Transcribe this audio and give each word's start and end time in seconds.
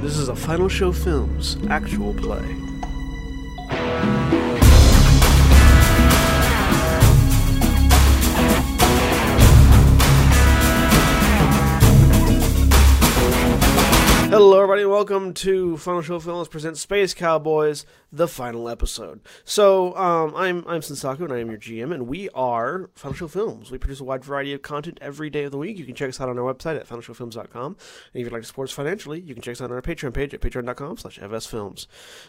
This 0.00 0.16
is 0.16 0.28
a 0.28 0.36
Final 0.36 0.68
Show 0.68 0.92
Films 0.92 1.56
actual 1.68 2.14
play. 2.14 2.67
Hello, 14.38 14.58
everybody, 14.58 14.82
and 14.82 14.90
welcome 14.92 15.34
to 15.34 15.76
Final 15.78 16.00
Show 16.00 16.20
Films 16.20 16.46
present 16.46 16.78
Space 16.78 17.12
Cowboys, 17.12 17.84
the 18.12 18.28
final 18.28 18.68
episode. 18.68 19.20
So, 19.44 19.96
um, 19.96 20.32
I'm 20.36 20.64
I'm 20.68 20.80
Sensaku, 20.80 21.22
and 21.22 21.32
I 21.32 21.40
am 21.40 21.50
your 21.50 21.58
GM, 21.58 21.92
and 21.92 22.06
we 22.06 22.28
are 22.30 22.88
Final 22.94 23.16
Show 23.16 23.26
Films. 23.26 23.72
We 23.72 23.78
produce 23.78 23.98
a 23.98 24.04
wide 24.04 24.24
variety 24.24 24.52
of 24.52 24.62
content 24.62 24.98
every 25.00 25.28
day 25.28 25.42
of 25.42 25.50
the 25.50 25.58
week. 25.58 25.76
You 25.76 25.84
can 25.84 25.96
check 25.96 26.08
us 26.08 26.20
out 26.20 26.28
on 26.28 26.38
our 26.38 26.54
website 26.54 26.76
at 26.76 26.88
finalshowfilms.com, 26.88 27.66
and 27.66 27.76
if 28.14 28.24
you'd 28.24 28.32
like 28.32 28.42
to 28.42 28.46
support 28.46 28.68
us 28.68 28.72
financially, 28.72 29.18
you 29.20 29.34
can 29.34 29.42
check 29.42 29.54
us 29.54 29.60
out 29.60 29.72
on 29.72 29.76
our 29.76 29.82
Patreon 29.82 30.14
page 30.14 30.32
at 30.32 30.40
patreon.com/slash 30.40 31.18
fsfilms. 31.18 31.88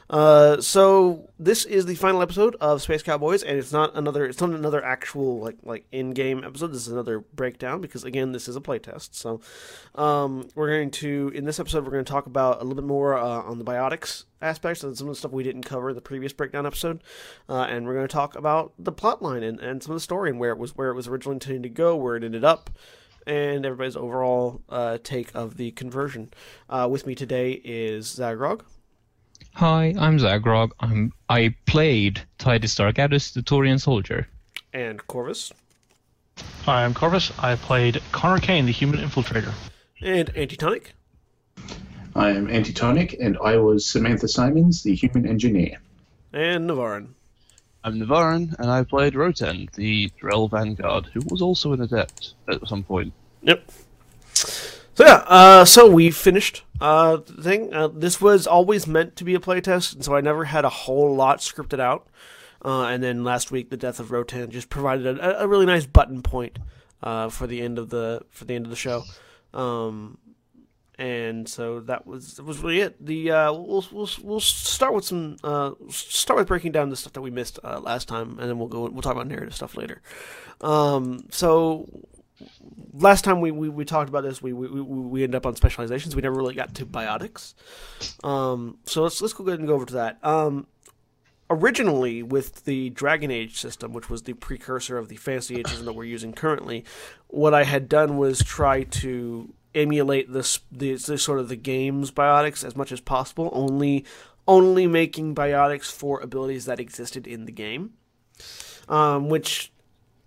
Uh, 0.09 0.59
so 0.59 1.29
this 1.37 1.63
is 1.65 1.85
the 1.85 1.93
final 1.93 2.23
episode 2.23 2.55
of 2.59 2.81
Space 2.81 3.03
Cowboys, 3.03 3.43
and 3.43 3.55
it's 3.55 3.71
not 3.71 3.95
another 3.95 4.25
it's 4.25 4.41
not 4.41 4.49
another 4.49 4.83
actual 4.83 5.41
like 5.41 5.57
like 5.63 5.85
in-game 5.91 6.43
episode. 6.43 6.73
This 6.73 6.87
is 6.87 6.91
another 6.91 7.19
breakdown 7.19 7.81
because 7.81 8.03
again, 8.03 8.31
this 8.31 8.47
is 8.47 8.55
a 8.55 8.61
playtest. 8.61 9.13
So, 9.13 9.41
um, 9.93 10.49
we're 10.55 10.69
going 10.69 10.89
to 10.89 11.31
in 11.35 11.45
this 11.45 11.59
episode 11.59 11.85
we're 11.85 11.91
going 11.91 11.98
to 12.03 12.11
talk 12.11 12.25
about 12.25 12.61
a 12.61 12.63
little 12.63 12.75
bit 12.75 12.85
more 12.85 13.17
uh, 13.17 13.41
on 13.41 13.57
the 13.57 13.63
biotics 13.63 14.25
aspects 14.41 14.83
and 14.83 14.97
some 14.97 15.07
of 15.07 15.13
the 15.13 15.19
stuff 15.19 15.31
we 15.31 15.43
didn't 15.43 15.63
cover 15.63 15.89
in 15.89 15.95
the 15.95 16.01
previous 16.01 16.33
breakdown 16.33 16.65
episode, 16.65 17.01
uh, 17.47 17.67
and 17.69 17.85
we're 17.85 17.93
going 17.93 18.07
to 18.07 18.11
talk 18.11 18.35
about 18.35 18.73
the 18.77 18.91
plot 18.91 19.21
line 19.21 19.43
and, 19.43 19.59
and 19.59 19.83
some 19.83 19.91
of 19.91 19.95
the 19.95 20.01
story 20.01 20.29
and 20.29 20.39
where 20.39 20.51
it 20.51 20.57
was 20.57 20.75
where 20.75 20.89
it 20.89 20.95
was 20.95 21.07
originally 21.07 21.35
intended 21.35 21.63
to 21.63 21.69
go, 21.69 21.95
where 21.95 22.15
it 22.15 22.23
ended 22.23 22.43
up, 22.43 22.69
and 23.27 23.65
everybody's 23.65 23.95
overall 23.95 24.61
uh, 24.69 24.97
take 25.03 25.33
of 25.33 25.57
the 25.57 25.71
conversion. 25.71 26.31
Uh, 26.69 26.87
with 26.89 27.05
me 27.05 27.15
today 27.15 27.61
is 27.63 28.07
Zaghrog. 28.07 28.61
Hi, 29.53 29.93
I'm 29.97 30.19
Zaghrog. 30.19 30.71
I'm 30.79 31.11
I 31.27 31.55
played 31.65 32.21
Titis 32.37 32.75
Dargatus, 32.75 33.33
the 33.33 33.41
Turian 33.41 33.79
soldier. 33.79 34.27
And 34.73 34.99
Korvys. 35.07 35.51
Hi, 36.63 36.85
I'm 36.85 36.93
Korvys. 36.93 37.31
I 37.43 37.55
played 37.55 38.01
Connor 38.11 38.39
Caine, 38.39 38.65
the 38.65 38.71
human 38.71 38.99
infiltrator. 38.99 39.53
And 40.01 40.29
Antitonic. 40.37 40.93
I 42.19 42.31
am 42.31 42.49
Antitonic, 42.49 43.15
and 43.21 43.37
I 43.41 43.55
was 43.55 43.85
Samantha 43.85 44.27
Symonds, 44.27 44.83
the 44.83 44.93
human 44.93 45.25
engineer. 45.25 45.77
And 46.33 46.67
Navarran. 46.67 47.15
I'm 47.85 47.97
Navarran, 47.97 48.57
and 48.59 48.69
I 48.69 48.83
played 48.83 49.15
Rotan, 49.15 49.69
the 49.75 50.11
Drell 50.21 50.51
Vanguard, 50.51 51.05
who 51.13 51.21
was 51.29 51.41
also 51.41 51.71
an 51.71 51.79
adept 51.79 52.33
at 52.49 52.67
some 52.67 52.83
point. 52.83 53.13
Yep. 53.43 53.71
So 54.33 55.05
yeah, 55.05 55.23
uh, 55.27 55.63
so 55.63 55.89
we 55.89 56.11
finished 56.11 56.63
uh, 56.81 57.19
the 57.25 57.41
thing. 57.41 57.73
Uh, 57.73 57.87
this 57.87 58.19
was 58.19 58.45
always 58.45 58.85
meant 58.85 59.15
to 59.15 59.23
be 59.23 59.33
a 59.33 59.39
playtest, 59.39 59.95
and 59.95 60.03
so 60.03 60.13
I 60.13 60.19
never 60.19 60.43
had 60.43 60.65
a 60.65 60.69
whole 60.69 61.15
lot 61.15 61.39
scripted 61.39 61.79
out. 61.79 62.05
Uh, 62.65 62.83
and 62.83 63.01
then 63.01 63.23
last 63.23 63.49
week, 63.49 63.69
the 63.69 63.77
death 63.77 63.97
of 63.97 64.11
Rotan 64.11 64.51
just 64.51 64.69
provided 64.69 65.05
a, 65.19 65.43
a 65.43 65.47
really 65.47 65.65
nice 65.65 65.85
button 65.85 66.21
point 66.21 66.59
uh, 67.01 67.29
for 67.29 67.47
the 67.47 67.61
end 67.61 67.79
of 67.79 67.91
the 67.91 68.23
for 68.29 68.43
the 68.43 68.55
end 68.55 68.65
of 68.65 68.71
the 68.71 68.75
show. 68.75 69.05
Um, 69.53 70.17
and 70.99 71.47
so 71.47 71.79
that 71.79 72.05
was 72.05 72.41
was 72.41 72.59
really 72.59 72.81
it. 72.81 73.03
The 73.03 73.31
uh, 73.31 73.53
we'll 73.53 73.85
we'll 73.91 74.09
we'll 74.21 74.39
start 74.41 74.93
with 74.93 75.05
some 75.05 75.37
uh, 75.45 75.71
start 75.89 76.37
with 76.37 76.47
breaking 76.47 76.73
down 76.73 76.89
the 76.89 76.97
stuff 76.97 77.13
that 77.13 77.21
we 77.21 77.31
missed 77.31 77.57
uh, 77.63 77.79
last 77.79 78.09
time, 78.09 78.37
and 78.37 78.49
then 78.49 78.59
we'll 78.59 78.67
go 78.67 78.81
we'll 78.89 79.01
talk 79.01 79.13
about 79.13 79.27
narrative 79.27 79.55
stuff 79.55 79.77
later. 79.77 80.01
Um, 80.59 81.25
so 81.29 81.87
last 82.93 83.23
time 83.23 83.39
we, 83.39 83.49
we, 83.51 83.69
we 83.69 83.85
talked 83.85 84.09
about 84.09 84.23
this, 84.23 84.41
we, 84.41 84.51
we 84.51 84.67
we 84.67 85.23
ended 85.23 85.35
up 85.35 85.45
on 85.45 85.55
specializations. 85.55 86.17
We 86.17 86.21
never 86.21 86.35
really 86.35 86.53
got 86.53 86.75
to 86.75 86.85
biotics. 86.85 87.53
Um, 88.21 88.77
so 88.83 89.03
let's 89.03 89.21
let's 89.21 89.33
go 89.33 89.45
ahead 89.47 89.59
and 89.59 89.69
go 89.69 89.75
over 89.75 89.85
to 89.85 89.93
that. 89.93 90.19
Um, 90.21 90.67
originally 91.49 92.21
with 92.21 92.65
the 92.65 92.89
Dragon 92.89 93.31
Age 93.31 93.57
system, 93.57 93.93
which 93.93 94.09
was 94.09 94.23
the 94.23 94.33
precursor 94.33 94.97
of 94.97 95.07
the 95.07 95.15
Fantasy 95.15 95.59
Age 95.59 95.67
system 95.67 95.85
that 95.85 95.93
we're 95.93 96.03
using 96.03 96.33
currently, 96.33 96.83
what 97.27 97.53
I 97.53 97.63
had 97.63 97.87
done 97.87 98.17
was 98.17 98.43
try 98.43 98.83
to 98.83 99.53
emulate 99.75 100.31
this, 100.31 100.59
this, 100.71 101.05
this 101.05 101.23
sort 101.23 101.39
of 101.39 101.49
the 101.49 101.55
game's 101.55 102.11
biotics 102.11 102.63
as 102.63 102.75
much 102.75 102.91
as 102.91 102.99
possible, 102.99 103.49
only 103.53 104.05
only 104.47 104.87
making 104.87 105.35
biotics 105.35 105.91
for 105.91 106.19
abilities 106.21 106.65
that 106.65 106.79
existed 106.79 107.27
in 107.27 107.45
the 107.45 107.51
game, 107.51 107.93
um, 108.87 109.29
which 109.29 109.71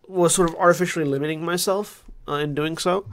was 0.07 0.33
sort 0.33 0.49
of 0.49 0.55
artificially 0.57 1.05
limiting 1.05 1.45
myself 1.45 2.05
uh, 2.29 2.35
in 2.35 2.55
doing 2.55 2.79
so. 2.79 3.05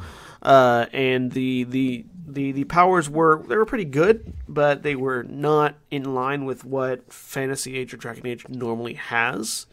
Uh, 0.42 0.86
and 0.94 1.32
the, 1.32 1.64
the 1.66 2.06
the 2.26 2.52
the 2.52 2.64
powers 2.66 3.10
were 3.10 3.44
they 3.48 3.58
were 3.58 3.66
pretty 3.66 3.86
good, 3.86 4.34
but 4.48 4.84
they 4.84 4.96
were 4.96 5.24
not 5.24 5.76
in 5.90 6.14
line 6.14 6.46
with 6.46 6.64
what 6.64 7.12
Fantasy 7.12 7.76
Age 7.76 7.94
or 7.94 7.98
Dragon 7.98 8.26
Age 8.28 8.48
normally 8.48 8.94
has. 8.94 9.66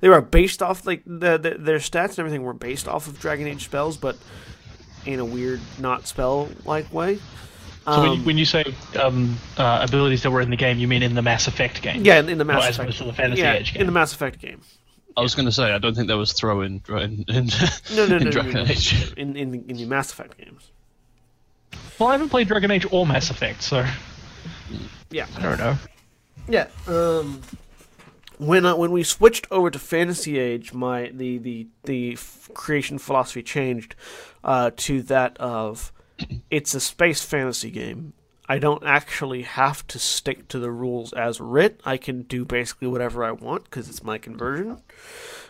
They 0.00 0.08
were 0.08 0.20
based 0.20 0.62
off 0.62 0.86
like 0.86 1.02
the, 1.06 1.38
the, 1.38 1.56
their 1.58 1.78
stats 1.78 2.10
and 2.10 2.20
everything 2.20 2.42
were 2.42 2.52
based 2.52 2.86
off 2.86 3.06
of 3.06 3.20
Dragon 3.20 3.46
Age 3.46 3.64
spells, 3.64 3.96
but 3.96 4.16
in 5.06 5.20
a 5.20 5.24
weird 5.24 5.60
not 5.78 6.06
spell 6.06 6.48
like 6.64 6.92
way. 6.92 7.18
So 7.86 8.00
when, 8.00 8.12
you, 8.18 8.24
when 8.24 8.38
you 8.38 8.44
say 8.46 8.64
um, 8.98 9.36
uh, 9.58 9.84
abilities 9.86 10.22
that 10.22 10.30
were 10.30 10.40
in 10.40 10.48
the 10.48 10.56
game, 10.56 10.78
you 10.78 10.88
mean 10.88 11.02
in 11.02 11.14
the 11.14 11.20
Mass 11.20 11.46
Effect 11.46 11.82
game? 11.82 12.02
Yeah, 12.02 12.18
in, 12.18 12.30
in 12.30 12.38
the 12.38 12.44
Mass 12.44 12.62
Not 12.62 12.70
Effect. 12.70 12.78
opposed 12.80 12.98
to 12.98 13.04
the 13.04 13.12
Fantasy 13.12 13.42
yeah, 13.42 13.52
Age 13.54 13.74
game. 13.74 13.80
in 13.82 13.86
the 13.86 13.92
Mass 13.92 14.14
Effect 14.14 14.40
game. 14.40 14.62
I 15.18 15.20
was 15.20 15.34
going 15.34 15.44
to 15.44 15.52
say, 15.52 15.70
I 15.70 15.76
don't 15.78 15.94
think 15.94 16.08
there 16.08 16.16
was 16.16 16.32
throw 16.32 16.62
in, 16.62 16.80
in, 16.88 17.24
in, 17.28 17.46
No, 17.94 18.04
no, 18.04 18.04
in 18.04 18.08
no, 18.08 18.18
no, 18.18 18.30
Dragon 18.30 18.52
no, 18.54 18.64
no. 18.64 18.70
Age. 18.70 19.12
In 19.18 19.36
in 19.36 19.50
the, 19.50 19.58
in 19.68 19.76
the 19.76 19.84
Mass 19.84 20.10
Effect 20.12 20.38
games. 20.38 20.70
Well, 21.98 22.08
I 22.08 22.12
haven't 22.12 22.30
played 22.30 22.48
Dragon 22.48 22.70
Age 22.70 22.86
or 22.90 23.06
Mass 23.06 23.28
Effect, 23.30 23.62
so 23.62 23.84
Yeah. 25.10 25.26
I 25.36 25.42
don't 25.42 25.58
know. 25.58 25.76
Yeah. 26.48 26.66
Um, 26.86 27.42
when 28.38 28.66
uh, 28.66 28.76
when 28.76 28.90
we 28.92 29.02
switched 29.02 29.46
over 29.50 29.70
to 29.70 29.78
Fantasy 29.78 30.38
Age, 30.38 30.72
my 30.72 31.10
the 31.14 31.38
the 31.38 31.66
the 31.84 32.12
f- 32.14 32.50
creation 32.54 32.98
philosophy 32.98 33.42
changed 33.42 33.94
uh, 34.44 34.70
to 34.76 35.02
that 35.02 35.36
of 35.38 35.92
it's 36.50 36.74
a 36.74 36.80
space 36.80 37.24
fantasy 37.24 37.70
game. 37.70 38.12
I 38.48 38.58
don't 38.58 38.84
actually 38.84 39.42
have 39.42 39.86
to 39.88 39.98
stick 39.98 40.48
to 40.48 40.58
the 40.58 40.70
rules 40.70 41.14
as 41.14 41.40
writ. 41.40 41.80
I 41.84 41.96
can 41.96 42.22
do 42.22 42.44
basically 42.44 42.88
whatever 42.88 43.24
I 43.24 43.32
want 43.32 43.64
because 43.64 43.88
it's 43.88 44.04
my 44.04 44.18
conversion. 44.18 44.82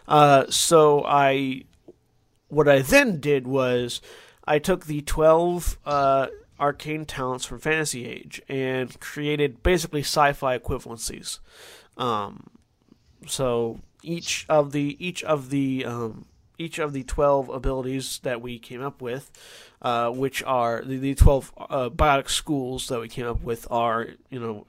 Uh, 0.07 0.45
so 0.49 1.05
I, 1.05 1.65
what 2.49 2.69
I 2.69 2.83
then 2.83 3.19
did 3.19 3.47
was, 3.49 4.01
I 4.47 4.61
took 4.61 4.87
the 4.87 5.01
twelve 5.01 5.77
uh, 5.85 6.29
arcane 6.61 7.05
talents 7.05 7.45
from 7.45 7.59
Fantasy 7.59 8.07
Age 8.07 8.41
and 8.49 9.01
created 9.01 9.63
basically 9.63 10.03
sci-fi 10.03 10.57
equivalencies. 10.57 11.41
Um, 11.97 12.47
so 13.27 13.81
each 14.03 14.47
of 14.49 14.71
the 14.71 14.97
each 15.05 15.25
of 15.25 15.51
the 15.51 15.85
um, 15.85 16.27
each 16.59 16.79
of 16.79 16.93
the 16.93 17.05
twelve 17.05 17.49
abilities 17.49 18.21
that 18.23 18.41
we 18.41 18.59
came 18.59 18.83
up 18.83 19.03
with, 19.03 19.31
uh, 19.83 20.11
which 20.11 20.43
are 20.45 20.83
the, 20.85 20.97
the 20.99 21.15
twelve 21.15 21.53
uh, 21.59 21.91
biotic 21.91 22.29
schools 22.29 22.89
that 22.89 23.01
we 23.01 23.09
came 23.09 23.27
up 23.27 23.43
with, 23.43 23.67
are 23.71 24.09
you 24.31 24.41
know 24.41 24.67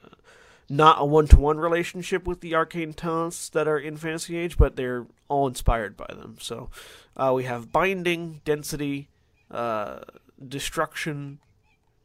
not 0.70 0.98
a 1.00 1.06
one 1.06 1.28
to 1.28 1.38
one 1.38 1.58
relationship 1.58 2.26
with 2.26 2.42
the 2.42 2.56
arcane 2.56 2.94
talents 2.94 3.50
that 3.50 3.68
are 3.68 3.78
in 3.78 3.98
Fantasy 3.98 4.38
Age, 4.38 4.58
but 4.58 4.76
they're 4.76 5.06
all 5.28 5.48
inspired 5.48 5.96
by 5.96 6.08
them. 6.08 6.38
So 6.40 6.70
uh, 7.16 7.32
we 7.36 7.44
have 7.44 7.72
binding, 7.72 8.42
density, 8.46 9.10
uh, 9.52 10.00
destruction, 10.48 11.40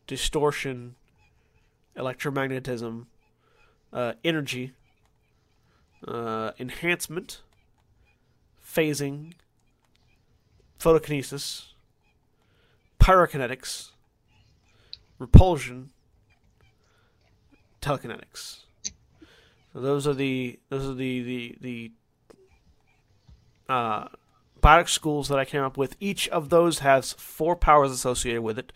distortion, 0.07 0.97
electromagnetism, 1.97 3.07
uh, 3.93 4.13
energy, 4.25 4.73
uh, 6.07 6.53
enhancement, 6.59 7.41
phasing, 8.65 9.33
photokinesis, 10.81 11.67
pyrokinetics, 12.99 13.91
repulsion, 15.19 15.91
telekinetics. 17.83 18.61
So 19.73 19.81
those 19.81 20.07
are 20.07 20.15
the 20.15 20.59
those 20.69 20.89
are 20.89 20.95
the 20.95 21.23
the 21.23 21.57
the 21.61 21.93
uh, 23.69 24.09
biotic 24.61 24.89
schools 24.89 25.29
that 25.29 25.39
I 25.39 25.45
came 25.45 25.63
up 25.63 25.77
with. 25.77 25.97
Each 26.01 26.29
of 26.29 26.49
those 26.49 26.81
has 26.81 27.13
four 27.13 27.55
powers 27.55 27.93
associated 27.93 28.43
with 28.43 28.59
it, 28.59 28.73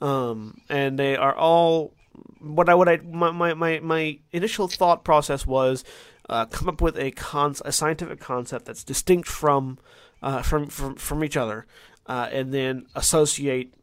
um, 0.00 0.60
and 0.68 0.98
they 0.98 1.16
are 1.16 1.34
all 1.36 1.92
what 2.40 2.68
I 2.68 2.74
what 2.74 2.88
I 2.88 2.98
my 2.98 3.52
my 3.52 3.80
my, 3.80 4.18
initial 4.32 4.68
thought 4.68 5.04
process 5.04 5.46
was 5.46 5.84
uh, 6.28 6.46
come 6.46 6.68
up 6.68 6.80
with 6.80 6.96
a 6.98 7.10
con 7.10 7.54
a 7.64 7.72
scientific 7.72 8.20
concept 8.20 8.66
that's 8.66 8.84
distinct 8.84 9.28
from 9.28 9.78
uh, 10.24 10.40
from 10.40 10.66
from 10.66 10.94
from 10.96 11.22
each 11.22 11.36
other, 11.36 11.66
uh, 12.06 12.28
and 12.32 12.52
then 12.52 12.86
associate 12.94 13.74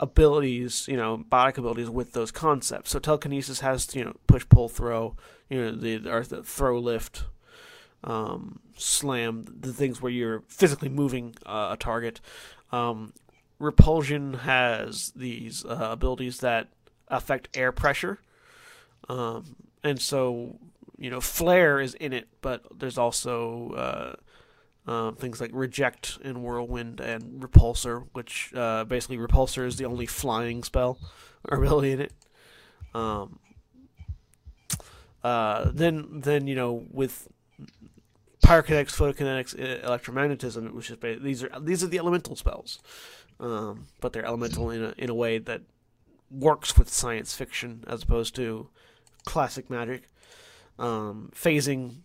abilities, 0.00 0.88
you 0.88 0.96
know, 0.96 1.24
biotic 1.30 1.56
abilities 1.56 1.88
with 1.88 2.12
those 2.12 2.32
concepts. 2.32 2.90
So 2.90 2.98
telekinesis 2.98 3.60
has, 3.60 3.94
you 3.94 4.04
know, 4.04 4.16
push, 4.26 4.44
pull, 4.48 4.68
throw, 4.68 5.14
you 5.48 5.62
know, 5.62 5.70
the 5.70 6.10
or 6.10 6.24
the 6.24 6.42
throw, 6.42 6.80
lift, 6.80 7.24
um, 8.02 8.58
slam, 8.76 9.44
the 9.60 9.72
things 9.72 10.02
where 10.02 10.10
you're 10.10 10.42
physically 10.48 10.88
moving 10.88 11.36
uh, 11.46 11.70
a 11.70 11.76
target. 11.76 12.20
Um, 12.72 13.12
repulsion 13.60 14.34
has 14.34 15.12
these 15.14 15.64
uh, 15.64 15.90
abilities 15.92 16.40
that 16.40 16.70
affect 17.06 17.56
air 17.56 17.70
pressure, 17.70 18.18
um, 19.08 19.54
and 19.84 20.00
so 20.00 20.58
you 20.98 21.08
know 21.08 21.20
flare 21.20 21.78
is 21.78 21.94
in 21.94 22.12
it, 22.12 22.26
but 22.40 22.64
there's 22.76 22.98
also 22.98 24.16
uh, 24.86 25.12
things 25.12 25.40
like 25.40 25.50
reject 25.52 26.18
and 26.22 26.42
whirlwind 26.42 27.00
and 27.00 27.40
repulsor, 27.40 28.06
which 28.12 28.52
uh, 28.54 28.84
basically 28.84 29.16
repulsor 29.16 29.66
is 29.66 29.76
the 29.76 29.84
only 29.84 30.06
flying 30.06 30.62
spell 30.62 30.98
or 31.48 31.58
ability 31.58 31.92
in 31.92 32.00
it. 32.00 32.12
Um, 32.94 33.38
uh, 35.22 35.70
then 35.72 36.06
then 36.20 36.46
you 36.46 36.54
know 36.54 36.84
with 36.90 37.28
pyrokinetics, 38.44 38.94
photokinetics, 38.94 39.82
electromagnetism, 39.82 40.70
was 40.72 40.86
just 40.88 41.00
these 41.00 41.42
are 41.42 41.60
these 41.60 41.82
are 41.82 41.86
the 41.86 41.98
elemental 41.98 42.36
spells, 42.36 42.78
um, 43.40 43.86
but 44.00 44.12
they're 44.12 44.26
elemental 44.26 44.70
in 44.70 44.84
a 44.84 44.94
in 44.98 45.08
a 45.08 45.14
way 45.14 45.38
that 45.38 45.62
works 46.30 46.76
with 46.76 46.92
science 46.92 47.34
fiction 47.34 47.84
as 47.86 48.02
opposed 48.02 48.34
to 48.36 48.68
classic 49.24 49.70
magic. 49.70 50.08
Um, 50.78 51.30
phasing. 51.34 52.02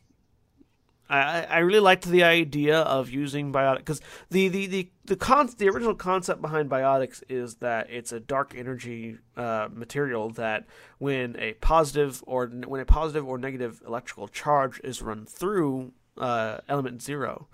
I, 1.09 1.41
I 1.49 1.57
really 1.59 1.79
liked 1.79 2.05
the 2.05 2.23
idea 2.23 2.79
of 2.79 3.09
using 3.09 3.51
biotic 3.51 3.77
because 3.79 4.01
the 4.29 4.47
the 4.47 4.67
the 4.67 4.91
the 5.05 5.15
con- 5.15 5.49
the 5.57 5.69
original 5.69 5.95
concept 5.95 6.41
behind 6.41 6.69
biotics 6.69 7.23
is 7.27 7.55
that 7.55 7.87
it's 7.89 8.11
a 8.11 8.19
dark 8.19 8.53
energy 8.55 9.17
uh, 9.35 9.69
material 9.73 10.29
that 10.31 10.65
when 10.99 11.35
a 11.39 11.53
positive 11.53 12.23
or 12.27 12.47
when 12.47 12.79
a 12.79 12.85
positive 12.85 13.27
or 13.27 13.37
negative 13.37 13.81
electrical 13.87 14.27
charge 14.27 14.79
is 14.83 15.01
run 15.01 15.25
through 15.25 15.93
uh, 16.17 16.59
element 16.67 17.01
zero 17.01 17.47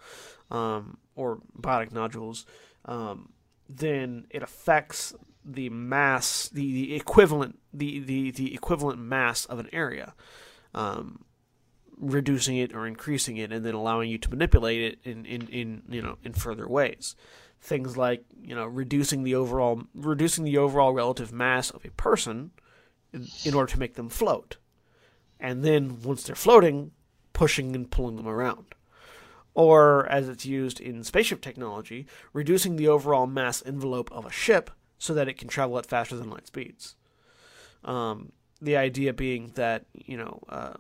um, 0.52 0.98
or 1.16 1.40
biotic 1.60 1.92
nodules, 1.92 2.46
um, 2.86 3.30
then 3.70 4.26
it 4.30 4.44
affects 4.44 5.14
the 5.46 5.70
mass, 5.70 6.50
the, 6.50 6.74
the 6.74 6.96
equivalent, 6.96 7.60
the, 7.74 8.00
the, 8.00 8.32
the 8.32 8.54
equivalent 8.54 9.00
mass 9.00 9.46
of 9.46 9.60
an 9.60 9.70
area, 9.72 10.14
um, 10.74 11.25
reducing 11.98 12.58
it 12.58 12.74
or 12.74 12.88
increasing 12.88 13.38
it, 13.38 13.52
and 13.52 13.66
then 13.66 13.74
allowing 13.74 14.10
you 14.10 14.18
to 14.18 14.30
manipulate 14.30 14.82
it 14.82 15.00
in, 15.04 15.26
in, 15.26 15.48
in 15.48 15.82
you 15.90 16.02
know 16.02 16.18
in 16.24 16.34
further 16.34 16.68
ways. 16.68 17.16
Things 17.62 17.98
like 17.98 18.24
you 18.42 18.56
know 18.56 18.66
reducing 18.66 19.24
the 19.24 19.36
overall 19.36 19.84
reducing 19.94 20.44
the 20.44 20.58
overall 20.58 20.94
relative 20.94 21.32
mass 21.32 21.70
of 21.70 21.86
a 21.86 21.92
person 21.92 22.52
in, 23.14 23.28
in 23.44 23.54
order 23.54 23.72
to 23.72 23.80
make 23.80 23.96
them 23.96 24.10
float, 24.10 24.58
and 25.40 25.64
then 25.64 26.02
once 26.02 26.24
they're 26.24 26.36
floating, 26.36 26.92
pushing 27.34 27.76
and 27.76 27.90
pulling 27.90 28.18
them 28.18 28.28
around 28.28 28.76
or 29.56 30.06
as 30.08 30.28
it's 30.28 30.46
used 30.46 30.80
in 30.82 31.04
spaceship 31.04 31.42
technology, 31.42 32.06
reducing 32.34 32.76
the 32.76 32.90
overall 32.90 33.26
mass 33.26 33.64
envelope 33.66 34.12
of 34.12 34.26
a 34.26 34.32
ship 34.32 34.70
so 34.98 35.14
that 35.14 35.28
it 35.28 35.38
can 35.38 35.48
travel 35.48 35.78
at 35.78 35.86
faster 35.86 36.16
than 36.16 36.30
light 36.30 36.46
speeds. 36.46 36.96
Um, 37.84 38.32
the 38.62 38.78
idea 38.78 39.14
being 39.14 39.52
that 39.56 39.86
you 39.94 40.18
know 40.18 40.40
uh, 40.50 40.74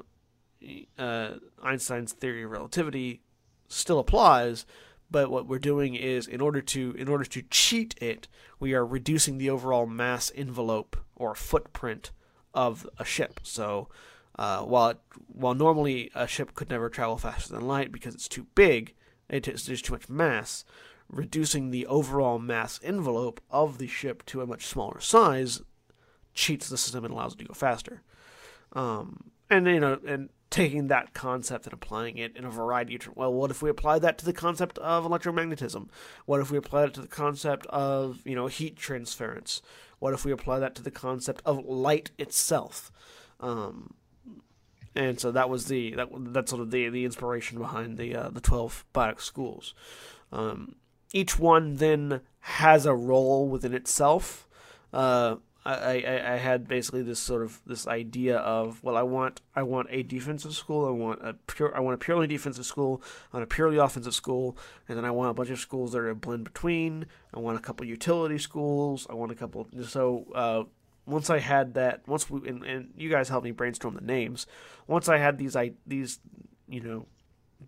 uh, 0.97 1.31
Einstein's 1.63 2.13
theory 2.13 2.43
of 2.43 2.51
relativity 2.51 3.21
still 3.67 3.99
applies, 3.99 4.65
but 5.09 5.29
what 5.29 5.47
we're 5.47 5.59
doing 5.59 5.95
is 5.95 6.27
in 6.27 6.41
order 6.41 6.61
to 6.61 6.95
in 6.97 7.07
order 7.07 7.25
to 7.25 7.43
cheat 7.49 7.95
it, 8.01 8.27
we 8.59 8.73
are 8.73 8.85
reducing 8.85 9.37
the 9.37 9.49
overall 9.49 9.85
mass 9.85 10.31
envelope 10.35 10.97
or 11.15 11.35
footprint 11.35 12.11
of 12.53 12.87
a 12.97 13.05
ship. 13.05 13.39
So 13.43 13.89
uh, 14.37 14.61
while 14.61 14.89
it, 14.89 14.99
while 15.27 15.53
normally 15.53 16.11
a 16.15 16.27
ship 16.27 16.55
could 16.55 16.69
never 16.69 16.89
travel 16.89 17.17
faster 17.17 17.53
than 17.53 17.67
light 17.67 17.91
because 17.91 18.15
it's 18.15 18.27
too 18.27 18.47
big, 18.55 18.93
it 19.29 19.47
is, 19.47 19.65
there's 19.65 19.81
too 19.81 19.93
much 19.93 20.09
mass. 20.09 20.65
Reducing 21.07 21.69
the 21.69 21.85
overall 21.85 22.39
mass 22.39 22.79
envelope 22.83 23.39
of 23.51 23.77
the 23.77 23.87
ship 23.87 24.25
to 24.25 24.41
a 24.41 24.47
much 24.47 24.65
smaller 24.65 24.99
size 24.99 25.61
cheats 26.33 26.67
the 26.67 26.77
system 26.77 27.05
and 27.05 27.13
allows 27.13 27.33
it 27.33 27.39
to 27.39 27.45
go 27.45 27.53
faster. 27.53 28.01
Um, 28.73 29.31
and 29.49 29.67
you 29.67 29.79
know, 29.79 29.99
and 30.05 30.29
taking 30.49 30.87
that 30.87 31.13
concept 31.13 31.65
and 31.65 31.73
applying 31.73 32.17
it 32.17 32.35
in 32.35 32.45
a 32.45 32.49
variety 32.49 32.95
of 32.95 33.01
different. 33.01 33.17
Well, 33.17 33.33
what 33.33 33.51
if 33.51 33.61
we 33.61 33.69
apply 33.69 33.99
that 33.99 34.17
to 34.19 34.25
the 34.25 34.33
concept 34.33 34.77
of 34.79 35.03
electromagnetism? 35.03 35.89
What 36.25 36.41
if 36.41 36.51
we 36.51 36.57
apply 36.57 36.85
it 36.85 36.93
to 36.95 37.01
the 37.01 37.07
concept 37.07 37.65
of 37.67 38.21
you 38.25 38.35
know 38.35 38.47
heat 38.47 38.75
transference? 38.75 39.61
What 39.99 40.13
if 40.13 40.25
we 40.25 40.31
apply 40.31 40.59
that 40.59 40.75
to 40.75 40.83
the 40.83 40.91
concept 40.91 41.41
of 41.45 41.65
light 41.65 42.11
itself? 42.17 42.91
Um, 43.39 43.95
and 44.95 45.19
so 45.19 45.31
that 45.31 45.49
was 45.49 45.65
the 45.65 45.93
that 45.95 46.09
that's 46.11 46.51
sort 46.51 46.61
of 46.61 46.71
the 46.71 46.89
the 46.89 47.05
inspiration 47.05 47.59
behind 47.59 47.97
the 47.97 48.15
uh, 48.15 48.29
the 48.29 48.41
twelve 48.41 48.85
biotic 48.93 49.21
schools. 49.21 49.73
Um, 50.31 50.75
each 51.13 51.37
one 51.37 51.77
then 51.77 52.21
has 52.39 52.85
a 52.85 52.95
role 52.95 53.47
within 53.47 53.73
itself. 53.73 54.47
Uh, 54.93 55.37
I, 55.65 56.03
I, 56.07 56.33
I 56.33 56.37
had 56.37 56.67
basically 56.67 57.01
this 57.01 57.19
sort 57.19 57.41
of 57.41 57.59
this 57.65 57.87
idea 57.87 58.37
of 58.37 58.83
well 58.83 58.95
I 58.95 59.01
want 59.01 59.41
I 59.55 59.63
want 59.63 59.87
a 59.89 60.03
defensive 60.03 60.53
school. 60.53 60.87
I 60.87 60.91
want 60.91 61.19
a 61.23 61.33
pure 61.33 61.75
I 61.75 61.79
want 61.79 61.95
a 61.95 61.97
purely 61.97 62.27
defensive 62.27 62.65
school 62.65 63.01
I 63.33 63.37
want 63.37 63.51
a 63.51 63.53
purely 63.53 63.77
offensive 63.77 64.13
school 64.13 64.57
and 64.87 64.97
then 64.97 65.05
I 65.05 65.11
want 65.11 65.31
a 65.31 65.33
bunch 65.33 65.49
of 65.49 65.59
schools 65.59 65.93
that 65.93 65.99
are 65.99 66.09
a 66.09 66.15
blend 66.15 66.43
between. 66.43 67.07
I 67.33 67.39
want 67.39 67.57
a 67.57 67.61
couple 67.61 67.85
utility 67.85 68.37
schools. 68.37 69.07
I 69.09 69.15
want 69.15 69.31
a 69.31 69.35
couple 69.35 69.67
so 69.87 70.25
uh, 70.35 70.63
once 71.07 71.29
I 71.29 71.39
had 71.39 71.73
that, 71.75 72.07
once 72.07 72.29
we 72.29 72.47
and, 72.47 72.63
and 72.63 72.93
you 72.95 73.09
guys 73.09 73.29
helped 73.29 73.45
me 73.45 73.51
brainstorm 73.51 73.95
the 73.95 74.01
names. 74.01 74.45
Once 74.87 75.09
I 75.09 75.17
had 75.17 75.37
these 75.37 75.55
I 75.55 75.71
these 75.87 76.19
you 76.67 76.81
know 76.81 77.05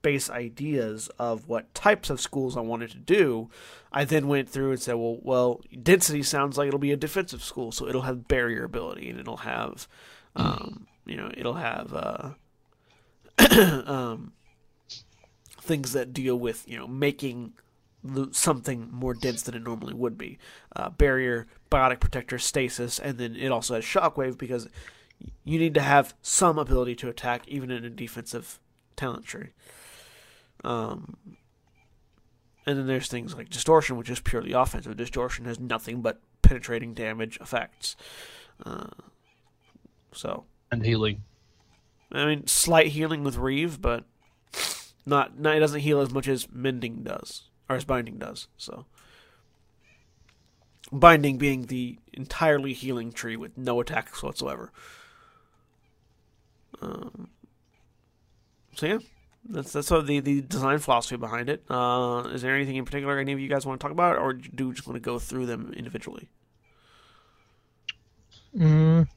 base 0.01 0.30
ideas 0.30 1.10
of 1.19 1.48
what 1.48 1.74
types 1.74 2.10
of 2.10 2.22
schools 2.22 2.56
I 2.56 2.62
wanted 2.62 2.92
to 2.92 2.98
do, 2.98 3.50
I 3.92 4.06
then 4.06 4.28
went 4.28 4.50
through 4.50 4.72
and 4.72 4.81
said, 4.81 4.95
well, 4.95 5.18
well, 5.22 5.62
density 5.81 6.24
sounds 6.24 6.57
like 6.57 6.68
it'll 6.68 6.80
be 6.80 6.92
a 6.92 6.98
defensive 6.98 7.44
school, 7.44 7.72
so 7.72 7.88
it'll 7.88 8.04
have 8.04 8.28
barrier 8.28 8.63
ability 8.63 9.10
and 9.10 9.19
it'll 9.19 9.38
have, 9.38 9.88
um, 10.36 10.88
you 11.06 11.18
know, 11.18 11.31
it'll 11.36 11.56
have 11.56 11.94
uh, 11.94 12.30
um, 13.89 14.34
things 15.68 15.92
that 15.94 16.13
deal 16.13 16.36
with 16.38 16.63
you 16.68 16.78
know 16.78 16.88
making 16.88 17.54
something 18.31 18.89
more 18.92 19.13
dense 19.13 19.42
than 19.44 19.56
it 19.56 19.63
normally 19.63 19.94
would 19.94 20.18
be. 20.18 20.38
Uh, 20.75 20.89
barrier, 20.89 21.48
biotic 21.69 22.00
protector, 22.00 22.39
stasis, 22.39 23.00
and 23.00 23.18
then 23.18 23.36
it 23.36 23.51
also 23.51 23.75
has 23.75 23.84
shockwave 23.84 24.38
because 24.38 24.69
you 25.44 25.60
need 25.60 25.74
to 25.74 25.81
have 25.81 26.13
some 26.22 26.57
ability 26.57 26.95
to 26.95 27.10
attack 27.10 27.45
even 27.48 27.69
in 27.69 27.84
a 27.84 27.89
defensive 27.89 28.60
talent 28.97 29.25
tree. 29.25 29.49
Um, 30.63 31.15
and 32.65 32.77
then 32.77 32.88
there's 32.88 33.07
things 33.07 33.33
like 33.33 33.49
distortion, 33.49 33.95
which 33.95 34.09
is 34.09 34.19
purely 34.19 34.51
offensive. 34.51 34.97
Distortion 34.97 35.45
has 35.45 35.59
nothing 35.59 36.01
but 36.01 36.19
penetrating 36.41 36.94
damage 36.94 37.38
effects. 37.39 37.95
Uh, 38.65 38.88
so 40.11 40.45
and 40.71 40.83
healing. 40.83 41.23
I 42.12 42.25
mean, 42.25 42.48
slight 42.48 42.88
healing 42.88 43.24
with 43.24 43.38
Reave, 43.38 43.81
but 43.81 44.05
not, 45.05 45.39
not 45.39 45.55
it 45.55 45.60
doesn't 45.60 45.81
heal 45.81 46.01
as 46.01 46.12
much 46.12 46.27
as 46.27 46.48
mending 46.51 47.03
does 47.03 47.43
or 47.69 47.75
as 47.75 47.86
binding 47.86 48.17
does. 48.17 48.48
So 48.57 48.86
binding 50.91 51.38
being 51.38 51.63
the 51.63 52.00
entirely 52.13 52.74
healing 52.74 53.12
tree 53.12 53.36
with 53.36 53.57
no 53.57 53.79
attacks 53.79 54.24
whatsoever. 54.24 54.72
Um, 56.81 57.29
so 58.77 58.86
yeah, 58.86 59.00
that's 59.50 59.74
that's 59.74 59.88
sort 59.88 60.01
of 60.01 60.07
the 60.07 60.19
the 60.19 60.41
design 60.41 60.77
philosophy 60.77 61.17
behind 61.17 61.50
it. 61.50 61.63
Uh, 61.69 62.29
is 62.31 62.43
there 62.43 62.55
anything 62.55 62.75
in 62.75 62.86
particular 62.86 63.17
any 63.17 63.34
of 63.34 63.39
you 63.39 63.50
guys 63.50 63.65
want 63.65 63.79
to 63.79 63.84
talk 63.84 63.91
about, 63.91 64.17
or 64.17 64.34
do 64.34 64.69
we 64.69 64.74
just 64.74 64.88
want 64.88 64.96
to 64.96 65.01
go 65.01 65.17
through 65.17 65.48
them 65.48 65.74
individually? 65.75 66.29
Mm, 68.55 69.07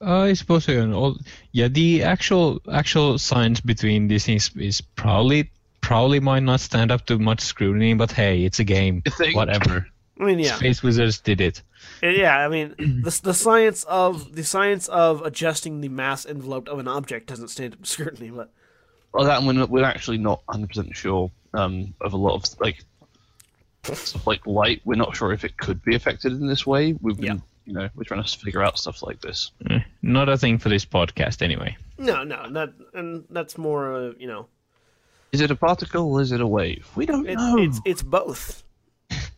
I 0.00 0.32
suppose 0.34 0.68
I 0.68 0.74
can 0.74 0.92
all. 0.92 1.18
Yeah, 1.50 1.68
the 1.68 2.04
actual 2.04 2.60
actual 2.72 3.18
science 3.18 3.60
between 3.60 4.06
these 4.06 4.24
things 4.24 4.54
is 4.56 4.80
probably 4.80 5.50
probably 5.80 6.20
might 6.20 6.44
not 6.44 6.60
stand 6.60 6.92
up 6.92 7.06
to 7.06 7.18
much 7.18 7.40
scrutiny, 7.40 7.94
but 7.94 8.12
hey, 8.12 8.44
it's 8.44 8.60
a 8.60 8.64
game. 8.64 9.02
Whatever. 9.32 9.86
I 10.18 10.24
mean, 10.24 10.38
yeah, 10.38 10.54
Space 10.54 10.82
Wizards 10.82 11.18
did 11.20 11.40
it. 11.40 11.62
Yeah, 12.02 12.38
I 12.38 12.48
mean 12.48 12.74
the 12.78 13.20
the 13.22 13.34
science 13.34 13.84
of 13.84 14.34
the 14.34 14.44
science 14.44 14.88
of 14.88 15.22
adjusting 15.22 15.80
the 15.80 15.88
mass 15.88 16.24
envelope 16.24 16.68
of 16.68 16.78
an 16.78 16.88
object 16.88 17.26
doesn't 17.26 17.48
stand 17.48 17.74
up 17.74 17.82
to 17.82 17.88
scrutiny, 17.88 18.30
but 18.30 18.52
Well, 19.16 19.24
that 19.26 19.42
and 19.42 19.46
we're, 19.46 19.66
we're 19.66 19.84
actually 19.84 20.18
not 20.18 20.44
100% 20.46 20.94
sure 20.94 21.30
um, 21.54 21.94
of 22.02 22.12
a 22.12 22.16
lot 22.16 22.34
of 22.34 22.60
like 22.60 22.84
stuff 23.84 24.26
like 24.26 24.46
light. 24.46 24.82
We're 24.84 24.96
not 24.96 25.16
sure 25.16 25.32
if 25.32 25.42
it 25.44 25.56
could 25.56 25.82
be 25.82 25.94
affected 25.94 26.32
in 26.32 26.46
this 26.46 26.66
way. 26.66 26.92
We've 27.00 27.16
been, 27.16 27.24
Yeah. 27.36 27.40
you 27.64 27.72
know, 27.72 27.88
we're 27.94 28.04
trying 28.04 28.22
to 28.22 28.38
figure 28.38 28.62
out 28.62 28.78
stuff 28.78 29.02
like 29.02 29.20
this. 29.22 29.52
Eh, 29.70 29.78
Not 30.02 30.28
a 30.28 30.36
thing 30.36 30.58
for 30.58 30.68
this 30.68 30.84
podcast, 30.84 31.40
anyway. 31.40 31.76
no, 31.98 32.24
no, 32.24 32.50
that 32.52 32.74
and 32.94 33.24
that's 33.30 33.56
more 33.56 33.94
uh, 33.94 34.12
you 34.18 34.26
know 34.26 34.48
Is 35.32 35.40
it 35.40 35.50
a 35.50 35.56
particle? 35.56 36.12
Or 36.12 36.20
is 36.20 36.30
it 36.32 36.40
a 36.42 36.46
wave? 36.46 36.86
We 36.94 37.06
don't 37.06 37.26
it, 37.26 37.36
know. 37.36 37.56
it's 37.58 37.80
it's 37.86 38.02
both. 38.02 38.64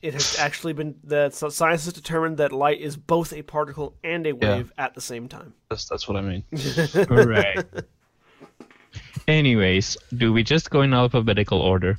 It 0.02 0.14
has 0.14 0.37
actually 0.40 0.73
been 0.73 0.97
that 1.04 1.35
so 1.35 1.50
science 1.50 1.85
has 1.85 1.94
determined 1.94 2.38
that 2.38 2.50
light 2.52 2.80
is 2.80 2.97
both 2.97 3.32
a 3.32 3.42
particle 3.42 3.94
and 4.02 4.26
a 4.26 4.30
Yeah. 4.30 4.56
wave 4.56 4.73
at 4.76 4.94
the 4.94 5.00
same 5.00 5.28
time. 5.28 5.54
That's 5.70 5.88
that's 5.88 6.08
what 6.08 6.16
I 6.16 6.23
mean. 6.23 6.42
Right. 7.08 7.64
Anyways, 9.28 9.99
do 10.16 10.32
we 10.32 10.42
just 10.42 10.70
go 10.70 10.80
in 10.80 10.94
alphabetical 10.94 11.61
order? 11.61 11.99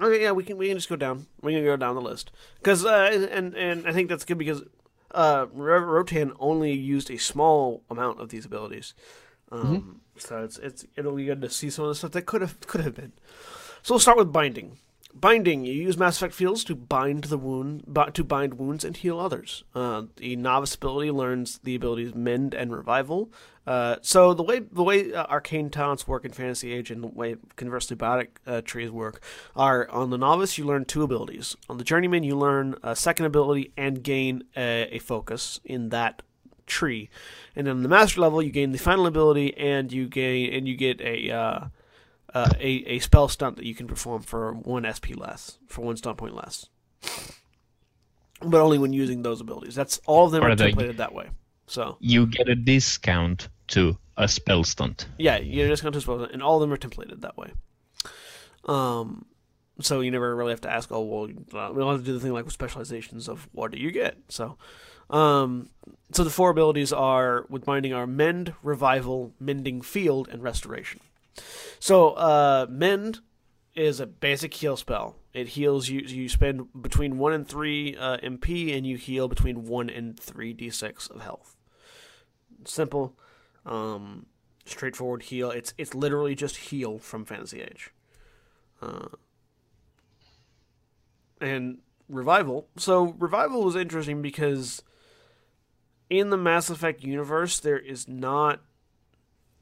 Okay, 0.00 0.22
yeah, 0.22 0.32
we 0.32 0.42
can 0.42 0.56
we 0.56 0.68
can 0.68 0.78
just 0.78 0.88
go 0.88 0.96
down. 0.96 1.26
We 1.42 1.52
can 1.52 1.62
go 1.62 1.76
down 1.76 1.94
the 1.94 2.00
list 2.00 2.32
because 2.58 2.86
uh, 2.86 3.28
and 3.30 3.54
and 3.54 3.86
I 3.86 3.92
think 3.92 4.08
that's 4.08 4.24
good 4.24 4.38
because 4.38 4.62
uh, 5.10 5.46
Rotan 5.52 6.32
only 6.40 6.72
used 6.72 7.10
a 7.10 7.18
small 7.18 7.82
amount 7.90 8.18
of 8.20 8.30
these 8.30 8.46
abilities, 8.46 8.94
um, 9.52 10.00
so 10.16 10.42
it's 10.42 10.58
it's 10.58 10.86
it'll 10.96 11.14
be 11.14 11.26
good 11.26 11.42
to 11.42 11.50
see 11.50 11.68
some 11.68 11.84
of 11.84 11.90
the 11.90 11.94
stuff 11.94 12.12
that 12.12 12.22
could 12.22 12.40
have 12.40 12.58
could 12.66 12.80
have 12.80 12.94
been. 12.94 13.12
So 13.82 13.94
we'll 13.94 14.00
start 14.00 14.16
with 14.16 14.32
binding. 14.32 14.78
Binding, 15.16 15.64
you 15.64 15.72
use 15.72 15.96
Mass 15.96 16.16
Effect 16.16 16.34
fields 16.34 16.64
to 16.64 16.74
bind 16.74 17.24
the 17.24 17.38
wound, 17.38 17.84
to 18.14 18.24
bind 18.24 18.54
wounds 18.54 18.84
and 18.84 18.96
heal 18.96 19.20
others. 19.20 19.62
Uh, 19.74 20.02
the 20.16 20.34
novice 20.34 20.74
ability 20.74 21.12
learns 21.12 21.58
the 21.62 21.76
abilities 21.76 22.14
Mend 22.14 22.52
and 22.52 22.74
Revival. 22.74 23.30
Uh, 23.66 23.96
so 24.02 24.34
the 24.34 24.42
way 24.42 24.58
the 24.58 24.82
way 24.82 25.14
uh, 25.14 25.24
arcane 25.26 25.70
talents 25.70 26.06
work 26.06 26.24
in 26.24 26.32
Fantasy 26.32 26.72
Age 26.72 26.90
and 26.90 27.02
the 27.02 27.06
way 27.06 27.36
conversely 27.56 27.96
biotic 27.96 28.28
uh, 28.46 28.60
trees 28.60 28.90
work 28.90 29.22
are 29.54 29.88
on 29.88 30.10
the 30.10 30.18
novice 30.18 30.58
you 30.58 30.64
learn 30.64 30.84
two 30.84 31.02
abilities. 31.02 31.56
On 31.70 31.78
the 31.78 31.84
journeyman 31.84 32.24
you 32.24 32.36
learn 32.36 32.74
a 32.82 32.96
second 32.96 33.26
ability 33.26 33.72
and 33.76 34.02
gain 34.02 34.42
a, 34.56 34.88
a 34.90 34.98
focus 34.98 35.60
in 35.64 35.90
that 35.90 36.22
tree, 36.66 37.08
and 37.54 37.66
then 37.66 37.76
on 37.76 37.82
the 37.82 37.88
master 37.88 38.20
level 38.20 38.42
you 38.42 38.50
gain 38.50 38.72
the 38.72 38.78
final 38.78 39.06
ability 39.06 39.56
and 39.56 39.92
you 39.92 40.08
gain 40.08 40.52
and 40.52 40.66
you 40.68 40.76
get 40.76 41.00
a 41.00 41.70
uh, 42.34 42.50
a, 42.58 42.68
a 42.86 42.98
spell 42.98 43.28
stunt 43.28 43.56
that 43.56 43.64
you 43.64 43.74
can 43.74 43.86
perform 43.86 44.22
for 44.22 44.52
one 44.52 44.84
SP 44.90 45.14
less, 45.16 45.58
for 45.68 45.82
one 45.82 45.96
stunt 45.96 46.18
point 46.18 46.34
less. 46.34 46.66
But 48.40 48.60
only 48.60 48.78
when 48.78 48.92
using 48.92 49.22
those 49.22 49.40
abilities. 49.40 49.74
That's 49.74 50.00
all 50.06 50.26
of 50.26 50.32
them 50.32 50.42
Or 50.44 50.50
are 50.50 50.56
templated 50.56 50.96
that 50.98 51.14
way. 51.14 51.28
So 51.66 51.96
You 52.00 52.26
get 52.26 52.48
a 52.48 52.54
discount 52.54 53.48
to 53.68 53.96
a 54.16 54.28
spell 54.28 54.64
stunt. 54.64 55.06
yeah, 55.18 55.38
you're 55.38 55.68
just 55.68 55.82
going 55.82 55.92
to 55.92 56.00
spell 56.00 56.18
stunt, 56.18 56.32
and 56.32 56.42
all 56.42 56.56
of 56.56 56.60
them 56.60 56.72
are 56.72 56.76
templated 56.76 57.20
that 57.22 57.36
way. 57.36 57.52
Um, 58.66 59.26
so 59.80 60.00
you 60.00 60.10
never 60.10 60.34
really 60.34 60.52
have 60.52 60.60
to 60.62 60.70
ask. 60.70 60.90
Oh 60.92 61.02
well, 61.02 61.24
uh, 61.24 61.72
we 61.72 61.80
don't 61.80 61.92
have 61.92 62.00
to 62.00 62.06
do 62.06 62.12
the 62.12 62.20
thing 62.20 62.32
like 62.32 62.44
with 62.44 62.54
specializations 62.54 63.28
of 63.28 63.48
what 63.52 63.70
do 63.72 63.78
you 63.78 63.90
get. 63.90 64.16
So, 64.28 64.56
um, 65.10 65.68
so 66.12 66.22
the 66.24 66.30
four 66.30 66.50
abilities 66.50 66.92
are 66.92 67.46
with 67.48 67.64
binding 67.64 67.92
are 67.92 68.06
mend, 68.06 68.54
revival, 68.62 69.32
mending 69.40 69.82
field, 69.82 70.28
and 70.28 70.42
restoration. 70.42 71.00
So 71.84 72.12
uh, 72.12 72.66
mend 72.70 73.20
is 73.74 74.00
a 74.00 74.06
basic 74.06 74.54
heal 74.54 74.74
spell. 74.74 75.16
It 75.34 75.48
heals 75.48 75.86
you. 75.86 76.00
You 76.00 76.30
spend 76.30 76.68
between 76.80 77.18
one 77.18 77.34
and 77.34 77.46
three 77.46 77.94
uh, 77.94 78.16
MP, 78.22 78.74
and 78.74 78.86
you 78.86 78.96
heal 78.96 79.28
between 79.28 79.66
one 79.66 79.90
and 79.90 80.18
three 80.18 80.54
d6 80.54 81.10
of 81.10 81.20
health. 81.20 81.56
Simple, 82.64 83.18
um, 83.66 84.24
straightforward 84.64 85.24
heal. 85.24 85.50
It's 85.50 85.74
it's 85.76 85.94
literally 85.94 86.34
just 86.34 86.56
heal 86.56 86.98
from 86.98 87.26
Fantasy 87.26 87.60
Age. 87.60 87.90
Uh, 88.80 89.08
and 91.38 91.80
revival. 92.08 92.66
So 92.78 93.14
revival 93.18 93.62
was 93.62 93.76
interesting 93.76 94.22
because 94.22 94.82
in 96.08 96.30
the 96.30 96.38
Mass 96.38 96.70
Effect 96.70 97.04
universe, 97.04 97.60
there 97.60 97.78
is 97.78 98.08
not 98.08 98.62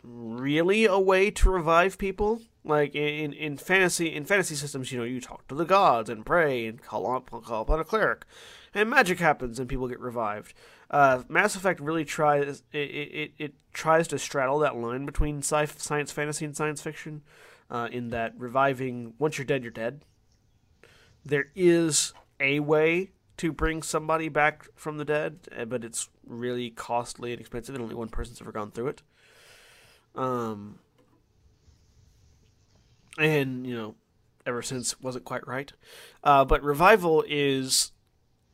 really 0.02 0.84
a 0.84 0.98
way 0.98 1.30
to 1.30 1.50
revive 1.50 1.98
people. 1.98 2.40
Like 2.64 2.94
in 2.94 3.32
in 3.32 3.56
fantasy 3.56 4.14
in 4.14 4.24
fantasy 4.24 4.54
systems, 4.54 4.92
you 4.92 4.98
know, 4.98 5.04
you 5.04 5.20
talk 5.20 5.48
to 5.48 5.54
the 5.54 5.64
gods 5.64 6.08
and 6.08 6.24
pray 6.24 6.66
and 6.66 6.80
call 6.80 7.06
on 7.06 7.22
call 7.22 7.62
upon 7.62 7.80
a 7.80 7.84
cleric, 7.84 8.24
and 8.72 8.88
magic 8.88 9.18
happens 9.18 9.58
and 9.58 9.68
people 9.68 9.88
get 9.88 9.98
revived. 9.98 10.54
Uh, 10.88 11.22
Mass 11.28 11.56
Effect 11.56 11.80
really 11.80 12.04
tries 12.04 12.62
it, 12.72 12.78
it, 12.78 13.32
it 13.38 13.54
tries 13.72 14.06
to 14.08 14.18
straddle 14.18 14.60
that 14.60 14.76
line 14.76 15.06
between 15.06 15.38
sci- 15.38 15.66
science 15.76 16.12
fantasy 16.12 16.44
and 16.44 16.56
science 16.56 16.80
fiction. 16.80 17.22
Uh, 17.70 17.88
in 17.90 18.10
that 18.10 18.34
reviving 18.36 19.14
once 19.18 19.38
you're 19.38 19.46
dead, 19.46 19.62
you're 19.62 19.72
dead. 19.72 20.02
There 21.24 21.46
is 21.56 22.12
a 22.38 22.60
way 22.60 23.12
to 23.38 23.50
bring 23.50 23.82
somebody 23.82 24.28
back 24.28 24.68
from 24.76 24.98
the 24.98 25.04
dead, 25.04 25.38
eh, 25.52 25.64
but 25.64 25.82
it's 25.82 26.10
really 26.26 26.70
costly 26.70 27.32
and 27.32 27.40
expensive, 27.40 27.74
and 27.74 27.82
only 27.82 27.94
one 27.94 28.08
person's 28.08 28.40
ever 28.42 28.52
gone 28.52 28.70
through 28.70 28.88
it. 28.88 29.02
Um, 30.14 30.78
and 33.18 33.66
you 33.66 33.74
know, 33.74 33.94
ever 34.46 34.62
since 34.62 35.00
wasn't 35.00 35.24
quite 35.24 35.46
right. 35.46 35.72
Uh, 36.22 36.44
but 36.44 36.62
revival 36.62 37.24
is 37.26 37.92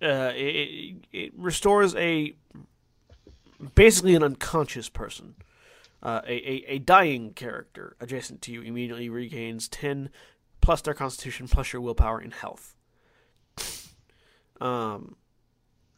uh, 0.03 0.33
it, 0.35 0.97
it 1.13 1.33
restores 1.37 1.95
a 1.97 2.35
basically 3.75 4.15
an 4.15 4.23
unconscious 4.23 4.89
person. 4.89 5.35
Uh, 6.01 6.21
a, 6.29 6.33
a, 6.33 6.65
a 6.75 6.79
dying 6.79 7.33
character 7.33 7.97
adjacent 8.01 8.41
to 8.41 8.53
you 8.53 8.63
immediately 8.63 9.09
regains 9.09 9.67
10 9.67 10.11
plus 10.61 10.81
their 10.81 10.95
constitution 10.95 11.49
plus 11.49 11.73
your 11.73 11.83
willpower 11.83 12.19
and 12.19 12.35
health. 12.35 12.75
Um, 14.61 15.15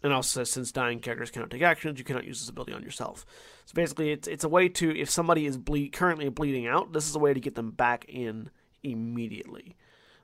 and 0.02 0.12
also 0.12 0.40
says 0.40 0.50
since 0.50 0.72
dying 0.72 1.00
characters 1.00 1.30
cannot 1.30 1.50
take 1.50 1.62
actions, 1.62 1.98
you 1.98 2.04
cannot 2.04 2.24
use 2.24 2.40
this 2.40 2.48
ability 2.48 2.72
on 2.72 2.82
yourself. 2.82 3.26
So 3.66 3.72
basically, 3.74 4.10
it's 4.12 4.28
it's 4.28 4.44
a 4.44 4.48
way 4.48 4.68
to 4.68 4.98
if 4.98 5.10
somebody 5.10 5.46
is 5.46 5.56
bleed 5.56 5.92
currently 5.92 6.28
bleeding 6.28 6.66
out, 6.66 6.92
this 6.92 7.08
is 7.08 7.14
a 7.14 7.20
way 7.20 7.34
to 7.34 7.40
get 7.40 7.54
them 7.54 7.70
back 7.70 8.04
in 8.08 8.50
immediately, 8.82 9.76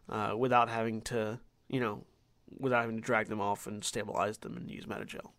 uh, 0.08 0.34
without 0.36 0.68
having 0.68 1.02
to 1.02 1.40
you 1.68 1.80
know, 1.80 2.04
without 2.58 2.82
having 2.82 2.96
to 2.96 3.02
drag 3.02 3.28
them 3.28 3.40
off 3.40 3.66
and 3.66 3.84
stabilize 3.84 4.38
them 4.38 4.56
and 4.56 4.70
use 4.70 4.86
Medi-gel. 4.86 5.32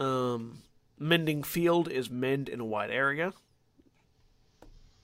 Um, 0.00 0.62
mending 0.98 1.42
field 1.42 1.88
is 1.88 2.10
mend 2.10 2.48
in 2.48 2.60
a 2.60 2.64
wide 2.64 2.90
area. 2.90 3.32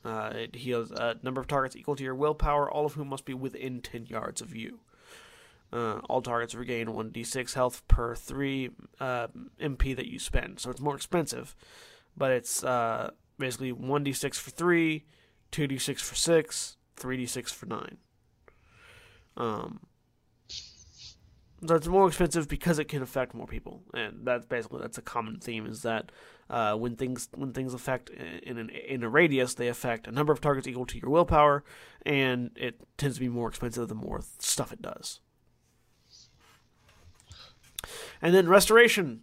Uh, 0.05 0.33
it 0.35 0.57
heals 0.57 0.91
a 0.93 1.17
number 1.23 1.41
of 1.41 1.47
targets 1.47 1.77
equal 1.77 1.97
to 1.97 2.05
your 2.05 2.15
willpower, 2.15 2.71
all 2.71 2.87
of 2.87 2.95
whom 2.95 3.09
must 3.09 3.25
be 3.25 3.35
within 3.35 3.81
10 3.81 4.07
yards 4.07 4.41
of 4.41 4.55
you. 4.55 4.81
Uh, 5.73 5.99
all 6.09 6.23
targets 6.23 6.55
regain 6.55 6.87
1d6 6.87 7.55
health 7.55 7.87
per 7.89 8.15
3 8.15 8.71
uh, 9.01 9.27
MP 9.61 9.97
that 9.97 10.07
you 10.07 10.19
spend. 10.19 10.61
So 10.61 10.71
it's 10.71 10.81
more 10.81 10.95
expensive, 10.95 11.57
but 12.17 12.31
it's 12.31 12.63
uh, 12.63 13.11
basically 13.39 13.73
1d6 13.73 14.37
for 14.37 14.51
3, 14.51 15.05
2d6 15.53 16.01
for 16.01 16.15
6, 16.15 16.77
3d6 16.97 17.51
for 17.53 17.67
9. 17.67 17.97
Um, 19.37 19.81
so 21.67 21.75
it's 21.75 21.87
more 21.87 22.07
expensive 22.07 22.49
because 22.49 22.79
it 22.79 22.85
can 22.85 23.03
affect 23.03 23.35
more 23.35 23.47
people, 23.47 23.83
and 23.95 24.21
that's 24.25 24.45
basically 24.45 24.81
that's 24.81 24.99
a 24.99 25.03
common 25.03 25.39
theme. 25.39 25.67
Is 25.67 25.83
that 25.83 26.13
uh, 26.51 26.75
when 26.75 26.97
things 26.97 27.29
when 27.35 27.53
things 27.53 27.73
affect 27.73 28.11
in 28.11 28.59
an, 28.59 28.69
in 28.69 29.03
a 29.03 29.09
radius, 29.09 29.55
they 29.55 29.69
affect 29.69 30.07
a 30.07 30.13
number 30.13 30.33
of 30.33 30.41
targets 30.41 30.69
equal 30.69 30.87
to 30.87 30.99
your 30.99 31.11
willpower, 31.11 31.65
and 32.05 32.51
it 32.57 32.83
tends 32.99 33.17
to 33.17 33.21
be 33.21 33.29
more 33.29 33.49
expensive 33.49 33.89
the 33.89 33.95
more 33.95 34.21
stuff 34.39 34.71
it 34.71 34.83
does. 34.83 35.21
And 38.23 38.35
then 38.35 38.49
restoration. 38.49 39.23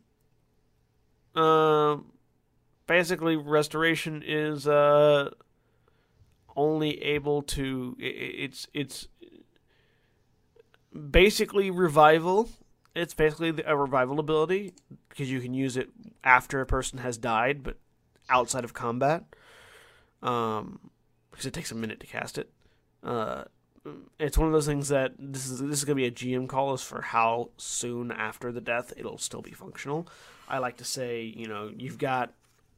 Um, 1.35 2.11
basically, 2.87 3.35
restoration 3.35 4.23
is 4.25 4.67
uh 4.67 5.31
only 6.55 7.01
able 7.01 7.41
to 7.41 7.95
it's 7.99 8.67
it's 8.73 9.07
basically 11.11 11.71
revival. 11.71 12.49
It's 12.95 13.15
basically 13.15 13.63
a 13.65 13.75
revival 13.75 14.19
ability 14.19 14.73
because 15.09 15.31
you 15.31 15.41
can 15.41 15.53
use 15.53 15.77
it 15.77 15.89
after 16.23 16.61
a 16.61 16.65
person 16.65 16.99
has 16.99 17.17
died, 17.17 17.63
but 17.63 17.77
outside 18.29 18.63
of 18.63 18.73
combat. 18.73 19.23
Um, 20.21 20.91
because 21.31 21.47
it 21.47 21.53
takes 21.53 21.71
a 21.71 21.75
minute 21.75 21.99
to 22.01 22.07
cast 22.07 22.37
it. 22.37 22.51
Uh, 23.03 23.45
it's 24.19 24.37
one 24.37 24.47
of 24.47 24.53
those 24.53 24.65
things 24.65 24.89
that 24.89 25.13
this 25.19 25.49
is 25.49 25.59
this 25.59 25.79
is 25.79 25.85
gonna 25.85 25.95
be 25.95 26.05
a 26.05 26.11
GM 26.11 26.47
call 26.47 26.73
as 26.73 26.81
for 26.81 27.01
how 27.01 27.49
soon 27.57 28.11
after 28.11 28.51
the 28.51 28.61
death 28.61 28.93
it'll 28.97 29.17
still 29.17 29.41
be 29.41 29.51
functional. 29.51 30.07
I 30.47 30.59
like 30.59 30.77
to 30.77 30.85
say, 30.85 31.21
you 31.23 31.47
know, 31.47 31.71
you've 31.75 31.97
got 31.97 32.33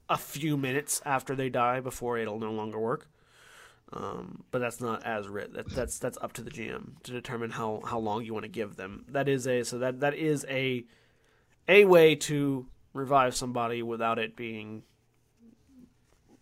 a 0.10 0.18
few 0.18 0.58
minutes 0.58 1.02
after 1.06 1.36
they 1.36 1.50
die 1.50 1.80
before 1.80 2.18
it'll 2.18 2.40
no 2.40 2.52
longer 2.52 2.80
work. 2.80 3.08
Um, 3.94 4.44
but 4.52 4.60
that's 4.60 4.82
not 4.82 5.04
as 5.06 5.28
writ. 5.28 5.54
That, 5.54 5.70
that's 5.70 6.00
that's 6.00 6.18
up 6.22 6.34
to 6.34 6.42
the 6.42 6.50
GM 6.50 7.02
to 7.04 7.12
determine 7.12 7.52
how, 7.52 7.82
how 7.86 8.00
long 8.00 8.26
you 8.26 8.34
want 8.34 8.44
to 8.44 8.50
give 8.50 8.76
them. 8.76 9.06
That 9.10 9.30
is 9.30 9.48
a 9.48 9.64
so 9.64 9.78
that 9.80 10.00
that 10.00 10.16
is 10.16 10.46
a 10.50 10.86
a 11.68 11.86
way 11.86 12.16
to 12.16 12.66
revive 12.94 13.36
somebody 13.36 13.84
without 13.84 14.18
it 14.18 14.36
being 14.36 14.84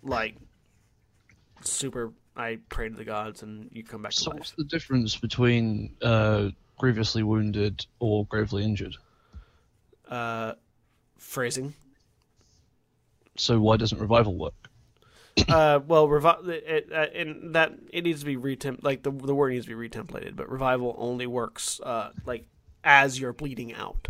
like 0.01 0.36
super. 1.62 2.13
I 2.36 2.60
pray 2.70 2.90
to 2.90 2.96
the 2.96 3.06
gods 3.06 3.44
and 3.44 3.70
you 3.72 3.84
come 3.84 4.02
back 4.02 4.16
to 4.16 4.24
So 4.24 4.32
life. 4.32 4.40
what's 4.40 4.52
the 4.52 4.63
difference 4.63 5.16
between 5.16 5.96
uh, 6.02 6.50
grievously 6.78 7.24
wounded 7.24 7.86
or 8.00 8.25
gravely 8.25 8.63
injured? 8.63 8.96
Uh, 10.10 10.54
phrasing. 11.18 11.74
So 13.38 13.60
why 13.60 13.78
doesn't 13.78 14.00
revival 14.00 14.36
work? 14.38 14.54
uh, 15.50 15.80
well, 15.88 16.08
revi- 16.08 16.48
it, 16.48 16.90
uh, 16.92 17.08
and 17.16 17.56
that 17.56 17.74
it 17.92 18.04
needs 18.04 18.20
to 18.20 18.25
be 18.25 18.38
retemp 18.38 18.84
like 18.84 19.04
the 19.04 19.12
the 19.12 19.34
word 19.36 19.52
needs 19.52 19.66
to 19.66 19.75
be 19.75 19.90
retemplated, 19.90 20.36
but 20.36 20.50
revival 20.50 20.96
only 20.98 21.25
works 21.28 21.80
uh 21.82 22.12
like 22.25 22.46
as 22.84 23.20
you're 23.20 23.34
bleeding 23.34 23.74
out. 23.74 24.08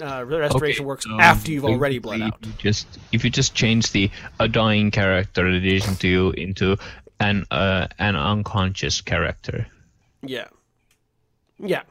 Uh, 0.00 0.24
restoration 0.24 0.84
works 0.84 1.06
um, 1.06 1.18
after 1.18 1.50
you've 1.50 1.64
already 1.64 1.98
bled 1.98 2.20
basically, 2.20 2.22
out. 2.22 2.46
you 2.46 2.52
Just 2.58 2.98
if 3.12 3.24
you 3.24 3.30
just 3.30 3.54
change 3.54 3.92
the 3.92 4.10
a 4.38 4.48
dying 4.48 4.90
character 4.90 5.46
adjacent 5.46 6.00
to 6.00 6.08
you 6.08 6.30
into 6.32 6.76
an 7.20 7.44
uh, 7.50 7.88
an 7.98 8.16
unconscious 8.16 9.00
character. 9.00 9.66
Yeah, 10.22 10.48
yeah. 11.58 11.82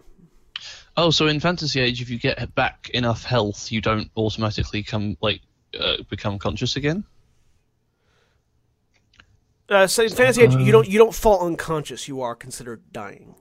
Oh, 0.96 1.12
so 1.12 1.28
in 1.28 1.40
Fantasy 1.40 1.80
Age, 1.80 2.02
if 2.02 2.10
you 2.10 2.18
get 2.18 2.56
back 2.56 2.90
enough 2.94 3.24
health, 3.24 3.72
you 3.72 3.82
don't 3.82 4.10
automatically 4.18 4.82
come 4.84 5.16
like 5.22 5.42
uh, 5.80 5.98
become 6.10 6.40
conscious 6.40 6.76
again. 6.76 7.04
Uh, 9.70 9.86
so 9.86 10.04
in 10.04 10.10
Fantasy 10.10 10.44
Age, 10.44 10.56
you 10.56 10.72
don't 10.72 10.88
you 10.88 10.98
don't 10.98 11.14
fall 11.14 11.46
unconscious. 11.46 12.08
You 12.08 12.22
are 12.22 12.36
considered 12.36 12.82
dying. 12.92 13.36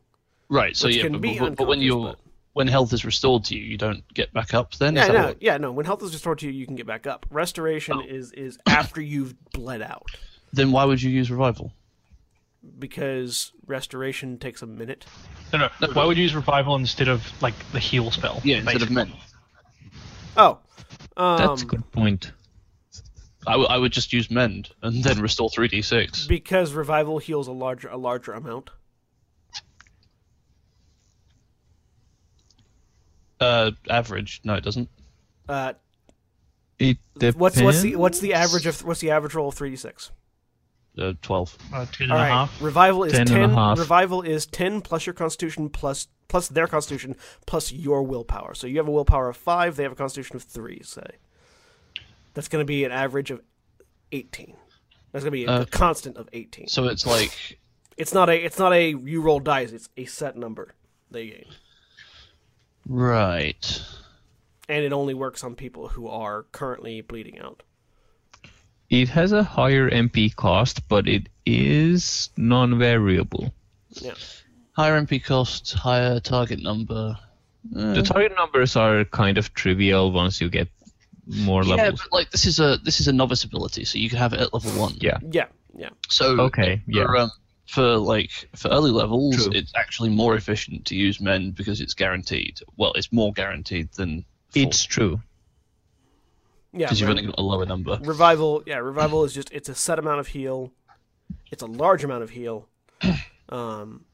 Right. 0.48 0.76
So 0.76 0.88
Which 0.88 0.96
yeah, 0.96 1.02
can 1.04 1.12
but, 1.12 1.20
be 1.22 1.38
but, 1.38 1.56
but 1.56 1.66
when 1.68 1.78
unconscious, 1.78 1.84
you 1.84 2.02
but- 2.02 2.18
when 2.52 2.68
health 2.68 2.92
is 2.94 3.04
restored 3.04 3.44
to 3.44 3.54
you, 3.54 3.62
you 3.62 3.76
don't 3.76 4.02
get 4.14 4.32
back 4.32 4.54
up. 4.54 4.74
Then 4.76 4.94
Yeah, 4.96 5.02
Is 5.02 5.06
that 5.08 5.12
no, 5.14 5.26
what- 5.26 5.42
yeah, 5.42 5.56
no. 5.58 5.72
When 5.72 5.84
health 5.84 6.02
is 6.02 6.12
restored 6.14 6.38
to 6.38 6.46
you, 6.46 6.52
you 6.52 6.64
can 6.66 6.74
get 6.74 6.86
back 6.86 7.06
up. 7.06 7.26
Restoration 7.30 7.98
Oh. 8.02 8.06
is 8.06 8.32
is 8.32 8.58
after 8.66 9.00
you've 9.00 9.34
bled 9.52 9.82
out 9.82 10.06
Then 10.52 10.72
why 10.72 10.84
would 10.84 11.00
you 11.02 11.10
use 11.10 11.30
revival? 11.30 11.72
because 12.80 13.52
restoration 13.66 14.38
takes 14.38 14.60
a 14.60 14.66
minute. 14.66 15.06
No, 15.52 15.58
no. 15.60 15.68
No, 15.80 15.88
Why 15.92 16.04
would 16.04 16.16
you 16.16 16.24
use 16.24 16.34
revival 16.34 16.74
instead 16.74 17.06
of 17.06 17.22
like 17.40 17.54
the 17.70 17.78
heal 17.78 18.10
spell? 18.10 18.40
Yeah, 18.42 18.56
instead 18.56 18.82
of 18.82 18.88
basically? 18.88 18.94
men. 18.96 19.12
Oh, 20.36 20.58
um, 21.16 21.38
That's 21.38 21.62
a 21.62 21.66
good 21.66 21.88
point. 21.92 22.32
I, 23.46 23.52
w- 23.52 23.68
I 23.68 23.78
would 23.78 23.92
just 23.92 24.12
use 24.12 24.32
mend 24.32 24.70
and 24.82 25.04
then 25.04 25.20
restore 25.20 25.48
three 25.48 25.68
d 25.68 25.80
six. 25.80 26.26
because 26.26 26.72
revival 26.72 27.18
heals 27.18 27.46
a 27.46 27.52
larger 27.52 27.86
a 27.88 27.96
larger 27.96 28.32
amount. 28.32 28.70
Uh, 33.38 33.70
average? 33.88 34.40
No, 34.44 34.54
it 34.54 34.64
doesn't. 34.64 34.88
Uh, 35.48 35.74
It 36.78 36.98
depends. 37.14 37.36
what's 37.36 37.60
what's 37.60 37.82
the 37.82 37.96
what's 37.96 38.18
the 38.20 38.34
average 38.34 38.66
of 38.66 38.84
what's 38.84 39.00
the 39.00 39.10
average 39.10 39.34
roll 39.34 39.48
of 39.48 39.54
three 39.54 39.70
d 39.70 39.76
six? 39.76 40.10
Uh, 40.98 41.12
twelve. 41.22 41.56
Uh, 41.72 41.84
ten 41.92 42.04
and 42.04 42.12
All 42.12 42.18
a 42.18 42.22
right, 42.22 42.28
half. 42.28 42.62
revival 42.62 43.04
is 43.04 43.12
10 43.12 43.32
and 43.32 43.52
a 43.52 43.54
half. 43.54 43.78
revival 43.78 44.22
is 44.22 44.46
10 44.46 44.80
plus 44.80 45.04
your 45.06 45.12
constitution 45.14 45.68
plus 45.68 46.08
plus 46.28 46.48
their 46.48 46.66
constitution 46.66 47.14
plus 47.46 47.70
your 47.72 48.02
willpower. 48.02 48.54
So 48.54 48.66
you 48.66 48.78
have 48.78 48.88
a 48.88 48.90
willpower 48.90 49.28
of 49.28 49.36
5 49.36 49.76
they 49.76 49.82
have 49.82 49.92
a 49.92 49.96
constitution 49.96 50.36
of 50.36 50.42
3 50.42 50.80
say. 50.82 51.06
That's 52.34 52.48
going 52.48 52.62
to 52.62 52.66
be 52.66 52.84
an 52.84 52.92
average 52.92 53.30
of 53.30 53.40
18 54.12 54.54
that's 55.12 55.24
going 55.24 55.32
to 55.32 55.38
be 55.38 55.44
a, 55.44 55.62
a 55.62 55.66
constant 55.66 56.16
of 56.16 56.28
18 56.32 56.68
So 56.68 56.86
it's 56.88 57.06
like 57.06 57.58
it's 57.96 58.12
not 58.14 58.28
a 58.30 58.44
it's 58.44 58.58
not 58.58 58.72
a 58.72 58.90
you 58.90 59.20
roll 59.20 59.40
dice 59.40 59.72
it's 59.72 59.88
a 59.96 60.04
set 60.06 60.36
number 60.36 60.74
they 61.10 61.26
gain. 61.28 61.44
Right. 62.88 63.82
and 64.68 64.84
it 64.84 64.92
only 64.92 65.14
works 65.14 65.42
on 65.44 65.54
people 65.54 65.88
who 65.88 66.08
are 66.08 66.44
currently 66.52 67.00
bleeding 67.00 67.38
out 67.38 67.62
It 68.90 69.08
has 69.08 69.32
a 69.32 69.42
higher 69.42 69.90
MP 69.90 70.34
cost, 70.34 70.88
but 70.88 71.08
it 71.08 71.28
is 71.44 72.30
non-variable. 72.36 73.52
yeah 73.90 74.14
Higher 74.72 75.00
MP 75.00 75.22
cost, 75.24 75.72
higher 75.72 76.20
target 76.20 76.62
number. 76.62 77.16
Uh, 77.74 77.94
The 77.94 78.02
target 78.02 78.32
numbers 78.36 78.76
are 78.76 79.04
kind 79.06 79.38
of 79.38 79.54
trivial 79.54 80.12
once 80.12 80.40
you 80.40 80.50
get 80.50 80.68
more 81.26 81.64
yeah, 81.64 81.74
levels. 81.74 82.00
Yeah, 82.00 82.06
but 82.10 82.16
like 82.16 82.30
this 82.30 82.44
is 82.46 82.60
a 82.60 82.76
this 82.84 83.00
is 83.00 83.08
a 83.08 83.12
novice 83.12 83.42
ability, 83.44 83.84
so 83.86 83.98
you 83.98 84.08
can 84.10 84.18
have 84.18 84.32
it 84.34 84.40
at 84.40 84.52
level 84.54 84.70
one. 84.80 84.94
Yeah. 85.00 85.18
yeah 85.32 85.46
yeah 85.74 85.88
So 86.08 86.38
Okay, 86.40 86.82
for, 86.84 87.16
yeah. 87.16 87.22
um, 87.22 87.30
for 87.66 87.96
like 87.96 88.30
for 88.54 88.68
early 88.70 88.90
levels, 88.92 89.36
True. 89.36 89.52
it's 89.54 89.72
actually 89.74 90.10
more 90.10 90.36
efficient 90.36 90.84
to 90.86 90.94
use 90.94 91.20
men 91.20 91.50
because 91.52 91.80
it's 91.80 91.94
guaranteed. 91.94 92.60
Well, 92.76 92.92
it's 92.94 93.10
more 93.12 93.32
guaranteed 93.32 93.90
than 93.92 94.24
It's 94.54 94.84
true. 94.84 95.20
Yeah 96.76 96.86
because 96.86 97.00
you've 97.00 97.10
only 97.10 97.24
got 97.26 97.34
a 97.38 97.42
lower 97.42 97.66
number. 97.66 97.98
revival 98.02 98.62
yeah 98.66 98.76
revival 98.78 99.24
is 99.24 99.32
just 99.32 99.50
it's 99.52 99.68
a 99.68 99.74
set 99.74 99.98
amount 99.98 100.20
of 100.20 100.26
heal 100.28 100.72
it's 101.50 101.62
a 101.62 101.66
large 101.66 102.04
amount 102.04 102.22
of 102.22 102.30
heal 102.30 102.68
um 103.48 104.04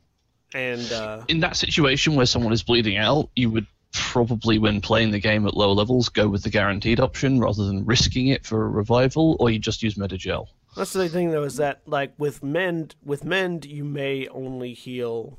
and 0.54 0.92
uh 0.92 1.24
In 1.28 1.40
that 1.40 1.56
situation 1.56 2.14
where 2.14 2.26
someone 2.26 2.52
is 2.52 2.62
bleeding 2.62 2.96
out, 2.98 3.30
you 3.34 3.48
would 3.50 3.66
probably, 3.94 4.58
when 4.58 4.80
playing 4.80 5.10
the 5.10 5.18
game 5.18 5.46
at 5.46 5.54
lower 5.54 5.74
levels, 5.74 6.08
go 6.08 6.26
with 6.28 6.42
the 6.42 6.50
guaranteed 6.50 6.98
option 7.00 7.38
rather 7.40 7.64
than 7.66 7.84
risking 7.84 8.28
it 8.28 8.44
for 8.46 8.64
a 8.64 8.68
revival, 8.68 9.36
or 9.40 9.50
you 9.50 9.58
just 9.58 9.82
use 9.82 9.96
Medi-gel. 9.98 10.48
that's 10.76 10.92
the 10.94 11.08
thing 11.08 11.30
though 11.30 11.42
is 11.42 11.56
that 11.56 11.80
like 11.86 12.12
with 12.18 12.42
mend 12.42 12.94
with 13.04 13.24
mend 13.24 13.64
you 13.66 13.84
may 13.84 14.26
only 14.28 14.72
heal 14.74 15.38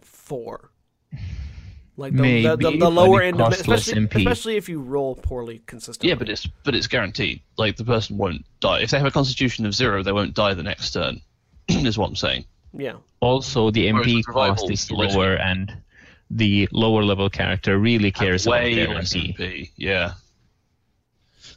four 0.00 0.70
like 2.00 2.14
the, 2.14 2.42
the, 2.42 2.56
the, 2.56 2.76
the 2.78 2.90
lower 2.90 3.20
end 3.20 3.40
of 3.42 3.52
it, 3.52 3.60
especially, 3.60 4.00
MP. 4.00 4.16
especially 4.16 4.56
if 4.56 4.68
you 4.70 4.80
roll 4.80 5.14
poorly 5.16 5.62
consistently 5.66 6.08
Yeah, 6.08 6.14
but 6.14 6.28
it's 6.30 6.46
but 6.64 6.74
it's 6.74 6.86
guaranteed. 6.86 7.42
Like 7.58 7.76
the 7.76 7.84
person 7.84 8.16
won't 8.16 8.44
die 8.60 8.80
if 8.80 8.90
they 8.90 8.96
have 8.96 9.06
a 9.06 9.10
Constitution 9.10 9.66
of 9.66 9.74
zero, 9.74 10.02
they 10.02 10.12
won't 10.12 10.34
die 10.34 10.54
the 10.54 10.62
next 10.62 10.92
turn. 10.92 11.20
is 11.68 11.98
what 11.98 12.08
I'm 12.08 12.16
saying. 12.16 12.46
yeah 12.72 12.94
Also, 13.20 13.70
the 13.70 13.86
MP 13.88 14.24
cost 14.24 14.70
is 14.70 14.88
the 14.88 14.96
risk- 14.96 15.14
lower, 15.14 15.34
and 15.34 15.72
the 16.30 16.68
lower 16.72 17.04
level 17.04 17.28
character 17.28 17.78
really 17.78 18.10
cares 18.10 18.46
about 18.46 18.62
Way 18.62 18.74
their 18.76 18.88
MP. 18.88 19.36
MP. 19.36 19.70
Yeah. 19.76 20.14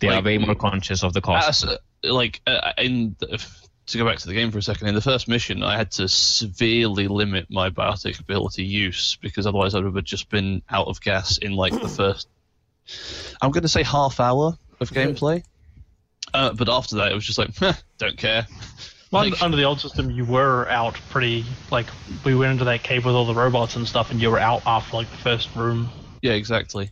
They 0.01 0.09
are 0.09 0.21
way 0.21 0.37
more 0.37 0.55
conscious 0.55 1.03
of 1.03 1.13
the 1.13 1.21
cost. 1.21 1.63
As, 1.63 1.77
like 2.03 2.41
uh, 2.47 2.73
in 2.77 3.15
the, 3.19 3.35
if- 3.35 3.62
to 3.87 3.97
go 3.97 4.05
back 4.05 4.17
to 4.19 4.27
the 4.27 4.33
game 4.33 4.51
for 4.51 4.57
a 4.57 4.61
second, 4.61 4.87
in 4.87 4.95
the 4.95 5.01
first 5.01 5.27
mission, 5.27 5.61
I 5.63 5.75
had 5.77 5.91
to 5.91 6.07
severely 6.07 7.07
limit 7.07 7.47
my 7.49 7.69
biotic 7.69 8.19
ability 8.19 8.63
use 8.63 9.17
because 9.21 9.45
otherwise 9.45 9.75
I 9.75 9.79
would 9.79 9.93
have 9.95 10.03
just 10.05 10.29
been 10.29 10.61
out 10.69 10.87
of 10.87 11.01
gas 11.01 11.37
in 11.37 11.53
like 11.53 11.73
the 11.73 11.87
first. 11.89 12.27
I'm 13.41 13.51
going 13.51 13.63
to 13.63 13.69
say 13.69 13.83
half 13.83 14.19
hour 14.19 14.57
of 14.79 14.89
gameplay, 14.91 15.43
uh, 16.33 16.53
but 16.53 16.69
after 16.69 16.97
that 16.97 17.11
it 17.11 17.15
was 17.15 17.25
just 17.25 17.37
like, 17.37 17.49
don't 17.97 18.17
care. 18.17 18.47
Well, 19.11 19.23
Like- 19.23 19.33
under, 19.33 19.45
under 19.45 19.57
the 19.57 19.63
old 19.63 19.79
system, 19.79 20.09
you 20.11 20.25
were 20.25 20.67
out 20.69 20.95
pretty 21.09 21.45
like 21.69 21.87
we 22.25 22.35
went 22.35 22.53
into 22.53 22.65
that 22.65 22.83
cave 22.83 23.05
with 23.05 23.15
all 23.15 23.25
the 23.25 23.35
robots 23.35 23.75
and 23.75 23.87
stuff, 23.87 24.11
and 24.11 24.21
you 24.21 24.31
were 24.31 24.39
out 24.39 24.63
after 24.65 24.97
like 24.97 25.09
the 25.11 25.17
first 25.17 25.55
room. 25.55 25.89
Yeah, 26.21 26.33
exactly. 26.33 26.89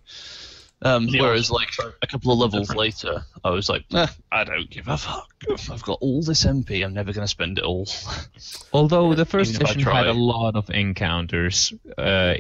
Um, 0.84 1.08
whereas, 1.12 1.52
like 1.52 1.70
a 2.02 2.08
couple 2.08 2.32
of 2.32 2.40
levels 2.40 2.70
Different. 2.70 2.80
later, 2.80 3.26
I 3.44 3.52
was 3.52 3.70
like, 3.70 3.86
eh, 3.94 4.08
I 4.32 4.44
don't 4.44 4.68
give 4.68 4.88
a 4.88 4.98
fuck. 4.98 5.30
I've 5.70 5.84
got 5.84 6.00
all 6.02 6.24
this 6.24 6.44
MP. 6.44 6.84
I'm 6.84 6.94
never 6.94 7.14
going 7.14 7.24
to 7.24 7.28
spend 7.28 7.60
it 7.60 7.64
all. 7.64 7.88
Although 8.74 9.14
the 9.14 9.26
first 9.26 9.52
even 9.52 9.62
if 9.62 9.68
I 9.68 9.74
session 9.74 9.92
had 9.92 10.08
a 10.08 10.14
lot 10.14 10.56
of 10.56 10.72
encounters 10.72 11.72
uh, 12.00 12.34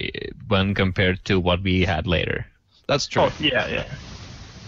when 0.47 0.73
compared 0.73 1.23
to 1.25 1.39
what 1.39 1.61
we 1.61 1.85
had 1.85 2.07
later. 2.07 2.47
That's 2.87 3.05
true. 3.05 3.23
Oh 3.23 3.33
yeah, 3.39 3.67
yeah. 3.67 3.85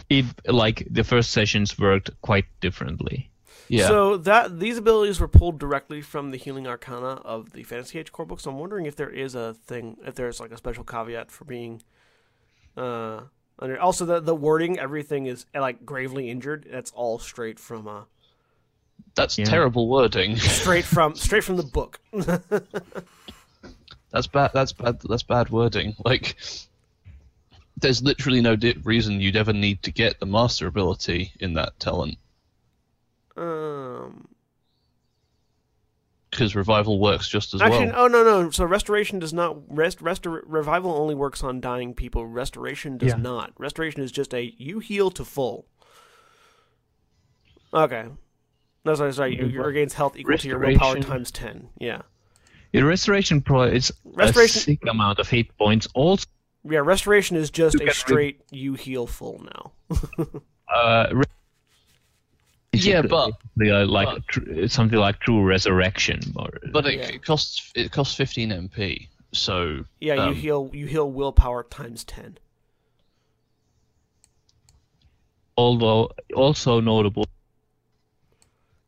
It 0.10 0.26
like 0.46 0.88
the 0.92 1.04
first 1.04 1.32
sessions 1.32 1.80
worked 1.80 2.12
quite 2.22 2.46
differently. 2.62 3.32
yeah. 3.70 3.88
So 3.88 4.18
that 4.18 4.60
these 4.60 4.78
abilities 4.78 5.20
were 5.20 5.28
pulled 5.28 5.58
directly 5.58 6.02
from 6.02 6.30
the 6.30 6.38
healing 6.38 6.68
arcana 6.68 7.22
of 7.26 7.54
the 7.54 7.64
Fantasy 7.64 7.98
Age 7.98 8.12
core 8.12 8.28
book. 8.28 8.40
So 8.40 8.52
I'm 8.52 8.60
wondering 8.60 8.86
if 8.86 8.96
there 8.96 9.10
is 9.10 9.34
a 9.34 9.56
thing, 9.56 9.98
if 10.06 10.14
there's 10.14 10.40
like 10.40 10.52
a 10.52 10.58
special 10.58 10.84
caveat 10.84 11.32
for 11.32 11.46
being. 11.46 11.82
Uh, 12.78 13.22
under 13.60 13.80
also 13.80 14.06
the 14.06 14.20
the 14.20 14.36
wording, 14.36 14.80
everything 14.80 15.26
is 15.28 15.46
like 15.54 15.86
gravely 15.86 16.30
injured. 16.30 16.68
That's 16.72 16.92
all 16.92 17.20
straight 17.20 17.60
from 17.60 17.88
uh 17.88 18.04
That's 19.16 19.38
Yeah. 19.38 19.46
terrible 19.46 19.88
wording. 19.88 20.38
straight 20.38 20.86
from 20.86 21.16
straight 21.26 21.44
from 21.44 21.58
the 21.58 21.64
book. 21.64 22.00
That's 24.12 24.28
bad. 24.28 24.52
That's 24.54 24.72
bad. 24.74 25.00
That's 25.10 25.24
bad 25.24 25.50
wording. 25.50 25.96
Like, 26.06 26.36
there's 27.78 28.04
literally 28.04 28.42
no 28.42 28.56
di- 28.56 28.78
reason 28.84 29.20
you'd 29.20 29.36
ever 29.36 29.54
need 29.54 29.82
to 29.84 29.92
get 29.92 30.20
the 30.20 30.26
master 30.28 30.68
ability 30.68 31.32
in 31.40 31.56
that 31.56 31.80
talent 31.80 32.18
um, 33.36 34.28
because 36.34 36.56
revival 36.56 37.00
works 37.00 37.28
just 37.28 37.54
as 37.54 37.62
actually, 37.62 37.88
well. 37.88 38.04
oh 38.04 38.08
no 38.08 38.24
no. 38.24 38.50
So 38.52 38.66
restoration 38.66 39.20
does 39.20 39.34
not 39.34 39.58
rest. 39.74 40.00
Restor- 40.00 40.42
revival 40.46 40.92
only 40.94 41.16
works 41.16 41.44
on 41.44 41.62
dying 41.62 41.94
people. 41.94 42.26
Restoration 42.28 42.98
does 42.98 43.10
Yeah. 43.10 43.16
not. 43.18 43.54
Restoration 43.58 44.02
is 44.02 44.12
just 44.12 44.34
a 44.34 44.54
you 44.58 44.80
heal 44.80 45.10
to 45.12 45.24
full. 45.26 45.66
Okay. 47.74 48.06
No, 48.86 48.96
sorry, 48.96 49.14
sorry. 49.14 49.36
You, 49.38 49.46
you 49.48 49.64
regains 49.64 49.94
health 49.94 50.18
equal 50.18 50.38
to 50.38 50.48
your 50.48 50.60
willpower 50.60 51.00
times 51.00 51.32
ten. 51.32 51.70
Yeah. 51.80 52.02
Your 52.72 52.86
restoration 52.88 53.42
provides 53.42 53.92
Restoration- 54.04 54.60
a 54.60 54.64
sick 54.64 54.80
amount 54.88 55.20
of 55.20 55.30
hit 55.30 55.56
points. 55.58 55.88
Also, 55.94 56.26
Yeah, 56.70 56.80
restoration 56.80 57.38
is 57.38 57.50
just 57.50 57.76
a 57.76 57.80
get 57.80 57.88
rid- 57.88 57.96
straight 57.96 58.42
you 58.52 58.74
heal 58.74 59.08
full 59.08 59.44
now. 59.44 59.72
uh, 60.74 61.08
re- 61.14 61.24
Yeah, 62.74 63.04
but 63.04 63.32
basically, 63.56 63.72
uh, 63.72 63.86
like 63.86 64.08
but- 64.08 64.28
tr- 64.28 64.68
something 64.68 64.98
like 65.00 65.20
true 65.20 65.44
resurrection. 65.44 66.20
Or, 66.36 66.50
but 66.72 66.86
it, 66.88 66.96
Yeah. 67.00 67.06
it 67.16 67.24
costs 67.26 67.72
it 67.76 67.92
costs 67.92 68.16
15 68.16 68.50
MP. 68.52 69.10
So 69.32 69.86
Yeah, 70.00 70.16
you 70.16 70.22
Um, 70.22 70.36
heal 70.36 70.70
you 70.74 70.86
heal 70.88 71.10
willpower 71.12 71.64
times 71.64 72.04
ten. 72.04 72.38
although 75.58 76.10
also 76.36 76.80
notable, 76.80 77.26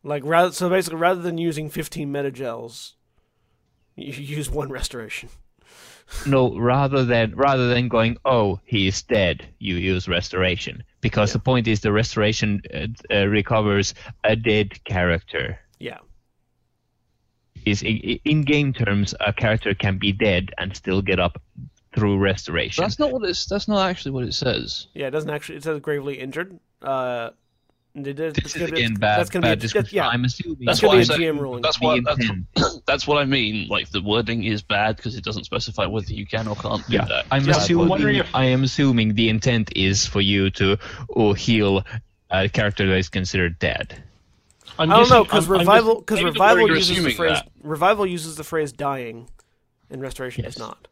Like 0.04 0.24
rather 0.26 0.52
so 0.52 0.70
basically 0.70 1.00
rather 1.00 1.22
than 1.22 1.38
using 1.38 1.70
fifteen 1.70 2.12
medi-gels, 2.12 2.96
you 3.96 4.12
use 4.14 4.50
one 4.50 4.70
restoration. 4.70 5.30
no, 6.28 6.58
rather 6.58 7.04
than 7.06 7.36
rather 7.36 7.68
than 7.68 7.88
going, 7.88 8.18
oh, 8.26 8.60
he 8.66 8.88
is 8.88 9.02
dead, 9.04 9.48
you 9.60 9.76
use 9.76 10.08
restoration 10.08 10.84
because 11.06 11.34
the 11.34 11.40
point 11.40 11.68
is 11.68 11.82
the 11.82 11.92
restoration 11.92 12.60
uh, 12.74 12.88
uh, 13.14 13.28
recovers 13.28 13.94
a 14.24 14.36
dead 14.36 14.84
character. 14.86 15.60
Yeah. 15.78 16.00
Is 17.64 17.84
in, 17.84 17.98
in 18.26 18.42
game 18.42 18.74
terms, 18.74 19.14
a 19.20 19.32
character 19.32 19.76
can 19.76 20.00
be 20.00 20.12
dead 20.12 20.50
and 20.58 20.76
still 20.76 21.04
get 21.04 21.20
up 21.20 21.40
through 21.94 22.18
restoration. 22.18 22.82
That's 22.82 22.98
not 22.98 23.12
what 23.12 23.24
it's. 23.24 23.46
That's 23.46 23.68
not 23.68 23.88
actually 23.88 24.14
what 24.14 24.24
it 24.24 24.34
says. 24.34 24.88
Yeah, 24.96 25.06
it 25.06 25.12
doesn't 25.12 25.30
actually. 25.30 25.58
It 25.58 25.64
says 25.64 25.80
gravely 25.80 26.20
injured. 26.20 26.60
Uh, 26.82 27.30
it, 27.96 28.20
it, 28.20 28.34
this 28.36 28.46
is 28.48 28.54
gonna 28.54 28.66
be- 28.72 28.78
again 28.82 28.92
it's- 28.92 29.00
bad, 29.00 29.20
that's 29.20 29.30
gonna 29.30 29.44
bad 29.44 29.58
be 29.58 29.60
a, 29.60 29.62
description. 29.62 29.96
yeah. 29.96 30.08
I'm 30.08 30.26
assuming 30.26 30.66
That's 30.66 30.82
gonna 30.82 30.90
what 30.90 31.08
be 31.08 31.14
I'm 31.14 31.20
saying. 31.20 31.34
GM 31.36 31.40
ruling. 31.40 31.62
That's 31.62 31.80
the 31.80 31.86
what. 31.86 32.04
That's, 32.04 32.80
that's 32.86 33.08
what 33.08 33.18
I 33.18 33.26
mean. 33.26 33.68
Like 33.70 33.90
the 33.92 34.02
wording 34.02 34.44
is 34.44 34.62
bad 34.62 34.98
because 34.98 35.16
it 35.16 35.24
doesn't 35.24 35.46
specify 35.46 35.86
whether 35.86 36.12
you 36.14 36.26
can 36.26 36.48
or 36.48 36.56
can't 36.56 36.86
do 36.88 36.94
Yeah, 36.94 37.06
that. 37.06 37.26
I'm 37.32 37.44
Yeah, 37.46 37.52
assuming. 37.58 38.16
if- 38.16 38.36
I 38.36 38.46
am 38.46 38.64
assuming 38.64 39.16
the 39.16 39.30
intent 39.30 39.72
is 39.76 40.06
for 40.06 40.22
you 40.22 40.50
to 40.52 40.78
oh, 41.16 41.34
heal 41.34 41.84
a 42.30 42.50
character 42.50 42.86
that 42.88 42.96
is 42.98 43.08
considered 43.10 43.60
dead. 43.60 44.04
I'm 44.78 44.92
I 44.92 44.98
don't 44.98 45.10
know 45.10 45.24
because 45.24 45.46
I'm- 45.48 45.54
I'm 45.54 45.60
revival 45.60 45.96
because 46.00 46.22
revival 46.24 46.68
uses 46.70 47.02
the 47.04 47.12
phrase 47.14 47.32
that. 47.40 47.50
revival 47.64 48.06
uses 48.06 48.36
the 48.36 48.44
phrase 48.44 48.72
dying, 48.74 49.30
and 49.90 50.02
restoration 50.02 50.44
Yes. 50.44 50.56
does 50.56 50.60
not. 50.60 50.88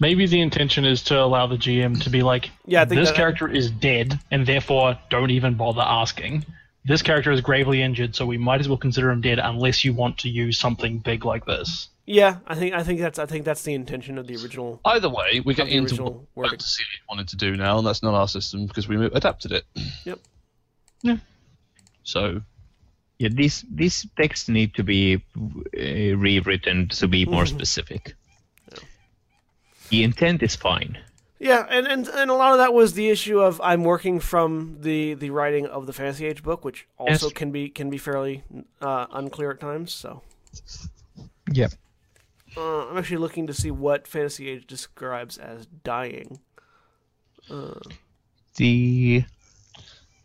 Maybe 0.00 0.26
the 0.26 0.40
intention 0.40 0.84
is 0.84 1.02
to 1.04 1.18
allow 1.20 1.46
the 1.46 1.56
GM 1.56 2.02
to 2.02 2.10
be 2.10 2.22
like, 2.22 2.50
Yeah, 2.66 2.82
I 2.82 2.84
think 2.84 3.00
this 3.00 3.10
that- 3.10 3.16
character 3.16 3.48
is 3.48 3.70
dead, 3.70 4.18
and 4.30 4.46
therefore 4.46 4.98
don't 5.10 5.30
even 5.30 5.54
bother 5.54 5.82
asking. 5.82 6.44
This 6.84 7.00
character 7.02 7.32
is 7.32 7.40
gravely 7.40 7.80
injured, 7.80 8.14
so 8.14 8.26
we 8.26 8.36
might 8.36 8.60
as 8.60 8.68
well 8.68 8.76
consider 8.76 9.10
him 9.10 9.20
dead 9.22 9.38
unless 9.38 9.84
you 9.84 9.94
want 9.94 10.18
to 10.18 10.28
use 10.28 10.58
something 10.58 10.98
big 10.98 11.24
like 11.24 11.46
this. 11.46 11.88
Yeah, 12.06 12.36
I 12.46 12.54
think 12.54 12.74
I 12.74 12.82
think 12.82 13.00
that's 13.00 13.18
I 13.18 13.24
think 13.24 13.46
that's 13.46 13.62
the 13.62 13.72
intention 13.72 14.18
of 14.18 14.26
the 14.26 14.34
original. 14.36 14.78
Either 14.84 15.08
way, 15.08 15.40
we're 15.42 15.54
getting 15.54 15.72
the 15.72 15.78
into 15.78 15.92
original 15.94 16.12
what 16.12 16.26
wording. 16.34 16.50
Fantasy 16.58 16.84
wanted 17.08 17.28
to 17.28 17.36
do 17.36 17.56
now, 17.56 17.78
and 17.78 17.86
that's 17.86 18.02
not 18.02 18.12
our 18.12 18.28
system 18.28 18.66
because 18.66 18.86
we 18.86 19.02
adapted 19.06 19.52
it. 19.52 19.64
Yep. 20.04 20.18
Yeah. 21.02 21.16
So 22.02 22.42
Yeah, 23.18 23.28
these 23.32 23.64
these 23.72 24.06
texts 24.20 24.48
need 24.50 24.74
to 24.74 24.82
be 24.82 25.22
uh, 25.36 26.16
rewritten 26.18 26.88
to 26.88 27.08
be 27.08 27.24
more 27.24 27.44
Mhm. 27.44 27.48
specific. 27.48 28.14
The 29.94 30.02
intent 30.02 30.42
is 30.42 30.56
fine. 30.56 30.98
Yeah, 31.38 31.66
and, 31.70 31.86
and 31.86 32.08
and 32.08 32.28
a 32.28 32.34
lot 32.34 32.50
of 32.50 32.58
that 32.58 32.74
was 32.74 32.94
the 32.94 33.10
issue 33.10 33.38
of 33.38 33.60
I'm 33.60 33.84
working 33.84 34.18
from 34.18 34.78
the 34.80 35.14
the 35.14 35.30
writing 35.30 35.66
of 35.66 35.86
the 35.86 35.92
Fantasy 35.92 36.26
Age 36.26 36.42
book, 36.42 36.64
which 36.64 36.88
also 36.98 37.26
Yes. 37.26 37.32
can 37.34 37.52
be 37.52 37.68
can 37.68 37.90
be 37.90 37.98
fairly 37.98 38.42
uh, 38.80 39.06
unclear 39.12 39.52
at 39.52 39.60
times. 39.60 39.92
So 39.92 40.22
Yep. 41.52 41.72
uh, 42.56 42.88
I'm 42.88 42.98
actually 42.98 43.18
looking 43.18 43.46
to 43.46 43.54
see 43.54 43.70
what 43.70 44.08
Fantasy 44.08 44.48
Age 44.48 44.66
describes 44.66 45.38
as 45.38 45.66
dying. 45.84 46.40
Uh, 47.48 47.78
the 48.56 49.22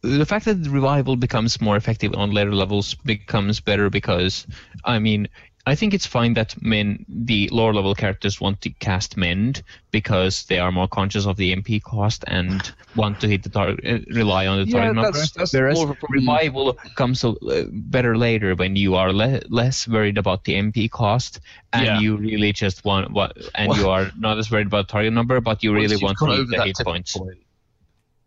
the 0.02 0.26
fact 0.26 0.46
that 0.46 0.64
the 0.64 0.70
revival 0.72 1.16
becomes 1.16 1.62
more 1.62 1.76
effective 1.78 2.16
on 2.16 2.32
later 2.32 2.56
levels 2.56 2.96
becomes 2.96 3.60
better 3.60 3.90
because 3.92 4.48
I 4.86 4.98
mean 4.98 5.28
I 5.66 5.76
think 5.76 5.94
it's 5.94 6.06
fine 6.08 6.34
that 6.34 6.60
men 6.64 7.06
the 7.08 7.48
lower 7.52 7.74
level 7.74 7.94
characters 7.94 8.42
want 8.42 8.62
to 8.62 8.70
cast 8.72 9.18
mend 9.18 9.62
because 9.92 10.46
they 10.46 10.58
are 10.58 10.72
more 10.72 10.88
conscious 10.88 11.26
of 11.28 11.38
the 11.38 11.54
MP 11.56 11.82
cost 11.82 12.24
and 12.28 12.72
want 12.96 13.20
to 13.22 13.28
hit 13.28 13.44
the 13.44 13.50
target 13.50 13.86
uh, 13.86 14.00
rely 14.16 14.48
on 14.48 14.60
the 14.60 14.66
Yeah, 14.66 14.78
target 14.80 14.96
number. 14.96 15.12
that's- 15.12 15.32
that's 15.32 15.54
Whereas 15.54 15.78
more 15.78 15.92
a 15.92 15.98
revival 16.10 16.74
comes 16.96 17.24
uh, 17.24 17.34
better 17.72 18.18
later 18.18 18.56
when 18.56 18.76
you 18.78 18.96
are 18.96 19.12
le- 19.14 19.42
less 19.50 19.88
worried 19.88 20.18
about 20.18 20.44
the 20.46 20.54
MP 20.54 20.90
cost 20.90 21.40
and 21.74 21.86
Yeah. 21.86 22.00
you 22.00 22.16
really 22.18 22.52
just 22.54 22.84
want 22.86 23.12
what 23.12 23.38
and 23.54 23.70
Well- 23.70 23.78
you 23.80 23.90
are 23.90 24.12
not 24.18 24.40
as 24.40 24.50
worried 24.50 24.68
about 24.68 24.88
target 24.88 25.14
number 25.14 25.40
but 25.42 25.62
you 25.62 25.74
really 25.74 25.98
want 25.98 26.18
to 26.20 26.26
hit 26.26 26.48
the 26.50 26.64
hit 26.64 26.78
points. 26.84 27.16
point- 27.18 27.38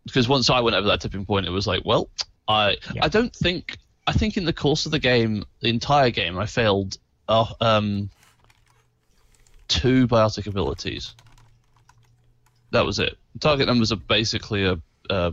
Because 0.05 0.29
once 0.29 0.49
I 0.49 0.59
went 0.61 0.75
over 0.75 0.87
that 0.87 1.01
tipping 1.01 1.25
point, 1.25 1.45
it 1.45 1.49
was 1.51 1.65
like, 1.67 1.81
well, 1.85 2.09
I 2.47 2.77
Yeah. 2.93 3.05
I 3.05 3.07
don't 3.09 3.35
think 3.35 3.77
I 4.05 4.11
think 4.11 4.35
in 4.35 4.43
the 4.43 4.51
course 4.53 4.85
of 4.85 4.91
the 4.91 4.99
game, 4.99 5.45
the 5.61 5.69
entire 5.69 6.09
game, 6.09 6.37
I 6.37 6.45
failed 6.45 6.97
uh, 7.27 7.45
um 7.61 8.09
two 9.67 10.07
biotic 10.07 10.47
abilities. 10.47 11.15
That 12.71 12.85
was 12.85 12.99
it. 12.99 13.17
Target 13.39 13.67
numbers 13.67 13.91
are 13.91 13.95
basically 13.97 14.65
a, 14.65 14.79
uh, 15.09 15.31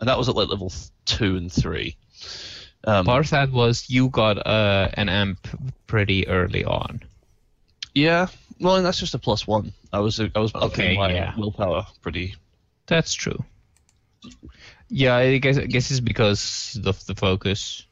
and 0.00 0.08
that 0.08 0.18
was 0.18 0.28
at 0.28 0.36
like 0.36 0.48
level 0.48 0.70
th- 0.70 0.88
two 1.04 1.36
and 1.36 1.52
three. 1.52 1.96
Um, 2.84 3.04
Part 3.04 3.24
of 3.26 3.30
that 3.30 3.50
was 3.52 3.90
you 3.90 4.08
got 4.08 4.44
uh, 4.46 4.88
an 4.94 5.08
amp 5.08 5.46
pretty 5.86 6.26
early 6.28 6.64
on. 6.64 7.02
yeah, 7.94 8.28
well, 8.60 8.76
and 8.76 8.86
that's 8.86 8.98
just 9.00 9.14
a 9.14 9.18
plus 9.18 9.46
one. 9.46 9.72
I 9.92 9.98
was 10.00 10.20
I 10.20 10.38
was 10.38 10.52
upping 10.54 10.66
Okay, 10.70 10.96
my 10.96 11.12
yeah. 11.12 11.34
willpower 11.36 11.86
pretty. 12.02 12.34
That's 12.86 13.12
true. 13.14 13.44
Yeah, 14.88 15.16
I 15.16 15.38
guess 15.38 15.58
I 15.58 15.66
guess 15.66 15.90
it's 15.90 16.00
because 16.00 16.78
of 16.84 17.04
the 17.06 17.14
focus 17.14 17.84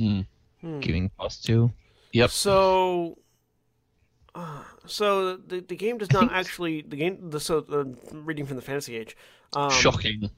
Mm. 0.00 0.26
hmm. 0.60 0.80
giving 0.80 1.08
plus 1.10 1.40
two. 1.40 1.70
Yep. 2.14 2.30
So, 2.30 3.18
uh, 4.34 4.62
so 4.86 5.36
the 5.36 5.60
the 5.60 5.76
game 5.76 5.98
does 5.98 6.10
not 6.12 6.32
actually 6.32 6.82
the 6.82 6.96
game. 6.96 7.30
The, 7.30 7.40
so 7.40 7.60
the 7.60 7.96
reading 8.12 8.46
from 8.46 8.56
the 8.56 8.62
Fantasy 8.62 8.96
Age. 8.96 9.16
Um, 9.52 9.70
Shocking. 9.70 10.30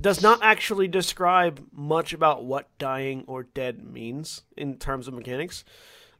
does 0.00 0.22
not 0.22 0.38
actually 0.42 0.88
describe 0.88 1.62
much 1.72 2.12
about 2.14 2.44
what 2.44 2.68
dying 2.78 3.24
or 3.26 3.42
dead 3.42 3.82
means 3.84 4.42
in 4.56 4.76
terms 4.78 5.08
of 5.08 5.14
mechanics. 5.14 5.64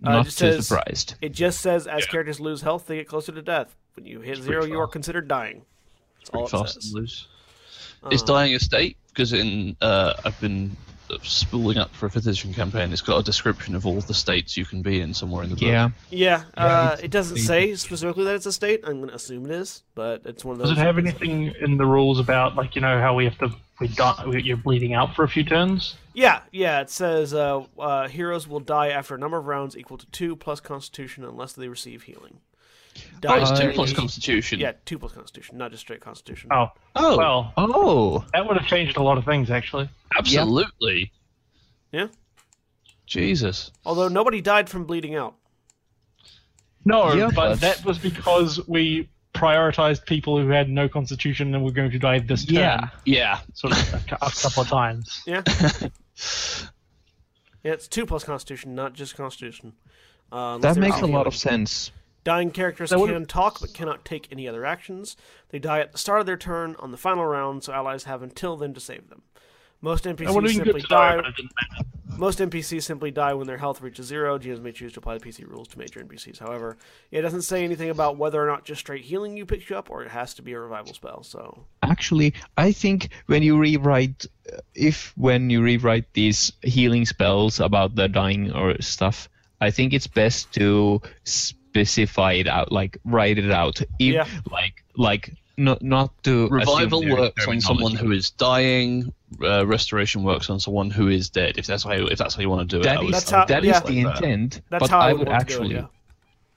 Uh, 0.04 0.10
it 0.10 0.12
Not 0.12 0.24
just 0.26 0.38
too 0.38 0.52
says- 0.52 0.68
surprised. 0.68 1.14
It 1.22 1.32
just 1.32 1.60
says 1.60 1.86
as 1.86 2.04
characters 2.06 2.40
lose 2.40 2.60
health, 2.62 2.86
they 2.86 2.96
get 2.96 3.08
closer 3.08 3.32
to 3.32 3.40
death. 3.42 3.74
When 3.94 4.04
you 4.06 4.20
hit 4.20 4.38
zero, 4.38 4.64
you 4.64 4.78
are 4.80 4.88
considered 4.88 5.28
dying. 5.28 5.64
That's 6.18 6.30
all 6.30 6.46
it 6.46 6.50
fast 6.50 6.74
says. 6.74 6.84
and 6.86 6.94
loose. 6.94 7.26
Is 8.10 8.22
Uh, 8.22 8.26
dying 8.26 8.54
a 8.54 8.58
state? 8.60 8.96
Because 9.08 9.32
in 9.32 9.76
uh, 9.80 10.14
I've 10.24 10.38
been 10.40 10.76
spooling 11.22 11.78
up 11.78 11.94
for 11.94 12.06
a 12.06 12.10
fifth 12.10 12.26
edition 12.26 12.52
campaign. 12.54 12.92
It's 12.92 13.02
got 13.02 13.18
a 13.18 13.22
description 13.22 13.74
of 13.74 13.86
all 13.86 14.00
the 14.00 14.14
states 14.14 14.56
you 14.56 14.64
can 14.64 14.82
be 14.82 15.00
in 15.00 15.14
somewhere 15.14 15.44
in 15.44 15.50
the 15.50 15.56
book. 15.56 15.62
Yeah, 15.62 15.90
Yeah, 16.10 16.44
uh, 16.56 16.96
it 17.02 17.10
doesn't 17.10 17.38
say 17.38 17.74
specifically 17.74 18.24
that 18.24 18.34
it's 18.34 18.46
a 18.46 18.52
state. 18.52 18.80
I'm 18.84 18.98
going 18.98 19.08
to 19.08 19.14
assume 19.14 19.46
it 19.46 19.52
is, 19.52 19.82
but 19.94 20.22
it's 20.24 20.44
one 20.44 20.54
of 20.54 20.58
those. 20.58 20.70
Does 20.70 20.78
it 20.78 20.82
have 20.82 20.98
anything 20.98 21.54
in 21.60 21.76
the 21.76 21.86
rules 21.86 22.18
about, 22.18 22.56
like, 22.56 22.74
you 22.74 22.80
know, 22.80 23.00
how 23.00 23.14
we 23.14 23.24
have 23.24 23.38
to, 23.38 23.50
we 23.80 23.88
die, 23.88 24.24
you're 24.26 24.56
bleeding 24.56 24.94
out 24.94 25.14
for 25.14 25.24
a 25.24 25.28
few 25.28 25.44
turns? 25.44 25.96
Yeah, 26.14 26.40
yeah. 26.50 26.80
It 26.80 26.90
says 26.90 27.32
uh, 27.34 27.64
uh, 27.78 28.08
heroes 28.08 28.46
will 28.46 28.60
die 28.60 28.88
after 28.88 29.14
a 29.14 29.18
number 29.18 29.38
of 29.38 29.46
rounds 29.46 29.76
equal 29.76 29.98
to 29.98 30.06
two 30.06 30.36
plus 30.36 30.60
Constitution 30.60 31.24
unless 31.24 31.52
they 31.52 31.68
receive 31.68 32.02
healing. 32.02 32.40
Oh, 33.26 33.34
it's 33.34 33.50
two 33.58 33.68
Die- 33.68 33.72
plus 33.74 33.92
Constitution. 33.92 34.58
Yeah, 34.60 34.72
two 34.84 34.98
plus 34.98 35.12
Constitution, 35.12 35.56
not 35.58 35.70
just 35.70 35.80
straight 35.82 36.00
Constitution. 36.00 36.50
Oh, 36.52 36.68
Oh, 36.96 37.16
well, 37.16 37.52
Oh, 37.56 38.24
that 38.32 38.46
would 38.46 38.56
have 38.58 38.66
changed 38.66 38.96
a 38.96 39.02
lot 39.02 39.16
of 39.18 39.24
things, 39.24 39.50
actually. 39.50 39.88
absolutely. 40.18 41.12
Yeah. 41.92 42.08
Jesus. 43.06 43.70
Although 43.84 44.08
nobody 44.08 44.40
died 44.40 44.68
from 44.68 44.84
bleeding 44.84 45.14
out. 45.14 45.34
No, 46.84 47.12
Yeah, 47.12 47.26
but 47.26 47.34
but- 47.34 47.60
that 47.60 47.84
was 47.84 47.98
because 47.98 48.66
we 48.66 49.08
prioritized 49.34 50.04
people 50.04 50.38
who 50.38 50.48
had 50.48 50.68
no 50.68 50.88
constitution 50.88 51.54
and 51.54 51.64
were 51.64 51.70
going 51.70 51.90
to 51.90 51.98
die 51.98 52.18
this 52.18 52.44
turn. 52.44 52.56
Yeah. 52.56 52.88
Yeah. 53.06 53.40
Sort 53.54 53.72
of 53.72 53.94
a, 53.94 53.96
a 54.26 54.30
couple 54.30 54.62
of 54.62 54.68
times. 54.68 55.22
Yeah. 55.26 55.42
yeah, 57.62 57.72
it's 57.72 57.88
two 57.88 58.04
plus 58.06 58.24
Constitution, 58.24 58.74
not 58.74 58.92
just 58.94 59.16
Constitution. 59.16 59.72
Uh, 60.30 60.58
that 60.58 60.76
makes 60.76 61.00
a 61.00 61.06
lot 61.06 61.26
of 61.26 61.34
healing. 61.34 61.66
sense. 61.66 61.92
Dying 62.24 62.50
characters 62.52 62.90
That 62.90 63.04
can 63.04 63.26
talk 63.26 63.60
but 63.60 63.74
cannot 63.74 64.04
take 64.04 64.28
any 64.30 64.46
other 64.46 64.64
actions. 64.64 65.16
They 65.48 65.58
die 65.58 65.80
at 65.80 65.92
the 65.92 65.98
start 65.98 66.20
of 66.20 66.26
their 66.26 66.36
turn 66.36 66.76
on 66.78 66.92
the 66.92 66.96
final 66.96 67.24
round, 67.26 67.64
so 67.64 67.72
allies 67.72 68.04
have 68.04 68.22
until 68.22 68.56
then 68.56 68.74
to 68.74 68.80
save 68.80 69.08
them. 69.08 69.22
Most 69.80 70.04
NPCs 70.04 70.54
simply 70.54 70.80
die, 70.82 70.86
die. 70.88 71.16
but 71.16 71.26
it 71.26 71.36
didn't 71.36 71.52
matter. 71.60 71.88
Most 72.16 72.38
NPCs 72.38 72.82
simply 72.82 73.10
die 73.10 73.34
when 73.34 73.46
their 73.46 73.56
health 73.56 73.80
reaches 73.80 74.06
zero. 74.06 74.38
GMs 74.38 74.60
may 74.60 74.70
choose 74.70 74.92
to 74.92 75.00
apply 75.00 75.18
the 75.18 75.24
PC 75.24 75.48
rules 75.48 75.66
to 75.68 75.78
major 75.78 76.00
NPCs. 76.00 76.38
However, 76.38 76.76
it 77.10 77.22
doesn't 77.22 77.42
say 77.42 77.64
anything 77.64 77.90
about 77.90 78.16
whether 78.16 78.42
or 78.42 78.46
not 78.46 78.64
just 78.64 78.80
straight 78.80 79.02
healing 79.02 79.36
you 79.36 79.44
pick 79.44 79.68
you 79.68 79.76
up, 79.76 79.90
or 79.90 80.04
it 80.04 80.10
has 80.10 80.34
to 80.34 80.42
be 80.42 80.52
a 80.52 80.60
revival 80.60 80.94
spell. 80.94 81.24
So 81.24 81.64
Actually, 81.82 82.34
I 82.56 82.70
think 82.70 83.08
when 83.26 83.42
you 83.42 83.58
rewrite, 83.58 84.26
uh, 84.52 84.58
if 84.74 85.12
when 85.16 85.50
you 85.50 85.62
rewrite 85.62 86.12
these 86.12 86.52
healing 86.62 87.06
spells 87.06 87.58
about 87.58 87.96
the 87.96 88.08
dying 88.08 88.52
or 88.52 88.80
stuff, 88.80 89.28
I 89.60 89.70
think 89.70 89.92
it's 89.92 90.06
best 90.06 90.52
to 90.52 91.00
specify 91.72 92.32
it 92.32 92.46
out, 92.48 92.70
like 92.70 92.98
write 93.04 93.38
it 93.38 93.50
out. 93.50 93.80
If, 93.98 94.14
Yeah. 94.14 94.26
Like, 94.50 94.84
like 94.96 95.34
not 95.56 95.82
not 95.82 96.10
to 96.24 96.48
Revival 96.48 97.02
works 97.08 97.46
on 97.48 97.60
someone 97.60 97.94
who 97.94 98.12
is 98.12 98.30
dying. 98.30 99.12
Uh, 99.42 99.66
restoration 99.66 100.22
works 100.22 100.50
on 100.50 100.60
someone 100.60 100.90
who 100.90 101.08
is 101.08 101.30
dead. 101.30 101.56
If 101.56 101.66
that's 101.66 101.84
how 101.84 101.92
you, 101.94 102.06
if 102.08 102.18
that's 102.18 102.34
how 102.34 102.42
you 102.42 102.50
want 102.50 102.68
to 102.68 102.76
do 102.76 102.80
it, 102.80 102.84
That 102.84 102.98
I 103.00 103.04
is 103.04 103.10
That's 103.12 103.30
how- 103.30 103.44
that 103.46 103.64
is 103.64 103.68
yeah. 103.70 103.80
the 103.80 103.98
intent. 104.00 104.60
that's 104.68 104.82
but 104.82 104.90
how 104.90 104.98
I, 105.00 105.08
I 105.10 105.12
would, 105.14 105.28
would 105.28 105.28
actually, 105.28 105.68
to 105.70 105.74
do 105.74 105.80
it. 105.80 105.86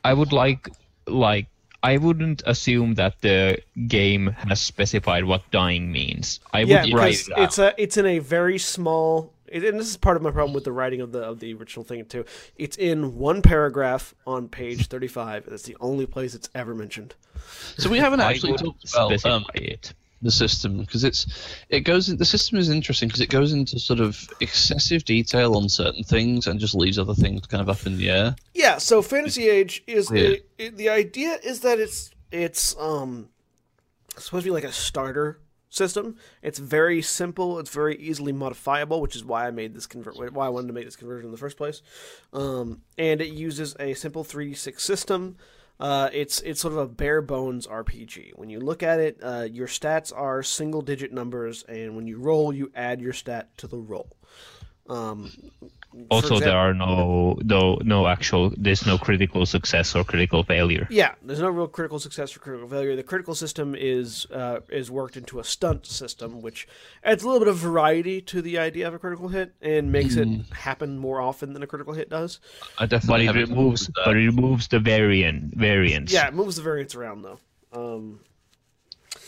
I 0.04 0.13
would 0.13 0.34
like 0.34 0.69
like 1.08 1.47
I 1.84 1.97
wouldn't 1.97 2.41
assume 2.45 2.95
that 2.95 3.21
the 3.21 3.60
game 3.88 4.28
has 4.49 4.60
specified 4.60 5.23
what 5.23 5.49
dying 5.51 5.91
means. 5.91 6.39
I 6.51 6.60
Yeah, 6.62 6.82
would 6.82 6.89
yeah 6.89 6.97
write 6.97 7.12
because 7.12 7.28
it 7.30 7.38
out. 7.38 7.43
it's 7.43 7.60
a 7.60 7.73
it's 7.78 7.97
in 7.97 8.06
a 8.06 8.19
very 8.19 8.58
small. 8.58 9.32
It- 9.47 9.63
And 9.63 9.79
this 9.79 9.89
is 9.89 9.97
part 9.97 10.17
of 10.17 10.23
my 10.23 10.31
problem 10.31 10.53
with 10.53 10.63
the 10.63 10.71
writing 10.71 11.01
of 11.01 11.12
the 11.12 11.19
of 11.23 11.39
the 11.39 11.53
original 11.53 11.84
thing 11.86 12.05
too. 12.05 12.25
It's 12.58 12.77
in 12.77 13.17
one 13.17 13.41
paragraph 13.41 14.13
on 14.25 14.47
page 14.49 14.88
thirty 14.88 15.08
five. 15.08 15.45
That's 15.47 15.63
the 15.63 15.77
only 15.79 16.05
place 16.05 16.34
it's 16.36 16.49
ever 16.55 16.73
mentioned. 16.75 17.15
So 17.77 17.89
we 17.89 17.97
haven't 17.99 18.21
actually 18.21 18.58
talked 18.58 18.89
about 18.93 19.25
um, 19.25 19.45
it. 19.53 19.93
the 20.21 20.31
system 20.31 20.77
because 20.79 21.03
it's 21.03 21.27
it 21.69 21.81
goes 21.81 22.08
the 22.08 22.25
system 22.25 22.58
is 22.58 22.69
interesting 22.69 23.08
because 23.10 23.21
it 23.21 23.29
goes 23.29 23.51
into 23.53 23.77
sort 23.79 23.99
of 23.99 24.27
excessive 24.39 25.03
detail 25.05 25.55
on 25.55 25.69
certain 25.69 26.03
things 26.03 26.47
and 26.47 26.60
just 26.60 26.73
leaves 26.73 26.97
other 26.97 27.13
things 27.13 27.45
kind 27.45 27.62
of 27.62 27.69
up 27.69 27.86
in 27.86 27.97
the 27.97 28.10
air. 28.10 28.36
Yeah, 28.53 28.77
so 28.77 29.01
Fantasy 29.01 29.49
Age 29.49 29.84
is 29.86 30.10
Yeah. 30.10 30.15
the, 30.21 30.43
it- 30.58 30.77
the 30.77 30.89
idea 30.89 31.38
is 31.43 31.60
that 31.60 31.79
it's 31.79 32.10
it's 32.31 32.75
um 32.79 33.29
supposed 34.17 34.43
to 34.45 34.47
be 34.49 34.53
like 34.53 34.63
a 34.63 34.71
starter 34.71 35.39
system. 35.75 36.15
It's 36.41 36.59
very 36.59 37.01
simple. 37.01 37.59
It's 37.59 37.69
very 37.69 37.97
easily 37.97 38.31
modifiable, 38.31 39.01
which 39.01 39.15
is 39.15 39.23
why 39.23 39.47
I 39.47 39.51
made 39.51 39.73
this 39.73 39.88
convert. 39.88 40.33
Why 40.33 40.45
I 40.45 40.49
wanted 40.49 40.67
to 40.67 40.73
make 40.73 40.85
this 40.85 40.95
conversion 40.95 41.25
in 41.25 41.31
the 41.31 41.38
first 41.38 41.57
place. 41.57 41.81
Um, 42.33 42.81
and 42.97 43.21
it 43.21 43.29
uses 43.29 43.75
a 43.79 43.93
simple 43.93 44.23
three 44.23 44.53
six 44.53 44.83
system. 44.83 45.38
Uh, 45.79 46.09
it's 46.13 46.39
it's 46.41 46.61
sort 46.61 46.73
of 46.73 46.79
a 46.79 46.88
bare 46.88 47.21
bones 47.21 47.67
RPG. 47.67 48.31
When 48.35 48.49
you 48.49 48.59
look 48.59 48.81
at 48.81 48.99
it, 48.99 49.19
uh, 49.21 49.47
your 49.51 49.67
stats 49.67 50.13
are 50.15 50.41
single 50.41 50.81
digit 50.81 51.11
numbers, 51.11 51.63
and 51.63 51.95
when 51.95 52.07
you 52.07 52.17
roll, 52.17 52.53
you 52.53 52.71
add 52.75 53.01
your 53.01 53.13
stat 53.13 53.49
to 53.57 53.67
the 53.67 53.77
roll. 53.77 54.09
Um, 54.88 55.31
for 55.95 56.08
Also, 56.10 56.39
there 56.39 56.58
are 56.58 56.73
no 56.73 57.38
no 57.43 57.79
no 57.84 58.08
actual. 58.08 58.53
There's 58.58 58.86
no 58.86 58.97
critical 58.97 59.45
success 59.45 59.95
or 59.95 60.03
critical 60.03 60.43
failure. 60.43 60.88
Yeah, 60.89 61.15
there's 61.21 61.39
no 61.39 61.49
real 61.49 61.67
critical 61.67 61.99
success 61.99 62.36
or 62.36 62.39
critical 62.39 62.67
failure. 62.67 62.95
The 62.95 63.03
critical 63.03 63.34
system 63.34 63.75
is 63.75 64.27
uh, 64.31 64.60
is 64.69 64.91
worked 64.91 65.15
into 65.15 65.39
a 65.39 65.43
stunt 65.43 65.86
system, 65.86 66.41
which 66.41 66.67
adds 67.03 67.23
a 67.23 67.27
little 67.27 67.39
bit 67.39 67.47
of 67.47 67.58
variety 67.58 68.21
to 68.23 68.41
the 68.41 68.58
idea 68.58 68.88
of 68.88 68.93
a 68.93 68.99
critical 68.99 69.29
hit 69.29 69.53
and 69.62 69.91
makes 69.91 70.15
it 70.15 70.27
happen 70.51 70.97
more 70.97 71.21
often 71.21 71.53
than 71.53 71.63
a 71.63 71.67
critical 71.67 71.93
hit 71.93 72.10
does. 72.10 72.39
I 72.77 72.86
But 72.86 73.21
it 73.21 73.34
removes 73.34 73.89
but 74.03 74.17
it 74.17 74.25
removes 74.25 74.67
the 74.67 74.79
variant 74.79 75.55
variance. 75.55 76.12
Yeah, 76.12 76.27
it 76.27 76.34
moves 76.34 76.58
the 76.58 76.62
variance 76.62 76.93
around 76.93 77.21
though. 77.21 77.39
Um, 77.71 78.19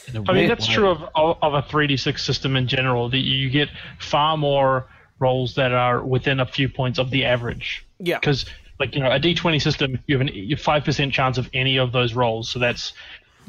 In 0.08 0.18
a 0.18 0.24
I 0.30 0.34
mean, 0.34 0.48
that's 0.50 0.68
true 0.68 0.90
of, 0.90 1.02
of 1.16 1.38
of 1.42 1.54
a 1.54 1.62
3d6 1.62 2.20
system 2.20 2.58
in 2.58 2.68
general. 2.68 3.10
That 3.10 3.20
you 3.20 3.50
get 3.50 3.70
far 4.00 4.36
more 4.36 4.88
rolls 5.20 5.56
that 5.56 5.72
are 5.74 6.04
within 6.04 6.40
a 6.40 6.46
few 6.46 6.70
points 6.70 7.00
of 7.00 7.10
the 7.10 7.26
average. 7.26 7.86
yeah, 8.00 8.20
Because, 8.20 8.46
like 8.80 8.94
you 8.94 9.02
know, 9.02 9.12
a 9.12 9.20
d20 9.20 9.62
system, 9.62 10.00
you 10.08 10.18
have 10.20 10.28
a 10.28 10.56
five 10.56 10.84
percent 10.84 11.14
chance 11.14 11.38
of 11.38 11.50
any 11.54 11.78
of 11.78 11.92
those 11.92 12.14
rolls. 12.14 12.50
So 12.50 12.60
that's, 12.60 12.94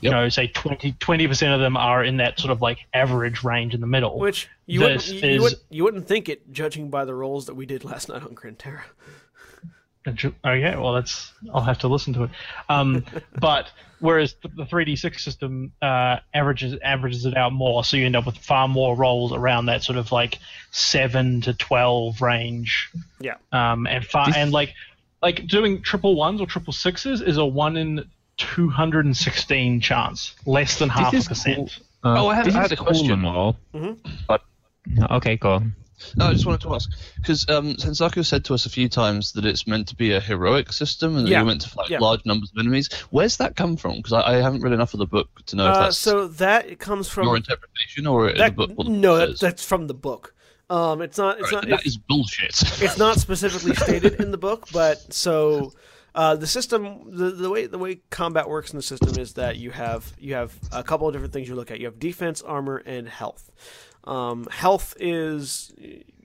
you 0.00 0.10
Yep. 0.10 0.12
know, 0.12 0.28
say 0.28 0.46
20 0.46 1.26
percent 1.28 1.52
of 1.54 1.60
them 1.60 1.76
are 1.76 2.04
in 2.04 2.16
that 2.18 2.38
sort 2.38 2.50
of 2.52 2.62
like 2.62 2.78
average 2.94 3.42
range 3.44 3.74
in 3.74 3.80
the 3.80 3.86
middle. 3.86 4.18
which 4.18 4.48
you 4.66 4.80
wouldn't, 4.80 5.00
This 5.02 5.10
you, 5.12 5.20
you, 5.28 5.36
is- 5.36 5.42
wouldn't, 5.42 5.62
you 5.70 5.84
wouldn't 5.84 6.06
think 6.08 6.28
it, 6.28 6.52
judging 6.52 6.88
by 6.88 7.04
the 7.04 7.14
rolls 7.14 7.46
that 7.46 7.54
we 7.54 7.66
did 7.66 7.84
last 7.84 8.08
night 8.08 8.22
on 8.22 8.34
Grantera. 8.34 8.82
Okay, 10.06 10.74
well, 10.76 10.94
that's 10.94 11.32
I'll 11.52 11.60
have 11.62 11.78
to 11.80 11.88
listen 11.88 12.14
to 12.14 12.24
it. 12.24 12.30
Um, 12.70 13.04
but 13.40 13.70
whereas 14.00 14.34
the, 14.42 14.48
the 14.48 14.64
3d6 14.64 15.20
system 15.20 15.72
uh, 15.82 16.16
averages 16.34 16.78
averages 16.82 17.26
it 17.26 17.36
out 17.36 17.52
more, 17.52 17.84
so 17.84 17.96
you 17.96 18.06
end 18.06 18.16
up 18.16 18.26
with 18.26 18.38
far 18.38 18.68
more 18.68 18.96
rolls 18.96 19.32
around 19.32 19.66
that 19.66 19.82
sort 19.82 19.98
of 19.98 20.12
like 20.12 20.38
seven 20.70 21.40
to 21.42 21.54
12 21.54 22.20
range. 22.22 22.90
Yeah. 23.20 23.34
Um, 23.52 23.86
and 23.86 24.04
far 24.04 24.26
This- 24.26 24.36
and 24.36 24.52
like 24.52 24.74
like 25.22 25.46
doing 25.48 25.82
triple 25.82 26.14
ones 26.14 26.40
or 26.40 26.46
triple 26.46 26.72
sixes 26.72 27.20
is 27.20 27.36
a 27.38 27.44
one 27.44 27.76
in 27.76 28.04
216 28.36 29.80
chance, 29.80 30.34
less 30.46 30.78
than 30.78 30.88
half 30.88 31.12
a 31.12 31.16
is 31.16 31.28
percent. 31.28 31.78
Uh, 32.04 32.14
Oh, 32.24 32.28
I 32.28 32.36
have- 32.36 32.46
I 32.46 32.48
is 32.50 32.54
had 32.54 32.72
a 32.72 32.76
question. 32.76 33.10
and 33.10 33.26
all, 33.26 33.56
Mhm. 33.74 33.98
but 34.28 34.42
okay, 35.10 35.36
go. 35.36 35.54
on. 35.54 35.74
No, 36.16 36.26
I 36.26 36.32
just 36.32 36.46
wanted 36.46 36.60
to 36.62 36.74
ask 36.74 36.90
because 37.16 37.48
um, 37.48 37.74
Sensaku 37.74 38.24
said 38.24 38.44
to 38.46 38.54
us 38.54 38.66
a 38.66 38.70
few 38.70 38.88
times 38.88 39.32
that 39.32 39.44
it's 39.44 39.66
meant 39.66 39.88
to 39.88 39.96
be 39.96 40.12
a 40.12 40.20
heroic 40.20 40.72
system 40.72 41.16
and 41.16 41.26
that 41.26 41.30
Yeah. 41.30 41.38
you're 41.38 41.46
meant 41.46 41.60
to 41.62 41.68
fight 41.68 41.90
Yeah. 41.90 41.98
large 41.98 42.24
numbers 42.24 42.50
of 42.52 42.58
enemies. 42.58 42.88
Where's 43.10 43.36
that 43.38 43.56
come 43.56 43.76
from? 43.76 43.96
Because 43.96 44.12
I, 44.12 44.34
I 44.34 44.42
haven't 44.42 44.60
read 44.62 44.72
enough 44.72 44.94
of 44.94 44.98
the 44.98 45.06
book 45.06 45.28
to 45.46 45.56
know 45.56 45.68
if 45.70 45.76
Uh, 45.76 45.80
that's 45.84 45.98
so 45.98 46.28
that 46.28 46.78
comes 46.78 47.08
from 47.08 47.24
your 47.24 47.36
interpretation 47.36 48.06
or 48.06 48.32
that, 48.32 48.56
the 48.56 48.66
book. 48.68 48.76
the 48.76 48.84
no, 48.90 49.16
book 49.18 49.30
that, 49.30 49.40
that's 49.40 49.64
from 49.64 49.86
the 49.86 49.94
book. 49.94 50.34
Um, 50.70 51.00
it's 51.00 51.16
not. 51.16 51.38
It's 51.40 51.44
Right, 51.52 51.52
not. 51.52 51.62
that 51.62 51.80
it's- 51.80 51.86
is 51.86 51.96
bullshit. 51.96 52.62
it's 52.82 52.98
not 52.98 53.18
specifically 53.18 53.74
stated 53.74 54.20
in 54.20 54.30
the 54.32 54.38
book, 54.38 54.66
but 54.72 55.12
so 55.14 55.72
uh, 56.14 56.36
the 56.36 56.46
system, 56.46 57.10
the, 57.16 57.30
the 57.30 57.48
way 57.48 57.66
the 57.66 57.78
way 57.78 58.00
combat 58.10 58.48
works 58.48 58.70
in 58.70 58.76
the 58.76 58.82
system 58.82 59.16
is 59.18 59.32
that 59.34 59.56
you 59.56 59.70
have 59.70 60.12
you 60.18 60.34
have 60.34 60.52
a 60.70 60.82
couple 60.82 61.06
of 61.08 61.14
different 61.14 61.32
things 61.32 61.48
you 61.48 61.54
look 61.54 61.70
at. 61.70 61.78
You 61.80 61.86
have 61.86 61.98
defense, 61.98 62.42
armor, 62.42 62.76
and 62.84 63.08
health. 63.08 63.50
Um, 64.04 64.46
health 64.50 64.94
is 65.00 65.72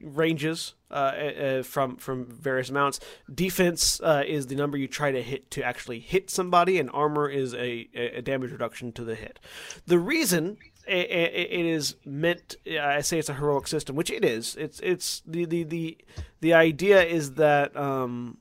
ranges 0.01 0.73
uh, 0.91 0.93
uh, 0.93 1.63
from 1.63 1.97
from 1.97 2.25
various 2.25 2.69
amounts. 2.69 2.99
Defense 3.33 3.99
uh, 4.01 4.23
is 4.25 4.47
the 4.47 4.55
number 4.55 4.77
you 4.77 4.87
try 4.87 5.11
to 5.11 5.21
hit 5.21 5.49
to 5.51 5.63
actually 5.63 5.99
hit 5.99 6.29
somebody, 6.29 6.77
and 6.79 6.89
armor 6.93 7.29
is 7.29 7.53
a, 7.53 7.89
a 7.95 8.21
damage 8.21 8.51
reduction 8.51 8.91
to 8.93 9.03
the 9.03 9.15
hit. 9.15 9.39
The 9.87 9.99
reason 9.99 10.57
i- 10.87 10.91
i- 10.91 10.95
it 10.95 11.65
is 11.65 11.95
meant, 12.05 12.55
I 12.67 13.01
say 13.01 13.17
it's 13.19 13.29
a 13.29 13.33
heroic 13.33 13.67
system, 13.67 13.95
which 13.95 14.09
it 14.11 14.23
is. 14.23 14.55
It's 14.55 14.79
it's 14.81 15.21
the 15.25 15.45
the 15.45 15.63
the, 15.63 15.97
the 16.41 16.53
idea 16.53 17.03
is 17.03 17.33
that. 17.33 17.75
Um, 17.75 18.37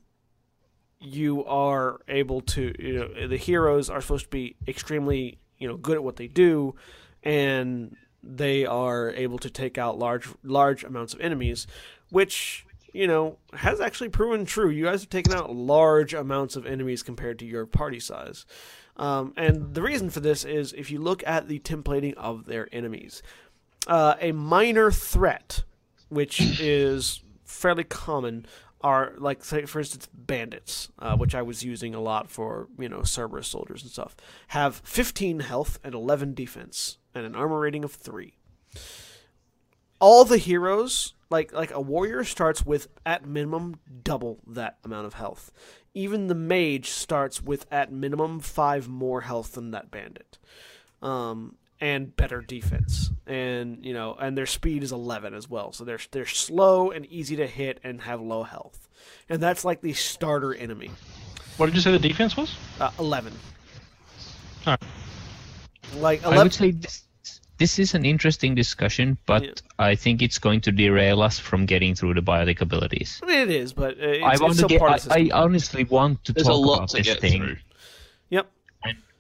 you 1.05 1.45
are 1.47 1.99
able 2.07 2.41
to 2.41 2.73
you 2.79 2.93
know 2.93 3.27
the 3.27 3.37
heroes 3.37 3.91
are 3.91 4.01
supposed 4.01 4.27
to 4.27 4.31
be 4.31 4.55
extremely 4.69 5.37
you 5.59 5.67
know 5.67 5.77
good 5.77 5.97
at 5.97 6.05
what 6.05 6.15
they 6.15 6.29
do 6.29 6.77
and 7.25 7.97
they 8.23 8.65
are 8.65 9.11
able 9.11 9.39
to 9.39 9.51
take 9.51 9.79
out 9.79 9.99
large 9.99 10.29
large 10.43 10.85
amounts 10.85 11.13
of 11.13 11.21
enemies 11.21 11.67
which 12.11 12.65
you 12.93 13.07
know 13.07 13.39
has 13.55 13.81
actually 13.81 14.09
proven 14.09 14.45
true. 14.45 14.69
You 14.71 14.85
guys 14.85 15.01
have 15.01 15.11
taken 15.11 15.33
out 15.33 15.55
large 15.55 16.15
amounts 16.15 16.57
of 16.57 16.67
enemies 16.67 17.03
compared 17.03 17.39
to 17.41 17.47
your 17.47 17.67
party 17.67 18.01
size. 18.01 18.47
Um, 18.97 19.33
and 19.37 19.75
the 19.75 19.83
reason 19.83 20.11
for 20.11 20.21
this 20.21 20.45
is 20.45 20.75
if 20.75 20.91
you 20.91 21.01
look 21.01 21.27
at 21.27 21.49
the 21.49 21.59
templating 21.61 22.13
of 22.15 22.45
their 22.45 22.69
enemies 22.73 23.23
uh, 23.87 24.15
a 24.21 24.33
minor 24.33 24.91
threat 24.91 25.65
which 26.09 26.61
is 26.61 27.23
fairly 27.45 27.85
common 27.85 28.47
are 28.83 29.13
like 29.19 29.45
say 29.45 29.65
for 29.65 29.79
instance 29.79 30.09
bandits 30.13 30.91
uh, 30.99 31.17
which 31.17 31.35
i 31.35 31.43
was 31.43 31.65
using 31.65 31.95
a 31.95 32.01
lot 32.01 32.31
for 32.31 32.69
you 32.79 32.89
know 32.89 33.03
cerberus 33.03 33.49
soldiers 33.49 33.83
and 33.83 33.91
stuff 33.91 34.17
have 34.49 34.77
15 34.85 35.41
health 35.41 35.79
and 35.85 35.95
11 35.95 36.35
defense 36.35 36.99
and 37.15 37.25
an 37.25 37.35
armor 37.35 37.61
rating 37.61 37.85
of 37.85 37.93
3 37.93 38.35
all 40.01 40.25
the 40.25 40.39
heroes 40.39 41.15
like 41.33 41.53
like 41.53 41.73
a 41.73 41.81
warrior 41.81 42.23
starts 42.23 42.65
with 42.65 42.87
at 43.05 43.27
minimum 43.27 43.81
double 44.05 44.39
that 44.47 44.79
amount 44.85 45.07
of 45.07 45.15
health. 45.15 45.51
Even 45.95 46.29
the 46.29 46.35
mage 46.35 46.91
starts 46.91 47.43
with 47.43 47.67
at 47.73 47.91
minimum 47.91 48.39
5 48.39 48.89
more 48.89 49.23
health 49.23 49.53
than 49.53 49.73
that 49.73 49.91
bandit. 49.91 50.39
Um, 51.01 51.57
and 51.83 52.15
better 52.17 52.41
defense. 52.41 53.11
And 53.27 53.85
you 53.85 53.93
know, 53.93 54.15
and 54.15 54.39
their 54.39 54.47
speed 54.47 54.83
is 54.85 54.93
11 54.93 55.35
as 55.35 55.51
well. 55.51 55.73
So 55.73 55.85
they're 55.85 55.99
they're 56.13 56.27
slow 56.27 56.91
and 56.93 57.05
easy 57.07 57.37
to 57.37 57.47
hit 57.47 57.81
and 57.85 58.01
have 58.03 58.21
low 58.23 58.45
health. 58.45 58.89
And 59.29 59.43
that's 59.43 59.65
like 59.65 59.83
the 59.83 59.93
starter 59.93 60.55
enemy. 60.55 60.91
What 61.57 61.67
did 61.67 61.75
you 61.75 61.81
say 61.83 61.91
the 61.91 61.99
defense 61.99 62.37
was? 62.37 62.57
Uh, 62.81 62.91
11. 62.99 63.33
Alright. 64.67 64.81
Like 65.97 66.25
I 66.25 66.43
would 66.43 66.53
say 66.53 66.71
this, 66.71 67.03
this 67.59 67.79
is 67.79 67.95
an 67.95 68.05
interesting 68.05 68.55
discussion, 68.55 69.19
but 69.27 69.43
Yeah. 69.43 69.53
I 69.79 69.95
think 69.97 70.23
it's 70.23 70.39
going 70.39 70.61
to 70.63 70.73
derail 70.73 71.21
us 71.21 71.39
from 71.39 71.67
getting 71.67 71.95
through 71.97 72.15
the 72.15 72.23
biotic 72.23 72.61
abilities. 72.61 73.21
I 73.23 73.27
mean, 73.27 73.39
it 73.41 73.51
is, 73.51 73.73
but 73.73 73.99
uh, 73.99 74.07
it's, 74.07 74.25
I, 74.25 74.33
it's 74.33 74.41
want 74.41 74.59
to 74.61 74.67
get, 74.69 74.79
part 74.81 74.93
I, 74.93 74.95
of 74.97 75.13
I 75.13 75.31
honestly 75.35 75.85
want 75.85 76.25
to 76.25 76.33
There's 76.33 76.47
a 76.47 76.51
talk 76.51 76.65
lot 76.67 76.77
about 76.77 76.89
to 76.91 76.97
this 76.99 77.07
get 77.07 77.21
thing. 77.21 77.43
through. 77.43 77.57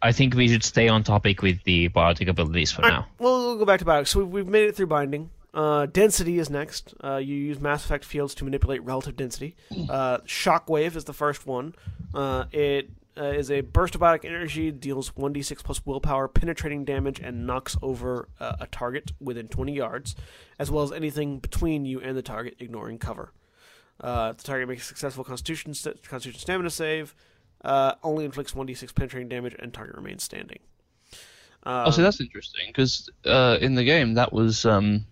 I 0.03 0.12
think 0.12 0.35
we 0.35 0.49
should 0.49 0.65
stay 0.65 0.88
on 0.88 1.05
topic 1.05 1.43
with 1.43 1.62
the 1.62 1.88
biotic 1.91 2.29
abilities 2.29 2.73
for 2.73 2.83
now. 2.83 3.07
well, 3.19 3.38
we'll 3.47 3.59
go 3.59 3.65
back 3.65 3.79
to 3.79 3.85
biotics. 3.85 4.09
So 4.09 4.21
we've, 4.21 4.29
we've 4.29 4.49
made 4.49 4.69
it 4.69 4.77
through 4.77 4.88
binding. 4.88 5.31
Uh, 5.55 5.87
density 5.87 6.38
is 6.38 6.51
next. 6.51 6.95
Uh, 7.05 7.17
you 7.17 7.37
use 7.37 7.61
Mass 7.61 7.85
Effect 7.85 8.05
fields 8.05 8.35
to 8.37 8.45
manipulate 8.45 8.83
relative 8.85 9.17
density. 9.17 9.55
Uh, 9.88 10.19
Shockwave 10.21 10.97
is 10.97 11.05
the 11.05 11.12
first 11.12 11.47
one. 11.47 11.75
Uh, 12.15 12.47
it 12.53 12.91
uh, 13.17 13.25
is 13.25 13.51
a 13.51 13.61
burst 13.61 13.95
of 13.95 14.01
biotic 14.01 14.25
energy, 14.25 14.71
deals 14.71 15.11
1d6 15.11 15.62
plus 15.62 15.85
willpower, 15.85 16.27
penetrating 16.27 16.85
damage, 16.85 17.21
and 17.21 17.47
knocks 17.47 17.77
over 17.83 18.29
uh, 18.41 18.57
a 18.61 18.67
target 18.67 19.12
within 19.21 19.49
20 19.49 19.73
yards, 19.73 20.17
as 20.59 20.71
well 20.71 20.83
as 20.83 20.91
anything 20.93 21.38
between 21.38 21.85
you 21.85 22.01
and 22.01 22.17
the 22.17 22.23
target, 22.23 22.57
ignoring 22.59 22.99
cover. 22.99 23.33
Uh, 24.01 24.33
the 24.33 24.43
target 24.43 24.69
makes 24.69 24.85
a 24.85 24.87
successful 24.87 25.23
Constitution, 25.23 25.75
st- 25.75 26.03
Constitution 26.09 26.41
stamina 26.41 26.71
save. 26.71 27.15
Uh, 27.64 27.94
only 28.03 28.25
inflicts 28.25 28.53
1d6 28.53 28.94
penetrating 28.94 29.29
damage, 29.29 29.55
and 29.59 29.72
target 29.72 29.96
remains 29.96 30.22
standing. 30.25 30.59
Uh, 31.64 31.85
Oh, 31.87 31.90
so 31.90 32.03
that's 32.03 32.20
interesting 32.20 32.64
because 32.66 33.09
uh, 33.25 33.57
in 33.61 33.75
the 33.77 33.85
game 33.85 34.14
that 34.14 34.33
was 34.33 34.66
um, 34.66 35.05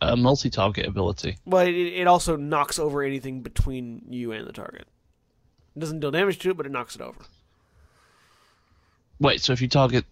a 0.00 0.16
multi-target 0.16 0.86
ability. 0.86 1.36
Well, 1.44 1.66
it, 1.66 1.74
it 1.74 2.06
also 2.06 2.36
knocks 2.36 2.78
over 2.78 3.02
anything 3.02 3.42
between 3.42 4.02
you 4.08 4.32
and 4.32 4.46
the 4.46 4.52
target. 4.52 4.86
It 5.76 5.80
doesn't 5.80 6.00
deal 6.00 6.10
damage 6.10 6.38
to 6.38 6.50
it, 6.50 6.56
but 6.56 6.64
it 6.64 6.72
knocks 6.72 6.94
it 6.94 7.02
over. 7.02 7.20
Wait, 9.20 9.40
so 9.42 9.52
if 9.52 9.60
you 9.60 9.68
target 9.68 10.04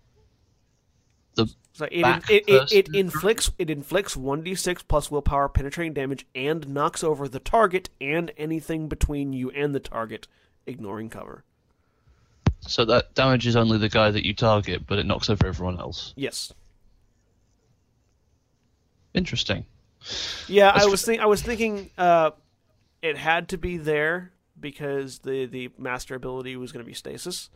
the 1.35 1.47
So 1.73 1.87
it 1.91 2.03
Back 2.03 2.31
it, 2.31 2.45
it, 2.47 2.59
first. 2.61 2.73
it 2.75 2.95
inflicts 2.95 3.51
it 3.59 3.71
inflicts 3.71 4.17
one 4.17 4.43
d 4.43 4.55
six 4.55 4.83
plus 4.83 5.11
willpower 5.11 5.49
penetrating 5.49 5.93
damage 5.95 6.27
and 6.35 6.69
knocks 6.69 7.03
over 7.03 7.29
the 7.29 7.41
target 7.41 7.91
and 8.01 8.31
anything 8.37 8.89
between 8.89 9.33
you 9.33 9.51
and 9.51 9.75
the 9.75 9.81
target, 9.81 10.27
ignoring 10.67 11.11
cover. 11.11 11.45
so 12.61 12.85
that 12.85 13.15
damages 13.15 13.57
only 13.57 13.79
the 13.79 13.89
guy 13.89 14.11
that 14.11 14.25
you 14.27 14.35
target, 14.35 14.87
but 14.87 14.99
it 14.99 15.07
knocks 15.07 15.29
over 15.31 15.47
everyone 15.47 15.79
else. 15.79 16.13
Yes. 16.17 16.53
Interesting. 19.15 19.65
Yeah, 20.49 20.71
I 20.75 20.87
was 20.87 21.05
think 21.05 21.21
I 21.23 21.27
was 21.27 21.41
thinking 21.41 21.91
uh, 21.97 22.33
it 23.01 23.17
had 23.17 23.49
to 23.51 23.59
be 23.59 23.77
there 23.77 24.33
because 24.59 25.21
the 25.21 25.47
the 25.47 25.71
master 25.79 26.15
ability 26.15 26.57
was 26.57 26.73
going 26.73 26.85
to 26.85 26.89
be 26.89 26.95
stasis. 26.95 27.49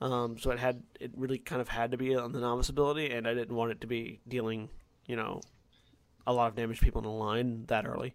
Um, 0.00 0.38
so 0.38 0.50
it 0.50 0.58
had 0.58 0.82
it 1.00 1.12
really 1.16 1.38
kind 1.38 1.60
of 1.60 1.68
had 1.68 1.92
to 1.92 1.96
be 1.96 2.14
on 2.14 2.32
the 2.32 2.40
novice 2.40 2.68
ability, 2.68 3.10
and 3.10 3.26
I 3.26 3.34
didn't 3.34 3.54
want 3.56 3.70
it 3.72 3.80
to 3.80 3.86
be 3.86 4.20
dealing, 4.28 4.68
you 5.06 5.16
know, 5.16 5.40
a 6.26 6.32
lot 6.32 6.48
of 6.48 6.56
damage 6.56 6.78
to 6.78 6.84
people 6.84 7.00
in 7.00 7.04
the 7.06 7.10
line 7.10 7.64
that 7.68 7.86
early. 7.86 8.14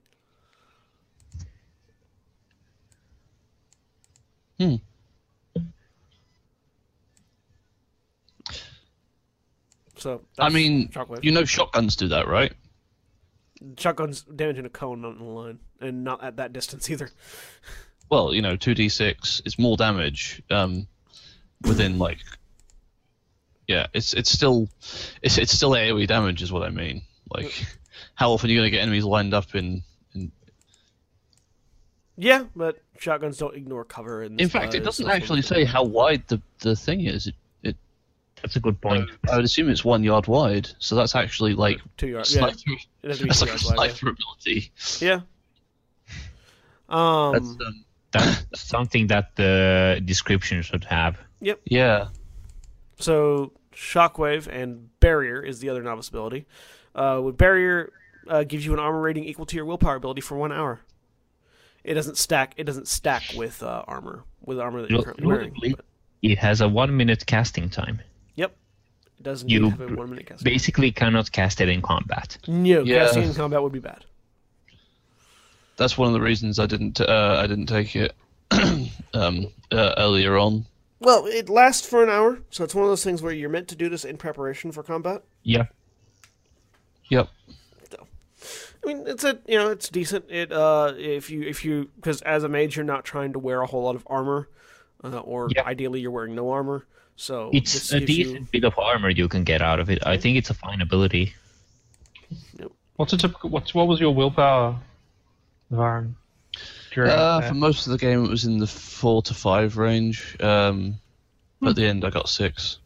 Hmm. 4.59 4.75
So 9.97 10.21
I 10.37 10.49
mean, 10.49 10.89
shockwave. 10.89 11.23
you 11.23 11.31
know, 11.31 11.45
shotguns 11.45 11.95
do 11.95 12.09
that, 12.09 12.27
right? 12.27 12.53
shotguns 13.77 14.23
damaging 14.23 14.65
a 14.65 14.69
cone, 14.69 15.01
not 15.01 15.13
in 15.13 15.19
the 15.19 15.23
line, 15.25 15.59
and 15.79 16.03
not 16.03 16.23
at 16.23 16.37
that 16.37 16.53
distance 16.53 16.89
either. 16.89 17.09
Well, 18.09 18.33
you 18.33 18.41
know, 18.41 18.55
two 18.55 18.75
d 18.75 18.89
six 18.89 19.41
is 19.45 19.57
more 19.57 19.77
damage 19.77 20.41
um, 20.49 20.87
within 21.61 21.97
like. 21.97 22.19
Yeah, 23.67 23.87
it's 23.93 24.13
it's 24.13 24.29
still 24.29 24.67
it's 25.21 25.37
it's 25.37 25.53
still 25.53 25.71
AOE 25.71 26.07
damage 26.07 26.41
is 26.41 26.51
what 26.51 26.63
I 26.63 26.69
mean. 26.69 27.03
Like, 27.33 27.65
how 28.15 28.31
often 28.31 28.49
are 28.49 28.53
you 28.53 28.59
gonna 28.59 28.69
get 28.69 28.81
enemies 28.81 29.05
lined 29.05 29.33
up 29.33 29.55
in? 29.55 29.83
In... 32.17 32.23
Yeah, 32.23 32.45
but 32.55 32.81
shotguns 32.99 33.37
don't 33.37 33.55
ignore 33.55 33.83
cover. 33.83 34.23
In, 34.23 34.39
In 34.39 34.49
fact, 34.49 34.75
it 34.75 34.83
doesn't 34.83 35.09
actually 35.09 35.37
one. 35.37 35.43
say 35.43 35.63
how 35.65 35.83
wide 35.83 36.27
the 36.27 36.41
the 36.59 36.75
thing 36.75 37.01
is. 37.01 37.27
It, 37.27 37.35
it 37.63 37.75
That's 38.41 38.55
a 38.55 38.59
good 38.59 38.79
point. 38.81 39.09
I 39.31 39.35
would 39.35 39.45
assume 39.45 39.69
it's 39.69 39.85
one 39.85 40.03
yard 40.03 40.27
wide, 40.27 40.69
so 40.79 40.95
that's 40.95 41.15
actually 41.15 41.53
like 41.53 41.79
two 41.97 42.07
yards. 42.07 42.35
Yeah, 42.35 42.45
it 42.45 42.49
has 42.51 42.61
to 42.63 42.65
be 42.65 42.77
That's 43.01 43.19
two 43.19 43.25
like 43.27 43.49
a 43.49 43.51
wide. 43.51 43.91
sniper 43.91 44.09
ability. 44.09 44.71
Yeah. 44.99 45.21
Um. 46.89 47.33
That's, 47.33 47.47
um, 47.67 47.85
That's 48.11 48.45
something 48.61 49.07
that 49.07 49.35
the 49.35 49.99
description 50.05 50.61
should 50.61 50.83
have. 50.83 51.17
Yep. 51.41 51.61
Yeah. 51.65 52.09
So 52.99 53.53
Shockwave 53.73 54.45
and 54.47 54.87
Barrier 54.99 55.41
is 55.41 55.59
the 55.59 55.69
other 55.69 55.81
novice 55.81 56.09
ability. 56.09 56.45
Uh, 56.93 57.21
with 57.23 57.37
Barrier, 57.37 57.91
uh, 58.27 58.43
gives 58.43 58.67
you 58.67 58.73
an 58.73 58.79
armor 58.79 59.01
rating 59.01 59.25
equal 59.25 59.47
to 59.47 59.55
your 59.55 59.65
willpower 59.65 59.95
ability 59.95 60.21
for 60.21 60.37
one 60.37 60.51
hour. 60.51 60.81
It 61.83 61.95
doesn't 61.95 62.17
stack. 62.17 62.53
It 62.57 62.63
doesn't 62.63 62.87
stack 62.87 63.23
with 63.35 63.61
uh, 63.61 63.83
armor 63.87 64.23
with 64.45 64.59
armor 64.59 64.81
that 64.81 64.89
you're 64.89 64.99
Well, 64.99 65.05
currently 65.05 65.27
wearing. 65.27 65.53
but 65.75 65.85
It 66.21 66.37
has 66.37 66.61
a 66.61 66.67
one 66.69 66.95
minute 66.95 67.25
casting 67.25 67.69
time. 67.69 68.01
Yep, 68.35 68.55
it 69.19 69.23
doesn't 69.23 69.49
You 69.49 69.69
have 69.69 69.81
a 69.81 69.87
one 69.95 70.09
minute 70.09 70.25
cast. 70.27 70.43
Basically, 70.43 70.91
cannot 70.91 71.31
cast 71.31 71.59
it 71.61 71.69
in 71.69 71.81
combat. 71.81 72.37
No, 72.47 72.83
Yeah. 72.83 72.99
casting 73.05 73.23
in 73.23 73.33
combat 73.33 73.61
would 73.61 73.73
be 73.73 73.79
bad. 73.79 74.05
That's 75.75 75.97
one 75.97 76.07
of 76.07 76.13
the 76.13 76.21
reasons 76.21 76.59
I 76.59 76.67
didn't 76.67 77.01
uh, 77.01 77.37
I 77.43 77.47
didn't 77.47 77.65
take 77.67 77.95
it 77.95 78.13
um, 79.13 79.47
uh, 79.71 79.93
earlier 79.97 80.37
on. 80.37 80.65
Well, 80.99 81.25
it 81.25 81.49
lasts 81.49 81.85
for 81.85 82.01
an 82.01 82.09
hour, 82.09 82.39
so 82.49 82.63
it's 82.63 82.73
one 82.73 82.85
of 82.85 82.89
those 82.89 83.03
things 83.03 83.21
where 83.21 83.33
you're 83.33 83.49
meant 83.49 83.67
to 83.69 83.75
do 83.75 83.89
this 83.89 84.05
in 84.05 84.15
preparation 84.15 84.71
for 84.71 84.83
combat. 84.83 85.21
Yeah. 85.43 85.65
Yep. 87.09 87.27
I 88.83 88.87
mean, 88.87 89.03
it's 89.07 89.23
a 89.23 89.39
you 89.47 89.57
know 89.57 89.69
it's 89.71 89.89
decent. 89.89 90.25
It 90.29 90.51
uh 90.51 90.93
if 90.97 91.29
you 91.29 91.43
if 91.43 91.63
you 91.63 91.89
because 91.95 92.21
as 92.23 92.43
a 92.43 92.49
mage 92.49 92.75
you're 92.75 92.85
not 92.85 93.05
trying 93.05 93.33
to 93.33 93.39
wear 93.39 93.61
a 93.61 93.65
whole 93.67 93.83
lot 93.83 93.95
of 93.95 94.03
armor, 94.07 94.49
uh, 95.03 95.19
or 95.19 95.49
Yeah. 95.55 95.63
ideally 95.65 96.01
you're 96.01 96.11
wearing 96.11 96.35
no 96.35 96.49
armor. 96.51 96.85
So 97.15 97.49
It's 97.53 97.91
a 97.91 97.99
gives 97.99 98.17
you- 98.17 98.23
decent 98.25 98.51
bit 98.51 98.63
of 98.63 98.77
armor 98.77 99.09
you 99.09 99.27
can 99.27 99.43
get 99.43 99.61
out 99.61 99.79
of 99.79 99.89
it. 99.89 100.05
I 100.05 100.17
think 100.17 100.37
it's 100.37 100.49
a 100.49 100.53
fine 100.53 100.81
ability. 100.81 101.33
What's 102.95 103.13
a 103.13 103.17
typical? 103.17 103.49
What's 103.49 103.73
what 103.73 103.87
was 103.87 103.99
your 103.99 104.13
willpower, 104.13 104.79
Varn? 105.71 106.15
Uh, 106.95 107.41
for 107.41 107.55
most 107.55 107.87
of 107.87 107.91
the 107.91 107.97
game, 107.97 108.23
it 108.23 108.29
was 108.29 108.45
in 108.45 108.59
the 108.59 108.67
four 108.67 109.23
to 109.23 109.33
five 109.33 109.77
range. 109.77 110.37
Um, 110.39 110.95
At 111.65 111.75
the 111.75 111.85
end, 111.85 112.05
I 112.05 112.11
got 112.11 112.29
six, 112.29 112.77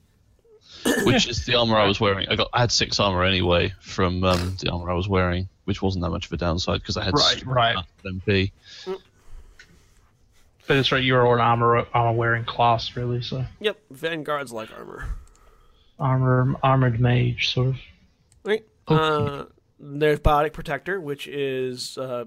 which 1.04 1.28
is 1.28 1.46
the 1.46 1.56
armor 1.56 1.76
I 1.76 1.86
was 1.88 2.00
wearing. 2.00 2.30
I 2.30 2.36
got 2.36 2.50
I 2.54 2.62
had 2.62 2.72
six 2.72 3.00
armor 3.02 3.24
anyway 3.24 3.74
from 3.82 4.24
um, 4.24 4.56
the 4.62 4.70
armor 4.72 4.90
I 4.90 4.94
was 4.94 5.10
wearing, 5.10 5.50
which 5.68 5.82
wasn't 5.82 6.02
that 6.02 6.10
much 6.10 6.26
of 6.28 6.32
a 6.32 6.38
downside 6.38 6.80
because 6.80 6.96
I 6.96 7.04
had 7.04 7.14
Right, 7.14 7.46
right. 7.46 7.76
MP. 8.06 8.52
But 10.66 10.78
it's 10.78 10.92
right. 10.92 11.04
You're 11.04 11.34
an 11.34 11.42
armor 11.42 11.86
armor 11.94 12.18
wearing 12.18 12.46
class, 12.46 12.96
really. 12.96 13.22
So 13.22 13.44
Yep, 13.60 13.78
Vanguards 13.92 14.52
like 14.54 14.70
armor. 14.78 15.10
armor 16.00 16.56
armored 16.64 17.00
mage, 17.00 17.50
sort 17.54 17.68
of. 17.70 17.76
Right. 18.44 18.66
Uh, 18.88 19.46
there's 19.80 20.20
Biotic 20.20 20.54
Protector, 20.54 21.00
which 21.00 21.28
is 21.28 21.98
uh, 21.98 22.26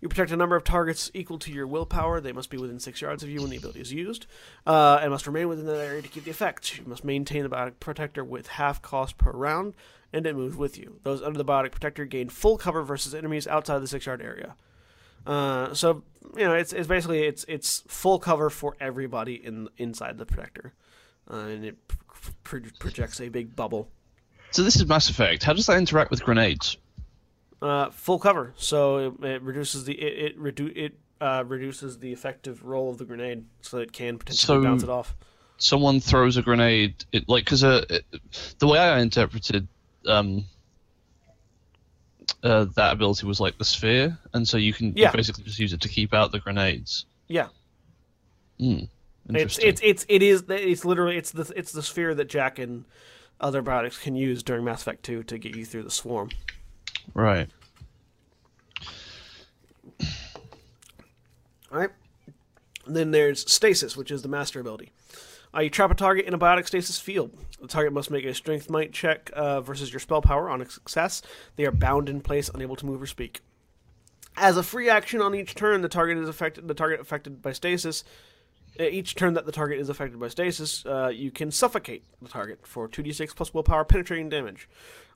you 0.00 0.08
protect 0.08 0.30
a 0.30 0.36
number 0.36 0.56
of 0.56 0.64
targets 0.64 1.10
equal 1.14 1.38
to 1.40 1.52
your 1.52 1.66
willpower. 1.66 2.20
They 2.20 2.32
must 2.32 2.50
be 2.50 2.56
within 2.58 2.80
six 2.80 3.00
yards 3.00 3.22
of 3.22 3.28
you 3.28 3.40
when 3.40 3.50
the 3.50 3.56
ability 3.58 3.80
is 3.80 3.92
used, 3.92 4.26
uh, 4.66 4.98
and 5.00 5.10
must 5.10 5.26
remain 5.26 5.48
within 5.48 5.66
that 5.66 5.78
area 5.78 6.02
to 6.02 6.08
keep 6.08 6.24
the 6.24 6.30
effect. 6.30 6.78
You 6.78 6.84
must 6.86 7.04
maintain 7.04 7.42
the 7.44 7.48
Biotic 7.50 7.74
Protector 7.80 8.24
with 8.24 8.48
half 8.48 8.82
cost 8.82 9.16
per 9.18 9.30
round, 9.30 9.74
and 10.12 10.26
it 10.26 10.34
moves 10.36 10.56
with 10.56 10.78
you. 10.78 10.98
Those 11.02 11.22
under 11.22 11.38
the 11.38 11.44
Biotic 11.44 11.72
Protector 11.72 12.04
gain 12.04 12.28
full 12.28 12.56
cover 12.58 12.82
versus 12.82 13.14
enemies 13.14 13.46
outside 13.46 13.78
the 13.80 13.86
six 13.88 14.06
yard 14.06 14.22
area. 14.22 14.54
Uh, 15.26 15.74
so 15.74 16.02
you 16.36 16.44
know 16.44 16.54
it's 16.54 16.72
it's 16.72 16.88
basically 16.88 17.24
it's 17.24 17.44
it's 17.48 17.82
full 17.86 18.18
cover 18.18 18.48
for 18.50 18.76
everybody 18.80 19.34
in 19.34 19.68
inside 19.76 20.16
the 20.18 20.24
protector, 20.26 20.72
uh, 21.30 21.36
and 21.36 21.64
it 21.64 21.88
pr- 21.88 22.30
pr- 22.42 22.58
projects 22.78 23.20
a 23.20 23.28
big 23.28 23.54
bubble. 23.54 23.88
So 24.52 24.62
this 24.62 24.76
is 24.76 24.86
Mass 24.86 25.10
Effect. 25.10 25.42
How 25.44 25.52
does 25.52 25.66
that 25.66 25.76
interact 25.76 26.10
with 26.10 26.22
grenades? 26.24 26.76
Uh, 27.62 27.90
full 27.90 28.18
cover, 28.18 28.54
so 28.56 29.14
it, 29.20 29.24
it 29.24 29.42
reduces 29.42 29.84
the 29.84 29.92
it 30.00 30.32
it, 30.32 30.40
redu- 30.40 30.74
it 30.74 30.98
uh, 31.20 31.44
reduces 31.46 31.98
the 31.98 32.10
effective 32.10 32.64
roll 32.64 32.88
of 32.88 32.96
the 32.96 33.04
grenade, 33.04 33.44
so 33.60 33.76
it 33.76 33.92
can 33.92 34.16
potentially 34.18 34.58
So- 34.58 34.62
bounce 34.62 34.82
it 34.82 34.88
off. 34.88 35.14
Someone 35.58 36.00
throws 36.00 36.38
a 36.38 36.42
grenade, 36.42 37.04
it, 37.12 37.28
like 37.28 37.44
because 37.44 37.62
uh, 37.62 37.84
it- 37.90 38.06
the 38.58 38.66
way 38.66 38.78
I 38.78 39.00
interpreted 39.00 39.68
um, 40.06 40.44
uh, 42.42 42.66
that 42.76 42.92
ability 42.92 43.26
was 43.26 43.40
like 43.40 43.58
the 43.58 43.64
sphere, 43.64 44.18
and 44.32 44.46
so 44.48 44.56
you 44.56 44.72
can 44.72 44.88
you 44.88 44.94
Yeah. 45.02 45.12
basically 45.12 45.44
just 45.44 45.58
use 45.58 45.72
it 45.72 45.80
to 45.82 45.88
keep 45.88 46.14
out 46.14 46.32
the 46.32 46.38
grenades. 46.40 47.06
Yeah, 47.28 47.48
Hmm. 48.58 48.84
it's 49.28 49.58
it's 49.58 49.80
it's 49.84 50.06
it 50.08 50.22
is 50.22 50.44
it's 50.48 50.84
literally 50.84 51.16
it's 51.16 51.32
the 51.32 51.52
it's 51.56 51.72
the 51.72 51.82
sphere 51.82 52.14
that 52.14 52.28
Jack 52.28 52.58
and 52.58 52.84
other 53.40 53.62
biotics 53.62 54.00
can 54.00 54.14
use 54.16 54.42
during 54.42 54.64
Mass 54.64 54.82
Effect 54.82 55.02
Two 55.02 55.22
to 55.24 55.38
get 55.38 55.54
you 55.56 55.64
through 55.64 55.82
the 55.84 55.90
swarm. 55.90 56.30
right. 57.14 57.48
All 61.72 61.78
right. 61.78 61.90
Then 62.86 63.10
there's 63.12 63.50
stasis, 63.50 63.96
which 63.96 64.10
is 64.10 64.22
the 64.22 64.28
master 64.28 64.58
ability. 64.60 64.90
Uh, 65.54 65.60
you 65.60 65.70
trap 65.70 65.90
a 65.90 65.94
target 65.94 66.26
in 66.26 66.34
a 66.34 66.38
biotic 66.38 66.66
stasis 66.66 66.98
field. 66.98 67.32
The 67.60 67.66
target 67.66 67.92
must 67.92 68.10
make 68.10 68.24
a 68.24 68.34
strength 68.34 68.70
might 68.70 68.92
check 68.92 69.30
uh, 69.34 69.60
versus 69.60 69.92
your 69.92 70.00
spell 70.00 70.22
power. 70.22 70.48
On 70.48 70.62
a 70.62 70.70
success, 70.70 71.22
they 71.56 71.64
are 71.64 71.72
bound 71.72 72.08
in 72.08 72.20
place, 72.20 72.48
unable 72.48 72.76
to 72.76 72.86
move 72.86 73.02
or 73.02 73.06
speak. 73.06 73.40
As 74.36 74.56
a 74.56 74.62
free 74.62 74.88
action 74.88 75.20
on 75.20 75.34
each 75.34 75.54
turn, 75.54 75.82
the 75.82 75.88
target 75.88 76.18
is 76.18 76.28
affected. 76.28 76.68
The 76.68 76.74
target 76.74 77.00
affected 77.00 77.42
by 77.42 77.52
stasis. 77.52 78.04
uh, 78.78 78.84
Each 78.84 79.16
turn 79.16 79.34
that 79.34 79.44
the 79.44 79.52
target 79.52 79.80
is 79.80 79.88
affected 79.88 80.20
by 80.20 80.28
stasis, 80.28 80.86
uh, 80.86 81.08
you 81.08 81.32
can 81.32 81.50
suffocate 81.50 82.04
the 82.22 82.28
target 82.28 82.64
for 82.64 82.86
two 82.86 83.02
d 83.02 83.12
six 83.12 83.34
plus 83.34 83.52
willpower 83.52 83.84
penetrating 83.84 84.28
damage. 84.28 84.68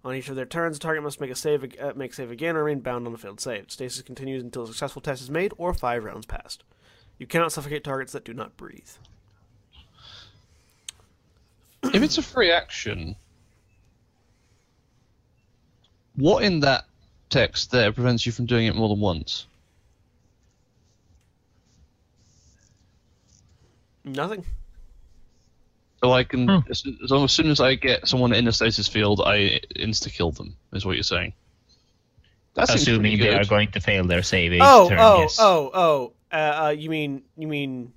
On 0.04 0.14
each 0.14 0.28
of 0.28 0.36
their 0.36 0.44
turns, 0.44 0.78
the 0.78 0.82
target 0.82 1.04
must 1.04 1.20
make 1.20 1.30
a 1.30 1.36
save, 1.36 1.64
uh, 1.80 1.92
make 1.96 2.12
save 2.12 2.30
again, 2.30 2.56
or 2.56 2.64
remain 2.64 2.82
bound 2.82 3.06
on 3.06 3.14
a 3.14 3.16
failed 3.16 3.40
save. 3.40 3.70
Stasis 3.70 4.02
continues 4.02 4.42
until 4.42 4.64
a 4.64 4.66
successful 4.66 5.00
test 5.00 5.22
is 5.22 5.30
made 5.30 5.54
or 5.56 5.72
five 5.72 6.04
rounds 6.04 6.26
passed. 6.26 6.64
You 7.16 7.26
cannot 7.26 7.52
suffocate 7.52 7.84
targets 7.84 8.12
that 8.12 8.24
do 8.24 8.34
not 8.34 8.56
breathe. 8.56 8.90
If 11.92 12.02
it's 12.02 12.18
a 12.18 12.22
free 12.22 12.50
action, 12.50 13.16
what 16.16 16.42
in 16.44 16.60
that 16.60 16.84
text 17.30 17.70
there 17.70 17.92
prevents 17.92 18.24
you 18.26 18.32
from 18.32 18.46
doing 18.46 18.66
it 18.66 18.74
more 18.74 18.88
than 18.88 19.00
once? 19.00 19.46
Nothing. 24.04 24.44
So 26.02 26.12
I 26.12 26.24
can, 26.24 26.46
Hmm. 26.48 26.58
as, 26.70 26.84
as 27.02 27.10
long 27.10 27.24
as 27.24 27.32
soon 27.32 27.50
as 27.50 27.60
I 27.60 27.74
get 27.76 28.06
someone 28.06 28.34
in 28.34 28.46
a 28.46 28.52
stasis 28.52 28.88
field, 28.88 29.22
I 29.24 29.60
insta 29.76 30.12
kill 30.12 30.32
them. 30.32 30.56
Is 30.72 30.84
what 30.84 30.96
you're 30.96 31.02
saying? 31.02 31.32
That 32.54 32.68
seems 32.68 32.82
Assuming 32.82 33.18
they 33.18 33.34
are 33.34 33.44
going 33.44 33.70
to 33.72 33.80
fail 33.80 34.04
their 34.04 34.22
save 34.22 34.52
each 34.52 34.60
Oh, 34.62 34.88
turn. 34.88 34.98
oh, 35.00 35.20
yes. 35.22 35.38
oh, 35.40 35.70
oh. 35.72 36.12
Uh, 36.30 36.64
uh, 36.66 36.74
you 36.76 36.90
mean 36.90 37.22
you 37.36 37.46
mean 37.48 37.92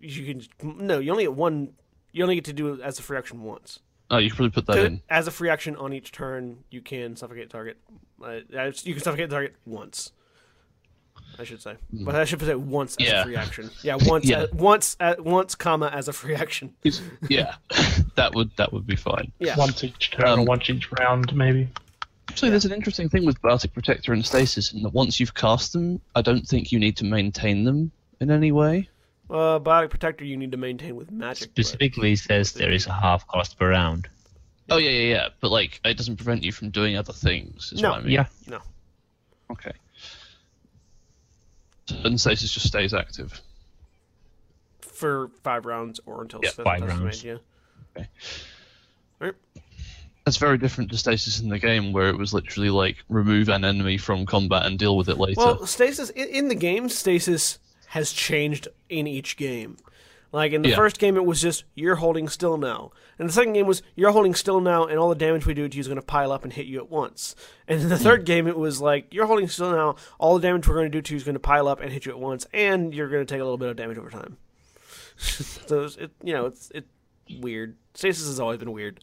you 0.00 0.24
can 0.58 0.86
no? 0.86 0.98
You 0.98 1.12
only 1.12 1.24
get 1.24 1.32
one. 1.34 1.72
You 2.16 2.22
only 2.22 2.36
get 2.36 2.46
to 2.46 2.54
do 2.54 2.72
it 2.72 2.80
as 2.80 2.98
a 2.98 3.02
free 3.02 3.18
action 3.18 3.42
once. 3.42 3.80
Oh, 4.10 4.16
you 4.16 4.30
can 4.30 4.36
probably 4.36 4.50
put 4.52 4.64
that 4.68 4.78
in. 4.78 5.02
As 5.10 5.26
a 5.26 5.30
free 5.30 5.50
action 5.50 5.76
on 5.76 5.92
each 5.92 6.12
turn, 6.12 6.60
you 6.70 6.80
can 6.80 7.14
suffocate 7.14 7.50
target. 7.50 7.76
Uh, 8.24 8.36
you 8.84 8.94
can 8.94 9.02
suffocate 9.02 9.28
target 9.28 9.54
once. 9.66 10.12
I 11.38 11.44
should 11.44 11.60
say, 11.60 11.74
but 11.92 12.14
I 12.14 12.24
should 12.24 12.40
say 12.40 12.54
once 12.54 12.96
as 12.98 13.06
Yeah. 13.06 13.20
a 13.20 13.24
free 13.24 13.36
action. 13.36 13.70
Yeah, 13.82 13.98
once, 14.00 14.24
Yeah. 14.24 14.38
uh, 14.44 14.46
once, 14.54 14.96
uh, 14.98 15.16
once, 15.18 15.54
comma 15.54 15.88
as 15.92 16.08
a 16.08 16.14
free 16.14 16.34
action. 16.34 16.72
yeah, 17.28 17.56
that 18.14 18.34
would 18.34 18.50
that 18.56 18.72
would 18.72 18.86
be 18.86 18.96
fine. 18.96 19.30
Yeah, 19.38 19.54
Once 19.58 19.84
each 19.84 20.10
turn 20.12 20.26
Um, 20.26 20.40
or 20.40 20.44
once 20.46 20.70
each 20.70 20.90
round, 20.98 21.36
maybe. 21.36 21.68
Actually, 22.30 22.50
there's 22.52 22.64
an 22.64 22.72
interesting 22.72 23.10
thing 23.10 23.26
with 23.26 23.42
Biotic 23.42 23.74
Protector 23.74 24.14
and 24.14 24.24
Stasis, 24.24 24.72
in 24.72 24.82
that 24.84 24.94
once 24.94 25.20
you've 25.20 25.34
cast 25.34 25.74
them, 25.74 26.00
I 26.14 26.22
don't 26.22 26.48
think 26.48 26.72
you 26.72 26.78
need 26.78 26.96
to 26.96 27.04
maintain 27.04 27.64
them 27.64 27.92
in 28.20 28.30
any 28.30 28.52
way. 28.52 28.88
Uh, 29.28 29.58
biotic 29.58 29.90
protector 29.90 30.24
you 30.24 30.36
need 30.36 30.52
to 30.52 30.56
maintain 30.56 30.94
with 30.96 31.10
magic. 31.10 31.48
but- 31.54 31.64
Specifically 31.64 32.14
says 32.16 32.52
there 32.52 32.70
is 32.72 32.86
a 32.86 32.92
half 32.92 33.26
cost 33.26 33.58
per 33.58 33.70
round. 33.70 34.08
Oh 34.70 34.76
yeah, 34.78 34.90
yeah, 34.90 35.14
yeah. 35.14 35.28
But 35.40 35.50
like, 35.50 35.80
it 35.84 35.96
doesn't 35.96 36.16
prevent 36.16 36.42
you 36.44 36.52
from 36.52 36.70
doing 36.70 36.96
other 36.96 37.12
things. 37.12 37.72
Is 37.72 37.80
No. 37.82 37.90
what 37.90 37.98
I 38.00 38.02
mean. 38.02 38.12
Yeah. 38.12 38.26
No. 38.48 38.60
Okay. 39.50 39.72
And 42.04 42.20
stasis 42.20 42.50
just 42.52 42.66
stays 42.66 42.92
active. 42.94 43.40
for 44.80 45.30
five 45.42 45.66
rounds 45.66 46.00
or 46.06 46.22
until 46.22 46.40
Yeah, 46.42 46.48
successful 46.48 46.64
five 46.64 46.80
rounds. 46.88 47.22
made, 47.22 47.28
yeah. 47.30 47.36
Okay. 47.98 48.08
Right. 49.20 49.34
That's 50.24 50.38
very 50.38 50.56
different 50.58 50.90
to 50.90 50.96
stasis 50.96 51.38
in 51.38 51.50
the 51.50 51.58
game, 51.58 51.92
where 51.92 52.08
it 52.08 52.16
was 52.16 52.32
literally 52.32 52.70
like 52.70 52.96
remove 53.10 53.48
an 53.50 53.64
enemy 53.64 53.98
from 53.98 54.24
combat 54.24 54.64
and 54.64 54.78
deal 54.78 54.96
with 54.96 55.08
it 55.10 55.18
later. 55.18 55.34
Well, 55.38 55.66
stasis 55.66 56.08
in, 56.10 56.28
in 56.28 56.48
the 56.48 56.54
game, 56.54 56.88
stasis 56.88 57.58
has 57.88 58.12
changed 58.12 58.68
in 58.88 59.06
each 59.06 59.36
game. 59.36 59.76
Like 60.32 60.52
in 60.52 60.62
the 60.62 60.70
Yeah. 60.70 60.76
first 60.76 60.98
game, 60.98 61.16
it 61.16 61.24
was 61.24 61.40
just 61.40 61.64
you're 61.74 61.96
holding 61.96 62.28
still 62.28 62.58
now, 62.58 62.90
and 63.18 63.28
the 63.28 63.32
second 63.32 63.52
game 63.54 63.66
was 63.66 63.82
you're 63.94 64.10
holding 64.10 64.34
still 64.34 64.60
now, 64.60 64.84
and 64.84 64.98
all 64.98 65.08
the 65.08 65.14
damage 65.14 65.46
we 65.46 65.54
do 65.54 65.68
to 65.68 65.76
you 65.76 65.80
is 65.80 65.86
going 65.86 65.96
to 65.96 66.02
pile 66.02 66.32
up 66.32 66.44
and 66.44 66.52
hit 66.52 66.66
you 66.66 66.78
at 66.78 66.90
once. 66.90 67.34
And 67.66 67.80
in 67.80 67.88
the 67.88 67.96
hmm. 67.96 68.02
third 68.02 68.24
game, 68.26 68.46
it 68.46 68.58
was 68.58 68.80
like 68.80 69.14
you're 69.14 69.26
holding 69.26 69.48
still 69.48 69.70
now, 69.70 69.96
all 70.18 70.34
the 70.34 70.46
damage 70.46 70.68
we're 70.68 70.74
going 70.74 70.90
to 70.90 70.98
do 70.98 71.00
to 71.00 71.14
you 71.14 71.16
is 71.16 71.24
going 71.24 71.36
to 71.36 71.40
pile 71.40 71.68
up 71.68 71.80
and 71.80 71.92
hit 71.92 72.04
you 72.04 72.12
at 72.12 72.18
once, 72.18 72.46
and 72.52 72.92
you're 72.92 73.08
going 73.08 73.24
to 73.24 73.32
take 73.32 73.40
a 73.40 73.44
little 73.44 73.56
bit 73.56 73.68
of 73.68 73.76
damage 73.76 73.98
over 73.98 74.10
time. 74.10 74.36
so 75.16 75.84
it's, 75.84 75.96
it, 75.96 76.10
you 76.22 76.32
know, 76.34 76.46
it's 76.46 76.70
it 76.74 76.86
weird. 77.40 77.76
Stasis 77.94 78.26
has 78.26 78.40
always 78.40 78.58
been 78.58 78.72
weird. 78.72 79.02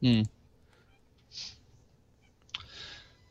Hmm. 0.00 0.22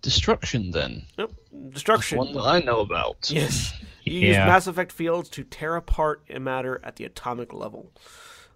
Destruction, 0.02 0.72
then. 0.72 1.06
Nope. 1.18 1.34
Destruction. 1.70 2.18
One 2.18 2.34
that 2.34 2.42
I 2.42 2.60
know 2.60 2.80
about. 2.80 3.30
Yes. 3.32 3.74
You 4.12 4.28
use 4.28 4.38
Mass 4.47 4.68
Effect 4.68 4.91
fields 4.91 5.30
to 5.30 5.43
tear 5.43 5.76
apart 5.76 6.24
a 6.30 6.39
matter 6.39 6.80
at 6.84 6.97
the 6.97 7.05
atomic 7.05 7.53
level. 7.53 7.91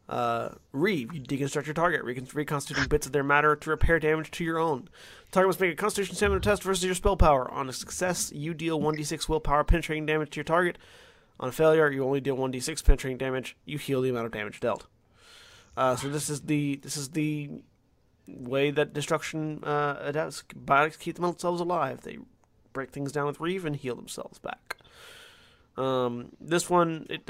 Uh, 0.07 0.49
Reave, 0.71 1.13
you 1.13 1.21
deconstruct 1.21 1.65
your 1.65 1.73
target, 1.73 2.03
recon- 2.03 2.27
reconstituting 2.33 2.87
bits 2.87 3.07
of 3.07 3.11
their 3.11 3.23
matter 3.23 3.55
to 3.55 3.69
repair 3.71 3.99
damage 3.99 4.29
to 4.31 4.43
your 4.43 4.59
own. 4.59 4.87
Target 5.31 5.49
must 5.49 5.59
make 5.59 5.73
a 5.73 5.75
Constitution 5.75 6.15
stamina 6.15 6.39
test 6.41 6.61
versus 6.61 6.83
your 6.83 6.93
spell 6.93 7.17
power. 7.17 7.49
On 7.51 7.67
a 7.67 7.73
success, 7.73 8.31
you 8.31 8.53
deal 8.53 8.79
1d6 8.79 9.27
willpower 9.27 9.63
penetrating 9.63 10.05
damage 10.05 10.29
to 10.31 10.37
your 10.37 10.43
target. 10.43 10.77
On 11.39 11.49
a 11.49 11.51
failure, 11.51 11.89
you 11.89 12.03
only 12.03 12.21
deal 12.21 12.37
1d6 12.37 12.85
penetrating 12.85 13.17
damage. 13.17 13.57
You 13.65 13.77
heal 13.79 14.01
the 14.01 14.09
amount 14.09 14.27
of 14.27 14.31
damage 14.31 14.59
dealt. 14.59 14.85
Uh, 15.75 15.95
so 15.95 16.07
this 16.07 16.29
is 16.29 16.41
the 16.41 16.77
this 16.77 16.95
is 16.95 17.09
the 17.09 17.49
way 18.27 18.71
that 18.71 18.93
destruction 18.93 19.63
uh, 19.63 19.97
adapts. 19.99 20.43
Biotics 20.53 20.99
keep 20.99 21.17
themselves 21.17 21.59
alive. 21.59 22.01
They 22.01 22.19
break 22.73 22.91
things 22.91 23.11
down 23.11 23.25
with 23.25 23.39
Reave 23.41 23.65
and 23.65 23.75
heal 23.75 23.95
themselves 23.95 24.39
back. 24.39 24.77
Um, 25.77 26.31
this 26.39 26.69
one, 26.69 27.07
it 27.09 27.29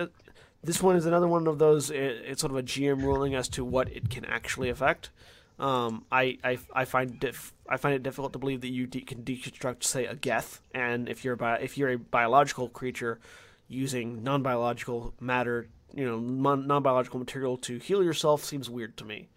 this 0.63 0.81
one 0.81 0.95
is 0.95 1.05
another 1.05 1.27
one 1.27 1.47
of 1.47 1.59
those. 1.59 1.89
It, 1.91 2.23
it's 2.25 2.41
sort 2.41 2.51
of 2.51 2.57
a 2.57 2.63
GM 2.63 3.01
ruling 3.01 3.35
as 3.35 3.47
to 3.49 3.63
what 3.63 3.91
it 3.91 4.09
can 4.09 4.25
actually 4.25 4.69
affect. 4.69 5.11
Um, 5.57 6.03
I, 6.11 6.37
I, 6.43 6.57
I 6.73 6.85
find 6.85 7.19
dif- 7.19 7.53
I 7.69 7.77
find 7.77 7.95
it 7.95 8.03
difficult 8.03 8.33
to 8.33 8.39
believe 8.39 8.61
that 8.61 8.71
you 8.71 8.87
de- 8.87 9.01
can 9.01 9.23
deconstruct, 9.23 9.83
say, 9.83 10.05
a 10.05 10.15
geth, 10.15 10.59
and 10.73 11.07
if 11.07 11.23
you're 11.23 11.35
a 11.35 11.37
bi- 11.37 11.59
if 11.59 11.77
you're 11.77 11.91
a 11.91 11.97
biological 11.97 12.67
creature 12.67 13.19
using 13.67 14.21
non-biological 14.21 15.13
matter, 15.19 15.67
you 15.93 16.05
know, 16.05 16.19
mon- 16.19 16.67
non-biological 16.67 17.19
material 17.19 17.57
to 17.57 17.77
heal 17.79 18.03
yourself 18.03 18.43
seems 18.43 18.69
weird 18.69 18.97
to 18.97 19.05
me. 19.05 19.29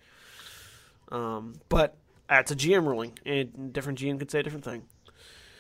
Um, 1.11 1.55
but 1.69 1.97
that's 2.29 2.51
a 2.51 2.57
GM 2.57 2.87
ruling, 2.87 3.19
and 3.25 3.73
different 3.73 3.99
GM 3.99 4.19
could 4.19 4.31
say 4.31 4.41
a 4.41 4.43
different 4.43 4.65
thing. 4.65 4.83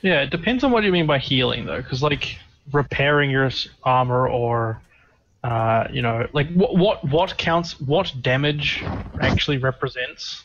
Yeah, 0.02 0.22
it 0.22 0.30
depends 0.30 0.64
on 0.64 0.72
what 0.72 0.82
you 0.82 0.92
mean 0.92 1.06
by 1.06 1.18
healing, 1.18 1.66
though, 1.66 1.82
because 1.82 2.02
like 2.02 2.36
repairing 2.72 3.30
your 3.30 3.50
armor 3.82 4.28
or, 4.28 4.80
uh, 5.44 5.86
you 5.92 6.02
know, 6.02 6.26
like 6.32 6.50
what 6.52 6.76
what 6.76 7.04
what 7.08 7.36
counts, 7.38 7.80
what 7.80 8.12
damage 8.22 8.82
actually 9.20 9.58
represents, 9.58 10.44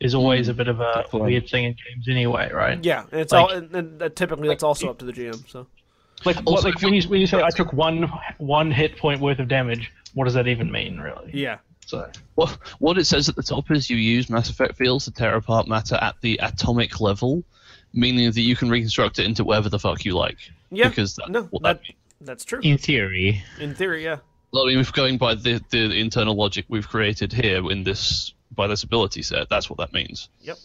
is 0.00 0.14
always 0.14 0.48
a 0.48 0.54
bit 0.54 0.68
of 0.68 0.80
a 0.80 1.04
point. 1.08 1.24
weird 1.24 1.48
thing 1.48 1.64
in 1.64 1.72
games 1.88 2.08
anyway, 2.08 2.50
right? 2.52 2.84
Yeah, 2.84 3.04
and 3.12 3.20
it's 3.20 3.32
Like- 3.32 3.42
all 3.42 3.50
and, 3.56 3.74
and, 3.74 4.16
typically 4.16 4.48
that's 4.48 4.62
also 4.64 4.88
up 4.90 4.98
to 4.98 5.04
the 5.04 5.12
GM. 5.12 5.48
So 5.48 5.66
Like 6.24 6.36
what, 6.40 6.64
like 6.64 6.80
when 6.82 6.94
you 6.94 7.02
when 7.08 7.20
you 7.20 7.26
say 7.26 7.42
I 7.42 7.50
took 7.50 7.72
one 7.72 8.10
one 8.38 8.70
hit 8.70 8.96
point 8.96 9.20
worth 9.20 9.38
of 9.38 9.48
damage, 9.48 9.92
what 10.14 10.24
does 10.24 10.34
that 10.34 10.48
even 10.48 10.70
mean, 10.70 10.98
really? 11.00 11.30
yeah, 11.32 11.58
So 11.86 12.10
What, 12.34 12.50
what 12.80 12.98
it 12.98 13.04
says 13.06 13.28
at 13.28 13.36
the 13.36 13.42
top 13.42 13.70
is 13.70 13.88
you 13.88 13.96
use 13.96 14.28
Mass 14.28 14.50
Effect 14.50 14.76
fields 14.76 15.04
to 15.06 15.10
tear 15.12 15.34
apart 15.36 15.68
matter 15.68 15.96
at 15.96 16.16
the 16.20 16.38
atomic 16.42 17.00
level, 17.00 17.42
meaning 17.92 18.30
that 18.30 18.40
you 18.40 18.56
can 18.56 18.68
reconstruct 18.70 19.18
it 19.18 19.24
into 19.26 19.42
whatever 19.44 19.68
the 19.68 19.78
fuck 19.78 20.04
you 20.04 20.14
like. 20.14 20.38
Yeah. 20.72 20.88
Because 20.88 21.16
that's 21.16 21.30
no, 21.30 21.42
what 21.44 21.62
that, 21.62 21.82
that 21.82 21.94
that's 22.20 22.44
true. 22.44 22.60
In 22.62 22.78
theory, 22.78 23.42
In 23.60 23.74
theory, 23.74 24.04
yeah. 24.04 24.18
Well, 24.52 24.64
I 24.64 24.68
mean, 24.68 24.78
if 24.78 24.92
going 24.92 25.18
by 25.18 25.34
the, 25.34 25.62
the 25.70 25.98
internal 25.98 26.34
logic 26.34 26.66
we've 26.68 26.88
created 26.88 27.32
here 27.32 27.70
in 27.70 27.84
this 27.84 28.34
by 28.54 28.66
this 28.66 28.82
ability 28.82 29.22
set, 29.22 29.48
that's 29.48 29.70
what 29.70 29.78
that 29.78 29.92
means. 29.92 30.28
Yep. 30.40 30.58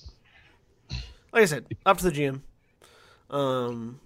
Like 1.32 1.43
I 1.43 1.45
said, 1.45 1.66
up 1.86 1.97
to 1.99 2.10
the 2.10 2.12
GM. 2.12 2.41
Um, 3.30 3.99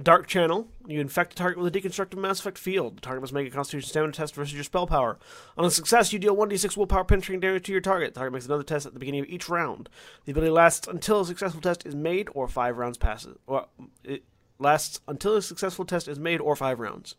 Dark 0.00 0.26
Channel. 0.26 0.68
You 0.86 1.00
infect 1.00 1.34
a 1.34 1.36
target 1.36 1.58
with 1.58 1.74
a 1.74 1.78
deconstructive 1.78 2.18
Mass 2.18 2.40
Effect 2.40 2.58
field. 2.58 2.96
The 2.96 3.00
target 3.00 3.20
must 3.20 3.32
make 3.32 3.46
a 3.46 3.50
Constitution 3.50 3.88
stamina 3.88 4.12
test 4.12 4.34
versus 4.34 4.54
your 4.54 4.64
spell 4.64 4.86
power. 4.86 5.18
On 5.56 5.64
a 5.64 5.70
success, 5.70 6.12
you 6.12 6.18
deal 6.18 6.34
1d6 6.34 6.76
willpower 6.76 7.04
penetrating 7.04 7.40
damage 7.40 7.64
to 7.64 7.72
your 7.72 7.80
target. 7.80 8.14
The 8.14 8.20
target 8.20 8.32
makes 8.32 8.46
another 8.46 8.62
test 8.62 8.86
at 8.86 8.94
the 8.94 8.98
beginning 8.98 9.20
of 9.20 9.28
each 9.28 9.48
round. 9.48 9.88
The 10.24 10.32
ability 10.32 10.50
lasts 10.50 10.88
until 10.88 11.20
a 11.20 11.26
successful 11.26 11.60
test 11.60 11.86
is 11.86 11.94
made 11.94 12.28
or 12.34 12.48
five 12.48 12.78
rounds 12.78 12.98
passes. 12.98 13.36
Or 13.46 13.66
it 14.02 14.24
lasts 14.62 15.00
until 15.06 15.36
a 15.36 15.42
successful 15.42 15.84
test 15.84 16.08
is 16.08 16.18
made 16.18 16.40
or 16.40 16.56
five 16.56 16.78
rounds. 16.80 17.16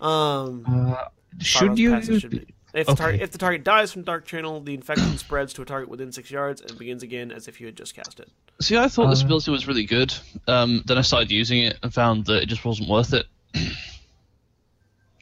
Um, 0.00 0.64
five 0.64 1.08
should 1.40 1.78
you? 1.78 1.90
passes 1.92 2.20
should 2.22 2.30
be- 2.30 2.46
If 2.74 2.86
the, 2.86 2.92
Okay. 2.92 3.02
target, 3.02 3.20
if 3.22 3.30
the 3.30 3.38
target 3.38 3.64
dies 3.64 3.90
from 3.90 4.02
Dark 4.02 4.26
Channel, 4.26 4.60
the 4.60 4.74
infection 4.74 5.16
spreads 5.18 5.52
to 5.54 5.62
a 5.62 5.64
target 5.64 5.88
within 5.88 6.12
six 6.12 6.30
yards 6.30 6.60
and 6.60 6.78
begins 6.78 7.02
again 7.02 7.30
as 7.32 7.48
if 7.48 7.58
you 7.60 7.66
had 7.66 7.74
just 7.76 7.94
cast 7.94 8.20
it. 8.20 8.28
See, 8.60 8.76
I 8.76 8.88
thought 8.88 9.08
this 9.08 9.22
Uh, 9.22 9.26
ability 9.26 9.50
was 9.50 9.66
really 9.66 9.84
good. 9.86 10.12
Um, 10.46 10.82
then 10.86 10.98
I 10.98 11.02
started 11.02 11.30
using 11.30 11.60
it 11.62 11.78
and 11.82 11.92
found 11.92 12.26
that 12.26 12.42
it 12.42 12.46
just 12.46 12.64
wasn't 12.64 12.88
worth 12.88 13.12
it. 13.14 13.26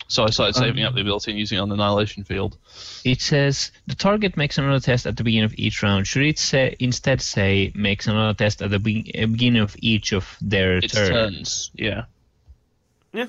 so 0.08 0.24
I 0.24 0.30
started 0.30 0.54
saving 0.54 0.82
Um, 0.84 0.88
up 0.88 0.94
the 0.94 1.00
ability 1.00 1.30
and 1.30 1.38
using 1.40 1.58
it 1.58 1.60
on 1.60 1.68
the 1.68 1.74
Annihilation 1.74 2.24
field. 2.24 2.56
It 3.04 3.20
says 3.20 3.72
the 3.86 3.94
target 3.94 4.36
makes 4.36 4.58
another 4.58 4.80
test 4.80 5.06
at 5.06 5.16
the 5.16 5.24
beginning 5.24 5.44
of 5.44 5.54
each 5.56 5.82
round. 5.82 6.06
Should 6.06 6.22
it 6.22 6.38
say 6.38 6.76
instead 6.78 7.20
say 7.20 7.72
makes 7.74 8.06
another 8.06 8.34
test 8.34 8.62
at 8.62 8.70
the 8.70 8.78
be- 8.78 9.10
uh, 9.18 9.26
beginning 9.26 9.62
of 9.62 9.74
each 9.78 10.12
of 10.12 10.36
their 10.40 10.78
Its 10.78 10.94
turn? 10.94 11.10
turns, 11.10 11.70
yeah. 11.74 12.04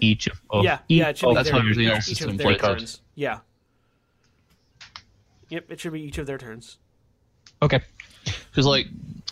Each 0.01 0.25
of, 0.27 0.41
of 0.49 0.63
yeah, 0.63 0.79
each 0.89 0.99
yeah, 0.99 1.09
it 1.09 1.17
should 1.19 1.27
of 1.27 1.31
be 1.31 1.35
That's 1.35 1.49
their, 1.49 1.53
how 1.53 1.59
everything 1.59 1.83
each, 1.85 1.91
else 1.91 2.07
is 2.07 2.11
each 2.13 2.21
of 2.21 2.29
in 2.31 2.37
play. 2.39 2.57
turns. 2.57 3.01
Yeah. 3.13 3.39
Yep, 5.49 5.71
it 5.71 5.79
should 5.79 5.93
be 5.93 6.01
each 6.01 6.17
of 6.17 6.25
their 6.25 6.39
turns. 6.39 6.77
Okay. 7.61 7.81
Because 8.49 8.65
like, 8.65 8.87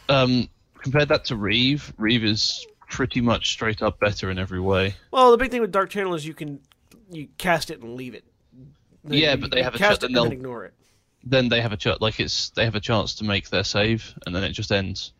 um, 0.10 0.48
compared 0.78 1.10
that 1.10 1.26
to 1.26 1.36
Reave, 1.36 1.91
Reave 1.98 2.24
is 2.24 2.66
pretty 2.88 3.20
much 3.20 3.50
straight 3.50 3.82
up 3.82 4.00
better 4.00 4.30
in 4.30 4.38
every 4.38 4.60
way. 4.60 4.94
Well, 5.10 5.32
the 5.32 5.38
big 5.38 5.50
thing 5.50 5.62
with 5.62 5.72
Dark 5.72 5.89
Channel 5.89 6.14
is 6.14 6.24
you 6.26 6.36
can 6.36 6.60
you 7.16 7.28
cast 7.38 7.70
it 7.70 7.82
and 7.82 7.95
leave 7.95 8.14
it. 8.16 8.24
Then 9.03 9.18
Yeah, 9.18 9.32
you- 9.34 9.38
but 9.41 9.51
they 9.51 9.57
you 9.57 9.64
have 9.64 9.76
a 9.76 9.78
cast 9.78 10.01
ch- 10.01 10.03
it 10.03 10.07
and 10.07 10.16
then 10.16 10.24
then 10.24 10.30
they'll- 10.30 10.39
ignore 10.39 10.66
it. 10.66 10.74
Then 11.26 11.47
they 11.49 11.61
have 11.61 11.72
a 11.72 11.78
ch- 11.78 12.01
like 12.01 12.20
it's 12.20 12.49
they 12.49 12.66
have 12.66 12.76
a 12.76 12.80
chance 12.82 13.16
to 13.16 13.24
make 13.24 13.49
their 13.49 13.64
save, 13.64 14.14
and 14.26 14.36
then 14.36 14.43
it 14.43 14.51
just 14.51 14.72
ends. 14.72 15.14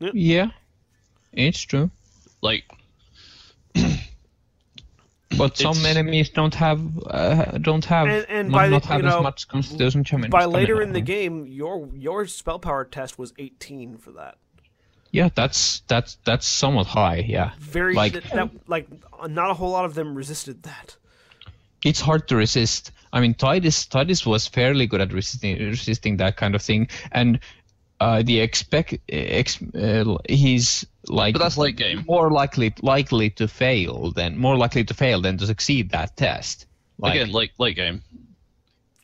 Yeah, 0.00 0.50
it's 1.32 1.60
true. 1.60 1.90
Like 2.42 2.64
But 5.38 5.56
some 5.58 5.84
enemies 5.84 6.30
don't 6.30 6.54
have 6.54 6.80
uh, 7.06 7.58
don't 7.58 7.84
have 7.86 8.06
And- 8.08 8.26
and 8.28 8.48
might 8.50 8.58
by 8.58 8.68
the- 8.68 8.72
not 8.76 8.84
have 8.86 9.00
you 9.02 9.08
know, 9.08 9.16
as 9.18 9.22
much 9.22 9.48
constitution 9.48 10.02
damage. 10.02 10.30
By 10.30 10.44
later 10.44 10.80
in 10.80 10.92
the 10.92 11.00
game, 11.00 11.46
your 11.46 11.88
your 11.94 12.26
spell 12.26 12.58
power 12.58 12.84
test 12.84 13.18
was 13.18 13.32
18 13.38 13.98
for 13.98 14.12
that. 14.12 14.38
Yeah, 15.12 15.28
that's 15.34 15.80
that's 15.88 16.18
that's 16.24 16.46
somewhat 16.46 16.86
high. 16.86 17.24
Yeah, 17.26 17.52
Very 17.58 17.94
Like- 17.94 18.12
that, 18.14 18.24
that 18.32 18.50
like 18.68 18.86
not 19.28 19.50
a 19.50 19.54
whole 19.54 19.70
lot 19.70 19.84
of 19.84 19.94
them 19.94 20.14
resisted 20.14 20.62
that. 20.64 20.96
it's 21.84 22.00
hard 22.00 22.26
to 22.28 22.36
resist. 22.36 22.90
I 23.12 23.20
mean, 23.20 23.34
Titis 23.34 23.86
Titis 23.88 24.26
was 24.26 24.46
fairly 24.46 24.86
good 24.86 25.00
at 25.00 25.12
resisting 25.12 25.56
resisting 25.58 26.16
that 26.18 26.36
kind 26.36 26.54
of 26.54 26.62
thing, 26.62 26.88
and 27.12 27.38
uh, 28.00 28.22
the 28.22 28.40
expect 28.40 28.98
ex, 29.08 29.58
uh, 29.74 30.18
he's 30.28 30.84
like 31.08 31.32
But 31.34 31.38
that's 31.42 31.56
late 31.56 31.76
game. 31.76 32.04
more 32.06 32.30
likely 32.30 32.74
likely 32.82 33.30
to 33.30 33.48
fail 33.48 34.10
than 34.12 34.36
more 34.36 34.56
likely 34.56 34.84
to 34.84 34.92
fail 34.94 35.20
than 35.22 35.38
to 35.38 35.46
succeed 35.46 35.90
that 35.90 36.16
test. 36.16 36.66
Like, 36.98 37.14
again, 37.14 37.32
late 37.32 37.52
late 37.58 37.76
game. 37.76 38.02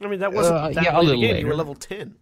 I 0.03 0.09
mean, 0.09 0.21
that 0.21 0.33
wasn't 0.33 0.57
Uh, 0.57 0.69
that 0.73 0.85
yeah, 0.85 0.99
late 0.99 1.03
in 1.03 1.07
the 1.07 1.15
little 1.17 1.21
game. 1.23 1.41
You 1.41 1.47
were 1.47 1.57
level 1.57 1.75
10. 1.77 2.15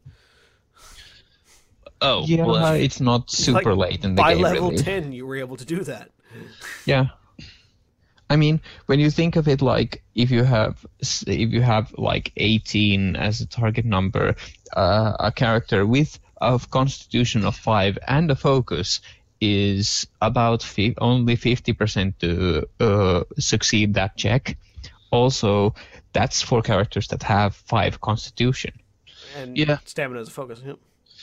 Oh, 2.03 2.25
yeah, 2.27 2.45
well, 2.45 2.55
that's- 2.55 2.83
it's 2.83 3.01
not 3.01 3.31
super 3.31 3.75
like 3.75 3.91
late 3.91 4.05
in 4.05 4.15
the 4.15 4.23
by 4.23 4.35
game. 4.35 4.43
level 4.43 4.71
really. 4.71 4.83
10, 4.83 5.13
you 5.13 5.27
were 5.27 5.37
able 5.37 5.57
to 5.57 5.65
do 5.65 5.85
that. 5.85 6.11
Yeah. 6.87 7.07
I 8.31 8.37
mean, 8.37 8.61
when 8.87 9.01
you 9.01 9.11
think 9.11 9.35
of 9.37 9.49
it 9.49 9.61
like 9.61 10.03
if 10.15 10.31
you 10.31 10.45
have 10.45 10.87
if 11.27 11.51
you 11.53 11.63
have 11.63 11.93
like 11.99 12.33
18 12.37 13.17
as 13.17 13.41
a 13.41 13.47
target 13.47 13.85
number, 13.85 14.37
uh, 14.77 15.17
a 15.19 15.33
character 15.33 15.85
with 15.85 16.19
a 16.41 16.61
constitution 16.71 17.45
of 17.45 17.57
5 17.57 17.99
and 18.07 18.31
a 18.31 18.37
focus 18.37 19.01
is 19.41 20.07
about 20.23 20.63
fi- 20.63 20.95
only 20.99 21.37
50% 21.37 22.15
to 22.21 22.69
uh, 22.79 23.25
succeed 23.39 23.95
that 23.95 24.17
check. 24.17 24.57
also 25.13 25.75
that's 26.13 26.41
for 26.41 26.63
characters 26.63 27.09
that 27.09 27.23
have 27.25 27.55
five 27.57 28.01
constitution. 28.01 28.73
And 29.37 29.57
Yeah. 29.59 29.79
stamina 29.85 30.21
is 30.21 30.29
a 30.29 30.31
focus. 30.31 30.63
Yep. 30.65 30.79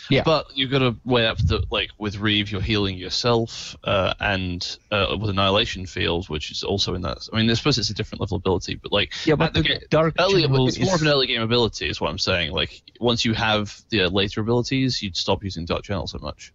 Yeah. 0.10 0.24
But 0.24 0.48
you've 0.56 0.72
got 0.72 0.80
to 0.80 0.96
weigh 1.06 1.28
up 1.28 1.38
that, 1.48 1.72
like, 1.72 1.90
with 1.98 2.18
Reave, 2.18 2.52
you're 2.52 2.62
healing 2.62 2.98
yourself, 2.98 3.76
uh, 3.84 4.14
and 4.20 4.78
uh, 4.92 5.18
with 5.20 5.30
Annihilation 5.30 5.86
Field, 5.86 6.30
which 6.30 6.50
is 6.52 6.64
also 6.64 6.94
in 6.94 7.02
that. 7.02 7.28
I 7.34 7.38
mean, 7.38 7.50
I 7.50 7.54
suppose 7.56 7.78
it's 7.78 7.90
a 7.90 7.94
different 7.94 8.22
level 8.22 8.38
ability, 8.38 8.76
but, 8.76 8.92
like, 8.92 9.14
Yeah, 9.26 9.36
but 9.36 9.54
the 9.54 9.62
the 9.64 9.68
ga- 9.68 9.80
dark 9.90 10.16
early, 10.20 10.44
channel 10.44 10.68
it's 10.68 10.80
more 10.80 10.96
of 10.96 11.02
an 11.02 11.08
early 11.10 11.28
game 11.28 11.42
ability, 11.42 11.90
is 11.90 12.00
what 12.00 12.10
I'm 12.10 12.20
saying. 12.20 12.52
Like, 12.52 12.82
once 13.00 13.26
you 13.26 13.34
have 13.34 13.82
the 13.90 14.04
uh, 14.04 14.10
later 14.10 14.42
abilities, 14.42 15.02
you'd 15.04 15.18
stop 15.18 15.44
using 15.44 15.66
Dark 15.66 15.84
Channel 15.84 16.08
so 16.08 16.20
much. 16.20 16.54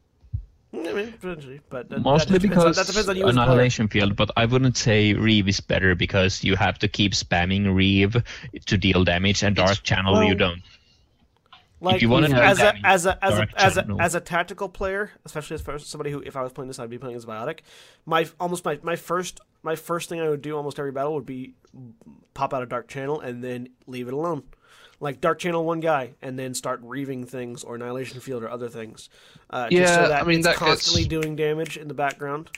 I 0.75 0.91
mean, 0.95 1.13
potentially, 1.21 1.61
but 1.69 1.91
that, 1.91 2.01
Mostly 2.01 2.39
that 2.39 2.49
depends 2.49 2.65
on- 2.65 2.71
because 2.71 2.77
that 2.79 2.87
depends 2.87 3.09
on 3.11 3.17
you 3.17 3.25
player. 3.25 3.33
annihilation 3.35 3.89
field, 3.89 4.17
but 4.17 4.31
I 4.39 4.47
wouldn't 4.47 4.79
say 4.79 5.13
Reave 5.13 5.47
is 5.47 5.61
better 5.61 5.95
because 5.95 6.43
you 6.43 6.57
have 6.57 6.79
to 6.79 6.89
keep 6.89 7.13
spamming 7.13 7.75
Reave 7.75 8.17
to 8.65 8.79
deal 8.79 9.05
damage, 9.05 9.43
and 9.43 9.55
Dark 9.55 9.83
Channel 9.83 10.15
well, 10.15 10.25
you 10.25 10.35
don't. 10.35 10.63
Like 11.83 12.01
you 12.01 12.09
wanna 12.09 12.29
know 12.29 12.41
as 12.41 12.61
a 12.61 12.75
as 12.85 13.07
a 13.07 13.25
as 13.25 13.39
a 13.39 13.49
as 13.57 13.77
a, 13.77 13.97
as 13.99 14.15
a 14.15 14.21
tactical 14.21 14.69
player, 14.69 15.11
especially 15.25 15.57
as 15.57 15.69
as 15.69 15.87
somebody 15.87 16.11
who, 16.13 16.21
if 16.21 16.37
I 16.37 16.43
was 16.43 16.53
playing 16.53 16.69
this, 16.69 16.79
I'd 16.79 16.89
be 16.89 16.99
playing 16.99 17.17
as 17.17 17.27
biotic. 17.27 17.61
My 18.07 18.27
almost 18.39 18.65
my, 18.65 18.79
my 18.83 18.95
first 18.97 19.41
my 19.65 19.75
first 19.75 20.09
thing 20.09 20.21
I 20.21 20.29
would 20.29 20.43
do 20.43 20.57
almost 20.57 20.79
every 20.79 20.93
battle 20.93 21.15
would 21.15 21.27
be 21.27 21.55
pop 22.35 22.55
out 22.55 22.63
a 22.63 22.67
dark 22.67 22.87
channel 22.89 23.21
and 23.21 23.43
then 23.43 23.69
leave 23.87 24.07
it 24.07 24.15
alone. 24.15 24.45
Like 25.01 25.21
dark 25.21 25.41
channel 25.41 25.65
one 25.65 25.81
guy 25.81 26.13
and 26.23 26.39
then 26.39 26.55
start 26.55 26.79
reaving 26.85 27.27
things 27.27 27.65
or 27.65 27.75
annihilation 27.75 28.21
field 28.21 28.45
or 28.45 28.49
other 28.49 28.69
things. 28.69 29.09
Uh, 29.51 29.69
just 29.69 29.81
Yeah, 29.81 29.97
so 29.97 30.09
that 30.09 30.23
I 30.23 30.25
mean, 30.25 30.39
it's 30.39 30.47
that 30.47 30.53
gets- 30.53 30.59
constantly 30.61 31.05
doing 31.07 31.35
damage 31.35 31.77
in 31.77 31.89
the 31.89 31.95
background. 31.95 32.49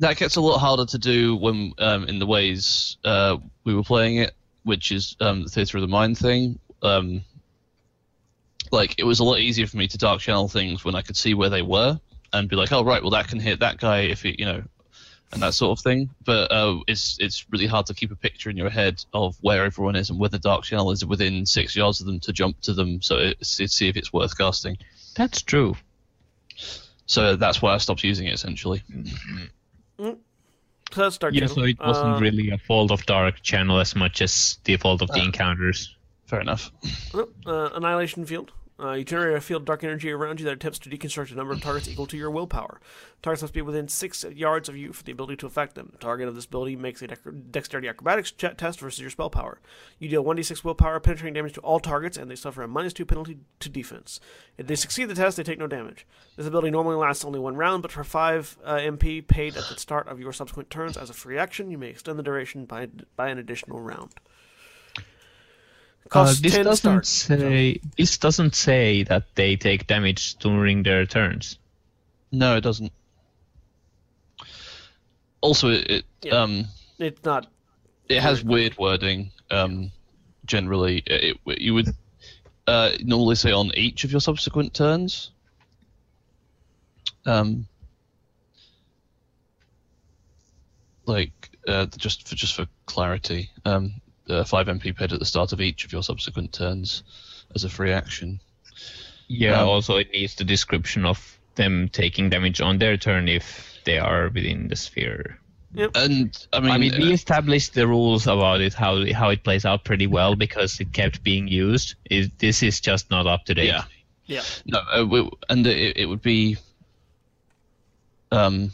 That 0.00 0.16
gets 0.16 0.36
a 0.36 0.40
lot 0.40 0.58
harder 0.58 0.86
to 0.86 0.98
do 0.98 1.36
when, 1.36 1.74
um, 1.78 2.04
in 2.04 2.18
the 2.18 2.26
ways 2.26 2.96
uh, 3.04 3.36
we 3.64 3.74
were 3.74 3.82
playing 3.84 4.16
it, 4.16 4.32
which 4.64 4.90
is 4.90 5.14
um, 5.20 5.42
the 5.44 5.50
Theatre 5.50 5.76
of 5.76 5.82
the 5.82 5.88
Mind 5.88 6.16
thing. 6.16 6.58
Um, 6.82 7.22
like, 8.72 8.94
it 8.98 9.04
was 9.04 9.20
a 9.20 9.24
lot 9.24 9.38
easier 9.38 9.66
for 9.66 9.76
me 9.76 9.86
to 9.88 9.98
Dark 9.98 10.20
Channel 10.20 10.48
things 10.48 10.84
when 10.84 10.94
I 10.94 11.02
could 11.02 11.16
see 11.16 11.34
where 11.34 11.50
they 11.50 11.62
were 11.62 12.00
and 12.32 12.48
be 12.48 12.56
like, 12.56 12.72
oh, 12.72 12.82
right, 12.82 13.02
well, 13.02 13.10
that 13.12 13.28
can 13.28 13.38
hit 13.38 13.60
that 13.60 13.78
guy 13.78 14.00
if 14.00 14.24
it, 14.24 14.40
you 14.40 14.46
know, 14.46 14.62
and 15.32 15.42
that 15.42 15.54
sort 15.54 15.78
of 15.78 15.82
thing. 15.84 16.10
But 16.24 16.50
uh, 16.50 16.80
it's 16.88 17.16
it's 17.20 17.46
really 17.50 17.66
hard 17.66 17.86
to 17.86 17.94
keep 17.94 18.10
a 18.10 18.16
picture 18.16 18.50
in 18.50 18.56
your 18.56 18.70
head 18.70 19.04
of 19.14 19.36
where 19.40 19.64
everyone 19.64 19.96
is 19.96 20.10
and 20.10 20.18
whether 20.18 20.38
Dark 20.38 20.64
Channel 20.64 20.90
is 20.90 21.04
within 21.04 21.46
six 21.46 21.76
yards 21.76 22.00
of 22.00 22.06
them 22.06 22.20
to 22.20 22.32
jump 22.32 22.60
to 22.62 22.72
them, 22.74 23.00
so 23.02 23.16
it's, 23.18 23.56
to 23.58 23.68
see 23.68 23.88
if 23.88 23.96
it's 23.96 24.12
worth 24.12 24.36
casting. 24.36 24.76
That's 25.14 25.42
true. 25.42 25.76
So 27.06 27.36
that's 27.36 27.60
why 27.60 27.74
I 27.74 27.78
stopped 27.78 28.02
using 28.04 28.26
it 28.26 28.34
essentially. 28.34 28.82
So 29.98 30.16
that's 30.94 31.16
dark 31.18 31.32
Yeah, 31.34 31.40
channel. 31.40 31.54
so 31.54 31.62
it 31.62 31.78
wasn't 31.80 32.16
Uh, 32.16 32.20
really 32.20 32.50
a 32.50 32.58
fault 32.58 32.90
of 32.90 33.04
Dark 33.06 33.40
Channel 33.42 33.78
as 33.80 33.96
much 33.96 34.20
as 34.20 34.58
the 34.64 34.76
fault 34.76 35.00
of 35.00 35.08
the 35.08 35.22
encounters. 35.22 35.94
Fair 36.26 36.40
enough. 36.40 36.70
Oh, 37.14 37.28
uh, 37.46 37.70
annihilation 37.74 38.26
field. 38.26 38.52
Uh, 38.82 38.94
you 38.94 39.04
generate 39.04 39.36
a 39.36 39.40
field 39.40 39.62
of 39.62 39.66
dark 39.66 39.84
energy 39.84 40.10
around 40.10 40.40
you 40.40 40.44
that 40.46 40.54
attempts 40.54 40.78
to 40.80 40.90
deconstruct 40.90 41.30
a 41.30 41.36
number 41.36 41.52
of 41.52 41.60
targets 41.60 41.88
equal 41.88 42.06
to 42.06 42.16
your 42.16 42.30
willpower. 42.30 42.80
Targets 43.22 43.42
must 43.42 43.54
be 43.54 43.62
within 43.62 43.86
six 43.86 44.24
yards 44.24 44.68
of 44.68 44.76
you 44.76 44.92
for 44.92 45.04
the 45.04 45.12
ability 45.12 45.36
to 45.36 45.46
affect 45.46 45.76
them. 45.76 45.90
The 45.92 45.98
target 45.98 46.26
of 46.26 46.34
this 46.34 46.46
ability 46.46 46.74
makes 46.74 47.00
a 47.00 47.06
dexterity 47.06 47.88
acrobatics 47.88 48.32
test 48.32 48.80
versus 48.80 48.98
your 48.98 49.10
spell 49.10 49.30
power. 49.30 49.60
You 50.00 50.08
deal 50.08 50.24
1d6 50.24 50.64
willpower 50.64 50.98
penetrating 50.98 51.34
damage 51.34 51.52
to 51.52 51.60
all 51.60 51.78
targets, 51.78 52.16
and 52.16 52.28
they 52.28 52.34
suffer 52.34 52.62
a 52.62 52.68
minus 52.68 52.92
2 52.92 53.04
penalty 53.04 53.38
to 53.60 53.68
defense. 53.68 54.18
If 54.58 54.66
they 54.66 54.74
succeed 54.74 55.04
the 55.04 55.14
test, 55.14 55.36
they 55.36 55.44
take 55.44 55.60
no 55.60 55.68
damage. 55.68 56.04
This 56.36 56.46
ability 56.46 56.70
normally 56.70 56.96
lasts 56.96 57.24
only 57.24 57.38
one 57.38 57.56
round, 57.56 57.82
but 57.82 57.92
for 57.92 58.02
5 58.02 58.58
uh, 58.64 58.74
MP 58.76 59.24
paid 59.24 59.56
at 59.56 59.68
the 59.68 59.78
start 59.78 60.08
of 60.08 60.18
your 60.18 60.32
subsequent 60.32 60.70
turns 60.70 60.96
as 60.96 61.08
a 61.08 61.14
free 61.14 61.38
action, 61.38 61.70
you 61.70 61.78
may 61.78 61.90
extend 61.90 62.18
the 62.18 62.24
duration 62.24 62.64
by, 62.64 62.88
by 63.14 63.28
an 63.28 63.38
additional 63.38 63.78
round. 63.78 64.14
Uh, 66.10 66.34
this 66.40 66.54
doesn't 66.58 66.76
start. 66.76 67.06
say 67.06 67.80
this 67.96 68.18
doesn't 68.18 68.54
say 68.54 69.02
that 69.04 69.34
they 69.34 69.56
take 69.56 69.86
damage 69.86 70.34
during 70.36 70.82
their 70.82 71.06
turns. 71.06 71.58
No, 72.30 72.56
it 72.56 72.60
doesn't. 72.62 72.92
Also, 75.40 75.68
it, 75.70 75.90
it 75.90 76.04
Yeah. 76.22 76.34
um 76.42 76.66
It's 76.98 77.24
not 77.24 77.46
it 78.08 78.20
has 78.20 78.42
weird 78.44 78.76
wording. 78.78 79.30
Um, 79.50 79.90
generally, 80.44 80.98
it, 81.06 81.38
it- 81.46 81.60
you 81.60 81.74
would 81.74 81.88
uh, 82.66 82.92
normally 83.02 83.34
say 83.36 83.52
on 83.52 83.70
each 83.74 84.04
of 84.04 84.12
your 84.12 84.20
subsequent 84.20 84.74
turns. 84.74 85.30
Um, 87.26 87.66
like 91.06 91.50
uh, 91.68 91.86
just 91.96 92.28
for 92.28 92.34
just 92.34 92.54
for 92.54 92.66
clarity, 92.86 93.50
um, 93.64 93.94
uh, 94.32 94.44
five 94.44 94.66
MP 94.66 94.96
paid 94.96 95.12
at 95.12 95.18
the 95.18 95.24
start 95.24 95.52
of 95.52 95.60
each 95.60 95.84
of 95.84 95.92
your 95.92 96.02
subsequent 96.02 96.52
turns 96.52 97.02
as 97.54 97.64
a 97.64 97.68
free 97.68 97.92
action. 97.92 98.40
Yeah. 99.28 99.60
Um, 99.60 99.68
also, 99.68 99.96
it 99.96 100.10
needs 100.12 100.34
the 100.34 100.44
description 100.44 101.04
of 101.04 101.38
them 101.54 101.88
taking 101.88 102.30
damage 102.30 102.60
on 102.60 102.78
their 102.78 102.96
turn 102.96 103.28
if 103.28 103.78
they 103.84 103.98
are 103.98 104.28
within 104.28 104.68
the 104.68 104.76
sphere. 104.76 105.38
Yep. 105.74 105.90
And 105.94 106.46
I 106.52 106.60
mean, 106.60 106.70
I 106.70 106.78
mean, 106.78 106.92
we 106.98 107.10
uh, 107.10 107.14
established 107.14 107.74
the 107.74 107.86
rules 107.86 108.26
about 108.26 108.60
it, 108.60 108.74
how 108.74 109.04
how 109.12 109.30
it 109.30 109.42
plays 109.42 109.64
out 109.64 109.84
pretty 109.84 110.06
well 110.06 110.34
because 110.36 110.80
it 110.80 110.92
kept 110.92 111.22
being 111.22 111.48
used. 111.48 111.94
It, 112.04 112.38
this 112.38 112.62
is 112.62 112.80
just 112.80 113.10
not 113.10 113.26
up 113.26 113.44
to 113.46 113.54
date. 113.54 113.68
yeah. 113.68 113.84
Yeah. 114.26 114.42
No, 114.64 114.78
uh, 114.78 115.04
we, 115.04 115.30
and 115.48 115.66
it, 115.66 115.96
it 115.96 116.06
would 116.06 116.22
be, 116.22 116.56
um, 118.30 118.70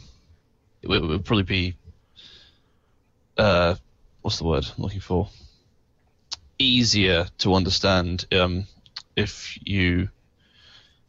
it 0.81 0.87
would, 0.87 1.03
it 1.03 1.07
would 1.07 1.25
probably 1.25 1.43
be, 1.43 1.75
uh, 3.37 3.75
what's 4.21 4.37
the 4.37 4.43
word 4.45 4.65
I'm 4.65 4.83
looking 4.83 5.01
for? 5.01 5.29
Easier 6.59 7.25
to 7.39 7.55
understand 7.55 8.25
um, 8.33 8.67
if 9.15 9.57
you 9.65 10.09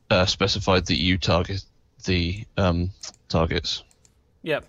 uh, 0.08 0.24
specified 0.26 0.86
that 0.86 0.96
you 0.96 1.18
target 1.18 1.64
the 2.04 2.44
um, 2.56 2.90
targets. 3.28 3.82
Yep. 4.42 4.64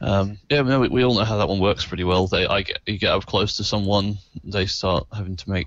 Um, 0.00 0.38
yeah, 0.50 0.62
no, 0.62 0.80
we, 0.80 0.88
we 0.88 1.04
all 1.04 1.14
know 1.14 1.24
how 1.24 1.38
that 1.38 1.48
one 1.48 1.60
works 1.60 1.84
pretty 1.84 2.04
well. 2.04 2.26
They, 2.26 2.46
I 2.46 2.62
get, 2.62 2.80
you 2.86 2.98
get 2.98 3.12
up 3.12 3.26
close 3.26 3.56
to 3.56 3.64
someone, 3.64 4.18
they 4.44 4.66
start 4.66 5.06
having 5.12 5.36
to 5.36 5.50
make. 5.50 5.66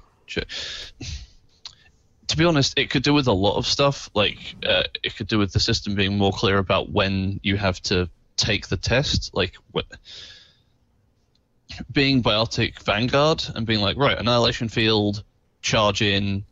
To 2.28 2.38
be 2.38 2.46
honest, 2.46 2.78
it 2.78 2.90
could 2.90 3.04
do 3.04 3.14
with 3.14 3.28
a 3.28 3.34
lot 3.34 3.58
of 3.58 3.66
stuff. 3.66 4.10
Like, 4.14 4.56
uh, 4.66 4.84
it 5.04 5.16
could 5.18 5.28
do 5.28 5.38
with 5.38 5.52
the 5.52 5.60
system 5.60 5.96
being 5.96 6.18
more 6.18 6.32
clear 6.32 6.60
about 6.60 6.90
when 6.90 7.42
you 7.44 7.58
have 7.58 7.82
to 7.84 8.10
take 8.38 8.68
the 8.68 8.78
test. 8.78 9.32
Like, 9.34 9.56
wh- 9.76 9.80
being 11.92 12.22
Biotic 12.24 12.82
Vanguard 12.84 13.44
and 13.56 13.66
being 13.66 13.82
like, 13.82 13.98
right, 13.98 14.18
Annihilation 14.18 14.70
Field, 14.70 15.24
charge 15.62 16.02
in. 16.02 16.44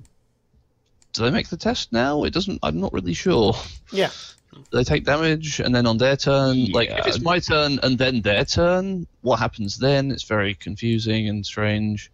Do 1.13 1.23
they 1.23 1.31
make 1.31 1.49
the 1.49 1.57
test 1.57 1.91
now? 1.91 2.23
It 2.23 2.33
doesn't. 2.33 2.59
I'm 2.61 2.79
not 2.79 2.93
really 2.93 3.13
sure 3.13 3.53
Yeah. 3.91 4.09
they 4.71 4.83
take 4.83 5.05
damage 5.05 5.59
and 5.59 5.73
then 5.73 5.85
on 5.85 5.97
their 5.97 6.17
turn 6.17 6.65
like 6.71 6.89
if 6.89 7.05
it's 7.07 7.21
my 7.21 7.37
turn 7.39 7.79
and 7.83 7.97
then 7.99 8.21
their 8.21 8.43
turn 8.43 9.05
what 9.21 9.37
happens 9.37 9.77
then 9.77 10.09
it's 10.11 10.23
very 10.23 10.55
confusing 10.55 11.29
and 11.29 11.45
strange 11.45 12.11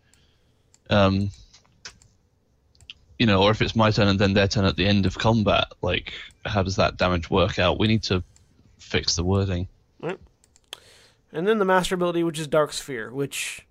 um 0.90 1.30
you 3.18 3.26
know 3.26 3.42
or 3.42 3.52
if 3.52 3.62
it's 3.62 3.76
my 3.76 3.90
turn 3.90 4.10
and 4.10 4.20
then 4.20 4.34
their 4.34 4.50
turn 4.50 4.66
at 4.66 4.76
the 4.76 4.86
end 4.86 5.06
of 5.06 5.18
combat 5.18 5.68
like 5.82 6.12
how 6.46 6.62
does 6.62 6.76
that 6.76 6.98
damage 6.98 7.30
work 7.30 7.58
out 7.58 7.80
we 7.80 7.88
need 7.88 8.04
to 8.04 8.22
fix 8.80 9.16
the 9.16 9.24
wording 9.24 9.68
And 11.36 11.48
then 11.48 11.60
the 11.60 11.66
master 11.66 11.96
ability, 11.96 12.24
which 12.24 12.40
is 12.40 12.48
Dark 12.48 12.72
Sphere, 12.74 13.12
which 13.12 13.66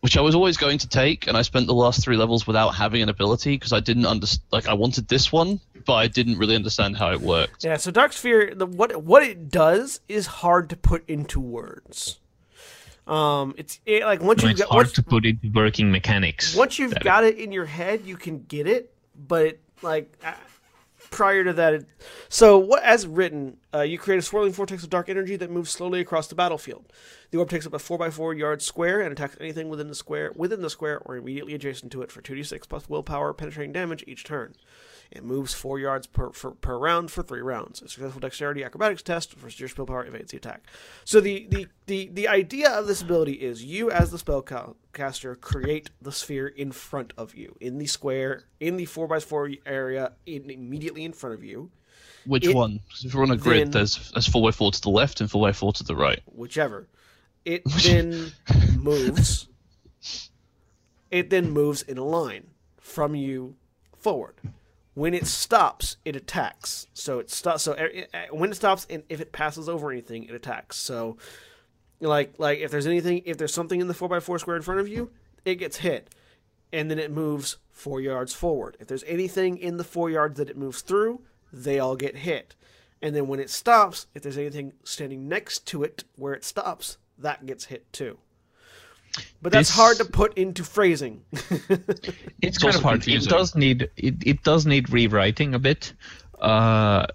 which 0.00 0.16
I 0.16 0.20
was 0.20 0.34
always 0.36 0.56
going 0.56 0.78
to 0.78 0.88
take, 0.88 1.26
and 1.26 1.36
I 1.36 1.42
spent 1.42 1.66
the 1.66 1.74
last 1.74 2.04
three 2.04 2.16
levels 2.16 2.46
without 2.46 2.70
having 2.70 3.02
an 3.02 3.08
ability 3.08 3.56
because 3.56 3.72
I 3.72 3.80
didn't 3.80 4.06
understand. 4.06 4.42
Like 4.52 4.68
I 4.68 4.74
wanted 4.74 5.08
this 5.08 5.32
one, 5.32 5.60
but 5.84 5.94
I 5.94 6.06
didn't 6.06 6.38
really 6.38 6.54
understand 6.54 6.96
how 6.96 7.10
it 7.12 7.20
worked. 7.20 7.64
yeah. 7.64 7.76
So 7.76 7.90
Dark 7.90 8.12
Sphere, 8.12 8.54
the, 8.54 8.66
what 8.66 9.02
what 9.02 9.22
it 9.22 9.50
does 9.50 10.00
is 10.08 10.26
hard 10.26 10.70
to 10.70 10.76
put 10.76 11.08
into 11.08 11.40
words. 11.40 12.20
Um, 13.06 13.54
it's 13.56 13.80
it, 13.86 14.02
like 14.04 14.20
once 14.20 14.42
you 14.42 14.48
It's 14.50 14.60
got 14.60 14.70
hard 14.70 14.86
once, 14.86 14.92
to 14.94 15.02
put 15.02 15.26
into 15.26 15.48
working 15.52 15.90
mechanics. 15.90 16.56
once 16.56 16.78
you've 16.78 16.98
got 17.00 17.24
it 17.24 17.38
in 17.38 17.52
your 17.52 17.66
head, 17.66 18.02
you 18.04 18.16
can 18.16 18.44
get 18.44 18.66
it. 18.66 18.92
But 19.28 19.58
like 19.82 20.12
uh, 20.24 20.32
prior 21.10 21.44
to 21.44 21.52
that, 21.52 21.74
it, 21.74 21.86
so 22.28 22.58
what 22.58 22.82
as 22.82 23.06
written, 23.06 23.58
uh, 23.74 23.82
you 23.82 23.98
create 23.98 24.18
a 24.18 24.22
swirling 24.22 24.52
vortex 24.52 24.82
of 24.82 24.90
dark 24.90 25.08
energy 25.08 25.36
that 25.36 25.50
moves 25.50 25.70
slowly 25.70 26.00
across 26.00 26.26
the 26.26 26.34
battlefield. 26.34 26.92
The 27.30 27.38
orb 27.38 27.50
takes 27.50 27.66
up 27.66 27.74
a 27.74 27.78
four 27.78 27.98
by 27.98 28.10
four 28.10 28.34
yard 28.34 28.62
square 28.62 29.00
and 29.00 29.12
attacks 29.12 29.36
anything 29.40 29.68
within 29.68 29.88
the 29.88 29.94
square, 29.94 30.32
within 30.34 30.62
the 30.62 30.70
square, 30.70 31.00
or 31.04 31.16
immediately 31.16 31.54
adjacent 31.54 31.92
to 31.92 32.02
it 32.02 32.12
for 32.12 32.20
two 32.20 32.34
d 32.34 32.42
six 32.42 32.66
plus 32.66 32.88
willpower 32.88 33.32
penetrating 33.32 33.72
damage 33.72 34.04
each 34.06 34.24
turn. 34.24 34.54
It 35.10 35.24
moves 35.24 35.54
four 35.54 35.78
yards 35.78 36.06
per, 36.06 36.30
for, 36.32 36.50
per 36.52 36.78
round 36.78 37.10
for 37.10 37.22
three 37.22 37.40
rounds. 37.40 37.80
A 37.82 37.88
successful 37.88 38.20
dexterity 38.20 38.64
acrobatics 38.64 39.02
test 39.02 39.34
versus 39.34 39.60
your 39.60 39.68
spell 39.68 39.86
power 39.86 40.04
evades 40.04 40.30
the 40.32 40.36
attack. 40.38 40.64
So 41.04 41.20
the, 41.20 41.46
the, 41.50 41.66
the, 41.86 42.08
the 42.12 42.28
idea 42.28 42.70
of 42.70 42.86
this 42.86 43.02
ability 43.02 43.34
is 43.34 43.64
you, 43.64 43.90
as 43.90 44.10
the 44.10 44.18
spellcaster, 44.18 45.40
create 45.40 45.90
the 46.02 46.12
sphere 46.12 46.48
in 46.48 46.72
front 46.72 47.12
of 47.16 47.34
you, 47.34 47.56
in 47.60 47.78
the 47.78 47.86
square, 47.86 48.44
in 48.60 48.76
the 48.76 48.86
4x4 48.86 49.60
area, 49.64 50.12
in, 50.26 50.50
immediately 50.50 51.04
in 51.04 51.12
front 51.12 51.34
of 51.34 51.44
you, 51.44 51.70
Which 52.26 52.46
It- 52.46 52.54
one? 52.56 52.80
if 53.04 53.14
we're 53.14 53.22
on 53.22 53.30
a 53.30 53.36
grid, 53.36 53.66
then- 53.66 53.70
there's 53.70 54.10
there's 54.12 54.26
four 54.26 54.42
by 54.42 54.50
four 54.50 54.72
to 54.72 54.80
the 54.80 54.90
left 54.90 55.20
and 55.20 55.30
four 55.30 55.42
by 55.46 55.52
four 55.52 55.72
to 55.74 55.84
the 55.84 55.94
right. 55.94 56.20
whichever. 56.26 56.88
it 57.44 57.62
then 57.84 58.32
moves. 58.76 59.46
It 61.10 61.30
then 61.30 61.50
moves 61.52 61.82
in 61.82 61.98
a 61.98 62.04
line 62.04 62.48
from 62.80 63.14
you 63.14 63.54
forward. 63.96 64.34
When 64.96 65.12
it 65.12 65.26
stops, 65.26 65.98
it 66.06 66.16
attacks. 66.16 66.86
So 66.94 67.18
it 67.18 67.28
stops. 67.28 67.64
So 67.64 67.76
when 68.30 68.50
it 68.50 68.54
stops, 68.54 68.86
and 68.88 69.02
if 69.10 69.20
it 69.20 69.30
passes 69.30 69.68
over 69.68 69.90
anything, 69.90 70.24
it 70.24 70.34
attacks. 70.34 70.78
So, 70.78 71.18
like 72.00 72.32
like 72.38 72.60
if 72.60 72.70
there's 72.70 72.86
anything, 72.86 73.20
if 73.26 73.36
there's 73.36 73.52
something 73.52 73.78
in 73.78 73.88
the 73.88 73.92
four 73.94 74.16
x 74.16 74.24
four 74.24 74.38
square 74.38 74.56
in 74.56 74.62
front 74.62 74.80
of 74.80 74.88
you, 74.88 75.10
it 75.44 75.56
gets 75.56 75.76
hit, 75.76 76.14
and 76.72 76.90
then 76.90 76.98
it 76.98 77.10
moves 77.10 77.58
four 77.70 78.00
yards 78.00 78.32
forward. 78.32 78.78
If 78.80 78.86
there's 78.86 79.04
anything 79.04 79.58
in 79.58 79.76
the 79.76 79.84
four 79.84 80.08
yards 80.08 80.38
that 80.38 80.48
it 80.48 80.56
moves 80.56 80.80
through, 80.80 81.20
they 81.52 81.78
all 81.78 81.96
get 81.96 82.16
hit. 82.16 82.54
And 83.02 83.14
then 83.14 83.26
when 83.26 83.38
it 83.38 83.50
stops, 83.50 84.06
if 84.14 84.22
there's 84.22 84.38
anything 84.38 84.72
standing 84.82 85.28
next 85.28 85.66
to 85.66 85.82
it 85.82 86.04
where 86.14 86.32
it 86.32 86.42
stops, 86.42 86.96
that 87.18 87.44
gets 87.44 87.66
hit 87.66 87.92
too. 87.92 88.16
But 89.42 89.52
that's 89.52 89.68
This- 89.68 89.76
hard 89.76 89.96
to 89.98 90.04
put 90.04 90.36
into 90.38 90.64
phrasing. 90.64 91.22
It's, 92.42 92.58
kind 92.58 92.74
of 92.74 92.82
hard. 92.82 93.02
confusing. 93.02 93.28
It 93.30 93.36
does 93.36 93.54
need 93.54 93.90
it, 93.96 94.14
it 94.24 94.42
does 94.42 94.66
need 94.66 94.90
rewriting 94.90 95.54
a 95.54 95.58
bit, 95.58 95.92
uh, 96.40 97.06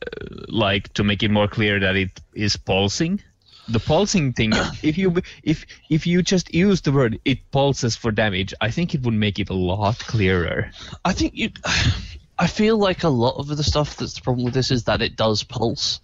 like 0.47 0.91
to 0.93 1.03
make 1.03 1.23
it 1.23 1.31
more 1.31 1.47
clear 1.47 1.79
that 1.79 1.95
it 1.95 2.19
is 2.33 2.57
pulsing. 2.57 3.21
The 3.69 3.79
pulsing 3.79 4.33
thing, 4.33 4.51
if 4.83 4.97
you 4.97 5.21
if 5.43 5.65
if 5.89 6.05
you 6.07 6.21
just 6.21 6.53
use 6.53 6.81
the 6.81 6.91
word 6.91 7.19
"it 7.25 7.39
pulses 7.51 7.95
for 7.95 8.11
damage," 8.11 8.53
I 8.61 8.71
think 8.71 8.93
it 8.95 9.03
would 9.03 9.13
make 9.13 9.39
it 9.39 9.49
a 9.49 9.53
lot 9.53 9.99
clearer. 9.99 10.71
I 11.05 11.13
think 11.13 11.33
you. 11.35 11.49
I 12.39 12.47
feel 12.47 12.75
like 12.79 13.03
a 13.03 13.09
lot 13.09 13.35
of 13.37 13.55
the 13.55 13.63
stuff 13.63 13.97
that's 13.97 14.15
the 14.15 14.21
problem 14.21 14.45
with 14.45 14.55
this 14.55 14.71
is 14.71 14.85
that 14.85 15.03
it 15.03 15.15
does 15.15 15.43
pulse. 15.43 15.99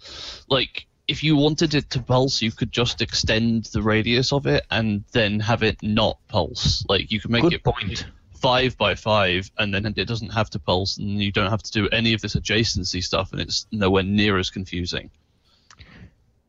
Like, 0.48 0.86
if 1.08 1.24
you 1.24 1.36
wanted 1.36 1.74
it 1.74 1.88
to 1.90 2.02
pulse, 2.02 2.42
you 2.42 2.52
could 2.52 2.70
just 2.70 3.00
extend 3.00 3.64
the 3.66 3.82
radius 3.82 4.32
of 4.32 4.46
it 4.46 4.64
and 4.70 5.04
then 5.12 5.40
have 5.40 5.62
it 5.62 5.82
not 5.82 6.18
pulse. 6.28 6.84
Like, 6.88 7.10
you 7.10 7.18
could 7.18 7.30
make 7.30 7.42
Good 7.42 7.54
it 7.54 7.64
point. 7.64 8.06
five 8.34 8.76
by 8.76 8.94
five, 8.94 9.50
and 9.58 9.72
then 9.74 9.86
it 9.86 10.06
doesn't 10.06 10.34
have 10.34 10.50
to 10.50 10.58
pulse, 10.58 10.98
and 10.98 11.20
you 11.20 11.32
don't 11.32 11.50
have 11.50 11.62
to 11.62 11.72
do 11.72 11.88
any 11.88 12.12
of 12.12 12.20
this 12.20 12.36
adjacency 12.36 13.02
stuff, 13.02 13.32
and 13.32 13.40
it's 13.40 13.66
nowhere 13.72 14.02
near 14.02 14.38
as 14.38 14.50
confusing. 14.50 15.10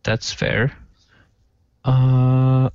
That's 0.03 0.31
fair. 0.31 0.73
Uh, 1.83 2.69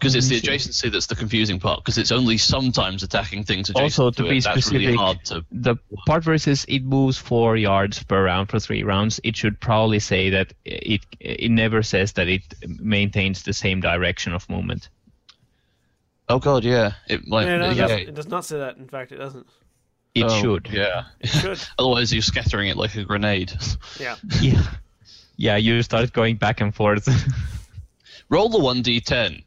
Because 0.00 0.14
it's 0.14 0.28
the 0.28 0.40
adjacency 0.40 0.90
that's 0.90 1.06
the 1.06 1.14
confusing 1.14 1.60
part. 1.60 1.80
Because 1.84 1.98
it's 1.98 2.10
only 2.10 2.38
sometimes 2.38 3.02
attacking 3.02 3.44
things 3.44 3.68
adjacent 3.68 3.84
Also, 3.84 4.10
to 4.10 4.22
to 4.22 4.28
be 4.30 4.38
it. 4.38 4.44
That's 4.44 4.72
really 4.72 4.94
specific, 4.94 4.96
hard 4.98 5.24
to. 5.26 5.44
the 5.52 5.76
part 6.06 6.24
where 6.24 6.34
it 6.34 6.40
says 6.40 6.64
it 6.68 6.82
moves 6.84 7.18
four 7.18 7.56
yards 7.56 8.02
per 8.02 8.24
round 8.24 8.48
for 8.48 8.58
three 8.58 8.82
rounds, 8.82 9.20
it 9.22 9.36
should 9.36 9.60
probably 9.60 9.98
say 10.00 10.30
that 10.30 10.54
it 10.64 11.02
it 11.20 11.50
never 11.50 11.82
says 11.82 12.14
that 12.14 12.28
it 12.28 12.42
maintains 12.66 13.42
the 13.42 13.52
same 13.52 13.80
direction 13.82 14.32
of 14.32 14.48
movement. 14.48 14.88
Oh 16.30 16.38
god, 16.38 16.64
yeah. 16.64 16.92
It 17.08 17.28
like 17.28 17.46
Yeah, 17.46 17.56
no, 17.58 17.70
it 17.70 17.76
yeah. 17.76 17.82
doesn't- 17.82 17.98
it 18.08 18.14
does 18.14 18.28
not 18.28 18.44
say 18.44 18.58
that. 18.58 18.76
In 18.78 18.88
fact, 18.88 19.12
it 19.12 19.16
doesn't. 19.18 19.46
It 20.14 20.24
Oh, 20.24 20.40
should. 20.40 20.68
Yeah. 20.72 21.04
It 21.20 21.28
should. 21.28 21.60
Otherwise, 21.78 22.12
you're 22.12 22.22
scattering 22.22 22.68
it 22.68 22.76
like 22.76 22.94
a 22.96 23.04
grenade. 23.04 23.52
yeah. 24.00 24.16
Yeah. 24.40 24.62
Yeah, 25.36 25.56
you 25.56 25.82
start 25.82 26.12
going 26.12 26.36
back 26.36 26.60
and 26.60 26.74
forth. 26.74 27.06
Roll 28.30 28.48
the 28.48 28.58
one 28.60 28.82
d10. 28.82 29.42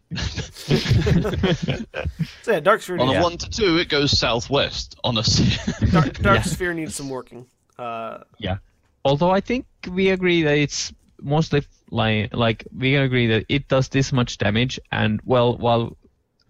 So 2.44 2.52
yeah, 2.52 2.60
Dark 2.60 2.82
Sphere 2.82 3.00
On 3.00 3.08
needs, 3.08 3.20
a 3.20 3.22
one 3.24 3.38
to 3.38 3.50
two, 3.50 3.78
it 3.78 3.88
goes 3.90 4.18
southwest. 4.18 4.96
On 5.06 5.16
a 5.18 5.22
s- 5.22 5.40
Dark, 5.92 6.18
Dark 6.20 6.38
Yeah. 6.38 6.42
Sphere 6.42 6.74
needs 6.74 6.94
some 6.96 7.10
working. 7.10 7.46
Uh, 7.80 8.20
yeah. 8.38 8.58
Although 9.06 9.32
I 9.32 9.40
think 9.40 9.66
we 9.90 10.10
agree 10.10 10.44
that 10.44 10.58
it's 10.58 10.94
mostly 11.22 11.64
like 11.92 12.34
like 12.36 12.68
we 12.78 12.96
agree 12.98 13.28
that 13.28 13.46
it 13.50 13.68
does 13.70 13.88
this 13.90 14.12
much 14.12 14.38
damage, 14.38 14.80
and 14.92 15.22
well, 15.26 15.58
while 15.58 15.98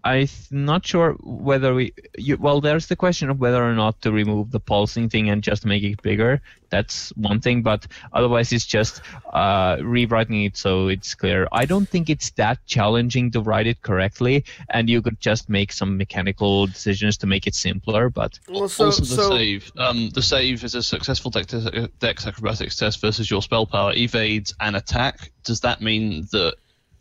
I'm 0.03 0.27
not 0.51 0.85
sure 0.85 1.13
whether 1.21 1.73
we 1.73 1.93
you, 2.17 2.35
well, 2.37 2.59
there's 2.59 2.87
the 2.87 2.95
question 2.95 3.29
of 3.29 3.39
whether 3.39 3.63
or 3.63 3.73
not 3.73 4.01
to 4.01 4.11
remove 4.11 4.51
the 4.51 4.59
pulsing 4.59 5.07
thing 5.07 5.29
and 5.29 5.41
just 5.41 5.65
make 5.65 5.81
it 5.83 6.01
bigger. 6.01 6.41
That's 6.69 7.09
one 7.15 7.39
thing, 7.39 7.61
but 7.61 7.87
otherwise 8.11 8.51
it's 8.51 8.65
just 8.65 9.01
uh, 9.31 9.77
rewriting 9.81 10.43
it 10.43 10.57
so 10.57 10.89
it's 10.89 11.15
clear. 11.15 11.47
I 11.53 11.65
don't 11.65 11.87
think 11.87 12.09
it's 12.09 12.31
that 12.31 12.65
challenging 12.65 13.31
to 13.31 13.41
write 13.41 13.67
it 13.67 13.81
correctly, 13.81 14.43
and 14.69 14.89
you 14.89 15.01
could 15.01 15.21
just 15.21 15.47
make 15.47 15.71
some 15.71 15.97
mechanical 15.97 16.67
decisions 16.67 17.15
to 17.17 17.27
make 17.27 17.47
it 17.47 17.55
simpler. 17.55 18.09
But 18.09 18.39
well, 18.49 18.67
so, 18.67 18.85
also, 18.85 19.01
the 19.01 19.07
so 19.07 19.29
save. 19.29 19.71
Um, 19.77 20.09
the 20.09 20.21
save 20.21 20.65
is 20.65 20.75
a 20.75 20.83
successful 20.83 21.31
dex, 21.31 21.53
dex 21.99 22.27
acrobatics 22.27 22.75
test 22.75 22.99
versus 22.99 23.31
your 23.31 23.41
spell 23.41 23.65
power 23.65 23.93
evades 23.93 24.53
an 24.59 24.75
attack. 24.75 25.31
Does 25.43 25.61
that 25.61 25.81
mean 25.81 26.27
that 26.31 26.55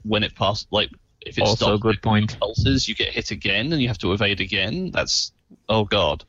when 0.04 0.22
it 0.22 0.34
passes, 0.34 0.66
like 0.70 0.90
if 1.26 1.38
it's 1.38 1.48
Also 1.48 1.74
a 1.74 1.78
good 1.78 2.00
point. 2.02 2.38
pulses, 2.38 2.88
you 2.88 2.94
get 2.94 3.08
hit 3.12 3.30
again 3.30 3.72
and 3.72 3.80
you 3.82 3.88
have 3.88 3.98
to 3.98 4.12
evade 4.12 4.40
again? 4.40 4.90
That's 4.90 5.32
oh 5.68 5.84
god. 5.84 6.24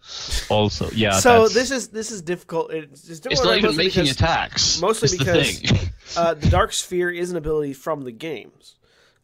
also, 0.49 0.89
yeah. 0.91 1.13
so 1.19 1.47
that's- 1.47 1.53
this 1.53 1.71
is 1.71 1.87
this 1.89 2.11
is 2.11 2.21
difficult. 2.21 2.71
It's, 2.71 3.09
it's, 3.09 3.25
It's 3.25 3.43
not 3.43 3.57
even 3.57 3.75
making 3.75 4.03
because, 4.03 4.11
attacks. 4.15 4.81
mostly 4.81 5.05
is 5.07 5.11
the 5.17 5.17
because- 5.25 5.59
thing. 5.59 5.89
uh, 6.17 6.33
the 6.35 6.49
Dark 6.49 6.73
Sphere 6.73 7.09
is 7.09 7.31
an 7.31 7.37
ability 7.37 7.73
from 7.73 8.01
the 8.03 8.11
games. 8.11 8.75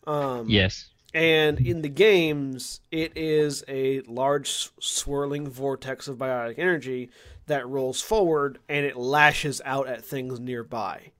Um, 0.08 0.50
yes. 0.50 0.90
And 1.14 1.60
in 1.66 1.82
the 1.82 1.90
games, 1.90 2.82
it 2.92 3.14
is 3.16 3.64
a 3.68 4.02
large 4.02 4.70
swirling 4.80 5.50
vortex 5.50 6.08
of 6.08 6.18
biotic 6.18 6.60
energy 6.60 7.10
that 7.48 7.68
rolls 7.68 8.00
forward 8.00 8.60
and 8.70 8.86
it 8.86 8.96
lashes 8.96 9.60
out 9.66 9.88
at 9.88 10.06
things 10.06 10.40
nearby. 10.40 11.12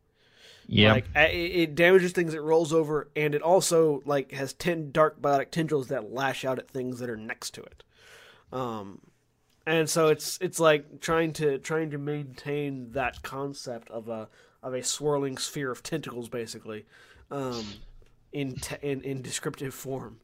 Yeah. 0.72 0.92
Like 0.94 1.10
it, 1.16 1.34
it 1.36 1.76
damages 1.76 2.12
things 2.12 2.34
it 2.34 2.42
rolls 2.44 2.72
over, 2.74 3.10
and 3.16 3.34
it 3.34 3.42
also 3.42 4.02
like 4.06 4.32
has 4.34 4.54
ten 4.54 4.92
dark 4.92 5.20
biotic 5.22 5.52
tendrils 5.52 5.88
that 5.88 6.14
lash 6.14 6.46
out 6.46 6.60
at 6.60 6.70
things 6.70 7.00
that 7.00 7.10
are 7.10 7.18
next 7.18 7.52
to 7.56 7.64
it. 7.64 7.84
Um, 8.52 9.02
and 9.66 9.90
so 9.90 10.08
it's 10.10 10.38
it's 10.42 10.60
like 10.60 11.02
trying 11.02 11.34
to 11.34 11.58
trying 11.60 11.90
to 11.92 11.98
maintain 11.98 12.92
that 12.92 13.24
concept 13.24 13.90
of 13.90 14.10
a 14.10 14.30
of 14.62 14.74
a 14.76 14.84
swirling 14.84 15.38
sphere 15.38 15.72
of 15.72 15.82
tentacles, 15.84 16.30
basically, 16.30 16.86
um, 17.32 17.82
in 18.32 18.56
te- 18.56 18.78
in 18.84 19.02
in 19.02 19.22
descriptive 19.24 19.74
form. 19.74 20.20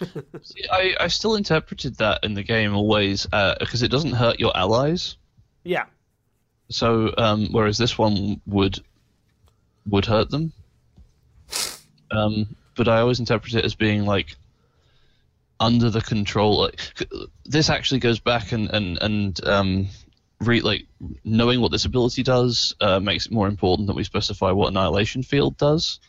See, 0.42 0.64
I, 0.70 0.96
I 1.00 1.08
still 1.08 1.36
interpreted 1.36 1.96
that 1.98 2.20
in 2.24 2.34
the 2.34 2.42
game 2.42 2.74
always 2.74 3.26
because 3.26 3.82
it 3.82 3.88
doesn't 3.90 4.12
hurt 4.12 4.40
your 4.40 4.56
allies. 4.56 5.16
Yeah, 5.64 5.86
So 6.70 7.12
um, 7.18 7.48
whereas 7.52 7.78
this 7.78 7.98
one 7.98 8.40
would 8.46 8.82
would 9.86 10.06
hurt 10.06 10.30
them. 10.30 10.52
Um, 12.10 12.56
but 12.76 12.88
I 12.88 13.00
always 13.00 13.20
interpret 13.20 13.54
it 13.54 13.64
as 13.64 13.74
being 13.74 14.04
like 14.04 14.36
under 15.60 15.90
the 15.90 16.00
control. 16.00 16.60
Like, 16.60 16.80
this 17.44 17.70
actually 17.70 18.00
goes 18.00 18.18
back 18.18 18.52
and 18.52 18.68
and 18.70 18.98
and 19.00 19.44
um, 19.46 19.88
re- 20.40 20.60
like 20.60 20.86
knowing 21.24 21.60
what 21.60 21.70
this 21.70 21.84
ability 21.84 22.22
does 22.22 22.74
uh, 22.80 23.00
makes 23.00 23.26
it 23.26 23.32
more 23.32 23.48
important 23.48 23.86
that 23.88 23.96
we 23.96 24.04
specify 24.04 24.50
what 24.50 24.68
annihilation 24.68 25.22
field 25.22 25.56
does. 25.56 26.00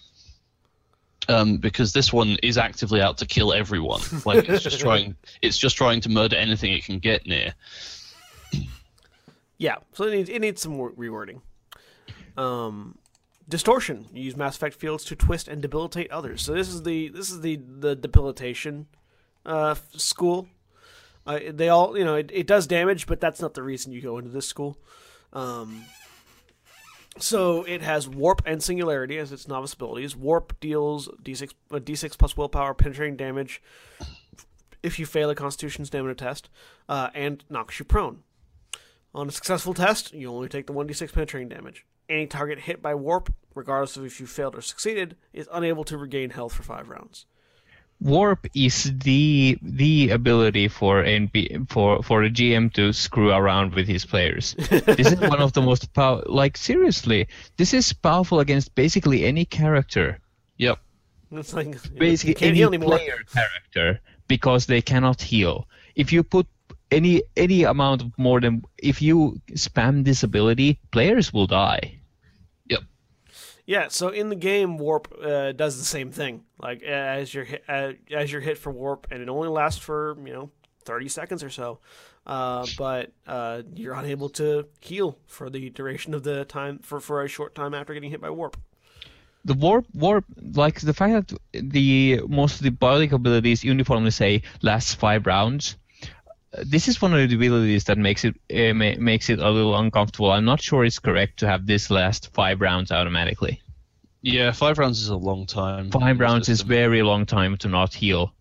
Um, 1.29 1.55
because 1.55 1.93
this 1.93 2.11
one 2.11 2.35
is 2.43 2.57
actively 2.57 3.01
out 3.01 3.19
to 3.19 3.25
kill 3.25 3.53
everyone. 3.53 4.01
Like 4.25 4.49
it's 4.49 4.61
just 4.61 4.81
trying, 4.81 5.15
it's 5.41 5.57
just 5.57 5.77
trying 5.77 6.01
to 6.01 6.09
murder 6.09 6.35
anything 6.35 6.73
it 6.73 6.83
can 6.83 6.99
get 6.99 7.25
near. 7.25 7.53
yeah. 9.57 9.77
So 9.93 10.03
it 10.03 10.11
needs 10.15 10.29
it 10.29 10.39
needs 10.39 10.61
some 10.61 10.73
rewording. 10.73 11.39
Um, 12.35 12.97
distortion. 13.47 14.07
You 14.13 14.23
use 14.23 14.35
Mass 14.35 14.55
Effect 14.55 14.75
fields 14.75 15.03
to 15.05 15.15
twist 15.15 15.47
and 15.47 15.61
debilitate 15.61 16.11
others. 16.11 16.41
So 16.41 16.53
this 16.53 16.69
is 16.69 16.83
the 16.83 17.09
this 17.09 17.29
is 17.29 17.41
the 17.41 17.55
the 17.55 17.95
debilitation 17.95 18.87
uh, 19.45 19.75
school. 19.95 20.47
Uh, 21.25 21.39
they 21.51 21.69
all, 21.69 21.97
you 21.97 22.03
know, 22.03 22.15
it, 22.15 22.29
it 22.33 22.47
does 22.47 22.67
damage, 22.67 23.07
but 23.07 23.21
that's 23.21 23.41
not 23.41 23.53
the 23.53 23.63
reason 23.63 23.93
you 23.93 24.01
go 24.01 24.17
into 24.17 24.29
this 24.29 24.45
school. 24.45 24.77
Um, 25.31 25.85
so 27.17 27.63
it 27.63 27.81
has 27.81 28.09
warp 28.09 28.41
and 28.45 28.61
singularity 28.61 29.17
as 29.17 29.31
its 29.31 29.47
novice 29.47 29.73
abilities. 29.73 30.15
Warp 30.15 30.59
deals 30.59 31.07
d6 31.23 31.53
uh, 31.71 31.75
d6 31.75 32.17
plus 32.17 32.35
willpower 32.35 32.73
penetrating 32.73 33.15
damage 33.15 33.61
if 34.81 34.99
you 34.99 35.05
fail 35.05 35.29
a 35.29 35.35
Constitution 35.35 35.85
stamina 35.85 36.13
test, 36.13 36.49
uh, 36.89 37.09
and 37.15 37.43
knocks 37.49 37.79
you 37.79 37.85
prone. 37.85 38.23
On 39.15 39.29
a 39.29 39.31
successful 39.31 39.73
test, 39.73 40.13
you 40.13 40.29
only 40.29 40.49
take 40.49 40.67
the 40.67 40.73
1d6 40.73 41.13
penetrating 41.13 41.47
damage. 41.47 41.85
Any 42.13 42.27
target 42.27 42.59
hit 42.59 42.79
by 42.79 42.93
warp, 42.93 43.33
regardless 43.55 43.97
of 43.97 44.05
if 44.05 44.19
you 44.19 44.27
failed 44.27 44.53
or 44.55 44.61
succeeded, 44.61 45.15
is 45.33 45.49
unable 45.51 45.83
to 45.85 45.97
regain 45.97 46.29
health 46.29 46.53
for 46.53 46.61
five 46.61 46.87
rounds. 46.87 47.25
Warp 47.99 48.45
is 48.53 48.93
the 48.99 49.57
the 49.63 50.11
ability 50.11 50.67
for 50.67 51.03
NP 51.03 51.67
for 51.71 52.03
for 52.03 52.21
a 52.21 52.29
GM 52.29 52.71
to 52.73 52.93
screw 52.93 53.31
around 53.31 53.73
with 53.73 53.87
his 53.87 54.05
players. 54.05 54.53
this 54.69 55.11
is 55.11 55.19
one 55.21 55.41
of 55.41 55.53
the 55.53 55.63
most 55.63 55.91
pow 55.93 56.21
like 56.27 56.55
seriously. 56.55 57.27
This 57.57 57.73
is 57.73 57.91
powerful 57.93 58.39
against 58.39 58.75
basically 58.75 59.25
any 59.25 59.45
character. 59.45 60.19
Yep. 60.57 60.77
It's 61.31 61.55
like 61.55 61.73
Basically 61.97 62.47
any 62.47 62.77
player 62.77 63.23
character 63.33 63.99
because 64.27 64.67
they 64.67 64.83
cannot 64.83 65.19
heal. 65.19 65.67
If 65.95 66.13
you 66.13 66.21
put 66.21 66.45
any 66.91 67.23
any 67.35 67.63
amount 67.63 68.03
of 68.03 68.11
more 68.19 68.39
than 68.39 68.61
if 68.77 69.01
you 69.01 69.41
spam 69.53 70.05
this 70.05 70.21
ability, 70.21 70.79
players 70.91 71.33
will 71.33 71.47
die. 71.47 72.02
Yeah, 73.65 73.87
so 73.87 74.09
in 74.09 74.29
the 74.29 74.35
game, 74.35 74.77
warp 74.77 75.07
uh, 75.23 75.53
does 75.53 75.77
the 75.77 75.85
same 75.85 76.11
thing. 76.11 76.43
Like 76.61 76.83
as 76.83 77.33
you're 77.33 77.45
hit, 77.45 77.63
as 77.67 78.31
you're 78.31 78.41
hit 78.41 78.57
for 78.57 78.71
warp, 78.71 79.07
and 79.09 79.21
it 79.21 79.29
only 79.29 79.47
lasts 79.47 79.79
for 79.79 80.17
you 80.25 80.33
know 80.33 80.49
thirty 80.83 81.07
seconds 81.07 81.43
or 81.43 81.49
so. 81.49 81.79
Uh, 82.25 82.65
but 82.77 83.11
uh, 83.27 83.61
you're 83.75 83.93
unable 83.93 84.29
to 84.29 84.65
heal 84.79 85.17
for 85.27 85.49
the 85.49 85.69
duration 85.69 86.13
of 86.13 86.23
the 86.23 86.45
time 86.45 86.79
for 86.79 86.99
for 86.99 87.23
a 87.23 87.27
short 87.27 87.55
time 87.55 87.73
after 87.73 87.93
getting 87.93 88.11
hit 88.11 88.21
by 88.21 88.29
warp. 88.29 88.57
the 89.45 89.53
warp 89.53 89.85
warp 89.93 90.25
like 90.55 90.79
the 90.81 90.93
fact 90.93 91.29
that 91.29 91.39
the 91.71 92.21
most 92.27 92.55
of 92.57 92.63
the 92.63 92.71
biotic 92.71 93.11
abilities 93.11 93.63
uniformly 93.63 94.11
say 94.11 94.41
lasts 94.61 94.93
five 94.93 95.25
rounds 95.25 95.75
this 96.61 96.87
is 96.87 97.01
one 97.01 97.13
of 97.13 97.29
the 97.29 97.35
abilities 97.35 97.83
that 97.85 97.97
makes 97.97 98.23
it 98.25 98.35
uh, 98.53 98.73
ma- 98.73 98.95
makes 98.99 99.29
it 99.29 99.39
a 99.39 99.49
little 99.49 99.75
uncomfortable 99.77 100.31
i'm 100.31 100.45
not 100.45 100.61
sure 100.61 100.85
it's 100.85 100.99
correct 100.99 101.37
to 101.39 101.47
have 101.47 101.65
this 101.65 101.89
last 101.89 102.31
five 102.33 102.61
rounds 102.61 102.91
automatically 102.91 103.59
Yeah, 104.21 104.51
five 104.51 104.77
rounds 104.77 105.01
is 105.01 105.09
a 105.09 105.15
long 105.15 105.45
time. 105.45 105.89
five 105.91 106.11
in 106.11 106.17
the 106.17 106.23
rounds 106.23 106.47
is 106.49 106.61
very 106.61 107.01
long 107.03 107.25
time 107.25 107.57
to 107.57 107.67
not 107.69 107.93
heal 107.93 108.33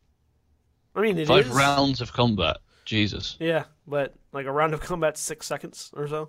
I 0.94 1.00
mean, 1.00 1.16
it 1.18 1.26
Five 1.26 1.46
is- 1.46 1.52
rounds 1.52 2.00
of 2.02 2.12
combat. 2.12 2.58
Jesus. 2.84 3.36
Yeah, 3.40 3.64
but 3.86 4.12
like 4.32 4.44
a 4.44 4.52
round 4.52 4.74
of 4.74 4.80
combat, 4.80 5.16
six 5.16 5.46
seconds 5.46 5.90
or 5.94 6.06
so. 6.06 6.28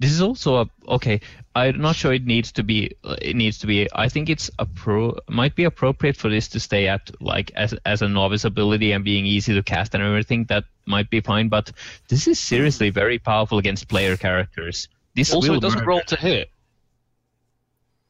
This 0.00 0.10
is 0.10 0.20
also 0.22 0.56
a 0.62 0.66
okay 0.88 1.20
i'm 1.54 1.80
not 1.80 1.94
sure 1.94 2.12
it 2.12 2.24
needs 2.26 2.50
to 2.52 2.62
be 2.64 2.90
it 3.20 3.36
needs 3.36 3.58
to 3.58 3.66
be 3.66 3.86
i 3.92 4.08
think 4.08 4.28
it's 4.28 4.50
a 4.58 4.66
pro 4.66 5.14
might 5.28 5.54
be 5.54 5.64
appropriate 5.64 6.16
for 6.16 6.28
this 6.30 6.48
to 6.48 6.58
stay 6.58 6.88
at 6.88 7.10
like 7.20 7.52
as 7.54 7.74
as 7.84 8.02
a 8.02 8.08
novice 8.08 8.44
ability 8.44 8.90
and 8.92 9.04
being 9.04 9.26
easy 9.26 9.54
to 9.54 9.62
cast 9.62 9.94
and 9.94 10.02
everything 10.02 10.44
that 10.46 10.64
might 10.86 11.08
be 11.10 11.20
fine 11.20 11.48
but 11.48 11.70
this 12.08 12.26
is 12.26 12.38
seriously 12.40 12.90
very 12.90 13.18
powerful 13.18 13.58
against 13.58 13.88
player 13.88 14.16
characters 14.16 14.88
this 15.14 15.32
Also, 15.34 15.50
will 15.50 15.58
it 15.58 15.60
doesn't 15.60 15.80
murder- 15.80 15.88
roll 15.90 16.00
to 16.02 16.16
hit. 16.16 16.50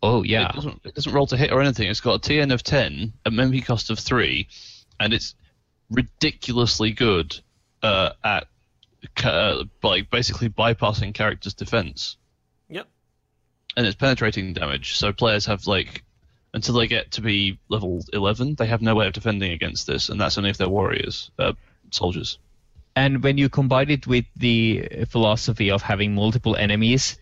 oh 0.02 0.22
yeah 0.22 0.48
It 0.50 0.54
doesn't, 0.54 0.80
it 0.84 0.94
doesn't 0.94 1.12
roll 1.12 1.26
to 1.26 1.36
hit 1.36 1.50
or 1.52 1.60
anything. 1.60 1.88
It's 1.90 2.00
got 2.00 2.14
a 2.26 2.30
TN 2.30 2.52
of 2.52 2.62
10, 2.62 3.12
a 3.26 3.30
memory 3.30 3.60
cost 3.62 3.90
of 3.90 3.98
3, 3.98 4.46
and 5.00 5.12
it's 5.12 5.34
ridiculously 5.90 6.92
good 6.92 7.38
uh, 7.82 8.10
at 8.24 8.46
uh, 9.24 9.64
like 9.82 10.10
basically 10.10 10.48
bypassing 10.48 11.14
characters' 11.14 11.54
defense. 11.54 12.16
Yep. 12.68 12.86
And 13.76 13.86
it's 13.86 13.96
penetrating 13.96 14.52
damage, 14.52 14.96
so 14.96 15.12
players 15.12 15.46
have 15.46 15.66
like 15.66 16.04
until 16.52 16.74
they 16.74 16.88
get 16.88 17.12
to 17.12 17.20
be 17.20 17.58
level 17.68 18.02
11, 18.12 18.56
they 18.56 18.66
have 18.66 18.82
no 18.82 18.94
way 18.96 19.06
of 19.06 19.12
defending 19.12 19.52
against 19.52 19.86
this, 19.86 20.08
and 20.08 20.20
that's 20.20 20.36
only 20.36 20.50
if 20.50 20.56
they're 20.58 20.68
warriors, 20.68 21.30
uh, 21.38 21.52
soldiers. 21.92 22.38
and 22.96 23.22
when 23.22 23.38
you 23.38 23.48
combine 23.48 23.88
it 23.88 24.04
with 24.08 24.24
the 24.36 24.84
philosophy 25.08 25.70
of 25.70 25.80
having 25.82 26.12
multiple 26.14 26.56
enemies 26.56 27.16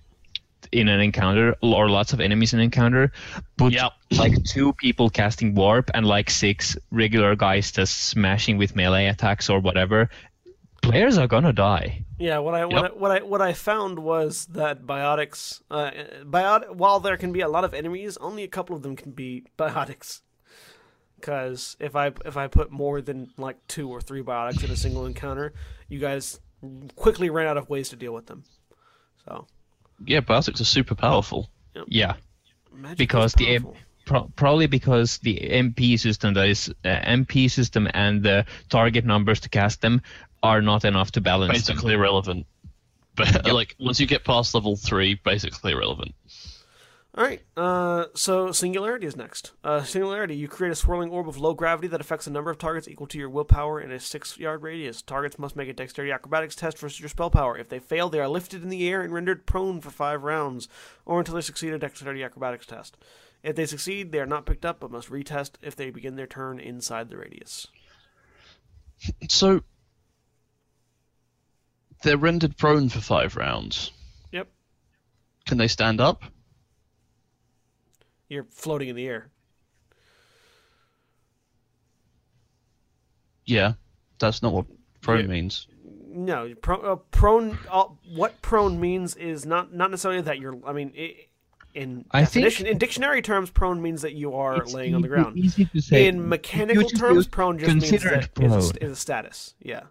in 0.72 0.88
an 0.88 1.00
encounter 1.00 1.54
or 1.62 1.88
lots 1.90 2.12
of 2.14 2.20
enemies 2.20 2.52
in 2.54 2.58
an 2.58 2.64
encounter 2.64 3.12
put 3.58 3.72
Yep. 3.74 3.92
like 4.12 4.42
two 4.44 4.72
people 4.72 5.08
casting 5.10 5.54
warp 5.54 5.90
and 5.94 6.04
like 6.06 6.30
six 6.30 6.76
regular 6.90 7.36
guys 7.36 7.70
just 7.70 7.96
smashing 8.08 8.56
with 8.58 8.74
melee 8.74 9.06
attacks 9.06 9.48
or 9.50 9.60
whatever 9.60 10.08
players 10.82 11.18
are 11.18 11.26
gonna 11.26 11.52
die 11.52 12.04
Yeah, 12.18 12.38
what 12.38 12.54
I 12.54 12.64
what, 12.66 12.84
I, 12.84 12.88
what 12.94 13.10
I 13.10 13.22
what 13.22 13.40
I 13.40 13.52
found 13.52 13.98
was 14.00 14.46
that 14.46 14.82
biotics, 14.86 15.62
uh, 15.70 15.90
biot 16.24 16.74
while 16.74 17.00
there 17.00 17.16
can 17.16 17.32
be 17.32 17.40
a 17.40 17.48
lot 17.48 17.64
of 17.64 17.72
enemies, 17.74 18.16
only 18.20 18.42
a 18.42 18.48
couple 18.48 18.74
of 18.76 18.82
them 18.82 18.96
can 18.96 19.12
be 19.12 19.44
biotics. 19.58 20.22
Because 21.20 21.76
if 21.80 21.94
I 21.96 22.12
if 22.24 22.36
I 22.36 22.46
put 22.46 22.70
more 22.70 23.00
than 23.00 23.30
like 23.36 23.56
two 23.66 23.88
or 23.90 24.00
three 24.00 24.22
biotics 24.22 24.64
in 24.64 24.70
a 24.70 24.76
single 24.76 25.06
encounter, 25.06 25.52
you 25.88 25.98
guys 25.98 26.40
quickly 26.96 27.30
ran 27.30 27.46
out 27.46 27.56
of 27.56 27.68
ways 27.68 27.88
to 27.90 27.96
deal 27.96 28.12
with 28.14 28.26
them. 28.26 28.44
So 29.24 29.46
Yeah, 30.06 30.20
biotics 30.20 30.60
are 30.60 30.64
super 30.64 30.94
powerful. 30.94 31.50
yeah 31.86 32.14
magic 32.72 32.92
is 32.92 32.96
because 32.98 33.32
the 33.34 33.58
powerful. 33.60 33.76
pro- 34.04 34.30
probably 34.36 34.66
because 34.66 35.18
the 35.18 35.36
MP 35.38 35.98
system 35.98 36.34
that 36.34 36.48
is 36.48 36.68
uh, 36.84 36.88
MP 36.88 37.50
system 37.50 37.88
and 37.94 38.22
the 38.22 38.44
target 38.68 39.04
numbers 39.04 39.40
to 39.40 39.48
cast 39.48 39.80
them 39.80 40.02
are 40.42 40.62
not 40.62 40.84
enough 40.84 41.12
to 41.12 41.20
balance 41.20 41.52
them. 41.52 41.60
Basically 41.60 41.94
irrelevant. 41.94 42.46
But 43.14 43.52
like 43.52 43.74
once 43.80 43.98
you 43.98 44.06
get 44.06 44.24
past 44.24 44.54
level 44.54 44.76
3, 44.76 45.14
basically 45.24 45.72
irrelevant. 45.72 46.14
All 47.18 47.24
right. 47.24 47.42
Uh, 47.56 48.04
so 48.14 48.52
singularity 48.52 49.04
is 49.04 49.16
next. 49.16 49.50
Uh, 49.64 49.82
singularity. 49.82 50.36
You 50.36 50.46
create 50.46 50.70
a 50.70 50.76
swirling 50.76 51.10
orb 51.10 51.28
of 51.28 51.36
low 51.36 51.52
gravity 51.52 51.88
that 51.88 52.00
affects 52.00 52.28
a 52.28 52.30
number 52.30 52.48
of 52.48 52.58
targets 52.58 52.86
equal 52.86 53.08
to 53.08 53.18
your 53.18 53.28
willpower 53.28 53.80
in 53.80 53.90
a 53.90 53.98
six-yard 53.98 54.62
radius. 54.62 55.02
Targets 55.02 55.36
must 55.36 55.56
make 55.56 55.68
a 55.68 55.72
dexterity 55.72 56.12
acrobatics 56.12 56.54
test 56.54 56.78
versus 56.78 57.00
your 57.00 57.08
spell 57.08 57.28
power. 57.28 57.58
If 57.58 57.70
they 57.70 57.80
fail, 57.80 58.08
they 58.08 58.20
are 58.20 58.28
lifted 58.28 58.62
in 58.62 58.68
the 58.68 58.88
air 58.88 59.02
and 59.02 59.12
rendered 59.12 59.46
prone 59.46 59.80
for 59.80 59.90
five 59.90 60.22
rounds, 60.22 60.68
or 61.04 61.18
until 61.18 61.34
they 61.34 61.40
succeed 61.40 61.72
a 61.72 61.78
dexterity 61.78 62.22
acrobatics 62.22 62.66
test. 62.66 62.96
If 63.42 63.56
they 63.56 63.66
succeed, 63.66 64.12
they 64.12 64.20
are 64.20 64.26
not 64.26 64.46
picked 64.46 64.64
up 64.64 64.78
but 64.78 64.92
must 64.92 65.10
retest 65.10 65.52
if 65.60 65.74
they 65.74 65.90
begin 65.90 66.14
their 66.14 66.26
turn 66.28 66.60
inside 66.60 67.08
the 67.08 67.16
radius. 67.16 67.66
So 69.28 69.62
they're 72.02 72.16
rendered 72.16 72.56
prone 72.56 72.88
for 72.88 73.00
5 73.00 73.36
rounds. 73.36 73.92
Yep. 74.32 74.48
Can 75.46 75.58
they 75.58 75.68
stand 75.68 76.00
up? 76.00 76.22
You're 78.28 78.46
floating 78.50 78.88
in 78.88 78.96
the 78.96 79.06
air. 79.06 79.30
Yeah. 83.44 83.74
That's 84.18 84.42
not 84.42 84.52
what 84.52 84.66
prone 85.00 85.20
Yeah. 85.20 85.26
means. 85.26 85.66
No, 86.10 86.54
pro, 86.60 86.76
uh, 86.80 86.96
prone. 86.96 87.58
Uh, 87.70 87.84
what 88.14 88.40
prone 88.42 88.80
means 88.80 89.14
is 89.16 89.46
not 89.46 89.72
not 89.72 89.90
necessarily 89.90 90.20
that 90.22 90.38
you're. 90.40 90.58
I 90.66 90.72
mean, 90.72 90.92
i 90.98 91.14
in 91.74 92.06
I 92.10 92.20
definition, 92.20 92.66
in 92.66 92.78
dictionary 92.78 93.22
terms, 93.22 93.50
prone 93.50 93.80
means 93.80 94.02
that 94.02 94.14
you 94.14 94.34
are 94.34 94.64
laying 94.66 94.94
on 94.94 95.02
the 95.02 95.08
ground. 95.08 95.38
Easy 95.38 95.66
to 95.66 95.80
say. 95.80 96.08
in 96.08 96.28
mechanical 96.28 96.88
terms, 96.88 97.28
prone 97.28 97.58
just 97.58 97.70
means 97.70 98.02
that 98.02 98.22
is 98.22 98.28
prone. 98.28 98.58
is 98.80 98.90
a 98.90 98.96
status. 98.96 99.54
Yeah, 99.60 99.82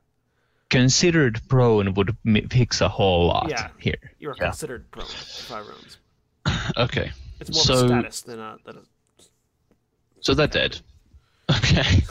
Considered 0.70 1.42
prone 1.48 1.94
would 1.94 2.16
m- 2.26 2.48
fix 2.50 2.82
a 2.82 2.90
whole 2.90 3.28
lot 3.28 3.50
Yeah. 3.50 3.70
here. 3.80 3.96
you 4.20 4.30
are 4.30 4.36
Yeah. 4.38 4.46
considered 4.46 4.90
prone. 4.92 5.08
Five 5.08 5.66
rounds. 5.68 5.98
Okay. 6.78 7.12
It's 7.40 7.52
more 7.54 7.64
So- 7.64 7.86
of 7.86 7.92
a 7.92 7.94
status 8.12 8.22
than 8.22 8.40
a. 8.40 8.58
Than 8.66 8.78
a 8.78 8.82
So 10.22 10.34
they're 10.34 10.48
dead. 10.48 10.80
Okay. 11.50 12.02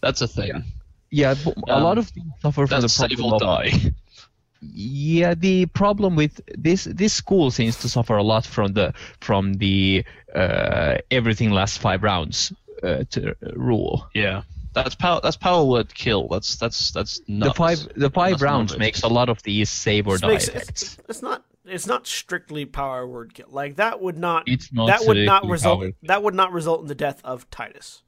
That's 0.00 0.22
a 0.22 0.28
thing. 0.28 0.64
Yeah, 1.10 1.34
but 1.44 1.54
a 1.68 1.74
Um, 1.76 1.82
lot 1.82 1.98
of 1.98 2.12
them 2.14 2.32
suffer 2.40 2.66
from 2.66 2.76
the 2.80 2.80
That's 2.82 2.94
save 2.94 3.10
problem 3.18 3.32
or 3.32 3.34
of 3.36 3.40
die. 3.42 3.92
Yeah, 4.62 5.34
the 5.34 5.66
problem 5.66 6.16
with 6.16 6.40
this 6.56 6.84
this 6.84 7.12
school 7.12 7.50
seems 7.50 7.76
to 7.80 7.88
suffer 7.90 8.16
a 8.16 8.22
lot 8.22 8.46
from 8.46 8.72
the 8.72 8.94
from 9.20 9.54
the 9.54 10.02
uh, 10.34 10.96
everything 11.10 11.50
lasts 11.50 11.76
five 11.76 12.02
rounds 12.02 12.52
uh, 12.82 13.04
to, 13.10 13.30
uh, 13.30 13.34
rule. 13.54 14.08
Yeah. 14.14 14.42
That's 14.76 14.94
power 14.94 15.20
that's 15.22 15.36
power 15.36 15.64
word 15.64 15.92
kill. 15.94 16.28
That's 16.28 16.56
that's 16.56 16.90
that's 16.92 17.20
nuts. 17.26 17.48
The 17.50 17.54
five 17.54 17.88
the 17.96 18.10
five 18.10 18.30
That's 18.32 18.42
rounds 18.42 18.72
nuts. 18.72 18.78
makes 18.78 19.02
a 19.02 19.08
lot 19.08 19.28
of 19.28 19.42
these 19.42 19.68
save 19.70 20.06
or 20.06 20.18
die 20.18 20.28
makes- 20.28 20.48
effects. 20.48 20.68
it's, 20.68 20.98
it's 21.08 21.22
not. 21.22 21.44
It's 21.64 21.86
not 21.88 22.06
strictly 22.06 22.64
power 22.64 23.06
word 23.08 23.34
kill. 23.34 23.46
Like 23.50 23.76
that 23.76 24.00
would 24.00 24.16
not. 24.16 24.44
It's 24.46 24.72
not 24.72 24.86
that 24.86 25.00
would 25.06 25.16
not 25.16 25.44
result. 25.46 25.80
power. 25.80 25.90
That 26.04 26.22
would 26.22 26.34
not 26.34 26.52
result 26.52 26.82
in 26.82 26.86
the 26.86 26.94
death 26.94 27.20
of 27.24 27.50
Titis. 27.50 28.02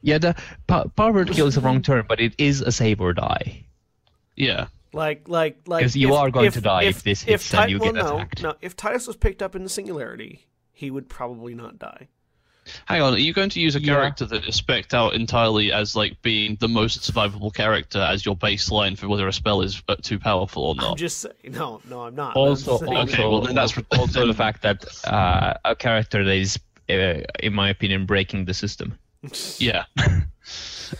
Yeah, 0.00 0.18
the 0.18 0.34
po- 0.66 0.90
power 0.96 1.12
word 1.12 1.30
kill 1.30 1.46
is 1.48 1.56
the 1.56 1.60
wrong 1.60 1.82
term, 1.82 2.06
but 2.08 2.20
it 2.20 2.34
is 2.38 2.62
a 2.62 2.72
save 2.72 3.00
or 3.02 3.12
die. 3.12 3.66
Yeah. 4.36 4.68
Like, 4.94 5.28
like, 5.28 5.58
like. 5.66 5.82
'Cause 5.82 5.94
you 5.96 6.08
if- 6.08 6.14
are 6.14 6.30
going 6.30 6.46
if- 6.46 6.54
to 6.54 6.60
die 6.60 6.84
if 6.84 7.02
this 7.02 7.22
hits 7.22 7.50
Ti- 7.50 7.56
and 7.58 7.70
you 7.70 7.78
well, 7.78 7.92
get 7.92 8.04
no, 8.04 8.14
attacked. 8.16 8.42
No, 8.42 8.54
if 8.60 8.76
Titis 8.76 9.06
was 9.06 9.16
picked 9.16 9.42
up 9.42 9.54
in 9.56 9.62
the 9.62 9.68
singularity, 9.70 10.46
he 10.72 10.90
would 10.90 11.08
probably 11.08 11.54
not 11.54 11.78
die. 11.78 12.08
Hang 12.86 13.02
on, 13.02 13.14
are 13.14 13.18
you 13.18 13.32
going 13.32 13.50
to 13.50 13.60
use 13.60 13.74
a 13.74 13.80
Yeah. 13.80 13.94
character 13.94 14.24
that 14.26 14.44
is 14.46 14.54
spec'd 14.56 14.94
out 14.94 15.14
entirely 15.14 15.72
as 15.72 15.96
like 15.96 16.20
being 16.22 16.56
the 16.60 16.68
most 16.68 17.00
survivable 17.00 17.52
character 17.52 17.98
as 17.98 18.24
your 18.24 18.36
baseline 18.36 18.96
for 18.96 19.08
whether 19.08 19.26
a 19.26 19.32
spell 19.32 19.62
is 19.62 19.82
uh, 19.88 19.96
too 20.00 20.18
powerful 20.18 20.62
or 20.64 20.70
I'm 20.72 20.76
not? 20.76 20.96
just 20.96 21.18
saying. 21.18 21.34
No, 21.50 21.80
no, 21.88 22.02
I'm 22.02 22.14
not. 22.14 22.36
Also, 22.36 22.78
I'm 22.78 22.88
also, 22.88 23.12
Okay, 23.12 23.22
well, 23.26 23.40
then 23.40 23.54
that's- 23.56 23.82
also 23.98 24.26
the 24.26 24.34
fact 24.34 24.62
that 24.62 24.84
uh, 25.06 25.54
a 25.64 25.74
character 25.74 26.22
that 26.24 26.34
is, 26.36 26.58
uh, 26.88 27.22
in 27.40 27.52
my 27.52 27.68
opinion, 27.68 28.06
breaking 28.06 28.44
the 28.44 28.54
system. 28.54 28.96
Yeah. 29.58 29.84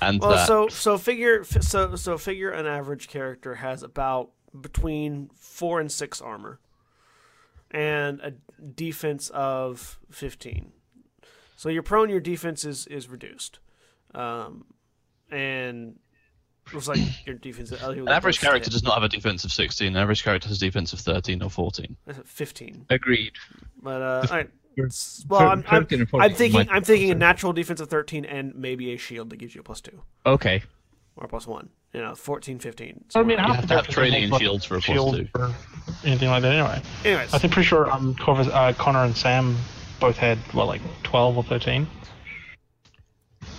and 0.00 0.20
Well, 0.20 0.30
that. 0.30 0.46
so 0.46 0.68
so 0.68 0.96
figure 0.98 1.44
so 1.44 1.94
so 1.96 2.16
figure 2.18 2.50
an 2.50 2.66
average 2.66 3.08
character 3.08 3.56
has 3.56 3.82
about 3.82 4.30
between 4.60 5.30
four 5.34 5.80
and 5.80 5.90
six 5.90 6.20
armor, 6.20 6.58
and 7.70 8.20
a 8.20 8.32
defense 8.74 9.28
of 9.30 9.98
fifteen. 10.10 10.72
So 11.62 11.68
you're 11.68 11.84
prone. 11.84 12.08
Your 12.08 12.18
defense 12.18 12.64
is 12.64 12.88
is 12.88 13.08
reduced, 13.08 13.60
um, 14.16 14.64
and 15.30 15.96
it 16.66 16.74
looks 16.74 16.88
like 16.88 16.98
your 17.24 17.36
defense. 17.36 17.70
other 17.70 18.00
An 18.00 18.08
average 18.08 18.38
both 18.38 18.42
hit. 18.42 18.48
character 18.48 18.70
does 18.70 18.82
not 18.82 18.94
have 18.94 19.04
a 19.04 19.08
defense 19.08 19.44
of 19.44 19.52
16. 19.52 19.86
An 19.86 19.96
average 19.96 20.24
character 20.24 20.48
has 20.48 20.56
a 20.56 20.60
defense 20.60 20.92
of 20.92 20.98
13 20.98 21.40
or 21.40 21.48
14. 21.48 21.96
Fifteen. 22.24 22.84
Agreed. 22.90 23.34
But 23.80 24.02
uh, 24.02 24.26
all 24.28 24.36
right. 24.38 24.50
Well, 25.28 25.40
I'm, 25.40 25.62
I'm, 25.68 25.86
I'm 26.14 26.34
thinking 26.34 26.66
I'm 26.68 26.82
thinking 26.82 27.12
a 27.12 27.14
natural 27.14 27.52
defense 27.52 27.80
of 27.80 27.88
thirteen 27.88 28.24
and 28.24 28.56
maybe 28.56 28.92
a 28.92 28.96
shield 28.96 29.30
that 29.30 29.36
gives 29.36 29.54
you 29.54 29.60
a 29.60 29.64
plus 29.64 29.80
two 29.80 30.02
Okay. 30.26 30.64
or 31.14 31.28
plus 31.28 31.46
one. 31.46 31.68
You 31.92 32.00
know, 32.00 32.16
14, 32.16 32.58
15. 32.58 32.88
I 33.14 33.22
mean, 33.22 33.36
somewhere. 33.36 33.36
half 33.38 33.56
have 33.56 33.66
to 33.68 33.74
have 33.76 33.86
training 33.86 34.24
is 34.24 34.30
and 34.32 34.40
shields 34.40 34.64
for 34.64 34.78
a 34.78 34.80
plus 34.80 34.96
shield 34.96 35.14
two. 35.14 35.28
or 35.36 35.54
anything 36.04 36.28
like 36.28 36.42
that. 36.42 36.54
Anyway, 36.54 36.82
Anyways, 37.04 37.32
I 37.32 37.38
think 37.38 37.52
pretty 37.52 37.68
sure 37.68 37.88
um 37.88 38.16
Korvys, 38.16 38.48
uh, 38.52 38.72
Connor 38.72 39.04
and 39.04 39.16
Sam 39.16 39.56
both 40.02 40.16
had 40.18 40.36
what 40.52 40.66
like 40.66 40.82
twelve 41.04 41.36
or 41.38 41.44
thirteen. 41.44 41.86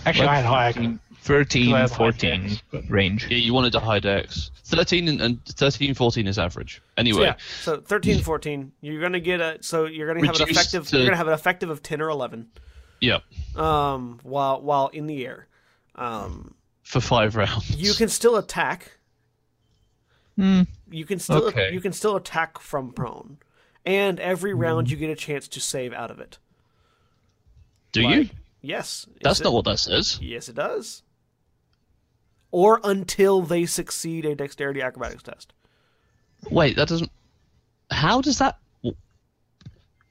Actually, 0.06 0.28
I 0.28 0.36
had 0.36 0.46
higher. 0.46 1.00
13, 1.22 1.68
Because 1.68 1.74
I 1.74 1.80
had 1.80 1.90
high 1.90 1.96
14 1.96 2.42
dex, 2.50 2.64
but- 2.70 2.90
range. 2.90 3.28
Yeah, 3.30 3.38
you 3.38 3.54
wanted 3.54 3.74
a 3.76 3.80
high 3.80 4.00
dex. 4.00 4.52
13 4.66 5.08
and, 5.08 5.22
and 5.22 5.46
13, 5.46 5.94
14 5.94 6.28
is 6.28 6.38
average. 6.38 6.76
So, 6.76 6.82
Anyway, 6.98 7.22
yeah, 7.24 7.36
so 7.62 7.80
13, 7.80 8.22
14, 8.22 8.74
you're 8.82 9.02
gonna 9.02 9.22
get 9.22 9.40
a 9.40 9.58
so 9.62 9.86
you're 9.86 10.06
gonna 10.14 10.26
have 10.26 10.36
an 10.42 10.50
effective 10.50 10.86
to- 10.90 10.98
you're 10.98 11.06
gonna 11.06 11.16
have 11.16 11.28
an 11.30 11.34
effective 11.34 11.70
of 11.70 11.82
10 11.82 12.02
or 12.02 12.10
11 12.10 12.48
yeah, 13.00 13.20
um 13.56 14.20
while 14.24 14.62
while 14.62 14.88
in 14.90 15.08
the 15.08 15.26
air. 15.26 15.48
Um 15.96 16.56
for 16.84 17.00
five 17.00 17.36
rounds. 17.38 17.70
you 17.78 17.94
can 17.94 18.10
still 18.10 18.36
attack. 18.36 18.92
Hmm. 20.38 20.64
You 20.92 21.06
can 21.06 21.20
still 21.20 21.46
Okay. 21.48 21.72
you 21.72 21.80
can 21.80 21.94
still 21.94 22.16
attack 22.18 22.60
from 22.60 22.92
prone. 22.92 23.38
And 23.86 24.20
every 24.20 24.54
round 24.54 24.88
mm-hmm. 24.88 24.92
you 24.94 24.98
get 24.98 25.10
a 25.10 25.16
chance 25.16 25.48
to 25.50 25.60
save 25.60 25.94
out 25.94 26.12
of 26.12 26.20
it. 26.20 26.38
Do 27.92 28.02
you? 28.02 28.30
Yes. 28.62 29.08
That's 29.22 29.42
not 29.42 29.52
it- 29.52 29.54
what 29.54 29.66
that 29.66 29.80
says. 29.80 30.20
Yes, 30.22 30.50
it 30.50 30.56
does. 30.56 31.04
Or 32.52 32.80
until 32.84 33.42
they 33.42 33.66
succeed 33.66 34.26
a 34.26 34.36
dexterity 34.36 34.82
acrobatics 34.82 35.24
test. 35.24 35.54
Wait, 36.52 36.76
that 36.76 36.88
doesn't. 36.88 37.12
How 37.90 38.22
does 38.22 38.38
that? 38.40 38.58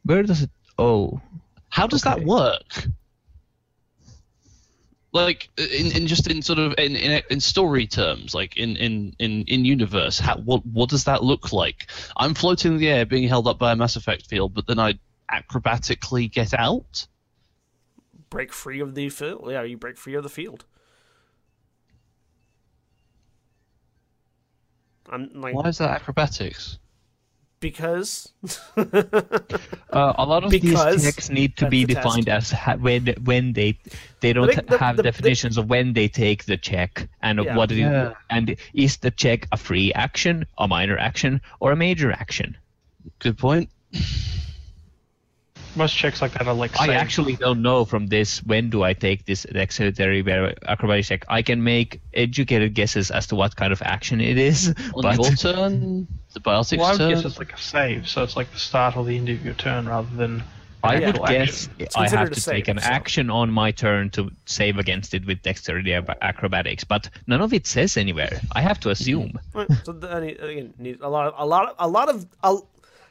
Where 0.04 0.22
does 0.22 0.42
it? 0.42 0.50
Oh, 0.78 1.20
How 1.68 1.86
does 1.86 2.04
Okay. 2.04 2.18
that 2.18 2.26
work? 2.26 2.86
Like 5.12 5.50
in, 5.58 5.92
in 5.92 6.06
just 6.06 6.26
in 6.30 6.40
sort 6.40 6.58
of 6.58 6.74
in, 6.78 6.96
in 6.96 7.22
in 7.28 7.40
story 7.40 7.86
terms, 7.86 8.34
like 8.34 8.56
in 8.56 8.76
in 8.76 9.14
in 9.18 9.42
in 9.42 9.64
universe, 9.64 10.18
how, 10.18 10.38
what 10.38 10.64
what 10.64 10.88
does 10.88 11.04
that 11.04 11.22
look 11.22 11.52
like? 11.52 11.90
I'm 12.16 12.32
floating 12.32 12.72
in 12.72 12.78
the 12.78 12.88
air, 12.88 13.04
being 13.04 13.28
held 13.28 13.46
up 13.46 13.58
by 13.58 13.72
a 13.72 13.76
Mass 13.76 13.96
Effect 13.96 14.26
field, 14.26 14.54
but 14.54 14.66
then 14.66 14.78
I 14.78 14.98
acrobatically 15.30 16.32
get 16.32 16.54
out. 16.54 17.06
Break 18.30 18.54
free 18.54 18.80
of 18.80 18.94
the 18.94 19.10
field. 19.10 19.48
Yeah, 19.50 19.62
you 19.62 19.76
break 19.76 19.98
free 19.98 20.14
of 20.14 20.22
the 20.22 20.30
field. 20.30 20.64
I'm 25.10 25.30
like 25.34 25.54
Why 25.54 25.68
is 25.68 25.78
that 25.78 25.90
acrobatics? 25.90 26.78
Because 27.62 28.28
uh, 28.76 30.12
a 30.18 30.26
lot 30.26 30.44
of 30.44 30.50
Because 30.50 30.96
these 30.96 31.04
checks 31.04 31.30
need 31.30 31.56
to 31.56 31.68
be 31.70 31.86
defined 31.86 32.28
as 32.28 32.50
ha- 32.50 32.76
when 32.76 33.06
when 33.24 33.54
they 33.54 33.78
they 34.20 34.34
don't 34.34 34.52
the- 34.68 34.76
have 34.78 34.96
the- 34.96 35.02
the- 35.02 35.10
definitions 35.10 35.56
of 35.56 35.70
when 35.70 35.94
they 35.94 36.08
take 36.08 36.44
the 36.44 36.58
check 36.58 37.08
and 37.22 37.38
of 37.40 37.46
Yeah. 37.46 37.56
what 37.56 37.70
it 37.72 37.78
is. 37.78 37.88
Yeah. 37.88 38.12
And 38.28 38.56
is 38.74 38.98
the 38.98 39.10
check 39.10 39.48
a 39.52 39.56
free 39.56 39.92
action, 39.94 40.44
a 40.58 40.68
minor 40.68 40.98
action, 40.98 41.40
or 41.60 41.72
a 41.72 41.76
major 41.76 42.12
action? 42.12 42.56
Good 43.20 43.38
point. 43.38 43.70
Most 45.74 45.96
checks 45.96 46.20
like 46.20 46.32
that 46.32 46.46
are 46.46 46.54
like. 46.54 46.72
I 46.80 46.86
saves. 46.86 46.96
actually 47.00 47.36
don't 47.36 47.62
know 47.62 47.84
from 47.84 48.06
this 48.08 48.42
when 48.44 48.68
do 48.70 48.82
I 48.82 48.92
take 48.92 49.24
this 49.24 49.44
dexterity 49.44 50.20
ver- 50.20 50.54
acrobatic 50.66 51.04
check. 51.06 51.24
I 51.28 51.40
can 51.42 51.62
make 51.64 52.00
educated 52.12 52.74
guesses 52.74 53.10
as 53.10 53.26
to 53.28 53.34
what 53.36 53.56
kind 53.56 53.72
of 53.72 53.80
action 53.82 54.20
it 54.20 54.36
is, 54.38 54.74
On 54.94 55.02
but 55.02 55.16
your 55.18 55.34
turn, 55.36 56.06
the 56.34 56.40
biotics 56.40 56.78
Well, 56.78 56.86
I 56.86 56.90
would 56.92 56.98
turn. 56.98 57.10
guess 57.14 57.24
it's 57.24 57.38
like 57.38 57.52
a 57.54 57.58
save, 57.58 58.08
so 58.08 58.22
it's 58.22 58.36
like 58.36 58.50
the 58.52 58.58
start 58.58 58.96
or 58.96 59.04
the 59.04 59.16
end 59.16 59.28
of 59.30 59.44
your 59.44 59.54
turn 59.54 59.86
rather 59.88 60.14
than. 60.14 60.42
I 60.84 60.98
would 60.98 61.24
guess 61.26 61.68
I 61.94 62.08
have 62.08 62.30
to 62.32 62.40
save, 62.40 62.54
take 62.56 62.68
an 62.68 62.78
so- 62.80 62.88
action 62.90 63.30
on 63.30 63.50
my 63.52 63.70
turn 63.70 64.10
to 64.10 64.30
save 64.46 64.78
against 64.78 65.14
it 65.14 65.24
with 65.24 65.40
dexterity 65.40 65.94
acrobatics, 65.94 66.82
but 66.82 67.08
none 67.28 67.40
of 67.40 67.52
it 67.54 67.68
says 67.68 67.96
anywhere. 67.96 68.40
I 68.50 68.62
have 68.62 68.80
to 68.80 68.90
assume. 68.90 69.38
Right, 69.54 69.68
so 69.84 69.92
the, 69.92 70.16
again, 70.18 70.74
a 71.00 71.08
lot 71.08 71.28
of 71.28 71.34
a 71.38 71.46
lot 71.46 71.68
of 71.68 71.74
a 71.78 71.88
lot 71.88 72.08
of 72.08 72.26
a, 72.42 72.56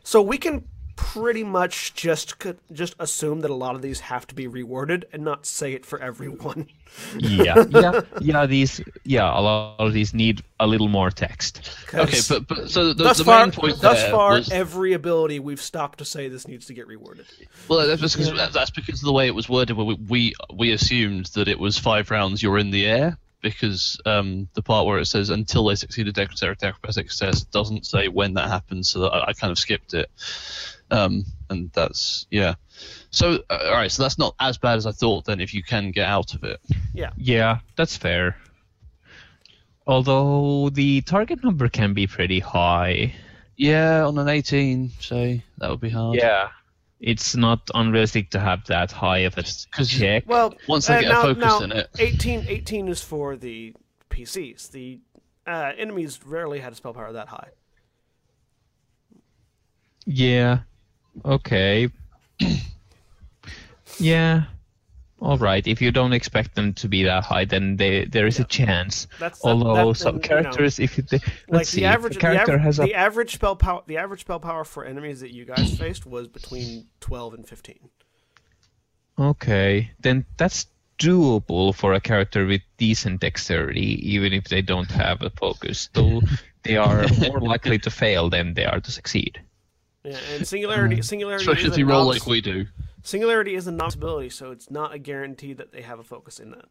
so 0.04 0.22
we 0.22 0.38
can 0.38 0.66
pretty 1.02 1.44
much 1.44 1.96
just 1.96 2.42
c- 2.42 2.54
just 2.72 2.94
assume 3.00 3.42
that 3.42 3.50
a 3.50 3.56
lot 3.56 3.76
of 3.76 3.82
these 3.82 4.02
have 4.02 4.28
to 4.28 4.36
be 4.36 4.46
rewarded 4.46 5.06
and 5.12 5.24
not 5.24 5.48
say 5.48 5.74
it 5.74 5.84
for 5.84 6.00
everyone. 6.00 6.68
Yeah, 7.18 7.66
yeah, 7.70 8.02
yeah. 8.22 8.46
These, 8.46 8.82
yeah, 9.04 9.28
a 9.28 9.42
lot 9.42 9.80
of 9.80 9.94
these 9.94 10.14
need 10.14 10.44
a 10.60 10.68
little 10.68 10.88
more 10.88 11.10
text. 11.10 11.76
Okay, 11.92 12.20
but 12.30 12.48
but 12.48 12.70
so 12.70 12.94
the, 12.94 13.04
thus 13.04 13.18
the 13.18 13.24
far, 13.24 13.46
main 13.46 13.52
point 13.52 13.82
thus 13.82 14.00
there 14.02 14.12
far, 14.12 14.34
was, 14.36 14.52
every 14.52 14.94
ability 14.94 15.40
we've 15.40 15.62
stopped 15.62 15.98
to 16.00 16.06
say 16.06 16.30
this 16.30 16.48
needs 16.48 16.68
to 16.68 16.74
get 16.74 16.86
rewarded. 16.86 17.26
well, 17.68 17.86
that's 17.88 18.16
because 18.16 18.54
that's 18.54 18.70
because 18.70 19.02
of 19.02 19.06
the 19.06 19.14
way 19.14 19.26
it 19.26 19.36
was 19.36 19.50
worded. 19.50 19.76
Where 19.76 19.86
we, 19.86 19.96
we 20.08 20.34
we 20.54 20.72
assumed 20.72 21.26
that 21.34 21.48
it 21.48 21.58
was 21.58 21.80
five 21.80 22.12
rounds. 22.12 22.44
You're 22.44 22.60
in 22.60 22.70
the 22.70 22.86
air 22.86 23.18
because 23.42 24.00
um, 24.06 24.48
the 24.54 24.62
part 24.62 24.86
where 24.86 25.00
it 25.00 25.08
says 25.08 25.32
until 25.32 25.66
they 25.66 25.76
succeed 25.76 26.08
a 26.08 26.12
dexterity 26.12 26.68
acrobatics 26.68 27.18
test 27.18 27.50
doesn't 27.52 27.88
say 27.88 28.08
when 28.08 28.36
that 28.36 28.50
happens. 28.50 28.90
So 28.90 29.08
I, 29.08 29.30
I 29.30 29.34
kind 29.34 29.52
of 29.52 29.58
skipped 29.58 29.96
it. 29.96 30.10
Um, 30.92 31.24
and 31.50 31.72
that's 31.74 32.28
yeah. 32.30 32.56
So 33.12 33.40
uh, 33.50 33.58
all 33.66 33.72
right, 33.74 33.92
so 33.92 34.04
that's 34.04 34.18
not 34.18 34.36
as 34.40 34.58
bad 34.58 34.78
as 34.78 34.86
I 34.86 34.92
thought. 34.92 35.26
Then, 35.26 35.40
if 35.40 35.54
you 35.54 35.64
can 35.64 35.92
get 35.92 36.06
out 36.08 36.34
of 36.36 36.44
it, 36.44 36.60
Yeah, 36.94 37.12
Yeah, 37.18 37.60
that's 37.78 37.96
fair. 37.98 38.36
Although 39.88 40.70
the 40.70 41.02
target 41.02 41.44
number 41.44 41.68
can 41.70 41.94
be 41.94 42.08
pretty 42.08 42.40
high. 42.40 43.14
yeah, 43.58 44.06
on 44.06 44.18
an 44.18 44.28
18, 44.28 44.90
say 45.00 45.44
that 45.58 45.70
would 45.70 45.80
be 45.82 45.90
hard. 45.90 46.18
Yeah, 46.18 46.50
it's 47.00 47.36
not 47.36 47.70
unrealistic 47.74 48.30
to 48.32 48.40
have 48.40 48.66
that 48.68 48.92
high 48.92 49.20
of 49.20 49.38
a 49.38 49.44
'Cause- 49.72 49.90
check. 49.90 50.24
Well, 50.28 50.54
Once 50.68 50.88
they 50.88 50.98
uh, 50.98 51.02
get 51.02 51.12
a 51.12 51.16
focus 51.22 51.44
now, 51.44 51.60
in 51.62 51.72
it. 51.72 51.90
18, 52.00 52.46
18 52.48 52.88
is 52.90 53.02
for 53.02 53.36
the 53.38 53.74
PCs. 54.10 54.70
The 54.72 55.00
uh, 55.48 55.72
enemies 55.78 56.20
rarely 56.26 56.60
had 56.60 56.74
a 56.74 56.76
spell 56.76 56.94
power 56.94 57.12
that 57.14 57.30
high. 57.30 57.50
Yeah. 60.06 60.60
Okay. 61.26 61.90
yeah. 64.00 64.44
All 65.20 65.38
right. 65.38 65.66
If 65.68 65.82
you 65.82 65.92
don't 65.92 66.14
expect 66.14 66.56
them 66.56 66.74
to 66.74 66.88
be 66.88 67.04
that 67.04 67.24
high, 67.24 67.46
then 67.46 67.78
they, 67.78 68.06
there 68.06 68.26
is 68.26 68.40
a 68.40 68.44
chance. 68.46 69.06
That's- 69.20 69.40
that- 69.42 69.48
Although 69.50 69.94
some 69.94 70.16
and, 70.16 70.26
you 70.26 70.30
know, 70.30 70.42
characters, 70.42 70.80
if 70.80 70.98
you, 70.98 71.04
they, 71.04 71.18
let's 71.20 71.50
like 71.50 71.66
see, 71.68 71.82
the 71.82 71.86
if 71.88 71.94
average, 71.94 72.14
the 72.16 72.20
character 72.20 72.46
the, 72.48 72.54
aver- 72.54 72.64
has 72.64 72.80
a 72.80 72.84
the 72.84 72.96
average 72.96 73.34
spell 73.36 73.56
power, 73.56 73.84
the 73.86 73.98
average 73.98 74.22
spell 74.22 74.40
power 74.40 74.64
for 74.64 74.84
enemies 74.84 75.20
that 75.20 75.32
you 75.32 75.46
guys 75.46 75.78
faced 75.78 76.06
was 76.08 76.28
between 76.28 76.88
twelve 77.02 77.36
and 77.36 77.48
fifteen. 77.48 77.90
Okay, 79.20 79.92
then 80.00 80.26
that's 80.38 80.66
doable 80.98 81.76
for 81.76 81.94
a 81.94 82.00
character 82.00 82.48
with 82.48 82.62
decent 82.78 83.22
dexterity, 83.22 84.00
even 84.12 84.34
if 84.34 84.46
they 84.46 84.64
don't 84.64 84.90
have 84.90 85.22
a 85.22 85.30
focus. 85.30 85.90
Though 85.94 86.22
they 86.64 86.78
are 86.78 87.06
more 87.20 87.40
likely 87.40 87.78
to 87.80 87.92
fail 87.92 88.30
than 88.32 88.56
they 88.56 88.66
are 88.66 88.80
to 88.80 88.92
succeed. 88.92 89.40
Yeah, 90.04 90.18
and 90.34 90.48
singularity, 90.48 90.98
mm. 90.98 91.04
singularity, 91.04 91.44
especially 91.44 91.68
is 91.68 91.72
if 91.74 91.78
a 91.78 91.80
you 91.80 91.86
roll 91.86 92.06
like 92.06 92.26
we 92.26 92.42
do. 92.42 92.66
Singularity 93.04 93.56
is 93.56 93.68
a 93.68 93.72
non-ability, 93.72 94.30
so 94.30 94.52
it's 94.52 94.70
not 94.70 94.94
a 94.94 95.00
guarantee 95.00 95.54
that 95.54 95.72
they 95.72 95.82
have 95.82 96.00
a 96.00 96.04
focus 96.04 96.40
in 96.40 96.52
that. 96.52 96.66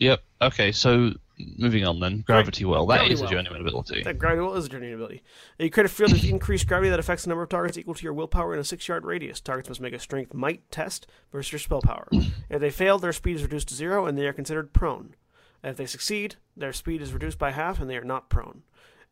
Yep. 0.00 0.22
Okay. 0.40 0.72
So 0.72 1.12
moving 1.58 1.84
on 1.84 2.00
then, 2.00 2.22
gravity 2.26 2.64
well. 2.64 2.86
That 2.86 2.96
Gravity 2.96 3.14
is 3.14 3.20
a 3.20 3.24
well. 3.24 3.32
genuine 3.32 3.60
ability. 3.60 4.02
That 4.02 4.18
gravity 4.18 4.42
well 4.42 4.54
is 4.54 4.66
a 4.66 4.68
journeyman 4.68 4.94
ability. 4.94 5.22
You 5.58 5.70
create 5.70 5.86
a 5.86 5.88
field 5.88 6.12
of 6.12 6.24
increased 6.24 6.66
gravity 6.66 6.90
that 6.90 6.98
affects 6.98 7.24
the 7.24 7.28
number 7.28 7.42
of 7.42 7.50
targets 7.50 7.76
equal 7.76 7.94
to 7.94 8.02
your 8.02 8.14
willpower 8.14 8.54
in 8.54 8.60
a 8.60 8.64
six-yard 8.64 9.04
radius. 9.04 9.40
Targets 9.40 9.68
must 9.68 9.80
make 9.80 9.92
a 9.92 9.98
strength 9.98 10.32
might 10.32 10.68
test 10.70 11.06
versus 11.30 11.52
your 11.52 11.58
spell 11.58 11.82
power. 11.82 12.08
if 12.50 12.60
they 12.60 12.70
fail, 12.70 12.98
their 12.98 13.12
speed 13.12 13.36
is 13.36 13.42
reduced 13.42 13.68
to 13.68 13.74
zero, 13.74 14.06
and 14.06 14.16
they 14.16 14.26
are 14.26 14.32
considered 14.32 14.72
prone. 14.72 15.14
If 15.62 15.76
they 15.76 15.86
succeed, 15.86 16.36
their 16.56 16.72
speed 16.72 17.02
is 17.02 17.12
reduced 17.12 17.38
by 17.38 17.50
half, 17.50 17.78
and 17.78 17.90
they 17.90 17.96
are 17.96 18.04
not 18.04 18.30
prone. 18.30 18.62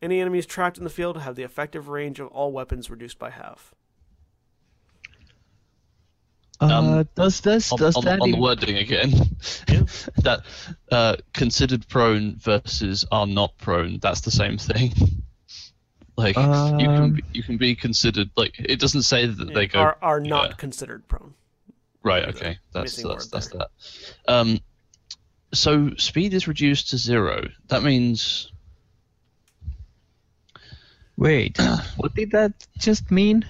Any 0.01 0.21
enemies 0.21 0.47
trapped 0.47 0.79
in 0.79 0.85
the 0.85 0.91
field 0.91 1.21
have 1.23 1.35
the 1.35 1.43
effective 1.43 1.89
range 1.89 2.21
of 2.21 2.29
all 2.29 2.53
weapons 2.53 2.89
reduced 2.91 3.19
by 3.19 3.31
half. 3.31 3.75
Uh, 6.61 7.05
does 7.15 7.41
this 7.41 7.71
On, 7.73 7.79
does 7.79 7.97
on, 7.97 8.05
that 8.05 8.21
on 8.21 8.33
the 8.33 8.39
wording 8.39 8.77
again, 8.77 9.13
Yeah. 9.69 9.83
that 10.19 10.41
uh, 10.91 11.17
considered 11.33 11.87
prone 11.89 12.37
versus 12.37 13.05
are 13.13 13.27
not 13.29 13.57
prone. 13.59 13.99
That's 14.01 14.23
the 14.23 14.33
same 14.33 14.59
thing. 14.59 14.93
like 16.17 16.37
you 16.37 16.43
can 16.43 16.89
Um, 16.89 17.13
be, 17.13 17.23
you 17.33 17.43
can 17.45 17.59
be 17.59 17.77
considered 17.77 18.31
like 18.37 18.59
it 18.59 18.81
doesn't 18.81 19.03
say 19.03 19.27
that 19.27 19.55
they 19.55 19.69
go 19.69 19.79
are 19.79 19.99
are 20.03 20.21
not 20.21 20.51
yeah. 20.51 20.57
considered 20.57 21.07
prone. 21.07 21.35
right. 22.03 22.25
Okay, 22.29 22.59
that's 22.73 22.97
missing 22.97 23.09
that's, 23.09 23.29
that's 23.29 23.49
that. 23.51 23.69
Um, 24.27 24.59
so 25.55 25.95
speed 25.97 26.35
is 26.35 26.49
reduced 26.49 26.91
to 26.91 26.99
zero. 26.99 27.45
That 27.69 27.85
means 27.85 28.51
Wait, 31.19 31.59
what 31.99 32.15
did 32.15 32.31
that 32.31 32.53
just 32.79 33.11
mean? 33.11 33.45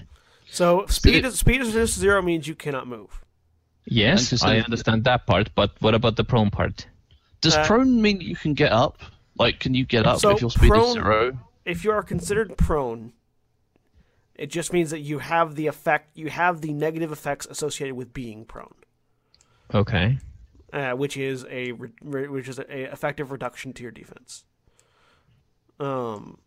So 0.49 0.85
speed 0.87 1.15
it- 1.17 1.25
is, 1.25 1.37
speed 1.39 1.61
is 1.61 1.67
reduced 1.73 1.93
to 1.93 1.99
zero 1.99 2.21
means 2.21 2.47
you 2.47 2.55
cannot 2.55 2.87
move. 2.87 3.23
Yes, 3.85 4.31
And 4.31 4.41
I 4.43 4.59
understand 4.59 5.03
that 5.05 5.25
part, 5.25 5.49
but 5.55 5.71
what 5.79 5.95
about 5.95 6.15
the 6.15 6.23
prone 6.23 6.49
part? 6.51 6.87
does 7.41 7.55
Uh, 7.55 7.65
prone 7.65 8.01
mean 8.01 8.19
you 8.21 8.35
can 8.35 8.53
get 8.53 8.71
up? 8.71 8.97
Like, 9.37 9.59
can 9.61 9.73
you 9.73 9.85
get 9.85 10.05
up 10.05 10.19
So 10.19 10.31
if 10.31 10.41
your 10.41 10.51
speed 10.51 10.73
is 10.75 10.93
zero? 10.93 11.39
if 11.65 11.83
you 11.85 11.91
are 11.91 12.03
considered 12.03 12.57
prone, 12.57 13.13
it 14.35 14.47
just 14.47 14.73
means 14.73 14.89
that 14.89 14.99
you 14.99 15.19
have 15.19 15.55
the 15.55 15.67
effect, 15.67 16.17
you 16.17 16.29
have 16.29 16.61
the 16.61 16.73
negative 16.73 17.11
effects 17.11 17.45
associated 17.49 17.95
with 17.95 18.13
being 18.13 18.45
prone, 18.45 18.75
Okay. 19.73 20.17
uh, 20.73 20.91
which 20.93 21.15
is 21.17 21.45
a 21.49 21.71
re- 21.73 21.89
re- 22.01 22.27
which 22.27 22.47
is 22.49 22.59
a, 22.59 22.65
a 22.71 22.91
effective 22.91 23.31
reduction 23.31 23.73
to 23.73 23.83
your 23.83 23.91
defense. 23.91 24.43
um, 25.79 26.39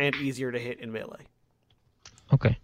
and 0.00 0.16
easier 0.16 0.50
to 0.50 0.58
hit 0.58 0.80
in 0.80 0.90
melee. 0.92 1.26
Okay. 2.32 2.56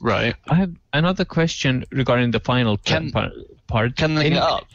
Right. 0.00 0.34
I 0.48 0.54
have 0.54 0.74
another 0.92 1.24
question 1.24 1.84
regarding 1.90 2.30
the 2.30 2.40
final 2.40 2.76
Can- 2.78 3.12
part. 3.66 3.96
Can 3.96 4.14
they 4.14 4.26
Any- 4.26 4.34
get 4.36 4.42
up? 4.42 4.66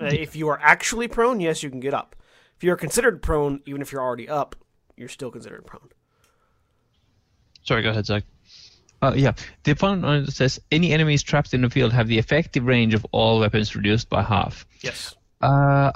Uh, 0.00 0.06
if 0.06 0.34
you 0.34 0.48
are 0.48 0.58
actually 0.62 1.08
prone, 1.08 1.40
yes, 1.40 1.62
you 1.62 1.68
can 1.70 1.80
get 1.80 1.92
up. 1.94 2.16
If 2.56 2.64
you 2.64 2.72
are 2.72 2.76
considered 2.76 3.22
prone, 3.22 3.60
even 3.66 3.82
if 3.82 3.92
you're 3.92 4.00
already 4.00 4.28
up, 4.28 4.56
you're 4.96 5.08
still 5.08 5.30
considered 5.30 5.66
prone. 5.66 5.90
Sorry, 7.62 7.82
go 7.82 7.90
ahead, 7.90 8.06
Zach. 8.06 8.24
Uh, 9.02 9.12
yeah, 9.14 9.32
the 9.64 9.72
opponent 9.72 10.32
says 10.32 10.60
any 10.70 10.92
enemies 10.92 11.22
trapped 11.22 11.54
in 11.54 11.62
the 11.62 11.70
field 11.70 11.92
have 11.92 12.08
the 12.08 12.18
effective 12.18 12.64
range 12.64 12.94
of 12.94 13.06
all 13.12 13.40
weapons 13.40 13.76
reduced 13.76 14.08
by 14.10 14.22
half. 14.22 14.66
Yes. 14.80 15.14
Uh, 15.40 15.92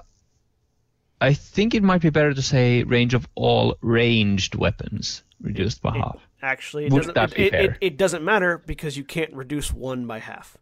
I 1.21 1.33
think 1.35 1.75
it 1.75 1.83
might 1.83 2.03
be 2.03 2.11
better 2.11 2.35
to 2.35 2.43
say 2.43 2.83
range 2.83 3.15
of 3.15 3.27
all 3.35 3.77
ranged 3.81 4.55
weapons 4.55 5.23
reduced 5.41 5.83
by 5.83 5.95
It- 5.97 6.01
half. 6.01 6.19
Actually, 6.43 6.87
it 6.87 6.93
Would 6.93 6.99
doesn't. 7.01 7.15
that 7.15 7.33
It, 7.33 7.37
be 7.37 7.43
it, 7.47 7.51
fair? 7.51 7.61
it, 7.63 7.77
it 7.81 7.97
doesn't 7.97 8.23
matter 8.25 8.63
because 8.67 8.97
you 8.97 9.05
can't 9.05 9.33
reduce 9.33 9.73
one 9.73 10.07
by 10.07 10.19
half. 10.21 10.57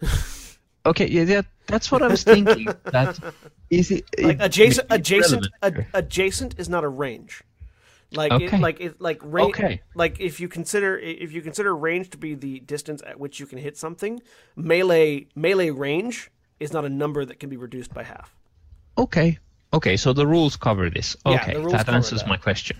Okay, 0.84 1.06
yeah, 1.08 1.22
yeah, 1.22 1.42
that's 1.68 1.92
what 1.92 2.02
I 2.02 2.08
was 2.08 2.24
thinking. 2.24 2.66
that 2.86 3.16
is 3.70 3.92
it. 3.92 4.04
Like 4.20 4.38
adjacent, 4.40 4.88
adjacent, 4.90 5.46
ad, 5.62 5.86
adjacent 5.94 6.58
is 6.58 6.68
not 6.68 6.82
a 6.82 6.88
range. 6.88 7.44
Like, 8.10 8.32
Okay. 8.32 8.56
it, 8.56 8.60
like, 8.60 8.80
it, 8.80 9.00
like, 9.00 9.20
ra- 9.22 9.44
Okay. 9.44 9.80
Like, 9.94 10.18
if 10.18 10.40
you 10.40 10.48
consider 10.48 10.98
if 10.98 11.30
you 11.32 11.40
consider 11.40 11.74
range 11.76 12.10
to 12.10 12.18
be 12.18 12.34
the 12.34 12.58
distance 12.58 13.00
at 13.06 13.20
which 13.20 13.38
you 13.38 13.46
can 13.46 13.58
hit 13.58 13.76
something, 13.76 14.20
melee 14.56 15.28
melee 15.36 15.70
range 15.70 16.32
is 16.58 16.72
not 16.72 16.84
a 16.84 16.88
number 16.90 17.24
that 17.24 17.38
can 17.38 17.48
be 17.48 17.56
reduced 17.56 17.94
by 17.94 18.02
half. 18.02 18.34
Okay, 18.98 19.38
okay, 19.72 19.96
so 19.96 20.12
the 20.12 20.26
rules 20.26 20.56
cover 20.56 20.90
this. 20.90 21.14
Okay, 21.24 21.58
rules 21.58 21.72
that 21.74 21.88
answers 21.88 22.22
that. 22.22 22.28
my 22.28 22.36
question. 22.38 22.76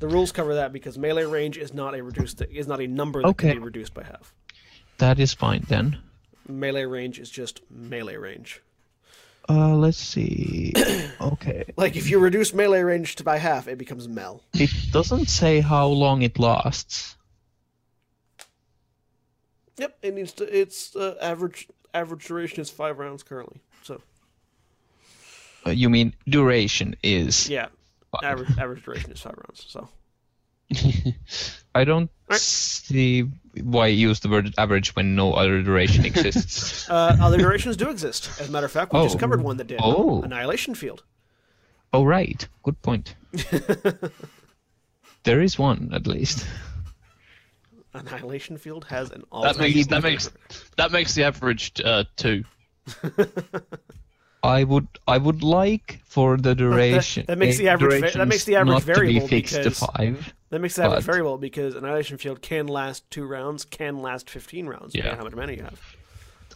The 0.00 0.08
rules 0.08 0.32
cover 0.32 0.54
that 0.54 0.72
because 0.72 0.98
melee 0.98 1.24
range 1.24 1.56
is 1.58 1.72
not 1.72 1.94
a 1.94 2.02
reduced 2.02 2.42
is 2.50 2.66
not 2.66 2.80
a 2.80 2.86
number 2.86 3.22
that 3.22 3.28
Okay. 3.28 3.50
can 3.50 3.58
be 3.58 3.64
reduced 3.64 3.94
by 3.94 4.02
half. 4.02 4.34
That 4.98 5.18
is 5.20 5.32
fine 5.34 5.64
then. 5.68 5.98
Melee 6.48 6.84
range 6.84 7.18
is 7.18 7.30
just 7.30 7.60
melee 7.70 8.16
range. 8.16 8.60
Uh, 9.48 9.74
let's 9.76 9.98
see. 9.98 10.72
Okay. 11.20 11.64
Like 11.76 11.96
if 11.96 12.08
you 12.08 12.18
reduce 12.18 12.54
melee 12.54 12.80
range 12.80 13.16
to 13.16 13.24
by 13.24 13.36
half, 13.38 13.68
it 13.68 13.76
becomes 13.78 14.08
mel. 14.08 14.42
It 14.54 14.70
doesn't 14.90 15.28
say 15.28 15.60
how 15.60 15.86
long 15.88 16.22
it 16.22 16.38
lasts. 16.38 17.14
Yep, 19.76 19.98
it 20.02 20.14
needs 20.14 20.32
to. 20.34 20.44
Its 20.44 20.96
uh, 20.96 21.16
average 21.20 21.68
average 21.92 22.26
duration 22.26 22.60
is 22.60 22.70
five 22.70 22.98
rounds 22.98 23.22
currently. 23.22 23.60
So 23.82 24.00
Uh, 25.66 25.70
you 25.70 25.90
mean 25.90 26.14
duration 26.26 26.96
is? 27.02 27.48
yeah, 27.50 27.66
Five. 28.12 28.24
average 28.24 28.58
average 28.58 28.84
duration 28.84 29.12
is 29.12 29.20
five 29.20 29.36
rounds. 29.36 29.64
So 29.68 29.88
I 31.74 31.84
don't 31.84 32.10
Right. 32.28 32.40
see 32.40 33.22
why 33.62 33.88
you 33.88 34.08
use 34.08 34.20
the 34.20 34.28
word 34.28 34.54
average 34.58 34.94
when 34.96 35.14
no 35.16 35.32
other 35.34 35.62
duration 35.62 36.04
exists. 36.04 36.88
uh, 36.90 37.16
other 37.20 37.38
durations 37.38 37.76
do 37.76 37.88
exist. 37.90 38.30
As 38.40 38.48
a 38.48 38.52
matter 38.52 38.66
of 38.66 38.72
fact, 38.72 38.92
we 38.92 39.02
just 39.02 39.16
Oh. 39.16 39.18
covered 39.18 39.42
one 39.42 39.56
that 39.58 39.66
did. 39.66 39.80
Oh. 39.82 40.22
Annihilation 40.22 40.74
Field. 40.74 41.02
oh, 41.92 42.04
right. 42.04 42.46
Good 42.62 42.80
point. 42.82 43.14
there 45.24 45.40
is 45.42 45.58
one, 45.58 45.90
at 45.92 46.06
least. 46.06 46.46
Annihilation 47.94 48.56
Field 48.58 48.84
has 48.84 49.10
an 49.10 49.24
all. 49.32 49.42
That 49.42 49.58
makes 49.58 49.86
that 49.88 50.02
makes 50.04 50.30
that 50.76 50.92
makes 50.92 51.14
the 51.14 51.24
average 51.24 51.72
uh, 51.84 52.04
two. 52.16 52.44
I 54.42 54.64
would 54.64 54.88
I 55.06 55.18
would 55.18 55.42
like 55.42 56.00
for 56.04 56.36
the 56.36 56.54
duration. 56.54 57.26
that 57.28 57.36
makes 57.38 57.58
the 57.58 57.68
average 57.68 58.14
that 58.14 58.26
makes 58.28 58.44
the 58.44 58.56
average 58.56 58.84
durations 58.84 58.86
not 58.88 58.94
variable 58.96 59.20
to 59.20 59.34
be 59.34 59.40
fixed 59.40 59.56
because- 59.58 59.78
to 59.78 59.86
five. 59.86 60.34
That 60.50 60.60
makes 60.60 60.76
the 60.76 60.82
average 60.84 61.04
But- 61.04 61.12
variable 61.12 61.38
because 61.38 61.74
Annihilation 61.76 62.16
Field 62.18 62.42
can 62.42 62.66
last 62.66 63.08
two 63.10 63.24
rounds, 63.24 63.64
can 63.64 64.00
last 64.02 64.28
fifteen 64.30 64.66
rounds, 64.66 64.92
depending 64.94 65.06
Yeah. 65.06 65.12
on 65.12 65.18
how 65.18 65.24
much 65.24 65.34
mana 65.34 65.52
you 65.52 65.62
have. 65.62 65.80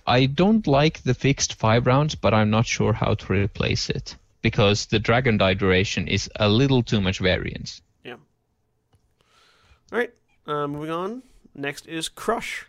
I 0.06 0.26
don't 0.26 0.66
like 0.66 1.02
the 1.02 1.14
fixed 1.14 1.54
five 1.54 1.86
rounds, 1.86 2.14
but 2.14 2.34
I'm 2.34 2.50
not 2.50 2.66
sure 2.66 2.92
how 2.92 3.14
to 3.14 3.32
replace 3.32 3.88
it 3.90 4.16
because 4.42 4.86
the 4.86 4.98
dragon 4.98 5.36
die 5.38 5.54
duration 5.54 6.08
is 6.08 6.28
a 6.36 6.48
little 6.48 6.82
too 6.82 7.00
much 7.00 7.18
variance. 7.20 7.80
Yeah. 8.04 8.16
All 9.92 9.98
right. 9.98 10.12
Uh, 10.46 10.66
moving 10.66 10.90
on. 10.90 11.22
Next 11.54 11.86
is 11.86 12.08
Crush. 12.08 12.66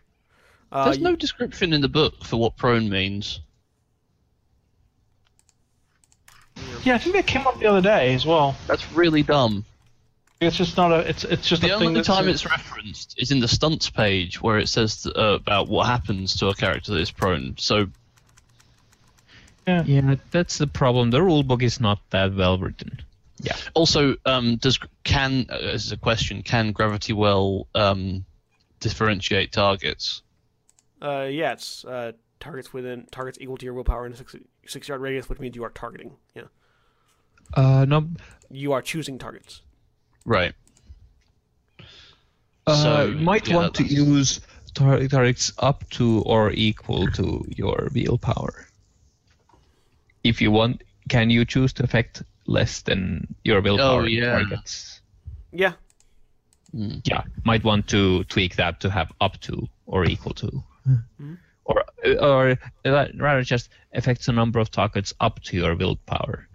Uh, 0.71 0.85
There's 0.85 0.99
no 0.99 1.15
description 1.15 1.73
in 1.73 1.81
the 1.81 1.89
book 1.89 2.23
for 2.23 2.37
what 2.37 2.55
prone 2.57 2.87
means. 2.89 3.39
Yeah, 6.83 6.95
I 6.95 6.97
think 6.97 7.15
that 7.15 7.25
came 7.25 7.47
up 7.47 7.59
the 7.59 7.67
other 7.67 7.81
day 7.81 8.13
as 8.13 8.25
well. 8.25 8.55
That's 8.67 8.91
really 8.93 9.23
dumb. 9.23 9.65
It's 10.41 10.57
just 10.57 10.75
not 10.75 10.91
a. 10.91 10.99
It's 11.09 11.23
it's 11.23 11.47
just 11.47 11.61
The 11.61 11.75
a 11.75 11.79
thing 11.79 11.89
only 11.89 12.01
time 12.01 12.27
it's 12.27 12.45
referenced 12.45 13.15
is 13.17 13.31
in 13.31 13.39
the 13.39 13.47
stunts 13.47 13.89
page 13.89 14.41
where 14.41 14.59
it 14.59 14.67
says 14.67 15.07
uh, 15.07 15.21
about 15.21 15.69
what 15.69 15.87
happens 15.87 16.35
to 16.37 16.47
a 16.47 16.55
character 16.55 16.93
that 16.93 16.99
is 16.99 17.11
prone. 17.11 17.55
So 17.57 17.87
Yeah, 19.65 19.83
yeah, 19.85 20.15
that's 20.31 20.57
the 20.57 20.67
problem. 20.67 21.11
The 21.11 21.19
rulebook 21.19 21.63
is 21.63 21.79
not 21.79 21.99
that 22.09 22.35
well 22.35 22.57
written. 22.57 23.01
Yeah. 23.41 23.55
also, 23.73 24.15
um, 24.25 24.57
does 24.57 24.79
can 25.03 25.47
uh, 25.49 25.57
this 25.57 25.85
is 25.85 25.91
a 25.91 25.97
question? 25.97 26.43
Can 26.43 26.71
gravity 26.71 27.13
well 27.13 27.67
um, 27.73 28.25
differentiate 28.79 29.51
targets? 29.51 30.21
Uh, 31.01 31.27
yeah, 31.29 31.53
it's 31.53 31.85
uh, 31.85 32.13
targets 32.39 32.73
within 32.73 33.07
targets 33.11 33.37
equal 33.41 33.57
to 33.57 33.65
your 33.65 33.73
willpower 33.73 34.05
in 34.05 34.13
a 34.13 34.17
six, 34.65 34.73
six 34.73 34.87
yard 34.89 35.01
radius, 35.01 35.29
which 35.29 35.39
means 35.39 35.55
you 35.55 35.63
are 35.63 35.69
targeting. 35.69 36.11
Yeah, 36.35 36.43
Uh, 37.53 37.85
no. 37.87 38.07
you 38.49 38.73
are 38.73 38.81
choosing 38.81 39.17
targets. 39.19 39.61
Right. 40.25 40.53
Uh, 42.67 42.75
So, 42.83 43.05
you 43.07 43.17
might 43.17 43.47
yeah, 43.47 43.55
want 43.55 43.75
to 43.75 43.83
use 43.83 44.41
tar- 44.73 45.07
targets 45.07 45.53
up 45.59 45.87
to 45.91 46.21
or 46.25 46.51
equal 46.51 47.07
to 47.11 47.45
your 47.55 47.89
willpower. 47.93 48.67
If 50.23 50.41
you 50.41 50.49
want, 50.51 50.81
can 51.09 51.29
you 51.29 51.45
choose 51.45 51.73
to 51.73 51.83
affect 51.83 52.23
less 52.47 52.81
than 52.81 53.35
your 53.43 53.61
willpower 53.61 54.01
Oh, 54.01 54.05
yeah. 54.05 54.31
targets? 54.39 55.01
Yeah, 55.51 55.73
Yeah, 56.73 57.21
might 57.45 57.63
want 57.63 57.87
to 57.89 58.23
tweak 58.25 58.55
that 58.57 58.81
to 58.81 58.89
have 58.89 59.09
up 59.21 59.39
to 59.41 59.69
or 59.85 60.03
equal 60.05 60.33
to, 60.33 60.63
or 60.87 61.37
or 62.19 62.57
rather 62.83 63.41
just 63.43 63.69
affects 63.93 64.27
a 64.27 64.31
number 64.31 64.59
of 64.59 64.69
targets 64.71 65.13
up 65.19 65.41
to 65.43 65.57
your 65.57 65.75
willpower. 65.75 66.47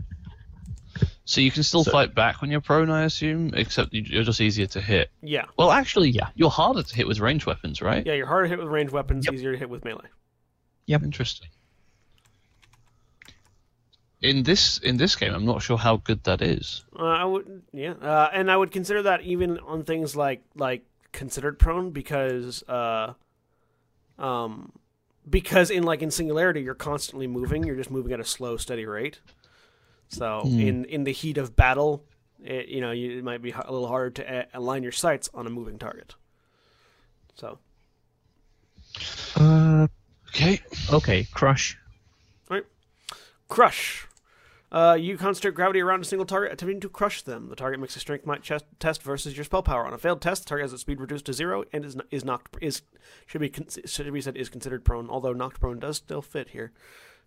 So 1.25 1.41
you 1.41 1.51
can 1.51 1.63
still 1.63 1.85
So- 1.85 1.93
fight 1.93 2.15
back 2.15 2.41
when 2.43 2.51
you're 2.51 2.61
prone, 2.61 2.91
I 2.91 3.05
assume, 3.05 3.53
except 3.55 3.93
you- 3.95 4.03
you're 4.03 4.25
just 4.25 4.41
easier 4.41 4.67
to 4.67 4.81
hit. 4.81 5.11
yeah, 5.23 5.45
Well, 5.57 5.71
actually, 5.71 6.11
yeah, 6.11 6.29
you're 6.35 6.51
harder 6.51 6.83
to 6.83 6.95
hit 6.97 7.07
with 7.07 7.21
ranged 7.21 7.47
weapons, 7.47 7.81
right? 7.81 8.05
yeah. 8.05 8.15
You're 8.15 8.27
harder 8.27 8.45
to 8.45 8.49
hit 8.51 8.59
with 8.59 8.69
ranged 8.69 8.93
weapons, 8.93 9.27
Yep. 9.27 9.35
easier 9.35 9.53
to 9.53 9.59
hit 9.59 9.71
with 9.71 9.85
melee. 9.85 10.09
Yep. 10.87 11.03
Interesting. 11.05 11.49
In 14.23 14.43
this 14.43 14.77
in 14.79 14.99
this 14.99 15.17
game, 15.17 15.33
I'm 15.33 15.47
not 15.47 15.63
sure 15.63 15.79
how 15.79 15.97
good 15.99 16.25
that 16.25 16.43
is. 16.43 16.85
Uh, 16.99 17.05
I 17.05 17.25
would, 17.25 17.63
yeah, 17.73 17.93
uh, 17.93 18.29
and 18.35 18.51
I 18.51 18.57
would 18.57 18.71
consider 18.71 19.03
that 19.05 19.23
even 19.23 19.59
on 19.61 19.85
things 19.85 20.15
like 20.15 20.43
like 20.57 20.85
considered 21.13 21.59
prone 21.59 21.91
because, 21.91 22.63
uh, 22.69 23.15
um, 24.19 24.73
because 25.31 25.71
in 25.71 25.85
like 25.85 26.03
in 26.03 26.11
singularity, 26.11 26.61
you're 26.63 26.75
constantly 26.75 27.27
moving. 27.27 27.65
You're 27.65 27.77
just 27.77 27.91
moving 27.91 28.13
at 28.13 28.21
a 28.21 28.25
slow, 28.25 28.57
steady 28.57 28.85
rate. 28.85 29.21
So 30.09 30.43
in 30.45 30.85
in 30.87 31.05
the 31.05 31.13
heat 31.13 31.39
of 31.39 31.55
battle, 31.55 32.05
it, 32.43 32.67
you 32.69 32.81
know, 32.81 32.91
you, 32.91 33.19
it 33.19 33.25
might 33.25 33.43
be 33.43 33.53
a 33.53 33.71
little 33.71 33.87
harder 33.87 34.11
to 34.11 34.41
a- 34.41 34.47
align 34.59 34.83
your 34.83 34.93
sights 34.93 35.31
on 35.33 35.47
a 35.47 35.51
moving 35.51 35.79
target. 35.79 36.15
So 37.37 37.59
Uh, 39.37 39.87
Okay. 40.29 40.61
okay, 40.93 41.27
crush. 41.33 41.77
Right. 42.49 42.65
Crush. 43.49 44.07
Uh, 44.73 44.97
you 45.01 45.17
concentrate 45.17 45.55
gravity 45.55 45.81
around 45.81 46.01
a 46.01 46.05
single 46.05 46.25
target, 46.25 46.53
attempting 46.53 46.79
to 46.81 46.89
crush 46.89 47.23
them. 47.23 47.49
The 47.49 47.57
target 47.57 47.81
makes 47.81 47.97
a 47.97 47.99
strength 47.99 48.25
might 48.25 48.43
chest 48.43 48.65
test 48.79 49.03
versus 49.03 49.37
your 49.37 49.45
spell 49.45 49.63
power. 49.65 49.85
On 49.85 49.93
a 49.93 49.99
failed 49.99 50.21
test, 50.21 50.45
the 50.45 50.49
target 50.49 50.65
has 50.65 50.73
its 50.73 50.83
speed 50.83 51.01
reduced 51.01 51.27
to 51.27 51.33
zero 51.33 51.65
and 51.73 51.85
is 51.85 51.97
is 52.13 52.25
knocked 52.25 52.57
is 52.61 52.83
should 53.27 53.41
be 53.41 53.49
con- 53.49 53.67
should 53.85 54.13
be 54.13 54.21
said 54.21 54.37
is 54.37 54.49
considered 54.49 54.85
prone. 54.85 55.11
Although 55.11 55.33
knocked 55.33 55.59
prone 55.61 55.81
does 55.81 55.97
still 55.97 56.23
fit 56.23 56.51
here. 56.51 56.71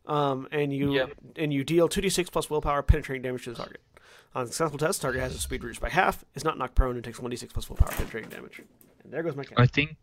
Um, 0.06 0.48
and 0.52 0.74
you 0.74 0.94
Yep. 0.94 1.12
and 1.36 1.54
you 1.54 1.64
deal 1.66 1.90
two 1.90 2.02
d 2.02 2.10
six 2.10 2.30
plus 2.30 2.50
willpower 2.50 2.82
penetrating 2.82 3.22
damage 3.24 3.44
to 3.44 3.50
the 3.52 3.58
target. 3.58 3.82
On 4.36 4.44
a 4.44 4.46
successful 4.48 4.80
test, 4.80 5.02
the 5.02 5.08
target 5.08 5.22
has 5.22 5.34
its 5.36 5.44
speed 5.44 5.64
reduced 5.64 5.82
by 5.82 5.90
half, 5.90 6.24
is 6.36 6.44
not 6.46 6.58
knocked 6.58 6.76
prone, 6.76 6.96
and 6.96 7.04
takes 7.04 7.20
one 7.20 7.30
d 7.30 7.36
six 7.36 7.52
plus 7.52 7.70
willpower 7.70 7.92
penetrating 7.92 8.30
damage. 8.30 8.62
And 9.04 9.12
there 9.12 9.22
goes 9.22 9.36
my 9.36 9.44
cat. 9.44 9.60
I 9.60 9.66
think 9.68 9.98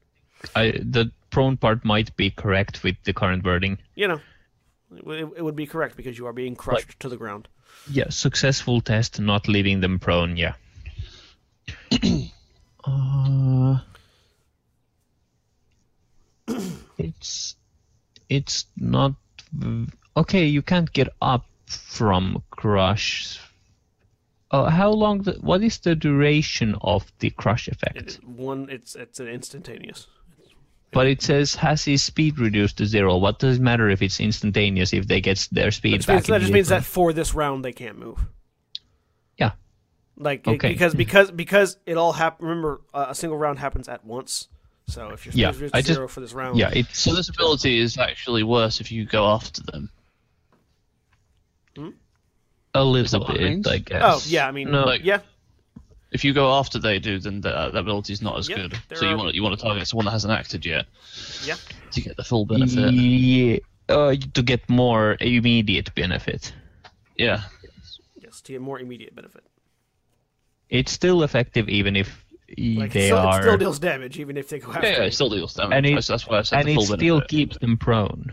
I, 0.54 0.72
the 0.82 1.10
prone 1.30 1.56
part 1.56 1.84
might 1.84 2.14
be 2.16 2.30
correct 2.30 2.82
with 2.82 2.96
the 3.04 3.12
current 3.12 3.44
wording. 3.44 3.78
You 3.94 4.08
know, 4.08 4.20
it, 4.92 5.28
it 5.36 5.42
would 5.42 5.56
be 5.56 5.66
correct 5.66 5.96
because 5.96 6.18
you 6.18 6.26
are 6.26 6.32
being 6.32 6.56
crushed 6.56 6.98
to 7.00 7.08
the 7.08 7.16
ground. 7.16 7.48
Yeah, 7.90 8.10
successful 8.10 8.80
test, 8.80 9.20
not 9.20 9.48
leaving 9.48 9.80
them 9.80 9.98
prone. 9.98 10.36
Yeah. 10.36 10.54
uh, 12.84 13.78
it's 16.98 17.56
it's 18.28 18.66
not 18.76 19.14
okay. 20.16 20.46
You 20.46 20.62
can't 20.62 20.92
get 20.92 21.08
up 21.22 21.46
from 21.66 22.42
crush. 22.50 23.40
Oh, 24.52 24.64
how 24.64 24.90
long? 24.90 25.22
The, 25.22 25.32
what 25.40 25.62
is 25.62 25.78
the 25.78 25.94
duration 25.94 26.74
of 26.80 27.10
the 27.20 27.30
crush 27.30 27.68
effect? 27.68 27.96
It, 27.96 28.24
one, 28.24 28.68
it's 28.68 28.96
it's 28.96 29.20
an 29.20 29.28
instantaneous. 29.28 30.06
But 30.92 31.06
it 31.06 31.22
says 31.22 31.54
has 31.54 31.84
his 31.84 32.02
speed 32.02 32.38
reduced 32.40 32.78
to 32.78 32.86
zero. 32.86 33.16
What 33.16 33.38
does 33.38 33.58
it 33.58 33.62
matter 33.62 33.88
if 33.90 34.02
it's 34.02 34.18
instantaneous 34.18 34.92
if 34.92 35.06
they 35.06 35.20
get 35.20 35.46
their 35.52 35.70
speed 35.70 36.00
That 36.02 36.06
back? 36.06 36.14
means, 36.16 36.26
that 36.26 36.40
just 36.40 36.52
means 36.52 36.68
that 36.68 36.84
for 36.84 37.12
this 37.12 37.32
round 37.34 37.64
they 37.64 37.72
can't 37.72 37.96
move. 37.98 38.18
Yeah. 39.38 39.52
Like 40.16 40.46
Okay. 40.48 40.68
because 40.72 40.94
because 40.94 41.30
because 41.30 41.76
it 41.86 41.96
all 41.96 42.12
happen. 42.12 42.46
Remember, 42.46 42.80
uh, 42.92 43.06
a 43.10 43.14
single 43.14 43.38
round 43.38 43.60
happens 43.60 43.88
at 43.88 44.04
once. 44.04 44.48
So 44.88 45.10
if 45.10 45.24
your 45.24 45.30
speed 45.32 45.40
Yeah, 45.42 45.48
reduced 45.52 45.74
to 45.74 45.80
just- 45.82 45.94
zero 45.94 46.08
for 46.08 46.20
this 46.20 46.32
round, 46.32 46.58
Yeah, 46.58 46.70
it's 46.74 46.98
So 46.98 47.14
this 47.14 47.28
ability 47.28 47.78
is 47.78 47.96
actually 47.96 48.42
worse 48.42 48.80
if 48.80 48.90
you 48.90 49.04
go 49.04 49.28
after 49.28 49.62
them. 49.62 49.90
a 52.74 52.84
little 52.84 53.24
bit. 53.24 53.66
I 53.66 53.78
guess. 53.78 54.02
Oh 54.04 54.20
yeah, 54.28 54.46
I 54.46 54.50
mean, 54.52 54.70
No. 54.70 54.84
Like- 54.84 55.04
yeah, 55.04 55.20
If 56.12 56.24
you 56.24 56.32
go 56.32 56.52
after 56.58 56.78
they 56.80 56.98
do, 56.98 57.18
then 57.20 57.40
that, 57.42 57.72
that 57.72 57.78
ability 57.78 58.12
is 58.12 58.20
not 58.20 58.36
as 58.38 58.48
Yeah, 58.48 58.56
good. 58.56 58.78
So 58.94 59.04
you 59.06 59.12
are- 59.12 59.16
want 59.16 59.30
to, 59.30 59.34
you 59.36 59.42
want 59.44 59.56
to 59.58 59.64
target 59.64 59.86
someone 59.86 60.06
that 60.06 60.10
hasn't 60.12 60.32
acted 60.32 60.66
yet 60.66 60.86
yeah. 61.44 61.54
to 61.92 62.00
get 62.00 62.16
the 62.16 62.24
full 62.24 62.44
benefit. 62.46 62.92
Yeah, 62.92 63.58
uh, 63.88 64.16
to 64.34 64.42
get 64.42 64.68
more 64.68 65.16
immediate 65.20 65.94
benefit. 65.94 66.52
Yeah. 67.16 67.42
Yes, 68.20 68.40
to 68.42 68.52
get 68.52 68.60
more 68.60 68.80
immediate 68.80 69.14
benefit. 69.14 69.44
It's 70.68 70.90
still 70.90 71.22
effective 71.22 71.68
even 71.68 71.94
if 71.96 72.24
Like 72.58 72.92
they 72.92 73.04
it, 73.04 73.06
still, 73.06 73.28
it 73.30 73.42
still 73.42 73.56
deals 73.56 73.78
damage 73.78 74.18
even 74.18 74.36
if 74.36 74.48
they 74.48 74.58
go 74.58 74.72
after. 74.72 74.88
Yeah, 74.88 74.96
yeah, 74.98 75.04
it 75.04 75.14
still 75.14 75.30
deals 75.30 75.54
damage. 75.54 75.76
And 75.76 75.86
it- 75.86 75.90
That's- 75.90 76.06
that's 76.08 76.26
why 76.26 76.38
I 76.38 76.42
said 76.42 76.58
and 76.60 76.68
the 76.68 76.72
it 76.72 76.74
full 76.74 76.84
still 76.86 77.16
benefit. 77.18 77.28
keeps 77.28 77.58
them 77.58 77.76
prone. 77.76 78.32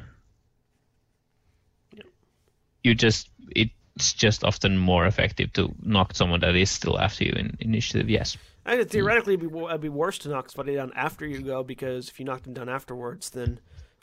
Yep. 1.96 2.06
You 2.84 2.96
just 2.96 3.30
it's 3.98 4.14
just 4.14 4.44
often 4.44 4.78
more 4.78 5.06
effective 5.08 5.52
to 5.54 5.74
knock 5.82 6.16
someone 6.16 6.40
that 6.42 6.56
is 6.56 6.70
still 6.70 7.00
after 7.00 7.24
you 7.26 7.34
in 7.36 7.58
initiative. 7.60 8.10
Yes. 8.10 8.38
And 8.66 8.80
it 8.80 8.90
theoretically, 8.90 9.34
it'd 9.36 9.52
be, 9.52 9.60
it'd 9.60 9.82
be 9.82 9.90
worse 9.90 10.18
to 10.20 10.30
knock 10.30 10.50
somebody 10.52 10.76
down 10.76 10.92
after 10.96 11.26
you 11.26 11.42
go 11.42 11.64
because 11.64 12.10
if 12.10 12.20
you 12.20 12.26
knock 12.26 12.44
them 12.44 12.54
down 12.54 12.70
afterwards, 12.70 13.30
then 13.32 13.60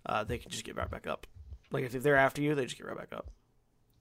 uh, 0.07 0.24
they 0.24 0.38
can 0.38 0.51
just 0.51 0.64
get 0.64 0.76
right 0.76 0.90
back 0.90 1.07
up. 1.07 1.26
Like 1.70 1.84
if 1.84 1.92
they're 2.03 2.16
after 2.16 2.42
you, 2.42 2.55
they 2.55 2.64
just 2.64 2.76
get 2.76 2.86
right 2.86 2.97
back 2.97 3.12
up. 3.12 3.30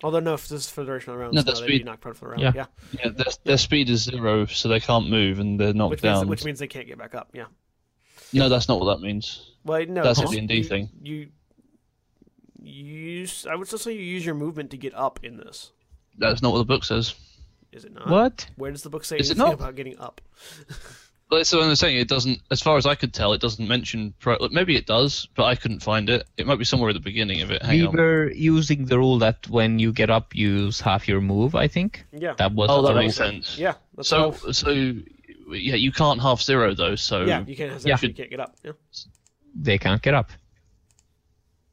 Although 0.03 0.19
no, 0.19 0.33
if 0.33 0.47
this 0.47 0.65
is 0.65 0.69
for 0.69 0.81
the 0.81 0.87
duration 0.87 1.11
of 1.11 1.17
the 1.17 1.21
round, 1.23 1.33
No, 1.35 1.41
no, 1.41 1.43
that's 1.45 1.59
they'd 1.61 1.67
be 1.67 1.75
speed. 1.77 1.85
knocked 1.85 2.01
prone 2.01 2.13
for 2.13 2.25
the 2.25 2.31
round. 2.31 2.41
Yeah. 2.43 2.51
Yeah, 2.55 2.65
Yeah, 3.03 3.09
their, 3.11 3.25
their 3.45 3.57
speed 3.57 3.89
is 3.89 4.03
zero, 4.03 4.45
so 4.47 4.67
they 4.69 4.79
can't 4.79 5.09
move 5.09 5.39
and 5.39 5.59
they're 5.59 5.73
knocked 5.73 5.91
which 5.91 6.03
means 6.03 6.19
down. 6.19 6.27
which 6.27 6.43
means 6.45 6.59
they 6.59 6.67
can't 6.67 6.87
get 6.87 6.97
back 6.97 7.13
up. 7.15 7.29
Yeah. 7.33 7.45
No, 8.33 8.49
that's 8.49 8.67
not 8.67 8.79
what 8.79 8.95
that 8.97 9.01
means. 9.05 9.51
Well, 9.63 9.85
no, 9.85 10.03
That's 10.03 10.19
a 10.19 10.23
because 10.23 10.35
D&D 10.35 10.63
thing. 10.63 10.89
You, 11.01 11.29
you 12.61 12.83
use. 12.85 13.45
I 13.49 13.55
would 13.55 13.67
still 13.67 13.79
say 13.79 13.93
you 13.93 14.01
use 14.01 14.25
your 14.25 14.35
movement 14.35 14.71
to 14.71 14.77
get 14.77 14.93
up 14.95 15.19
in 15.23 15.37
this. 15.37 15.71
That's 16.17 16.41
not 16.41 16.51
what 16.51 16.59
the 16.59 16.65
book 16.65 16.83
says. 16.83 17.15
Is 17.71 17.85
it 17.85 17.93
not? 17.93 18.07
What? 18.07 18.47
Where 18.55 18.71
does 18.71 18.83
the 18.83 18.89
book 18.89 19.03
say 19.03 19.17
Is 19.17 19.29
it 19.31 19.37
anything 19.39 19.49
not? 19.49 19.53
about 19.59 19.75
getting 19.75 19.97
up? 19.99 20.21
But 21.29 21.47
so 21.47 21.61
I'm 21.63 21.73
saying 21.75 21.97
it 21.97 22.07
doesn't, 22.07 22.39
as 22.51 22.61
far 22.61 22.77
as 22.77 22.85
I 22.85 22.93
could 22.93 23.11
tell, 23.11 23.33
it 23.33 23.41
doesn't 23.41 23.67
mention. 23.67 24.13
Pro, 24.19 24.35
like, 24.39 24.51
maybe 24.51 24.75
it 24.75 24.85
does, 24.85 25.27
but 25.33 25.45
I 25.45 25.55
couldn't 25.55 25.79
find 25.79 26.07
it. 26.07 26.27
It 26.37 26.45
might 26.45 26.59
be 26.59 26.65
somewhere 26.65 26.89
at 26.91 26.93
the 26.93 26.99
beginning 26.99 27.41
of 27.41 27.49
it. 27.49 27.63
Hang 27.63 27.79
we 27.79 27.87
on. 27.87 27.95
were 27.95 28.31
using 28.31 28.85
the 28.85 28.99
rule 28.99 29.17
that 29.19 29.47
when 29.49 29.79
you 29.79 29.91
get 29.91 30.11
up, 30.11 30.35
you 30.35 30.49
use 30.49 30.79
half 30.79 31.07
your 31.07 31.21
move. 31.21 31.55
I 31.55 31.67
think 31.67 32.05
Yeah. 32.15 32.33
that 32.37 32.53
was 32.53 32.69
Oh, 32.69 32.83
the 32.83 32.89
that 32.89 32.93
rule. 32.93 33.03
makes 33.03 33.15
sense. 33.15 33.57
Yeah. 33.57 33.73
That's 33.95 34.09
So, 34.09 34.31
how- 34.33 34.51
so 34.51 34.69
yeah, 34.69 35.75
you 35.75 35.91
can't 35.91 36.21
half 36.21 36.39
zero 36.43 36.75
though. 36.75 36.95
So 36.95 37.25
yeah, 37.25 37.43
you 37.47 37.55
can't. 37.55 37.71
Have 37.71 37.83
Yeah. 37.87 37.97
You 37.99 38.13
can't 38.13 38.29
get 38.29 38.39
up. 38.39 38.55
Yeah. 38.63 38.71
They 39.55 39.79
can't 39.79 40.01
get 40.03 40.13
up. 40.13 40.29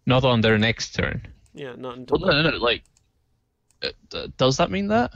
Not 0.07 0.24
on 0.24 0.41
their 0.41 0.57
next 0.59 0.95
turn. 0.95 1.26
Yeah. 1.55 1.74
Not 1.76 1.99
until. 1.99 2.18
Well, 2.18 2.30
no, 2.32 2.43
no, 2.43 2.51
no. 2.51 2.57
Like, 2.57 2.82
d- 2.82 2.91
does 4.37 4.57
that 4.59 4.70
mean 4.70 4.89
that? 4.89 5.12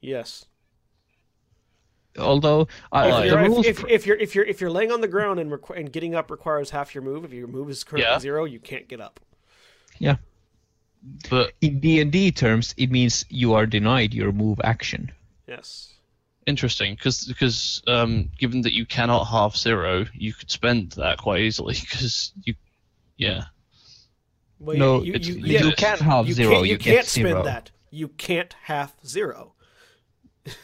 Yes. 0.00 0.46
Although 2.18 2.66
uh, 2.92 3.06
if, 3.06 3.16
the 3.16 3.26
you're, 3.26 3.48
rules, 3.48 3.66
if, 3.66 3.80
if, 3.80 3.88
if 3.88 4.06
you're 4.06 4.16
if 4.16 4.34
you're 4.34 4.44
if 4.44 4.60
you're 4.60 4.70
laying 4.70 4.90
on 4.90 5.00
the 5.00 5.08
ground 5.08 5.38
and 5.38 5.50
requ- 5.52 5.78
and 5.78 5.92
getting 5.92 6.14
up 6.14 6.30
requires 6.30 6.70
half 6.70 6.94
your 6.94 7.02
move, 7.02 7.24
if 7.24 7.32
your 7.32 7.46
move 7.46 7.70
is 7.70 7.84
currently 7.84 8.10
Yeah. 8.10 8.18
zero, 8.18 8.44
you 8.44 8.58
can't 8.58 8.88
get 8.88 9.00
up. 9.00 9.20
yeah, 9.98 10.16
But 11.30 11.52
in 11.60 11.78
D 11.80 12.00
and 12.00 12.10
D 12.10 12.32
terms, 12.32 12.74
it 12.76 12.90
means 12.90 13.24
you 13.28 13.54
are 13.54 13.66
denied 13.66 14.14
your 14.14 14.32
move 14.32 14.60
action. 14.64 15.12
Yes. 15.46 15.94
interesting, 16.46 16.94
because 16.94 17.24
because 17.24 17.82
um, 17.86 18.30
given 18.38 18.62
that 18.62 18.74
you 18.74 18.84
cannot 18.86 19.24
half 19.24 19.56
zero, 19.56 20.06
you 20.12 20.32
could 20.32 20.50
spend 20.50 20.92
that 20.92 21.18
quite 21.18 21.40
easily. 21.42 21.74
Because 21.80 22.32
you, 22.42 22.54
yeah, 23.16 23.44
Well, 24.60 24.76
no, 24.76 25.02
you, 25.02 25.14
it's- 25.14 25.28
you, 25.28 25.34
you 25.36 25.52
yeah, 25.68 25.70
can 25.76 25.98
have 25.98 26.26
you 26.26 26.34
zero. 26.34 26.50
Can't, 26.54 26.66
you, 26.66 26.72
you 26.72 26.78
can't 26.78 26.96
get 26.96 27.06
spend 27.06 27.28
zero. 27.28 27.42
that. 27.44 27.70
You 27.90 28.08
can't 28.08 28.54
half 28.62 28.94
zero. 29.06 29.54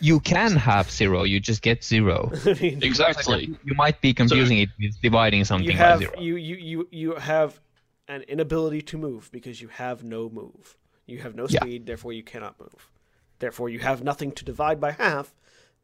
You 0.01 0.18
can 0.20 0.53
have 0.57 0.90
zero. 0.90 1.24
You 1.24 1.40
just 1.40 1.61
get 1.62 1.84
zero. 1.84 2.32
I 2.47 2.55
mean, 2.55 2.82
exactly. 2.82 3.55
You 3.64 3.74
might 3.74 4.01
be 4.01 4.14
confusing 4.14 4.59
it 4.59 4.70
with 4.80 5.01
dividing 5.03 5.45
something 5.45 5.66
you 5.66 5.72
by 5.72 5.78
have 5.78 5.99
zero. 6.01 6.18
you, 6.18 6.36
you 6.36 6.57
you 6.57 6.88
you 6.90 7.14
have 7.16 7.61
an 8.09 8.22
inability 8.22 8.82
to 8.82 8.99
move 8.99 9.30
because 9.32 9.61
you 9.61 9.68
have 9.68 10.03
no 10.03 10.28
move. 10.28 10.76
You 11.07 11.18
have 11.18 11.34
no 11.34 11.47
Yeah. 11.49 11.61
speed, 11.61 11.84
therefore 11.86 12.12
you 12.14 12.22
cannot 12.22 12.59
move. 12.59 12.90
Therefore 13.38 13.68
you 13.68 13.78
have 13.80 14.03
nothing 14.03 14.32
to 14.32 14.45
divide 14.45 14.80
by 14.80 14.92
half, 14.92 15.34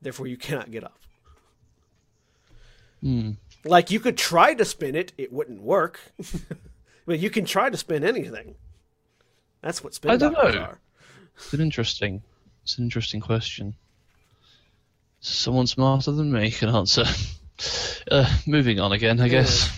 therefore 0.00 0.26
you 0.26 0.36
cannot 0.38 0.70
get 0.70 0.82
up. 0.84 0.98
Hmm. 3.02 3.32
Like 3.64 3.90
you 3.90 4.00
could 4.00 4.16
try 4.16 4.54
to 4.54 4.64
spin 4.64 4.94
it, 4.94 5.12
it 5.18 5.32
wouldn't 5.32 5.60
work. 5.62 6.00
but 7.10 7.18
you 7.18 7.28
can 7.28 7.44
try 7.44 7.68
to 7.68 7.76
spin 7.76 8.04
anything. 8.04 8.54
That's 9.62 9.82
what 9.82 9.94
spin 9.94 10.12
I 10.12 10.16
don't 10.16 10.32
know. 10.32 10.60
are. 10.60 10.78
It's 11.34 11.52
an 11.52 11.60
interesting, 11.60 12.22
it's 12.62 12.78
an 12.78 12.84
interesting 12.84 13.20
question. 13.20 13.74
Someone 15.18 15.66
smarter 15.66 16.12
than 16.12 16.30
me 16.30 16.52
can 16.52 16.68
answer. 16.68 17.04
Uh, 18.10 18.26
moving 18.46 18.80
on 18.80 18.90
again, 18.92 19.20
I 19.20 19.28
guess. 19.28 19.68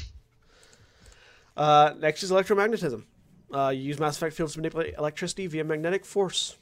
Uh, 1.56 1.94
next 1.98 2.22
is 2.22 2.30
electromagnetism. 2.30 3.02
Uh, 3.52 3.70
you 3.74 3.82
use 3.82 3.98
Mass 3.98 4.16
Effect 4.16 4.36
fields 4.36 4.52
to 4.52 4.60
manipulate 4.60 4.94
electricity 4.96 5.48
via 5.48 5.64
magnetic 5.64 6.04
force. 6.04 6.56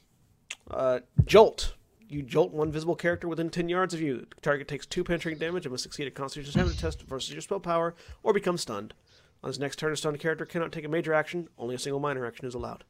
Uh, 0.70 1.00
jolt. 1.26 1.74
You 2.08 2.22
jolt 2.22 2.54
one 2.54 2.72
visible 2.72 2.96
character 2.96 3.28
within 3.28 3.50
10 3.50 3.68
yards 3.68 3.92
of 3.92 4.00
you. 4.00 4.26
The 4.34 4.40
target 4.40 4.66
takes 4.66 4.86
2 4.86 5.04
penetrating 5.04 5.38
damage 5.38 5.66
and 5.66 5.72
must 5.72 5.82
succeed 5.82 6.06
a 6.06 6.10
constitution 6.10 6.52
stamina 6.52 6.74
test 6.74 7.02
versus 7.02 7.32
your 7.32 7.42
spell 7.42 7.60
power 7.60 7.94
or 8.22 8.32
become 8.32 8.56
stunned. 8.56 8.94
On 9.42 9.48
his 9.48 9.58
next 9.58 9.76
turn, 9.76 9.92
a 9.92 9.96
stunned 9.96 10.20
character 10.20 10.44
cannot 10.44 10.72
take 10.72 10.84
a 10.84 10.88
major 10.88 11.14
action. 11.14 11.48
Only 11.58 11.74
a 11.74 11.78
single 11.78 12.00
minor 12.00 12.26
action 12.26 12.46
is 12.46 12.54
allowed. 12.54 12.84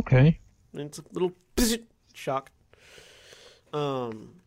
Okay. 0.00 0.40
And 0.72 0.82
it's 0.82 0.98
a 0.98 1.04
little 1.12 1.32
shock. 2.12 2.50
Um, 3.72 4.40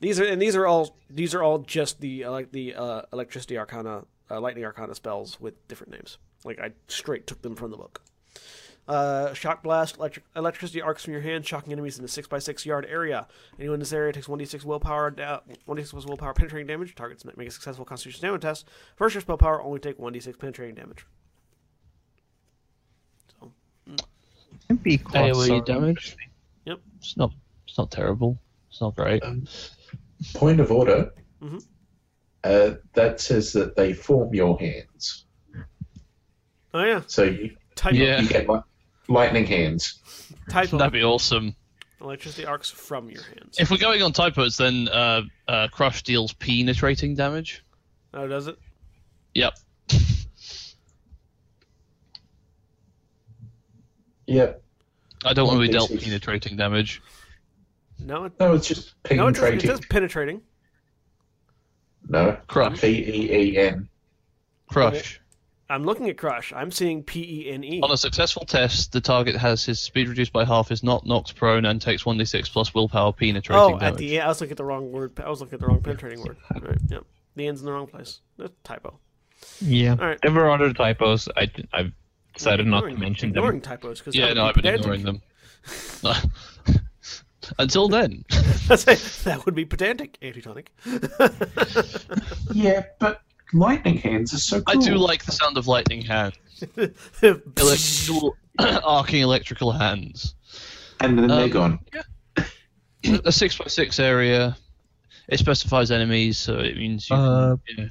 these 0.00 0.20
are 0.20 0.24
and 0.24 0.40
these 0.40 0.56
are 0.56 0.66
all 0.66 0.96
these 1.08 1.34
are 1.34 1.42
all 1.42 1.58
just 1.58 2.00
the 2.00 2.24
uh, 2.24 2.30
like 2.30 2.52
the 2.52 2.74
uh, 2.74 3.02
electricity 3.12 3.56
arcana, 3.56 4.04
uh, 4.30 4.40
lightning 4.40 4.64
arcana 4.64 4.94
spells 4.94 5.40
with 5.40 5.66
different 5.68 5.92
names. 5.92 6.18
Like 6.44 6.58
I 6.58 6.72
straight 6.88 7.26
took 7.26 7.42
them 7.42 7.54
from 7.54 7.70
the 7.70 7.76
book. 7.76 8.02
Uh, 8.86 9.32
shock 9.32 9.62
blast, 9.62 9.96
electric, 9.96 10.24
electricity 10.36 10.82
arcs 10.82 11.04
from 11.04 11.14
your 11.14 11.22
hand, 11.22 11.46
shocking 11.46 11.72
enemies 11.72 11.98
in 11.98 12.04
a 12.04 12.08
six 12.08 12.28
by 12.28 12.38
six 12.38 12.66
yard 12.66 12.86
area. 12.90 13.26
Anyone 13.58 13.74
in 13.74 13.80
this 13.80 13.92
area 13.94 14.12
takes 14.12 14.28
one 14.28 14.38
d 14.38 14.44
six 14.44 14.62
willpower, 14.64 15.10
da- 15.10 15.40
one 15.64 15.76
d 15.76 15.82
six 15.82 15.92
plus 15.92 16.04
willpower 16.06 16.34
penetrating 16.34 16.66
damage. 16.66 16.94
Targets 16.94 17.24
make 17.24 17.48
a 17.48 17.50
successful 17.50 17.84
Constitution 17.86 18.18
stamina 18.18 18.38
test. 18.40 18.68
First 18.96 19.14
your 19.14 19.22
spell 19.22 19.38
power 19.38 19.62
only 19.62 19.78
take 19.80 19.98
one 19.98 20.12
d 20.12 20.20
six 20.20 20.36
penetrating 20.36 20.74
damage. 20.74 21.06
So 23.40 23.50
Can 24.68 24.76
be 24.76 24.98
quite 24.98 25.32
AOE 25.32 25.46
sorry. 25.46 25.60
Damage. 25.62 26.16
Yep. 26.66 26.78
It's 26.98 27.16
not. 27.16 27.32
It's 27.66 27.78
not 27.78 27.90
terrible. 27.90 28.38
It's 28.70 28.80
not 28.82 28.94
great. 28.96 29.22
Point 30.34 30.60
of 30.60 30.70
order. 30.70 31.12
Mhm. 31.42 31.64
Uh, 32.42 32.74
that 32.92 33.18
says 33.20 33.54
that 33.54 33.74
they 33.76 33.94
form 33.94 34.34
your 34.34 34.58
hands, 34.60 35.24
oh 36.74 36.84
yeah, 36.84 37.00
so 37.06 37.22
you, 37.22 37.56
typo, 37.74 37.96
Yeah. 37.96 38.20
you 38.20 38.28
get 38.28 38.46
li- 38.46 38.60
lightning 39.08 39.46
hands. 39.46 40.00
typo. 40.50 40.78
That'd 40.78 40.92
be 40.92 41.02
awesome. 41.02 41.54
Electricity 42.00 42.44
arcs 42.46 42.70
from 42.70 43.08
your 43.10 43.22
hands. 43.22 43.56
If 43.58 43.70
we're 43.70 43.78
going 43.78 44.02
on 44.02 44.12
typos, 44.12 44.56
then 44.58 44.88
uh, 44.88 45.22
uh, 45.48 45.68
Crush 45.68 46.02
deals 46.02 46.32
penetrating 46.34 47.14
damage. 47.14 47.64
Oh, 48.12 48.26
does 48.28 48.46
it? 48.46 48.58
Yep. 49.34 49.54
Yep. 54.26 54.62
I 55.24 55.32
don't 55.32 55.46
want 55.46 55.60
to 55.60 55.66
be 55.66 55.72
dealt 55.72 55.90
It's- 55.90 56.04
penetrating 56.04 56.56
damage. 56.56 57.02
No, 57.98 58.24
it, 58.24 58.32
No, 58.40 58.54
it's 58.54 58.66
just 58.66 59.00
penetrating. 59.02 59.58
no, 59.58 59.58
it, 59.58 59.60
just, 59.60 59.84
it 59.84 59.88
penetrating. 59.88 60.40
penetrating. 60.40 60.42
No, 62.08 62.36
Crush. 62.48 62.80
P 62.80 62.86
E 62.88 63.32
E 63.52 63.58
N. 63.58 63.88
Crush. 64.68 65.20
I'm 65.70 65.82
looking 65.84 66.08
at 66.10 66.18
crush. 66.18 66.52
I'm 66.54 66.70
seeing 66.70 67.02
P 67.02 67.46
E 67.46 67.50
N 67.50 67.64
E. 67.64 67.80
On 67.82 67.90
a 67.90 67.96
successful 67.96 68.44
test, 68.44 68.92
the 68.92 69.00
target 69.00 69.34
has 69.36 69.64
his 69.64 69.80
speed 69.80 70.08
reduced 70.08 70.32
by 70.32 70.44
half, 70.44 70.70
is 70.70 70.82
not 70.82 71.06
knocked 71.06 71.34
prone, 71.36 71.64
and 71.64 71.80
takes 71.80 72.02
1d6 72.04 72.50
plus 72.52 72.74
willpower 72.74 73.12
penetrating 73.12 73.62
Oh, 73.62 73.74
at 73.76 73.80
damage. 73.80 73.98
the 73.98 74.20
I 74.20 74.28
was 74.28 74.40
looking 74.40 74.52
at 74.52 74.56
the 74.58 74.64
wrong 74.64 74.92
word. 74.92 75.12
I 75.24 75.28
was 75.30 75.40
looking 75.40 75.54
at 75.54 75.60
the 75.60 75.66
wrong 75.66 75.80
penetrating 75.80 76.22
word. 76.22 76.36
Right. 76.60 76.78
Yep. 76.88 77.04
The 77.36 77.46
end's 77.46 77.60
in 77.62 77.66
the 77.66 77.72
wrong 77.72 77.86
place. 77.86 78.20
That's 78.36 78.52
typo. 78.62 78.98
Yeah. 79.60 79.92
All 79.98 80.06
right. 80.06 80.18
There 80.22 80.30
were 80.32 80.50
other 80.50 80.72
typos. 80.72 81.28
I, 81.36 81.50
I 81.72 81.90
decided 82.34 82.66
not 82.66 82.80
to 82.82 82.86
Ignoring- 82.88 83.00
mention 83.00 83.30
them. 83.30 83.38
ignoring 83.38 83.60
typos 83.60 83.98
because 84.00 84.14
Yeah, 84.14 84.32
no, 84.34 84.44
I've 84.46 84.54
been 84.54 84.66
ignoring 84.66 85.02
them. 85.02 85.22
Until 87.58 87.88
then. 87.88 88.24
that 88.30 89.42
would 89.44 89.54
be 89.54 89.64
pedantic, 89.66 90.16
antitonic. 90.22 90.70
Yeah, 92.52 92.84
but 92.98 93.22
lightning 93.52 93.98
hands 93.98 94.32
are 94.34 94.38
so 94.38 94.62
I 94.66 94.76
do 94.76 94.94
like 94.96 95.24
the 95.24 95.32
sound 95.32 95.56
of 95.58 95.66
lightning 95.66 96.02
hands. 96.02 96.34
Electrical, 97.22 98.36
arcing 98.84 99.22
electrical 99.22 99.72
hands. 99.72 100.34
And 101.00 101.18
then 101.18 101.28
they're 101.28 101.44
Um, 101.44 101.50
gone. 101.50 101.78
A 103.24 103.32
six 103.32 103.58
by 103.58 103.66
six 103.66 103.98
area. 104.00 104.56
It 105.28 105.38
specifies 105.38 105.90
enemies, 105.90 106.38
so 106.38 106.58
it 106.58 106.76
means 106.76 107.08
you. 107.10 107.16
Uh, 107.16 107.56
yeah. 107.76 107.86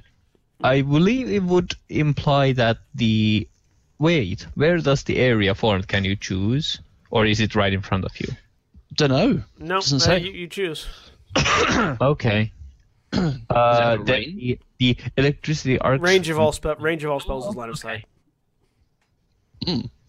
I 0.64 0.82
believe 0.82 1.30
it 1.30 1.44
would 1.44 1.74
imply 1.90 2.54
that 2.54 2.78
the 2.96 3.48
wait, 4.00 4.48
where 4.56 4.78
does 4.78 5.04
the 5.04 5.18
area 5.18 5.54
form? 5.54 5.84
Can 5.84 6.04
you 6.06 6.16
choose, 6.16 6.80
or 7.12 7.26
is 7.26 7.40
it 7.40 7.56
right 7.56 7.74
in 7.74 7.82
front 7.82 8.06
of 8.06 8.20
you? 8.20 8.28
Don't 8.96 9.10
know. 9.10 9.44
no, 9.60 9.76
Doesn't 9.76 10.08
uh, 10.10 10.16
you, 10.16 10.32
you 10.32 10.48
choose. 10.48 10.88
Okay. 12.02 12.52
Uh, 13.12 13.34
a 13.50 13.98
then 14.04 14.06
range? 14.08 14.36
the, 14.36 14.60
the 14.84 14.98
electricity 15.18 15.80
arcs. 15.80 16.02
Range 16.02 16.30
of 16.30 16.40
all 16.40 16.52
spell. 16.52 16.76
Range 16.76 17.04
of 17.04 17.12
all 17.12 17.20
spells 17.20 17.48
is 17.48 17.56
line 17.56 17.70
of 17.70 17.78
sight. 17.78 18.06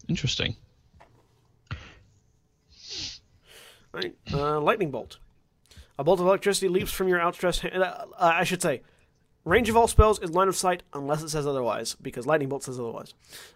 Interesting. 0.07 0.55
Right. 3.93 4.13
Uh, 4.33 4.59
lightning 4.59 4.91
bolt. 4.91 5.17
A 5.97 6.03
bolt 6.03 6.19
of 6.19 6.25
electricity 6.25 6.67
leaps 6.67 6.91
from 6.91 7.07
your 7.07 7.21
outstretched 7.21 7.61
hand. 7.61 7.81
Uh, 7.81 8.05
I 8.19 8.43
should 8.43 8.61
say, 8.61 8.81
range 9.45 9.69
of 9.69 9.77
all 9.77 9.87
spells 9.87 10.19
is 10.19 10.31
line 10.31 10.47
of 10.47 10.55
sight 10.55 10.83
unless 10.93 11.21
it 11.21 11.29
says 11.29 11.47
otherwise, 11.47 11.95
because 12.01 12.25
lightning 12.25 12.49
bolt 12.49 12.63
says 12.63 12.79
otherwise. 12.79 13.13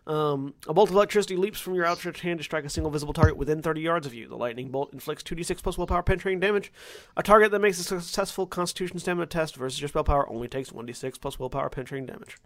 Um, 0.08 0.54
a 0.68 0.74
bolt 0.74 0.90
of 0.90 0.96
electricity 0.96 1.36
leaps 1.36 1.60
from 1.60 1.76
your 1.76 1.86
outstretched 1.86 2.22
hand 2.22 2.40
to 2.40 2.44
strike 2.44 2.64
a 2.64 2.70
single 2.70 2.92
visible 2.92 3.14
target 3.14 3.38
within 3.38 3.62
30 3.62 3.82
yards 3.82 4.08
of 4.08 4.14
you. 4.14 4.28
The 4.28 4.38
lightning 4.38 4.70
bolt 4.70 4.94
inflicts 4.94 5.24
2d6 5.24 5.62
plus 5.62 5.78
willpower 5.78 6.04
penetrating 6.04 6.40
damage. 6.40 6.72
A 7.18 7.24
target 7.24 7.52
that 7.52 7.60
makes 7.60 7.80
a 7.80 7.84
successful 7.84 8.46
Constitution 8.46 9.00
stamina 9.00 9.26
test 9.26 9.56
versus 9.56 9.82
your 9.82 9.90
spell 9.90 10.04
power 10.04 10.30
only 10.30 10.48
takes 10.48 10.70
1d6 10.70 11.20
plus 11.20 11.40
willpower 11.40 11.70
penetrating 11.70 12.06
damage. 12.06 12.38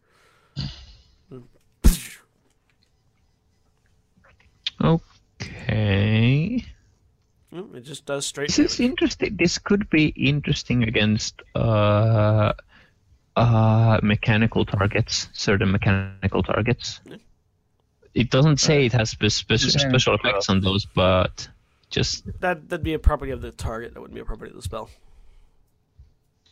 Okay. 5.42 6.66
Mm, 7.54 7.76
It 7.76 7.82
just 7.82 8.06
does 8.06 8.26
straight 8.26 8.48
This 8.50 8.60
is 8.60 8.80
interesting. 8.80 9.36
This 9.38 9.58
could 9.58 9.90
be 9.90 10.08
interesting 10.08 10.84
against 10.84 11.42
uh, 11.56 12.54
uh, 13.36 14.00
mechanical 14.04 14.66
targets, 14.66 15.30
certain 15.34 15.72
mechanical 15.72 16.44
targets. 16.44 17.00
It 18.14 18.30
doesn't 18.30 18.58
say 18.58 18.86
it 18.86 18.94
has 18.94 19.10
spe- 19.12 19.30
spe- 19.30 19.56
special 19.58 20.16
effects 20.16 20.50
on 20.50 20.62
those, 20.62 20.86
but 20.86 21.48
just 21.90 22.26
That, 22.42 22.70
that'd 22.70 22.84
be 22.84 22.94
a 22.94 23.00
property 23.00 23.32
of 23.32 23.42
the 23.42 23.52
target. 23.52 23.94
That 23.94 24.02
wouldn't 24.02 24.16
be 24.16 24.22
a 24.22 24.26
property 24.26 24.52
of 24.52 24.56
the 24.56 24.62
spell. 24.62 24.90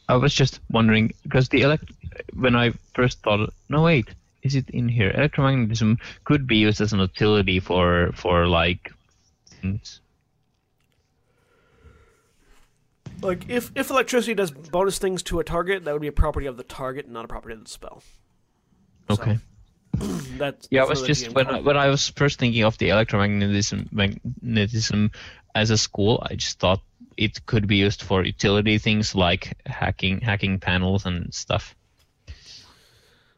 I 0.10 0.16
was 0.16 0.34
just 0.34 0.60
wondering 0.70 1.14
because 1.24 1.50
the 1.50 1.62
elect 1.62 1.86
when 2.34 2.56
I 2.56 2.74
first 2.94 3.22
thought, 3.22 3.54
no 3.70 3.84
wait, 3.84 4.10
is 4.44 4.56
it 4.56 4.70
in 4.70 4.90
here? 4.90 5.12
Electromagnetism 5.12 6.00
could 6.26 6.48
be 6.48 6.58
used 6.58 6.82
as 6.82 6.94
an 6.94 7.00
utility 7.00 7.60
for 7.60 8.12
for 8.14 8.48
like 8.48 8.92
things. 9.46 10.02
Like 13.22 13.50
if 13.50 13.72
if 13.76 13.90
electricity 13.90 14.34
does 14.34 14.52
bonus 14.52 14.98
things 14.98 15.24
to 15.24 15.40
a 15.40 15.44
target, 15.44 15.86
that 15.86 15.94
would 15.94 16.02
be 16.02 16.08
a 16.08 16.12
property 16.12 16.48
of 16.48 16.58
the 16.58 16.64
target, 16.64 17.08
not 17.10 17.26
a 17.26 17.28
property 17.28 17.54
of 17.54 17.64
the 17.64 17.70
spell. 17.70 18.04
Okay. 19.10 19.38
That's 20.38 20.68
Yeah, 20.72 20.86
that's 20.86 21.02
it 21.02 21.08
was 21.08 21.20
just 21.20 21.36
when 21.36 21.48
I, 21.48 21.60
when 21.60 21.78
I 21.78 21.88
was 21.88 22.10
first 22.10 22.40
thinking 22.40 22.64
of 22.64 22.78
the 22.78 22.90
electromagnetism 22.90 23.92
magnetism 23.92 25.12
as 25.54 25.70
a 25.70 25.78
school, 25.78 26.26
I 26.30 26.36
just 26.36 26.60
thought 26.60 26.82
it 27.18 27.46
could 27.46 27.68
be 27.68 27.76
used 27.76 28.02
for 28.02 28.24
utility 28.24 28.78
things 28.78 29.14
like 29.14 29.58
hacking 29.66 30.22
hacking 30.22 30.60
panels 30.60 31.06
and 31.06 31.34
stuff. 31.34 31.76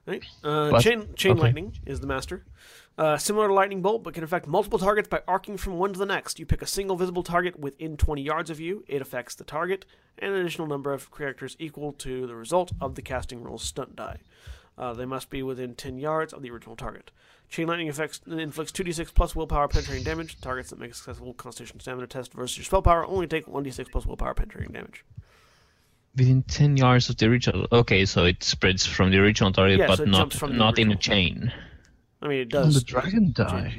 Right. 0.05 0.23
Uh, 0.43 0.71
But- 0.71 0.81
chain 0.81 1.09
chain 1.15 1.33
okay. 1.33 1.41
lightning 1.41 1.73
is 1.85 1.99
the 1.99 2.07
master. 2.07 2.45
Uh, 2.95 3.17
similar 3.17 3.47
to 3.47 3.53
lightning 3.53 3.81
bolt, 3.81 4.03
but 4.03 4.13
can 4.13 4.23
affect 4.23 4.45
multiple 4.45 4.77
targets 4.77 5.07
by 5.07 5.19
arcing 5.27 5.57
from 5.57 5.79
one 5.79 5.93
to 5.93 5.99
the 5.99 6.05
next. 6.05 6.37
You 6.39 6.45
pick 6.45 6.61
a 6.61 6.67
single 6.67 6.95
visible 6.95 7.23
target 7.23 7.59
within 7.59 7.97
20 7.97 8.21
yards 8.21 8.51
of 8.51 8.59
you. 8.59 8.83
It 8.87 9.01
affects 9.01 9.33
the 9.33 9.43
target 9.43 9.85
and 10.19 10.31
an 10.31 10.39
additional 10.39 10.67
number 10.67 10.93
of 10.93 11.11
characters 11.11 11.55
equal 11.57 11.91
to 11.93 12.27
the 12.27 12.35
result 12.35 12.71
of 12.79 12.93
the 12.93 13.01
casting 13.01 13.41
roll's 13.43 13.63
stunt 13.63 13.95
die. 13.95 14.19
Uh, 14.77 14.93
they 14.93 15.05
must 15.05 15.29
be 15.31 15.41
within 15.41 15.73
10 15.73 15.97
yards 15.97 16.33
of 16.33 16.43
the 16.43 16.51
original 16.51 16.75
target. 16.75 17.11
Chain 17.49 17.67
lightning 17.67 17.89
affects 17.89 18.21
inflicts 18.27 18.71
2d6 18.71 19.13
plus 19.13 19.35
willpower 19.35 19.67
penetrating 19.67 20.03
damage. 20.03 20.39
Targets 20.39 20.69
that 20.69 20.79
make 20.79 20.91
a 20.91 20.95
successful 20.95 21.33
Constitution 21.33 21.79
stamina 21.79 22.07
test 22.07 22.33
versus 22.33 22.57
your 22.57 22.65
spell 22.65 22.81
power 22.81 23.05
only 23.05 23.27
take 23.27 23.45
1d6 23.47 23.91
plus 23.91 24.05
willpower 24.05 24.33
penetrating 24.33 24.71
damage. 24.71 25.03
Within 26.15 26.43
ten 26.43 26.77
yards 26.77 27.09
of 27.09 27.17
the 27.17 27.25
original. 27.27 27.67
Okay, 27.71 28.05
so 28.05 28.25
it 28.25 28.43
spreads 28.43 28.85
from 28.85 29.09
the 29.09 29.17
original 29.17 29.51
target, 29.51 29.79
Yeah, 29.79 29.87
but 29.87 29.99
it 29.99 30.07
not 30.07 30.19
jumps 30.19 30.37
from 30.37 30.51
the 30.51 30.57
not 30.57 30.77
in 30.77 30.91
a 30.91 30.95
chain. 30.95 31.51
I 32.23 32.27
mean, 32.29 32.39
it 32.39 32.55
On 32.55 32.63
does. 32.65 32.75
the 32.75 32.81
dragon 32.85 33.33
die. 33.33 33.75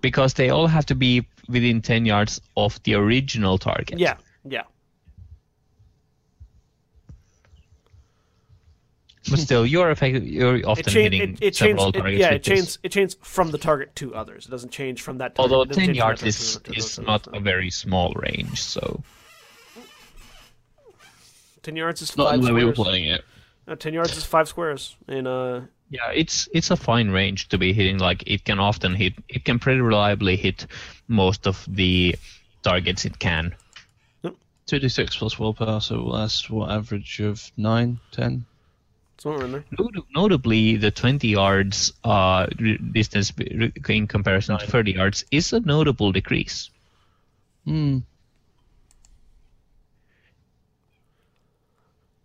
Because 0.00 0.32
they 0.34 0.48
all 0.48 0.66
have 0.66 0.86
to 0.86 0.94
be 0.94 1.26
within 1.48 1.82
ten 1.82 2.06
yards 2.06 2.40
of 2.56 2.82
the 2.84 2.94
original 2.94 3.58
target. 3.58 3.98
Yeah, 3.98 4.16
yeah. 4.44 4.62
But 9.28 9.38
still, 9.38 9.66
you're 9.66 9.90
effective. 9.90 10.26
You're 10.26 10.66
often 10.66 10.86
it, 10.86 10.90
chain, 10.90 11.02
hitting 11.12 11.32
it, 11.34 11.42
it 11.42 11.56
several 11.56 11.88
it, 11.88 11.92
targets. 11.92 12.18
yeah, 12.18 12.32
with 12.32 12.46
it 12.48 12.54
this. 12.56 12.78
it 12.82 12.90
chains 12.92 13.16
from 13.20 13.50
the 13.50 13.58
target 13.58 13.94
to 13.96 14.14
others. 14.14 14.46
It 14.46 14.50
doesn't 14.50 14.70
change 14.72 15.02
from 15.02 15.18
that. 15.18 15.34
Target. 15.34 15.52
Although 15.52 15.70
ten 15.70 15.94
yards 15.94 16.22
that 16.22 16.28
is 16.28 16.54
target 16.54 16.64
to- 16.64 16.72
to- 16.72 16.78
is 16.78 16.98
not 16.98 17.24
to- 17.24 17.36
a 17.36 17.40
very 17.40 17.70
small 17.70 18.14
range, 18.14 18.60
so 18.62 19.02
ten 21.62 21.76
yards 21.76 22.00
is 22.00 22.16
Not 22.16 22.30
five 22.30 22.40
the 22.42 22.46
way 22.46 22.52
we 22.60 22.64
were 22.64 22.72
squares. 22.74 22.88
playing 22.88 23.04
it. 23.10 23.24
Uh, 23.68 23.76
ten 23.76 23.92
yards 23.92 24.16
is 24.16 24.24
five 24.24 24.48
squares, 24.48 24.96
and 25.06 25.28
uh, 25.28 25.60
yeah, 25.90 26.10
it's 26.14 26.48
it's 26.54 26.70
a 26.70 26.76
fine 26.76 27.10
range 27.10 27.48
to 27.48 27.58
be 27.58 27.72
hitting. 27.72 27.98
Like 27.98 28.22
it 28.26 28.44
can 28.44 28.58
often 28.60 28.94
hit. 28.94 29.14
It 29.28 29.44
can 29.44 29.58
pretty 29.58 29.80
reliably 29.80 30.36
hit 30.36 30.66
most 31.08 31.46
of 31.46 31.64
the 31.68 32.16
targets 32.62 33.04
it 33.04 33.18
can. 33.18 33.54
2d6 34.68 35.18
plus 35.18 35.36
willpower, 35.36 35.80
so 35.80 36.12
that's 36.12 36.48
what 36.48 36.70
average 36.70 37.18
of 37.18 37.50
9, 37.56 37.98
10? 38.12 38.44
somewhere 39.18 39.44
in 39.44 39.52
there. 39.52 39.64
Not- 39.76 39.94
Notably, 40.14 40.76
the 40.76 40.92
20 40.92 41.26
yards 41.26 41.92
uh, 42.04 42.46
re- 42.56 42.78
distance 42.78 43.32
in 43.88 44.06
comparison 44.06 44.58
to 44.58 44.66
30 44.66 44.92
yards 44.92 45.24
is 45.32 45.52
a 45.52 45.58
notable 45.58 46.12
decrease. 46.12 46.70
Hmm. 47.64 47.98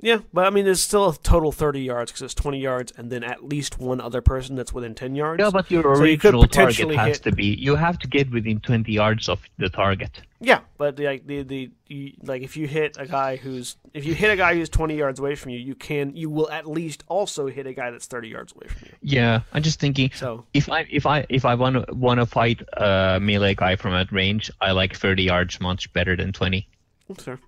Yeah, 0.01 0.19
but 0.33 0.45
I 0.45 0.49
mean, 0.49 0.65
there's 0.65 0.83
still 0.83 1.09
a 1.09 1.15
total 1.15 1.51
thirty 1.53 1.79
yards 1.81 2.11
because 2.11 2.21
it's 2.21 2.33
twenty 2.33 2.59
yards, 2.59 2.91
and 2.97 3.09
then 3.09 3.23
at 3.23 3.45
least 3.45 3.79
one 3.79 4.01
other 4.01 4.21
person 4.21 4.55
that's 4.55 4.73
within 4.73 4.93
ten 4.93 5.15
yards. 5.15 5.39
Yeah, 5.39 5.49
but 5.51 5.71
your 5.71 5.83
So 5.95 6.03
you 6.03 6.11
original 6.13 6.47
target 6.47 6.91
has 6.95 7.07
hit- 7.17 7.23
to 7.23 7.31
be. 7.31 7.45
You 7.55 7.75
have 7.75 7.97
to 7.99 8.07
get 8.07 8.29
within 8.29 8.59
20 8.59 8.91
yards 8.91 9.29
of 9.29 9.39
the 9.57 9.69
target. 9.69 10.21
Yeah, 10.41 10.59
but 10.77 10.99
like 10.99 11.25
the 11.25 11.43
the 11.43 11.71
you, 11.87 12.11
like 12.23 12.41
if 12.43 12.57
you 12.57 12.67
hit 12.67 12.97
a 12.99 13.07
guy 13.07 13.37
who's 13.37 13.77
if 13.93 14.05
you 14.05 14.13
hit 14.13 14.29
a 14.29 14.35
guy 14.35 14.53
who's 14.53 14.69
twenty 14.69 14.95
yards 14.97 15.17
away 15.19 15.33
from 15.33 15.51
you, 15.51 15.59
you 15.59 15.75
can 15.75 16.15
you 16.15 16.29
will 16.29 16.51
at 16.51 16.67
least 16.67 17.03
also 17.07 17.47
hit 17.47 17.65
a 17.65 17.73
guy 17.73 17.89
that's 17.89 18.05
thirty 18.05 18.27
yards 18.27 18.53
away 18.53 18.67
from 18.67 18.89
you. 18.89 18.93
Yeah, 19.01 19.41
I'm 19.53 19.63
just 19.63 19.79
thinking. 19.79 20.11
So 20.13 20.45
If 20.53 20.69
I 20.69 20.85
if 20.91 21.05
I 21.05 21.25
if 21.29 21.45
I 21.45 21.55
want 21.55 21.87
to 21.87 21.93
want 21.95 22.19
to 22.19 22.25
fight 22.25 22.61
a 22.73 23.17
melee 23.21 23.55
guy 23.55 23.77
from 23.77 23.93
at 23.93 24.11
range, 24.11 24.51
I 24.59 24.71
like 24.71 24.93
30 24.95 25.23
yards 25.23 25.59
much 25.61 25.91
better 25.93 26.15
than 26.17 26.33
20 26.33 26.67
that's 27.07 27.23
fair. 27.23 27.39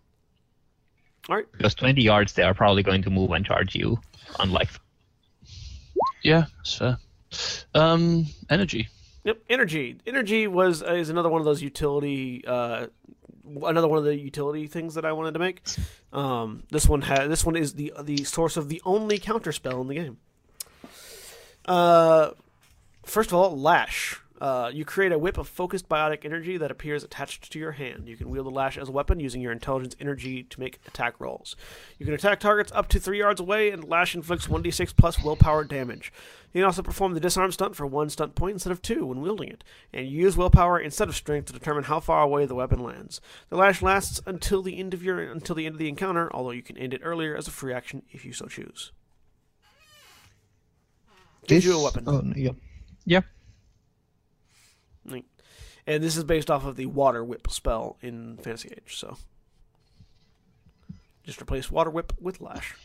All 1.29 1.35
right. 1.35 1.45
because 1.51 1.75
20 1.75 2.01
yards 2.01 2.33
they 2.33 2.43
are 2.43 2.53
probably 2.53 2.83
going 2.83 3.01
to 3.03 3.09
move 3.09 3.31
and 3.31 3.45
charge 3.45 3.75
you, 3.75 3.99
unlike 4.39 4.69
Yeah, 6.23 6.45
that's 6.57 6.77
fair. 6.77 6.97
Um, 7.73 8.27
energy. 8.49 8.87
Yep, 9.25 9.39
energy. 9.49 9.97
Energy 10.07 10.47
was 10.47 10.81
uh, 10.81 10.93
is 10.93 11.09
another 11.09 11.27
one 11.27 11.41
of 11.41 11.45
those 11.45 11.61
utility, 11.61 12.45
uh, 12.47 12.87
another 13.63 13.89
one 13.89 13.99
of 13.99 14.05
the 14.05 14.15
utility 14.15 14.67
things 14.67 14.95
that 14.95 15.03
I 15.03 15.11
wanted 15.11 15.33
to 15.33 15.39
make. 15.39 15.61
Um, 16.13 16.63
this 16.71 16.87
one 16.87 17.01
ha- 17.01 17.27
this 17.27 17.43
one 17.43 17.57
is 17.57 17.73
the 17.73 17.91
the 18.01 18.23
source 18.23 18.55
of 18.55 18.69
the 18.69 18.81
only 18.85 19.19
counter 19.19 19.51
spell 19.51 19.81
in 19.81 19.87
the 19.87 19.95
game. 19.95 20.17
Uh, 21.65 22.31
first 23.03 23.31
of 23.31 23.35
all, 23.35 23.59
lash. 23.59 24.21
Uh, 24.39 24.69
you 24.73 24.85
create 24.85 25.11
a 25.11 25.18
whip 25.18 25.38
of 25.38 25.47
focused 25.47 25.89
biotic 25.89 26.23
energy 26.23 26.57
that 26.57 26.72
appears 26.72 27.03
attached 27.03 27.51
to 27.51 27.59
your 27.59 27.72
hand. 27.72 28.07
You 28.07 28.15
can 28.15 28.30
wield 28.30 28.45
the 28.45 28.51
lash 28.51 28.77
as 28.77 28.89
a 28.89 28.91
weapon 28.91 29.19
using 29.19 29.41
your 29.41 29.51
intelligence 29.51 29.95
energy 29.99 30.43
to 30.43 30.59
make 30.59 30.80
attack 30.88 31.19
rolls. 31.19 31.55
You 31.97 32.05
can 32.05 32.14
attack 32.14 32.39
targets 32.39 32.72
up 32.73 32.88
to 32.89 32.99
three 32.99 33.19
yards 33.19 33.41
away, 33.41 33.72
and 33.72 33.84
lash 33.84 34.14
inflicts 34.14 34.47
1d6 34.47 34.95
plus 34.95 35.23
willpower 35.23 35.64
damage. 35.64 36.11
You 36.53 36.59
can 36.61 36.65
also 36.65 36.81
perform 36.81 37.14
the 37.14 37.19
disarm 37.19 37.51
stunt 37.51 37.76
for 37.76 37.85
one 37.85 38.09
stunt 38.09 38.35
point 38.35 38.53
instead 38.53 38.72
of 38.72 38.81
two 38.81 39.05
when 39.05 39.22
wielding 39.22 39.49
it, 39.49 39.64
and 39.93 40.07
you 40.07 40.22
use 40.22 40.38
willpower 40.38 40.80
instead 40.80 41.09
of 41.09 41.15
strength 41.15 41.47
to 41.47 41.53
determine 41.53 41.85
how 41.85 41.99
far 41.99 42.23
away 42.23 42.45
the 42.45 42.55
weapon 42.55 42.81
lands. 42.84 43.22
The 43.49 43.57
lash 43.57 43.81
lasts 43.81 44.22
until 44.26 44.61
the 44.61 44.77
end 44.80 44.93
of 44.93 45.03
your 45.03 45.19
until 45.19 45.55
the 45.55 45.65
end 45.65 45.76
of 45.76 45.80
the 45.80 45.89
encounter, 45.89 46.30
although 46.34 46.51
you 46.51 46.64
can 46.64 46.77
end 46.77 46.93
it 46.93 47.01
earlier 47.03 47.35
as 47.35 47.47
a 47.47 47.51
free 47.51 47.73
action 47.73 48.03
if 48.11 48.23
you 48.23 48.34
so 48.34 48.45
choose. 48.45 48.91
Gives 51.47 51.65
you 51.65 51.80
a 51.80 51.84
weapon. 51.84 52.03
Oh, 52.07 52.22
yeah. 52.35 52.51
Yeah. 53.05 53.22
And 55.85 56.03
this 56.03 56.17
is 56.17 56.23
based 56.23 56.51
off 56.51 56.65
of 56.65 56.75
the 56.75 56.85
Water 56.85 57.23
Whip 57.23 57.49
spell 57.49 57.97
in 58.01 58.38
Fantasy 58.38 58.69
Age, 58.69 58.97
so 58.97 59.17
just 61.23 61.41
replace 61.41 61.71
Water 61.71 61.89
Whip 61.89 62.13
with 62.19 62.41
Lash. 62.41 62.75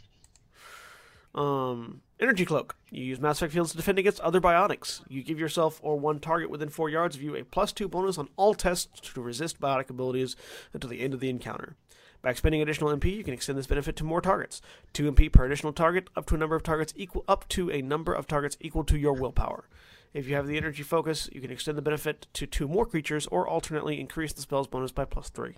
Um, 1.34 2.02
Energy 2.20 2.44
Cloak. 2.44 2.76
You 2.90 3.04
use 3.04 3.20
Mass 3.20 3.38
Effect 3.38 3.52
Fields 3.52 3.70
to 3.70 3.76
defend 3.76 3.98
against 3.98 4.20
other 4.20 4.40
biotics. 4.40 5.00
You 5.08 5.22
give 5.22 5.40
yourself 5.40 5.80
or 5.82 5.98
one 5.98 6.20
target 6.20 6.50
within 6.50 6.68
four 6.68 6.88
yards 6.88 7.16
of 7.16 7.22
you 7.22 7.34
a 7.34 7.44
plus 7.44 7.72
two 7.72 7.88
bonus 7.88 8.18
on 8.18 8.28
all 8.36 8.54
tests 8.54 9.00
to 9.00 9.22
resist 9.22 9.60
biotic 9.60 9.90
abilities 9.90 10.36
until 10.72 10.90
the 10.90 11.00
end 11.00 11.14
of 11.14 11.20
the 11.20 11.30
encounter. 11.30 11.76
By 12.20 12.34
spending 12.34 12.62
additional 12.62 12.96
MP, 12.96 13.16
you 13.16 13.24
can 13.24 13.34
extend 13.34 13.58
this 13.58 13.66
benefit 13.66 13.96
to 13.96 14.04
more 14.04 14.20
targets. 14.20 14.62
Two 14.92 15.10
MP 15.10 15.32
per 15.32 15.44
additional 15.44 15.72
target, 15.72 16.08
up 16.14 16.26
to 16.26 16.36
a 16.36 16.38
number 16.38 16.54
of 16.54 16.62
targets 16.62 16.92
equal 16.96 17.24
up 17.26 17.48
to 17.48 17.70
a 17.70 17.82
number 17.82 18.12
of 18.12 18.28
targets 18.28 18.56
equal 18.60 18.84
to 18.84 18.98
your 18.98 19.14
willpower. 19.14 19.68
If 20.14 20.28
you 20.28 20.34
have 20.34 20.46
the 20.46 20.56
energy 20.56 20.82
focus, 20.82 21.28
you 21.32 21.40
can 21.40 21.50
extend 21.50 21.78
the 21.78 21.82
benefit 21.82 22.26
to 22.34 22.46
two 22.46 22.68
more 22.68 22.84
creatures, 22.84 23.26
or 23.28 23.48
alternately 23.48 23.98
increase 23.98 24.32
the 24.32 24.42
spell's 24.42 24.66
bonus 24.66 24.92
by 24.92 25.04
plus 25.06 25.30
three. 25.30 25.54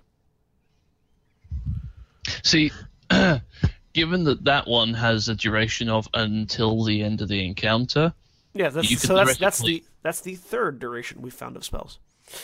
See, 2.43 2.71
given 3.93 4.23
that 4.23 4.43
that 4.45 4.67
one 4.67 4.93
has 4.93 5.29
a 5.29 5.35
duration 5.35 5.89
of 5.89 6.07
until 6.13 6.83
the 6.83 7.01
end 7.03 7.21
of 7.21 7.27
the 7.27 7.45
encounter, 7.45 8.13
Yeah, 8.53 8.69
that's, 8.69 9.01
so 9.01 9.15
that's 9.15 9.37
that's 9.37 9.59
the 9.59 9.83
that's 10.03 10.21
the 10.21 10.35
third 10.35 10.79
duration 10.79 11.21
we've 11.21 11.33
found 11.33 11.55
of 11.55 11.65
spells. 11.65 11.99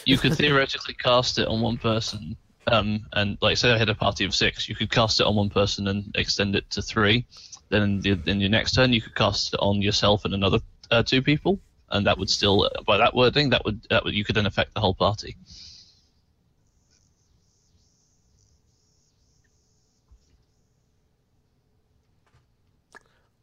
you 0.06 0.18
could 0.18 0.34
theoretically 0.38 0.94
cast 0.96 1.40
it 1.40 1.48
on 1.48 1.62
one 1.62 1.78
person. 1.78 2.36
Um, 2.68 3.08
and 3.14 3.38
like 3.42 3.58
say 3.58 3.72
I 3.72 3.78
had 3.78 3.90
a 3.90 3.96
party 3.96 4.24
of 4.26 4.36
six, 4.36 4.70
you 4.70 4.76
could 4.76 4.92
cast 4.92 5.20
it 5.20 5.26
on 5.26 5.36
one 5.36 5.50
person 5.50 5.88
and 5.88 6.14
extend 6.16 6.56
it 6.56 6.70
to 6.72 6.82
three. 6.82 7.26
Then 7.70 7.82
in, 7.84 8.02
the, 8.02 8.20
in 8.28 8.42
your 8.42 8.50
next 8.50 8.74
turn, 8.74 8.92
you 8.94 9.02
could 9.02 9.16
cast 9.16 9.54
it 9.54 9.60
on 9.62 9.82
yourself 9.82 10.26
and 10.26 10.34
another 10.34 10.60
uh, 10.92 11.02
two 11.04 11.22
people, 11.22 11.60
and 11.92 12.08
that 12.08 12.18
would 12.18 12.30
still, 12.30 12.70
by 12.86 12.98
that 12.98 13.16
wording, 13.16 13.50
that 13.50 13.64
would 13.66 13.86
that 13.90 14.04
would 14.04 14.14
you 14.14 14.24
could 14.24 14.36
then 14.36 14.46
affect 14.46 14.74
the 14.74 14.80
whole 14.80 14.96
party. 14.96 15.36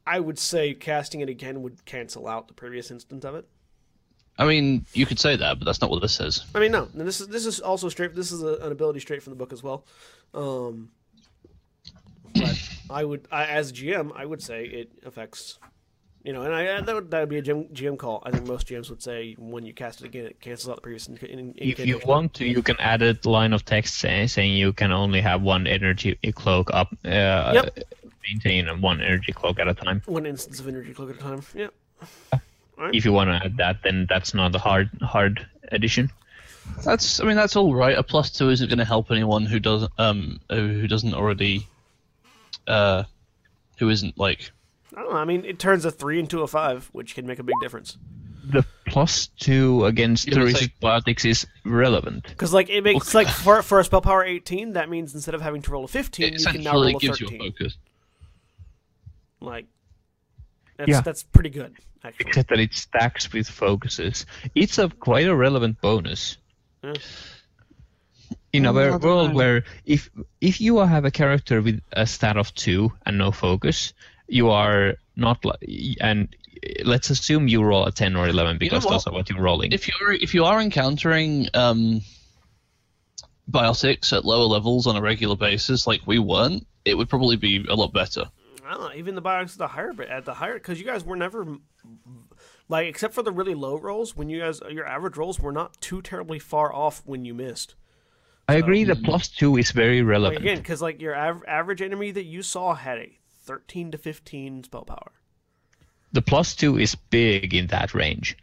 I 0.06 0.20
would 0.20 0.38
say 0.38 0.72
casting 0.72 1.20
it 1.20 1.28
again 1.28 1.62
would 1.62 1.84
cancel 1.84 2.26
out 2.26 2.48
the 2.48 2.54
previous 2.54 2.90
instance 2.90 3.26
of 3.26 3.34
it. 3.34 3.46
I 4.38 4.46
mean, 4.46 4.86
you 4.94 5.04
could 5.04 5.18
say 5.18 5.36
that, 5.36 5.58
but 5.58 5.64
that's 5.66 5.80
not 5.80 5.90
what 5.90 6.00
this 6.00 6.14
says. 6.14 6.44
I 6.54 6.60
mean, 6.60 6.72
no, 6.72 6.88
and 6.94 7.06
this 7.06 7.20
is 7.20 7.28
this 7.28 7.44
is 7.44 7.60
also 7.60 7.88
straight. 7.88 8.14
This 8.14 8.32
is 8.32 8.42
a, 8.42 8.54
an 8.62 8.72
ability 8.72 9.00
straight 9.00 9.22
from 9.22 9.32
the 9.32 9.36
book 9.36 9.52
as 9.52 9.62
well. 9.62 9.84
Um, 10.32 10.90
but 12.34 12.58
I 12.90 13.04
would, 13.04 13.26
I, 13.30 13.46
as 13.46 13.72
GM, 13.72 14.12
I 14.14 14.24
would 14.24 14.42
say 14.42 14.64
it 14.64 14.92
affects, 15.04 15.58
you 16.24 16.32
know, 16.32 16.42
and 16.42 16.54
I 16.54 16.80
that 16.80 16.94
would 16.94 17.10
that 17.10 17.20
would 17.20 17.28
be 17.28 17.38
a 17.38 17.42
GM, 17.42 17.72
GM 17.72 17.96
call. 17.96 18.22
I 18.26 18.30
think 18.30 18.46
most 18.46 18.66
GMs 18.66 18.90
would 18.90 19.02
say 19.02 19.34
when 19.38 19.64
you 19.64 19.72
cast 19.72 20.00
it 20.00 20.06
again, 20.06 20.26
it 20.26 20.40
cancels 20.40 20.68
out 20.70 20.76
the 20.76 20.82
previous. 20.82 21.08
In, 21.08 21.16
in, 21.18 21.54
If 21.56 21.78
you 21.86 22.00
want 22.04 22.34
to, 22.34 22.46
you 22.46 22.62
can 22.62 22.76
add 22.80 23.02
a 23.02 23.16
line 23.24 23.52
of 23.52 23.64
text 23.64 23.96
say, 23.96 24.26
saying 24.26 24.54
you 24.54 24.72
can 24.72 24.92
only 24.92 25.20
have 25.20 25.42
one 25.42 25.66
energy 25.66 26.18
cloak 26.34 26.70
up. 26.72 26.88
Uh, 27.04 27.52
Yep. 27.54 27.78
Maintain 28.30 28.82
one 28.82 29.00
energy 29.00 29.32
cloak 29.32 29.58
at 29.58 29.68
a 29.68 29.74
time. 29.74 30.02
one 30.04 30.26
instance 30.26 30.60
of 30.60 30.68
energy 30.68 30.92
cloak 30.92 31.10
at 31.10 31.16
a 31.16 31.20
time. 31.20 31.40
Yeah. 31.54 31.68
If 32.92 33.06
you 33.06 33.12
want 33.12 33.30
to 33.30 33.36
add 33.42 33.56
that, 33.56 33.82
then 33.82 34.06
that's 34.08 34.34
not 34.34 34.54
a 34.54 34.58
hard 34.58 34.90
hard 35.00 35.46
addition. 35.72 36.10
That's, 36.84 37.20
I 37.20 37.24
mean, 37.24 37.36
that's 37.36 37.56
all 37.56 37.74
right. 37.74 37.96
A 37.96 38.02
plus 38.02 38.30
two 38.30 38.50
isn't 38.50 38.68
going 38.68 38.78
to 38.78 38.84
help 38.84 39.10
anyone 39.10 39.46
who 39.46 39.58
doesn't, 39.58 39.90
um, 39.98 40.40
who 40.50 40.86
doesn't 40.86 41.14
already, 41.14 41.66
uh, 42.66 43.04
who 43.78 43.88
isn't 43.88 44.18
like 44.18 44.50
I 44.96 45.02
don't 45.02 45.12
know. 45.12 45.18
I 45.18 45.24
mean, 45.24 45.44
it 45.44 45.58
turns 45.58 45.84
a 45.84 45.90
three 45.90 46.18
into 46.18 46.40
a 46.42 46.46
five, 46.46 46.88
which 46.92 47.14
can 47.14 47.26
make 47.26 47.38
a 47.38 47.42
big 47.42 47.54
difference. 47.60 47.96
The 48.50 48.64
plus 48.86 49.26
two 49.38 49.84
against 49.84 50.26
Yeah, 50.28 50.36
the 50.36 50.40
resist 50.44 50.70
biotics 50.80 51.28
is 51.28 51.46
relevant. 51.66 52.26
Because 52.28 52.54
like 52.54 52.70
it 52.70 52.82
makes 52.82 53.12
like 53.14 53.28
for 53.28 53.62
for 53.62 53.78
a 53.80 53.84
spell 53.84 54.00
power 54.00 54.24
eighteen, 54.24 54.72
that 54.72 54.88
means 54.88 55.14
instead 55.14 55.34
of 55.34 55.42
having 55.42 55.60
to 55.62 55.70
roll 55.70 55.84
a 55.84 55.88
fifteen, 55.88 56.32
it 56.32 56.40
you 56.40 56.46
can 56.46 56.62
now 56.62 56.72
roll 56.72 56.86
a 56.86 56.92
gives 56.94 57.20
you 57.20 57.26
a 57.26 57.30
thirteen. 57.30 57.52
focus. 57.52 57.76
Like 59.40 59.66
that's 60.78 60.88
Yeah. 60.88 61.00
that's 61.02 61.22
pretty 61.22 61.50
good. 61.50 61.76
Actually, 62.02 62.26
Except 62.28 62.48
that 62.50 62.60
it 62.60 62.72
stacks 62.74 63.30
with 63.32 63.48
focuses. 63.48 64.24
It's 64.54 64.78
a 64.78 64.88
quite 64.88 65.26
a 65.26 65.34
relevant 65.36 65.80
bonus. 65.82 66.38
Yeah. 66.82 66.94
In 68.52 68.64
a 68.64 68.72
wor- 68.72 68.82
I 68.82 68.88
don't 68.92 69.02
world 69.02 69.30
know. 69.30 69.36
where 69.36 69.64
if 69.84 70.08
if 70.40 70.60
you 70.60 70.78
have 70.78 71.04
a 71.04 71.10
character 71.10 71.60
with 71.60 71.80
a 71.92 72.06
stat 72.06 72.36
of 72.38 72.54
two 72.54 72.92
and 73.04 73.18
no 73.18 73.30
focus, 73.32 73.92
you 74.28 74.50
are 74.50 74.94
not 75.16 75.44
like 75.44 75.58
and 76.00 76.34
let's 76.84 77.10
assume 77.10 77.48
you 77.48 77.62
roll 77.62 77.86
a 77.86 77.92
ten 77.92 78.14
or 78.16 78.28
eleven 78.28 78.58
because 78.58 78.84
what? 78.84 78.92
those 78.92 79.06
are 79.06 79.12
what 79.12 79.28
you're 79.30 79.40
rolling. 79.40 79.72
If 79.72 79.88
you're 79.88 80.12
if 80.12 80.34
you 80.34 80.44
are 80.44 80.60
encountering 80.60 81.48
um, 81.54 82.00
biotics 83.50 84.12
at 84.12 84.24
lower 84.24 84.44
levels 84.46 84.86
on 84.86 84.96
a 84.96 85.00
regular 85.00 85.36
basis, 85.36 85.86
like 85.86 86.00
we 86.06 86.18
weren't, 86.18 86.66
it 86.84 86.94
would 86.96 87.08
probably 87.08 87.36
be 87.36 87.64
a 87.68 87.74
lot 87.74 87.92
better. 87.92 88.24
I 88.66 88.72
don't 88.72 88.80
know. 88.80 88.92
Even 88.94 89.14
the 89.14 89.22
biotics 89.22 89.52
at 89.52 89.58
the 89.58 89.68
higher 89.68 89.92
bit 89.92 90.08
at 90.08 90.24
the 90.24 90.34
higher 90.34 90.54
because 90.54 90.78
you 90.78 90.84
guys 90.84 91.04
were 91.04 91.16
never 91.16 91.56
like 92.68 92.86
except 92.86 93.14
for 93.14 93.22
the 93.22 93.32
really 93.32 93.54
low 93.54 93.78
rolls 93.78 94.14
when 94.14 94.28
you 94.28 94.40
guys 94.40 94.60
your 94.70 94.86
average 94.86 95.16
rolls 95.16 95.40
were 95.40 95.52
not 95.52 95.80
too 95.80 96.02
terribly 96.02 96.38
far 96.38 96.72
off 96.74 97.02
when 97.06 97.24
you 97.24 97.32
missed. 97.34 97.74
I 98.50 98.54
agree 98.54 98.84
that 98.84 99.02
plus 99.02 99.28
two 99.28 99.56
is 99.58 99.72
very 99.72 100.00
Like 100.00 100.08
relevant. 100.10 100.40
again, 100.40 100.56
because 100.58 100.80
like 100.80 101.00
your 101.02 101.14
av- 101.14 101.44
average 101.46 101.82
enemy 101.82 102.10
that 102.12 102.24
you 102.24 102.42
saw 102.42 102.74
had 102.74 102.98
a 102.98 103.17
thirteen 103.48 103.90
to 103.92 103.98
fifteen 103.98 104.62
spell 104.64 104.84
power. 104.84 105.10
The 106.12 106.22
plus 106.22 106.54
two 106.54 106.78
is 106.78 106.94
big 106.94 107.54
in 107.54 107.66
that 107.68 107.94
range. 107.94 108.36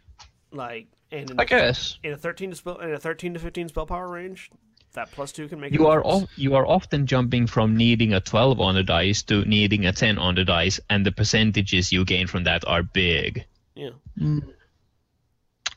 Like 0.52 0.86
and 1.10 1.30
in, 1.30 1.40
I 1.40 1.44
guess. 1.44 1.98
in 2.02 2.12
a 2.12 2.16
thirteen 2.16 2.50
to 2.50 2.56
spell 2.56 2.78
in 2.78 2.92
a 2.92 2.98
thirteen 2.98 3.34
to 3.34 3.40
fifteen 3.40 3.68
spell 3.68 3.86
power 3.86 4.08
range, 4.08 4.50
that 4.94 5.10
plus 5.12 5.32
two 5.32 5.48
can 5.48 5.60
make. 5.60 5.72
a 5.72 5.74
You 5.74 5.86
are 5.86 6.02
difference. 6.02 6.30
you 6.36 6.54
are 6.54 6.66
often 6.66 7.06
jumping 7.06 7.46
from 7.46 7.76
needing 7.76 8.12
a 8.14 8.20
12 8.20 8.60
on 8.60 8.74
the 8.74 8.82
dice 8.82 9.22
to 9.24 9.44
needing 9.44 9.86
a 9.86 9.92
10 9.92 10.18
on 10.18 10.34
the 10.34 10.44
dice, 10.44 10.80
and 10.90 11.04
the 11.06 11.12
percentages 11.12 11.92
you 11.92 12.04
gain 12.04 12.26
from 12.26 12.44
that 12.44 12.66
are 12.66 12.82
big. 12.82 13.44
Yeah. 13.74 13.90
Hmm. 14.18 14.40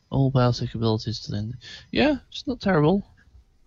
All 0.10 0.32
biotic 0.32 0.74
abilities 0.74 1.20
to 1.22 1.32
then. 1.32 1.54
Yeah, 1.92 2.18
it's 2.32 2.48
not 2.48 2.62
terrible. 2.62 3.06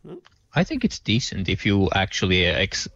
Hmm. 0.07 0.15
I 0.55 0.65
think 0.65 0.85
it's 0.85 0.99
decent 0.99 1.49
if 1.49 1.65
you 1.65 1.89
actually 1.95 2.45
ex- 2.45 2.89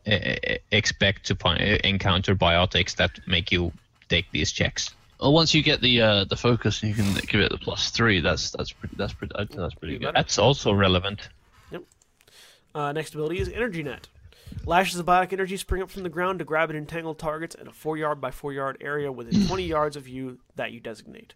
expect 0.70 1.24
to 1.26 1.34
find, 1.34 1.60
encounter 1.60 2.34
biotics 2.34 2.96
that 2.96 3.18
make 3.26 3.50
you 3.50 3.72
take 4.08 4.30
these 4.30 4.52
checks. 4.52 4.94
Well, 5.20 5.32
once 5.32 5.54
you 5.54 5.62
get 5.62 5.80
the 5.80 6.02
uh, 6.02 6.24
the 6.24 6.36
focus, 6.36 6.82
you 6.82 6.92
can 6.92 7.14
give 7.14 7.40
it 7.40 7.50
the 7.50 7.56
plus 7.56 7.90
three. 7.90 8.20
That's 8.20 8.50
that's 8.50 8.72
pretty. 8.72 8.96
That's 8.98 9.14
pretty. 9.14 9.32
That's 9.34 9.74
pretty 9.74 9.98
good. 9.98 10.14
That's 10.14 10.38
also 10.38 10.72
relevant. 10.72 11.30
Uh, 12.76 12.92
next 12.92 13.14
ability 13.14 13.38
is 13.40 13.48
Energy 13.48 13.82
Net. 13.82 14.06
Lashes 14.66 14.98
of 14.98 15.06
biotic 15.06 15.32
energy 15.32 15.56
spring 15.56 15.80
up 15.80 15.90
from 15.90 16.02
the 16.02 16.10
ground 16.10 16.40
to 16.40 16.44
grab 16.44 16.68
and 16.68 16.78
entangle 16.78 17.14
targets 17.14 17.54
in 17.54 17.66
a 17.66 17.72
4 17.72 17.96
yard 17.96 18.20
by 18.20 18.30
4 18.30 18.52
yard 18.52 18.76
area 18.82 19.10
within 19.10 19.46
20 19.46 19.62
yards 19.64 19.96
of 19.96 20.06
you 20.06 20.40
that 20.56 20.72
you 20.72 20.80
designate. 20.80 21.32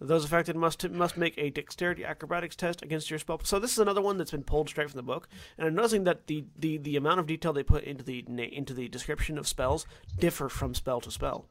Those 0.00 0.24
affected 0.24 0.54
must 0.54 0.88
must 0.90 1.16
make 1.16 1.34
a 1.36 1.50
dexterity 1.50 2.04
acrobatics 2.04 2.54
test 2.54 2.82
against 2.82 3.10
your 3.10 3.18
spell. 3.18 3.40
So 3.42 3.58
this 3.58 3.72
is 3.72 3.78
another 3.78 4.00
one 4.00 4.16
that's 4.16 4.30
been 4.30 4.44
pulled 4.44 4.68
straight 4.68 4.90
from 4.90 4.96
the 4.96 5.02
book, 5.02 5.28
and 5.56 5.66
I'm 5.66 5.74
noticing 5.74 6.04
that 6.04 6.28
the, 6.28 6.44
the, 6.56 6.78
the 6.78 6.96
amount 6.96 7.18
of 7.18 7.26
detail 7.26 7.52
they 7.52 7.64
put 7.64 7.82
into 7.84 8.04
the 8.04 8.24
into 8.36 8.74
the 8.74 8.88
description 8.88 9.38
of 9.38 9.48
spells 9.48 9.86
differ 10.18 10.48
from 10.48 10.74
spell 10.74 11.00
to 11.00 11.10
spell. 11.10 11.46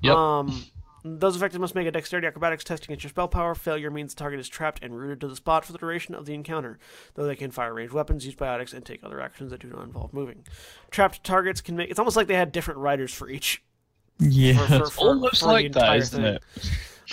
Yep. 0.00 0.14
Um, 0.14 0.64
those 1.04 1.36
affected 1.36 1.60
must 1.60 1.74
make 1.74 1.86
a 1.86 1.90
dexterity 1.92 2.26
acrobatics 2.26 2.64
test 2.64 2.84
against 2.84 3.04
your 3.04 3.10
spell 3.10 3.28
power. 3.28 3.54
Failure 3.54 3.90
means 3.90 4.14
the 4.14 4.18
target 4.18 4.40
is 4.40 4.48
trapped 4.48 4.82
and 4.82 4.98
rooted 4.98 5.20
to 5.20 5.28
the 5.28 5.36
spot 5.36 5.64
for 5.64 5.72
the 5.72 5.78
duration 5.78 6.14
of 6.14 6.26
the 6.26 6.34
encounter, 6.34 6.78
though 7.14 7.26
they 7.26 7.36
can 7.36 7.50
fire 7.50 7.72
ranged 7.74 7.92
weapons, 7.92 8.26
use 8.26 8.34
biotics, 8.34 8.74
and 8.74 8.84
take 8.84 9.04
other 9.04 9.20
actions 9.20 9.50
that 9.50 9.60
do 9.60 9.68
not 9.68 9.84
involve 9.84 10.12
moving. 10.12 10.44
Trapped 10.90 11.22
targets 11.22 11.60
can 11.60 11.76
make. 11.76 11.90
It's 11.90 11.98
almost 11.98 12.16
like 12.16 12.26
they 12.26 12.34
had 12.34 12.52
different 12.52 12.80
writers 12.80 13.12
for 13.12 13.28
each. 13.28 13.62
Yeah. 14.18 14.66
For, 14.66 14.78
for, 14.78 14.90
for, 14.90 15.00
Almost 15.08 15.40
for 15.40 15.46
the 15.46 15.52
like 15.52 15.72
that, 15.72 15.82
entire 15.82 15.98
isn't 15.98 16.22
thing. 16.22 16.34
it? 16.34 16.42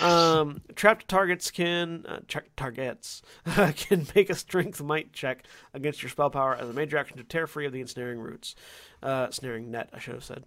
Um, 0.00 0.60
trapped 0.74 1.06
targets 1.08 1.50
can 1.50 2.04
uh, 2.06 2.20
tra- 2.26 2.42
targets 2.56 3.22
can 3.76 4.06
make 4.14 4.28
a 4.30 4.34
strength 4.34 4.82
might 4.82 5.12
check 5.12 5.44
against 5.72 6.02
your 6.02 6.10
spell 6.10 6.30
power 6.30 6.54
as 6.56 6.68
a 6.68 6.72
major 6.72 6.96
action 6.98 7.16
to 7.18 7.24
tear 7.24 7.46
free 7.46 7.66
of 7.66 7.72
the 7.72 7.80
ensnaring 7.80 8.18
roots, 8.18 8.54
uh, 9.02 9.30
snaring 9.30 9.70
net. 9.70 9.90
I 9.92 9.98
should 10.00 10.14
have 10.14 10.24
said. 10.24 10.44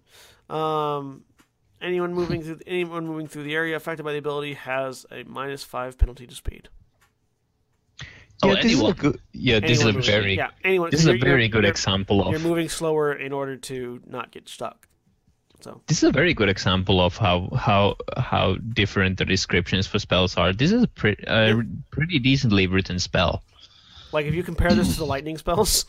Um, 0.54 1.22
anyone 1.80 2.12
moving 2.14 2.42
through 2.42 2.60
anyone 2.66 3.06
moving 3.06 3.26
through 3.26 3.44
the 3.44 3.54
area 3.54 3.76
affected 3.76 4.02
by 4.02 4.12
the 4.12 4.18
ability 4.18 4.54
has 4.54 5.06
a 5.10 5.24
minus 5.24 5.62
five 5.64 5.96
penalty 5.96 6.26
to 6.26 6.34
speed. 6.34 6.68
Oh, 8.42 8.48
yeah, 8.50 8.54
this 8.62 8.64
is 8.66 8.70
a 8.72 8.76
anyone. 8.76 8.92
good. 8.94 9.20
Yeah, 9.32 9.60
this 9.60 9.80
is 9.80 9.84
a 9.86 9.92
very. 9.92 10.36
yeah 10.36 10.50
anyone. 10.62 10.90
This 10.90 11.00
is 11.00 11.06
a 11.08 11.16
very 11.16 11.48
good 11.48 11.64
you're- 11.64 11.70
example 11.70 12.18
You're 12.28 12.36
of. 12.36 12.42
moving 12.44 12.68
slower 12.68 13.12
in 13.12 13.32
order 13.32 13.56
to 13.56 14.00
not 14.06 14.30
get 14.30 14.48
stuck. 14.48 14.86
So 15.60 15.80
This 15.88 15.98
is 15.98 16.04
a 16.04 16.12
very 16.12 16.34
good 16.34 16.48
example 16.48 17.00
of 17.00 17.16
how 17.16 17.48
how 17.56 17.96
how 18.16 18.56
different 18.74 19.18
the 19.18 19.24
descriptions 19.24 19.86
for 19.88 19.98
spells 19.98 20.36
are. 20.36 20.52
This 20.52 20.70
is 20.72 20.84
a 20.84 20.88
pre- 20.88 21.16
a 21.26 21.62
pretty 21.90 22.18
decently 22.20 22.66
written 22.68 22.98
spell. 22.98 23.42
like 24.12 24.26
if 24.26 24.34
you 24.34 24.42
compare 24.42 24.72
this 24.72 24.92
to 24.94 24.98
the 24.98 25.06
lightning 25.06 25.36
spells, 25.38 25.84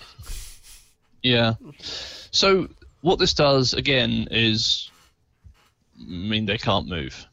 Yeah. 1.21 1.53
So 2.31 2.67
what 3.01 3.19
this 3.19 3.33
does 3.33 3.73
again 3.73 4.27
is 4.31 4.89
mean 5.97 6.45
they 6.45 6.57
can't 6.57 6.87
move. 6.87 7.25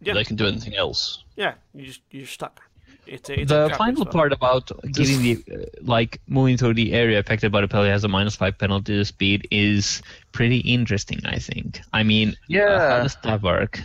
Yeah. 0.00 0.14
They 0.14 0.24
can 0.24 0.36
do 0.36 0.46
anything 0.46 0.74
else. 0.74 1.22
Yeah, 1.36 1.54
you 1.74 1.86
just 1.86 2.00
you're 2.10 2.26
stuck. 2.26 2.62
It's 3.06 3.28
a, 3.30 3.40
it's 3.40 3.48
the 3.50 3.66
a 3.66 3.74
final 3.74 4.02
spell. 4.02 4.12
part 4.12 4.32
about 4.32 4.70
giving 4.92 5.22
the 5.22 5.44
uh, 5.52 5.64
like 5.82 6.20
moving 6.28 6.56
through 6.56 6.74
the 6.74 6.92
area 6.92 7.18
affected 7.18 7.50
by 7.50 7.60
the 7.60 7.68
penalty 7.68 7.90
has 7.90 8.04
a 8.04 8.08
minus 8.08 8.36
five 8.36 8.56
penalty 8.58 8.96
to 8.96 9.04
speed 9.04 9.48
is 9.50 10.02
pretty 10.32 10.58
interesting. 10.58 11.20
I 11.24 11.38
think. 11.38 11.80
I 11.92 12.02
mean, 12.04 12.30
uh, 12.30 12.34
Yeah. 12.48 12.90
how 12.96 13.02
does 13.02 13.16
that 13.24 13.42
work? 13.42 13.80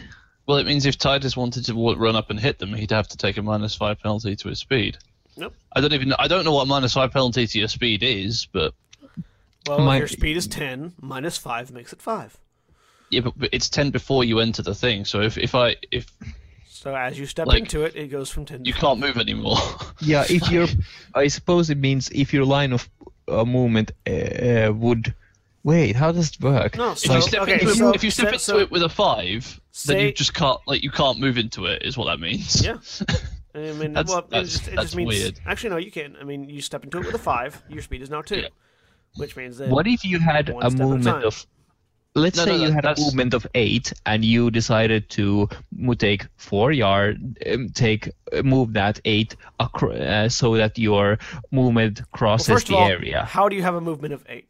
Well, 0.45 0.57
it 0.57 0.65
means 0.65 0.85
if 0.85 0.97
Titis 0.97 1.35
wanted 1.35 1.65
to 1.65 1.73
run 1.95 2.15
up 2.15 2.29
and 2.29 2.39
hit 2.39 2.59
them, 2.59 2.73
he'd 2.73 2.91
have 2.91 3.07
to 3.09 3.17
take 3.17 3.37
a 3.37 3.41
minus 3.41 3.75
five 3.75 3.99
penalty 3.99 4.35
to 4.35 4.47
his 4.49 4.59
speed. 4.59 4.97
Nope. 5.35 5.53
I 5.75 5.81
don't 5.81 5.93
even. 5.93 6.13
I 6.13 6.27
don't 6.27 6.45
know 6.45 6.53
what 6.53 6.67
minus 6.67 6.93
five 6.93 7.11
penalty 7.11 7.45
to 7.47 7.59
your 7.59 7.67
speed 7.67 8.03
is, 8.03 8.47
but 8.51 8.73
Well, 9.67 9.79
My- 9.79 9.95
if 9.95 9.99
your 9.99 10.07
speed 10.07 10.37
is 10.37 10.47
ten, 10.47 10.93
minus 11.01 11.37
five 11.37 11.71
makes 11.71 11.91
it 11.91 12.01
five. 12.01 12.37
yeah, 13.09 13.21
but, 13.21 13.33
but 13.37 13.49
it's 13.51 13.67
ten 13.69 13.89
before 13.89 14.23
you 14.23 14.39
enter 14.39 14.61
the 14.61 14.75
thing. 14.75 15.05
So 15.05 15.21
if 15.21 15.37
if 15.37 15.53
I 15.55 15.75
if 15.91 16.05
So 16.87 16.95
as 16.95 17.19
you 17.19 17.25
step 17.25 17.47
Like, 17.47 17.63
into 17.63 17.81
it, 17.83 17.97
it 17.97 18.07
goes 18.07 18.29
from 18.29 18.45
ten. 18.45 18.63
you 18.63 18.71
to 18.71 18.79
can't 18.79 18.97
move 18.97 19.17
anymore, 19.17 19.57
Yeah, 19.99 20.23
if 20.29 20.49
you're, 20.49 20.69
I 21.13 21.27
suppose 21.27 21.69
it 21.69 21.77
means 21.77 22.09
if 22.11 22.33
your 22.33 22.45
line 22.45 22.71
of 22.71 22.89
uh, 23.27 23.43
movement 23.43 23.91
uh, 24.09 24.71
would. 24.73 25.13
Wait, 25.65 25.97
how 25.97 26.13
does 26.13 26.29
it 26.29 26.39
work? 26.39 26.77
No, 26.77 26.93
if 26.93 27.03
you 27.05 27.21
step 27.21 27.41
okay, 27.41 27.53
into 27.55 27.67
it, 27.71 27.75
so, 27.75 27.93
if 27.93 28.05
you 28.05 28.09
step 28.09 28.33
so- 28.39 28.53
into 28.53 28.63
it 28.63 28.71
with 28.71 28.83
a 28.83 28.87
five, 28.87 29.59
then 29.85 29.99
you 29.99 30.13
just 30.13 30.33
can't 30.33 30.61
like 30.65 30.81
you 30.81 30.89
can't 30.89 31.19
move 31.19 31.37
into 31.37 31.65
it. 31.65 31.81
Is 31.83 31.97
what 31.97 32.05
that 32.05 32.21
means. 32.21 32.63
Yeah. 32.65 32.77
I 33.53 33.73
mean, 33.73 33.91
That's- 33.91 34.07
well, 34.07 34.25
it 34.31 34.45
just, 34.45 34.69
it 34.69 34.75
that's 34.75 34.83
just 34.85 34.95
means. 34.95 35.09
weird. 35.09 35.39
Actually, 35.45 35.71
no, 35.71 35.77
you 35.77 35.91
can. 35.91 36.15
I 36.21 36.23
mean, 36.23 36.49
you 36.49 36.61
step 36.61 36.85
into 36.85 36.99
it 36.99 37.05
with 37.07 37.15
a 37.15 37.19
five. 37.19 37.61
Your 37.67 37.81
speed 37.81 38.01
is 38.01 38.09
now 38.09 38.21
two, 38.21 38.37
Yeah. 38.37 38.47
which 39.17 39.35
means 39.35 39.57
that. 39.57 39.67
What 39.67 39.87
if 39.87 40.05
you 40.05 40.19
had 40.19 40.47
a 40.47 40.53
step 40.53 40.71
a 40.71 40.83
movement 40.85 41.25
of, 41.25 41.45
let's 42.17 42.37
No, 42.37 42.45
say 42.45 42.51
no, 42.57 42.63
you 42.63 42.67
that- 42.71 42.85
had 42.85 42.97
a 42.97 43.01
movement 43.01 43.33
of 43.33 43.47
eight, 43.55 43.93
and 44.05 44.23
you 44.25 44.51
decided 44.51 45.09
to 45.11 45.47
mo- 45.75 45.93
take 45.93 46.25
four 46.37 46.71
yard, 46.71 47.37
um, 47.51 47.69
take 47.69 48.09
uh, 48.33 48.41
move 48.43 48.73
that 48.73 48.99
eight 49.05 49.35
acro- 49.59 49.93
uh, 49.95 50.29
so 50.29 50.55
that 50.55 50.77
your 50.77 51.17
movement 51.51 51.99
well, 51.99 52.07
crosses 52.11 52.47
first 52.47 52.67
the 52.67 52.75
of 52.75 52.81
all, 52.81 52.87
area. 52.89 53.23
how 53.25 53.47
do 53.49 53.55
you 53.55 53.61
have 53.63 53.75
a 53.75 53.81
movement 53.81 54.13
of 54.13 54.23
eight? 54.29 54.47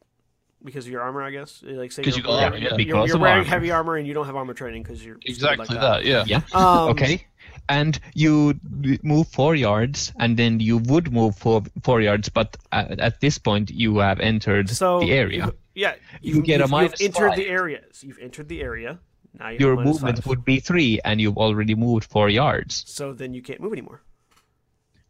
Because 0.63 0.85
of 0.87 0.91
your 0.91 1.01
armor, 1.01 1.21
I 1.21 1.29
guess. 1.31 1.61
Like 1.63 1.91
say 1.91 2.01
'Cause 2.03 2.17
you're 2.17 2.17
you 2.17 2.23
got 2.23 2.31
wearing, 2.31 2.43
armor, 2.45 2.57
yeah. 2.57 2.69
you're, 2.69 2.77
Because 2.77 3.07
you're 3.09 3.19
wearing 3.19 3.37
armor. 3.39 3.49
heavy 3.49 3.71
armor 3.71 3.95
and 3.97 4.07
you 4.07 4.13
don't 4.13 4.25
have 4.25 4.35
armor 4.35 4.53
training 4.55 4.83
because 4.83 5.05
you're 5.05 5.15
stupid 5.21 5.29
Exactly 5.29 5.75
like 5.75 5.81
that. 5.81 6.05
Yeah. 6.05 6.23
Yeah. 6.25 6.41
Um, 6.53 6.89
okay. 6.89 7.25
And 7.69 7.99
you 8.15 8.59
move 9.03 9.27
four 9.27 9.53
yards, 9.55 10.13
and 10.19 10.35
then 10.37 10.59
you 10.59 10.77
would 10.79 11.11
move 11.11 11.35
four 11.37 11.63
four 11.83 12.01
yards, 12.01 12.29
but 12.29 12.57
at, 12.71 12.99
at 12.99 13.19
this 13.21 13.37
point 13.37 13.69
you 13.69 13.97
have 13.99 14.19
entered 14.19 14.69
So 14.69 14.99
the 15.01 15.11
area. 15.11 15.53
You- 15.77 15.81
yeah, 15.83 15.95
You 16.21 16.35
you've, 16.35 16.45
get 16.45 16.59
a 16.61 16.63
you've, 16.63 16.71
minus 16.71 16.99
you've 16.99 17.15
entered 17.15 17.29
five. 17.29 17.37
the 17.37 17.47
areas. 17.47 18.03
You've 18.03 18.19
entered 18.19 18.47
the 18.49 18.61
area. 18.61 18.99
Now 19.39 19.49
you 19.49 19.57
Your 19.59 19.75
minus 19.75 19.93
movement 19.93 20.17
five. 20.17 20.27
would 20.27 20.43
be 20.45 20.59
three, 20.59 20.99
and 21.05 21.21
you've 21.21 21.37
already 21.37 21.75
moved 21.75 22.05
four 22.09 22.29
yards. 22.29 22.83
So 22.87 23.13
then 23.13 23.33
you 23.35 23.41
can't 23.41 23.59
move 23.61 23.73
anymore. 23.73 24.01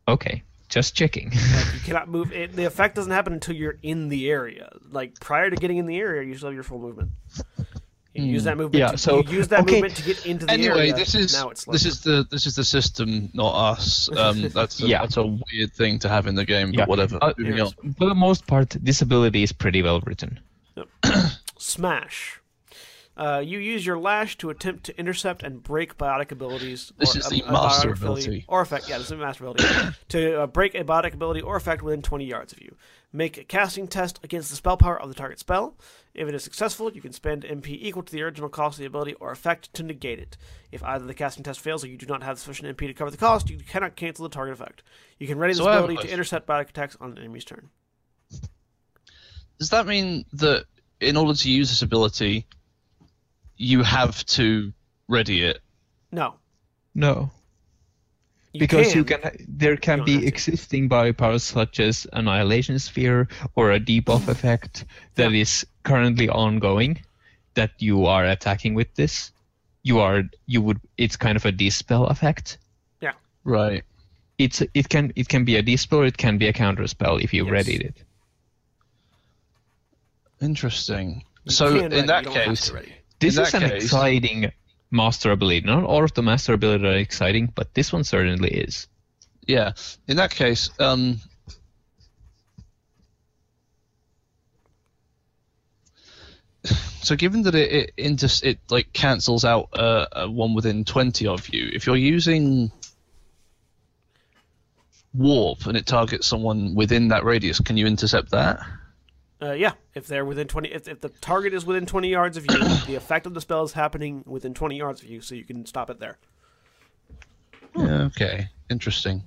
Okay, 0.07 0.43
just 0.69 0.95
checking. 0.95 1.29
Like, 1.29 1.73
you 1.75 1.79
cannot 1.85 2.07
move. 2.09 2.31
It, 2.31 2.53
the 2.53 2.65
effect 2.65 2.95
doesn't 2.95 3.11
happen 3.11 3.33
until 3.33 3.55
you're 3.55 3.77
in 3.83 4.09
the 4.09 4.29
area. 4.29 4.69
Like 4.91 5.19
prior 5.19 5.49
to 5.49 5.55
getting 5.55 5.77
in 5.77 5.85
the 5.85 5.97
area, 5.97 6.23
you 6.27 6.35
still 6.35 6.49
have 6.49 6.55
your 6.55 6.63
full 6.63 6.79
movement. 6.79 7.11
You 8.13 8.23
use 8.25 8.45
that 8.45 8.57
movement. 8.57 8.79
Yeah, 8.79 8.91
to, 8.91 8.97
so- 8.97 9.21
you 9.21 9.37
use 9.37 9.47
that 9.49 9.61
okay. 9.61 9.73
movement 9.73 9.95
to 9.97 10.03
get 10.03 10.25
into 10.25 10.45
the 10.47 10.51
Anyway, 10.53 10.89
area. 10.89 10.93
this 10.95 11.13
is 11.13 11.33
now 11.33 11.49
it's 11.49 11.65
this 11.65 11.85
is 11.85 12.01
the 12.01 12.25
this 12.31 12.47
is 12.47 12.55
the 12.55 12.63
system, 12.63 13.29
not 13.33 13.53
us. 13.71 14.09
Um, 14.17 14.49
that's 14.57 14.81
a, 14.81 14.87
Yeah. 14.87 15.01
that's 15.01 15.17
a 15.17 15.25
weird 15.25 15.71
thing 15.73 15.99
to 15.99 16.09
have 16.09 16.25
in 16.25 16.33
the 16.35 16.43
game, 16.45 16.71
but 16.71 16.79
Yeah. 16.79 16.85
whatever. 16.85 17.17
Uh, 17.21 17.33
on. 17.37 17.93
For 17.93 18.07
the 18.09 18.15
most 18.15 18.47
part, 18.47 18.69
this 18.81 19.01
ability 19.03 19.43
is 19.43 19.51
pretty 19.53 19.83
well 19.83 20.01
written. 20.01 20.39
Smash. 21.57 22.41
Uh, 23.17 23.41
you 23.43 23.57
use 23.57 23.83
your 23.83 23.97
lash 23.97 24.37
to 24.37 24.51
attempt 24.51 24.83
to 24.83 24.99
intercept 24.99 25.41
and 25.41 25.63
break 25.63 25.97
biotic 25.97 26.31
abilities. 26.31 26.93
This 26.97 27.15
or 27.15 27.19
is 27.19 27.29
the 27.29 27.41
a 27.41 27.51
master 27.51 27.93
ability. 27.93 28.45
or 28.47 28.61
effect. 28.61 28.87
Yeah, 28.87 28.99
this 28.99 29.05
is 29.05 29.09
the 29.09 29.17
master 29.17 29.45
ability 29.45 29.63
to 30.09 30.41
uh, 30.41 30.47
break 30.47 30.75
a 30.75 30.83
biotic 30.83 31.15
ability 31.15 31.41
or 31.41 31.55
effect 31.55 31.81
within 31.81 32.03
20 32.03 32.25
yards 32.25 32.53
of 32.53 32.61
you. 32.61 32.75
Make 33.11 33.39
a 33.39 33.43
casting 33.43 33.87
test 33.87 34.19
against 34.23 34.51
the 34.51 34.55
spell 34.55 34.77
power 34.77 35.01
of 35.01 35.09
the 35.09 35.15
target 35.15 35.39
spell. 35.39 35.75
If 36.13 36.27
it 36.27 36.35
is 36.35 36.43
successful, 36.43 36.91
you 36.91 37.01
can 37.01 37.11
spend 37.11 37.43
MP 37.43 37.69
equal 37.69 38.03
to 38.03 38.11
the 38.11 38.21
original 38.21 38.49
cost 38.49 38.77
of 38.77 38.81
the 38.81 38.85
ability 38.87 39.15
or 39.15 39.31
effect 39.31 39.73
to 39.73 39.83
negate 39.83 40.19
it. 40.19 40.37
If 40.71 40.83
either 40.83 41.05
the 41.05 41.15
casting 41.15 41.43
test 41.43 41.59
fails 41.59 41.83
or 41.83 41.87
you 41.87 41.97
do 41.97 42.05
not 42.05 42.21
have 42.21 42.37
sufficient 42.37 42.77
MP 42.77 42.85
to 42.85 42.93
cover 42.93 43.09
the 43.09 43.17
cost, 43.17 43.49
you 43.49 43.57
cannot 43.57 43.95
cancel 43.95 44.23
the 44.23 44.29
target 44.29 44.53
effect. 44.53 44.83
You 45.17 45.25
can 45.25 45.39
ready 45.39 45.53
this 45.53 45.57
So 45.57 45.67
a 45.67 45.83
ability 45.83 46.07
to 46.07 46.13
intercept 46.13 46.47
biotic 46.47 46.69
attacks 46.69 46.95
on 47.01 47.13
an 47.13 47.17
enemy's 47.17 47.45
turn. 47.45 47.69
Does 49.59 49.69
that 49.69 49.87
mean 49.87 50.25
that 50.33 50.65
in 50.99 51.17
order 51.17 51.33
to 51.33 51.51
use 51.51 51.69
this 51.69 51.81
ability, 51.81 52.45
you 53.57 53.83
have 53.83 54.25
to 54.27 54.71
ready 55.07 55.43
it? 55.43 55.59
No. 56.11 56.35
No, 56.95 57.29
You 58.53 58.59
because 58.59 58.87
can. 58.89 58.97
you 58.97 59.03
can. 59.05 59.45
There 59.47 59.77
can 59.77 59.99
don't 59.99 60.05
be 60.05 60.13
have 60.13 60.21
to. 60.21 60.27
existing 60.27 60.89
biopowers 60.89 61.41
such 61.41 61.79
as 61.79 62.07
Annihilation 62.13 62.79
Sphere 62.79 63.27
or 63.55 63.71
a 63.71 63.79
debuff 63.79 64.21
mm-hmm. 64.21 64.31
effect 64.31 64.85
that 65.15 65.33
is 65.33 65.65
currently 65.83 66.27
ongoing 66.27 67.03
that 67.53 67.71
you 67.79 68.05
are 68.07 68.25
attacking 68.25 68.73
with 68.73 68.93
this. 68.95 69.31
You 69.83 69.99
are 69.99 70.23
you 70.47 70.61
would. 70.61 70.79
It's 70.97 71.17
kind 71.17 71.35
of 71.35 71.45
a 71.45 71.51
dispel 71.51 72.07
effect. 72.07 72.57
Yeah. 72.99 73.13
Right. 73.43 73.83
It's 74.39 74.63
it 74.73 74.89
can 74.89 75.13
it 75.15 75.27
can 75.29 75.45
be 75.45 75.55
a 75.57 75.61
dispel 75.61 75.99
or 75.99 76.05
it 76.05 76.17
can 76.17 76.39
be 76.39 76.47
a 76.47 76.53
counter 76.53 76.87
spell 76.87 77.17
if 77.17 77.31
you 77.33 77.45
Yes. 77.45 77.51
readied 77.51 77.81
it. 77.81 78.03
Interesting. 80.41 81.23
You 81.45 81.51
so 81.51 81.75
in 81.75 82.05
that 82.07 82.25
case. 82.25 82.71
This 83.19 83.37
In 83.37 83.43
is 83.43 83.53
an 83.53 83.61
case- 83.61 83.83
exciting 83.85 84.51
master 84.91 85.31
ability. 85.31 85.61
Not 85.65 85.83
all 85.83 86.03
of 86.03 86.13
the 86.13 86.21
master 86.21 86.53
abilities 86.53 86.85
are 86.85 86.97
exciting, 86.97 87.51
but 87.55 87.73
this 87.73 87.91
one 87.91 88.03
certainly 88.03 88.49
is. 88.51 88.87
yeah. 89.47 89.71
In 90.07 90.17
that 90.17 90.31
case, 90.31 90.69
um, 90.79 91.19
so 97.01 97.15
given 97.15 97.43
that 97.43 97.55
it 97.55 97.71
it, 97.71 97.93
inter- 97.97 98.27
it 98.43 98.59
like 98.69 98.91
cancels 98.93 99.45
out 99.45 99.69
uh, 99.73 100.05
uh, 100.11 100.27
one 100.27 100.53
within 100.53 100.83
twenty 100.83 101.27
of 101.27 101.47
you, 101.53 101.69
if 101.73 101.85
you're 101.87 101.95
using 101.95 102.71
warp 105.13 105.65
and 105.65 105.77
it 105.77 105.85
targets 105.85 106.27
someone 106.27 106.75
within 106.75 107.07
that 107.09 107.23
radius, 107.23 107.59
can 107.59 107.77
you 107.77 107.87
intercept 107.87 108.31
that? 108.31 108.59
Uh, 109.39 109.51
yeah, 109.51 109.73
if 109.93 110.07
they're 110.07 110.25
within 110.25 110.47
twenty, 110.47 110.69
if, 110.69 110.87
if 110.87 111.01
the 111.01 111.09
target 111.09 111.53
is 111.53 111.63
within 111.65 111.85
twenty 111.85 112.09
yards 112.09 112.37
of 112.37 112.45
you, 112.49 112.57
the 112.87 112.95
effect 112.95 113.27
of 113.27 113.33
the 113.35 113.41
spell 113.41 113.63
is 113.63 113.73
happening 113.73 114.23
within 114.25 114.53
twenty 114.53 114.77
yards 114.77 115.03
of 115.03 115.07
you, 115.09 115.21
so 115.21 115.35
you 115.35 115.43
can 115.43 115.65
stop 115.65 115.89
it 115.89 115.99
there. 115.99 116.17
Yeah, 117.75 118.03
okay, 118.05 118.49
interesting. 118.69 119.21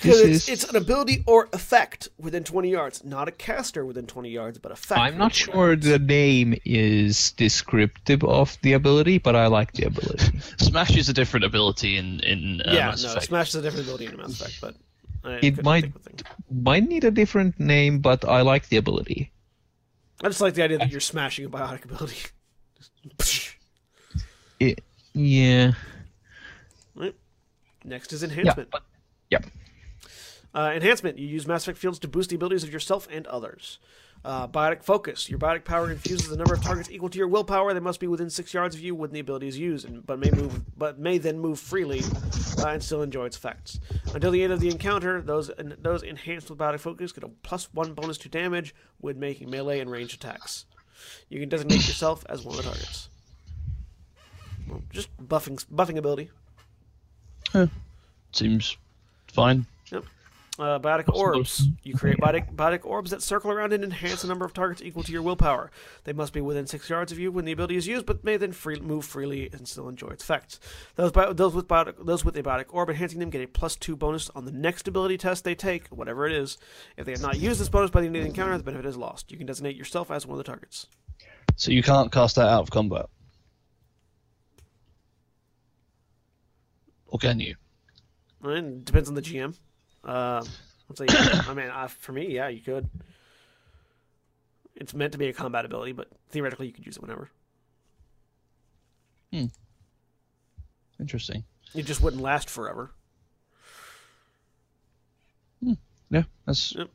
Because 0.00 0.20
it's, 0.20 0.48
is- 0.48 0.48
it's 0.48 0.70
an 0.70 0.76
ability 0.76 1.22
or 1.26 1.50
effect 1.52 2.08
within 2.18 2.44
twenty 2.44 2.70
yards, 2.70 3.04
not 3.04 3.28
a 3.28 3.30
caster 3.30 3.84
within 3.84 4.06
twenty 4.06 4.30
yards, 4.30 4.56
but 4.56 4.72
effect. 4.72 4.98
I'm 4.98 5.18
not 5.18 5.34
sure 5.34 5.54
yards. 5.54 5.86
the 5.86 5.98
name 5.98 6.54
is 6.64 7.32
descriptive 7.32 8.24
of 8.24 8.56
the 8.62 8.72
ability, 8.72 9.18
but 9.18 9.36
I 9.36 9.48
like 9.48 9.72
the 9.72 9.84
ability. 9.84 10.38
Smash 10.56 10.96
is 10.96 11.10
a 11.10 11.12
different 11.12 11.44
ability 11.44 11.98
in 11.98 12.20
in 12.20 12.62
uh, 12.62 12.72
yeah, 12.72 12.86
Mass 12.86 13.02
no, 13.02 13.10
Effect. 13.10 13.26
Smash 13.26 13.48
is 13.50 13.56
a 13.56 13.60
different 13.62 13.84
ability 13.84 14.06
in 14.06 14.16
Mass 14.16 14.40
Effect, 14.40 14.58
but 14.62 14.76
It 15.24 15.62
might- 15.64 15.82
think 15.82 15.94
of 15.96 16.00
a 16.00 16.04
thing. 16.04 16.20
Might 16.50 16.88
need 16.88 17.04
a 17.04 17.10
different 17.10 17.58
name, 17.60 18.00
but 18.00 18.24
I 18.24 18.42
like 18.42 18.68
the 18.68 18.76
ability. 18.76 19.32
I 20.22 20.28
just 20.28 20.40
like 20.40 20.54
the 20.54 20.62
idea 20.62 20.78
that 20.78 20.90
you're 20.90 21.00
smashing 21.00 21.44
a 21.46 21.50
biotic 21.50 21.84
ability. 21.84 22.18
It, 24.60 24.80
yeah. 25.12 25.72
Right. 26.94 27.14
Next 27.84 28.12
is 28.12 28.22
Yeah, 28.22 28.28
enhancement. 28.28 28.68
but 28.70 28.82
yeah. 29.30 29.40
Uh, 30.54 30.70
enhancement. 30.74 31.18
You 31.18 31.26
use 31.26 31.46
Mass 31.48 31.64
Effect 31.64 31.78
fields 31.78 31.98
to 32.00 32.08
boost 32.08 32.30
the 32.30 32.36
abilities 32.36 32.62
of 32.62 32.72
yourself 32.72 33.08
and 33.10 33.26
others. 33.26 33.78
Uh, 34.24 34.46
biotic 34.46 34.84
focus. 34.84 35.28
Your 35.28 35.40
biotic 35.40 35.64
power 35.64 35.90
infuses 35.90 36.28
the 36.28 36.36
number 36.36 36.54
of 36.54 36.62
targets 36.62 36.88
equal 36.88 37.08
to 37.08 37.18
your 37.18 37.26
willpower. 37.26 37.74
They 37.74 37.80
must 37.80 37.98
be 37.98 38.06
within 38.06 38.30
six 38.30 38.54
yards 38.54 38.76
of 38.76 38.80
you 38.80 38.94
when 38.94 39.10
the 39.10 39.18
ability 39.18 39.48
is 39.48 39.58
used, 39.58 39.84
and, 39.84 40.06
but 40.06 40.20
may 40.20 40.30
move, 40.30 40.62
but 40.78 40.96
may 40.96 41.18
then 41.18 41.40
move 41.40 41.58
freely 41.58 42.02
uh, 42.58 42.68
and 42.68 42.80
still 42.80 43.02
enjoy 43.02 43.24
its 43.26 43.36
effects. 43.36 43.80
Until 44.14 44.30
the 44.30 44.44
end 44.44 44.52
of 44.52 44.60
the 44.60 44.68
encounter, 44.68 45.20
those 45.20 45.50
those 45.58 46.04
enhanced 46.04 46.50
with 46.50 46.58
biotic 46.60 46.78
focus 46.78 47.10
get 47.10 47.24
a 47.24 47.28
plus 47.42 47.68
one 47.74 47.94
bonus 47.94 48.16
to 48.18 48.28
damage 48.28 48.76
when 49.00 49.18
making 49.18 49.50
melee 49.50 49.80
and 49.80 49.90
range 49.90 50.14
attacks. 50.14 50.66
You 51.28 51.40
can 51.40 51.48
designate 51.48 51.88
yourself 51.88 52.24
as 52.28 52.44
one 52.44 52.56
of 52.56 52.64
the 52.64 52.70
targets. 52.70 53.08
Well, 54.68 54.82
just 54.92 55.08
buffing 55.20 55.64
buffing 55.66 55.98
ability. 55.98 56.30
Seems 58.30 58.76
fine. 59.26 59.66
Uh, 60.62 60.78
biotic 60.78 61.12
orbs. 61.12 61.66
You 61.82 61.96
create 61.96 62.18
biotic, 62.18 62.54
biotic 62.54 62.84
orbs 62.84 63.10
that 63.10 63.20
circle 63.20 63.50
around 63.50 63.72
and 63.72 63.82
enhance 63.82 64.22
the 64.22 64.28
number 64.28 64.44
of 64.44 64.54
targets 64.54 64.80
equal 64.80 65.02
to 65.02 65.10
your 65.10 65.20
willpower. 65.22 65.72
They 66.04 66.12
must 66.12 66.32
be 66.32 66.40
within 66.40 66.68
six 66.68 66.88
yards 66.88 67.10
of 67.10 67.18
you 67.18 67.32
when 67.32 67.44
the 67.44 67.50
ability 67.50 67.74
is 67.74 67.88
used, 67.88 68.06
but 68.06 68.22
may 68.22 68.36
then 68.36 68.52
free, 68.52 68.78
move 68.78 69.04
freely 69.04 69.50
and 69.52 69.66
still 69.66 69.88
enjoy 69.88 70.10
its 70.10 70.22
effects. 70.22 70.60
Those, 70.94 71.10
those 71.10 71.52
with 71.52 71.66
biotic, 71.66 72.06
those 72.06 72.24
with 72.24 72.36
a 72.36 72.44
biotic 72.44 72.66
orb 72.68 72.90
enhancing 72.90 73.18
them 73.18 73.30
get 73.30 73.42
a 73.42 73.48
plus 73.48 73.74
two 73.74 73.96
bonus 73.96 74.30
on 74.36 74.44
the 74.44 74.52
next 74.52 74.86
ability 74.86 75.18
test 75.18 75.42
they 75.42 75.56
take, 75.56 75.88
whatever 75.88 76.26
it 76.26 76.32
is. 76.32 76.58
If 76.96 77.06
they 77.06 77.12
have 77.12 77.22
not 77.22 77.40
used 77.40 77.60
this 77.60 77.68
bonus 77.68 77.90
by 77.90 78.02
the 78.02 78.06
end 78.06 78.14
of 78.14 78.22
the 78.22 78.28
encounter, 78.28 78.56
the 78.56 78.62
benefit 78.62 78.86
is 78.86 78.96
lost. 78.96 79.32
You 79.32 79.38
can 79.38 79.48
designate 79.48 79.74
yourself 79.74 80.12
as 80.12 80.26
one 80.28 80.38
of 80.38 80.44
the 80.44 80.48
targets. 80.48 80.86
So 81.56 81.72
you 81.72 81.82
can't 81.82 82.12
cast 82.12 82.36
that 82.36 82.46
out 82.46 82.62
of 82.62 82.70
combat. 82.70 83.06
or 87.08 87.18
can 87.18 87.40
you? 87.40 87.56
It 88.44 88.84
depends 88.84 89.08
on 89.08 89.16
the 89.16 89.22
GM. 89.22 89.54
Uh, 90.04 90.44
I 90.98 91.54
mean, 91.54 91.70
for 91.88 92.12
me, 92.12 92.34
yeah, 92.34 92.48
you 92.48 92.60
could. 92.60 92.88
It's 94.74 94.94
meant 94.94 95.12
to 95.12 95.18
be 95.18 95.28
a 95.28 95.32
combat 95.32 95.64
ability, 95.64 95.92
but 95.92 96.08
theoretically, 96.30 96.66
you 96.66 96.72
could 96.72 96.84
use 96.84 96.96
it 96.96 97.02
whenever. 97.02 97.30
Hmm. 99.32 99.46
Interesting. 100.98 101.44
It 101.74 101.84
just 101.86 102.02
wouldn't 102.02 102.22
last 102.22 102.50
forever. 102.50 102.90
Hmm. 105.62 105.74
Yeah, 106.10 106.24
that's 106.46 106.74
All 106.76 106.86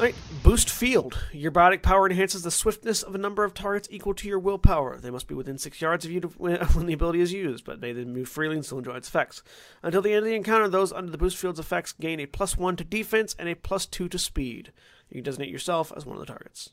right, 0.00 0.14
boost 0.42 0.70
field. 0.70 1.18
Your 1.32 1.52
biotic 1.52 1.82
power 1.82 2.08
enhances 2.08 2.42
the 2.42 2.50
swiftness 2.50 3.02
of 3.02 3.14
a 3.14 3.18
number 3.18 3.44
of 3.44 3.54
targets 3.54 3.88
equal 3.90 4.14
to 4.14 4.28
your 4.28 4.38
willpower. 4.38 4.98
They 4.98 5.10
must 5.10 5.28
be 5.28 5.34
within 5.34 5.58
six 5.58 5.80
yards 5.80 6.04
of 6.04 6.10
you 6.10 6.20
to, 6.20 6.28
when 6.38 6.86
the 6.86 6.92
ability 6.92 7.20
is 7.20 7.32
used, 7.32 7.64
but 7.64 7.80
may 7.80 7.92
then 7.92 8.12
move 8.12 8.28
freely 8.28 8.56
and 8.56 8.64
still 8.64 8.78
enjoy 8.78 8.94
its 8.94 9.08
effects. 9.08 9.42
Until 9.82 10.02
the 10.02 10.12
end 10.12 10.20
of 10.20 10.24
the 10.24 10.34
encounter, 10.34 10.68
those 10.68 10.92
under 10.92 11.10
the 11.10 11.18
boost 11.18 11.36
field's 11.36 11.60
effects 11.60 11.92
gain 11.92 12.20
a 12.20 12.26
plus 12.26 12.56
one 12.56 12.76
to 12.76 12.84
defense 12.84 13.36
and 13.38 13.48
a 13.48 13.54
plus 13.54 13.86
two 13.86 14.08
to 14.08 14.18
speed. 14.18 14.72
You 15.10 15.16
can 15.16 15.24
designate 15.24 15.50
yourself 15.50 15.92
as 15.94 16.06
one 16.06 16.16
of 16.16 16.20
the 16.20 16.32
targets. 16.32 16.70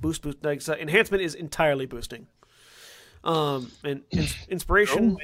Boost, 0.00 0.22
boost. 0.22 0.38
So 0.60 0.74
enhancement 0.74 1.22
is 1.22 1.34
entirely 1.34 1.86
boosting. 1.86 2.28
Um, 3.24 3.70
and 3.84 4.02
ins- 4.10 4.46
inspiration. 4.48 5.16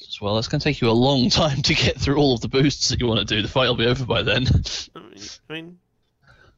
as 0.00 0.20
well. 0.20 0.34
That's 0.34 0.48
going 0.48 0.60
to 0.60 0.64
take 0.64 0.80
you 0.80 0.88
a 0.88 0.92
long 0.92 1.30
time 1.30 1.62
to 1.62 1.74
get 1.74 1.98
through 2.00 2.16
all 2.16 2.34
of 2.34 2.40
the 2.40 2.48
boosts 2.48 2.88
that 2.88 3.00
you 3.00 3.06
want 3.06 3.26
to 3.26 3.34
do. 3.36 3.42
The 3.42 3.48
fight 3.48 3.68
will 3.68 3.76
be 3.76 3.86
over 3.86 4.04
by 4.04 4.22
then. 4.22 4.46
I 4.94 4.98
mean, 5.00 5.18
I 5.48 5.52
mean, 5.52 5.78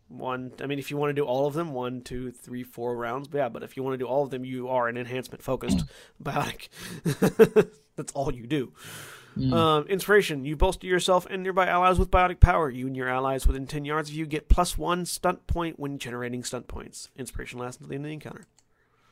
one. 0.08 0.52
I 0.62 0.66
mean, 0.66 0.78
if 0.78 0.90
you 0.90 0.96
want 0.96 1.10
to 1.10 1.14
do 1.14 1.24
all 1.24 1.46
of 1.46 1.54
them, 1.54 1.72
one, 1.72 2.02
two, 2.02 2.30
three, 2.30 2.62
four 2.62 2.96
rounds. 2.96 3.28
Yeah, 3.32 3.48
but 3.48 3.62
if 3.62 3.76
you 3.76 3.82
want 3.82 3.94
to 3.94 3.98
do 3.98 4.06
all 4.06 4.22
of 4.22 4.30
them, 4.30 4.44
you 4.44 4.68
are 4.68 4.88
an 4.88 4.96
enhancement 4.96 5.42
focused 5.42 5.84
biotic. 6.22 6.68
That's 7.96 8.12
all 8.12 8.32
you 8.32 8.46
do. 8.46 8.72
Um, 9.52 9.86
inspiration. 9.86 10.44
You 10.44 10.56
bolster 10.56 10.88
yourself 10.88 11.24
and 11.30 11.44
nearby 11.44 11.68
allies 11.68 11.96
with 11.96 12.10
biotic 12.10 12.40
power. 12.40 12.68
You 12.70 12.88
and 12.88 12.96
your 12.96 13.08
allies 13.08 13.46
within 13.46 13.68
10 13.68 13.84
yards 13.84 14.08
of 14.08 14.16
you 14.16 14.26
get 14.26 14.48
plus 14.48 14.76
one 14.76 15.06
stunt 15.06 15.46
point 15.46 15.78
when 15.78 15.98
generating 15.98 16.42
stunt 16.42 16.66
points. 16.66 17.08
Inspiration 17.16 17.60
lasts 17.60 17.80
until 17.80 17.90
the 17.90 17.94
end 17.94 18.04
of 18.04 18.08
the 18.08 18.14
encounter. 18.14 18.46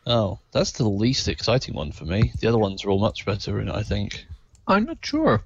Oh, 0.07 0.39
that's 0.53 0.73
the 0.73 0.89
least 0.89 1.29
exciting 1.29 1.75
one 1.75 1.93
for 1.93 2.05
me. 2.05 2.33
The 2.41 2.47
other 2.49 2.59
ones 2.59 2.85
are 2.85 2.91
all 2.91 2.99
much 2.99 3.25
better, 3.27 3.61
in 3.61 3.69
it, 3.69 3.75
I 3.75 3.83
think. 3.83 4.25
I'm 4.67 4.85
not 4.85 4.99
sure. 5.01 5.45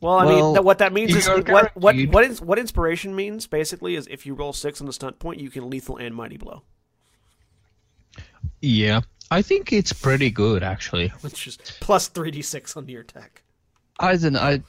Well, 0.00 0.14
I 0.18 0.24
Well, 0.26 0.34
mean, 0.46 0.54
th- 0.54 0.64
what 0.64 0.78
that 0.78 0.92
means 0.92 1.14
is 1.14 1.26
you're 1.26 1.42
what 1.42 1.74
what 1.74 1.96
what, 2.06 2.24
is, 2.24 2.40
what 2.40 2.58
inspiration 2.58 3.16
means 3.16 3.46
basically 3.48 3.96
is 3.96 4.06
if 4.08 4.26
you 4.26 4.34
roll 4.34 4.52
six 4.52 4.80
on 4.80 4.86
the 4.86 4.92
stunt 4.92 5.18
point, 5.18 5.40
you 5.40 5.50
can 5.50 5.68
lethal 5.68 5.96
and 5.96 6.14
mighty 6.14 6.36
blow, 6.36 6.62
Yeah, 8.60 9.00
I 9.30 9.42
think 9.42 9.72
it's 9.72 9.92
pretty 9.92 10.30
good 10.30 10.62
actually. 10.62 11.08
which 11.20 11.46
is 11.46 11.58
plus 11.80 12.08
three 12.08 12.30
d 12.30 12.42
six 12.42 12.76
on 12.76 12.88
your 12.88 13.02
attack. 13.02 13.42
I 13.98 14.16
don't. 14.16 14.36
I. 14.36 14.62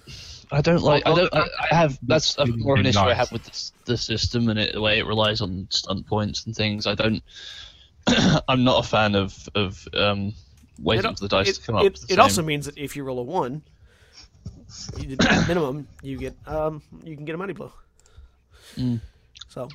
I 0.52 0.62
don't 0.62 0.82
like. 0.82 1.04
I 1.06 1.14
don't. 1.14 1.34
I, 1.36 1.46
I 1.72 1.76
have. 1.76 2.00
That's 2.02 2.36
a, 2.40 2.46
Really 2.46 2.58
more 2.58 2.74
of 2.74 2.80
an 2.80 2.88
issue 2.88 3.00
I 3.00 3.14
have 3.14 3.32
with 3.32 3.44
the, 3.44 3.72
the 3.86 3.98
system 3.98 4.50
and 4.50 4.58
it, 4.58 4.74
the 4.74 4.82
way 4.82 4.98
it 4.98 5.06
relies 5.06 5.42
on 5.42 5.68
stunt 5.70 6.08
points 6.08 6.48
and 6.48 6.56
things. 6.56 6.88
I 6.88 6.96
don't. 6.96 7.22
I'm 8.48 8.64
not 8.64 8.86
a 8.86 8.88
fan 8.88 9.16
of 9.16 9.48
of 9.56 9.88
um, 9.94 10.34
waiting 10.82 11.12
It- 11.12 11.18
for 11.20 11.24
the 11.26 11.30
dice 11.30 11.50
it, 11.50 11.56
to 11.56 11.62
come 11.62 11.76
up. 11.76 11.84
It, 11.86 12.00
it 12.10 12.20
also 12.20 12.42
means 12.44 12.66
that 12.66 12.78
if 12.78 12.96
you 12.96 13.04
roll 13.04 13.20
a 13.20 13.24
one, 13.24 13.62
you, 15.00 15.16
at 15.20 15.48
minimum 15.48 15.88
you 16.02 16.18
get 16.18 16.36
um 16.48 16.82
you 17.04 17.16
can 17.16 17.26
get 17.26 17.36
a 17.36 17.38
money 17.38 17.54
blow. 17.54 17.72
Mm. 18.78 19.02
So 19.48 19.68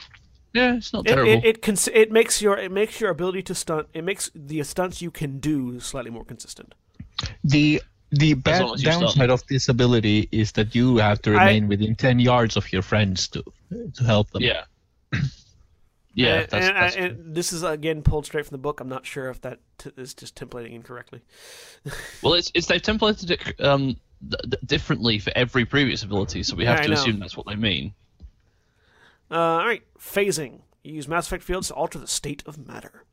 Yeah, 0.53 0.77
it's 0.77 0.93
not 0.93 1.07
it 1.07 1.11
terrible. 1.15 1.33
it, 1.33 1.45
it, 1.45 1.63
cons- 1.63 1.89
it 1.93 2.13
makes 2.13 2.41
your 2.41 2.57
it 2.57 2.71
makes 2.71 3.01
your 3.01 3.11
ability 3.11 3.43
to 3.45 3.55
stunt 3.55 3.89
it 3.93 4.05
makes 4.05 4.31
the 4.35 4.63
stunts 4.63 5.03
you 5.03 5.11
can 5.11 5.41
do 5.41 5.81
slightly 5.81 6.11
more 6.11 6.25
consistent. 6.25 6.75
The 7.43 7.83
the 8.11 8.35
bad 8.35 8.63
long 8.63 8.75
as 8.75 8.83
you 8.83 8.91
stop. 8.93 9.01
downside 9.03 9.31
of 9.31 9.43
this 9.49 9.69
ability 9.69 10.29
is 10.31 10.53
that 10.53 10.75
you 10.75 10.99
have 10.99 11.21
to 11.23 11.31
I- 11.31 11.47
remain 11.47 11.67
within 11.69 11.97
ten 11.97 12.19
yards 12.21 12.57
of 12.57 12.73
your 12.73 12.83
friends 12.83 13.27
to 13.29 13.43
to 13.95 14.05
help 14.05 14.31
them. 14.31 14.43
yeah. 14.43 14.65
Yeah, 16.15 16.35
and, 16.35 16.49
that's, 16.51 16.55
and, 16.55 16.77
that's 16.77 16.97
and 16.97 17.35
this 17.35 17.53
is 17.53 17.63
again 17.63 18.03
pulled 18.03 18.27
straight 18.27 18.47
from 18.47 18.55
the 18.55 18.63
book. 18.63 18.81
I'm 18.81 18.89
not 18.89 19.05
sure 19.05 19.31
if 19.31 19.41
that 19.41 19.59
t- 19.79 19.91
is 19.97 20.15
just 20.15 20.37
templating 20.37 20.73
incorrectly. 20.73 21.23
well. 22.23 22.35
It's 22.35 22.51
it's 22.55 22.67
they've 22.69 22.81
templated 22.81 23.31
it 23.31 23.61
um 23.65 23.97
th- 24.31 24.61
differently 24.65 25.19
for 25.19 25.33
every 25.35 25.65
previous 25.65 26.03
ability, 26.03 26.45
so 26.45 26.57
we 26.57 26.65
have 26.65 26.81
Yeah, 26.81 26.87
to 26.87 26.93
assume 26.93 27.19
that's 27.19 27.37
what 27.37 27.47
they 27.47 27.57
mean. 27.57 27.95
Uh, 29.31 29.35
all 29.35 29.67
right, 29.67 29.83
phasing. 29.99 30.61
You 30.83 30.95
use 30.95 31.09
Mass 31.09 31.27
Effect 31.27 31.43
fields 31.43 31.69
to 31.69 31.75
alter 31.75 31.99
the 31.99 32.07
state 32.07 32.43
of 32.47 32.67
matter. 32.69 33.05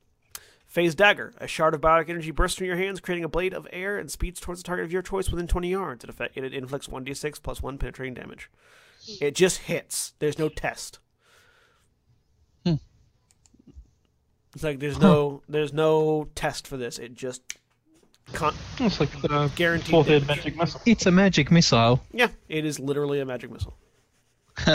Phase 0.68 0.96
dagger. 0.96 1.34
A 1.40 1.48
shard 1.48 1.74
of 1.74 1.82
biotic 1.82 2.10
energy 2.10 2.32
bursts 2.32 2.58
from 2.58 2.68
your 2.68 2.78
hands, 2.78 3.00
creating 3.00 3.26
a 3.26 3.30
blade 3.30 3.54
of 3.54 3.68
air 3.74 3.98
and 3.98 4.10
speeds 4.10 4.40
towards 4.40 4.62
the 4.62 4.68
target 4.68 4.86
of 4.86 4.92
your 4.92 5.02
choice 5.02 5.30
within 5.30 5.48
20 5.48 5.70
yards. 5.70 6.06
It 6.06 6.54
inflicts 6.54 6.88
1d6 6.88 7.42
plus 7.42 7.62
1 7.62 7.78
penetrating 7.78 8.14
damage. 8.14 8.50
It 9.20 9.36
just 9.36 9.60
hits. 9.60 10.14
There's 10.20 10.40
no 10.40 10.48
test. 10.48 11.00
Hmm. 12.66 12.76
It's 14.54 14.64
like 14.64 14.80
there's 14.80 15.00
no 15.00 15.42
there's 15.48 15.74
no 15.74 16.28
test 16.36 16.68
for 16.68 16.78
this. 16.78 17.00
It 17.00 17.16
just 17.16 17.42
con- 18.34 18.56
It's 18.80 19.00
like 19.00 19.12
the 19.22 19.50
guaranteed. 19.56 19.92
fourth 19.92 20.10
ed 20.10 20.20
damage. 20.22 20.28
magic 20.38 20.58
missile. 20.58 20.82
It's 20.86 21.06
a 21.06 21.12
magic 21.12 21.52
missile. 21.52 22.02
Yeah, 22.12 22.28
it 22.50 22.66
is 22.66 22.80
literally 22.80 23.20
a 23.22 23.26
magic 23.26 23.52
missile. 23.52 23.78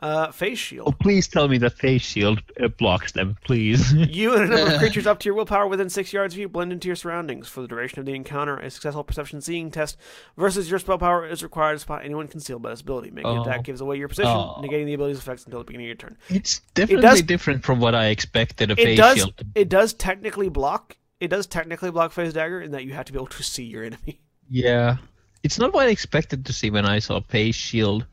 uh, 0.00 0.30
phase 0.30 0.58
shield. 0.58 0.88
Oh, 0.88 0.92
please 0.92 1.26
tell 1.26 1.48
me 1.48 1.56
that 1.58 1.78
face 1.78 2.02
shield 2.02 2.42
uh, 2.62 2.68
blocks 2.68 3.12
them, 3.12 3.36
please. 3.44 3.92
You 4.16 4.34
and 4.34 4.44
a 4.52 4.56
number 4.56 4.74
of 4.74 4.78
creatures 4.80 5.06
up 5.06 5.18
to 5.20 5.24
your 5.26 5.34
willpower 5.34 5.66
within 5.66 5.88
six 5.88 6.12
yards 6.12 6.34
of 6.34 6.38
you 6.38 6.48
blend 6.48 6.70
into 6.72 6.86
your 6.88 6.96
surroundings. 6.96 7.48
For 7.48 7.62
the 7.62 7.68
duration 7.68 7.98
of 8.00 8.04
the 8.06 8.14
encounter, 8.14 8.58
a 8.58 8.70
successful 8.70 9.04
perception 9.04 9.40
seeing 9.40 9.70
test 9.70 9.96
versus 10.36 10.68
your 10.68 10.78
spell 10.78 10.98
power 10.98 11.26
is 11.26 11.42
required 11.42 11.74
to 11.74 11.78
spot 11.78 12.04
anyone 12.04 12.28
concealed 12.28 12.62
by 12.62 12.70
this 12.70 12.82
ability. 12.82 13.10
Making 13.10 13.30
an 13.30 13.38
Oh. 13.38 13.42
attack 13.42 13.64
gives 13.64 13.80
away 13.80 13.96
your 13.96 14.08
position, 14.08 14.30
Oh. 14.32 14.60
negating 14.62 14.84
the 14.86 14.94
ability's 14.94 15.18
effects 15.18 15.44
until 15.44 15.60
the 15.60 15.64
beginning 15.64 15.86
of 15.86 15.88
your 15.88 15.96
turn. 15.96 16.18
it's 16.28 16.60
definitely 16.74 17.02
does- 17.02 17.22
different 17.22 17.64
from 17.64 17.80
what 17.80 17.94
I 17.94 18.06
expected 18.08 18.70
a 18.70 18.74
It 18.74 18.76
face 18.84 18.98
does. 18.98 19.16
shield. 19.16 19.34
It 19.54 19.68
does 19.70 19.94
technically 19.94 20.48
block. 20.50 20.96
It 21.20 21.28
does 21.28 21.46
technically 21.46 21.90
block 21.90 22.12
phase 22.12 22.34
dagger 22.34 22.60
in 22.60 22.72
that 22.72 22.84
you 22.84 22.92
have 22.92 23.06
to 23.06 23.12
be 23.12 23.16
able 23.18 23.28
to 23.28 23.42
see 23.42 23.64
your 23.64 23.82
enemy. 23.84 24.20
Yeah, 24.50 24.98
it's 25.42 25.58
not 25.58 25.72
what 25.72 25.86
I 25.86 25.90
expected 25.90 26.44
to 26.46 26.52
see 26.52 26.68
when 26.70 26.84
I 26.84 26.98
saw 26.98 27.20
face 27.20 27.56
shield, 27.56 28.04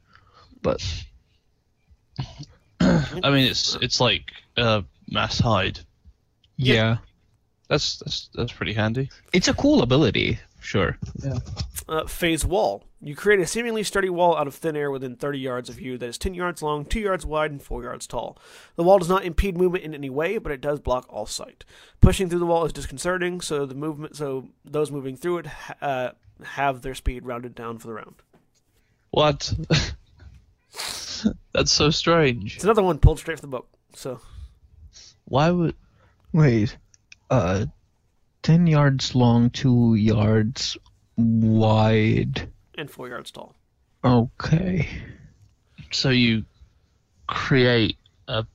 but 0.62 0.82
I 2.82 3.30
mean, 3.30 3.48
it's 3.50 3.76
it's 3.82 4.00
like 4.00 4.32
uh, 4.58 4.82
mass 5.10 5.40
hide. 5.40 5.80
yeah, 6.58 6.98
That's 7.70 7.98
that's 8.00 8.30
that's 8.34 8.52
pretty 8.52 8.74
handy. 8.74 9.10
it's 9.32 9.48
a 9.48 9.54
cool 9.54 9.82
ability, 9.82 10.40
sure. 10.60 10.98
Uh, 11.88 12.06
phase 12.08 12.46
wall. 12.46 12.84
You 13.02 13.16
create 13.18 13.42
a 13.42 13.46
seemingly 13.46 13.84
sturdy 13.84 14.10
wall 14.10 14.38
out 14.38 14.48
of 14.48 14.56
thin 14.56 14.78
air 14.78 14.90
within 14.90 15.18
30 15.18 15.38
yards 15.38 15.68
of 15.68 15.82
you 15.82 15.98
that 15.98 16.06
is 16.08 16.18
10 16.18 16.34
yards 16.34 16.62
long, 16.62 16.86
2 16.86 17.02
yards 17.02 17.26
wide, 17.26 17.52
and 17.52 17.62
4 17.62 17.84
yards 17.84 18.08
tall. 18.08 18.38
The 18.78 18.84
wall 18.84 18.98
does 18.98 19.10
not 19.10 19.26
impede 19.26 19.58
movement 19.58 19.84
in 19.84 19.94
any 19.94 20.10
way, 20.10 20.38
but 20.38 20.54
it 20.54 20.62
does 20.62 20.80
block 20.80 21.06
all 21.10 21.26
sight. 21.26 21.66
Pushing 22.00 22.30
through 22.30 22.40
the 22.40 22.46
wall 22.46 22.64
is 22.64 22.72
disconcerting, 22.72 23.42
so 23.42 23.66
the 23.66 23.76
movement, 23.76 24.16
so 24.16 24.48
those 24.64 24.90
moving 24.90 25.18
through 25.18 25.40
it 25.40 25.48
ha- 25.48 25.76
uh, 25.82 26.10
have 26.46 26.82
their 26.82 26.96
speed 26.96 27.26
rounded 27.26 27.56
down 27.56 27.78
for 27.78 27.88
the 27.88 27.94
round. 27.94 28.16
What? 29.12 29.54
that's 31.54 31.72
so 31.72 31.90
strange. 31.90 32.56
It's 32.56 32.64
another 32.64 32.84
one 32.84 32.98
pulled 33.00 33.20
straight 33.20 33.40
from 33.40 33.50
the 33.52 33.58
book. 33.58 33.68
So 33.96 34.20
Why 35.26 35.52
would? 35.52 35.76
Wait, 36.32 36.76
uh, 37.30 37.66
ten 38.42 38.66
yards 38.68 39.14
long, 39.16 39.50
two 39.52 39.96
yards 39.96 40.78
wide. 41.16 42.50
and 42.78 42.90
4 42.90 43.08
yards 43.08 43.30
tall. 43.32 43.56
Okay. 44.04 44.90
So 45.92 46.10
you 46.10 46.44
create 47.28 47.98
a 48.28 48.46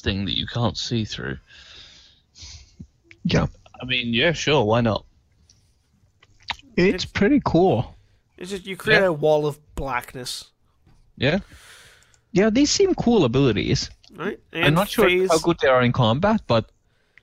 thing 0.00 0.24
that 0.26 0.38
you 0.38 0.46
can't 0.46 0.78
see 0.78 1.04
through. 1.04 1.38
Yeah, 3.24 3.46
I 3.80 3.84
mean, 3.86 4.14
yeah, 4.14 4.32
sure, 4.32 4.64
why 4.64 4.80
not? 4.80 5.04
it's 6.76 7.04
pretty 7.04 7.40
cool. 7.44 7.94
It's 8.36 8.50
just 8.50 8.66
you 8.66 8.76
create 8.76 9.00
Yeah. 9.00 9.06
a 9.06 9.12
wall 9.12 9.46
of 9.46 9.58
blackness, 9.74 10.50
Yeah. 11.16 11.38
Yeah, 12.32 12.50
these 12.50 12.70
seem 12.70 12.94
cool 12.94 13.24
abilities. 13.24 13.90
right? 14.16 14.38
And 14.52 14.64
I'm 14.64 14.74
not 14.74 14.88
sure 14.88 15.08
how 15.28 15.38
good 15.38 15.58
they 15.60 15.68
are 15.68 15.82
in 15.82 15.92
combat, 15.92 16.42
but 16.46 16.70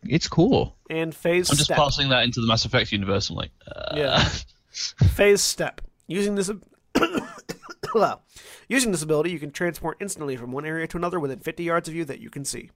it's 0.04 0.28
cool. 0.28 0.76
And 0.90 1.14
phase 1.14 1.50
I'm 1.50 1.56
just 1.58 1.66
step. 1.66 1.78
passing 1.78 2.10
that 2.10 2.24
into 2.24 2.42
the 2.42 2.48
Mass 2.48 2.66
Effect 2.66 2.92
universe. 2.92 3.30
I'm 3.30 3.36
like, 3.36 3.52
uh, 3.68 3.94
Yeah. 3.96 4.24
Phase 5.16 5.42
step. 5.42 5.82
Using 6.08 6.36
this 6.36 6.50
well, 7.94 8.22
using 8.70 8.92
this 8.92 9.02
ability, 9.04 9.32
you 9.32 9.40
can 9.40 9.52
transport 9.52 9.98
instantly 10.00 10.38
from 10.38 10.52
one 10.52 10.66
area 10.66 10.88
to 10.88 10.98
another 10.98 11.20
within 11.20 11.40
50 11.40 11.64
yards 11.64 11.88
of 11.90 11.96
you 11.96 12.06
that 12.06 12.20
you 12.20 12.30
can 12.30 12.46
see. 12.46 12.70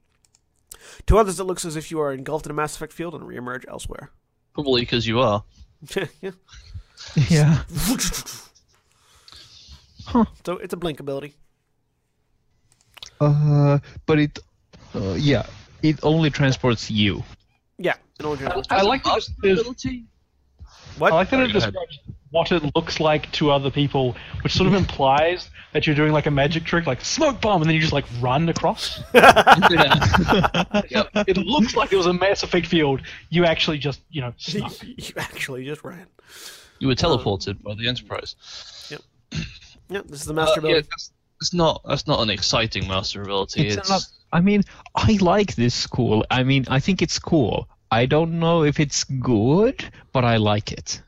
To 1.08 1.18
others, 1.18 1.40
it 1.40 1.46
looks 1.46 1.64
as 1.66 1.76
if 1.78 1.90
you 1.92 2.00
are 2.02 2.12
engulfed 2.14 2.46
in 2.46 2.52
a 2.52 2.54
Mass 2.54 2.76
Effect 2.76 2.92
field 2.94 3.16
and 3.16 3.24
reemerge 3.24 3.66
elsewhere. 3.68 4.12
probably 4.54 4.82
because 4.82 5.08
you 5.08 5.20
are. 5.22 5.44
yeah. 6.22 6.32
Yeah. 7.30 7.64
So 10.46 10.58
it's 10.58 10.74
a 10.74 10.78
blink 10.78 11.00
ability. 11.00 11.34
Uh, 13.20 13.80
but 14.06 14.20
it, 14.20 14.40
uh, 14.94 15.14
yeah, 15.18 15.46
it 15.82 16.00
only 16.04 16.30
transports 16.30 16.92
you. 16.92 17.24
Yeah, 17.78 17.96
it 18.20 18.26
only 18.26 18.38
transports- 18.38 18.68
I 18.70 18.82
like 18.82 19.04
that 19.04 19.28
ability? 19.40 20.06
what? 20.98 21.12
I 21.14 21.16
like 21.16 21.30
that 21.30 21.42
it 21.42 21.54
Go 21.54 21.58
ahead. 21.60 21.74
describes 21.74 22.00
what 22.32 22.52
it 22.52 22.76
looks 22.76 23.00
like 23.00 23.32
to 23.34 23.52
other 23.52 23.72
people, 23.72 24.16
which 24.44 24.54
sort 24.54 24.68
of 24.68 24.74
implies 24.84 25.50
that 25.74 25.88
you're 25.88 25.96
doing 25.96 26.12
like 26.12 26.26
a 26.26 26.32
magic 26.32 26.66
trick, 26.66 26.86
like 26.88 27.04
smoke 27.04 27.40
bomb, 27.42 27.62
and 27.62 27.70
then 27.70 27.76
you 27.76 27.82
just 27.82 27.94
like 27.94 28.06
run 28.20 28.48
across. 28.50 29.00
Yep. 29.14 31.10
it 31.28 31.38
looks 31.38 31.76
like 31.76 31.92
it 31.94 31.98
was 31.98 32.06
a 32.06 32.14
Mass 32.14 32.44
Effect 32.44 32.68
field. 32.68 33.02
You 33.30 33.46
actually 33.46 33.78
just, 33.78 34.02
you 34.10 34.22
know, 34.22 34.34
snuck. 34.38 34.74
you 34.84 35.14
actually 35.18 35.66
just 35.66 35.84
ran. 35.84 36.08
You 36.80 36.88
were 36.90 36.96
teleported 36.96 37.62
by 37.64 37.74
the 37.76 37.88
Enterprise. 37.88 38.36
Yeah, 39.90 40.02
this 40.06 40.22
is 40.22 40.26
the 40.26 40.34
master 40.34 40.60
Uh, 40.62 40.64
yeah, 40.64 40.70
ability. 40.72 40.88
that's, 40.92 41.12
that's 41.40 41.54
not 41.54 41.82
that's 41.88 42.08
not 42.08 42.22
an 42.22 42.30
exciting 42.30 42.88
master 42.88 43.22
ability. 43.22 43.68
It's 43.68 43.78
It's, 43.78 43.90
not, 43.90 44.02
I 44.32 44.42
mean, 44.42 44.64
I 44.96 45.18
like 45.22 45.56
this 45.56 45.76
school. 45.76 46.26
I 46.32 46.44
mean, 46.44 46.66
I 46.70 46.80
think 46.80 47.02
it's 47.02 47.20
cool. 47.20 47.68
I 47.92 48.06
don't 48.06 48.40
know 48.40 48.64
if 48.64 48.80
it's 48.80 49.04
good, 49.04 49.84
but 50.12 50.26
I 50.26 50.38
like 50.38 50.72
it. 50.72 51.02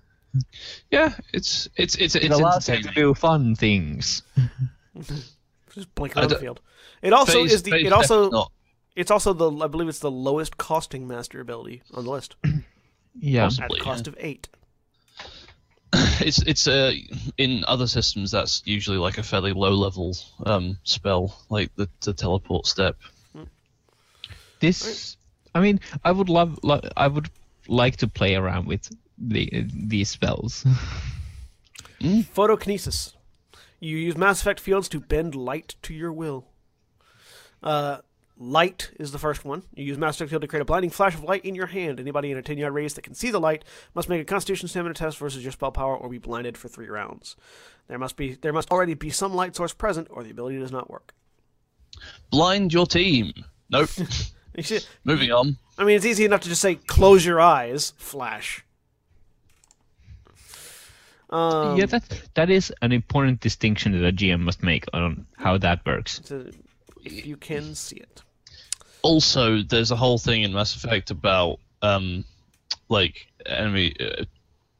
yeah, 0.92 1.14
it's 1.34 1.68
it's 1.76 1.96
it's 1.96 2.16
It 2.16 2.26
it's 2.26 2.36
allows 2.36 2.70
you 2.70 2.82
to 2.84 2.92
do 2.94 3.14
fun 3.14 3.56
things. 3.56 4.22
Just 5.74 5.94
blink 5.96 6.16
I 6.18 6.26
the 6.28 6.38
field. 6.38 6.62
It 7.02 7.14
also 7.14 7.44
Phase- 7.44 7.54
is 7.54 7.64
the. 7.64 7.74
It 7.74 7.94
also 7.94 8.30
not. 8.30 8.52
it's 8.96 9.12
also 9.12 9.34
the. 9.34 9.52
I 9.52 9.68
believe 9.68 9.88
it's 9.88 10.00
the 10.00 10.12
lowest 10.12 10.58
costing 10.58 11.08
master 11.08 11.40
ability 11.40 11.82
on 11.94 12.06
the 12.06 12.12
list 12.12 12.36
Yeah. 13.20 13.46
at 13.46 13.50
Possibly, 13.52 13.80
the 13.80 13.84
cost 13.84 14.08
of 14.08 14.16
eight. 14.20 14.50
It's 16.20 16.42
it's 16.42 16.68
uh 16.68 16.94
in 17.38 17.64
other 17.68 17.88
systems 17.88 18.32
that's 18.32 18.64
usually 18.66 18.98
like 18.98 19.18
a 19.20 19.24
fairly 19.24 19.54
low 19.54 19.72
level 19.72 20.18
um 20.46 20.78
spell 20.84 21.40
like 21.50 21.74
the 21.76 21.88
the 22.02 22.14
teleport 22.14 22.66
step. 22.66 22.98
This, 24.60 25.18
I 25.54 25.60
mean, 25.60 25.80
I 26.04 26.12
would 26.12 26.30
love, 26.30 26.60
lo- 26.64 26.82
I 26.96 27.08
would 27.08 27.30
like 27.68 27.98
to 27.98 28.08
play 28.08 28.36
around 28.36 28.68
with 28.68 28.90
the 29.18 29.66
these 29.72 30.10
spells. 30.10 30.66
Photokinesis. 32.02 33.14
You 33.80 33.98
use 33.98 34.18
Mass 34.18 34.42
Effect 34.42 34.60
fields 34.60 34.90
to 34.90 35.00
bend 35.00 35.36
light 35.36 35.76
to 35.84 35.94
your 35.94 36.12
will. 36.12 36.48
Uh, 37.62 37.98
light 38.40 38.92
is 39.00 39.12
the 39.12 39.20
first 39.20 39.46
one. 39.46 39.64
You 39.76 39.86
use 39.86 39.98
Effect 39.98 40.30
field 40.30 40.42
to 40.42 40.48
create 40.48 40.62
a 40.62 40.66
blinding 40.66 40.90
flash 40.90 41.16
of 41.16 41.24
light 41.24 41.44
in 41.46 41.56
your 41.56 41.68
hand. 41.68 42.00
Anybody 42.00 42.32
in 42.32 42.38
a 42.38 42.42
10 42.42 42.58
yard 42.58 42.74
radius 42.74 42.94
that 42.94 43.04
can 43.04 43.16
see 43.16 43.32
the 43.32 43.40
light 43.40 43.64
must 43.94 44.10
make 44.10 44.22
a 44.22 44.26
Constitution 44.26 44.68
stamina 44.68 44.94
test 44.94 45.18
versus 45.18 45.44
your 45.44 45.52
spell 45.52 45.72
power 45.72 45.96
or 45.96 46.10
be 46.10 46.18
blinded 46.18 46.58
for 46.58 46.68
three 46.68 46.88
rounds. 46.88 47.36
There 47.88 47.98
must 47.98 48.16
be 48.16 48.36
there 48.36 48.54
must 48.54 48.72
already 48.72 48.94
be 48.94 49.10
some 49.10 49.34
light 49.34 49.56
source 49.56 49.74
present, 49.74 50.08
or 50.10 50.24
the 50.24 50.32
ability 50.32 50.60
does 50.60 50.72
not 50.72 50.90
work. 50.90 51.14
Blind 52.30 52.74
your 52.74 52.86
team. 52.86 53.34
Nope. 53.70 53.90
Moving 55.04 55.32
on. 55.32 55.58
I 55.78 55.84
mean, 55.84 55.96
it's 55.96 56.06
easy 56.06 56.26
enough 56.26 56.42
to 56.42 56.50
just 56.50 56.62
say 56.62 56.76
"close 56.76 57.26
your 57.26 57.40
eyes," 57.40 57.94
flash. 57.98 58.66
Um, 61.30 61.78
yeah, 61.78 61.86
that 61.86 62.04
that 62.36 62.50
is 62.50 62.74
an 62.82 62.92
important 62.92 63.40
distinction 63.40 63.92
that 63.94 64.06
a 64.06 64.12
GM 64.12 64.42
must 64.42 64.64
make 64.64 64.86
on 64.94 65.26
how 65.38 65.58
that 65.58 65.86
works. 65.86 66.20
to- 66.20 66.52
if 67.04 67.26
you 67.26 67.38
can 67.38 67.74
see 67.76 67.98
it. 67.98 68.22
Also, 69.08 69.62
there's 69.64 69.92
a 69.92 69.96
whole 69.96 70.18
thing 70.18 70.44
in 70.44 70.54
Mass 70.54 70.76
Effect 70.76 71.12
about 71.12 71.60
um 71.82 72.26
like 72.90 73.28
enemy 73.46 73.94
uh, 74.00 74.24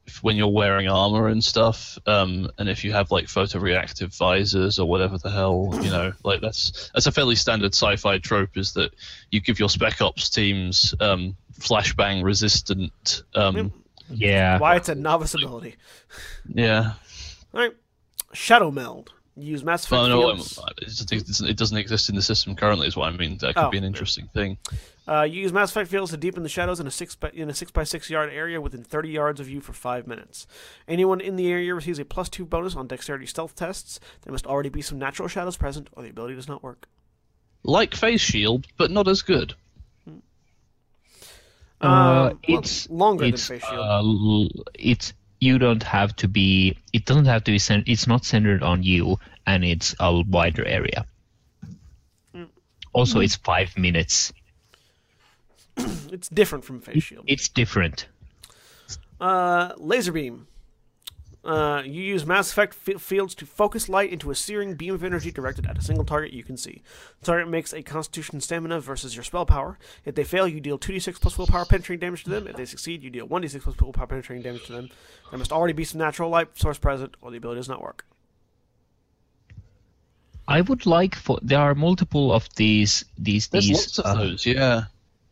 if- 0.06 0.22
when 0.22 0.36
you're 0.36 0.48
wearing 0.48 0.88
armor 0.88 1.28
and 1.28 1.44
stuff, 1.44 1.98
um, 2.06 2.50
and 2.58 2.68
if 2.68 2.82
you 2.82 2.92
have 2.92 3.10
like 3.10 3.26
photoreactive 3.26 4.16
visors 4.16 4.78
or 4.78 4.88
whatever 4.88 5.18
the 5.18 5.30
hell, 5.30 5.70
you 5.82 5.90
know, 5.90 6.12
like 6.24 6.40
that's 6.40 6.90
that's 6.94 7.06
a 7.06 7.12
fairly 7.12 7.34
standard 7.36 7.74
sci-fi 7.74 8.18
trope 8.18 8.56
is 8.56 8.72
that 8.72 8.90
you 9.30 9.40
give 9.40 9.58
your 9.58 9.68
spec 9.68 10.00
ops 10.00 10.30
teams 10.30 10.94
um, 11.00 11.36
flashbang 11.60 12.24
resistant. 12.24 13.22
Um, 13.34 13.72
Yeah. 14.10 14.58
Why 14.58 14.76
it's 14.76 14.88
a 14.88 14.94
novice 14.94 15.34
ability. 15.34 15.76
yeah, 16.54 16.94
All 17.52 17.60
right, 17.60 17.74
Shadow 18.32 18.70
Meld. 18.70 19.12
You 19.38 19.52
use 19.52 19.62
Mass 19.62 19.84
Effect 19.84 19.92
well, 19.92 20.08
no, 20.08 20.34
fields. 20.34 20.58
it's- 20.82 21.00
it's- 21.12 21.40
it 21.40 21.56
doesn't 21.56 21.76
exist 21.78 22.08
in 22.08 22.16
the 22.16 22.22
system 22.22 22.56
currently. 22.56 22.86
Is 22.88 22.96
what 22.96 23.12
I 23.12 23.16
mean. 23.16 23.38
That 23.38 23.54
could 23.54 23.64
Oh, 23.66 23.70
be 23.70 23.78
an 23.78 23.84
interesting 23.84 24.28
thing. 24.34 24.58
Uh, 25.06 25.22
you 25.22 25.40
use 25.42 25.52
Mass 25.52 25.70
Effect 25.70 25.90
fields 25.90 26.10
to 26.10 26.16
deepen 26.16 26.42
the 26.42 26.48
shadows 26.48 26.80
in 26.80 26.86
a 26.86 26.90
six 26.90 27.14
by, 27.14 27.30
in 27.30 27.48
a 27.48 27.54
six 27.54 27.70
by 27.70 27.84
six 27.84 28.10
yard 28.10 28.30
area 28.32 28.60
within 28.60 28.82
thirty 28.82 29.10
yards 29.10 29.38
of 29.40 29.48
you 29.48 29.60
for 29.60 29.72
five 29.72 30.06
minutes. 30.06 30.46
Anyone 30.88 31.20
in 31.20 31.36
the 31.36 31.48
area 31.48 31.74
receives 31.74 31.98
a 31.98 32.04
plus 32.04 32.28
two 32.28 32.44
bonus 32.44 32.74
on 32.74 32.86
Dexterity 32.88 33.26
stealth 33.26 33.54
tests. 33.54 34.00
There 34.22 34.32
must 34.32 34.46
already 34.46 34.68
be 34.70 34.82
some 34.82 34.98
natural 34.98 35.28
shadows 35.28 35.56
present, 35.56 35.88
or 35.92 36.02
the 36.02 36.10
ability 36.10 36.34
does 36.34 36.48
not 36.48 36.62
work. 36.62 36.88
Like 37.62 37.94
face 37.94 38.20
shield, 38.20 38.66
but 38.76 38.90
not 38.90 39.06
as 39.08 39.22
good. 39.22 39.54
Uh, 41.80 42.30
Um, 42.32 42.38
it's 42.42 42.90
longer 42.90 43.24
than 43.26 43.34
it's, 43.34 43.46
face 43.46 43.62
shield. 43.64 43.78
Uh, 43.80 44.62
it's 44.74 45.12
you 45.40 45.58
don't 45.58 45.82
have 45.82 46.14
to 46.16 46.28
be. 46.28 46.76
It 46.92 47.04
doesn't 47.04 47.26
have 47.26 47.44
to 47.44 47.52
be. 47.52 47.58
Cent- 47.58 47.88
it's 47.88 48.06
not 48.06 48.24
centered 48.24 48.62
on 48.62 48.82
you, 48.82 49.18
and 49.46 49.64
it's 49.64 49.94
a 50.00 50.20
wider 50.22 50.64
area. 50.64 51.06
Mm. 52.34 52.48
Also, 52.92 53.20
it's 53.20 53.36
five 53.36 53.76
minutes. 53.76 54.32
It's 56.10 56.28
different 56.28 56.64
from 56.64 56.80
face 56.80 57.02
shield. 57.02 57.24
It's 57.28 57.48
different. 57.48 58.06
Uh, 59.20 59.74
laser 59.76 60.10
beam. 60.10 60.46
Uh, 61.44 61.82
you 61.84 62.02
use 62.02 62.26
Mass 62.26 62.50
Effect 62.50 62.76
f- 62.86 63.00
fields 63.00 63.34
to 63.36 63.46
focus 63.46 63.88
light 63.88 64.10
into 64.12 64.30
a 64.30 64.34
searing 64.34 64.74
beam 64.74 64.92
of 64.92 65.04
energy 65.04 65.30
directed 65.30 65.66
at 65.66 65.78
a 65.78 65.82
single 65.82 66.04
target 66.04 66.32
you 66.32 66.42
can 66.42 66.56
see. 66.56 66.82
The 67.20 67.26
target 67.26 67.48
makes 67.48 67.72
a 67.72 67.80
Constitution 67.82 68.40
stamina 68.40 68.80
versus 68.80 69.14
your 69.14 69.22
spell 69.24 69.46
power. 69.46 69.78
If 70.04 70.14
they 70.16 70.24
fail, 70.24 70.48
you 70.48 70.60
deal 70.60 70.78
2d6 70.78 71.20
plus 71.20 71.38
willpower 71.38 71.64
penetrating 71.64 72.00
damage 72.00 72.24
to 72.24 72.30
them. 72.30 72.48
If 72.48 72.56
they 72.56 72.64
succeed, 72.66 73.02
you 73.02 73.10
deal 73.10 73.28
1d6 73.28 73.62
plus 73.62 73.76
willpower 73.80 74.06
penetrating 74.08 74.42
damage 74.42 74.66
to 74.66 74.72
them. 74.72 74.90
There 75.30 75.38
must 75.38 75.52
already 75.52 75.74
be 75.74 75.84
some 75.84 76.00
natural 76.00 76.28
light 76.28 76.58
source 76.58 76.78
present, 76.78 77.16
or 77.20 77.30
the 77.30 77.36
ability 77.36 77.60
does 77.60 77.68
not 77.68 77.80
work. 77.82 78.04
I 80.48 80.62
would 80.62 80.86
like 80.86 81.14
for 81.14 81.38
there 81.42 81.60
are 81.60 81.74
multiple 81.74 82.32
of 82.32 82.48
these 82.56 83.04
these 83.18 83.48
There's 83.48 83.66
these 83.66 83.76
lots 83.76 83.98
of 83.98 84.06
uh, 84.06 84.14
those. 84.14 84.46
Yeah. 84.46 84.84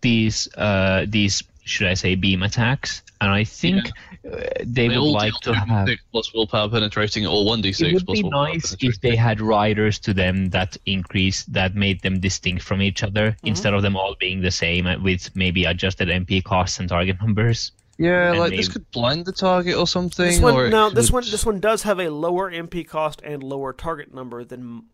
these 0.02 0.46
uh, 0.56 1.06
these 1.08 1.42
should 1.66 1.88
I 1.88 1.94
say 1.94 2.14
beam 2.14 2.42
attacks, 2.44 3.02
and 3.20 3.30
I 3.30 3.42
think 3.42 3.86
uh, 4.24 4.38
they, 4.64 4.88
would 4.88 4.98
like 5.00 5.34
to 5.42 5.52
have. 5.52 5.88
2d6 5.88 5.98
plus 6.12 6.32
willpower 6.32 6.68
penetrating 6.68 7.26
or 7.26 7.44
1d6 7.44 7.80
It 7.88 7.94
would 7.94 8.06
plus 8.06 8.22
be 8.22 8.28
nice 8.28 8.76
if 8.80 9.00
they 9.00 9.16
had 9.16 9.40
riders 9.40 9.98
to 10.00 10.14
them 10.14 10.50
that 10.50 10.76
increase 10.86 11.42
that 11.46 11.74
made 11.74 12.02
them 12.02 12.20
distinct 12.20 12.62
from 12.62 12.80
each 12.80 13.02
other 13.02 13.36
instead 13.42 13.74
of 13.74 13.82
them 13.82 13.96
all 13.96 14.14
being 14.20 14.40
the 14.42 14.50
same 14.50 14.86
uh, 14.86 14.96
with 14.98 15.34
maybe 15.34 15.64
adjusted 15.64 16.08
MP 16.08 16.42
costs 16.42 16.78
and 16.78 16.88
target 16.88 17.16
numbers. 17.20 17.72
Yeah, 17.98 18.30
and 18.30 18.38
like 18.38 18.52
this 18.52 18.68
could 18.68 18.88
blind 18.92 19.24
the 19.24 19.32
target 19.32 19.74
or 19.74 19.86
something. 19.88 20.26
This 20.26 20.38
one, 20.40 20.54
or 20.54 20.66
it 20.66 20.70
now, 20.70 20.88
this 20.90 21.06
could- 21.06 21.14
one, 21.14 21.24
this 21.30 21.44
one 21.44 21.60
does 21.60 21.82
have 21.82 21.98
a 21.98 22.10
lower 22.10 22.50
MP 22.50 22.86
cost 22.86 23.20
and 23.24 23.42
lower 23.42 23.72
target 23.72 24.14
number 24.14 24.44
than 24.44 24.84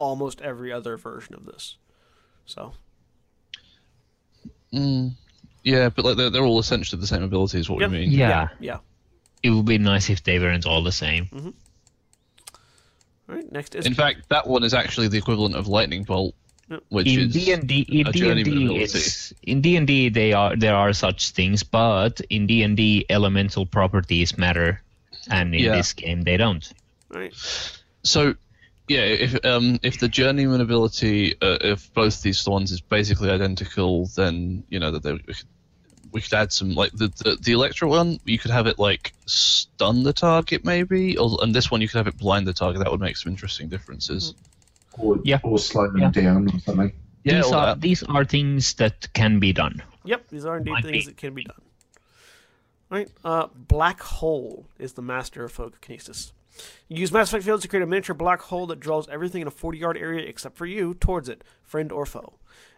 almost 0.00 0.40
every 0.40 0.72
other 0.72 0.96
version 0.96 1.34
of 1.36 1.44
this. 1.44 1.76
So, 2.44 2.72
Mm, 4.72 5.12
yeah, 5.64 5.88
but 5.88 6.04
like 6.04 6.16
they're, 6.16 6.30
they're 6.30 6.44
all 6.44 6.58
essentially 6.58 7.00
the 7.00 7.06
same 7.06 7.22
ability, 7.22 7.58
is 7.60 7.68
what 7.70 7.80
Yep. 7.80 7.90
we 7.90 7.98
mean. 7.98 8.10
Yeah. 8.12 8.48
yeah. 8.60 8.78
It 9.42 9.50
would 9.50 9.64
be 9.66 9.78
nice 9.78 10.08
if 10.10 10.22
they 10.24 10.38
weren't 10.38 10.66
all 10.66 10.82
the 10.82 10.92
same. 10.92 11.26
Mm-hmm. 11.26 11.50
All 13.28 13.36
right, 13.36 13.52
next 13.52 13.74
is 13.74 13.86
In 13.86 13.94
fact, 13.94 14.28
that 14.28 14.46
one 14.46 14.64
is 14.64 14.74
actually 14.74 15.08
the 15.08 15.18
equivalent 15.18 15.54
of 15.56 15.66
lightning 15.68 16.04
bolt, 16.04 16.34
Yep. 16.70 16.82
which 16.90 17.06
in 17.08 17.20
is 17.20 17.32
D 17.34 17.52
and 17.52 17.66
D, 17.68 17.80
in 17.80 18.06
a 18.06 18.12
D 18.12 18.20
and 18.20 18.28
journeyman 18.44 18.44
D, 18.58 18.64
ability. 18.66 18.84
it's 18.84 19.32
in 19.42 19.60
D 19.60 19.76
and 19.76 19.86
D 19.86 20.08
they 20.08 20.32
are 20.32 20.56
there 20.56 20.74
are 20.76 20.92
such 20.92 21.30
things, 21.30 21.62
but 21.64 22.20
in 22.30 22.46
D 22.46 22.62
and 22.62 22.76
D 22.76 23.04
elemental 23.10 23.66
properties 23.66 24.38
matter, 24.38 24.80
and 25.30 25.54
in 25.54 25.64
Yeah. 25.64 25.76
this 25.76 25.92
game 25.92 26.22
they 26.22 26.36
don't. 26.36 26.72
all 27.12 27.20
right. 27.20 27.32
So, 28.04 28.34
yeah, 28.88 29.00
if 29.00 29.44
um 29.44 29.78
if 29.82 29.98
the 30.00 30.08
journeyman 30.08 30.60
ability 30.60 31.34
uh, 31.40 31.58
if 31.60 31.92
both 31.94 32.22
these 32.22 32.46
ones 32.46 32.72
is 32.72 32.80
basically 32.80 33.30
identical, 33.30 34.06
then 34.16 34.64
you 34.68 34.78
know 34.80 34.90
that 34.90 35.02
they, 35.02 35.12
we, 35.12 35.18
could, 35.20 35.36
we 36.12 36.20
could 36.20 36.32
add 36.34 36.52
some 36.52 36.74
like 36.74 36.92
the, 36.92 37.08
the 37.24 37.38
the 37.40 37.52
electro 37.52 37.88
one. 37.88 38.18
You 38.24 38.38
could 38.38 38.50
have 38.50 38.66
it 38.66 38.78
like 38.78 39.12
stun 39.26 40.02
the 40.02 40.12
target 40.12 40.64
maybe, 40.64 41.16
or 41.16 41.38
and 41.42 41.54
this 41.54 41.70
one 41.70 41.80
you 41.80 41.88
could 41.88 41.98
have 41.98 42.06
it 42.08 42.18
blind 42.18 42.46
the 42.46 42.52
target. 42.52 42.82
That 42.82 42.90
would 42.90 43.00
make 43.00 43.16
some 43.16 43.30
interesting 43.32 43.68
differences. 43.68 44.34
Or, 44.98 45.18
Yeah. 45.24 45.38
or 45.42 45.58
slow 45.58 45.86
them 45.86 45.98
Yeah. 45.98 46.10
down 46.10 46.48
or 46.54 46.58
something. 46.60 46.92
Yeah, 47.24 47.36
these 47.36 47.52
are 47.52 47.66
that. 47.66 47.80
these 47.80 48.02
are 48.02 48.24
things 48.24 48.74
that 48.74 49.10
can 49.14 49.38
be 49.38 49.52
done. 49.52 49.82
Yep, 50.04 50.28
these 50.28 50.44
are 50.44 50.58
indeed 50.58 50.72
Might 50.72 50.84
things 50.84 51.04
be. 51.06 51.10
that 51.12 51.16
can 51.16 51.32
be 51.34 51.44
done. 51.44 51.62
All 52.90 52.98
right, 52.98 53.08
uh, 53.24 53.46
Black 53.54 54.02
Hole 54.02 54.66
is 54.78 54.92
the 54.94 55.00
master 55.02 55.44
of 55.44 55.56
photokinesis. 55.56 56.32
You 56.88 56.98
use 56.98 57.12
Mass 57.12 57.28
Effect 57.28 57.44
fields 57.44 57.62
to 57.62 57.68
create 57.68 57.82
a 57.82 57.86
miniature 57.86 58.14
black 58.14 58.42
hole 58.42 58.66
that 58.66 58.80
draws 58.80 59.08
everything 59.08 59.42
in 59.42 59.48
a 59.48 59.52
40 59.52 59.78
yard 59.78 59.96
area 59.96 60.26
except 60.26 60.56
for 60.56 60.66
you 60.66 60.94
towards 60.94 61.28
it, 61.28 61.42
friend 61.62 61.90
or 61.92 62.06
foe. 62.06 62.34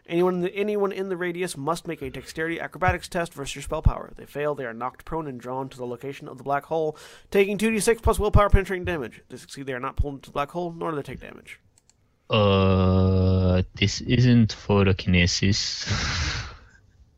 Anyone 0.06 0.34
in, 0.34 0.40
the, 0.42 0.54
anyone 0.54 0.92
in 0.92 1.08
the 1.08 1.16
radius 1.16 1.56
must 1.56 1.86
make 1.86 2.02
a 2.02 2.10
dexterity 2.10 2.60
acrobatics 2.60 3.08
test 3.08 3.32
versus 3.32 3.54
your 3.54 3.62
spell 3.62 3.80
power. 3.80 4.08
If 4.10 4.18
they 4.18 4.26
fail, 4.26 4.54
they 4.54 4.66
are 4.66 4.74
knocked 4.74 5.06
prone 5.06 5.26
and 5.26 5.40
drawn 5.40 5.70
to 5.70 5.78
the 5.78 5.86
location 5.86 6.28
of 6.28 6.36
the 6.36 6.44
black 6.44 6.66
hole, 6.66 6.98
taking 7.30 7.56
2d6 7.56 8.02
plus 8.02 8.18
willpower 8.18 8.50
penetrating 8.50 8.84
damage. 8.84 9.20
If 9.20 9.28
they 9.28 9.36
succeed, 9.38 9.64
they 9.64 9.72
are 9.72 9.80
not 9.80 9.96
pulled 9.96 10.16
into 10.16 10.28
the 10.28 10.34
black 10.34 10.50
hole, 10.50 10.72
nor 10.72 10.90
do 10.90 10.96
they 10.96 11.02
take 11.02 11.20
damage. 11.20 11.58
Uh, 12.28 13.62
this 13.74 14.02
isn't 14.02 14.54
photokinesis. 14.54 15.88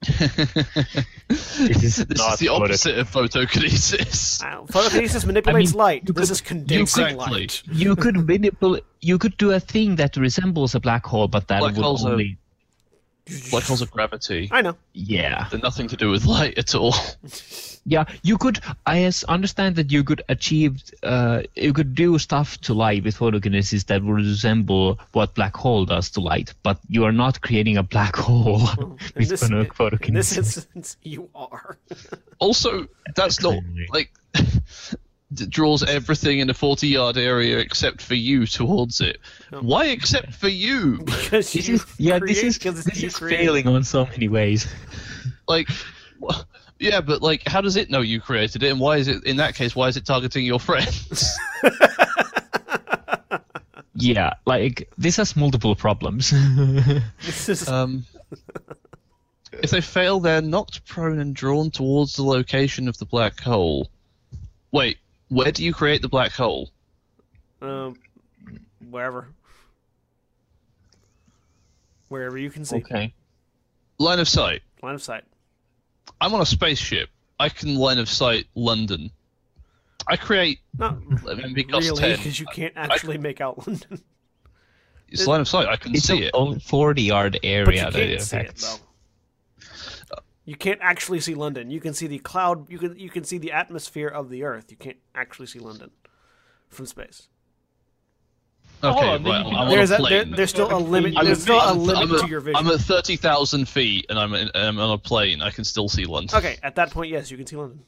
this 1.28 1.82
is 1.82 1.96
This 2.06 2.18
not 2.18 2.34
is 2.34 2.38
the 2.38 2.48
opposite 2.48 2.98
of 2.98 3.10
photokinesis. 3.10 4.42
Uh, 4.44 4.62
Photokinesis 4.66 5.26
manipulates 5.26 5.72
mean, 5.72 5.78
light. 5.78 6.02
you 6.06 6.14
This 6.14 6.28
could- 6.28 6.32
is 6.32 6.40
condensing 6.40 6.82
Exactly. 7.04 7.16
light. 7.40 7.62
You 7.72 7.96
could 7.96 8.16
manipulate. 8.16 8.84
You 9.00 9.18
could 9.18 9.36
do 9.36 9.50
a 9.52 9.58
thing 9.60 9.96
that 9.96 10.16
resembles 10.16 10.74
a 10.74 10.80
black 10.80 11.04
hole, 11.04 11.26
but 11.28 11.48
that 11.48 11.60
Black 11.60 11.74
would 11.76 11.82
holes 11.84 12.04
are- 12.04 12.12
only. 12.12 12.38
Black 13.50 13.64
holes 13.64 13.82
of 13.82 13.90
gravity. 13.90 14.48
I 14.52 14.62
know. 14.62 14.76
Yeah, 14.92 15.48
They're 15.50 15.58
nothing 15.60 15.88
to 15.88 15.96
do 15.96 16.10
with 16.10 16.26
light 16.26 16.56
at 16.58 16.74
all. 16.76 16.94
yeah. 17.84 18.04
You 18.22 18.38
could. 18.38 18.60
I 18.86 19.10
understand 19.28 19.74
that 19.76 19.90
you 19.90 20.04
could 20.04 20.22
achieve. 20.28 20.82
Uh, 21.02 21.42
you 21.56 21.72
could 21.72 21.94
do 21.96 22.18
stuff 22.18 22.56
to 22.62 22.72
light 22.74 23.02
with 23.02 23.16
photokinesis 23.16 23.86
that 23.86 24.04
would 24.04 24.14
resemble 24.16 25.00
what 25.12 25.34
black 25.34 25.56
hole 25.56 25.84
does 25.86 26.10
to 26.10 26.20
light, 26.20 26.54
but 26.62 26.78
you 26.88 27.04
are 27.04 27.12
not 27.12 27.40
creating 27.40 27.76
a 27.78 27.82
black 27.82 28.14
hole 28.14 28.68
In 28.78 28.96
with 29.16 29.28
this, 29.28 29.40
photo- 29.42 29.56
in 30.02 30.14
this 30.14 30.32
photokinesis. 30.32 30.36
instance, 30.38 30.96
you 31.02 31.28
are. 31.34 31.76
Also, 32.38 32.86
that's 33.14 33.40
not 33.42 33.54
like 33.88 34.12
it 35.30 35.50
draws 35.50 35.82
everything 35.82 36.38
in 36.38 36.48
a 36.50 36.54
forty-yard 36.54 37.16
area 37.16 37.58
except 37.58 38.00
for 38.02 38.14
you 38.14 38.46
towards 38.46 39.00
it. 39.00 39.18
Why 39.50 39.86
except 39.86 40.34
for 40.34 40.48
you? 40.48 40.98
Because 41.04 41.52
This 41.52 41.68
you 41.68 41.74
is 41.74 41.84
yeah. 41.98 42.18
This 42.18 42.38
create- 42.38 42.44
is 42.44 42.58
'cause 42.58 42.84
this 42.84 43.02
is 43.02 43.16
create- 43.16 43.38
failing 43.38 43.66
on 43.68 43.84
so 43.84 44.06
many 44.06 44.28
ways. 44.28 44.66
Like, 45.48 45.68
wha- 46.18 46.42
yeah, 46.80 47.00
but 47.00 47.22
like, 47.22 47.46
how 47.46 47.60
does 47.60 47.76
it 47.76 47.88
know 47.88 48.00
you 48.00 48.20
created 48.20 48.62
it, 48.64 48.70
and 48.70 48.80
why 48.80 48.96
is 48.96 49.06
it 49.06 49.22
in 49.24 49.36
that 49.36 49.54
case? 49.54 49.76
Why 49.76 49.86
is 49.86 49.96
it 49.96 50.04
targeting 50.04 50.44
your 50.44 50.58
friends? 50.60 51.36
Yeah, 53.98 54.34
like 54.44 54.90
this 54.98 55.16
has 55.16 55.36
multiple 55.36 55.74
problems. 55.74 56.30
This 57.24 57.48
is 57.48 57.66
um, 57.66 58.04
if 59.62 59.70
they 59.70 59.80
fail, 59.80 60.20
they're 60.20 60.42
knocked 60.42 60.84
prone 60.84 61.18
and 61.18 61.34
drawn 61.34 61.70
towards 61.70 62.14
the 62.14 62.22
location 62.22 62.88
of 62.88 62.98
the 62.98 63.06
black 63.06 63.40
hole. 63.40 63.88
Wait, 64.70 64.98
where 65.28 65.52
do 65.52 65.64
you 65.64 65.72
create 65.72 66.02
the 66.02 66.08
black 66.08 66.32
hole? 66.32 66.70
um, 67.62 67.96
wherever, 68.90 69.28
wherever 72.08 72.38
you 72.38 72.50
can 72.50 72.64
see 72.64 72.76
okay. 72.76 73.12
Line 73.98 74.18
of 74.20 74.28
sight. 74.28 74.62
line 74.82 74.94
of 74.94 75.02
sight. 75.02 75.24
I'm 76.20 76.34
on 76.34 76.40
a 76.40 76.46
spaceship. 76.46 77.08
I 77.40 77.48
can 77.48 77.74
line 77.76 77.98
of 77.98 78.08
sight 78.08 78.46
London. 78.54 79.10
I 80.08 80.16
create 80.16 80.60
Not 80.78 80.98
MP 81.00 81.68
cost 81.68 81.88
really, 81.88 82.16
because 82.16 82.38
you 82.38 82.46
can't 82.52 82.72
actually 82.76 83.18
make 83.18 83.40
out 83.40 83.66
London. 83.66 84.00
It's 85.08 85.26
line 85.26 85.40
of 85.40 85.48
sight. 85.48 85.66
I 85.68 85.76
can 85.76 85.94
It's 85.94 86.04
see 86.04 86.24
a 86.24 86.26
it. 86.26 86.30
only 86.34 86.58
40 86.60 87.02
yard 87.02 87.32
But 87.32 87.40
area 87.44 87.84
you 87.86 87.90
that 87.90 87.92
can't 87.92 88.20
see 88.22 88.36
it 88.36 88.40
affects. 88.44 88.76
though. 88.78 88.85
You 90.46 90.56
can't 90.56 90.78
actually 90.80 91.20
see 91.20 91.34
London. 91.34 91.70
You 91.70 91.80
can 91.80 91.92
see 91.92 92.06
the 92.06 92.18
cloud. 92.18 92.70
You 92.70 92.78
can 92.78 92.98
you 92.98 93.10
can 93.10 93.24
see 93.24 93.36
the 93.36 93.52
atmosphere 93.52 94.08
of 94.08 94.30
the 94.30 94.44
Earth. 94.44 94.66
You 94.70 94.76
can't 94.78 94.96
actually 95.14 95.46
see 95.48 95.58
London 95.58 95.90
from 96.68 96.86
space. 96.86 97.28
Okay, 98.84 98.88
oh, 98.88 98.92
Hold 98.92 99.04
on, 99.04 99.24
right. 99.24 99.46
I'm 99.46 99.52
can- 99.52 99.68
There's 99.70 99.90
on 99.90 100.00
a 100.00 100.04
a 100.04 100.08
there, 100.08 100.24
there's 100.24 100.50
still 100.50 100.72
a 100.72 100.78
limit. 100.78 101.14
I'm 101.16 101.24
There's 101.24 101.38
at- 101.38 101.42
still 101.42 101.56
a 101.58 101.66
I'm- 101.66 101.78
limit 101.78 102.12
I'm 102.20 102.20
to 102.26 102.30
your 102.30 102.40
vision. 102.40 102.56
I'm 102.56 102.68
at 102.72 102.80
thirty 102.80 103.16
thousand 103.16 103.68
feet, 103.68 104.06
and 104.08 104.18
I'm, 104.18 104.34
in, 104.34 104.50
I'm 104.54 104.78
on 104.78 104.90
a 104.92 104.98
plane. 104.98 105.42
I 105.42 105.50
can 105.50 105.64
still 105.64 105.88
see 105.88 106.04
London. 106.04 106.36
Okay, 106.38 106.56
at 106.62 106.76
that 106.76 106.90
point, 106.90 107.10
yes, 107.10 107.30
you 107.30 107.36
can 107.36 107.46
see 107.46 107.56
London. 107.56 107.80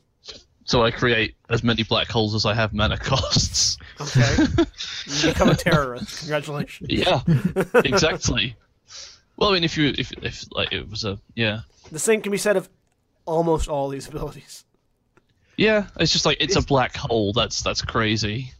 So 0.64 0.82
I 0.82 0.90
create 0.90 1.34
as 1.48 1.62
many 1.62 1.82
black 1.82 2.08
holes 2.08 2.34
as 2.34 2.44
I 2.44 2.52
have 2.54 2.74
mana 2.74 2.98
costs. 2.98 3.78
Okay, 4.00 4.36
you 5.06 5.28
become 5.32 5.48
a 5.50 5.54
terrorist. 5.54 6.18
Congratulations. 6.20 6.90
Yeah, 6.90 7.20
exactly. 7.84 8.56
Well, 9.36 9.50
I 9.50 9.54
mean, 9.54 9.64
if 9.64 9.76
you 9.76 9.94
if 9.96 10.10
if 10.22 10.44
like 10.52 10.72
it 10.72 10.88
was 10.90 11.04
a 11.04 11.18
yeah 11.36 11.60
The 11.90 11.98
same 11.98 12.20
can 12.20 12.32
be 12.32 12.38
said 12.38 12.56
of 12.56 12.68
almost 13.24 13.68
all 13.68 13.88
these 13.88 14.08
abilities. 14.08 14.64
yeah, 15.56 15.86
it's 15.98 16.12
just 16.12 16.24
like 16.26 16.38
it's 16.40 16.56
a 16.56 16.62
black 16.62 16.96
hole. 16.96 17.32
That's 17.32 17.62
that's 17.62 17.82
crazy. 17.82 18.52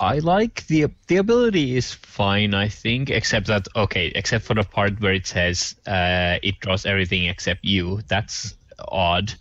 I 0.00 0.18
like 0.18 0.66
the 0.66 0.86
the 1.06 1.16
ability 1.16 1.76
is 1.76 1.92
fine, 1.94 2.54
I 2.54 2.68
think, 2.68 3.10
except 3.10 3.46
that 3.46 3.66
okay, 3.74 4.12
except 4.14 4.44
for 4.44 4.54
the 4.54 4.64
part 4.64 5.00
where 5.00 5.12
it 5.14 5.26
says 5.26 5.74
uh, 5.86 6.38
it 6.42 6.60
draws 6.60 6.86
everything 6.86 7.26
except 7.26 7.64
you. 7.64 8.00
That's 8.08 8.54
odd, 8.88 9.34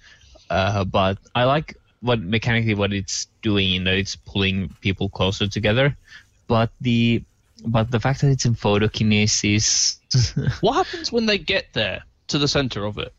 uh, 0.49 0.85
but 0.85 1.17
I 1.35 1.43
like 1.43 1.75
what 2.01 2.21
mechanically 2.21 2.75
what 2.75 2.93
it's 2.93 3.27
doing 3.41 3.73
in 3.73 3.83
that 3.85 3.95
it's 3.95 4.15
pulling 4.15 4.69
people 4.81 5.09
closer 5.09 5.47
together. 5.47 5.95
But 6.47 6.71
the 6.81 7.23
but 7.65 7.91
the 7.91 7.99
fact 7.99 8.21
that 8.21 8.29
it's 8.29 8.45
in 8.45 8.55
photokinesis, 8.55 9.97
What 10.61 10.73
happens 10.73 11.11
when 11.11 11.25
they 11.25 11.37
get 11.37 11.65
there 11.73 12.03
to 12.27 12.37
the 12.37 12.47
center 12.47 12.85
of 12.85 12.97
it? 12.97 13.13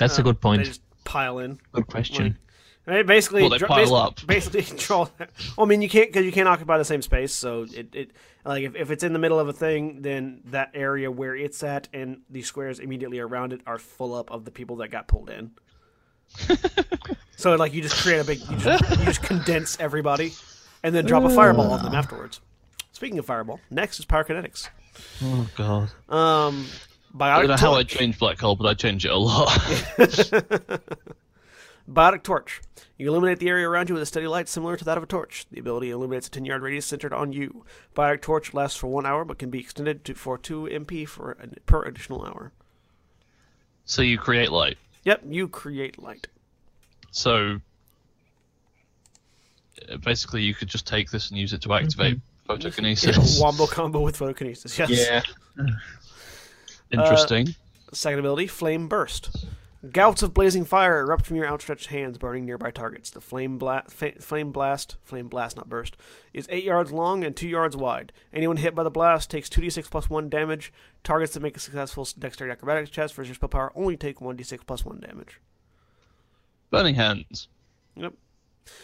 That's 0.00 0.18
a 0.18 0.20
Uh, 0.22 0.24
good 0.24 0.40
point. 0.40 0.62
They 0.62 0.68
just 0.68 0.82
pile 1.04 1.38
in. 1.38 1.60
Good 1.72 1.86
question. 1.86 2.38
I 2.86 2.94
mean, 2.94 3.06
basically, 3.06 3.42
Well, 3.42 3.50
they 3.50 3.58
pile 3.58 3.76
basically, 3.76 4.00
up. 4.00 4.26
Basically. 4.26 4.66
Well, 4.90 5.10
I 5.58 5.64
mean, 5.68 5.80
you 5.82 5.88
can't 5.88 6.08
because 6.10 6.24
you 6.24 6.32
can't 6.32 6.48
occupy 6.48 6.76
the 6.78 6.84
same 6.84 7.02
space. 7.02 7.32
So 7.32 7.66
it, 7.72 7.94
it 7.94 8.10
like 8.44 8.64
if, 8.64 8.74
if 8.74 8.90
it's 8.90 9.04
in 9.04 9.12
the 9.12 9.18
middle 9.20 9.38
of 9.38 9.48
a 9.48 9.52
thing, 9.52 10.02
then 10.02 10.40
that 10.46 10.70
area 10.74 11.10
where 11.10 11.36
it's 11.36 11.62
at 11.62 11.88
and 11.92 12.22
the 12.30 12.42
squares 12.42 12.80
immediately 12.80 13.20
around 13.20 13.52
it 13.52 13.60
are 13.66 13.78
full 13.78 14.14
up 14.14 14.30
of 14.32 14.44
the 14.44 14.50
people 14.50 14.76
that 14.76 14.88
got 14.88 15.06
pulled 15.06 15.30
in. 15.30 15.52
so 17.36 17.54
like 17.56 17.72
you 17.74 17.82
just 17.82 17.96
create 17.96 18.18
a 18.20 18.24
big, 18.24 18.40
you 18.48 18.56
just, 18.56 18.90
you 18.98 19.04
just 19.04 19.22
condense 19.22 19.78
everybody, 19.80 20.32
and 20.82 20.94
then 20.94 21.04
drop 21.04 21.24
a 21.24 21.30
fireball 21.30 21.70
on 21.72 21.82
them 21.84 21.94
afterwards. 21.94 22.40
Speaking 22.92 23.18
of 23.18 23.26
fireball, 23.26 23.60
next 23.70 23.98
is 23.98 24.06
pyrokinetics. 24.06 24.68
Oh 25.22 25.48
god. 25.56 25.90
Um, 26.08 26.66
I 27.18 27.38
don't 27.40 27.48
know 27.48 27.54
biotic 27.54 27.58
how 27.58 27.72
I 27.72 27.82
torch. 27.82 27.88
change 27.88 28.18
black 28.18 28.38
hole, 28.38 28.56
but 28.56 28.66
I 28.66 28.74
change 28.74 29.04
it 29.04 29.10
a 29.10 29.16
lot. 29.16 29.48
Biotic 31.90 32.22
torch. 32.22 32.60
You 32.96 33.08
illuminate 33.08 33.40
the 33.40 33.48
area 33.48 33.68
around 33.68 33.88
you 33.88 33.94
with 33.94 34.02
a 34.02 34.06
steady 34.06 34.28
light 34.28 34.48
similar 34.48 34.76
to 34.76 34.84
that 34.84 34.96
of 34.96 35.02
a 35.02 35.06
torch. 35.06 35.46
The 35.50 35.58
ability 35.58 35.90
illuminates 35.90 36.28
a 36.28 36.30
10 36.30 36.44
yard 36.44 36.62
radius 36.62 36.86
centered 36.86 37.12
on 37.12 37.32
you. 37.32 37.64
Biotic 37.96 38.20
torch 38.20 38.54
lasts 38.54 38.76
for 38.78 38.86
one 38.86 39.06
hour 39.06 39.24
but 39.24 39.38
can 39.38 39.50
be 39.50 39.58
extended 39.58 40.04
to, 40.04 40.14
for 40.14 40.38
2 40.38 40.68
MP 40.70 41.08
for 41.08 41.32
an, 41.32 41.56
per 41.66 41.82
additional 41.82 42.24
hour. 42.24 42.52
so 43.84 44.02
you 44.02 44.18
create 44.18 44.52
light. 44.52 44.78
Yep, 45.04 45.22
you 45.28 45.48
create 45.48 46.00
light. 46.00 46.28
So 47.10 47.60
uh, 49.90 49.96
basically, 49.96 50.42
you 50.42 50.54
could 50.54 50.68
just 50.68 50.86
take 50.86 51.10
this 51.10 51.30
and 51.30 51.38
use 51.38 51.52
it 51.52 51.62
to 51.62 51.72
activate 51.72 52.20
photokinesis. 52.48 53.40
Wombo 53.42 53.66
combo 53.66 54.00
with 54.00 54.16
photokinesis. 54.16 54.78
Yes. 54.88 55.24
Interesting. 56.92 57.54
Second 57.92 58.18
ability, 58.20 58.46
Flame 58.46 58.88
Burst. 58.88 59.46
Gouts 59.92 60.22
of 60.22 60.34
blazing 60.34 60.66
fire 60.66 61.00
erupt 61.00 61.24
from 61.24 61.36
your 61.36 61.46
outstretched 61.46 61.86
hands, 61.86 62.18
burning 62.18 62.44
nearby 62.44 62.70
targets. 62.70 63.08
The 63.10 63.20
flame, 63.22 63.56
bla- 63.56 63.84
fa- 63.88 64.20
flame 64.20 64.52
blast, 64.52 64.96
flame 65.02 65.28
blast, 65.28 65.56
not 65.56 65.70
burst, 65.70 65.96
is 66.34 66.46
eight 66.50 66.64
yards 66.64 66.92
long 66.92 67.24
and 67.24 67.34
two 67.34 67.48
yards 67.48 67.74
wide. 67.78 68.12
Anyone 68.32 68.58
hit 68.58 68.74
by 68.74 68.82
the 68.82 68.90
blast 68.90 69.30
takes 69.30 69.48
two 69.48 69.62
d6 69.62 69.90
plus 69.90 70.10
one 70.10 70.28
damage. 70.28 70.70
Targets 71.02 71.32
that 71.32 71.40
make 71.40 71.56
a 71.56 71.60
successful 71.60 72.06
dexterity 72.18 72.52
acrobatics 72.52 72.90
check 72.90 73.10
versus 73.10 73.28
your 73.28 73.34
spell 73.36 73.48
power 73.48 73.72
only 73.74 73.96
take 73.96 74.20
one 74.20 74.36
d6 74.36 74.58
plus 74.66 74.84
one 74.84 75.00
damage. 75.00 75.40
Burning 76.70 76.94
hands. 76.96 77.48
Yep. 77.96 78.12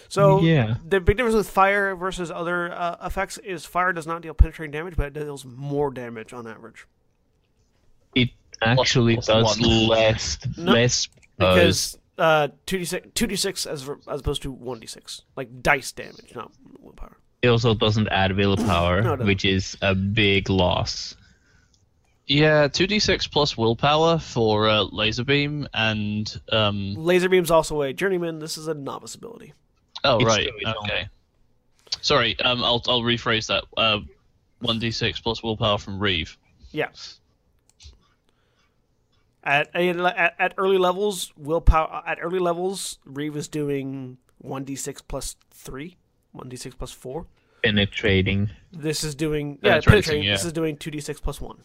So 0.09 0.41
Yeah. 0.41 0.77
the 0.83 0.99
big 1.01 1.19
difference 1.19 1.37
with 1.37 1.49
fire 1.51 1.95
versus 1.95 2.31
other 2.31 2.73
uh, 2.73 2.97
effects 3.05 3.37
is 3.39 3.67
fire 3.67 3.93
does 3.93 4.07
not 4.07 4.23
deal 4.23 4.33
penetrating 4.35 4.73
damage, 4.73 4.97
but 4.97 5.09
it 5.09 5.13
deals 5.13 5.45
more 5.45 5.91
damage 5.91 6.33
on 6.33 6.47
average. 6.47 6.87
It 8.17 8.31
actually 8.63 9.15
plus 9.17 9.27
does 9.27 9.61
one. 9.61 9.89
less 9.89 10.39
No, 10.57 10.73
less 10.73 11.09
because 11.39 11.99
uh, 12.19 12.49
two 12.65 12.79
d 12.79 12.85
six 12.85 13.07
two 13.15 13.27
d 13.27 13.37
six 13.37 13.67
as 13.67 13.83
ver- 13.83 14.01
as 14.09 14.21
opposed 14.21 14.43
to 14.43 14.51
one 14.51 14.81
d 14.81 14.87
six 14.87 15.23
like 15.37 15.63
dice 15.63 15.93
damage, 15.93 16.35
not 16.35 16.51
willpower. 16.81 17.17
It 17.43 17.49
also 17.49 17.75
doesn't 17.75 18.09
add 18.09 18.35
willpower, 18.37 19.03
No, 19.03 19.17
which 19.17 19.45
is 19.45 19.77
a 19.83 19.95
big 19.95 20.49
loss. 20.49 21.15
Yeah, 22.27 22.67
two 22.69 22.87
d 22.89 22.99
six 22.99 23.27
plus 23.29 23.57
willpower 23.57 24.19
for 24.19 24.69
uh, 24.69 24.83
laser 24.83 25.23
beam 25.25 25.69
and 25.75 26.35
um. 26.51 26.95
Laser 26.97 27.29
beam's 27.29 27.51
also 27.51 27.83
a 27.83 27.93
journeyman. 27.93 28.39
This 28.41 28.57
is 28.59 28.67
a 28.67 28.75
novice 28.75 29.15
ability. 29.15 29.53
Oh 30.03 30.17
It's 30.17 30.25
right. 30.25 30.43
still 30.43 30.57
its 30.57 30.67
own. 30.67 30.85
Okay. 30.91 31.09
Sorry. 32.01 32.41
Um. 32.41 32.65
I'll 32.65 32.83
I'll 32.89 33.03
rephrase 33.03 33.47
that. 33.49 33.65
Uh, 33.77 34.01
one 34.61 34.79
d 34.79 34.91
six 34.91 35.21
plus 35.21 35.43
willpower 35.43 35.77
from 35.79 36.01
Reave. 36.01 36.37
Yeah. 36.73 36.89
At, 39.47 39.71
at 39.77 40.35
at 40.41 40.55
early 40.59 40.77
levels, 40.77 41.33
willpower 41.37 42.03
at 42.05 42.19
early 42.21 42.41
levels, 42.41 42.99
Reave 43.05 43.37
is 43.37 43.47
doing 43.49 44.19
one 44.39 44.65
d 44.65 44.75
six 44.75 45.01
plus 45.01 45.37
three, 45.53 45.97
one 46.33 46.49
d 46.49 46.57
six 46.57 46.75
plus 46.75 46.91
four. 46.91 47.27
Penetrating. 47.63 48.51
This 48.73 49.05
is 49.05 49.15
doing 49.15 49.59
yeah 49.63 49.75
Penetrating, 49.75 49.93
penetrating. 49.93 50.23
yeah. 50.25 50.33
This 50.33 50.45
is 50.45 50.53
doing 50.53 50.77
two 50.77 50.91
d 50.91 51.01
six 51.01 51.21
plus 51.21 51.41
one. 51.41 51.59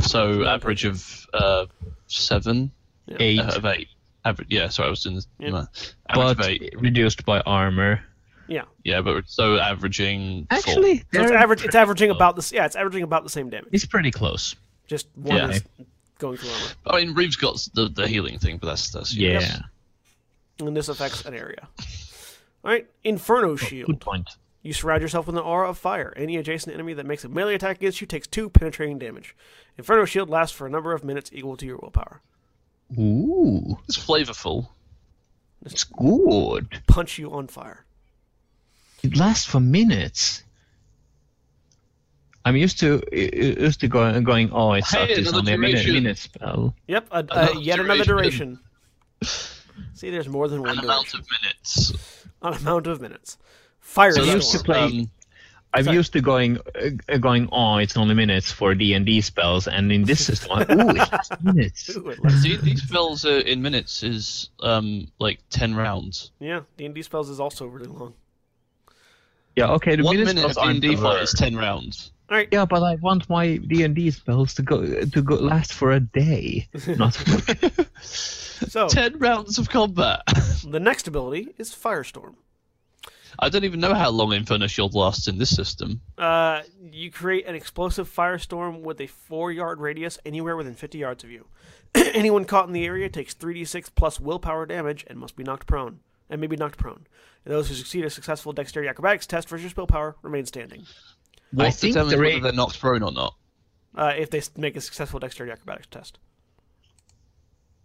So 0.00 0.44
average 0.44 0.84
of 0.84 1.26
uh 1.34 1.66
seven 2.06 2.72
Eight. 3.18 3.38
uh, 3.40 3.52
of 3.56 3.64
eight. 3.66 3.88
Average. 4.24 4.48
Yeah. 4.50 4.68
Sorry, 4.68 4.86
I 4.86 4.90
was 4.90 5.02
doing 5.02 5.16
the 5.16 5.26
Yeah. 5.38 5.66
but 6.14 6.46
eight. 6.46 6.72
reduced 6.78 7.24
by 7.26 7.40
armor. 7.40 8.00
Yeah. 8.48 8.62
Yeah, 8.84 9.00
but 9.02 9.24
so 9.28 9.58
averaging. 9.58 10.46
Actually, 10.50 10.98
So 11.12 11.22
it's 11.22 11.30
average. 11.32 11.64
It's 11.64 11.74
averaging 11.74 12.10
about 12.10 12.36
this. 12.36 12.52
Yeah, 12.52 12.64
it's 12.66 12.76
averaging 12.76 13.02
about 13.02 13.22
the 13.24 13.30
same 13.30 13.50
damage. 13.50 13.68
it's 13.72 13.86
pretty 13.86 14.10
close. 14.10 14.54
Just 14.86 15.08
one 15.14 15.36
Yeah. 15.36 15.48
is 15.50 15.62
going 16.22 16.38
through 16.38 16.50
armor, 16.50 16.72
I 16.86 17.04
mean, 17.04 17.14
Reave's 17.14 17.36
got 17.36 17.56
the, 17.74 17.88
the 17.88 18.08
healing 18.08 18.38
thing, 18.38 18.56
but 18.56 18.68
that's 18.68 18.90
that's 18.90 19.14
Yeah. 19.14 19.58
and 20.60 20.74
this 20.76 20.88
affects 20.88 21.24
an 21.26 21.34
area. 21.34 21.68
All 22.64 22.70
right, 22.70 22.86
Inferno 23.04 23.50
oh, 23.50 23.56
Shield. 23.56 23.86
Good 23.88 24.00
point. 24.00 24.30
You 24.62 24.72
surround 24.72 25.02
yourself 25.02 25.26
with 25.26 25.34
an 25.36 25.42
aura 25.42 25.68
of 25.68 25.76
fire. 25.76 26.12
Any 26.16 26.36
adjacent 26.36 26.72
enemy 26.72 26.92
that 26.94 27.04
makes 27.04 27.24
a 27.24 27.28
melee 27.28 27.56
attack 27.56 27.78
against 27.78 28.00
you 28.00 28.06
takes 28.06 28.28
two 28.28 28.48
penetrating 28.48 28.98
damage. 28.98 29.34
Inferno 29.76 30.04
Shield 30.04 30.30
lasts 30.30 30.56
for 30.56 30.66
a 30.66 30.70
number 30.70 30.92
of 30.92 31.02
minutes 31.02 31.30
equal 31.32 31.56
to 31.56 31.66
your 31.66 31.78
willpower. 31.78 32.20
Ooh, 32.96 33.78
It's 33.88 33.98
flavorful. 33.98 34.68
it's 35.64 35.82
good. 35.84 36.80
Punch 36.86 37.18
you 37.18 37.32
on 37.32 37.48
fire. 37.48 37.84
It 39.02 39.16
lasts 39.16 39.46
for 39.46 39.58
minutes. 39.58 40.44
I'm 42.44 42.56
used 42.56 42.78
to 42.80 43.02
used 43.12 43.80
to 43.80 43.88
going 43.88 44.22
going. 44.24 44.50
Oh, 44.52 44.72
it's 44.72 44.90
Hey, 44.90 45.02
up 45.02 45.08
to 45.08 45.20
another 45.20 45.38
only 45.38 45.52
a 45.54 45.58
minute, 45.58 45.72
duration. 45.84 45.94
minute 45.94 46.18
spell. 46.18 46.74
Yep, 46.88 47.08
a, 47.10 47.14
uh, 47.14 47.20
Another 47.30 47.60
yet 47.60 47.78
another 47.80 48.04
duration. 48.04 48.58
duration. 49.20 49.52
See, 49.94 50.10
there's 50.10 50.28
more 50.28 50.48
than 50.48 50.60
one 50.62 50.78
An 50.78 50.84
amount 50.84 51.14
of 51.14 51.20
minutes. 51.40 51.92
An 52.42 52.54
amount 52.54 52.86
of 52.88 53.00
minutes. 53.00 53.38
Fire 53.80 54.12
So 54.12 54.22
I 54.22 54.24
Storm. 54.24 54.36
used 54.36 54.52
to 54.52 54.58
play. 54.58 54.78
Um, 54.80 55.10
I'm 55.74 55.84
Sorry. 55.84 55.96
used 55.96 56.12
to 56.14 56.20
going 56.20 56.58
uh, 57.08 57.16
going. 57.18 57.48
Oh, 57.52 57.76
it's 57.78 57.96
only 57.96 58.14
minutes 58.14 58.50
for 58.52 58.74
D 58.74 58.92
and 58.94 59.06
D 59.06 59.20
spells, 59.22 59.66
and 59.68 59.90
in 59.92 60.02
this 60.04 60.26
system, 60.26 60.50
I- 60.52 60.62
ooh, 60.74 60.90
it 60.90 60.96
lasts 61.10 61.30
minutes. 61.42 61.96
Ooh, 61.96 62.08
it 62.10 62.22
lasts- 62.22 62.42
See, 62.42 62.56
these 62.56 62.82
spells 62.82 63.24
uh, 63.24 63.40
in 63.46 63.62
minutes 63.62 64.02
is 64.02 64.50
um 64.60 65.06
like 65.18 65.38
ten 65.48 65.74
rounds. 65.74 66.32
yeah, 66.40 66.60
D&D 66.76 67.00
spells 67.02 67.30
is 67.30 67.40
also 67.40 67.64
really 67.66 67.86
long. 67.86 68.12
Yeah, 69.56 69.70
okay. 69.72 69.96
The 69.96 70.02
One 70.04 70.16
minute 70.16 70.34
minute 70.34 70.56
of 70.56 70.62
D&D 70.80 70.96
fight 70.96 71.22
is 71.22 71.32
ten 71.32 71.56
rounds. 71.56 72.10
All 72.32 72.38
right, 72.38 72.48
Yeah, 72.50 72.64
but 72.64 72.82
I 72.82 72.94
want 72.94 73.28
my 73.28 73.58
D 73.58 73.82
and 73.82 73.94
D 73.94 74.10
spells 74.10 74.54
to 74.54 74.62
go 74.62 75.04
to 75.04 75.22
go 75.22 75.34
last 75.34 75.74
for 75.74 75.92
a 75.92 76.00
day, 76.00 76.66
not 76.86 77.12
so 78.00 78.88
Ten 78.88 79.18
rounds 79.18 79.58
of 79.58 79.68
combat. 79.68 80.22
the 80.66 80.80
next 80.80 81.06
ability 81.06 81.48
is 81.58 81.72
Firestorm. 81.72 82.36
I 83.38 83.50
don't 83.50 83.64
even 83.64 83.80
know 83.80 83.92
how 83.92 84.08
long 84.08 84.32
Inferno 84.32 84.66
Shield 84.66 84.94
lasts 84.94 85.28
in 85.28 85.36
this 85.36 85.54
system. 85.54 86.00
Uh, 86.16 86.62
you 86.90 87.10
create 87.10 87.46
an 87.46 87.54
explosive 87.54 88.08
firestorm 88.08 88.80
with 88.80 89.00
a 89.02 89.06
four-yard 89.08 89.78
radius 89.80 90.18
anywhere 90.24 90.56
within 90.56 90.74
50 90.74 90.98
yards 90.98 91.24
of 91.24 91.30
you. 91.30 91.46
Anyone 91.94 92.46
caught 92.46 92.66
in 92.66 92.72
the 92.72 92.86
area 92.86 93.10
takes 93.10 93.34
3d6 93.34 93.90
plus 93.94 94.18
willpower 94.18 94.64
damage 94.64 95.04
and 95.06 95.18
must 95.18 95.36
be 95.36 95.44
knocked 95.44 95.66
prone, 95.66 96.00
and 96.30 96.40
may 96.40 96.46
be 96.46 96.56
knocked 96.56 96.78
prone. 96.78 97.06
And 97.44 97.52
those 97.54 97.68
who 97.68 97.74
succeed 97.74 98.04
a 98.06 98.10
successful 98.10 98.52
dexterity 98.52 98.88
acrobatics 98.88 99.26
test 99.26 99.48
versus 99.50 99.76
willpower 99.76 100.16
remain 100.22 100.46
standing. 100.46 100.86
I 101.52 101.64
What 101.64 101.74
think 101.74 101.94
determines 101.94 102.12
the 102.14 102.18
whether 102.18 102.34
ra- 102.36 102.42
they're 102.42 102.52
knocked 102.52 102.80
prone 102.80 103.02
or 103.02 103.12
not? 103.12 103.34
Uh, 103.94 104.12
if 104.16 104.30
they 104.30 104.40
make 104.56 104.74
a 104.76 104.80
successful 104.80 105.20
dexterity 105.20 105.52
acrobatics 105.52 105.86
test. 105.90 106.18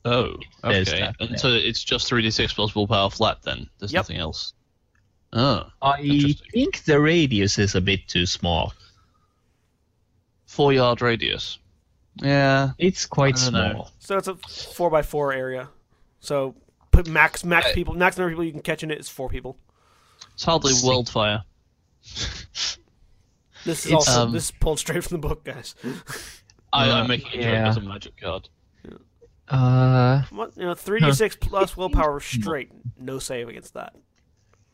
Oh, 0.06 0.38
okay. 0.64 0.84
that, 0.86 1.16
and 1.20 1.32
yeah. 1.32 1.36
so 1.36 1.50
it's 1.50 1.84
just 1.84 2.08
three 2.08 2.22
d 2.22 2.32
six 2.32 2.54
plus 2.54 2.74
willpower 2.74 3.10
flat 3.10 3.40
then. 3.44 3.70
There's 3.80 3.92
Yep. 3.92 4.00
nothing 4.00 4.18
else. 4.18 4.54
Oh, 5.34 5.66
I 5.82 6.34
think 6.54 6.86
the 6.86 7.02
radius 7.02 7.60
is 7.60 7.76
a 7.76 7.82
bit 7.82 8.08
too 8.08 8.26
small. 8.26 8.74
four 10.46 10.72
yard 10.72 11.02
radius. 11.02 11.60
Yeah. 12.22 12.72
It's 12.78 13.06
quite 13.06 13.38
I 13.38 13.44
don't 13.44 13.54
know. 13.54 13.72
small. 13.72 13.92
So 14.00 14.18
it's 14.18 14.28
a 14.30 14.36
four 14.36 14.90
by 14.90 15.02
four 15.02 15.34
area. 15.34 15.68
So 16.22 16.56
put 16.92 17.06
max 17.08 17.44
max 17.44 17.68
Uh, 17.68 17.74
people 17.74 17.94
max 17.94 18.18
number 18.18 18.30
of 18.30 18.32
people 18.32 18.46
you 18.46 18.52
can 18.54 18.62
catch 18.62 18.84
in 18.84 18.92
it 18.92 19.00
is 19.00 19.10
four 19.10 19.28
people. 19.30 19.58
It's 20.34 20.46
hardly 20.46 20.72
See. 20.72 20.88
wildfire. 23.68 23.74
This 23.76 23.86
is 23.86 23.92
also 23.94 24.22
um, 24.24 24.32
this 24.32 24.46
is 24.46 24.52
pulled 24.52 24.80
straight 24.80 25.04
from 25.04 25.20
the 25.22 25.28
book, 25.28 25.44
guys. 25.44 25.76
I, 26.74 26.90
I'm 26.92 27.08
making 27.08 27.28
a 27.40 27.44
joke 27.44 27.52
yeah. 27.54 27.68
as 27.70 27.78
a 27.78 27.82
magic 27.82 28.20
card. 28.20 28.50
Uh, 29.50 30.24
What, 30.32 30.58
you 30.58 30.64
know, 30.66 30.74
three 30.76 31.00
d 31.00 31.12
six 31.14 31.36
plus 31.36 31.78
willpower 31.78 32.20
straight. 32.20 32.70
No 33.00 33.18
save 33.20 33.48
against 33.48 33.74
that. 33.76 33.94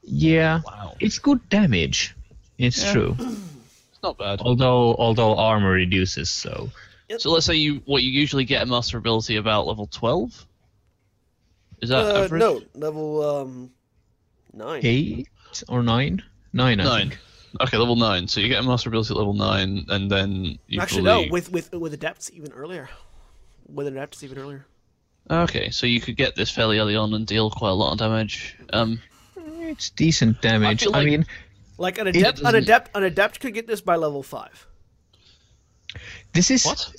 yeah, 0.01 0.61
Wow. 0.65 0.95
it's 0.99 1.19
good 1.19 1.47
damage. 1.49 2.15
It's 2.57 2.83
Yeah. 2.83 2.91
true. 2.93 3.15
It's 3.19 3.99
not 4.03 4.17
bad. 4.17 4.41
Although 4.41 4.95
although 4.95 5.35
armor 5.37 5.71
reduces, 5.71 6.29
so 6.29 6.71
So 7.19 7.29
let's 7.31 7.45
say 7.45 7.53
you 7.55 7.81
what 7.85 8.01
you 8.01 8.09
usually 8.09 8.45
get 8.45 8.63
a 8.63 8.65
master 8.65 8.97
ability 8.97 9.35
about 9.35 9.67
level 9.67 9.85
twelve. 9.87 10.45
Is 11.81 11.89
that 11.89 12.03
Uh, 12.05 12.23
average? 12.23 12.39
no, 12.39 12.61
level 12.73 13.23
um 13.23 13.71
nine. 14.53 14.81
eight 14.83 15.29
or 15.67 15.83
nine, 15.83 16.23
nine. 16.51 16.79
I 16.79 16.83
Nine. 16.83 17.09
think. 17.09 17.19
Okay, 17.61 17.77
level 17.77 17.95
nine. 17.95 18.27
So 18.27 18.39
you 18.39 18.47
get 18.49 18.63
a 18.63 18.67
master 18.67 18.89
ability 18.89 19.13
at 19.13 19.17
level 19.17 19.33
nine, 19.33 19.85
and 19.89 20.09
then 20.09 20.57
you 20.67 20.81
Actually, 20.81 21.03
no, 21.03 21.25
with 21.29 21.51
with 21.51 21.71
with 21.73 21.93
adepts 21.93 22.31
even 22.33 22.51
earlier. 22.53 22.89
With 23.67 23.87
adepts 23.87 24.23
even 24.23 24.37
earlier. 24.37 24.65
Okay, 25.29 25.69
so 25.69 25.85
you 25.87 26.01
could 26.01 26.17
get 26.17 26.35
this 26.35 26.49
fairly 26.49 26.79
early 26.79 26.95
on 26.95 27.13
and 27.13 27.25
deal 27.25 27.49
quite 27.49 27.69
a 27.69 27.73
lot 27.73 27.93
of 27.93 27.97
damage. 27.99 28.57
Um, 28.73 28.99
It's 29.37 29.89
decent 29.91 30.41
damage. 30.41 30.81
I, 30.81 30.85
feel 30.85 30.91
like- 30.91 31.05
mean, 31.05 31.25
Like 31.77 31.97
an 31.97 32.07
adept, 32.07 32.41
an 32.41 32.55
adept, 32.55 32.95
an 32.95 33.03
adept 33.03 33.39
could 33.39 33.53
get 33.53 33.65
this 33.67 33.79
by 33.81 33.95
level 33.95 34.21
five. 34.23 34.67
this 36.33 36.51
is 36.51 36.65
what? 36.65 36.91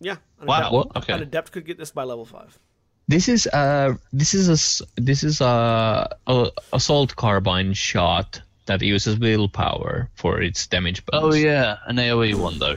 Yeah. 0.00 0.16
An 0.40 0.46
Wow. 0.46 0.58
Adept, 0.58 0.72
What? 0.72 0.96
Okay. 0.96 1.12
An 1.14 1.22
adept 1.22 1.52
could 1.52 1.66
get 1.66 1.78
this 1.78 1.90
by 1.90 2.04
level 2.04 2.24
five. 2.24 2.58
this 3.08 3.28
is 3.28 3.46
uh 3.48 3.94
this 4.12 4.34
is 4.34 4.48
a 4.48 4.58
this 5.00 5.22
is 5.24 5.40
a, 5.40 6.08
a 6.26 6.50
assault 6.72 7.14
carbine 7.16 7.72
shot 7.72 8.40
that 8.66 8.82
uses 8.82 9.18
willpower 9.18 10.10
for 10.14 10.40
its 10.42 10.66
damage 10.66 11.04
bonus. 11.06 11.34
Oh 11.34 11.38
yeah, 11.38 11.76
an 11.86 11.96
AOE 11.96 12.34
one 12.34 12.58
though. 12.58 12.76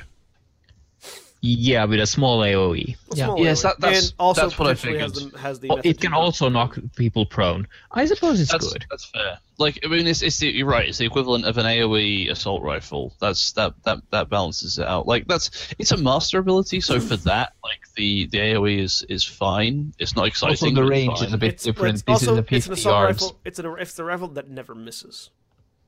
Yeah, 1.41 1.85
with 1.85 2.01
a 2.01 2.05
small 2.05 2.41
AOE. 2.43 2.97
A 3.13 3.15
Yeah. 3.15 3.25
small 3.27 3.39
Yes, 3.39 3.63
area. 3.63 3.73
that- 3.75 3.81
that's- 3.81 4.03
and 4.09 4.13
also 4.19 4.41
that's 4.41 4.59
what 4.59 4.67
I 4.67 4.73
potentially 4.73 4.99
has 4.99 5.13
figured. 5.13 5.31
the, 5.31 5.37
has 5.39 5.59
the 5.61 5.69
Oh, 5.69 5.79
it 5.85 6.01
can 6.01 6.13
also 6.13 6.49
knock 6.49 6.77
people 6.97 7.25
prone. 7.25 7.65
I 7.93 8.03
suppose 8.07 8.41
it's 8.41 8.51
That's 8.51 8.73
good. 8.73 8.85
that's 8.89 9.05
fair. 9.05 9.39
Like 9.57 9.79
I 9.85 9.87
mean, 9.87 10.05
it's, 10.05 10.21
it's 10.21 10.37
the, 10.39 10.47
you're 10.49 10.67
right. 10.67 10.89
It's 10.89 10.97
the 10.97 11.05
equivalent 11.05 11.45
of 11.45 11.57
an 11.57 11.65
AOE 11.65 12.29
assault 12.29 12.61
rifle. 12.61 13.15
That's 13.21 13.53
that 13.53 13.73
that 13.83 13.99
that 14.11 14.29
balances 14.29 14.79
it 14.79 14.85
out. 14.85 15.07
Like 15.07 15.27
that's 15.29 15.49
it's 15.79 15.93
a 15.93 15.97
master 15.97 16.39
ability. 16.39 16.81
So 16.81 16.99
for 16.99 17.15
that, 17.17 17.53
like 17.63 17.79
the 17.95 18.25
the 18.27 18.37
AOE 18.39 18.77
is 18.79 19.03
is 19.07 19.23
fine. 19.23 19.93
It's 19.97 20.17
not 20.17 20.27
exciting. 20.27 20.51
Also, 20.51 20.65
the 20.67 20.73
but 20.75 20.81
it's 20.83 20.89
range 20.91 21.21
is 21.21 21.33
a 21.33 21.37
bit 21.37 21.53
It's, 21.53 21.63
different. 21.63 21.93
it's 21.95 22.03
this 22.03 22.13
also 22.27 22.33
is 22.33 22.39
a 22.51 22.55
it's 22.55 22.67
an 22.67 22.73
assault 22.73 22.93
yards. 22.95 23.21
rifle. 23.21 23.39
It's 23.45 23.59
an 23.59 23.75
it's 23.79 23.93
the 23.93 24.03
rifle 24.03 24.27
that 24.29 24.49
never 24.49 24.75
misses. 24.75 25.29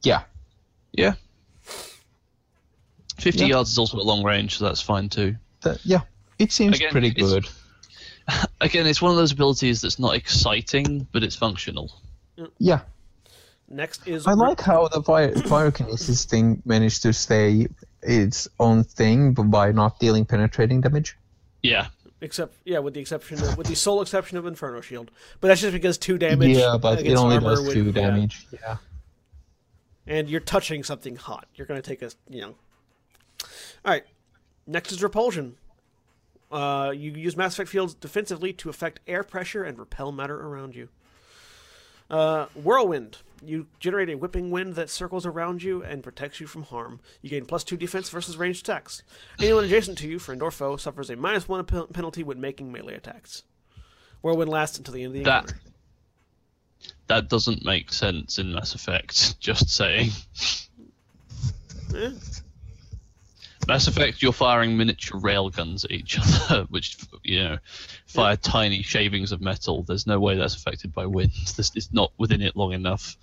Yeah. 0.03 0.23
Yeah. 0.94 1.14
Fifty 3.18 3.41
Yeah. 3.41 3.48
yards 3.56 3.72
is 3.72 3.78
also 3.78 3.98
a 3.98 4.02
long 4.02 4.23
range, 4.23 4.57
so 4.57 4.65
that's 4.65 4.82
fine 4.82 5.10
too. 5.10 5.36
That- 5.61 5.80
yeah. 5.86 6.02
It 6.40 6.52
seems 6.52 6.78
Again, 6.78 6.91
pretty 6.91 7.10
it's- 7.10 7.30
good. 7.30 7.48
Again, 8.61 8.88
it's 8.88 9.02
one 9.02 9.11
of 9.11 9.18
those 9.18 9.32
abilities 9.32 9.82
that's 9.82 9.99
not 9.99 10.15
exciting, 10.15 11.07
but 11.11 11.23
it's 11.23 11.36
functional. 11.36 11.91
Yeah. 12.57 12.82
Next 13.69 14.07
is 14.07 14.26
I 14.28 14.34
like 14.34 14.60
how 14.60 14.88
the 14.88 15.02
fire 15.03 15.32
pyrokinesis 15.34 16.26
thing 16.26 16.61
managed 16.65 17.03
to 17.03 17.14
stay 17.14 17.68
its 18.02 18.48
own 18.60 18.84
thing 18.84 19.34
b- 19.34 19.44
by 19.44 19.72
not 19.72 19.99
dealing 19.99 20.26
penetrating 20.26 20.82
damage. 20.82 21.15
Yeah, 21.64 21.88
except 22.19 22.56
yeah, 22.65 22.80
with 22.80 22.95
the 22.95 22.99
exception 22.99 23.41
of, 23.41 23.57
with 23.57 23.68
the 23.68 23.76
sole 23.76 24.02
exception 24.02 24.38
of 24.38 24.45
Inferno 24.45 24.82
Shield, 24.82 25.10
but 25.40 25.48
that's 25.48 25.61
just 25.61 25.72
because 25.73 25.98
two 25.98 26.18
damage. 26.18 26.57
yeah, 26.57 26.78
but 26.82 27.02
it 27.06 27.15
only 27.15 27.36
armor 27.36 27.52
does 27.52 27.61
would- 27.61 27.73
two 27.73 27.86
yeah. 27.86 27.91
damage. 27.91 28.45
Yeah. 28.52 28.78
And 30.07 30.30
you're 30.30 30.40
touching 30.40 30.84
something 30.84 31.15
hot. 31.15 31.48
You're 31.56 31.68
going 31.68 31.82
to 31.82 31.88
take 31.88 32.02
a 32.02 32.11
you 32.30 32.41
know. 32.41 32.56
All 33.86 33.91
right, 33.91 34.03
next 34.68 34.91
is 34.91 35.02
repulsion. 35.02 35.56
Uh, 36.52 36.91
you 36.95 37.11
use 37.11 37.38
Mass 37.38 37.53
Effect 37.53 37.69
fields 37.69 37.94
defensively 37.94 38.52
to 38.53 38.69
affect 38.69 38.99
air 39.07 39.23
pressure 39.23 39.64
and 39.64 39.80
repel 39.80 40.11
matter 40.11 40.36
around 40.40 40.76
you. 40.76 40.90
Uh, 42.10 42.48
whirlwind. 42.56 43.19
You 43.44 43.65
generate 43.80 44.10
a 44.10 44.15
whipping 44.15 44.52
wind 44.52 44.76
that 44.76 44.90
circles 44.90 45.26
around 45.26 45.64
you 45.64 45.82
and 45.82 46.03
protects 46.03 46.40
you 46.40 46.45
from 46.45 46.61
harm. 46.64 46.99
You 47.23 47.30
gain 47.32 47.45
plus 47.45 47.64
two 47.64 47.78
defense 47.78 48.10
versus 48.10 48.38
ranged 48.38 48.68
attacks. 48.69 49.02
Anyone 49.40 49.64
adjacent 49.64 49.98
to 49.99 50.07
you, 50.07 50.19
friend 50.19 50.44
or 50.44 50.52
foe, 50.52 50.78
suffers 50.78 51.10
a 51.10 51.15
minus 51.15 51.48
one 51.48 51.65
pen- 51.65 51.88
penalty 51.88 52.22
when 52.22 52.40
making 52.40 52.72
melee 52.72 52.94
attacks. 52.95 53.44
Whirlwind 54.22 54.52
lasts 54.52 54.78
until 54.78 54.94
the 54.94 55.03
end 55.03 55.07
of 55.07 55.14
the 55.14 55.23
That- 55.23 55.44
encounter. 55.45 55.60
That 57.12 57.28
doesn't 57.28 57.66
make 57.66 57.92
sense 57.92 58.40
in 58.40 58.54
Mass 58.54 58.74
Effect. 58.74 59.38
Just 59.42 59.70
saying. 59.70 60.12
Eh, 61.94 62.12
Mass 63.68 63.88
Effect, 63.88 64.22
you're 64.22 64.32
firing 64.32 64.78
miniature 64.78 65.20
railguns 65.20 65.84
at 65.84 65.92
each 65.92 66.18
other, 66.50 66.64
which 66.70 66.98
you 67.24 67.44
know 67.44 67.58
fire 68.08 68.38
tiny 68.38 68.82
shavings 68.82 69.34
of 69.34 69.42
metal. 69.42 69.84
There's 69.84 70.08
no 70.08 70.22
way 70.22 70.38
that's 70.38 70.56
affected 70.56 70.94
by 70.94 71.06
wind. 71.06 71.32
This 71.58 71.74
is 71.76 71.92
not 71.92 72.14
within 72.18 72.42
it 72.42 72.56
long 72.56 72.72
enough. 72.72 73.18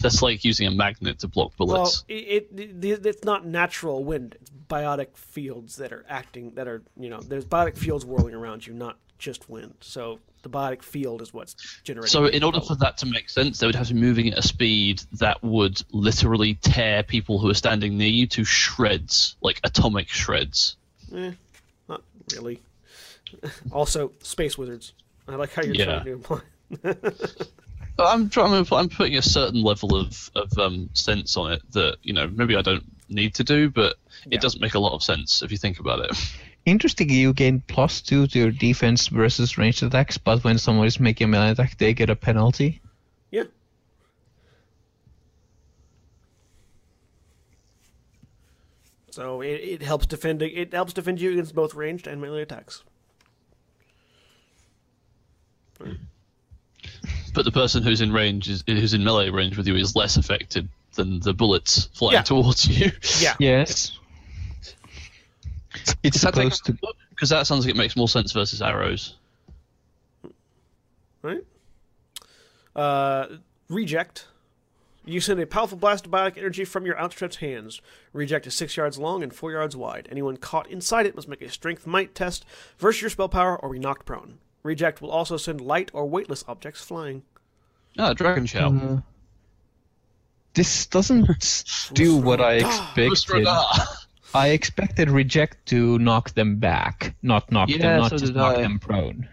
That's 0.00 0.22
like 0.22 0.44
using 0.44 0.68
a 0.68 0.70
magnet 0.70 1.18
to 1.18 1.28
block 1.28 1.52
Well, 1.58 1.66
bullets. 1.66 2.04
it, 2.06 2.48
it, 2.56 2.84
it 2.84 3.04
it's 3.04 3.24
not 3.24 3.44
natural 3.44 4.04
wind. 4.04 4.36
It's 4.40 4.50
biotic 4.68 5.16
fields 5.16 5.74
that 5.76 5.92
are 5.92 6.04
acting 6.08 6.52
that 6.54 6.68
are 6.68 6.82
you 6.96 7.10
know 7.10 7.20
there's 7.20 7.44
biotic 7.44 7.76
fields 7.76 8.06
whirling 8.06 8.34
around 8.34 8.64
you, 8.64 8.74
not 8.74 8.96
just 9.24 9.48
wind. 9.48 9.74
So 9.80 10.18
the 10.42 10.50
biotic 10.50 10.82
field 10.82 11.22
is 11.22 11.32
what's 11.32 11.54
generating. 11.82 12.10
So 12.10 12.26
in 12.26 12.42
order 12.44 12.60
for 12.60 12.74
that 12.76 12.98
to 12.98 13.06
make 13.06 13.30
sense, 13.30 13.58
they 13.58 13.66
would 13.66 13.74
have 13.74 13.88
to 13.88 13.94
be 13.94 14.00
moving 14.00 14.28
at 14.32 14.38
a 14.38 14.42
speed 14.42 15.02
that 15.14 15.42
would 15.42 15.82
literally 15.90 16.54
tear 16.54 17.02
people 17.02 17.38
who 17.38 17.48
are 17.48 17.54
standing 17.54 17.96
near 17.96 18.08
you 18.08 18.26
to 18.28 18.44
shreds, 18.44 19.36
like 19.40 19.60
atomic 19.64 20.08
shreds. 20.08 20.76
Eh, 21.14 21.32
not 21.88 22.02
really. 22.34 22.60
also, 23.72 24.12
space 24.22 24.58
wizards. 24.58 24.92
I 25.26 25.36
like 25.36 25.52
how 25.54 25.62
you're 25.62 25.74
Yeah. 25.74 25.84
trying 26.02 26.04
to 26.04 26.12
imply. 26.12 26.40
I'm 27.98 28.28
trying. 28.28 28.52
I'm, 28.52 28.66
I'm 28.72 28.88
putting 28.88 29.16
a 29.16 29.22
certain 29.22 29.62
level 29.62 29.96
of 29.96 30.30
of 30.34 30.56
um, 30.58 30.90
sense 30.94 31.36
on 31.36 31.52
it 31.52 31.62
that 31.72 31.96
you 32.02 32.12
know 32.12 32.26
maybe 32.28 32.56
I 32.56 32.62
don't 32.62 32.84
need 33.08 33.34
to 33.36 33.44
do, 33.44 33.70
but 33.70 33.96
Yeah. 34.26 34.36
it 34.36 34.40
doesn't 34.40 34.60
make 34.60 34.74
a 34.74 34.78
lot 34.80 34.92
of 34.92 35.02
sense 35.02 35.42
if 35.42 35.50
you 35.52 35.56
think 35.58 35.78
about 35.80 36.00
it. 36.00 36.10
Interesting, 36.66 37.10
you 37.10 37.34
gain 37.34 37.62
plus 37.66 38.00
two 38.00 38.26
to 38.26 38.38
your 38.38 38.50
defense 38.50 39.08
versus 39.08 39.58
ranged 39.58 39.82
attacks, 39.82 40.16
but 40.16 40.42
when 40.44 40.56
someone 40.56 40.86
is 40.86 40.98
making 40.98 41.26
a 41.26 41.28
melee 41.28 41.50
attack, 41.50 41.76
they 41.76 41.92
get 41.92 42.08
a 42.08 42.16
penalty. 42.16 42.80
Yeah. 43.30 43.44
So 49.10 49.42
it, 49.42 49.60
it 49.60 49.82
helps 49.82 50.06
defend 50.06 50.42
it 50.42 50.72
helps 50.72 50.92
defend 50.92 51.20
you 51.20 51.32
against 51.32 51.54
both 51.54 51.74
ranged 51.74 52.06
and 52.06 52.20
melee 52.20 52.42
attacks. 52.42 52.82
But 57.34 57.44
the 57.44 57.52
person 57.52 57.82
who's 57.82 58.00
in 58.00 58.12
range 58.12 58.48
is 58.48 58.64
who's 58.66 58.94
in 58.94 59.04
melee 59.04 59.28
range 59.30 59.56
with 59.56 59.66
you 59.66 59.76
is 59.76 59.94
less 59.94 60.16
affected 60.16 60.68
than 60.94 61.20
the 61.20 61.34
bullets 61.34 61.86
flying 61.94 62.14
Yeah. 62.14 62.22
towards 62.22 62.66
you. 62.66 62.90
Yeah. 63.20 63.34
Yes. 63.38 63.98
It's 66.02 66.14
Does 66.14 66.22
that 66.22 66.34
take 66.34 66.52
supposed 66.52 66.64
to. 66.66 66.94
because 67.10 67.28
that 67.30 67.46
sounds 67.46 67.64
like 67.64 67.74
it 67.74 67.78
makes 67.78 67.96
more 67.96 68.08
sense 68.08 68.32
versus 68.32 68.62
arrows. 68.62 69.16
Right? 71.22 71.44
Uh, 72.76 73.26
reject. 73.68 74.28
You 75.06 75.20
send 75.20 75.38
a 75.40 75.46
powerful 75.46 75.76
blast 75.76 76.06
of 76.06 76.12
biotic 76.12 76.38
energy 76.38 76.64
from 76.64 76.86
your 76.86 76.98
outstretched 76.98 77.40
hands. 77.40 77.82
Reject 78.12 78.46
is 78.46 78.54
six 78.54 78.76
yards 78.76 78.98
long 78.98 79.22
and 79.22 79.34
four 79.34 79.52
yards 79.52 79.76
wide. 79.76 80.08
Anyone 80.10 80.36
caught 80.38 80.70
inside 80.70 81.06
it 81.06 81.14
must 81.14 81.28
make 81.28 81.42
a 81.42 81.50
strength 81.50 81.86
might 81.86 82.14
test 82.14 82.44
versus 82.78 83.02
your 83.02 83.10
spell 83.10 83.28
power 83.28 83.56
or 83.58 83.70
be 83.70 83.78
knocked 83.78 84.06
prone. 84.06 84.38
Reject 84.62 85.02
will 85.02 85.10
also 85.10 85.36
send 85.36 85.60
light 85.60 85.90
or 85.92 86.06
weightless 86.06 86.42
objects 86.48 86.82
flying. 86.82 87.22
Ah, 87.98 88.14
dragon 88.14 88.46
Shell. 88.46 88.80
Uh, 88.82 89.00
this 90.54 90.86
doesn't 90.86 91.28
do 91.92 92.16
what 92.16 92.40
I 92.40 92.54
expected. 92.96 93.46
Usradar. 94.34 94.40
I 94.40 94.48
expected 94.48 95.10
reject 95.10 95.66
to 95.66 95.98
knock 95.98 96.34
them 96.34 96.56
back, 96.56 97.14
not 97.22 97.50
knock 97.52 97.68
Yeah, 97.68 97.78
them, 97.78 98.00
not 98.00 98.10
so 98.10 98.18
just 98.18 98.34
knock 98.34 98.56
I. 98.58 98.62
them 98.62 98.78
prone. 98.78 99.28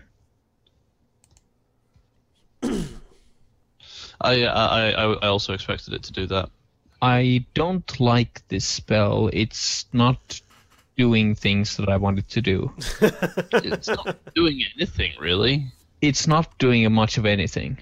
I, 4.24 4.44
I 4.46 4.92
I 4.92 5.14
I 5.14 5.28
also 5.28 5.54
expected 5.54 5.94
it 5.94 6.04
to 6.04 6.14
do 6.14 6.28
that. 6.28 6.50
I 7.02 7.46
don't 7.56 8.00
like 8.00 8.48
this 8.50 8.66
spell. 8.66 9.30
It's 9.34 9.86
not 9.94 10.40
doing 10.96 11.34
things 11.34 11.78
that 11.78 11.90
I 11.90 11.98
wanted 11.98 12.30
to 12.30 12.42
do. 12.42 12.72
It's 13.54 13.88
not 13.88 14.18
doing 14.36 14.64
anything 14.76 15.14
really. 15.20 15.66
It's 16.02 16.28
not 16.28 16.56
doing 16.60 16.92
much 16.92 17.18
of 17.18 17.26
anything. 17.26 17.78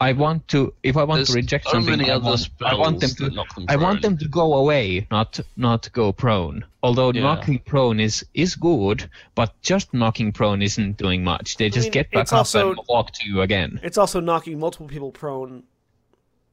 I 0.00 0.12
want 0.12 0.46
to 0.48 0.72
if 0.82 0.96
I 0.96 1.04
want 1.04 1.18
There's 1.18 1.28
to 1.28 1.34
reject 1.34 1.64
so 1.64 1.72
something, 1.72 2.10
I 2.10 2.16
want, 2.16 2.48
I 2.64 2.74
want 2.74 3.00
them 3.00 3.10
to 3.10 3.30
knock 3.30 3.54
them 3.54 3.64
I 3.68 3.76
want 3.76 4.02
them 4.02 4.16
to 4.18 4.28
go 4.28 4.54
away, 4.54 5.06
not 5.10 5.40
not 5.56 5.90
go 5.92 6.12
prone. 6.12 6.64
Although 6.82 7.12
Yeah. 7.12 7.22
knocking 7.22 7.58
prone 7.60 8.00
is 8.00 8.24
is 8.34 8.54
good, 8.54 9.08
but 9.34 9.54
just 9.62 9.92
knocking 9.92 10.32
prone 10.32 10.62
isn't 10.62 10.96
doing 10.96 11.24
much. 11.24 11.56
They 11.56 11.70
just 11.70 11.86
mean, 11.86 11.92
get 11.92 12.10
back 12.10 12.32
up 12.32 12.38
also- 12.38 12.70
and 12.70 12.80
walk 12.88 13.12
to 13.12 13.28
you 13.28 13.40
again. 13.40 13.80
It's 13.82 13.98
also 13.98 14.20
knocking 14.20 14.58
multiple 14.58 14.88
people 14.88 15.10
prone. 15.10 15.64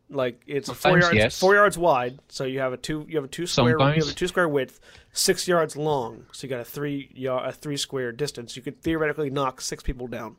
Like 0.09 0.41
it's 0.45 0.69
four 0.69 0.99
yards, 0.99 1.15
yes. 1.15 1.39
four 1.39 1.55
yards 1.55 1.77
wide, 1.77 2.19
so 2.27 2.43
you 2.43 2.59
have 2.59 2.73
a 2.73 2.77
two, 2.77 3.05
you 3.07 3.15
have 3.15 3.23
a 3.23 3.29
two 3.29 3.45
square, 3.47 3.79
you 3.79 4.01
have 4.01 4.09
a 4.09 4.13
two 4.13 4.27
square 4.27 4.49
width, 4.49 4.81
six 5.13 5.47
yards 5.47 5.77
long, 5.77 6.25
so 6.33 6.45
you 6.45 6.49
got 6.49 6.59
a 6.59 6.65
three 6.65 7.09
yard, 7.15 7.47
a 7.47 7.53
three 7.53 7.77
square 7.77 8.11
distance. 8.11 8.57
You 8.57 8.61
could 8.61 8.81
theoretically 8.81 9.29
knock 9.29 9.61
six 9.61 9.81
people 9.83 10.07
down. 10.07 10.35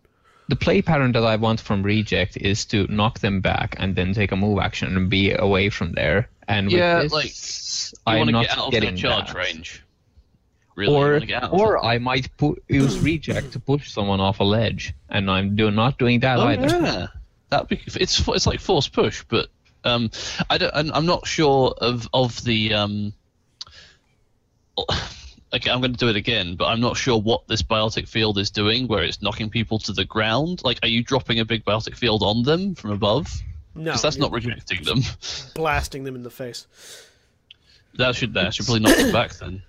The 0.52 0.56
play 0.56 0.82
pattern 0.82 1.12
that 1.12 1.24
I 1.24 1.36
want 1.36 1.60
from 1.62 1.82
reject 1.82 2.36
is 2.36 2.66
to 2.66 2.86
knock 2.92 3.20
them 3.20 3.40
back 3.40 3.74
and 3.78 3.96
then 3.96 4.12
take 4.12 4.32
a 4.32 4.36
move 4.36 4.58
action 4.58 4.94
and 4.98 5.08
be 5.08 5.32
away 5.32 5.70
from 5.70 5.92
there. 5.92 6.28
And 6.46 6.66
with 6.66 6.74
Yeah, 6.76 7.02
this, 7.04 7.94
like, 8.04 8.04
I'm 8.06 8.18
want 8.18 8.28
to 8.28 8.32
not 8.32 8.42
get 8.46 8.58
out 8.58 8.64
of 8.66 8.72
their 8.72 8.80
getting 8.82 8.96
charge 8.96 9.26
that. 9.28 9.34
range. 9.36 9.82
Really, 10.76 10.94
or 10.94 11.12
wanna 11.14 11.24
get 11.26 11.42
out 11.42 11.52
of 11.54 11.58
or. 11.58 11.82
I 11.82 11.96
might 11.96 12.36
pu- 12.36 12.58
use 12.68 12.98
reject 12.98 13.52
to 13.54 13.60
push 13.60 13.90
someone 13.90 14.20
off 14.20 14.40
a 14.40 14.44
ledge, 14.44 14.92
and 15.08 15.30
I'm 15.30 15.56
do- 15.56 15.70
not 15.70 15.96
doing 15.98 16.20
that 16.20 16.38
Oh, 16.38 16.46
either. 16.48 16.66
yeah. 16.68 17.06
That 17.48 17.68
be 17.68 17.80
it's 17.86 18.28
it's 18.28 18.46
like 18.46 18.60
force 18.60 18.88
push, 18.88 19.24
but 19.28 19.48
um, 19.84 20.10
I 20.50 20.58
don't. 20.58 20.74
I'm 20.74 20.92
I'm 20.92 21.06
not 21.06 21.26
sure 21.26 21.74
of 21.78 22.06
of 22.12 22.44
the 22.44 22.74
um. 22.74 23.12
Okay, 25.54 25.70
I'm 25.70 25.80
going 25.80 25.92
to 25.92 25.98
do 25.98 26.08
it 26.08 26.16
again, 26.16 26.56
but 26.56 26.66
I'm 26.66 26.80
not 26.80 26.96
sure 26.96 27.20
what 27.20 27.46
this 27.46 27.62
biotic 27.62 28.08
field 28.08 28.38
is 28.38 28.50
doing, 28.50 28.88
where 28.88 29.02
it's 29.04 29.20
knocking 29.20 29.50
people 29.50 29.78
to 29.80 29.92
the 29.92 30.04
ground. 30.04 30.62
Like, 30.64 30.78
are 30.82 30.88
you 30.88 31.02
dropping 31.04 31.40
a 31.40 31.44
big 31.44 31.62
biotic 31.64 31.94
field 31.94 32.22
on 32.22 32.42
them 32.42 32.74
from 32.74 32.90
above? 32.90 33.30
No, 33.74 33.84
Because 33.84 34.02
that's 34.02 34.16
not 34.16 34.32
rejecting 34.32 34.82
them. 34.82 35.00
blasting 35.54 36.04
them 36.04 36.14
in 36.16 36.22
the 36.22 36.30
face. 36.30 36.66
That 37.94 38.14
should 38.16 38.32
that 38.34 38.54
should 38.54 38.64
probably 38.64 38.80
knock 38.80 38.96
them 38.96 39.12
back 39.12 39.32
then. 39.34 39.62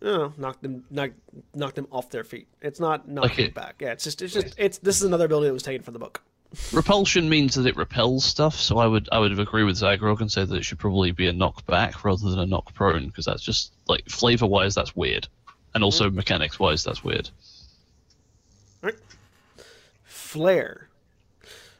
No, 0.00 0.32
knock 0.36 0.60
them, 0.60 0.84
knock, 0.90 1.10
knock 1.54 1.74
them 1.74 1.86
off 1.92 2.10
their 2.10 2.24
feet. 2.24 2.48
It's 2.60 2.80
not 2.80 3.08
knocking 3.08 3.46
it- 3.46 3.54
back. 3.54 3.76
Yeah, 3.80 3.92
it's 3.92 4.04
just, 4.04 4.22
it's 4.22 4.32
just, 4.34 4.54
it's. 4.58 4.78
This 4.78 4.96
is 4.96 5.02
another 5.04 5.24
ability 5.26 5.48
that 5.48 5.52
was 5.52 5.62
taken 5.62 5.82
from 5.82 5.92
the 5.92 5.98
book. 6.00 6.22
Repulsion 6.72 7.28
means 7.28 7.54
that 7.54 7.66
it 7.66 7.76
repels 7.76 8.24
stuff, 8.24 8.54
so 8.54 8.78
I 8.78 8.86
would 8.86 9.08
I 9.12 9.18
would 9.18 9.38
agree 9.38 9.64
with 9.64 9.76
Zaghrog 9.76 10.20
and 10.20 10.32
say 10.32 10.44
that 10.44 10.56
it 10.56 10.64
should 10.64 10.78
probably 10.78 11.12
be 11.12 11.26
a 11.26 11.32
knockback 11.32 12.04
rather 12.04 12.30
than 12.30 12.38
a 12.38 12.46
knock 12.46 12.72
prone, 12.74 13.06
because 13.06 13.26
that's 13.26 13.42
just 13.42 13.74
like 13.86 14.08
flavor 14.08 14.46
wise 14.46 14.74
that's 14.74 14.96
weird, 14.96 15.28
and 15.74 15.84
also 15.84 16.10
mechanics 16.10 16.58
wise 16.58 16.84
that's 16.84 17.04
weird. 17.04 17.28
Flare. 20.04 20.88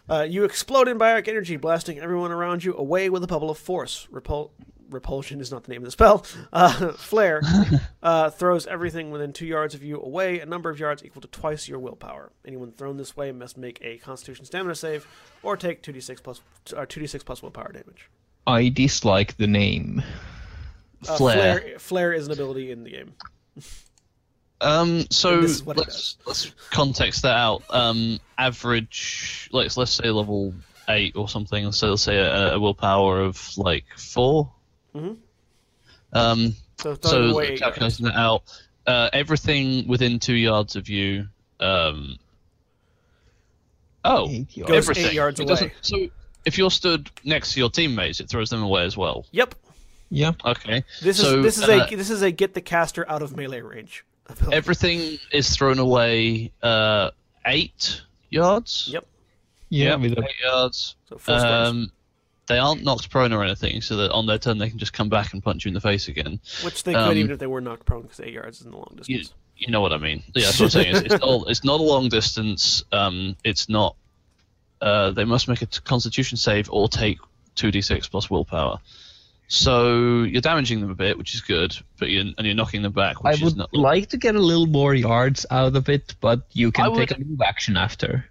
Uh, 0.09 0.27
you 0.29 0.45
explode 0.45 0.89
in 0.89 0.99
biotic 0.99 1.29
energy, 1.29 1.57
blasting 1.57 1.99
everyone 1.99 2.31
around 2.31 2.65
you 2.65 2.75
away 2.77 3.11
with 3.11 3.23
a 3.25 3.27
bubble 3.27 3.51
of 3.51 3.59
force. 3.59 4.07
Repul- 4.13 4.51
repulsion 4.89 5.41
is 5.41 5.51
not 5.51 5.65
the 5.65 5.73
name 5.73 5.83
of 5.83 5.87
the 5.87 5.91
spell. 5.91 6.25
Uh, 6.53 6.93
flare 6.93 7.43
uh, 8.03 8.31
throws 8.31 8.67
everything 8.67 9.11
within 9.11 9.33
two 9.33 9.47
yards 9.47 9.75
of 9.75 9.83
you 9.83 10.01
away, 10.01 10.41
a 10.41 10.47
number 10.47 10.71
of 10.71 10.79
yards 10.79 11.05
equal 11.05 11.23
to 11.23 11.29
twice 11.29 11.69
your 11.69 11.79
willpower. 11.79 12.33
Anyone 12.45 12.73
thrown 12.73 12.97
this 12.97 13.17
way 13.17 13.33
must 13.33 13.57
make 13.57 13.79
a 13.83 13.99
Constitution 13.99 14.45
Stamina 14.45 14.75
save 14.75 15.07
or 15.43 15.57
take 15.57 15.83
2d6 15.83 16.23
plus 16.23 16.41
or 16.77 16.87
2d6 16.87 17.25
plus 17.25 17.43
willpower 17.43 17.73
damage. 17.73 18.11
I 18.47 18.69
dislike 18.69 19.37
the 19.37 19.47
name. 19.47 20.03
Uh, 21.07 21.17
Flare. 21.17 21.61
flare. 21.61 21.79
Flare 21.79 22.13
is 22.13 22.27
an 22.27 22.33
ability 22.33 22.71
in 22.71 22.83
the 22.83 22.91
game. 22.91 23.15
Um, 24.61 25.07
so 25.11 25.41
This 25.41 25.53
is 25.53 25.63
what 25.63 25.77
it 25.77 25.81
let's 25.81 26.17
let's 26.27 26.53
context 26.71 27.23
that 27.23 27.37
out. 27.37 27.63
Um, 27.71 28.19
average, 28.37 29.49
like 29.53 29.77
let's 29.77 29.93
say 29.93 30.11
level 30.11 30.55
eight 30.89 31.15
or 31.17 31.29
something. 31.29 31.71
So 31.73 31.91
let's 31.91 32.03
say 32.03 32.17
a, 32.17 32.55
a 32.55 32.61
willpower 32.61 33.21
of 33.21 33.57
like 33.57 33.85
4 33.97 34.51
Mhm. 34.95 35.17
Um, 36.13 36.55
So, 36.81 36.95
throwing 36.95 37.29
so 37.31 37.35
away 37.35 37.45
eight 37.45 37.49
yards. 37.49 37.61
calculating 37.63 38.07
that 38.07 38.17
out, 38.17 38.43
uh, 38.87 39.11
everything 39.13 39.87
within 39.89 40.19
two 40.19 40.35
yards 40.35 40.77
of 40.77 40.89
you. 40.89 41.29
Um, 41.61 42.19
oh, 44.05 44.29
Eight 44.31 44.57
yards. 44.57 44.69
Goes 44.71 44.77
everything. 44.77 45.07
eight 45.07 45.13
yards 45.15 45.41
away. 45.41 45.73
So 45.83 46.09
if 46.45 46.57
you're 46.59 46.71
stood 46.71 47.11
next 47.25 47.53
to 47.55 47.61
your 47.61 47.71
teammates, 47.71 48.21
it 48.21 48.29
throws 48.29 48.51
them 48.51 48.63
away 48.63 48.85
as 48.85 48.97
well. 48.97 49.27
Yep. 49.33 49.55
Yeah. 50.11 50.33
Okay. 50.45 50.85
This 51.03 51.21
so, 51.21 51.39
is 51.39 51.45
this 51.45 51.59
is 51.59 51.69
uh, 51.69 51.87
a 51.91 51.97
this 51.97 52.11
is 52.11 52.23
a 52.23 52.31
get 52.31 52.55
the 52.55 52.61
caster 52.63 53.07
out 53.11 53.21
of 53.23 53.37
melee 53.37 53.61
range. 53.61 54.05
ability. 54.29 54.57
everything 54.57 55.19
is 55.33 55.51
thrown 55.55 55.79
away 55.79 56.53
uh, 56.63 57.11
eight 57.45 58.03
yards. 58.31 58.89
Yep. 58.93 59.07
Yeah. 59.71 59.97
Yep, 59.99 60.19
eight 60.19 60.35
yards. 60.43 60.97
So 61.11 61.19
four. 61.19 61.35
Um, 61.35 61.93
they 62.49 62.59
aren't 62.59 62.83
knocked 62.83 63.11
prone 63.11 63.33
or 63.33 63.43
anything, 63.45 63.81
so 63.81 63.97
that 63.97 64.11
on 64.13 64.27
their 64.27 64.39
turn 64.39 64.59
they 64.59 64.69
can 64.71 64.79
just 64.79 64.93
come 64.93 65.09
back 65.09 65.33
and 65.33 65.43
punch 65.43 65.65
you 65.65 65.69
in 65.69 65.75
the 65.75 65.81
face 65.81 66.09
again. 66.09 66.41
Which 66.65 66.83
they 66.83 66.93
could 66.95 67.01
um, 67.03 67.17
even 67.17 67.31
if 67.31 67.39
they 67.39 67.47
were 67.47 67.61
knocked 67.61 67.85
prone 67.87 68.03
because 68.03 68.21
eight 68.21 68.33
yards 68.33 68.61
isn't 68.61 68.73
a 68.73 68.77
long 68.77 68.95
distance. 68.97 69.33
you 69.57 69.71
know 69.71 69.81
what 69.81 69.93
I 69.93 69.99
mean? 69.99 70.23
Yeah, 70.35 70.47
that's 70.47 70.59
what 70.61 70.67
I'm 70.67 70.71
saying. 70.71 70.97
It's, 70.97 71.15
it's, 71.15 71.25
not, 71.25 71.45
it's 71.51 71.65
not 71.65 71.81
a 71.81 71.83
long 71.83 72.09
distance. 72.09 72.83
Um, 72.93 73.37
it's 73.45 73.69
not. 73.69 73.97
Uh, 74.81 75.11
they 75.11 75.25
must 75.25 75.49
make 75.49 75.63
a 75.63 75.67
t- 75.67 75.81
Constitution 75.85 76.37
save 76.37 76.71
or 76.71 76.89
take 76.89 77.19
two 77.57 77.71
d6 77.73 78.11
plus 78.11 78.31
willpower. 78.31 78.79
So 79.49 80.23
you're 80.25 80.43
damaging 80.43 80.81
them 80.81 80.91
a 80.91 80.95
bit, 80.95 81.17
which 81.17 81.35
is 81.35 81.41
good, 81.41 81.75
but 81.99 82.11
you're, 82.11 82.27
and 82.37 82.47
you're 82.47 82.55
knocking 82.55 82.83
them 82.83 82.93
back, 82.93 83.17
I 83.25 83.31
which 83.31 83.37
is 83.39 83.45
would 83.45 83.57
not. 83.57 83.75
like 83.75 84.09
to 84.11 84.19
get 84.19 84.37
a 84.37 84.39
little 84.39 84.67
more 84.67 84.95
yards 84.95 85.47
out 85.51 85.75
of 85.75 85.89
it, 85.89 86.15
but 86.21 86.43
you 86.53 86.71
can 86.71 86.85
I 86.85 86.89
would- 86.89 87.09
take 87.09 87.19
a 87.19 87.21
move 87.25 87.41
action 87.41 87.77
after. 87.77 88.27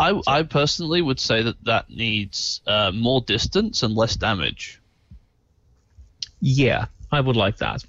I, 0.00 0.20
I 0.26 0.42
personally 0.44 1.02
would 1.02 1.20
say 1.20 1.42
that 1.42 1.62
that 1.64 1.90
needs 1.90 2.62
uh, 2.66 2.90
more 2.92 3.20
distance 3.20 3.82
and 3.82 3.94
less 3.94 4.16
damage. 4.16 4.80
Yeah, 6.40 6.86
I 7.12 7.20
would 7.20 7.36
like 7.36 7.58
that. 7.58 7.84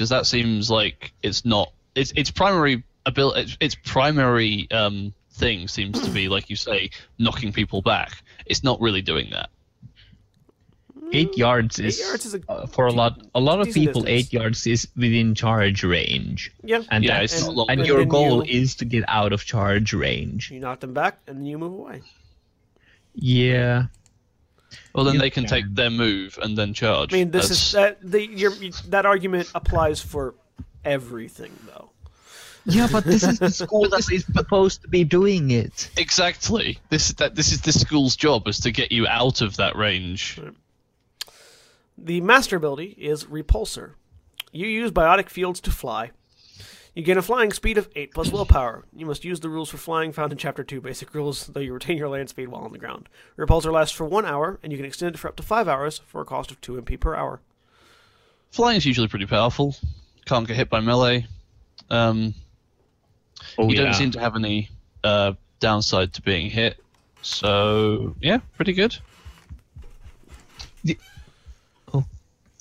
because 0.00 0.08
that 0.08 0.24
seems 0.24 0.70
like 0.70 1.12
it's 1.22 1.44
not. 1.44 1.74
Its 1.94 2.10
its 2.16 2.30
primary 2.30 2.84
ability, 3.04 3.42
its, 3.42 3.56
its 3.60 3.74
primary 3.74 4.66
um, 4.70 5.12
thing 5.32 5.68
seems 5.68 6.00
to 6.00 6.10
be, 6.10 6.30
like 6.30 6.48
you 6.48 6.56
say, 6.56 6.88
knocking 7.18 7.52
people 7.52 7.82
back. 7.82 8.12
It's 8.46 8.64
not 8.64 8.80
really 8.80 9.02
doing 9.02 9.28
that. 9.32 9.50
Eight 11.12 11.36
yards 11.36 11.80
Eight 11.80 11.86
is, 11.86 12.00
yards 12.00 12.24
is 12.26 12.34
a 12.34 12.40
uh, 12.48 12.66
for 12.66 12.86
a 12.86 12.92
lot. 12.92 13.20
A 13.34 13.40
lot 13.40 13.60
of 13.60 13.66
people, 13.74 14.02
distance. 14.02 14.08
eight 14.08 14.32
yards 14.32 14.66
is 14.66 14.88
within 14.96 15.34
charge 15.34 15.82
range, 15.82 16.52
Yeah. 16.62 16.82
and 16.90 17.02
Yeah, 17.04 17.20
that's 17.20 17.32
it's 17.34 17.44
not 17.44 17.54
long. 17.56 17.66
and 17.70 17.80
And 17.80 17.86
your 17.88 18.04
goal 18.04 18.46
you- 18.46 18.60
is 18.62 18.76
to 18.76 18.84
get 18.84 19.04
out 19.08 19.32
of 19.32 19.44
charge 19.44 19.92
range. 19.92 20.50
You 20.50 20.60
knock 20.60 20.80
them 20.80 20.94
back, 20.94 21.18
and 21.26 21.38
then 21.38 21.46
you 21.46 21.58
move 21.58 21.72
away. 21.72 22.02
Yeah. 23.14 23.86
Well, 24.94 25.04
then 25.04 25.14
You 25.14 25.20
they 25.20 25.30
can 25.30 25.46
take 25.46 25.64
their 25.74 25.90
move 25.90 26.38
and 26.40 26.56
then 26.56 26.74
charge. 26.74 27.12
I 27.12 27.16
mean, 27.18 27.30
this 27.32 27.50
is 27.50 27.72
that 27.72 27.98
the 28.02 28.24
your, 28.26 28.52
that 28.88 29.04
argument 29.04 29.50
applies 29.54 30.00
for 30.00 30.34
everything, 30.84 31.50
though. 31.66 31.90
Yeah, 32.66 32.88
but 32.92 33.04
this 33.04 33.22
is 33.24 33.38
the 33.38 33.50
school 33.62 33.88
that 33.88 34.08
is 34.12 34.24
supposed 34.32 34.82
to 34.82 34.88
be 34.88 35.02
doing 35.02 35.50
it. 35.50 35.90
exactly 35.96 36.78
this 36.90 37.08
that 37.14 37.34
this 37.34 37.50
is 37.52 37.62
the 37.62 37.72
school's 37.72 38.14
job 38.16 38.46
is 38.46 38.60
to 38.60 38.70
get 38.70 38.92
you 38.92 39.06
out 39.08 39.40
of 39.40 39.56
that 39.56 39.74
range. 39.76 40.38
The 42.02 42.20
master 42.20 42.56
ability 42.56 42.94
is 42.98 43.24
Repulsor. 43.24 43.92
You 44.52 44.66
use 44.66 44.90
biotic 44.90 45.28
fields 45.28 45.60
to 45.60 45.70
fly. 45.70 46.10
You 46.94 47.02
gain 47.04 47.18
a 47.18 47.22
flying 47.22 47.52
speed 47.52 47.78
of 47.78 47.88
8 47.94 48.12
plus 48.14 48.32
willpower. 48.32 48.84
You 48.94 49.06
must 49.06 49.24
use 49.24 49.38
the 49.40 49.48
rules 49.48 49.68
for 49.68 49.76
flying 49.76 50.12
found 50.12 50.32
in 50.32 50.38
Chapter 50.38 50.64
2 50.64 50.80
Basic 50.80 51.14
Rules, 51.14 51.46
though 51.46 51.60
you 51.60 51.72
retain 51.72 51.96
your 51.96 52.08
land 52.08 52.30
speed 52.30 52.48
while 52.48 52.62
on 52.62 52.72
the 52.72 52.78
ground. 52.78 53.08
Repulsor 53.38 53.72
lasts 53.72 53.94
for 53.96 54.06
1 54.06 54.26
hour, 54.26 54.58
and 54.62 54.72
you 54.72 54.78
can 54.78 54.86
extend 54.86 55.14
it 55.14 55.18
for 55.18 55.28
up 55.28 55.36
to 55.36 55.42
5 55.42 55.68
hours 55.68 56.00
for 56.06 56.20
a 56.20 56.24
cost 56.24 56.50
of 56.50 56.60
2 56.60 56.80
MP 56.82 56.98
per 56.98 57.14
hour. 57.14 57.40
Flying 58.50 58.76
is 58.78 58.86
usually 58.86 59.06
pretty 59.06 59.26
powerful. 59.26 59.76
Can't 60.24 60.48
get 60.48 60.56
hit 60.56 60.68
by 60.68 60.80
melee. 60.80 61.26
Um, 61.90 62.34
Oh 63.56 63.68
you 63.70 63.76
yeah. 63.76 63.84
don't 63.84 63.94
seem 63.94 64.10
to 64.12 64.20
have 64.20 64.34
any 64.36 64.68
uh, 65.04 65.32
downside 65.60 66.12
to 66.14 66.22
being 66.22 66.50
hit. 66.50 66.78
So 67.22 68.16
yeah, 68.20 68.38
pretty 68.56 68.72
good. 68.72 68.98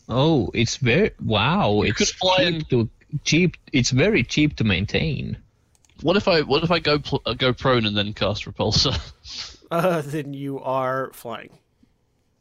Oh, 0.09 0.49
it's 0.53 0.77
very 0.77 1.11
wow. 1.23 1.83
You 1.83 1.93
it's 1.97 2.11
fly 2.11 2.37
cheap 2.37 2.55
in- 2.55 2.65
to 2.65 2.89
cheap. 3.23 3.57
It's 3.71 3.91
very 3.91 4.23
cheap 4.23 4.55
to 4.57 4.63
maintain. 4.63 5.37
What 6.01 6.17
if 6.17 6.27
I 6.27 6.41
what 6.41 6.63
if 6.63 6.71
I 6.71 6.79
go 6.79 6.99
pl- 6.99 7.21
uh, 7.25 7.33
go 7.33 7.53
prone 7.53 7.85
and 7.85 7.95
then 7.95 8.13
cast 8.13 8.45
repulsor? 8.45 8.97
Uh, 9.71 10.01
then 10.01 10.33
you 10.33 10.59
are 10.61 11.11
flying. 11.13 11.59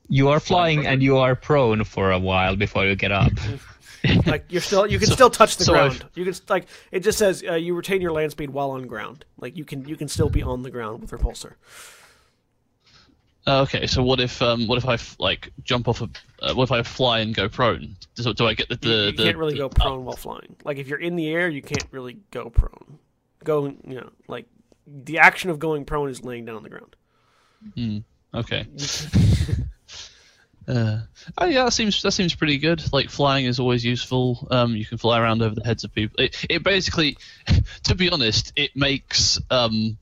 You 0.09 0.31
are 0.31 0.41
flying 0.41 0.79
Flying 0.79 0.89
and 0.95 1.03
you 1.03 1.19
are 1.19 1.37
prone 1.37 1.85
for 1.85 2.11
a 2.11 2.19
while 2.19 2.57
before 2.57 2.87
you 2.87 2.97
get 2.97 3.13
up. 3.13 3.31
Like 4.27 4.47
you're 4.49 4.63
still, 4.63 4.87
you 4.87 4.99
can 4.99 5.09
still 5.11 5.29
touch 5.29 5.59
the 5.59 5.65
so 5.65 5.73
ground. 5.75 5.93
I've- 6.05 6.05
You 6.15 6.25
can 6.25 6.35
like 6.49 6.69
it 6.91 7.01
just 7.01 7.19
says 7.19 7.45
uh, 7.47 7.53
you 7.53 7.75
retain 7.75 8.01
your 8.01 8.13
land 8.13 8.33
speed 8.33 8.49
while 8.49 8.71
on 8.71 8.87
ground. 8.87 9.27
Like 9.39 9.59
you 9.59 9.67
can, 9.67 9.87
you 9.87 9.97
can 9.97 10.09
still 10.09 10.31
be 10.31 10.43
on 10.43 10.63
the 10.63 10.71
ground 10.71 11.03
with 11.03 11.11
repulsor. 11.11 11.55
Uh, 13.49 13.63
okay, 13.63 13.87
so 13.87 14.03
what 14.03 14.21
if 14.21 14.43
um 14.43 14.67
what 14.67 14.77
if 14.77 14.87
I 14.87 14.99
like 15.19 15.51
jump 15.65 15.89
off 15.89 16.03
a 16.03 16.11
uh, 16.43 16.53
what 16.53 16.65
if 16.65 16.73
I 16.73 16.83
fly 16.83 17.21
and 17.21 17.35
go 17.35 17.49
prone? 17.49 17.97
Do, 18.15 18.35
do 18.35 18.47
I 18.47 18.53
get 18.53 18.69
the 18.69 18.75
You, 18.75 18.81
the, 18.81 19.07
you 19.07 19.13
the 19.13 19.23
can't 19.25 19.37
really 19.39 19.55
the- 19.55 19.61
go 19.61 19.69
prone 19.71 20.05
while 20.05 20.17
flying. 20.17 20.55
Like 20.65 20.77
if 20.77 20.87
you're 20.87 21.01
in 21.01 21.17
the 21.17 21.29
air, 21.31 21.49
you 21.49 21.63
can't 21.63 21.87
really 21.91 22.19
go 22.31 22.51
prone. 22.51 22.99
Going, 23.45 23.79
you 23.87 23.95
know, 23.95 24.11
like 24.27 24.45
the 24.87 25.19
action 25.19 25.49
of 25.49 25.59
going 25.59 25.87
prone 25.87 26.11
is 26.11 26.23
laying 26.23 26.45
down 26.45 26.57
on 26.57 26.63
the 26.63 26.69
ground. 26.69 28.05
Okay. 28.35 28.67
Uh, 30.69 31.01
oh 31.39 31.47
yeah, 31.47 31.65
that 31.65 31.73
seems 31.73 32.03
that 32.03 32.13
seems 32.13 32.35
pretty 32.35 32.59
good. 32.59 32.83
Like 32.93 33.09
flying 33.09 33.47
is 33.47 33.59
always 33.59 33.83
useful. 33.83 34.47
Um, 34.51 34.77
you 34.77 34.85
can 34.85 34.99
fly 34.99 35.19
around 35.19 35.41
over 35.41 35.55
the 35.55 35.65
heads 35.65 35.83
of 35.83 35.95
people. 35.95 36.23
It, 36.23 36.45
it 36.51 36.63
basically, 36.63 37.17
to 37.85 37.95
be 37.95 38.11
honest, 38.11 38.53
it 38.55 38.77
makes 38.77 39.41
um, 39.51 39.97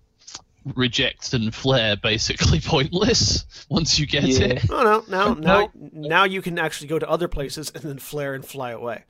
reject 0.75 1.33
and 1.33 1.55
flare 1.55 1.97
basically 1.97 2.61
pointless 2.65 3.45
once 3.69 3.99
you 3.99 4.07
get 4.07 4.25
Yeah. 4.25 4.47
it. 4.47 4.71
Oh 4.71 4.83
no, 4.83 5.05
now 5.09 5.35
now 5.35 5.71
now 5.93 6.25
you 6.25 6.43
can 6.43 6.59
actually 6.59 6.89
go 6.89 6.99
to 6.99 7.09
other 7.09 7.29
places 7.29 7.71
and 7.75 7.85
then 7.85 7.99
flare 7.99 8.35
and 8.35 8.45
fly 8.45 8.71
away. 8.73 9.05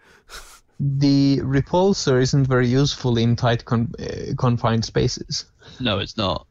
the 0.78 1.39
repulsor 1.43 2.20
isn't 2.20 2.47
very 2.47 2.66
useful 2.69 3.16
in 3.16 3.35
tight 3.37 3.65
con- 3.65 3.95
uh, 3.99 4.35
confined 4.37 4.85
spaces. 4.85 5.47
No, 5.81 5.99
it's 5.99 6.16
not. 6.16 6.47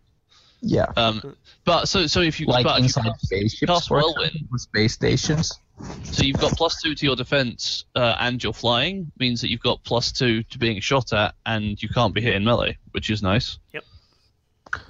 Yeah. 0.61 0.91
Um, 0.97 1.35
but 1.63 1.85
so 1.85 2.07
so 2.07 2.21
if 2.21 2.39
you 2.39 2.47
like 2.47 2.63
but 2.65 2.73
if 2.77 2.79
you 2.79 2.83
inside 2.85 3.03
cast- 3.03 3.25
spaceships, 3.27 3.69
cast 3.71 3.87
for 3.87 3.97
Whirlwind. 3.97 4.47
space 4.57 4.93
stations. 4.93 5.59
So 6.03 6.23
you've 6.23 6.39
got 6.39 6.53
plus 6.53 6.81
two 6.81 6.95
to 6.95 7.05
your 7.05 7.15
defense 7.17 7.83
uh, 7.95 8.15
and 8.19 8.41
your 8.41 8.53
flying 8.53 9.11
means 9.19 9.41
that 9.41 9.49
you've 9.51 9.59
got 9.61 9.83
plus 9.83 10.11
two 10.11 10.41
to 10.43 10.57
being 10.57 10.79
shot 10.79 11.11
at, 11.11 11.35
and 11.45 11.81
you 11.83 11.89
can't 11.89 12.13
be 12.13 12.21
hit 12.21 12.33
in 12.33 12.45
melee, 12.45 12.77
which 12.91 13.09
is 13.09 13.21
nice. 13.21 13.59
Yep. 13.73 13.83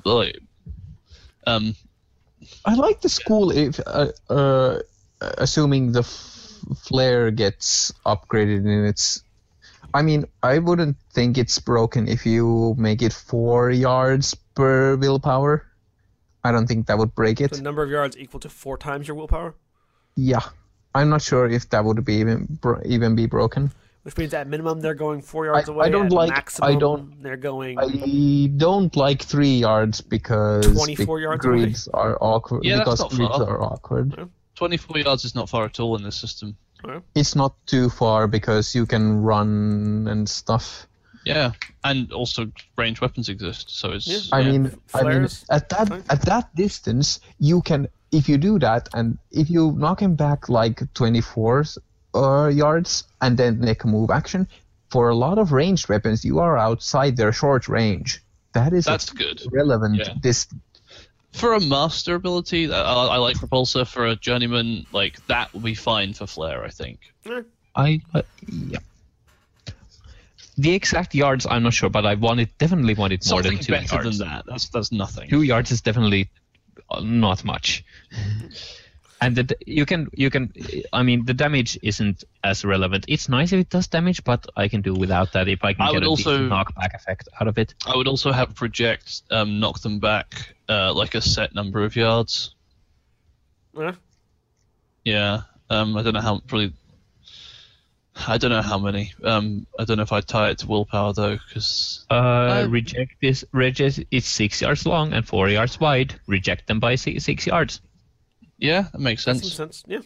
Like, 0.03 0.39
um, 1.47 1.75
I 2.65 2.75
like 2.75 3.01
the 3.01 3.09
school 3.09 3.51
if, 3.51 3.79
uh, 3.85 4.11
uh, 4.29 4.79
assuming 5.21 5.91
the 5.91 6.01
f- 6.01 6.59
flare 6.77 7.31
gets 7.31 7.91
upgraded 8.05 8.65
and 8.65 8.85
its. 8.87 9.21
I 9.93 10.01
mean, 10.01 10.25
I 10.43 10.59
wouldn't 10.59 10.97
think 11.13 11.37
it's 11.37 11.59
broken 11.59 12.07
if 12.07 12.25
you 12.25 12.75
make 12.77 13.01
it 13.01 13.13
four 13.13 13.71
yards 13.71 14.35
per 14.55 14.95
willpower. 14.97 15.65
I 16.43 16.51
don't 16.51 16.67
think 16.67 16.87
that 16.87 16.97
would 16.97 17.15
break 17.15 17.39
it. 17.41 17.51
The 17.51 17.61
number 17.61 17.81
of 17.83 17.89
yards 17.89 18.17
equal 18.17 18.39
to 18.41 18.49
four 18.49 18.77
times 18.77 19.07
your 19.07 19.15
willpower, 19.15 19.55
Yeah, 20.15 20.41
I'm 20.93 21.09
not 21.09 21.21
sure 21.21 21.49
if 21.49 21.69
that 21.69 21.83
would 21.85 22.03
be 22.05 22.15
even 22.15 22.45
bro- 22.61 22.81
even 22.85 23.15
be 23.15 23.25
broken. 23.25 23.71
Which 24.05 24.17
means 24.17 24.35
at 24.35 24.47
minimum 24.47 24.79
they're 24.81 24.93
going 24.93 25.19
four 25.19 25.47
yards 25.47 25.67
I- 25.67 25.73
away. 25.73 25.87
I 25.87 25.89
don't 25.89 26.05
at 26.05 26.11
like- 26.11 26.61
I 26.61 26.75
don't- 26.75 27.23
They're 27.23 27.37
going. 27.37 27.79
I 27.79 28.51
don't 28.55 28.95
like 28.95 29.23
three 29.23 29.57
yards 29.57 29.99
because 29.99 30.71
24 30.71 31.17
the 31.17 31.23
yards 31.23 31.45
away? 31.45 31.73
are 31.95 32.15
awkward. 32.21 32.63
Yeah, 32.63 32.83
that's 32.83 33.01
not 33.01 33.11
far. 33.11 33.49
are 33.49 33.63
awkward. 33.63 34.29
24 34.53 34.99
yards 34.99 35.25
is 35.25 35.33
not 35.33 35.49
far 35.49 35.65
at 35.65 35.79
all 35.79 35.95
in 35.95 36.03
this 36.03 36.15
system. 36.15 36.55
It's 37.15 37.35
not 37.35 37.55
too 37.65 37.89
far 37.89 38.27
because 38.27 38.75
you 38.75 38.85
can 38.85 39.23
run 39.23 40.07
and 40.07 40.29
stuff. 40.29 40.85
Yeah, 41.25 41.53
and 41.83 42.11
also 42.13 42.51
ranged 42.77 43.01
weapons 43.01 43.27
exist, 43.27 43.71
so 43.71 43.93
it's. 43.93 44.05
Yeah. 44.05 44.19
I 44.31 44.41
yeah. 44.41 44.51
mean, 44.51 44.77
I 44.93 45.01
mean, 45.01 45.27
at 45.49 45.69
that 45.69 45.87
fine. 45.89 46.03
at 46.11 46.21
that 46.21 46.55
distance, 46.55 47.19
you 47.39 47.63
can 47.63 47.87
if 48.11 48.29
you 48.29 48.37
do 48.37 48.59
that, 48.59 48.87
and 48.93 49.17
if 49.31 49.49
you 49.49 49.71
knock 49.71 49.99
him 49.99 50.13
back 50.13 50.47
like 50.47 50.83
24 50.93 51.65
uh, 52.15 52.47
yards 52.47 53.03
and 53.21 53.37
then 53.37 53.59
make 53.59 53.83
a 53.83 53.87
move 53.87 54.09
action, 54.09 54.47
for 54.89 55.09
a 55.09 55.15
lot 55.15 55.37
of 55.37 55.51
ranged 55.51 55.89
weapons, 55.89 56.23
you 56.23 56.39
are 56.39 56.57
outside 56.57 57.17
their 57.17 57.33
short 57.33 57.67
range. 57.67 58.21
That 58.53 58.71
is 58.73 58.85
That's 58.85 59.09
good. 59.09 59.41
relevant. 59.51 59.97
Yeah. 59.97 60.13
This 60.21 60.47
For 61.33 61.53
a 61.53 61.59
master 61.59 62.15
ability, 62.15 62.71
I, 62.71 62.81
I 62.81 63.17
like 63.17 63.35
Repulsor. 63.37 63.85
For 63.85 64.05
a 64.07 64.15
journeyman, 64.15 64.85
like 64.93 65.25
that 65.27 65.53
will 65.53 65.59
be 65.61 65.75
fine 65.75 66.13
for 66.13 66.25
Flare, 66.27 66.63
I 66.63 66.69
think. 66.69 66.99
I 67.75 67.99
uh, 68.13 68.21
yeah. 68.47 68.79
The 70.57 70.71
exact 70.73 71.13
yards, 71.13 71.45
I'm 71.45 71.63
not 71.63 71.73
sure, 71.73 71.89
but 71.89 72.05
I 72.05 72.15
wanted 72.15 72.49
definitely 72.57 72.93
wanted 72.93 73.19
more 73.29 73.43
Something 73.43 73.57
than 73.57 73.65
two 73.65 73.71
better 73.73 73.95
yards. 74.03 74.19
than 74.19 74.29
that. 74.29 74.45
That's 74.47 74.69
that's 74.69 74.91
nothing. 74.93 75.29
Two 75.29 75.41
yards 75.41 75.71
is 75.71 75.81
definitely 75.81 76.29
uh, 76.89 77.01
not 77.01 77.43
much. 77.43 77.83
And 79.21 79.35
the, 79.35 79.57
you 79.65 79.85
can 79.85 80.09
you 80.13 80.29
can 80.29 80.51
I 80.91 81.01
mean 81.03 81.25
the 81.25 81.33
damage 81.33 81.79
isn't 81.81 82.23
as 82.43 82.65
relevant. 82.65 83.05
It's 83.07 83.29
nice 83.29 83.53
if 83.53 83.59
it 83.61 83.69
does 83.69 83.87
damage, 83.87 84.23
but 84.23 84.45
I 84.57 84.67
can 84.67 84.81
do 84.81 84.93
without 84.93 85.31
that 85.33 85.47
if 85.47 85.63
I 85.63 85.73
can 85.73 85.83
I 85.87 85.91
get 85.93 86.03
a 86.03 86.07
also- 86.07 86.49
knockback 86.49 86.93
effect 86.93 87.29
out 87.39 87.47
of 87.47 87.57
it. 87.57 87.73
I 87.85 87.95
would 87.95 88.07
also 88.07 88.31
have 88.33 88.53
project 88.55 89.21
um, 89.31 89.59
knock 89.59 89.79
them 89.79 89.99
back 89.99 90.55
uh, 90.67 90.93
like 90.93 91.15
a 91.15 91.21
set 91.21 91.55
number 91.55 91.83
of 91.83 91.95
yards. 91.95 92.53
Uh, 93.77 93.93
Yeah, 95.05 95.41
um, 95.69 95.95
I 95.97 96.01
don't 96.03 96.13
know 96.13 96.21
how 96.21 96.39
probably. 96.39 96.73
I 98.27 98.37
don't 98.37 98.51
know 98.51 98.61
how 98.61 98.79
many. 98.79 99.13
Um, 99.23 99.67
I 99.77 99.83
don't 99.83 99.97
know 99.97 100.03
if 100.03 100.13
I 100.13 100.21
tie 100.21 100.49
it 100.49 100.59
to 100.59 100.67
willpower 100.67 101.13
though, 101.13 101.37
because 101.37 102.05
Uh, 102.09 102.65
reject 102.69 103.15
this. 103.21 103.43
Reject 103.51 103.99
it's 104.11 104.27
six 104.27 104.61
yards 104.61 104.85
long 104.85 105.13
and 105.13 105.27
four 105.27 105.49
yards 105.49 105.79
wide. 105.79 106.19
Reject 106.27 106.67
them 106.67 106.79
by 106.79 106.95
six, 106.95 107.23
six 107.25 107.45
yards. 107.47 107.81
Yeah, 108.57 108.83
that 108.91 108.99
makes 108.99 109.23
sense. 109.23 109.41
some 109.41 109.49
sense. 109.51 109.83
Yeah. 109.87 110.01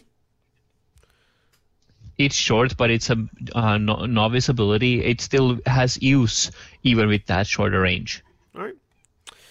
It's 2.18 2.34
short, 2.34 2.76
but 2.76 2.90
it's 2.90 3.08
a 3.08 3.16
uh, 3.54 3.78
no, 3.78 4.04
novice 4.04 4.48
ability. 4.48 5.02
It 5.02 5.20
still 5.20 5.58
has 5.64 6.00
use 6.02 6.50
even 6.82 7.08
with 7.08 7.24
that 7.26 7.46
shorter 7.46 7.80
range. 7.80 8.22
All 8.54 8.62
right. 8.62 8.74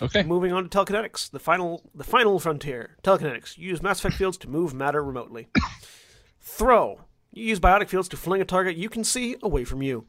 Okay. 0.01 0.23
Moving 0.23 0.53
on 0.53 0.69
to 0.69 0.69
telekinetics, 0.69 1.31
the 1.31 1.39
final 1.39 1.89
the 1.95 2.03
final 2.03 2.39
frontier. 2.39 2.97
Telekinetics. 3.03 3.57
You 3.57 3.69
use 3.69 3.81
mass 3.81 3.99
effect 3.99 4.15
fields 4.15 4.37
to 4.39 4.49
move 4.49 4.73
matter 4.73 5.03
remotely. 5.03 5.47
Throw. 6.41 7.01
You 7.33 7.45
use 7.45 7.59
biotic 7.59 7.89
fields 7.89 8.07
to 8.09 8.17
fling 8.17 8.41
a 8.41 8.45
target 8.45 8.75
you 8.75 8.89
can 8.89 9.03
see 9.03 9.35
away 9.41 9.63
from 9.63 9.81
you. 9.81 10.05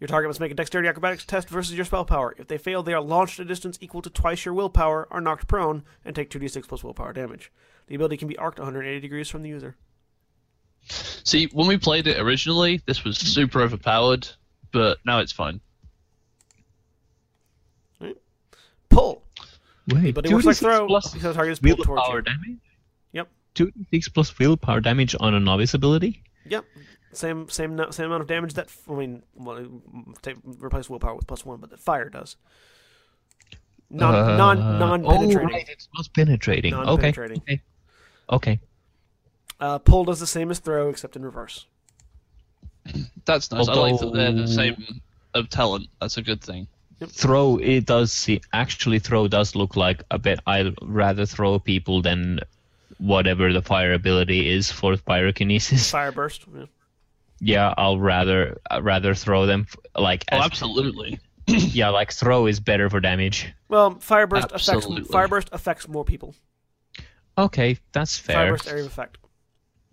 Your 0.00 0.08
target 0.08 0.30
must 0.30 0.40
make 0.40 0.50
a 0.50 0.54
dexterity 0.54 0.88
acrobatics 0.88 1.26
test 1.26 1.48
versus 1.50 1.74
your 1.74 1.84
spell 1.84 2.06
power. 2.06 2.34
If 2.38 2.48
they 2.48 2.56
fail, 2.56 2.82
they 2.82 2.94
are 2.94 3.02
launched 3.02 3.38
a 3.38 3.44
distance 3.44 3.76
equal 3.82 4.00
to 4.02 4.08
twice 4.10 4.46
your 4.46 4.54
willpower, 4.54 5.06
are 5.10 5.20
knocked 5.20 5.46
prone, 5.46 5.84
and 6.06 6.16
take 6.16 6.30
2d6 6.30 6.66
plus 6.66 6.82
willpower 6.82 7.12
damage. 7.12 7.52
The 7.86 7.96
ability 7.96 8.16
can 8.16 8.26
be 8.28 8.38
arced 8.38 8.58
180 8.58 8.98
degrees 9.00 9.28
from 9.28 9.42
the 9.42 9.50
user. 9.50 9.76
See, 10.88 11.46
when 11.52 11.68
we 11.68 11.76
played 11.76 12.06
it 12.06 12.18
originally, 12.18 12.80
this 12.86 13.04
was 13.04 13.18
super 13.18 13.60
overpowered, 13.60 14.26
but 14.72 14.98
now 15.04 15.18
it's 15.18 15.32
fine. 15.32 15.60
Pull. 18.88 19.22
Wait, 19.88 20.14
But 20.14 20.26
it 20.26 20.32
works 20.32 20.46
like 20.46 20.56
throw 20.56 20.86
plus 20.86 21.12
because 21.12 21.28
the 21.28 21.34
target 21.34 21.52
is 21.52 21.58
pulled 21.58 21.76
towards 21.84 21.88
willpower 21.88 22.16
you. 22.18 22.22
damage? 22.22 22.58
Yep. 23.12 23.28
2d6 23.54 24.14
plus 24.14 24.38
willpower 24.38 24.80
damage 24.80 25.14
on 25.20 25.34
a 25.34 25.40
novice 25.40 25.74
ability? 25.74 26.22
Yep. 26.46 26.64
Same 27.12 27.48
same 27.48 27.76
same 27.90 28.06
amount 28.06 28.22
of 28.22 28.28
damage 28.28 28.54
that 28.54 28.68
I 28.88 28.92
mean, 28.92 29.22
well, 29.34 29.66
take, 30.22 30.36
replace 30.44 30.88
willpower 30.88 31.16
with 31.16 31.26
plus 31.26 31.44
one, 31.44 31.58
but 31.58 31.70
the 31.70 31.76
fire 31.76 32.08
does. 32.08 32.36
Non 33.90 34.14
Uh, 34.14 34.36
non 34.36 34.78
non 34.78 35.02
penetrating. 35.04 35.38
Oh, 35.38 35.52
right, 35.52 35.68
it's 35.68 35.88
not 35.96 36.08
penetrating. 36.14 36.72
Okay. 36.72 36.84
Non-penetrating. 36.86 37.38
Okay. 37.38 37.62
Okay. 38.30 38.60
Uh, 39.58 39.78
pull 39.78 40.04
does 40.04 40.20
the 40.20 40.26
same 40.26 40.50
as 40.50 40.60
throw 40.60 40.88
except 40.88 41.16
in 41.16 41.24
reverse. 41.24 41.66
That's 43.24 43.50
nice. 43.50 43.68
I 43.68 43.74
like 43.74 44.00
that 44.00 44.12
they're 44.12 44.32
the 44.32 44.46
same 44.46 45.00
of 45.34 45.50
talent. 45.50 45.88
That's 46.00 46.16
a 46.16 46.22
good 46.22 46.42
thing. 46.42 46.68
Throw 47.08 47.58
it 47.58 47.86
does 47.86 48.12
see 48.12 48.40
actually 48.52 48.98
throw 48.98 49.26
does 49.26 49.56
look 49.56 49.74
like 49.74 50.02
a 50.10 50.18
bit 50.18 50.38
I'd 50.46 50.74
rather 50.82 51.26
throw 51.26 51.58
people 51.58 52.02
than 52.02 52.40
whatever 52.98 53.52
the 53.52 53.62
fire 53.62 53.94
ability 53.94 54.48
is 54.50 54.70
for 54.70 54.94
pyrokinesis. 54.94 55.90
Fire 55.90 56.12
burst. 56.12 56.44
Yeah. 56.54 56.66
Yeah, 57.40 57.72
I'll 57.76 57.98
rather 57.98 58.60
I'd 58.70 58.84
rather 58.84 59.14
throw 59.14 59.46
them 59.46 59.66
like 59.96 60.24
Oh, 60.30 60.38
as- 60.38 60.44
absolutely. 60.44 61.18
yeah, 61.46 61.88
like 61.88 62.12
throw 62.12 62.46
is 62.46 62.60
better 62.60 62.90
for 62.90 63.00
damage. 63.00 63.48
Well, 63.68 63.94
fireburst 63.96 64.44
affects 64.52 64.68
Absolutely. 64.68 65.04
fire 65.04 65.42
affects 65.52 65.88
more 65.88 66.04
people. 66.04 66.34
Okay, 67.38 67.78
that's 67.92 68.18
fair. 68.18 68.52
Fireburst 68.52 68.70
area 68.70 68.84
of 68.84 68.90
effect. 68.90 69.16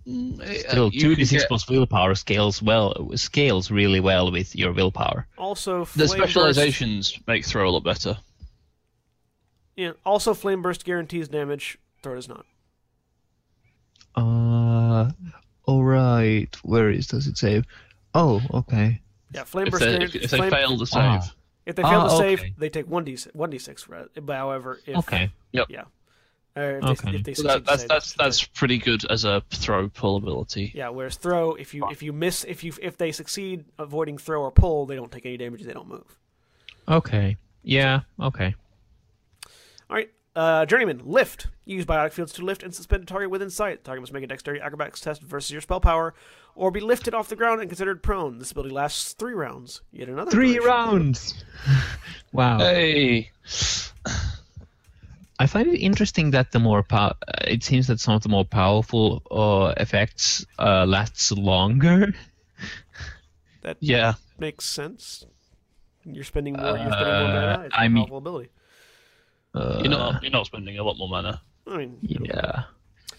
Still, 0.06 0.88
Uh, 0.88 0.90
two 0.91 1.15
d 1.15 1.26
six 1.26 1.45
plus 1.45 1.68
willpower 1.69 2.15
scales 2.15 2.61
well 2.61 3.11
scales 3.15 3.69
really 3.72 3.99
well 3.99 4.32
with 4.32 4.56
your 4.56 4.72
willpower. 4.74 5.28
Also, 5.38 5.80
The 5.80 5.86
flame 5.86 6.07
burst, 6.07 6.14
specializations 6.34 7.19
make 7.28 7.45
throw 7.45 7.69
a 7.69 7.72
lot 7.72 7.84
better. 7.84 8.18
yeah. 9.76 9.91
Also, 10.06 10.34
flame 10.34 10.61
burst 10.61 10.86
guarantees 10.86 11.28
damage. 11.28 11.78
Throw 12.03 12.15
does 12.15 12.30
not. 12.30 12.45
Uh, 14.15 15.11
all 15.68 15.84
right. 15.84 16.49
Where 16.64 16.89
is 16.89 17.06
does 17.07 17.27
it 17.27 17.38
say? 17.38 17.61
Oh, 18.15 18.41
okay. 18.53 18.99
Yeah, 19.34 19.44
flame 19.44 19.68
If 19.68 19.73
they, 19.80 19.85
guaran- 19.99 20.02
if, 20.03 20.15
if 20.15 20.31
they 20.31 20.49
fail 20.49 20.77
to 20.77 20.85
save, 20.85 21.02
Ah. 21.03 21.34
if 21.65 21.76
they 21.76 21.84
fail 21.84 22.02
Ah, 22.02 22.10
to 22.10 22.18
save, 22.18 22.39
okay. 22.39 22.53
they 22.57 22.69
take 22.69 22.88
one 22.89 23.03
d 23.03 23.18
one 23.34 23.49
d 23.52 23.60
six. 23.60 23.85
However, 24.27 24.80
if 24.88 24.98
Okay. 24.98 25.30
yeah, 25.52 25.64
uh, 25.64 25.65
if, 26.56 26.84
Okay. 26.84 27.11
they, 27.11 27.18
if 27.18 27.23
they 27.23 27.34
so 27.35 27.44
succeed 27.44 27.48
that, 27.60 27.65
that's 27.65 27.84
that's 27.84 28.14
that's 28.14 28.44
pretty 28.45 28.77
good 28.80 29.03
as 29.11 29.26
a 29.26 29.44
throw 29.52 29.89
pull 29.89 30.15
ability. 30.15 30.72
Yeah, 30.73 30.89
whereas 30.89 31.18
throw, 31.18 31.53
if 31.56 31.73
you 31.73 31.88
if 31.91 32.02
you 32.02 32.14
miss, 32.14 32.44
if 32.45 32.64
you 32.64 32.73
if 32.81 32.98
they 32.98 33.11
succeed 33.11 33.65
avoiding 33.77 34.18
throw 34.18 34.41
or 34.41 34.52
pull, 34.52 34.85
they 34.88 34.95
don't 34.95 35.11
take 35.11 35.26
any 35.26 35.38
damage. 35.38 35.61
They 35.64 35.73
don't 35.73 35.89
move. 35.89 36.18
Okay. 36.88 37.38
Yeah. 37.64 38.02
Okay. 38.19 38.56
All 39.89 39.95
right, 39.95 40.10
uh, 40.38 40.65
journeyman 40.68 41.01
lift. 41.03 41.47
Use 41.65 41.85
biotic 41.85 42.14
fields 42.14 42.31
to 42.34 42.45
lift 42.45 42.61
and 42.64 42.73
suspend 42.73 43.03
a 43.03 43.05
target 43.05 43.30
within 43.30 43.49
sight. 43.49 43.84
Target 43.84 44.01
must 44.01 44.14
make 44.14 44.23
a 44.23 44.27
dexterity 44.27 44.61
acrobatics 44.61 45.01
test 45.01 45.22
versus 45.23 45.51
your 45.51 45.61
spell 45.61 45.80
power, 45.81 46.14
or 46.55 46.72
be 46.72 46.80
lifted 46.80 47.14
off 47.14 47.27
the 47.27 47.35
ground 47.35 47.59
and 47.59 47.69
considered 47.69 48.01
prone. 48.03 48.39
This 48.39 48.51
ability 48.51 48.73
lasts 48.73 49.14
three 49.14 49.34
rounds. 49.34 49.81
Yet 49.91 50.07
another 50.09 50.31
Three 50.31 50.53
duration. 50.53 50.69
rounds. 50.69 51.43
wow. 52.31 52.59
Hey, 52.59 53.31
I 55.39 55.47
find 55.47 55.68
it 55.68 55.80
interesting 55.80 56.31
that 56.31 56.51
the 56.51 56.59
more 56.59 56.84
pow- 56.84 57.15
uh, 57.27 57.31
it 57.47 57.64
seems 57.64 57.88
that 57.88 57.99
some 57.99 58.15
of 58.15 58.23
the 58.23 58.30
more 58.30 58.45
powerful 58.45 59.22
uh, 59.30 59.73
effects 59.77 60.45
uh, 60.59 60.85
lasts 60.85 61.31
longer. 61.31 62.14
That 63.64 63.77
yeah. 63.80 64.14
makes 64.39 64.65
sense. 64.65 65.26
You're 66.05 66.23
spending 66.23 66.53
more. 66.53 66.77
you're 66.77 66.91
spending 66.91 67.05
more 67.05 67.27
mana. 67.34 67.64
It's 67.65 67.76
a 67.76 67.80
I 67.80 67.88
mean- 67.88 68.03
powerful 68.03 68.18
ability. 68.19 68.49
Uh, 69.58 69.80
You're 69.82 69.90
not 69.90 70.22
you're 70.24 70.32
not 70.32 70.46
spending 70.46 70.78
a 70.78 70.84
lot 70.84 70.98
more 70.98 71.10
mana. 71.10 71.42
I 71.66 71.78
mean, 71.78 71.98
Yeah. 72.02 72.64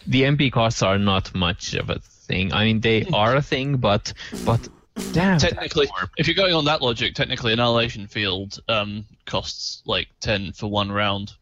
The 0.06 0.23
MP 0.23 0.51
costs 0.52 0.82
are 0.82 0.98
not 0.98 1.35
much 1.35 1.74
of 1.74 1.90
a 1.90 1.98
thing. 1.98 2.52
I 2.52 2.65
mean, 2.65 2.81
they 2.81 3.05
are 3.12 3.36
a 3.36 3.43
thing, 3.43 3.77
but 3.78 4.12
but 4.44 4.69
damn. 5.12 5.39
Technically, 5.39 5.89
if 6.16 6.27
you're 6.27 6.35
going 6.36 6.55
on 6.55 6.65
that 6.66 6.81
logic, 6.81 7.15
technically 7.15 7.52
annihilation 7.52 8.06
field 8.06 8.59
um, 8.69 9.05
costs 9.27 9.82
like 9.85 10.09
ten 10.20 10.52
for 10.52 10.69
one 10.70 10.90
round. 10.93 11.32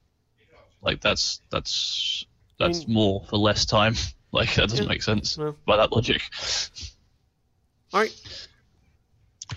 Like 0.82 1.00
that's 1.00 1.40
that's 1.50 2.24
that's 2.58 2.86
mean- 2.86 2.94
more 2.94 3.24
for 3.28 3.36
less 3.38 3.66
time. 3.66 3.94
Like 4.32 4.52
that 4.56 4.68
doesn't 4.68 4.84
Yeah. 4.84 4.88
make 4.88 5.02
sense 5.02 5.38
No. 5.38 5.54
by 5.66 5.76
that 5.78 5.92
logic. 5.92 6.20
all 7.94 8.00
right. 8.00 8.38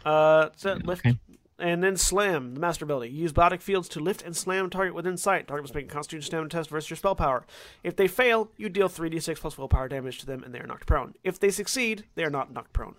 Uh, 0.05 0.49
so 0.55 0.75
lift 0.83 1.05
Okay. 1.05 1.17
And 1.59 1.83
then 1.83 1.97
slam 1.97 2.53
the 2.53 2.59
master 2.59 2.85
ability. 2.85 3.11
Use 3.11 3.31
biotic 3.33 3.61
fields 3.61 3.87
to 3.89 3.99
lift 3.99 4.21
and 4.21 4.35
slam 4.35 4.65
a 4.65 4.69
target 4.69 4.93
within 4.95 5.17
sight. 5.17 5.47
Target 5.47 5.63
must 5.63 5.75
make 5.75 5.85
a 5.85 5.93
Constitution 5.93 6.25
stamina 6.25 6.49
test 6.49 6.69
versus 6.69 6.89
your 6.89 6.97
spell 6.97 7.15
power. 7.15 7.45
If 7.83 7.95
they 7.95 8.07
fail, 8.07 8.49
you 8.57 8.69
deal 8.69 8.89
three 8.89 9.09
d 9.09 9.19
six 9.19 9.39
plus 9.39 9.57
willpower 9.57 9.87
damage 9.87 10.19
to 10.19 10.25
them, 10.25 10.43
and 10.43 10.53
they 10.53 10.59
are 10.59 10.67
knocked 10.67 10.87
prone. 10.87 11.13
If 11.23 11.39
they 11.39 11.49
succeed, 11.49 12.05
they 12.15 12.23
are 12.23 12.29
not 12.29 12.51
knocked 12.53 12.73
prone. 12.73 12.95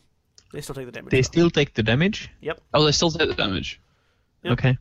They 0.52 0.60
still 0.60 0.74
take 0.74 0.86
the 0.86 0.92
damage. 0.92 1.10
They 1.10 1.18
though. 1.18 1.22
still 1.22 1.50
take 1.50 1.74
the 1.74 1.82
damage. 1.82 2.28
Yep. 2.40 2.60
Oh, 2.74 2.84
they 2.84 2.92
still 2.92 3.10
take 3.10 3.28
the 3.28 3.34
damage. 3.34 3.80
Yep. 4.42 4.52
Okay. 4.54 4.78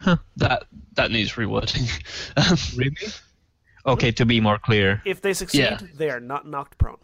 Huh. 0.00 0.16
That 0.36 0.64
that 0.94 1.10
needs 1.10 1.32
rewording. 1.32 1.88
Um, 2.36 2.56
Really? 2.76 2.96
Okay, 3.86 4.12
to 4.12 4.24
be 4.26 4.40
more 4.40 4.58
clear, 4.58 5.02
If 5.04 5.20
they 5.20 5.32
succeed, 5.34 5.60
Yeah. 5.60 5.78
they 5.94 6.08
are 6.10 6.20
not 6.20 6.46
knocked 6.46 6.78
prone. 6.78 6.96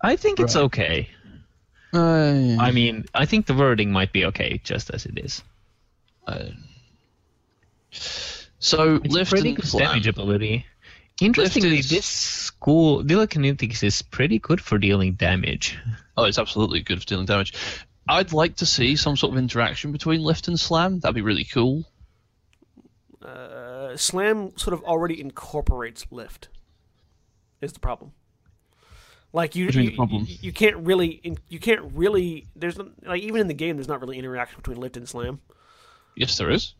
I 0.00 0.16
think 0.16 0.40
it's 0.40 0.56
okay. 0.56 1.08
I 1.94 2.70
mean, 2.72 3.04
I 3.14 3.26
think 3.26 3.46
the 3.46 3.54
wording 3.54 3.92
might 3.92 4.12
be 4.12 4.24
okay 4.26 4.60
just 4.64 4.90
as 4.90 5.04
it 5.06 5.18
is. 5.18 5.42
Uh, 6.26 6.46
so 7.90 8.96
It's 9.02 9.12
lift 9.14 9.30
pretty 9.30 9.48
and 9.50 9.56
good 9.56 9.66
slam. 9.68 9.84
damage 9.88 10.06
ability. 10.06 10.66
Interestingly, 11.20 11.78
is- 11.78 11.90
this 11.90 12.06
school 12.06 13.04
Telekinetics 13.04 13.82
is 13.82 14.02
pretty 14.02 14.38
good 14.38 14.60
for 14.60 14.78
dealing 14.78 15.12
damage. 15.14 15.78
Oh, 16.16 16.24
it's 16.24 16.38
absolutely 16.38 16.80
good 16.80 17.00
for 17.00 17.06
dealing 17.06 17.26
damage. 17.26 17.52
I'd 18.08 18.32
like 18.32 18.56
to 18.56 18.66
see 18.66 18.96
some 18.96 19.16
sort 19.16 19.32
of 19.32 19.38
interaction 19.38 19.92
between 19.92 20.22
lift 20.22 20.48
and 20.48 20.58
slam. 20.58 21.00
That'd 21.00 21.14
be 21.14 21.20
really 21.22 21.44
cool. 21.44 21.84
Uh, 23.22 23.96
slam 23.96 24.56
sort 24.56 24.74
of 24.74 24.82
already 24.84 25.20
incorporates 25.20 26.06
lift. 26.10 26.48
Is 27.60 27.72
the 27.72 27.78
problem? 27.80 28.12
Like 29.34 29.56
you, 29.56 29.66
you 29.68 29.80
you, 29.82 30.26
you, 30.42 30.52
can't 30.52 30.76
really, 30.76 31.22
you 31.48 31.58
can't 31.58 31.90
really. 31.94 32.46
There's 32.54 32.78
like 33.04 33.22
even 33.22 33.40
in 33.40 33.48
the 33.48 33.54
game, 33.54 33.76
there's 33.76 33.88
not 33.88 34.00
really 34.00 34.18
interaction 34.18 34.58
between 34.58 34.76
lift 34.78 34.96
and 34.98 35.08
slam. 35.08 35.40
Yes, 36.16 36.36
there 36.36 36.50
is. 36.50 36.74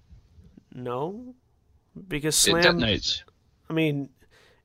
No, 0.74 1.34
because 2.08 2.34
It 2.46 2.50
slam. 2.50 2.62
detonates. 2.78 3.22
I 3.70 3.72
mean, 3.72 4.10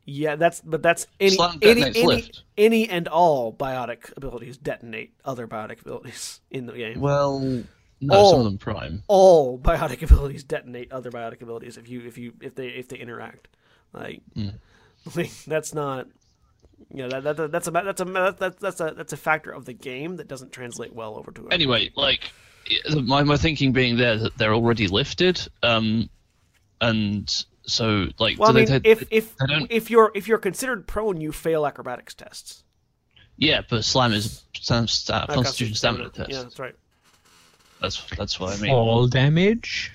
yeah, 0.03 0.35
that's 0.35 0.59
but 0.61 0.83
that's 0.83 1.07
any 1.21 1.37
any 1.61 1.83
any, 1.83 2.05
lift. 2.05 2.43
any 2.57 2.89
and 2.89 3.07
all 3.07 3.53
biotic 3.53 4.15
abilities 4.17 4.57
detonate 4.57 5.13
other 5.23 5.47
biotic 5.47 5.79
abilities 5.81 6.41
in 6.51 6.65
the 6.65 6.73
game. 6.73 6.99
Well, 6.99 7.39
no, 7.39 7.65
Oh. 8.13 8.31
some 8.31 8.39
of 8.39 8.45
them 8.45 8.57
prime. 8.57 9.03
all 9.07 9.57
biotic 9.57 10.01
abilities 10.11 10.43
detonate 10.43 10.91
other 10.91 11.09
biotic 11.09 11.41
abilities 11.41 11.77
if 11.77 11.87
you 11.87 12.01
if 12.05 12.17
you 12.17 12.33
if 12.41 12.53
they 12.55 12.67
if 12.67 12.89
they 12.89 12.97
interact. 12.97 13.47
Like, 13.93 14.21
Hmm. 14.33 14.49
like, 15.15 15.31
that's 15.47 15.73
not. 15.73 16.07
You 16.93 17.07
know, 17.07 17.21
that, 17.21 17.35
that 17.37 17.51
that's 17.51 17.67
a 17.67 17.71
that's 17.71 18.01
a 18.01 18.35
that's 18.39 18.55
that's 18.61 18.79
a 18.79 18.93
that's 18.95 19.13
a 19.13 19.17
factor 19.17 19.51
of 19.51 19.65
the 19.65 19.73
game 19.73 20.17
that 20.17 20.27
doesn't 20.27 20.51
translate 20.51 20.93
well 20.93 21.15
over 21.17 21.31
to. 21.31 21.47
a- 21.47 21.53
Anyway, 21.53 21.91
like 21.95 22.31
my 23.03 23.23
my 23.23 23.37
thinking 23.37 23.71
being 23.73 23.97
there 23.97 24.17
that 24.17 24.37
they're 24.37 24.53
already 24.53 24.87
lifted, 24.87 25.41
um, 25.63 26.09
and 26.81 27.45
so 27.65 28.07
like 28.19 28.37
well, 28.39 28.49
I 28.49 28.53
mean, 28.53 28.65
they, 28.65 28.79
they- 28.79 28.89
if 28.91 29.03
if 29.11 29.37
they 29.37 29.45
don't- 29.47 29.71
if 29.71 29.89
you're 29.89 30.11
if 30.15 30.27
you're 30.27 30.37
considered 30.37 30.87
prone, 30.87 31.19
you 31.19 31.31
fail 31.31 31.65
acrobatics 31.65 32.13
tests. 32.13 32.63
yeah, 33.37 33.61
but 33.69 33.83
slam 33.83 34.13
is 34.13 34.43
stam, 34.55 34.87
sta- 34.87 35.25
Uh, 35.29 35.33
constitution 35.33 35.75
stamina 35.75 36.09
test. 36.09 36.29
Yeah, 36.31 36.43
that's 36.43 36.59
right. 36.59 36.75
That's 37.81 38.03
that's 38.17 38.39
what 38.39 38.57
I 38.57 38.61
mean. 38.61 38.71
All 38.71 39.07
damage? 39.07 39.91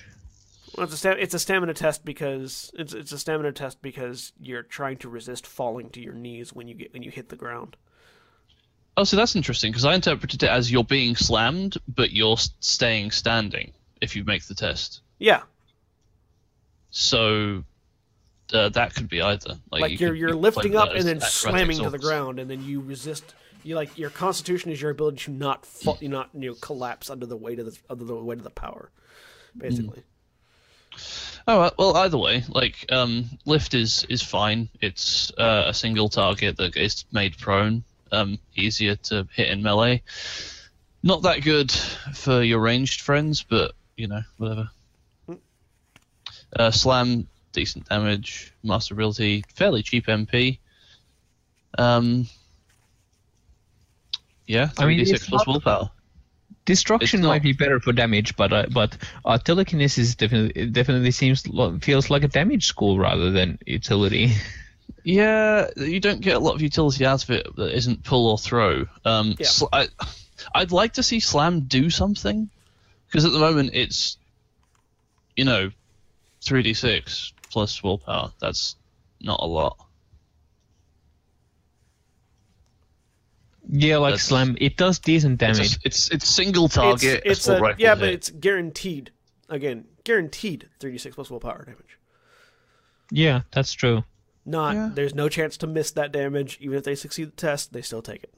Well, 0.77 0.87
it's 0.87 1.05
a 1.05 1.11
it's 1.11 1.33
a 1.33 1.39
stamina 1.39 1.73
test 1.73 2.03
because 2.03 2.71
it's 2.73 2.93
it's 2.93 3.11
a 3.11 3.19
stamina 3.19 3.51
test 3.51 3.81
because 3.81 4.33
you're 4.39 4.63
trying 4.63 4.97
to 4.97 5.09
resist 5.09 5.45
falling 5.45 5.89
to 5.91 6.01
your 6.01 6.13
knees 6.13 6.53
when 6.53 6.67
you 6.67 6.75
get 6.75 6.93
when 6.93 7.03
you 7.03 7.11
hit 7.11 7.29
the 7.29 7.35
ground. 7.35 7.75
Oh, 8.97 9.03
so 9.03 9.17
that's 9.17 9.35
interesting 9.35 9.71
because 9.71 9.85
I 9.85 9.95
interpreted 9.95 10.43
it 10.43 10.49
as 10.49 10.71
you're 10.71 10.83
being 10.83 11.15
slammed, 11.15 11.77
but 11.87 12.11
you're 12.11 12.37
staying 12.59 13.11
standing 13.11 13.73
if 14.01 14.15
you 14.15 14.23
make 14.23 14.45
the 14.45 14.53
test. 14.55 15.01
Yeah, 15.19 15.43
So 16.91 17.63
uh, 18.53 18.69
that 18.69 18.93
could 18.93 19.09
be 19.09 19.21
either. 19.21 19.55
Like, 19.71 19.81
like 19.81 19.91
you 19.91 19.97
you're 20.07 20.15
you're 20.15 20.29
you 20.29 20.35
could 20.35 20.41
lifting 20.41 20.75
up 20.75 20.89
and 20.91 21.07
then 21.07 21.21
slamming 21.21 21.79
to 21.79 21.89
the 21.89 21.97
ground, 21.99 22.39
and 22.39 22.49
then 22.49 22.63
you 22.63 22.81
resist. 22.81 23.33
You 23.63 23.75
like 23.75 23.97
your 23.97 24.09
constitution 24.09 24.71
is 24.71 24.81
your 24.81 24.91
ability 24.91 25.17
to 25.25 25.31
not 25.31 25.65
fall, 25.65 25.97
you 26.01 26.09
not 26.09 26.29
you 26.33 26.49
know 26.51 26.55
collapse 26.55 27.09
under 27.09 27.25
the 27.25 27.37
weight 27.37 27.59
of 27.59 27.65
the 27.65 27.77
under 27.89 28.03
the 28.05 28.15
weight 28.15 28.37
of 28.39 28.43
the 28.43 28.49
power, 28.51 28.91
basically. 29.57 30.03
All 31.47 31.59
right. 31.59 31.73
Well, 31.77 31.97
either 31.97 32.17
way, 32.17 32.43
like 32.47 32.85
um, 32.91 33.25
lift 33.45 33.73
is 33.73 34.05
is 34.09 34.21
fine. 34.21 34.69
It's 34.81 35.31
uh, 35.37 35.65
a 35.67 35.73
single 35.73 36.07
target 36.07 36.57
that 36.57 36.77
is 36.77 37.05
made 37.11 37.37
prone, 37.37 37.83
um, 38.11 38.39
easier 38.55 38.95
to 38.95 39.27
hit 39.33 39.49
in 39.49 39.61
melee. 39.61 40.03
Not 41.01 41.23
that 41.23 41.41
good 41.43 41.69
for 41.71 42.41
your 42.41 42.59
ranged 42.59 43.01
friends, 43.01 43.43
but 43.43 43.73
you 43.97 44.07
know 44.07 44.21
whatever. 44.37 44.69
Uh, 46.55 46.71
slam, 46.71 47.27
decent 47.51 47.89
damage. 47.89 48.53
Master 48.63 48.93
ability, 48.93 49.43
fairly 49.53 49.83
cheap 49.83 50.05
MP. 50.05 50.59
Um, 51.77 52.27
yeah, 54.47 54.69
I 54.77 54.85
mean, 54.85 54.99
3d6 54.99 55.27
plus 55.27 55.39
not- 55.39 55.47
willpower. 55.47 55.89
Destruction 56.65 57.21
not- 57.21 57.27
might 57.29 57.43
be 57.43 57.53
better 57.53 57.79
for 57.79 57.91
damage, 57.91 58.35
but 58.35 58.53
uh, 58.53 58.65
but 58.71 58.97
uh, 59.25 59.37
telekinesis 59.37 60.15
definitely 60.15 60.67
definitely 60.67 61.11
seems 61.11 61.43
feels 61.81 62.09
like 62.09 62.23
a 62.23 62.27
damage 62.29 62.65
score 62.67 62.99
rather 62.99 63.31
than 63.31 63.59
utility. 63.65 64.31
Yeah, 65.05 65.67
you 65.75 65.99
don't 65.99 66.21
get 66.21 66.35
a 66.37 66.39
lot 66.39 66.55
of 66.55 66.61
utility 66.61 67.05
out 67.05 67.23
of 67.25 67.29
it 67.29 67.53
that 67.57 67.75
isn't 67.75 68.05
pull 68.05 68.29
or 68.29 68.37
throw. 68.37 68.85
Um, 69.03 69.35
Yeah. 69.37 69.47
sl- 69.47 69.65
I, 69.73 69.89
I'd 70.55 70.71
like 70.71 70.93
to 70.93 71.03
see 71.03 71.19
Slam 71.19 71.61
do 71.61 71.89
something, 71.89 72.49
because 73.07 73.25
at 73.25 73.33
the 73.33 73.39
moment 73.39 73.71
it's, 73.73 74.17
you 75.35 75.43
know, 75.43 75.71
3d6 76.43 77.33
plus 77.51 77.83
willpower. 77.83 78.31
That's 78.39 78.77
not 79.19 79.41
a 79.41 79.45
lot. 79.45 79.77
Yeah, 83.69 83.97
like 83.97 84.11
That's- 84.13 84.23
slam, 84.27 84.57
it 84.59 84.77
does 84.77 84.99
decent 84.99 85.41
It's, 85.41 85.57
damage. 85.57 85.75
a, 85.77 85.79
it's 85.85 86.11
it's 86.11 86.27
single 86.27 86.67
target. 86.69 87.21
it's, 87.25 87.39
it's 87.39 87.47
a, 87.47 87.59
rifle 87.59 87.81
yeah, 87.81 87.95
but 87.95 88.05
hit. 88.05 88.13
it's 88.15 88.29
guaranteed. 88.29 89.11
Again, 89.49 89.85
guaranteed 90.03 90.69
3d6 90.79 91.13
plus 91.13 91.29
willpower 91.29 91.63
damage. 91.65 91.97
Yeah, 93.11 93.41
that's 93.51 93.73
true. 93.73 94.03
Not 94.45 94.75
Yeah. 94.75 94.89
there's 94.93 95.13
no 95.15 95.29
chance 95.29 95.55
to 95.57 95.67
miss 95.67 95.91
that 95.91 96.11
damage. 96.11 96.57
Even 96.61 96.77
if 96.77 96.83
they 96.83 96.95
succeed 96.95 97.27
the 97.27 97.31
test, 97.35 97.71
they 97.73 97.81
still 97.81 98.01
take 98.01 98.23
it. 98.23 98.33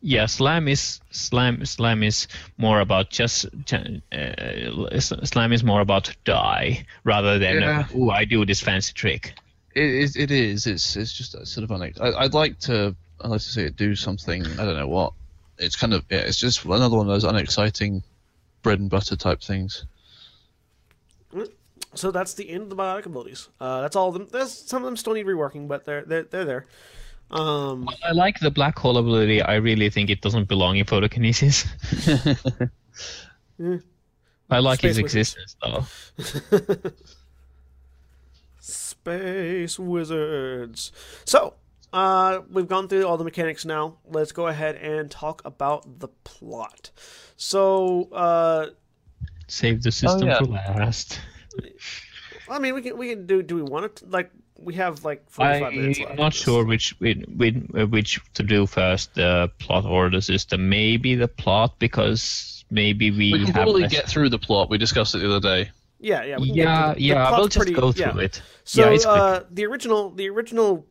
Yeah, 0.00 0.26
slam 0.26 0.68
is 0.68 1.00
slam. 1.10 1.64
Slam 1.66 2.02
is 2.04 2.28
more 2.56 2.80
about 2.80 3.10
just 3.10 3.46
uh, 3.72 5.00
slam 5.00 5.52
is 5.52 5.64
more 5.64 5.80
about 5.80 6.14
die 6.24 6.86
rather 7.02 7.38
than 7.40 7.60
Yeah. 7.60 7.80
uh, 7.80 7.84
oh 7.96 8.10
I 8.10 8.24
do 8.24 8.44
this 8.46 8.60
fancy 8.60 8.92
trick. 8.92 9.34
It, 9.78 10.16
it, 10.16 10.16
it 10.16 10.30
is. 10.30 10.66
It's 10.66 10.96
it's 10.96 11.12
just 11.12 11.34
a 11.34 11.46
sort 11.46 11.64
of 11.64 11.70
unex- 11.70 12.00
I, 12.00 12.24
I'd 12.24 12.34
like 12.34 12.58
to. 12.60 12.94
I'd 13.20 13.28
like 13.28 13.40
to 13.40 13.46
see 13.46 13.62
it 13.62 13.76
do 13.76 13.94
something. 13.94 14.44
I 14.44 14.64
don't 14.64 14.76
know 14.76 14.88
what. 14.88 15.12
It's 15.58 15.76
kind 15.76 15.94
of 15.94 16.04
yeah. 16.10 16.18
It's 16.18 16.38
just 16.38 16.64
another 16.64 16.96
one 16.96 17.06
of 17.06 17.12
those 17.12 17.24
unexciting 17.24 18.02
bread 18.62 18.80
and 18.80 18.90
butter 18.90 19.16
type 19.16 19.40
things. 19.40 19.84
So 21.94 22.10
that's 22.10 22.34
the 22.34 22.48
end 22.50 22.64
of 22.64 22.70
the 22.70 22.76
biotic 22.76 23.06
abilities. 23.06 23.48
Uh, 23.60 23.80
that's 23.82 23.96
all 23.96 24.08
of 24.08 24.14
them. 24.14 24.28
There's, 24.30 24.52
some 24.52 24.82
of 24.82 24.86
them 24.86 24.96
still 24.96 25.14
need 25.14 25.26
reworking, 25.26 25.68
but 25.68 25.84
they're 25.84 26.02
they're 26.02 26.24
they're 26.24 26.44
there. 26.44 26.66
Um, 27.30 27.88
I 28.04 28.12
like 28.12 28.40
the 28.40 28.50
black 28.50 28.78
hole 28.78 28.96
ability. 28.96 29.42
I 29.42 29.56
really 29.56 29.90
think 29.90 30.10
it 30.10 30.20
doesn't 30.22 30.48
belong 30.48 30.76
in 30.76 30.86
photokinesis. 30.86 31.66
I 34.50 34.58
like 34.60 34.78
Space 34.78 34.96
its 34.98 35.14
wizards. 35.14 35.36
existence 35.36 35.56
though. 35.62 36.90
Space 39.08 39.78
Wizards. 39.78 40.92
So, 41.24 41.54
uh, 41.92 42.40
we've 42.50 42.68
gone 42.68 42.88
through 42.88 43.06
all 43.06 43.16
the 43.16 43.24
mechanics 43.24 43.64
now. 43.64 43.96
Let's 44.06 44.32
go 44.32 44.46
ahead 44.46 44.76
and 44.76 45.10
talk 45.10 45.42
about 45.44 46.00
the 46.00 46.08
plot. 46.24 46.90
So, 47.36 48.08
uh, 48.12 48.66
Save 49.46 49.82
the 49.82 49.92
system 49.92 50.28
yeah. 50.28 50.38
for 50.38 50.44
last. 50.44 51.20
I 52.50 52.58
mean, 52.58 52.74
we 52.74 52.82
can 52.82 52.98
we 52.98 53.08
can 53.10 53.26
do. 53.26 53.42
Do 53.42 53.56
we 53.56 53.62
want 53.62 53.96
to 53.96 54.06
like? 54.06 54.30
We 54.60 54.74
have 54.74 55.04
like 55.04 55.30
forty-five 55.30 55.72
minutes 55.72 56.00
left. 56.00 56.10
I'm 56.10 56.16
not 56.18 56.34
sure 56.34 56.64
which 56.64 56.94
which 56.98 57.24
which 57.72 58.20
to 58.34 58.42
do 58.42 58.66
first, 58.66 59.14
the 59.14 59.50
plot 59.58 59.86
or 59.86 60.10
the 60.10 60.20
system. 60.20 60.68
Maybe 60.68 61.14
the 61.14 61.28
plot 61.28 61.78
because 61.78 62.64
maybe 62.70 63.10
we, 63.10 63.32
We 63.32 63.38
can 63.38 63.46
have 63.46 63.54
probably 63.54 63.82
less- 63.82 63.92
get 63.92 64.08
through 64.08 64.28
the 64.28 64.38
plot. 64.38 64.68
We 64.68 64.76
discussed 64.76 65.14
it 65.14 65.18
the 65.18 65.34
other 65.34 65.40
day. 65.40 65.70
Yeah, 66.00 66.22
yeah, 66.24 66.38
we 66.38 66.46
can 66.48 66.54
Yeah, 66.56 66.88
the- 66.88 66.94
the 66.94 67.02
yeah. 67.02 67.14
plot's 67.28 67.38
We'll 67.40 67.48
just 67.48 67.56
pretty- 67.58 67.72
go 67.72 67.92
yeah. 67.96 68.12
through 68.12 68.20
it. 68.22 68.42
So 68.64 68.82
yeah, 68.88 68.94
it's 68.94 69.06
uh, 69.06 69.44
the 69.50 69.66
original 69.66 70.10
the 70.10 70.28
original 70.30 70.86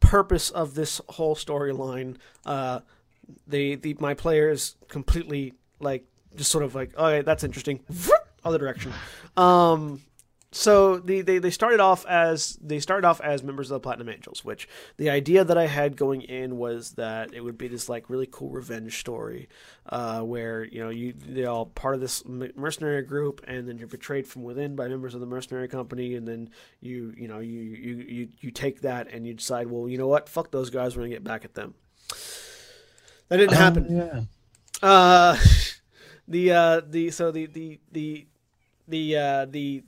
purpose 0.00 0.50
of 0.50 0.74
this 0.74 1.00
whole 1.08 1.34
storyline, 1.34 2.16
uh, 2.44 2.80
the 3.46 3.76
the 3.76 3.96
my 4.00 4.12
players 4.14 4.76
completely 4.88 5.54
like 5.80 6.04
just 6.36 6.50
sort 6.50 6.64
of 6.64 6.74
like, 6.74 6.96
okay, 6.96 7.22
that's 7.22 7.42
interesting, 7.44 7.80
other 8.44 8.58
direction. 8.58 8.92
Um, 9.36 10.02
so 10.54 10.98
the, 10.98 11.20
they 11.22 11.38
they 11.38 11.50
started 11.50 11.80
off 11.80 12.06
as 12.06 12.56
they 12.62 12.78
started 12.78 13.04
off 13.04 13.20
as 13.20 13.42
members 13.42 13.72
of 13.72 13.74
the 13.74 13.80
Platinum 13.80 14.08
Angels, 14.08 14.44
which 14.44 14.68
the 14.98 15.10
idea 15.10 15.42
that 15.42 15.58
I 15.58 15.66
had 15.66 15.96
going 15.96 16.22
in 16.22 16.58
was 16.58 16.92
that 16.92 17.34
it 17.34 17.40
would 17.40 17.58
be 17.58 17.66
this 17.66 17.88
like 17.88 18.08
really 18.08 18.28
cool 18.30 18.50
revenge 18.50 19.00
story, 19.00 19.48
uh, 19.88 20.20
where 20.20 20.62
you 20.62 20.78
know 20.78 20.90
you 20.90 21.12
they're 21.16 21.48
all 21.48 21.66
part 21.66 21.96
of 21.96 22.00
this 22.00 22.22
mercenary 22.24 23.02
group, 23.02 23.42
and 23.48 23.66
then 23.68 23.78
you're 23.78 23.88
betrayed 23.88 24.28
from 24.28 24.44
within 24.44 24.76
by 24.76 24.86
members 24.86 25.12
of 25.12 25.20
the 25.20 25.26
mercenary 25.26 25.66
company, 25.66 26.14
and 26.14 26.26
then 26.26 26.50
you 26.80 27.12
you 27.16 27.26
know 27.26 27.40
you 27.40 27.60
you 27.60 27.96
you, 27.96 28.28
you 28.38 28.50
take 28.52 28.82
that 28.82 29.08
and 29.12 29.26
you 29.26 29.34
decide, 29.34 29.66
well, 29.66 29.88
you 29.88 29.98
know 29.98 30.06
what, 30.06 30.28
fuck 30.28 30.52
those 30.52 30.70
guys, 30.70 30.96
we're 30.96 31.02
gonna 31.02 31.14
get 31.14 31.24
back 31.24 31.44
at 31.44 31.54
them. 31.54 31.74
That 33.28 33.38
didn't 33.38 33.56
happen. 33.56 33.86
Yeah. 33.90 34.88
Uh, 34.88 35.36
the 36.28 36.52
uh, 36.52 36.80
the 36.88 37.10
so 37.10 37.32
the 37.32 37.46
the 37.46 37.80
the 37.90 38.26
the 38.86 39.16
uh, 39.16 39.46
the 39.46 39.82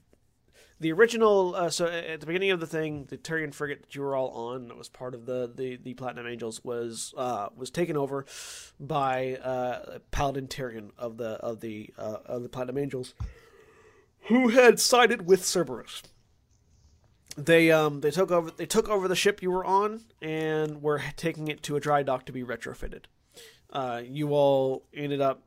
the 0.80 0.92
original. 0.92 1.54
Uh, 1.54 1.70
so 1.70 1.86
at 1.86 2.20
the 2.20 2.26
beginning 2.26 2.50
of 2.50 2.60
the 2.60 2.66
thing, 2.66 3.06
the 3.08 3.16
Turian 3.16 3.54
frigate 3.54 3.82
that 3.82 3.94
you 3.94 4.02
were 4.02 4.14
all 4.14 4.30
on, 4.30 4.68
that 4.68 4.76
was 4.76 4.88
part 4.88 5.14
of 5.14 5.26
the 5.26 5.50
the, 5.54 5.76
the 5.76 5.94
Platinum 5.94 6.26
Angels, 6.26 6.62
was 6.64 7.14
uh, 7.16 7.48
was 7.56 7.70
taken 7.70 7.96
over 7.96 8.26
by 8.78 9.36
uh, 9.36 9.98
Paladin 10.10 10.48
Tyrion 10.48 10.90
of 10.98 11.16
the 11.16 11.30
of 11.40 11.60
the 11.60 11.90
uh, 11.98 12.18
of 12.26 12.42
the 12.42 12.48
Platinum 12.48 12.78
Angels, 12.78 13.14
who 14.22 14.48
had 14.48 14.78
sided 14.80 15.26
with 15.26 15.44
Cerberus. 15.44 16.02
They 17.36 17.70
um 17.70 18.00
they 18.00 18.10
took 18.10 18.30
over 18.30 18.50
they 18.50 18.66
took 18.66 18.88
over 18.88 19.08
the 19.08 19.16
ship 19.16 19.42
you 19.42 19.50
were 19.50 19.64
on 19.64 20.02
and 20.22 20.82
were 20.82 21.02
taking 21.16 21.48
it 21.48 21.62
to 21.64 21.76
a 21.76 21.80
dry 21.80 22.02
dock 22.02 22.24
to 22.26 22.32
be 22.32 22.42
retrofitted. 22.42 23.04
Uh, 23.70 24.00
you 24.04 24.30
all 24.30 24.86
ended 24.94 25.20
up 25.20 25.42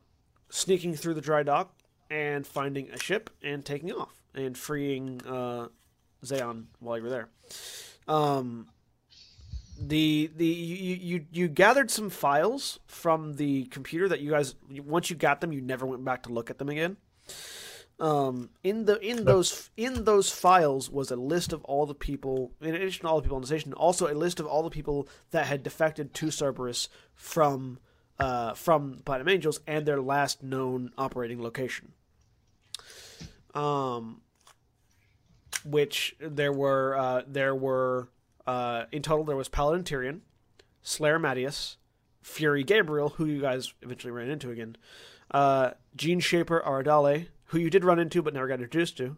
sneaking 0.49 0.95
through 0.95 1.13
the 1.13 1.21
dry 1.21 1.41
dock 1.41 1.73
and 2.11 2.45
finding 2.45 2.89
a 2.91 2.99
ship 2.99 3.29
and 3.41 3.63
taking 3.65 3.91
off 3.91 4.18
and 4.33 4.57
freeing 4.57 5.21
uh, 5.25 5.67
Zeon 6.23 6.65
while 6.79 6.97
you 6.97 7.03
were 7.03 7.09
there. 7.09 7.29
Um, 8.07 8.67
the 9.79 10.29
the 10.35 10.45
you, 10.45 10.95
you 10.95 11.25
you 11.31 11.47
gathered 11.47 11.89
some 11.89 12.09
files 12.09 12.79
from 12.87 13.35
the 13.35 13.65
computer 13.65 14.09
that 14.09 14.19
you 14.19 14.31
guys 14.31 14.55
once 14.69 15.09
you 15.09 15.15
got 15.15 15.41
them 15.41 15.53
you 15.53 15.61
never 15.61 15.85
went 15.85 16.03
back 16.03 16.23
to 16.23 16.33
look 16.33 16.49
at 16.49 16.57
them 16.57 16.69
again. 16.69 16.97
Um, 17.99 18.49
in 18.63 18.85
the 18.85 18.97
in 18.99 19.25
those 19.25 19.69
in 19.75 20.05
those 20.05 20.31
files 20.31 20.89
was 20.89 21.11
a 21.11 21.17
list 21.17 21.51
of 21.51 21.63
all 21.65 21.85
the 21.85 21.95
people, 21.95 22.53
in 22.61 22.73
addition 22.73 23.01
to 23.01 23.09
all 23.09 23.17
the 23.17 23.23
people 23.23 23.35
on 23.35 23.41
the 23.41 23.47
station, 23.47 23.73
also 23.73 24.11
a 24.11 24.15
list 24.15 24.39
of 24.39 24.45
all 24.45 24.63
the 24.63 24.69
people 24.69 25.07
that 25.31 25.47
had 25.47 25.63
defected 25.63 26.13
to 26.13 26.31
Cerberus 26.31 26.87
from 27.13 27.79
uh, 28.17 28.53
from 28.53 29.01
Platinum 29.03 29.29
Angels 29.29 29.59
and 29.67 29.85
their 29.85 30.01
last 30.01 30.43
known 30.43 30.91
operating 30.97 31.41
location. 31.41 31.91
Um, 33.53 34.21
which 35.65 36.15
there 36.19 36.53
were 36.53 36.95
uh, 36.95 37.21
there 37.27 37.55
were 37.55 38.09
uh, 38.47 38.85
in 38.91 39.01
total 39.01 39.25
there 39.25 39.35
was 39.35 39.49
Paladin 39.49 39.83
Tyrion, 39.83 40.21
Slayer 40.81 41.19
Mattias, 41.19 41.75
Fury 42.21 42.63
Gabriel, 42.63 43.09
who 43.09 43.25
you 43.25 43.41
guys 43.41 43.73
eventually 43.81 44.11
ran 44.11 44.29
into 44.29 44.51
again, 44.51 44.75
uh, 45.31 45.71
Gene 45.95 46.19
Shaper 46.19 46.61
Aradale, 46.65 47.27
who 47.45 47.59
you 47.59 47.69
did 47.69 47.83
run 47.83 47.99
into 47.99 48.21
but 48.21 48.33
never 48.33 48.47
got 48.47 48.61
introduced 48.61 48.97
to, 48.97 49.17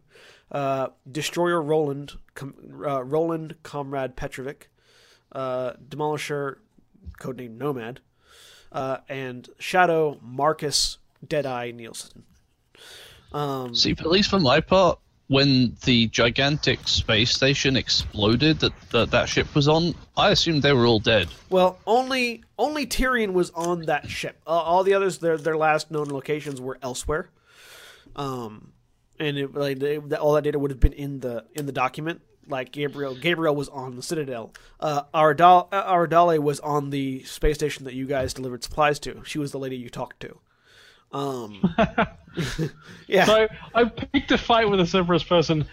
uh, 0.52 0.88
Destroyer 1.10 1.62
Roland, 1.62 2.14
com- 2.36 2.84
uh, 2.86 3.03
Roland 3.03 3.56
Comrade 3.64 4.16
Petrovic, 4.16 4.70
uh, 5.32 5.74
Demolisher, 5.88 6.58
codenamed 7.20 7.58
Nomad, 7.58 8.02
uh, 8.72 8.98
and 9.08 9.49
Shadow 9.60 10.18
Marcus 10.22 10.98
Deadeye 11.26 11.72
Nielsen. 11.72 12.24
Um, 13.32 13.74
See, 13.76 13.91
at 13.91 14.06
least 14.06 14.30
for 14.30 14.40
my 14.40 14.60
part, 14.60 14.99
when 15.28 15.78
the 15.86 16.08
gigantic 16.08 16.86
space 16.90 17.32
station 17.32 17.78
exploded 17.78 18.60
that 18.60 18.74
that, 18.90 19.12
that 19.12 19.30
ship 19.30 19.56
was 19.56 19.70
on, 19.70 19.95
I 20.18 20.32
assumed 20.32 20.62
they 20.62 20.74
were 20.74 20.86
all 20.86 20.99
dead. 20.99 21.30
Well, 21.49 21.80
only 21.88 22.44
only 22.58 22.86
Tyrion 22.86 23.32
was 23.32 23.49
on 23.52 23.84
that 23.84 24.10
ship. 24.10 24.41
Uh, 24.45 24.49
all 24.49 24.84
the 24.84 24.94
others, 24.94 25.20
their 25.20 25.38
their 25.38 25.56
last 25.56 25.90
known 25.90 26.10
locations 26.10 26.60
were 26.60 26.78
elsewhere. 26.82 27.30
Um, 28.16 28.74
and 29.20 29.38
it, 29.38 29.53
like 29.56 29.80
they, 29.80 29.98
all 29.98 30.34
that 30.34 30.44
data 30.44 30.60
would 30.60 30.72
have 30.72 30.82
been 30.82 30.94
in 30.94 31.22
the 31.22 31.45
in 31.53 31.66
the 31.66 31.72
document. 31.72 32.22
Like 32.48 32.74
Gabriel, 32.74 33.16
Gabriel 33.16 33.56
was 33.56 33.70
on 33.70 33.95
the 33.95 34.02
Citadel. 34.02 34.52
Uh, 34.82 35.03
Aradal, 35.14 35.70
uh, 35.72 35.94
Aradale 35.94 36.40
was 36.40 36.60
on 36.60 36.90
the 36.90 37.24
space 37.24 37.56
station 37.56 37.86
that 37.86 37.94
you 37.94 38.06
guys 38.06 38.34
delivered 38.34 38.64
supplies 38.64 38.99
to. 38.99 39.22
She 39.24 39.40
was 39.40 39.52
the 39.53 39.60
lady 39.60 39.78
you 39.78 39.90
talked 39.90 40.20
to. 40.22 40.40
Um, 41.14 41.76
yeah. 43.08 43.26
So 43.26 43.48
I 43.76 43.86
picked 43.86 44.32
a 44.32 44.38
fight 44.38 44.70
with 44.70 44.80
a 44.80 44.86
Cerberus 44.86 45.24
person 45.24 45.66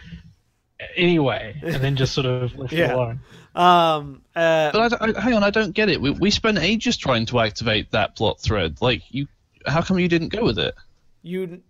anyway, 0.96 1.58
and 1.62 1.76
then 1.76 1.96
just 1.96 2.12
sort 2.12 2.26
of 2.26 2.56
left 2.56 2.72
Yeah. 2.72 2.90
it 2.90 2.94
alone. 2.94 3.20
Um, 3.54 4.22
uh, 4.36 4.70
But 4.72 5.00
I 5.02 5.06
I- 5.16 5.20
hang 5.20 5.34
on, 5.34 5.42
I 5.44 5.50
don't 5.50 5.72
get 5.72 5.88
it. 5.88 6.00
We, 6.00 6.10
we 6.10 6.30
spent 6.30 6.58
ages 6.58 6.96
trying 6.96 7.26
to 7.26 7.40
activate 7.40 7.90
that 7.92 8.14
plot 8.16 8.40
thread. 8.40 8.78
Like 8.80 9.02
you, 9.10 9.26
how 9.66 9.82
come 9.82 9.98
you 9.98 10.08
didn't 10.08 10.28
go 10.28 10.44
with 10.44 10.58
it? 10.58 10.74
you 11.22 11.60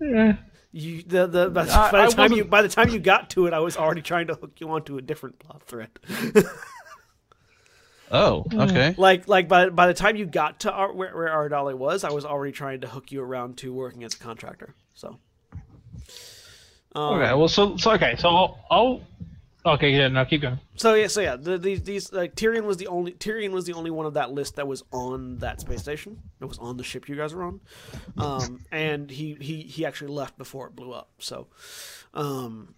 Yeah. 0.00 0.34
you 0.72 1.02
the 1.04 1.26
the 1.26 1.50
by, 1.50 1.62
I- 1.68 1.90
by 1.92 2.06
the 2.06 2.12
time 2.12 2.32
you 2.32 2.44
by 2.44 2.62
the 2.62 2.68
time 2.68 2.88
you 2.90 2.98
got 2.98 3.30
to 3.30 3.46
it, 3.46 3.52
I 3.52 3.58
was 3.60 3.76
already 3.76 4.02
trying 4.02 4.26
to 4.28 4.34
hook 4.34 4.52
you 4.58 4.68
onto 4.70 4.98
a 4.98 5.02
different 5.02 5.38
plot 5.38 5.62
thread. 5.64 5.90
Oh, 8.10 8.44
okay. 8.52 8.94
like 8.96 9.28
like 9.28 9.48
by 9.48 9.68
by 9.68 9.86
the 9.86 9.94
time 9.94 10.16
you 10.16 10.26
got 10.26 10.60
to 10.60 10.72
Ar- 10.72 10.92
where 10.92 11.14
where 11.14 11.28
Ardali 11.28 11.76
was, 11.76 12.04
I 12.04 12.10
was 12.10 12.24
already 12.24 12.52
trying 12.52 12.80
to 12.80 12.86
hook 12.88 13.12
you 13.12 13.22
around 13.22 13.58
to 13.58 13.72
working 13.72 14.04
as 14.04 14.14
a 14.14 14.18
contractor. 14.18 14.74
So. 14.94 15.18
Um, 16.94 17.20
Okay. 17.20 17.34
Well, 17.34 17.48
so 17.48 17.76
so 17.76 17.92
okay. 17.92 18.16
So 18.18 18.28
I'll. 18.28 18.58
I'll 18.70 19.00
okay. 19.74 19.90
Yeah. 19.90 20.08
No. 20.08 20.24
Keep 20.24 20.42
going. 20.42 20.58
So 20.76 20.94
yeah, 20.94 21.08
so 21.08 21.20
yeah, 21.20 21.36
the, 21.36 21.58
these 21.58 21.82
these 21.82 22.12
like 22.12 22.34
Tyrion 22.34 22.64
was 22.64 22.76
the 22.78 22.86
only 22.86 23.12
Tyrion 23.12 23.50
was 23.50 23.66
the 23.66 23.74
only 23.74 23.90
one 23.90 24.06
of 24.06 24.14
that 24.14 24.30
list 24.32 24.56
that 24.56 24.66
was 24.66 24.82
on 24.92 25.38
that 25.38 25.60
space 25.60 25.82
station. 25.82 26.20
That 26.40 26.46
was 26.46 26.58
on 26.58 26.76
the 26.76 26.84
ship 26.84 27.08
you 27.08 27.16
guys 27.16 27.34
were 27.34 27.44
on, 27.44 27.60
um, 28.16 28.64
and 28.72 29.10
he 29.10 29.36
he 29.40 29.62
he 29.62 29.84
actually 29.84 30.12
left 30.12 30.38
before 30.38 30.66
it 30.68 30.74
blew 30.76 30.92
up. 30.92 31.10
So, 31.18 31.48
um, 32.14 32.74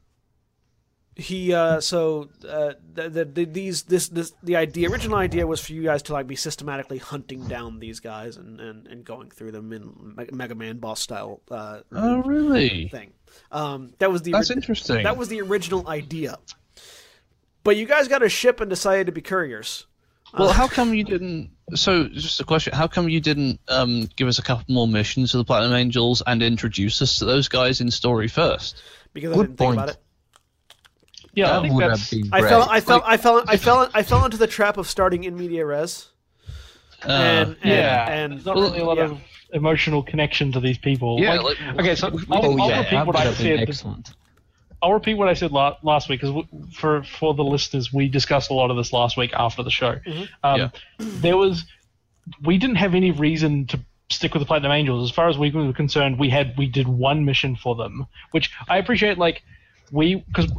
he 1.21 1.53
uh, 1.55 1.81
so 1.81 2.29
uh, 2.49 2.73
the, 2.95 3.09
the, 3.09 3.25
the 3.25 3.45
these 3.45 3.83
this 3.85 4.09
this 4.09 4.33
the 4.43 4.57
idea 4.57 4.89
original 4.91 5.17
idea 5.19 5.47
was 5.47 5.61
for 5.61 5.73
you 5.73 5.83
guys 5.83 6.03
to 6.05 6.13
like 6.13 6.27
be 6.27 6.37
systematically 6.37 6.99
hunting 6.99 7.47
down 7.47 7.79
these 7.79 8.01
guys 8.01 8.37
and 8.37 8.61
and, 8.61 8.87
and 8.87 9.05
going 9.05 9.31
through 9.31 9.53
them 9.53 9.73
in 9.73 10.17
Mega 10.33 10.55
Man 10.55 10.79
boss 10.79 11.01
style 11.01 11.41
uh, 11.51 11.81
Oh, 11.93 12.23
really? 12.23 12.89
thing. 12.89 13.13
Um, 13.53 13.93
that 13.99 14.11
was 14.11 14.23
the 14.23 14.33
That's 14.33 14.51
interesting. 14.51 15.03
that 15.05 15.17
was 15.17 15.29
the 15.29 15.41
original 15.43 15.87
idea. 15.89 16.39
But 17.63 17.77
you 17.77 17.87
guys 17.87 18.09
got 18.09 18.23
a 18.23 18.29
ship 18.29 18.61
and 18.61 18.71
decided 18.71 19.07
to 19.07 19.13
be 19.13 19.21
couriers. 19.21 19.87
Well, 20.39 20.53
how 20.53 20.69
come 20.69 20.95
you 20.95 21.05
didn't? 21.05 21.51
So, 21.75 22.09
just 22.09 22.41
a 22.41 22.45
question: 22.45 22.73
How 22.73 22.87
come 22.87 23.09
you 23.09 23.21
didn't 23.21 23.61
um, 23.69 24.09
give 24.17 24.29
us 24.29 24.39
a 24.39 24.43
couple 24.43 24.65
more 24.73 24.87
missions 24.89 25.33
to 25.33 25.39
the 25.39 25.45
Platinum 25.45 25.75
Angels 25.75 26.23
and 26.27 26.43
introduce 26.43 27.03
us 27.03 27.19
to 27.19 27.25
those 27.25 27.49
guys 27.49 27.81
in 27.81 27.91
story 27.91 28.29
first? 28.29 28.81
because 29.13 29.33
I 29.33 29.35
Good 29.35 29.43
didn't 29.49 29.59
think 29.59 29.69
point. 29.69 29.79
about 29.79 29.89
it. 29.91 29.97
Yeah. 31.35 31.59
I 31.59 31.63
think 31.63 31.75
would 31.75 31.85
that's. 31.91 32.11
have 32.11 32.23
been 32.23 32.31
I 32.33 32.41
fell, 32.43 32.63
I 32.71 32.81
fell, 32.81 33.03
I 33.07 33.17
fell, 33.17 33.45
I 33.47 33.57
fell, 33.57 33.91
I 33.95 34.03
fell 34.03 34.25
into 34.25 34.37
the 34.37 34.47
trap 34.47 34.77
of 34.77 34.89
starting 34.89 35.25
in 35.25 35.37
media 35.37 35.65
res, 35.67 36.09
Uh, 37.05 37.11
and, 37.13 37.49
and 37.63 37.71
yeah. 37.71 38.11
and 38.11 38.33
There's 38.35 38.47
not 38.47 38.57
really 38.57 38.81
a 38.81 38.85
lot 38.85 38.97
yeah. 38.99 39.05
of 39.05 39.19
emotional 39.53 40.03
connection 40.03 40.53
to 40.53 40.61
these 40.61 40.79
people. 40.79 41.19
Yeah, 41.21 41.35
Like- 41.41 41.61
like- 41.61 41.79
okay. 41.81 41.95
So 41.95 42.09
I'll, 42.31 42.45
Oh 42.47 42.59
I'll 42.59 42.69
yeah, 42.69 42.79
repeat 42.81 43.07
what 43.07 43.17
I 43.17 43.33
said. 43.35 43.61
excellent. 43.61 44.11
I'll 44.83 44.95
repeat 44.95 45.15
what 45.15 45.29
I 45.29 45.35
said 45.35 45.53
la- 45.53 45.77
last 45.83 46.09
week 46.09 46.21
because 46.23 46.45
for 46.73 47.03
for 47.05 47.35
the 47.35 47.45
listeners, 47.45 47.93
we 47.93 48.09
discussed 48.09 48.51
a 48.51 48.55
lot 48.55 48.71
of 48.71 48.77
this 48.77 48.93
last 48.93 49.17
week 49.17 49.33
after 49.35 49.63
the 49.63 49.71
show. 49.71 49.97
Um, 50.43 50.61
Yeah. 50.61 50.69
There 50.99 51.37
was 51.37 51.65
we 52.43 52.59
didn't 52.59 52.77
have 52.77 52.95
any 52.95 53.11
reason 53.11 53.67
to 53.67 53.81
stick 54.11 54.33
with 54.35 54.41
the 54.41 54.47
Platinum 54.47 54.73
Angels 54.73 55.09
as 55.11 55.15
far 55.15 55.29
as 55.29 55.37
we 55.39 55.51
were 55.51 55.73
concerned. 55.73 56.19
We 56.19 56.29
had 56.31 56.57
we 56.57 56.67
did 56.67 56.89
one 56.89 57.25
mission 57.25 57.57
for 57.57 57.75
them, 57.77 58.07
which 58.33 58.51
I 58.69 58.79
appreciate. 58.79 59.19
Like 59.19 59.43
we 59.93 60.17
because. 60.17 60.51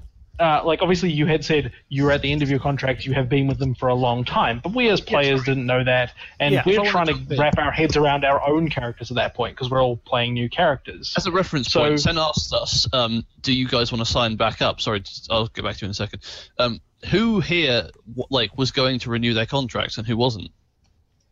Uh, 0.42 0.60
like 0.66 0.82
obviously 0.82 1.12
you 1.12 1.28
had 1.28 1.46
said 1.46 1.72
you 1.90 2.04
were 2.04 2.12
at 2.12 2.24
the 2.24 2.32
end 2.32 2.42
of 2.42 2.50
your 2.50 2.58
contract 2.60 3.06
you 3.06 3.14
have 3.14 3.30
been 3.30 3.46
with 3.46 3.60
them 3.60 3.76
for 3.76 3.90
a 3.90 3.94
long 3.94 4.24
time 4.26 4.60
but 4.64 4.74
we 4.74 4.90
as 4.90 5.00
players 5.00 5.44
didn't 5.44 5.68
know 5.68 5.84
that 5.84 6.14
and 6.40 6.56
Yeah. 6.56 6.64
we're 6.66 6.84
trying 6.84 7.06
to 7.06 7.14
to- 7.14 7.36
wrap 7.38 7.60
our 7.60 7.70
heads 7.72 7.96
around 7.96 8.26
our 8.26 8.42
own 8.48 8.68
characters 8.68 9.12
at 9.12 9.16
that 9.18 9.36
point 9.36 9.56
because 9.56 9.70
we're 9.70 9.84
all 9.84 9.98
playing 9.98 10.34
new 10.34 10.50
characters 10.50 11.14
As 11.16 11.28
a 11.28 11.32
reference 11.32 11.68
So- 11.72 11.82
point, 11.82 12.00
Sen 12.02 12.18
asked 12.18 12.54
us, 12.54 12.88
um, 12.92 13.24
"Do 13.44 13.54
you 13.54 13.68
guys 13.68 13.92
want 13.92 14.04
to 14.04 14.12
sign 14.12 14.36
back 14.36 14.64
up?" 14.64 14.82
Sorry, 14.82 15.04
I'll 15.30 15.46
get 15.46 15.64
back 15.64 15.76
to 15.78 15.82
you 15.82 15.88
in 15.88 15.92
a 15.92 15.94
second. 15.94 16.22
Um, 16.58 16.82
who 17.12 17.40
here, 17.40 17.90
like, 18.32 18.58
was 18.58 18.72
going 18.72 18.98
to 19.00 19.12
renew 19.12 19.36
their 19.36 19.46
contracts 19.46 20.00
and 20.00 20.08
who 20.08 20.18
wasn't? 20.18 20.50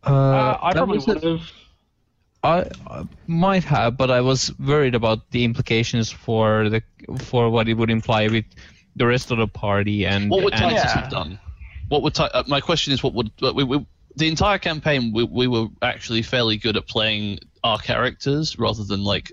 Uh, 0.06 0.10
uh, 0.10 0.58
I 0.62 0.72
probably 0.72 0.98
was 0.98 1.06
would 1.08 1.24
have 1.24 1.52
I, 2.42 2.64
I 2.86 3.04
might 3.26 3.64
have, 3.64 3.96
but 3.96 4.10
I 4.10 4.20
was 4.22 4.56
worried 4.58 4.94
about 4.94 5.30
the 5.30 5.44
implications 5.44 6.10
for 6.10 6.68
the 6.70 6.82
for 7.18 7.50
what 7.50 7.68
it 7.68 7.74
would 7.74 7.90
imply 7.90 8.28
with 8.28 8.44
the 9.00 9.06
rest 9.06 9.30
of 9.30 9.38
the 9.38 9.48
party 9.48 10.06
and. 10.06 10.30
What 10.30 10.44
would 10.44 10.52
Titis 10.52 10.72
Yeah. 10.74 11.00
have 11.00 11.10
done? 11.10 11.40
What 11.88 12.02
would 12.02 12.20
uh, 12.20 12.44
my 12.46 12.60
question 12.60 12.92
is? 12.92 13.02
What 13.02 13.14
would 13.14 13.32
we, 13.40 13.64
we, 13.64 13.86
the 14.14 14.28
entire 14.28 14.58
campaign? 14.58 15.12
We, 15.12 15.24
we 15.24 15.48
were 15.48 15.68
actually 15.80 16.22
fairly 16.22 16.58
good 16.58 16.76
at 16.76 16.86
playing 16.86 17.40
our 17.64 17.78
characters 17.78 18.58
rather 18.58 18.84
than 18.84 19.02
like 19.02 19.32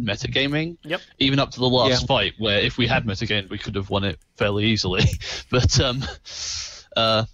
metagaming. 0.00 0.78
Yep. 0.82 1.00
Even 1.18 1.38
up 1.38 1.50
to 1.52 1.60
the 1.60 1.68
last 1.68 2.00
Yeah. 2.00 2.06
fight, 2.06 2.32
where 2.38 2.58
if 2.58 2.78
we 2.78 2.86
had 2.86 3.04
metagamed, 3.04 3.50
we 3.50 3.58
could 3.58 3.74
have 3.74 3.90
won 3.90 4.02
it 4.04 4.18
fairly 4.36 4.64
easily. 4.64 5.04
but 5.50 5.78
um, 5.78 6.02
uh, 6.96 7.24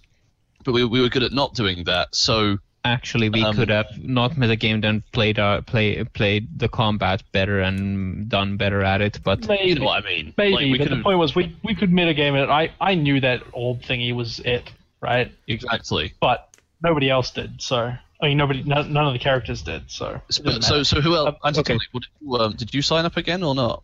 but 0.65 0.73
we, 0.73 0.83
we 0.83 0.99
were 1.01 1.09
good 1.09 1.23
at 1.23 1.31
not 1.31 1.55
doing 1.55 1.85
that. 1.85 2.13
So 2.13 2.57
Actually, 2.85 3.29
we 3.29 3.41
Um, 3.41 3.55
could 3.55 3.69
have 3.69 4.03
not 4.03 4.33
metagamed 4.33 4.83
and 4.83 5.09
played 5.13 5.39
our 5.39 5.61
play 5.61 6.03
played 6.03 6.59
the 6.59 6.67
combat 6.67 7.23
better 7.31 7.61
and 7.61 8.27
done 8.27 8.57
better 8.57 8.83
at 8.83 8.99
it. 9.01 9.19
But 9.23 9.47
maybe 9.47 9.69
you 9.69 9.75
know 9.75 9.85
what 9.85 10.03
I 10.03 10.07
mean? 10.07 10.33
Maybe, 10.37 10.53
Like, 10.53 10.63
we 10.65 10.77
but 10.77 10.89
could 10.89 10.97
the 10.97 11.01
point 11.03 11.17
was 11.17 11.33
we, 11.33 11.55
we 11.63 11.75
could 11.75 11.91
mitigame 11.91 12.41
it. 12.41 12.49
I, 12.49 12.71
I 12.81 12.95
knew 12.95 13.21
that 13.21 13.41
old 13.53 13.81
thingy 13.83 14.13
was 14.13 14.39
it, 14.39 14.69
right? 14.99 15.31
exactly. 15.47 16.13
But 16.19 16.49
nobody 16.83 17.09
else 17.09 17.31
did. 17.31 17.61
So 17.61 17.93
I 18.21 18.27
mean, 18.27 18.37
nobody, 18.37 18.63
no, 18.63 18.81
none 18.81 19.07
of 19.07 19.13
the 19.13 19.19
characters 19.19 19.61
did. 19.61 19.89
So 19.89 20.19
So, 20.29 20.59
so, 20.59 20.83
so 20.83 20.99
who 20.99 21.15
else? 21.15 21.35
Um, 21.43 21.55
okay. 21.57 21.77
did, 21.77 22.05
you, 22.21 22.35
um, 22.35 22.53
did 22.53 22.73
you 22.73 22.81
sign 22.81 23.05
up 23.05 23.15
again 23.15 23.43
or 23.43 23.55
not? 23.55 23.81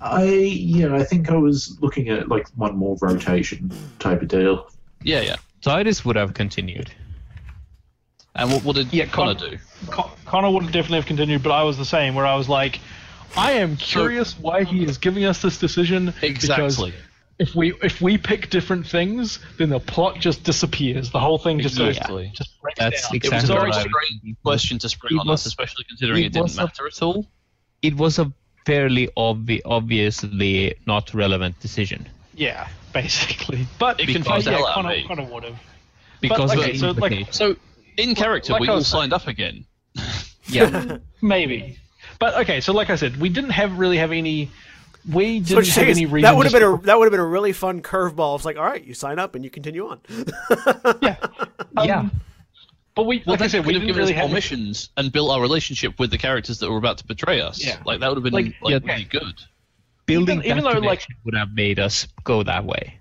I 0.00 0.24
yeah, 0.24 0.94
I 0.94 1.02
think 1.02 1.30
I 1.30 1.36
was 1.36 1.76
looking 1.80 2.08
at 2.10 2.28
like 2.28 2.46
one 2.50 2.76
more 2.76 2.96
rotation 3.00 3.72
type 3.98 4.22
of 4.22 4.28
deal. 4.28 4.70
Yeah, 5.02 5.20
yeah. 5.22 5.36
Titis 5.62 6.04
would 6.04 6.14
have 6.14 6.34
continued. 6.34 6.92
And 8.38 8.50
what, 8.52 8.64
what 8.64 8.76
did 8.76 8.92
Yeah, 8.92 9.06
Connor 9.06 9.34
Con- 9.34 9.50
do? 9.50 9.58
Con- 9.90 10.10
Connor 10.24 10.50
would 10.50 10.62
have 10.62 10.72
definitely 10.72 10.98
have 10.98 11.06
continued, 11.06 11.42
but 11.42 11.50
I 11.52 11.62
was 11.64 11.76
the 11.76 11.84
same. 11.84 12.14
Where 12.14 12.24
I 12.26 12.36
was 12.36 12.48
like, 12.48 12.78
I 13.36 13.52
am 13.52 13.76
curious 13.76 14.38
why 14.38 14.64
he 14.64 14.84
is 14.84 14.96
giving 14.98 15.24
us 15.24 15.42
this 15.42 15.58
decision. 15.58 16.14
Exactly. 16.22 16.92
Because 16.92 16.92
if 17.40 17.54
we 17.54 17.72
if 17.82 18.00
we 18.00 18.16
pick 18.18 18.50
different 18.50 18.86
things, 18.86 19.38
then 19.58 19.70
the 19.70 19.80
plot 19.80 20.18
just 20.18 20.42
disappears. 20.44 21.10
The 21.10 21.20
whole 21.20 21.38
thing 21.38 21.60
just 21.60 21.78
Exactly. 21.78 22.26
goes 22.28 22.36
just 22.38 22.60
breaks 22.62 22.78
That's 22.78 23.02
down. 23.08 23.16
It 23.16 23.24
was 23.24 23.32
a 23.32 23.36
exactly 23.36 23.48
very 23.56 23.68
what 23.70 23.74
I 23.78 23.82
was 23.84 23.92
strange 23.92 24.36
question 24.42 24.78
to 24.80 24.88
spring 24.88 25.16
It 25.16 25.20
on 25.20 25.26
was- 25.28 25.40
us, 25.42 25.46
especially 25.46 25.84
considering 25.88 26.22
it 26.22 26.26
it 26.26 26.32
didn't 26.32 26.42
was 26.44 26.58
a- 26.58 26.62
matter 26.62 26.86
at 26.86 27.02
all. 27.02 27.26
It 27.82 27.96
was 27.96 28.18
a 28.18 28.32
fairly 28.66 29.08
obvi- 29.16 29.62
obviously 29.64 30.74
not 30.86 31.14
relevant 31.14 31.58
decision 31.60 32.06
Yeah, 32.34 32.68
basically. 32.92 33.66
But 33.78 34.00
It 34.00 34.06
because, 34.08 34.22
confused 34.24 34.46
yeah, 34.48 34.56
hell 34.58 34.70
Connor. 34.74 35.02
Connor 35.06 35.24
would 35.24 35.44
have. 35.44 35.56
because 36.20 36.50
okay, 36.56 36.70
of 36.70 36.72
the 36.72 36.78
so, 36.78 36.90
like- 37.00 37.32
So, 37.32 37.56
in 37.98 38.14
character, 38.14 38.52
like 38.54 38.60
we 38.62 38.68
all 38.68 38.76
saying- 38.82 39.10
signed 39.10 39.12
up 39.12 39.26
again. 39.26 39.66
yeah. 40.48 40.96
Maybe. 41.22 41.78
But 42.18 42.34
okay, 42.42 42.60
so 42.60 42.72
like 42.72 42.90
I 42.90 42.96
said, 42.96 43.16
we 43.18 43.28
didn't 43.28 43.50
have 43.50 43.78
really 43.78 43.98
have 43.98 44.10
any. 44.12 44.50
We 45.08 45.38
didn't 45.40 45.48
you're 45.50 45.58
have 45.60 45.66
saying 45.66 45.90
any 45.90 46.02
is 46.04 46.10
reason. 46.10 46.22
that 46.22 46.36
would 46.36 46.46
have 46.46 46.52
been 46.52 46.62
a 46.62 46.76
that 46.82 46.98
would 46.98 47.04
have 47.04 47.12
been 47.12 47.20
a 47.20 47.24
really 47.26 47.52
fun 47.52 47.80
curveball. 47.82 48.36
It's 48.36 48.44
like, 48.44 48.56
all 48.56 48.64
right, 48.64 48.82
you 48.84 48.94
sign 48.94 49.18
up 49.18 49.34
and 49.34 49.44
you 49.44 49.50
continue 49.50 49.86
on. 49.88 50.00
yeah. 51.02 51.16
Um, 51.76 51.86
Yeah. 51.86 52.08
But 52.94 53.04
we, 53.06 53.22
Well, 53.24 53.34
like 53.34 53.42
I 53.42 53.46
said, 53.46 53.60
we 53.64 53.68
we 53.68 53.74
have 53.74 53.82
didn't 53.82 53.86
given 53.86 54.00
really 54.00 54.12
us 54.14 54.18
more 54.18 54.26
have. 54.28 54.34
missions 54.34 54.90
and 54.96 55.12
built 55.12 55.30
our 55.30 55.40
relationship 55.40 56.00
with 56.00 56.10
the 56.10 56.18
characters 56.18 56.58
that 56.58 56.68
were 56.68 56.78
about 56.78 56.98
to 56.98 57.06
betray 57.06 57.40
us. 57.40 57.64
Yeah. 57.64 57.80
Like 57.86 58.00
that 58.00 58.08
would 58.08 58.16
have 58.16 58.24
been 58.24 58.32
Like, 58.32 58.54
like, 58.60 58.82
yeah. 58.84 58.92
really 58.92 59.04
good. 59.04 59.40
Building 60.06 60.42
even 60.42 60.64
that 60.64 60.74
though, 60.74 60.80
like- 60.80 61.06
would 61.24 61.34
have 61.36 61.52
made 61.52 61.78
us 61.78 62.08
go 62.24 62.42
that 62.42 62.64
way. 62.64 62.97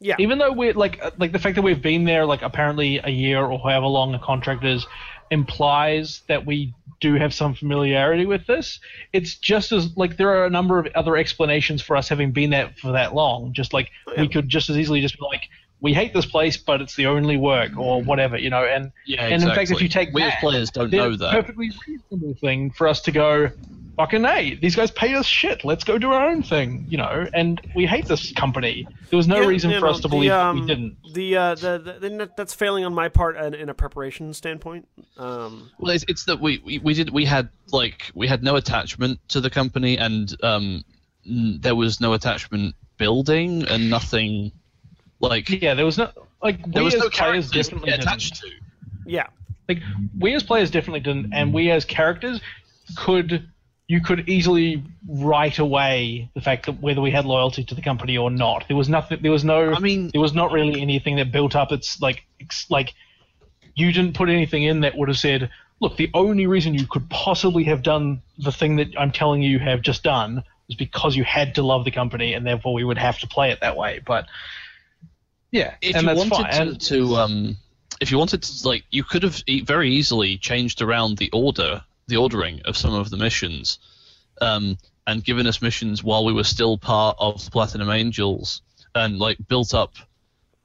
Yeah, 0.00 0.16
Even 0.18 0.38
though 0.38 0.52
we're 0.52 0.72
like, 0.72 0.98
uh, 1.02 1.10
like 1.18 1.32
the 1.32 1.38
fact 1.38 1.56
that 1.56 1.62
we've 1.62 1.82
been 1.82 2.04
there 2.04 2.24
like 2.24 2.40
apparently 2.40 3.00
a 3.04 3.10
year 3.10 3.44
or 3.44 3.58
however 3.58 3.86
long 3.86 4.12
the 4.12 4.18
contract 4.18 4.64
is, 4.64 4.86
implies 5.30 6.22
that 6.26 6.46
we 6.46 6.74
do 7.00 7.14
have 7.14 7.34
some 7.34 7.54
familiarity 7.54 8.24
with 8.24 8.46
this. 8.46 8.80
It's 9.12 9.36
just 9.36 9.72
as 9.72 9.94
like 9.96 10.16
there 10.16 10.30
are 10.30 10.46
a 10.46 10.50
number 10.50 10.78
of 10.78 10.86
other 10.94 11.16
explanations 11.16 11.82
for 11.82 11.96
us 11.96 12.08
having 12.08 12.32
been 12.32 12.50
there 12.50 12.72
for 12.80 12.92
that 12.92 13.14
long. 13.14 13.52
Just 13.52 13.74
like 13.74 13.90
we 14.16 14.26
could 14.26 14.48
just 14.48 14.70
as 14.70 14.78
easily 14.78 15.02
just 15.02 15.18
be 15.18 15.24
like, 15.24 15.42
we 15.80 15.92
hate 15.92 16.14
this 16.14 16.26
place, 16.26 16.56
but 16.56 16.80
it's 16.80 16.96
the 16.96 17.06
only 17.06 17.36
work 17.36 17.76
or 17.76 18.02
whatever, 18.02 18.38
you 18.38 18.50
know. 18.50 18.64
And 18.64 18.92
Yeah, 19.06 19.26
and 19.26 19.42
in 19.42 19.48
fact, 19.50 19.70
if 19.70 19.82
you 19.82 19.88
take 19.88 20.12
we 20.14 20.22
as 20.22 20.34
players 20.40 20.70
don't 20.70 20.90
know 20.90 21.14
that. 21.16 21.32
perfectly 21.32 21.70
reasonable 21.86 22.34
thing 22.40 22.70
for 22.70 22.88
us 22.88 23.00
to 23.02 23.12
go, 23.12 23.50
fucking 23.96 24.24
hey, 24.24 24.54
these 24.60 24.76
guys 24.76 24.90
pay 24.90 25.14
us 25.14 25.26
shit. 25.26 25.64
Let's 25.64 25.84
go 25.84 25.98
do 25.98 26.12
our 26.12 26.28
own 26.28 26.42
thing, 26.42 26.86
you 26.88 26.96
know. 26.96 27.26
And 27.34 27.60
we 27.74 27.86
hate 27.86 28.06
this 28.06 28.32
company. 28.32 28.86
There 29.10 29.16
was 29.16 29.28
no 29.28 29.40
Yeah, 29.40 29.46
reason 29.46 29.70
for 29.72 29.80
know, 29.80 29.90
us 29.90 29.96
to 29.98 30.02
the, 30.02 30.08
believe 30.08 30.30
that 30.30 30.50
um, 30.50 30.60
we 30.60 30.66
didn't. 30.66 30.96
The 31.14 31.36
uh, 31.36 31.54
the, 31.54 31.78
the 31.78 32.08
then 32.08 32.30
that's 32.36 32.54
failing 32.54 32.84
on 32.84 32.94
my 32.94 33.08
part 33.08 33.36
in, 33.36 33.54
in 33.54 33.68
a 33.68 33.74
preparation 33.74 34.32
standpoint. 34.34 34.86
Um, 35.18 35.70
Well, 35.78 35.90
it's, 35.92 36.04
it's 36.08 36.24
that 36.24 36.40
we, 36.40 36.62
we 36.64 36.78
we 36.78 36.94
did 36.94 37.10
we 37.10 37.24
had 37.24 37.48
like 37.72 38.10
we 38.14 38.26
had 38.28 38.42
no 38.42 38.56
attachment 38.56 39.18
to 39.28 39.40
the 39.40 39.50
company, 39.50 39.98
and 39.98 40.34
um, 40.42 40.84
n- 41.26 41.58
there 41.60 41.74
was 41.74 42.00
no 42.00 42.12
attachment 42.12 42.74
building, 42.98 43.64
and 43.64 43.90
nothing 43.90 44.52
like 45.20 45.48
Yeah, 45.50 45.74
there 45.74 45.84
was 45.84 45.98
no 45.98 46.10
like 46.42 46.58
there 46.72 46.82
we 46.82 46.84
was 46.86 46.94
as 46.94 47.00
no 47.00 47.10
players 47.10 47.50
characters 47.50 47.50
to 47.50 47.58
definitely 47.58 47.90
get 47.90 47.98
didn't. 48.00 48.08
attached 48.08 48.34
to. 48.36 48.48
yeah, 49.06 49.26
Like 49.68 49.82
we 50.18 50.34
as 50.34 50.42
players 50.42 50.70
definitely 50.70 51.00
didn't, 51.00 51.32
and 51.34 51.52
we 51.52 51.70
as 51.70 51.84
characters 51.84 52.40
could 52.96 53.48
you 53.90 54.00
could 54.00 54.28
easily 54.28 54.84
write 55.08 55.58
away 55.58 56.30
the 56.34 56.40
fact 56.40 56.66
that 56.66 56.80
whether 56.80 57.00
we 57.00 57.10
had 57.10 57.24
loyalty 57.24 57.64
to 57.64 57.74
the 57.74 57.82
company 57.82 58.16
or 58.16 58.30
not. 58.30 58.64
There 58.68 58.76
was 58.76 58.88
nothing. 58.88 59.18
There 59.20 59.32
was 59.32 59.42
no. 59.42 59.72
I 59.72 59.80
mean- 59.80 60.10
there 60.12 60.20
was 60.20 60.32
not 60.32 60.52
really 60.52 60.80
anything 60.80 61.16
that 61.16 61.32
built 61.32 61.56
up. 61.56 61.72
It's 61.72 62.00
like 62.00 62.24
it's 62.38 62.70
like 62.70 62.94
you 63.74 63.92
didn't 63.92 64.14
put 64.14 64.28
anything 64.28 64.62
in 64.62 64.82
that 64.82 64.96
would 64.96 65.08
have 65.08 65.18
said, 65.18 65.50
look, 65.80 65.96
the 65.96 66.08
only 66.14 66.46
reason 66.46 66.72
you 66.72 66.86
could 66.86 67.10
possibly 67.10 67.64
have 67.64 67.82
done 67.82 68.22
the 68.38 68.52
thing 68.52 68.76
that 68.76 68.96
I'm 68.96 69.10
telling 69.10 69.42
you 69.42 69.50
you 69.50 69.58
have 69.58 69.82
just 69.82 70.04
done 70.04 70.44
was 70.68 70.76
because 70.76 71.16
you 71.16 71.24
had 71.24 71.56
to 71.56 71.62
love 71.62 71.84
the 71.84 71.90
company, 71.90 72.34
and 72.34 72.46
therefore 72.46 72.74
we 72.74 72.84
would 72.84 72.98
have 72.98 73.18
to 73.18 73.26
play 73.26 73.50
it 73.50 73.58
that 73.60 73.76
way. 73.76 74.00
But 74.06 74.26
yeah, 75.50 75.74
if 75.80 75.96
and 75.96 76.06
you 76.06 76.14
that's 76.14 76.30
wanted 76.30 76.54
fine. 76.54 76.78
to, 76.78 76.88
to 76.90 77.16
um 77.16 77.56
if 78.00 78.12
you 78.12 78.18
wanted 78.18 78.44
to 78.44 78.68
like 78.68 78.84
you 78.92 79.02
could 79.02 79.24
have 79.24 79.42
very 79.64 79.90
easily 79.90 80.38
changed 80.38 80.80
around 80.80 81.18
the 81.18 81.28
order 81.32 81.82
the 82.10 82.16
ordering 82.18 82.60
of 82.66 82.76
some 82.76 82.92
of 82.92 83.08
the 83.08 83.16
missions 83.16 83.78
um 84.42 84.76
and 85.06 85.24
given 85.24 85.46
us 85.46 85.62
missions 85.62 86.04
while 86.04 86.24
we 86.26 86.32
were 86.32 86.44
still 86.44 86.76
part 86.76 87.16
of 87.18 87.42
the 87.44 87.50
platinum 87.50 87.88
angels 87.90 88.60
and 88.94 89.18
like 89.18 89.38
built 89.48 89.72
up 89.72 89.94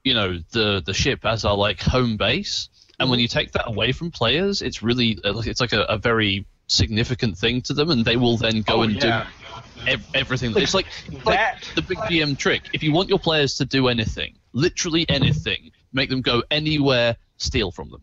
you 0.03 0.13
know 0.13 0.37
the 0.51 0.81
the 0.85 0.93
ship 0.93 1.25
as 1.25 1.45
our 1.45 1.55
like 1.55 1.79
home 1.81 2.17
base 2.17 2.67
and 2.99 3.09
when 3.09 3.19
you 3.19 3.27
take 3.27 3.51
that 3.53 3.67
away 3.67 3.91
from 3.93 4.11
players 4.11 4.61
it's 4.61 4.83
really 4.83 5.17
uh, 5.23 5.39
it's 5.45 5.61
like 5.61 5.73
a, 5.73 5.81
a 5.83 5.97
very 5.97 6.45
significant 6.67 7.37
thing 7.37 7.61
to 7.61 7.73
them 7.73 7.89
and 7.91 8.03
they 8.05 8.17
will 8.17 8.37
then 8.37 8.61
go 8.61 8.77
Oh, 8.77 8.81
and 8.81 8.93
yeah. 8.95 9.27
do 9.27 9.91
ev- 9.91 10.07
everything 10.15 10.53
it's 10.55 10.73
like 10.73 10.87
like 11.23 11.61
the 11.75 11.81
big 11.81 11.97
GM 11.99 12.37
trick. 12.37 12.63
If 12.73 12.81
you 12.83 12.91
want 12.91 13.07
your 13.09 13.19
players 13.19 13.55
to 13.57 13.65
do 13.65 13.87
anything, 13.87 14.35
literally 14.53 15.05
anything, 15.07 15.71
make 15.93 16.09
them 16.09 16.21
go 16.21 16.41
anywhere, 16.49 17.17
steal 17.37 17.71
from 17.71 17.89
them. 17.91 18.01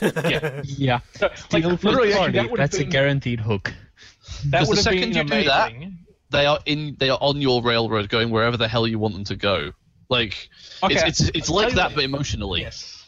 Yeah, 0.00 0.62
Yeah. 0.64 1.00
like 1.52 1.64
literally, 1.64 1.76
the 1.76 1.88
actually, 1.88 2.12
party, 2.14 2.32
that 2.38 2.50
would 2.50 2.60
have 2.60 2.70
that's 2.70 2.78
a 2.78 2.84
guaranteed 2.84 3.40
hook. 3.40 3.72
that 4.46 4.58
'Cause 4.60 4.68
would 4.68 4.78
the 4.78 4.82
second 4.82 5.00
been 5.00 5.14
you 5.14 5.24
do 5.24 5.44
that- 5.44 5.72
They 6.30 6.46
are 6.46 6.60
in. 6.64 6.96
They 6.98 7.10
are 7.10 7.18
on 7.20 7.40
your 7.40 7.62
railroad, 7.62 8.08
going 8.08 8.30
wherever 8.30 8.56
the 8.56 8.68
hell 8.68 8.86
you 8.86 8.98
want 8.98 9.14
them 9.14 9.24
to 9.24 9.36
go. 9.36 9.72
Like 10.08 10.48
Okay, 10.82 10.94
it's 10.94 11.20
it's, 11.20 11.30
it's 11.34 11.50
like 11.50 11.74
that, 11.74 11.94
but 11.94 12.04
emotionally. 12.04 12.62
Yes. 12.62 13.04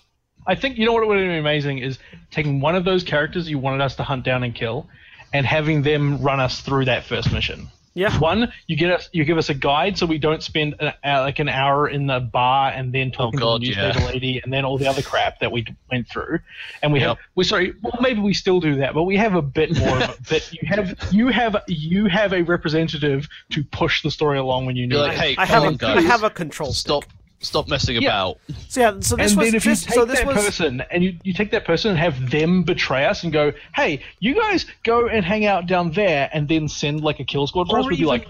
I 0.46 0.56
think 0.56 0.76
you 0.76 0.84
know 0.84 0.92
what 0.92 1.06
would 1.08 1.18
have 1.18 1.26
been 1.26 1.38
amazing 1.38 1.78
is 1.78 1.98
taking 2.30 2.60
one 2.60 2.76
of 2.76 2.84
those 2.84 3.02
characters 3.02 3.48
you 3.48 3.58
wanted 3.58 3.80
us 3.80 3.96
to 3.96 4.02
hunt 4.02 4.24
down 4.24 4.42
and 4.42 4.54
kill, 4.54 4.88
and 5.32 5.46
having 5.46 5.80
them 5.82 6.20
run 6.20 6.38
us 6.40 6.60
through 6.60 6.84
that 6.86 7.04
first 7.04 7.32
mission. 7.32 7.68
Yeah. 7.94 8.18
One, 8.18 8.52
you 8.66 8.76
get 8.76 8.90
us, 8.90 9.08
you 9.12 9.24
give 9.24 9.38
us 9.38 9.48
a 9.48 9.54
guide, 9.54 9.96
so 9.96 10.04
we 10.04 10.18
don't 10.18 10.42
spend 10.42 10.74
an, 10.80 10.92
uh, 11.04 11.20
like 11.20 11.38
an 11.38 11.48
hour 11.48 11.88
in 11.88 12.08
the 12.08 12.18
bar 12.18 12.70
and 12.70 12.92
then 12.92 13.12
talking 13.12 13.38
God, 13.38 13.60
to 13.60 13.66
the 13.66 13.66
newspaper 13.68 14.00
yeah. 14.00 14.06
lady 14.06 14.40
and 14.42 14.52
then 14.52 14.64
all 14.64 14.78
the 14.78 14.88
other 14.88 15.00
crap 15.00 15.38
that 15.38 15.52
we 15.52 15.64
went 15.90 16.08
through. 16.08 16.40
And 16.82 16.92
we 16.92 17.00
have, 17.00 17.10
Yep. 17.10 17.18
we 17.36 17.44
sorry, 17.44 17.74
well 17.82 17.96
maybe 18.00 18.20
we 18.20 18.34
still 18.34 18.58
do 18.58 18.76
that, 18.76 18.94
but 18.94 19.04
we 19.04 19.16
have 19.16 19.36
a 19.36 19.42
bit 19.42 19.78
more 19.78 19.96
of 20.02 20.10
a 20.10 20.22
bit. 20.28 20.52
You 20.52 20.68
have, 20.68 20.98
you 21.12 21.28
have, 21.28 21.62
you 21.68 22.06
have 22.06 22.32
a 22.32 22.42
representative 22.42 23.28
to 23.50 23.62
push 23.62 24.02
the 24.02 24.10
story 24.10 24.38
along 24.38 24.66
when 24.66 24.74
you 24.74 24.88
need. 24.88 24.96
Like, 24.96 25.12
it. 25.12 25.18
hey, 25.18 25.32
I 25.38 25.46
come 25.46 25.48
have 25.48 25.62
on, 25.62 25.74
a, 25.74 25.76
guys, 25.76 25.96
I 25.98 26.00
have 26.02 26.24
a 26.24 26.30
control 26.30 26.72
stop, 26.72 27.04
stick. 27.04 27.14
Stop 27.44 27.68
messing 27.68 27.96
Yeah. 28.00 28.08
about. 28.08 28.38
So 28.68 28.80
yeah, 28.80 28.90
so 29.00 29.16
this 29.16 29.32
and 29.32 29.38
was 29.40 29.46
then 29.46 29.54
if 29.54 29.64
you 29.64 29.72
this, 29.72 29.84
take 29.84 29.94
so 29.94 30.04
this 30.04 30.18
that 30.18 30.26
was 30.26 30.36
person 30.36 30.80
and 30.90 31.04
you, 31.04 31.16
you 31.22 31.32
take 31.32 31.50
that 31.52 31.64
person 31.64 31.90
and 31.90 31.98
have 32.00 32.30
them 32.30 32.62
betray 32.62 33.04
us 33.04 33.22
and 33.24 33.32
go, 33.32 33.52
hey, 33.74 34.02
you 34.20 34.34
guys 34.34 34.66
go 34.84 35.06
and 35.08 35.24
hang 35.24 35.46
out 35.46 35.66
down 35.66 35.92
there, 35.92 36.30
and 36.32 36.48
then 36.48 36.68
send 36.68 37.02
like 37.02 37.20
a 37.20 37.24
kill 37.24 37.46
squad 37.46 37.68
for 37.68 37.76
Or 37.76 37.80
us, 37.80 37.86
we'd 37.86 37.98
be 37.98 38.04
like, 38.06 38.26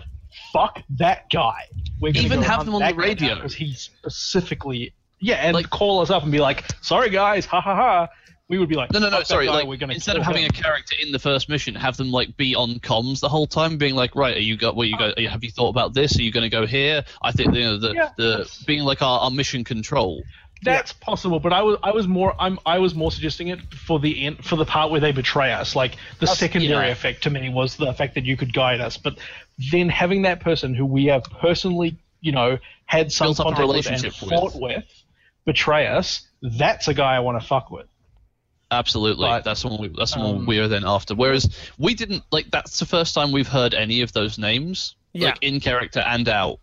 fuck 0.52 0.82
that 0.98 1.30
guy. 1.30 1.60
We're 2.00 2.12
Even 2.16 2.40
go 2.40 2.46
have 2.46 2.64
them 2.66 2.74
on 2.74 2.82
the 2.82 2.94
radio. 2.94 3.36
because 3.36 3.54
he 3.54 3.72
specifically, 3.72 4.92
yeah, 5.20 5.36
and 5.36 5.54
Like- 5.54 5.70
call 5.70 6.00
us 6.00 6.10
up 6.10 6.22
and 6.22 6.32
be 6.32 6.40
like, 6.40 6.64
sorry 6.82 7.10
guys, 7.10 7.46
ha 7.46 7.60
ha 7.60 7.74
ha. 7.74 8.08
We 8.48 8.58
would 8.58 8.68
be 8.68 8.74
like, 8.74 8.92
No, 8.92 8.98
no, 8.98 9.08
no. 9.08 9.22
Sorry. 9.22 9.46
guy, 9.46 9.62
Like 9.62 9.82
instead 9.82 10.16
of 10.16 10.22
having 10.22 10.42
him." 10.44 10.50
a 10.50 10.52
character 10.62 10.96
in 11.02 11.12
the 11.12 11.18
first 11.18 11.48
mission, 11.48 11.74
have 11.74 11.96
them 11.96 12.10
like 12.10 12.36
be 12.36 12.54
on 12.54 12.74
comms 12.80 13.20
the 13.20 13.28
whole 13.28 13.46
time, 13.46 13.78
being 13.78 13.94
like, 13.94 14.14
right, 14.14 14.36
are 14.36 14.40
you 14.40 14.56
got 14.56 14.76
what 14.76 14.88
you 14.88 14.98
go? 14.98 15.12
Have 15.28 15.42
you 15.42 15.50
thought 15.50 15.70
about 15.70 15.94
this? 15.94 16.18
Are 16.18 16.22
you 16.22 16.30
going 16.30 16.42
to 16.44 16.50
go 16.50 16.66
here? 16.66 17.04
I 17.22 17.32
think 17.32 17.54
you 17.54 17.62
know 17.64 17.78
the 17.78 17.92
Yeah. 17.94 18.10
the 18.18 18.62
being 18.66 18.82
like 18.82 19.00
our, 19.00 19.20
our 19.20 19.30
mission 19.30 19.64
control. 19.64 20.22
That's 20.62 20.92
possible, 20.94 21.40
but 21.40 21.52
I 21.52 21.62
was 21.62 21.78
I 21.82 21.90
was 21.90 22.06
more 22.06 22.34
I'm 22.38 22.58
I 22.66 22.78
was 22.78 22.94
more 22.94 23.10
suggesting 23.10 23.48
it 23.48 23.60
for 23.74 23.98
the 23.98 24.24
end 24.26 24.44
for 24.44 24.56
the 24.56 24.64
part 24.64 24.90
where 24.90 25.00
they 25.00 25.12
betray 25.12 25.52
us. 25.52 25.74
Like 25.76 25.92
the 25.92 26.26
That's- 26.26 26.38
secondary 26.38 26.86
yeah. 26.86 26.92
effect 26.92 27.22
to 27.24 27.30
me 27.30 27.48
was 27.48 27.76
the 27.76 27.92
fact 27.94 28.14
that 28.14 28.24
you 28.24 28.36
could 28.36 28.52
guide 28.54 28.80
us, 28.80 28.96
but 28.98 29.16
then 29.72 29.88
having 29.88 30.22
that 30.22 30.40
person 30.40 30.74
who 30.74 30.84
we 30.86 31.06
have 31.06 31.24
personally, 31.24 31.96
you 32.20 32.32
know, 32.32 32.58
had 32.86 33.10
some 33.12 33.28
Built 33.28 33.40
up 33.40 33.46
a 33.46 33.48
contact 33.50 33.68
with 33.68 33.76
and 33.76 33.84
relationship 34.02 34.20
with. 34.22 34.30
fought 34.30 34.54
with, 34.60 34.84
betray 35.44 35.86
us. 35.86 36.26
That's 36.42 36.88
a 36.88 36.94
guy 36.94 37.14
I 37.16 37.20
want 37.20 37.40
to 37.40 37.46
fuck 37.46 37.70
with. 37.70 37.86
Absolutely, 38.74 39.26
But, 39.26 39.44
that's 39.44 39.64
what 39.64 39.78
we, 39.80 39.88
that's 39.88 40.16
what 40.16 40.26
um, 40.26 40.46
we 40.46 40.58
are 40.58 40.68
then 40.68 40.84
after. 40.86 41.14
Whereas 41.14 41.48
we 41.78 41.94
didn't 41.94 42.22
like 42.32 42.50
that's 42.50 42.78
the 42.78 42.86
first 42.86 43.14
time 43.14 43.32
we've 43.32 43.48
heard 43.48 43.72
any 43.74 44.00
of 44.02 44.12
those 44.12 44.38
names, 44.38 44.96
Yeah. 45.12 45.28
like 45.30 45.38
in 45.42 45.60
character 45.60 46.00
and 46.00 46.28
out. 46.28 46.58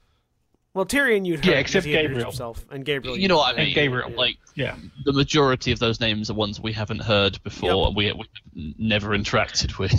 well 0.74 0.86
Tyrion 0.86 1.26
you'd 1.26 1.46
Yeah, 1.46 1.56
except 1.56 1.86
he 1.86 1.92
Gabriel. 1.94 2.26
himself 2.30 2.66
and 2.72 2.84
Gabriel. 2.86 3.18
You 3.18 3.28
know 3.28 3.38
what 3.38 3.56
I 3.56 3.60
And 3.60 3.66
mean? 3.68 3.76
Gabriel. 3.76 4.10
Like 4.12 4.38
Yeah. 4.56 4.76
the 5.06 5.14
majority 5.14 5.72
of 5.72 5.80
those 5.80 6.00
names 6.00 6.30
are 6.30 6.34
ones 6.34 6.60
we 6.60 6.74
haven't 6.74 7.02
heard 7.02 7.42
before, 7.44 7.88
and 7.88 7.96
we, 7.96 8.12
we 8.14 8.76
never 8.78 9.10
interacted 9.18 9.78
with. 9.80 9.94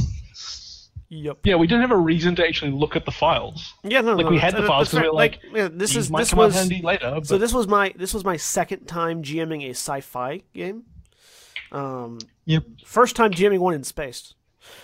Yep. 1.14 1.40
Yeah, 1.44 1.56
we 1.56 1.66
didn't 1.66 1.82
have 1.82 1.90
a 1.90 1.96
reason 1.96 2.34
to 2.36 2.46
actually 2.46 2.70
look 2.70 2.96
at 2.96 3.04
the 3.04 3.10
files. 3.10 3.74
Yeah, 3.84 4.00
no, 4.00 4.14
Like 4.14 4.24
no, 4.24 4.30
we 4.30 4.36
no, 4.36 4.40
had 4.40 4.54
the 4.56 4.62
files 4.62 4.90
that's 4.90 4.92
because 4.92 5.02
we 5.02 5.08
were 5.10 5.18
right. 5.18 5.32
like, 5.32 5.40
yeah, 5.54 5.68
this 5.70 5.94
is 5.94 6.08
this 6.08 6.32
was 6.32 6.54
handy 6.54 6.80
later. 6.80 7.20
so 7.22 7.36
this 7.36 7.52
was 7.52 7.68
my 7.68 7.92
this 7.96 8.14
was 8.14 8.24
my 8.24 8.38
second 8.38 8.86
time 8.86 9.22
GMing 9.22 9.62
a 9.66 9.70
sci-fi 9.74 10.40
game. 10.54 10.84
Um, 11.72 12.18
Yep. 12.44 12.64
first 12.84 13.16
time 13.16 13.32
GMing 13.32 13.58
one 13.58 13.74
in 13.74 13.82
space. 13.84 14.34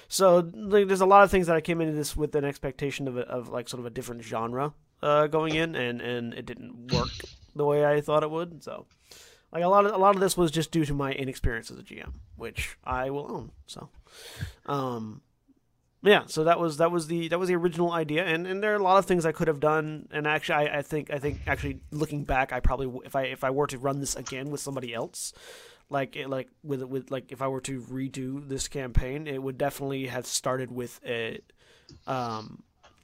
So 0.08 0.40
there's 0.40 1.00
a 1.00 1.06
lot 1.06 1.22
of 1.22 1.30
things 1.30 1.46
that 1.46 1.54
I 1.56 1.60
came 1.60 1.80
into 1.80 1.92
this 1.94 2.16
with 2.16 2.34
an 2.34 2.44
expectation 2.44 3.06
of 3.06 3.16
a, 3.16 3.20
of 3.20 3.48
like 3.48 3.68
sort 3.68 3.78
of 3.80 3.86
a 3.86 3.90
different 3.90 4.22
genre 4.24 4.74
uh, 5.02 5.28
going 5.28 5.54
in, 5.54 5.76
and 5.76 6.00
and 6.00 6.34
it 6.34 6.46
didn't 6.46 6.92
work 6.92 7.10
the 7.54 7.64
way 7.64 7.84
I 7.86 8.00
thought 8.00 8.22
it 8.24 8.30
would. 8.30 8.64
So 8.64 8.86
like 9.52 9.62
a 9.62 9.68
lot 9.68 9.86
of 9.86 9.94
a 9.94 9.98
lot 9.98 10.14
of 10.16 10.20
this 10.20 10.36
was 10.36 10.50
just 10.50 10.72
due 10.72 10.84
to 10.84 10.94
my 10.94 11.12
inexperience 11.12 11.70
as 11.70 11.78
a 11.78 11.82
GM, 11.82 12.14
which 12.36 12.76
I 12.82 13.10
will 13.10 13.30
own. 13.30 13.52
So, 13.66 13.88
um, 14.66 15.22
yeah. 16.02 16.22
So 16.26 16.44
that 16.44 16.58
was 16.58 16.78
that 16.78 16.90
was 16.90 17.06
the 17.06 17.28
that 17.28 17.38
was 17.38 17.48
the 17.48 17.54
original 17.56 17.92
idea, 17.92 18.24
and 18.24 18.46
and 18.46 18.62
there 18.62 18.72
are 18.72 18.76
a 18.76 18.82
lot 18.82 18.98
of 18.98 19.06
things 19.06 19.24
I 19.24 19.32
could 19.32 19.48
have 19.48 19.60
done. 19.60 20.08
And 20.10 20.26
actually, 20.26 20.68
I, 20.68 20.78
I 20.78 20.82
think 20.82 21.12
I 21.12 21.18
think 21.18 21.40
actually 21.46 21.80
looking 21.92 22.24
back, 22.24 22.52
I 22.52 22.60
probably 22.60 22.90
if 23.04 23.14
I 23.14 23.22
if 23.24 23.44
I 23.44 23.50
were 23.50 23.66
to 23.68 23.78
run 23.78 24.00
this 24.00 24.16
again 24.16 24.50
with 24.50 24.60
somebody 24.60 24.92
else, 24.92 25.32
like 25.90 26.16
it- 26.16 26.28
like 26.28 26.48
with 26.62 26.82
with 26.82 27.10
like 27.10 27.32
if 27.32 27.40
I 27.42 27.48
were 27.48 27.60
to 27.62 27.80
redo 27.82 28.46
this 28.48 28.68
campaign, 28.68 29.26
it 29.26 29.42
would 29.42 29.58
definitely 29.58 30.06
have 30.06 30.26
started 30.26 30.70
with 30.70 31.00
a 31.06 31.40
um 32.06 32.62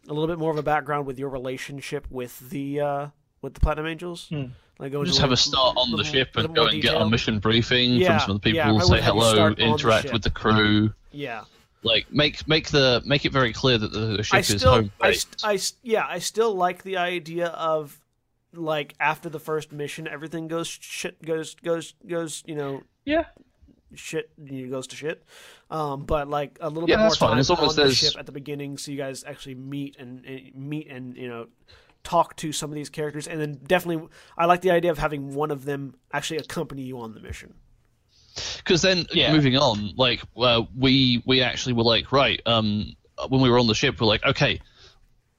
a 0.09 0.13
little 0.13 0.27
bit 0.29 0.39
more 0.39 0.51
of 0.51 0.59
a 0.59 0.63
background 0.63 1.07
with 1.07 1.19
your 1.19 1.31
relationship 1.31 2.07
with 2.11 2.51
the 2.51 2.81
uh 2.81 3.07
with 3.43 3.55
the 3.55 3.61
Platinum 3.61 3.87
Angels. 3.87 4.27
Hmm. 4.29 4.45
Like 4.79 4.91
go 4.93 5.05
Just 5.05 5.17
into 5.19 5.23
have 5.23 5.33
a 5.33 5.37
start 5.37 5.77
on 5.77 5.91
the 5.91 5.99
little- 5.99 6.13
ship 6.13 6.37
and 6.37 6.55
go 6.55 6.63
more 6.65 6.71
and 6.73 6.83
get 6.83 6.89
detail. 6.91 7.03
a 7.07 7.11
mission 7.11 7.39
briefing 7.39 7.93
Yeah, 7.93 8.19
from 8.19 8.27
some 8.27 8.37
of 8.37 8.43
the 8.43 8.51
people, 8.53 8.61
I 8.79 8.83
say 8.83 8.91
would 8.91 9.01
have 9.03 9.15
you 9.15 9.21
hello, 9.21 9.35
start 9.35 9.53
on 9.53 9.57
the 9.59 9.73
interact 9.73 10.13
with 10.13 10.23
the 10.23 10.31
crew. 10.31 10.93
Yeah. 11.13 11.45
Like 11.85 12.11
make 12.13 12.47
make 12.49 12.69
the 12.71 13.03
make 13.05 13.25
it 13.25 13.31
very 13.33 13.53
clear 13.53 13.79
that 13.79 13.93
the, 13.93 14.17
the 14.17 14.23
ship 14.23 14.35
I 14.37 14.39
is 14.41 14.49
still, 14.49 14.73
home 14.73 14.91
I, 15.01 15.11
based. 15.11 15.41
st- 15.41 15.63
I, 15.63 15.89
yeah, 15.89 16.07
I 16.09 16.19
still 16.19 16.55
like 16.55 16.83
the 16.83 16.97
idea 16.97 17.49
of 17.49 18.01
like 18.57 18.95
after 19.01 19.29
the 19.29 19.39
first 19.41 19.73
mission, 19.73 20.07
everything 20.09 20.49
goes 20.49 20.67
shit 20.69 21.21
goes 21.23 21.55
goes 21.57 21.95
goes 22.07 22.43
you 22.47 22.55
know 22.55 22.83
yeah. 23.05 23.25
shit 23.95 24.31
you 24.43 24.67
know, 24.67 24.71
goes 24.77 24.87
to 24.89 24.97
shit. 24.97 25.25
Um, 25.71 26.05
but 26.05 26.29
like 26.29 26.59
a 26.61 26.69
little 26.69 26.89
Yeah, 26.89 26.97
bit 26.97 27.01
more 27.01 27.09
that's 27.11 27.19
time 27.19 27.39
as 27.39 27.51
long 27.51 27.59
on 27.61 27.69
the 27.69 27.75
there's- 27.75 27.97
ship 27.97 28.15
at 28.19 28.27
the 28.27 28.33
beginning, 28.33 28.79
so 28.79 28.91
you 28.93 28.99
guys 28.99 29.25
actually 29.25 29.55
meet 29.57 29.97
and, 29.99 30.25
and 30.25 30.55
meet 30.55 30.89
and 30.89 31.17
you 31.17 31.29
know 31.29 31.47
talk 32.03 32.37
to 32.37 32.53
some 32.53 32.71
of 32.71 32.75
these 32.75 32.91
characters, 32.91 33.27
and 33.27 33.41
then 33.41 33.59
definitely 33.67 34.09
I 34.37 34.45
like 34.47 34.61
the 34.61 34.71
idea 34.71 34.91
of 34.91 34.99
having 34.99 35.35
one 35.35 35.51
of 35.51 35.65
them 35.65 35.95
actually 36.13 36.39
accompany 36.39 36.83
you 36.83 37.01
on 37.01 37.15
the 37.15 37.21
mission. 37.21 37.55
Because 38.59 38.83
then 38.83 39.07
Yeah. 39.13 39.33
moving 39.33 39.57
on, 39.57 39.93
like 39.97 40.21
uh, 40.37 40.63
we 40.77 41.23
we 41.27 41.41
actually 41.41 41.73
were 41.75 41.85
like 41.85 42.11
right 42.13 42.41
um 42.47 42.95
when 43.29 43.41
we 43.41 43.49
were 43.49 43.59
on 43.59 43.67
the 43.69 43.75
ship, 43.75 44.01
we're 44.01 44.07
like 44.09 44.25
okay, 44.25 44.61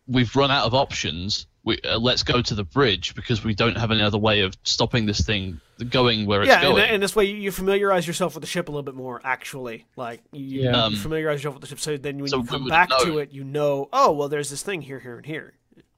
we've 0.07 0.33
run 0.35 0.49
out 0.49 0.65
of 0.65 0.73
options. 0.73 1.45
We, 1.65 1.79
uh, 1.81 1.97
let's 1.97 2.21
go 2.21 2.41
to 2.43 2.53
the 2.53 2.63
bridge 2.63 3.15
because 3.15 3.43
we 3.43 3.55
don't 3.55 3.75
have 3.75 3.89
any 3.89 4.03
other 4.03 4.19
way 4.19 4.41
of 4.41 4.55
stopping 4.63 5.07
this 5.07 5.21
thing 5.21 5.59
going 5.89 6.27
where 6.27 6.43
it's 6.43 6.49
yeah, 6.49 6.61
and, 6.61 6.75
going. 6.75 6.89
and 6.91 7.01
this 7.01 7.15
way 7.15 7.25
you, 7.25 7.35
you 7.37 7.51
familiarize 7.51 8.05
yourself 8.05 8.35
with 8.35 8.41
the 8.41 8.47
ship 8.47 8.69
a 8.69 8.71
little 8.71 8.83
bit 8.83 8.93
more. 8.93 9.19
Actually, 9.23 9.87
like 9.95 10.21
you, 10.31 10.61
Yeah. 10.61 10.69
you 10.69 10.75
Um, 10.77 10.95
familiarize 10.95 11.39
yourself 11.39 11.55
with 11.55 11.61
the 11.61 11.67
ship, 11.67 11.79
so 11.79 11.97
then 11.97 12.19
when 12.19 12.27
so 12.27 12.37
you 12.37 12.43
come 12.45 12.67
back 12.67 12.89
know. 12.91 12.99
to 13.05 13.17
it, 13.17 13.31
you 13.31 13.43
know, 13.43 13.89
oh 13.91 14.11
well, 14.11 14.29
there's 14.29 14.51
this 14.51 14.61
thing 14.61 14.81
here, 14.83 14.99
here, 14.99 15.17
and 15.17 15.25
here. 15.25 15.53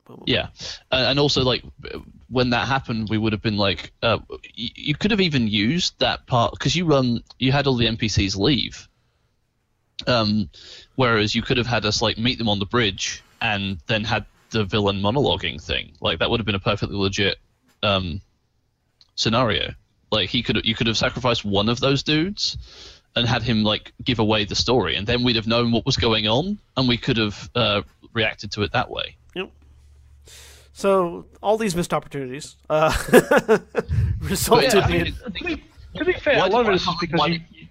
Boom, 0.05 0.15
boom, 0.15 0.23
Yeah, 0.25 0.47
and, 0.89 1.05
and 1.05 1.19
also 1.19 1.43
like 1.43 1.63
when 2.29 2.51
that 2.51 2.65
happened, 2.65 3.09
we 3.09 3.17
would 3.17 3.33
have 3.33 3.41
been 3.41 3.57
like, 3.57 3.91
uh, 4.01 4.19
you, 4.53 4.69
you 4.73 4.95
could 4.95 5.11
have 5.11 5.19
even 5.21 5.49
used 5.49 5.99
that 5.99 6.25
part 6.27 6.53
because 6.53 6.77
you 6.77 6.85
run, 6.85 7.21
you 7.39 7.51
had 7.51 7.67
all 7.67 7.75
the 7.75 7.87
NPCs 7.87 8.37
leave. 8.37 8.87
Um, 10.05 10.49
whereas 10.95 11.35
you 11.35 11.41
could 11.41 11.57
have 11.57 11.67
had 11.67 11.85
us 11.85 12.01
like 12.01 12.17
meet 12.17 12.37
them 12.37 12.47
on 12.47 12.59
the 12.59 12.65
bridge 12.65 13.21
and 13.41 13.79
then 13.87 14.03
had 14.03 14.25
the 14.51 14.63
villain 14.63 15.01
monologuing 15.01 15.61
thing. 15.61 15.93
Like 16.01 16.19
that 16.19 16.29
would 16.29 16.39
have 16.39 16.45
been 16.45 16.55
a 16.55 16.59
perfectly 16.59 16.95
legit 16.97 17.37
um, 17.83 18.21
scenario. 19.15 19.73
Like 20.11 20.29
he 20.29 20.41
could 20.43 20.61
you 20.65 20.75
could 20.75 20.87
have 20.87 20.97
sacrificed 20.97 21.43
one 21.45 21.67
of 21.69 21.79
those 21.79 22.03
dudes 22.03 22.57
and 23.15 23.27
had 23.27 23.43
him 23.43 23.63
like 23.63 23.91
give 24.03 24.19
away 24.19 24.45
the 24.45 24.55
story, 24.55 24.95
and 24.95 25.05
then 25.07 25.23
we'd 25.23 25.35
have 25.35 25.47
known 25.47 25.71
what 25.71 25.85
was 25.85 25.97
going 25.97 26.27
on, 26.27 26.59
and 26.77 26.87
we 26.87 26.97
could 26.97 27.17
have 27.17 27.49
uh, 27.55 27.81
reacted 28.13 28.51
to 28.53 28.61
it 28.63 28.71
that 28.73 28.89
way. 28.89 29.15
Yep. 29.35 29.49
So 30.73 31.25
all 31.41 31.57
these 31.57 31.75
missed 31.75 31.93
opportunities 31.93 32.55
uh, 32.69 32.93
resulted 34.21 34.73
yeah, 34.73 34.79
I 34.79 34.89
in 34.89 34.91
mean, 34.91 35.15
I 35.25 35.25
To 35.25 35.31
think- 35.31 35.45
be, 35.45 35.63
to 35.99 36.05
be 36.05 36.13
fair, 36.13 36.37
a 36.45 36.47
lot 36.47 36.61
of 36.61 36.65
did- 36.67 36.73
it 36.73 36.75
is 36.75 36.85
just 36.85 36.99
because 36.99 37.19
why 37.19 37.27
you. 37.27 37.39
did- 37.39 37.47
you- 37.51 37.67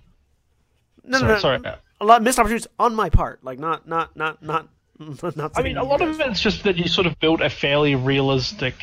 no, 1.04 1.18
sorry, 1.18 1.28
no, 1.28 1.34
no, 1.34 1.38
sorry. 1.40 1.60
a 2.00 2.04
lot 2.04 2.16
of 2.18 2.24
missed 2.24 2.38
opportunities 2.40 2.66
on 2.80 2.94
my 2.96 3.08
part. 3.10 3.44
Like 3.44 3.58
not, 3.60 3.86
not, 3.86 4.16
not, 4.16 4.42
not, 4.42 4.42
not. 4.42 4.68
I 5.56 5.62
mean, 5.62 5.76
a 5.76 5.84
lot 5.84 6.00
of 6.02 6.20
it's 6.20 6.40
just 6.40 6.64
that 6.64 6.76
you 6.76 6.88
sort 6.88 7.06
of 7.06 7.18
built 7.20 7.40
a 7.40 7.50
fairly 7.50 7.94
realistic 7.94 8.74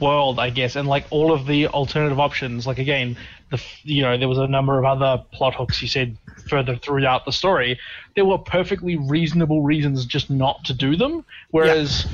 world, 0.00 0.38
I 0.38 0.50
guess, 0.50 0.76
and 0.76 0.88
like 0.88 1.06
all 1.10 1.32
of 1.32 1.46
the 1.46 1.68
alternative 1.68 2.18
options. 2.20 2.66
Like 2.66 2.78
again, 2.78 3.16
the 3.50 3.62
you 3.82 4.02
know 4.02 4.18
there 4.18 4.28
was 4.28 4.38
a 4.38 4.46
number 4.48 4.78
of 4.78 4.84
other 4.84 5.22
plot 5.32 5.54
hooks 5.54 5.80
you 5.80 5.88
said 5.88 6.16
further 6.48 6.76
throughout 6.76 7.24
the 7.24 7.32
story. 7.32 7.78
There 8.16 8.24
were 8.24 8.38
perfectly 8.38 8.96
reasonable 8.96 9.62
reasons 9.62 10.04
just 10.04 10.30
not 10.30 10.64
to 10.66 10.74
do 10.74 10.96
them, 10.96 11.24
whereas 11.50 12.06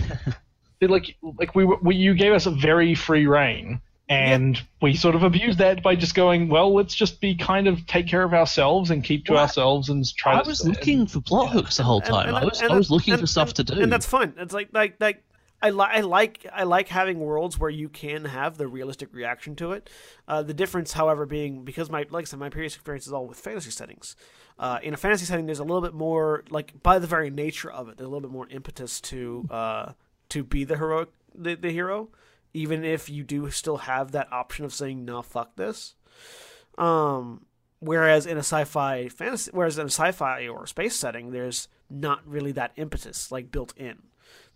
they 0.78 0.86
like 0.86 1.16
like 1.38 1.54
we, 1.54 1.64
were- 1.64 1.78
we 1.82 1.96
you 1.96 2.14
gave 2.14 2.32
us 2.32 2.46
a 2.46 2.50
very 2.50 2.94
free 2.94 3.26
reign. 3.26 3.80
And 4.10 4.60
we 4.82 4.96
sort 4.96 5.14
of 5.14 5.22
abused 5.22 5.58
that 5.58 5.84
by 5.84 5.94
just 5.94 6.16
going, 6.16 6.48
well, 6.48 6.74
let's 6.74 6.94
just 6.96 7.20
be 7.20 7.36
kind 7.36 7.68
of 7.68 7.86
take 7.86 8.08
care 8.08 8.24
of 8.24 8.34
ourselves 8.34 8.90
and 8.90 9.04
keep 9.04 9.24
to 9.26 9.34
Well, 9.34 9.42
ourselves 9.42 9.88
and 9.88 10.04
try 10.16 10.38
I 10.38 10.42
to. 10.42 10.48
was 10.48 10.66
looking 10.66 11.06
for 11.06 11.20
plot 11.20 11.50
hooks 11.50 11.76
the 11.76 11.84
whole 11.84 12.00
time. 12.00 12.34
I 12.34 12.44
was 12.44 12.60
I 12.60 12.74
was 12.76 12.90
looking 12.90 13.16
for 13.16 13.26
stuff 13.26 13.54
to 13.54 13.64
do. 13.64 13.80
and 13.80 13.92
that's 13.92 14.06
fine. 14.06 14.34
It's 14.36 14.52
like 14.52 14.70
like 14.72 14.96
like 15.00 15.22
I, 15.62 15.70
li- 15.70 15.86
I 15.92 16.00
like 16.00 16.44
I 16.52 16.64
like 16.64 16.88
having 16.88 17.20
worlds 17.20 17.56
where 17.58 17.70
you 17.70 17.88
can 17.88 18.24
have 18.24 18.56
the 18.58 18.66
realistic 18.66 19.10
reaction 19.12 19.54
to 19.56 19.72
it. 19.72 19.88
Uh, 20.26 20.42
the 20.42 20.54
difference, 20.54 20.94
however, 20.94 21.24
being 21.24 21.64
because 21.64 21.88
my 21.88 22.04
like 22.10 22.22
I 22.22 22.24
said, 22.24 22.40
my 22.40 22.48
previous 22.48 22.74
experience 22.74 23.06
is 23.06 23.12
all 23.12 23.28
with 23.28 23.38
fantasy 23.38 23.70
settings. 23.70 24.16
Uh, 24.58 24.78
in 24.82 24.92
a 24.92 24.96
fantasy 24.96 25.24
setting, 25.24 25.46
there's 25.46 25.60
a 25.60 25.64
little 25.64 25.82
bit 25.82 25.94
more 25.94 26.42
like 26.50 26.82
by 26.82 26.98
the 26.98 27.06
very 27.06 27.30
nature 27.30 27.70
of 27.70 27.88
it, 27.88 27.96
there's 27.96 28.06
a 28.06 28.10
little 28.10 28.28
bit 28.28 28.32
more 28.32 28.48
impetus 28.48 29.00
to 29.02 29.46
uh, 29.50 29.92
to 30.30 30.42
be 30.42 30.64
the 30.64 30.76
heroic 30.78 31.10
the, 31.34 31.54
the 31.54 31.70
hero, 31.70 32.08
even 32.52 32.84
if 32.84 33.08
you 33.08 33.24
do 33.24 33.50
still 33.50 33.78
have 33.78 34.12
that 34.12 34.32
option 34.32 34.64
of 34.64 34.74
saying 34.74 35.04
no, 35.04 35.22
fuck 35.22 35.56
this. 35.56 35.94
Um, 36.78 37.46
whereas 37.80 38.26
in 38.26 38.36
a 38.36 38.40
sci-fi 38.40 39.08
fantasy, 39.08 39.50
whereas 39.52 39.78
in 39.78 39.86
a 39.86 39.90
sci-fi 39.90 40.48
or 40.48 40.66
space 40.66 40.96
setting, 40.96 41.30
there's 41.30 41.68
not 41.90 42.26
really 42.26 42.52
that 42.52 42.72
impetus 42.76 43.32
like 43.32 43.50
built 43.50 43.76
in. 43.76 43.98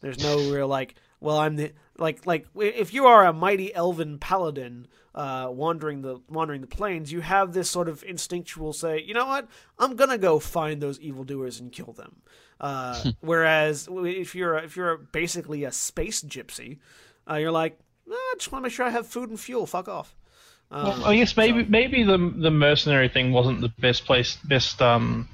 There's 0.00 0.22
no 0.22 0.36
real 0.50 0.68
like, 0.68 0.94
well, 1.20 1.38
I'm 1.38 1.56
the 1.56 1.72
like 1.98 2.26
like 2.26 2.46
if 2.56 2.92
you 2.92 3.06
are 3.06 3.24
a 3.24 3.32
mighty 3.32 3.74
elven 3.74 4.18
paladin 4.18 4.86
uh, 5.14 5.48
wandering 5.50 6.02
the 6.02 6.20
wandering 6.28 6.60
the 6.60 6.66
plains, 6.66 7.12
you 7.12 7.20
have 7.20 7.52
this 7.52 7.70
sort 7.70 7.88
of 7.88 8.02
instinctual 8.04 8.72
say, 8.72 9.02
you 9.02 9.14
know 9.14 9.26
what, 9.26 9.48
I'm 9.78 9.96
gonna 9.96 10.18
go 10.18 10.38
find 10.38 10.80
those 10.80 11.00
evildoers 11.00 11.60
and 11.60 11.72
kill 11.72 11.92
them. 11.92 12.16
Uh, 12.60 13.12
whereas 13.20 13.88
if 13.90 14.34
you're 14.34 14.58
if 14.58 14.76
you're 14.76 14.98
basically 14.98 15.64
a 15.64 15.72
space 15.72 16.22
gypsy, 16.22 16.78
uh, 17.28 17.36
you're 17.36 17.50
like, 17.52 17.78
"Eh, 18.08 18.12
I 18.12 18.34
just 18.38 18.50
want 18.52 18.62
to 18.62 18.68
make 18.68 18.72
sure 18.72 18.86
I 18.86 18.90
have 18.90 19.06
food 19.06 19.30
and 19.30 19.38
fuel. 19.38 19.66
Fuck 19.66 19.88
off. 19.88 20.14
Um, 20.70 20.84
Well, 20.84 21.04
I 21.06 21.16
guess 21.16 21.36
maybe 21.36 21.64
maybe 21.64 22.02
the 22.02 22.18
the 22.36 22.50
mercenary 22.50 23.08
thing 23.08 23.32
wasn't 23.32 23.60
the 23.60 23.68
best 23.68 24.04
place 24.04 24.36
best 24.44 24.80
um 24.82 25.28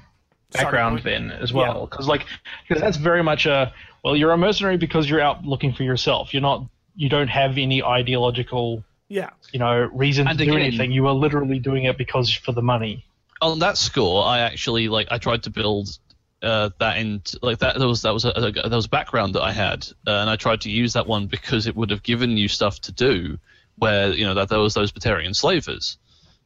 background 0.51 1.01
then 1.03 1.31
as 1.31 1.53
well 1.53 1.87
because 1.87 2.09
like 2.09 2.25
because 2.67 2.81
that's 2.81 2.97
very 2.97 3.23
much 3.23 3.45
a 3.45 3.73
well 4.03 4.17
you're 4.17 4.33
a 4.33 4.37
mercenary 4.37 4.75
because 4.75 5.09
you're 5.09 5.21
out 5.21 5.45
looking 5.45 5.71
for 5.71 5.83
yourself 5.83 6.33
you're 6.33 6.41
not 6.41 6.65
you 6.93 7.07
don't 7.07 7.29
have 7.29 7.57
any 7.57 7.81
ideological 7.81 8.83
yeah. 9.07 9.29
you 9.53 9.59
know 9.59 9.89
reason 9.93 10.27
And 10.27 10.37
to 10.37 10.43
do 10.43 10.57
anything 10.57 10.91
you 10.91 11.07
are 11.07 11.13
literally 11.13 11.57
doing 11.57 11.85
it 11.85 11.97
because 11.97 12.29
for 12.29 12.51
the 12.51 12.61
money 12.61 13.05
on 13.41 13.59
that 13.59 13.77
score, 13.77 14.25
I 14.25 14.39
actually 14.39 14.87
like 14.87 15.07
I 15.11 15.17
tried 15.17 15.43
to 15.43 15.49
build 15.49 15.97
uh, 16.41 16.69
that 16.79 16.97
in 16.97 17.21
like 17.41 17.59
that. 17.59 17.77
Was 17.79 18.01
that 18.01 18.13
was 18.13 18.25
a, 18.25 18.29
a 18.29 18.51
there 18.51 18.69
was 18.69 18.85
a 18.85 18.89
background 18.89 19.35
that 19.35 19.41
I 19.41 19.51
had, 19.51 19.87
uh, 20.07 20.11
and 20.11 20.29
I 20.29 20.35
tried 20.35 20.61
to 20.61 20.69
use 20.69 20.93
that 20.93 21.07
one 21.07 21.27
because 21.27 21.67
it 21.67 21.75
would 21.75 21.91
have 21.91 22.03
given 22.03 22.37
you 22.37 22.47
stuff 22.47 22.79
to 22.81 22.91
do 22.91 23.37
where 23.77 24.11
you 24.11 24.25
know 24.25 24.33
that 24.33 24.49
there 24.49 24.59
was 24.59 24.73
those 24.73 24.91
Batarian 24.91 25.35
slavers. 25.35 25.97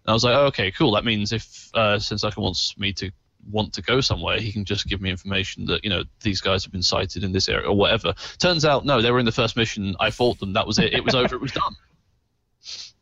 And 0.03 0.11
I 0.11 0.13
was 0.13 0.23
like, 0.23 0.35
oh, 0.35 0.45
okay, 0.47 0.71
cool. 0.71 0.91
That 0.91 1.05
means 1.05 1.31
if 1.31 1.69
uh, 1.73 1.99
since 1.99 2.23
Aka 2.23 2.41
wants 2.41 2.77
me 2.77 2.93
to 2.93 3.11
want 3.51 3.73
to 3.73 3.81
go 3.81 4.01
somewhere, 4.01 4.39
he 4.39 4.51
can 4.51 4.65
just 4.65 4.87
give 4.87 5.01
me 5.01 5.09
information 5.09 5.65
that 5.67 5.83
you 5.83 5.89
know 5.89 6.03
these 6.21 6.41
guys 6.41 6.63
have 6.63 6.71
been 6.71 6.83
sighted 6.83 7.23
in 7.23 7.31
this 7.31 7.49
area 7.49 7.67
or 7.67 7.75
whatever. 7.75 8.13
Turns 8.37 8.65
out, 8.65 8.85
no, 8.85 9.01
they 9.01 9.11
were 9.11 9.19
in 9.19 9.25
the 9.25 9.31
first 9.31 9.55
mission. 9.55 9.95
I 9.99 10.11
fought 10.11 10.39
them. 10.39 10.53
That 10.53 10.67
was 10.67 10.79
it. 10.79 10.93
It 10.93 11.03
was 11.03 11.15
over. 11.15 11.35
It 11.35 11.41
was 11.41 11.51
done. 11.51 11.75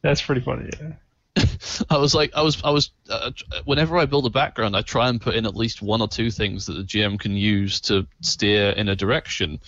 that's 0.01 0.21
pretty 0.21 0.41
funny 0.41 0.69
yeah 0.81 0.91
I 1.89 1.97
was 1.97 2.13
like, 2.13 2.31
I 2.35 2.41
was, 2.41 2.61
I 2.63 2.69
was. 2.69 2.91
Uh, 3.09 3.31
whenever 3.65 3.97
I 3.97 4.05
build 4.05 4.25
a 4.25 4.29
background, 4.29 4.75
I 4.75 4.81
try 4.81 5.09
and 5.09 5.19
put 5.19 5.35
in 5.35 5.45
at 5.45 5.55
least 5.55 5.81
one 5.81 6.01
or 6.01 6.07
two 6.07 6.29
things 6.29 6.65
that 6.67 6.73
the 6.73 6.83
GM 6.83 7.19
can 7.19 7.35
use 7.35 7.81
to 7.81 8.05
steer 8.21 8.69
in 8.71 8.89
a 8.89 8.95
direction. 8.95 9.59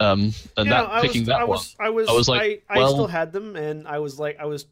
Um, 0.00 0.32
and 0.56 0.68
Yeah, 0.68 0.82
that 0.82 0.90
I 0.90 1.00
picking 1.02 1.22
was, 1.22 1.28
that 1.28 1.40
I 1.40 1.44
one, 1.44 1.50
was, 1.50 1.76
I 1.78 1.90
was, 1.90 2.08
I 2.08 2.12
was 2.12 2.28
like, 2.28 2.64
I, 2.70 2.80
I 2.80 2.88
still 2.88 3.06
had 3.06 3.32
them, 3.32 3.56
and 3.56 3.86
I 3.86 3.98
was 3.98 4.18
like, 4.18 4.38
I 4.40 4.46
was 4.46 4.66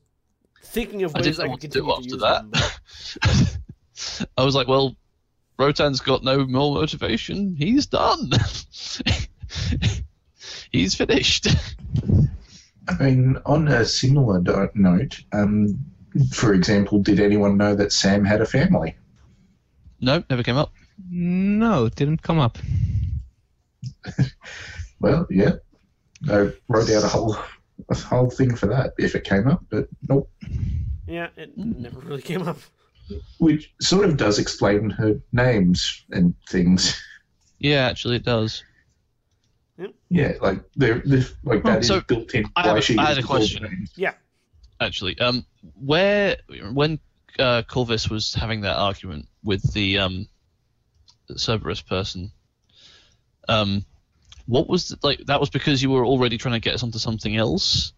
thinking 0.65 1.03
of 1.03 1.15
I 1.15 1.21
ways 1.21 1.37
didn't 1.37 1.41
I, 1.41 1.43
could 1.45 1.51
what 1.51 1.61
to 1.61 1.69
do 1.69 1.83
continue 1.83 2.19
to 2.19 2.27
after 2.27 2.43
use 3.21 3.23
them. 3.23 3.59
that. 4.13 4.29
I 4.39 4.45
was 4.45 4.55
like, 4.55 4.69
well, 4.69 4.97
Rotan's 5.59 6.01
got 6.01 6.25
no 6.25 6.47
more 6.47 6.75
motivation. 6.75 7.55
He's 7.57 7.87
done. 7.87 8.31
He's 10.73 10.95
finished. 10.95 11.49
I 12.89 13.03
mean, 13.03 13.37
on 13.45 13.69
a 13.69 13.85
similar 13.85 14.41
note, 14.75 15.21
um, 15.33 15.79
for 16.33 16.53
example, 16.55 17.01
did 17.01 17.21
anyone 17.21 17.57
know 17.57 17.75
that 17.75 17.93
Sam 17.93 18.25
had 18.25 18.41
a 18.41 18.47
family? 18.47 18.97
no, 20.01 20.23
never 20.31 20.43
came 20.43 20.57
up. 20.57 20.73
No, 21.11 21.87
it 21.87 21.95
didn't 21.97 22.23
come 22.23 22.39
up. 22.39 22.59
Well, 25.01 25.27
yeah, 25.31 25.53
I 26.29 26.51
wrote 26.69 26.91
out 26.91 27.05
a 27.05 27.09
whole 27.09 27.37
a 27.89 27.95
whole 27.97 28.31
thing 28.31 28.57
for 28.57 28.67
that 28.67 28.95
if 28.99 29.15
it 29.15 29.23
came 29.23 29.47
up, 29.47 29.65
but 29.71 29.87
nope. 30.09 30.29
Yeah, 31.07 31.29
it 31.37 31.57
never 31.57 32.01
really 32.01 32.23
came 32.23 32.43
up. 32.49 32.59
Which 33.39 33.73
sort 33.81 34.09
of 34.09 34.17
does 34.17 34.41
explain 34.41 34.91
her 34.91 35.21
names 35.33 36.05
and 36.11 36.35
things. 36.49 37.01
Yeah, 37.61 37.87
actually, 37.87 38.17
it 38.17 38.25
does. 38.25 38.65
Yeah, 40.11 40.33
like 40.43 40.65
they're, 40.75 41.01
they're 41.05 41.25
like 41.45 41.63
that 41.63 41.81
is 41.81 41.87
So, 41.87 42.01
built 42.01 42.35
in. 42.35 42.47
I 42.57 42.63
have 42.63 42.73
why 42.73 42.79
a- 42.79 42.83
she 42.83 42.99
I 42.99 43.03
was 43.03 43.09
had 43.11 43.19
a 43.25 43.27
question. 43.27 43.63
names. 43.63 43.93
Yeah, 43.97 44.15
actually. 44.81 45.19
Um, 45.19 45.45
where 45.75 46.37
when 46.73 46.99
uh, 47.39 47.63
Korvys 47.69 48.11
was 48.11 48.35
having 48.35 48.63
that 48.63 48.77
argument 48.77 49.29
with 49.43 49.73
the 49.73 49.99
um, 49.99 50.29
Cerberus 51.37 51.81
person, 51.81 52.31
um, 53.49 53.85
what 54.47 54.69
was 54.69 54.89
the, 54.89 54.99
like? 55.03 55.21
That 55.27 55.41
was 55.41 55.51
because 55.51 55.83
you 55.83 55.91
were 55.91 56.07
already 56.07 56.39
trying 56.39 56.55
to 56.55 56.61
get 56.61 56.75
us 56.75 56.83
onto 56.83 56.99
something 56.99 57.37
else. 57.37 57.93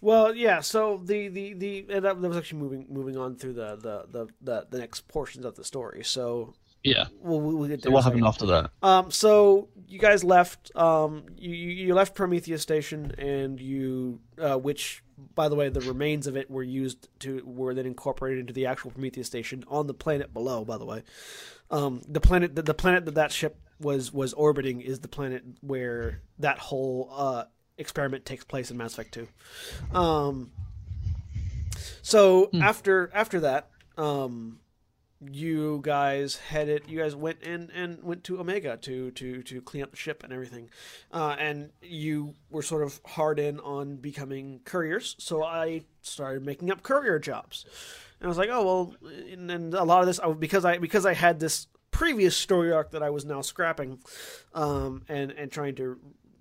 Well, 0.00 0.34
yeah. 0.34 0.60
So 0.60 1.00
the 1.04 1.28
the 1.28 1.54
the 1.54 1.78
and 1.90 2.04
that, 2.04 2.20
that 2.22 2.28
was 2.28 2.36
actually 2.36 2.60
moving 2.60 2.86
moving 2.88 3.16
on 3.16 3.36
through 3.36 3.54
the 3.54 3.76
the 3.76 4.06
the 4.10 4.28
the, 4.40 4.66
the 4.70 4.78
next 4.78 5.08
portions 5.08 5.44
of 5.44 5.56
the 5.56 5.64
story. 5.64 6.04
So 6.04 6.54
Yeah. 6.84 7.06
we'll 7.20 7.40
we'll 7.40 7.68
get 7.68 7.82
So 7.82 7.90
what 7.90 8.04
happened 8.04 8.24
after 8.24 8.46
that? 8.46 8.70
Um, 8.82 9.10
so 9.10 9.68
you 9.88 9.98
guys 9.98 10.22
left. 10.22 10.70
Um, 10.76 11.24
you 11.36 11.50
you 11.50 11.70
you 11.86 11.94
left 11.94 12.14
Prometheus 12.14 12.62
Station, 12.62 13.12
and 13.18 13.60
you, 13.60 14.20
uh, 14.40 14.56
which 14.56 15.02
by 15.34 15.48
the 15.48 15.54
way, 15.54 15.68
the 15.68 15.80
remains 15.80 16.26
of 16.26 16.36
it 16.36 16.50
were 16.50 16.62
used 16.62 17.08
to 17.20 17.42
were 17.44 17.74
then 17.74 17.86
incorporated 17.86 18.40
into 18.40 18.52
the 18.52 18.66
actual 18.66 18.90
Prometheus 18.90 19.26
Station 19.26 19.64
on 19.68 19.86
the 19.86 19.94
planet 19.94 20.32
below. 20.32 20.64
By 20.64 20.78
the 20.78 20.84
way, 20.84 21.02
um, 21.70 22.02
the 22.08 22.20
planet 22.20 22.54
the, 22.54 22.62
the 22.62 22.74
planet 22.74 23.04
that 23.06 23.14
that 23.14 23.32
ship 23.32 23.60
was 23.80 24.12
was 24.12 24.32
orbiting 24.32 24.80
is 24.80 25.00
the 25.00 25.08
planet 25.08 25.42
where 25.60 26.22
that 26.38 26.58
whole 26.58 27.08
uh, 27.12 27.44
experiment 27.76 28.24
takes 28.24 28.44
place 28.44 28.70
in 28.70 28.76
Mass 28.76 28.92
Effect 28.92 29.14
Two. 29.14 29.28
Um, 29.96 30.52
so 32.02 32.50
after 32.60 33.10
after 33.12 33.40
that, 33.40 33.70
um, 33.96 34.60
you 35.20 35.80
guys 35.82 36.36
headed 36.36 36.84
you 36.86 36.98
guys 36.98 37.16
went 37.16 37.42
in 37.42 37.70
and 37.74 38.02
went 38.04 38.22
to 38.22 38.38
omega 38.38 38.76
to 38.76 39.10
to 39.12 39.42
to 39.42 39.60
clean 39.60 39.82
up 39.82 39.90
the 39.90 39.96
ship 39.96 40.22
and 40.22 40.32
everything. 40.32 40.70
Uh, 41.12 41.34
and 41.38 41.70
you 41.82 42.34
were 42.50 42.62
sort 42.62 42.82
of 42.82 43.00
hard 43.04 43.38
in 43.38 43.58
on 43.60 43.96
becoming 43.96 44.60
couriers 44.64 45.16
so 45.18 45.42
i 45.42 45.82
started 46.02 46.44
making 46.44 46.70
up 46.70 46.82
courier 46.82 47.18
jobs. 47.18 47.64
And 48.20 48.26
i 48.26 48.28
was 48.28 48.38
like 48.38 48.48
oh 48.50 48.64
well 48.64 48.94
and, 49.32 49.50
and 49.50 49.74
a 49.74 49.84
lot 49.84 50.00
of 50.00 50.06
this 50.06 50.20
I, 50.20 50.32
because 50.32 50.64
i 50.64 50.78
because 50.78 51.04
i 51.04 51.14
had 51.14 51.40
this 51.40 51.66
previous 51.90 52.36
story 52.36 52.72
arc 52.72 52.92
that 52.92 53.02
i 53.02 53.10
was 53.10 53.24
now 53.24 53.40
scrapping 53.40 53.98
um, 54.54 55.02
and 55.08 55.32
and 55.32 55.50
trying 55.50 55.74
to 55.76 55.98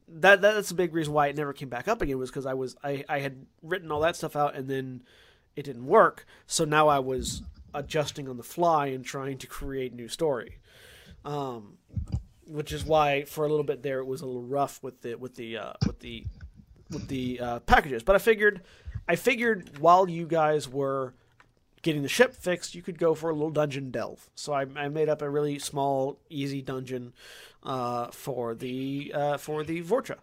that 0.08 0.40
that's 0.42 0.72
a 0.72 0.76
big 0.76 0.94
reason 0.94 1.14
why 1.14 1.28
it 1.28 1.36
never 1.36 1.52
came 1.52 1.70
back 1.70 1.88
up 1.88 2.02
again 2.02 2.20
was 2.20 2.30
because 2.30 2.46
i 2.46 2.54
was 2.54 2.76
I, 2.84 3.04
I 3.10 3.20
had 3.20 3.48
written 3.64 3.92
all 3.92 4.02
that 4.02 4.16
stuff 4.16 4.36
out 4.36 4.56
and 4.56 4.70
then 4.70 5.02
it 5.56 5.66
didn't 5.66 5.88
work. 5.88 6.26
So 6.46 6.64
now 6.64 6.88
i 6.88 7.00
was 7.00 7.42
adjusting 7.78 8.28
on 8.28 8.38
the 8.38 8.44
fly 8.44 8.88
and 8.88 9.06
trying 9.06 9.38
to 9.40 9.48
create 9.48 9.94
new 9.94 10.08
story. 10.08 10.60
Um, 11.26 11.78
which 12.46 12.72
is 12.72 12.86
why 12.86 13.24
for 13.26 13.46
a 13.46 13.50
little 13.50 13.66
bit 13.66 13.84
there 13.84 14.00
it 14.00 14.06
was 14.06 14.22
a 14.22 14.26
little 14.26 14.44
rough 14.44 14.82
with 14.82 15.02
the 15.02 15.16
with 15.16 15.36
the 15.36 15.58
uh, 15.58 15.74
with 15.86 16.00
the 16.00 16.26
with 16.90 17.08
the 17.08 17.40
uh, 17.40 17.60
packages. 17.62 18.04
But 18.04 18.16
i 18.16 18.20
figured 18.20 18.62
I 19.08 19.16
figured 19.16 19.80
while 19.80 20.10
you 20.10 20.26
guys 20.26 20.68
were 20.68 21.14
getting 21.82 22.02
the 22.02 22.10
ship 22.10 22.36
fixed, 22.36 22.76
you 22.76 22.82
could 22.82 22.98
go 22.98 23.14
for 23.14 23.30
a 23.30 23.34
little 23.34 23.52
dungeon 23.52 23.92
delve. 23.92 24.30
So 24.36 24.54
I, 24.54 24.66
I 24.76 24.90
made 24.90 25.10
up 25.10 25.22
a 25.22 25.30
really 25.30 25.60
small, 25.60 26.20
easy 26.30 26.62
dungeon 26.62 27.14
uh, 27.64 28.08
for 28.08 28.56
the 28.56 29.12
uh, 29.14 29.38
for 29.38 29.64
the 29.64 29.82
Vorcha, 29.82 30.18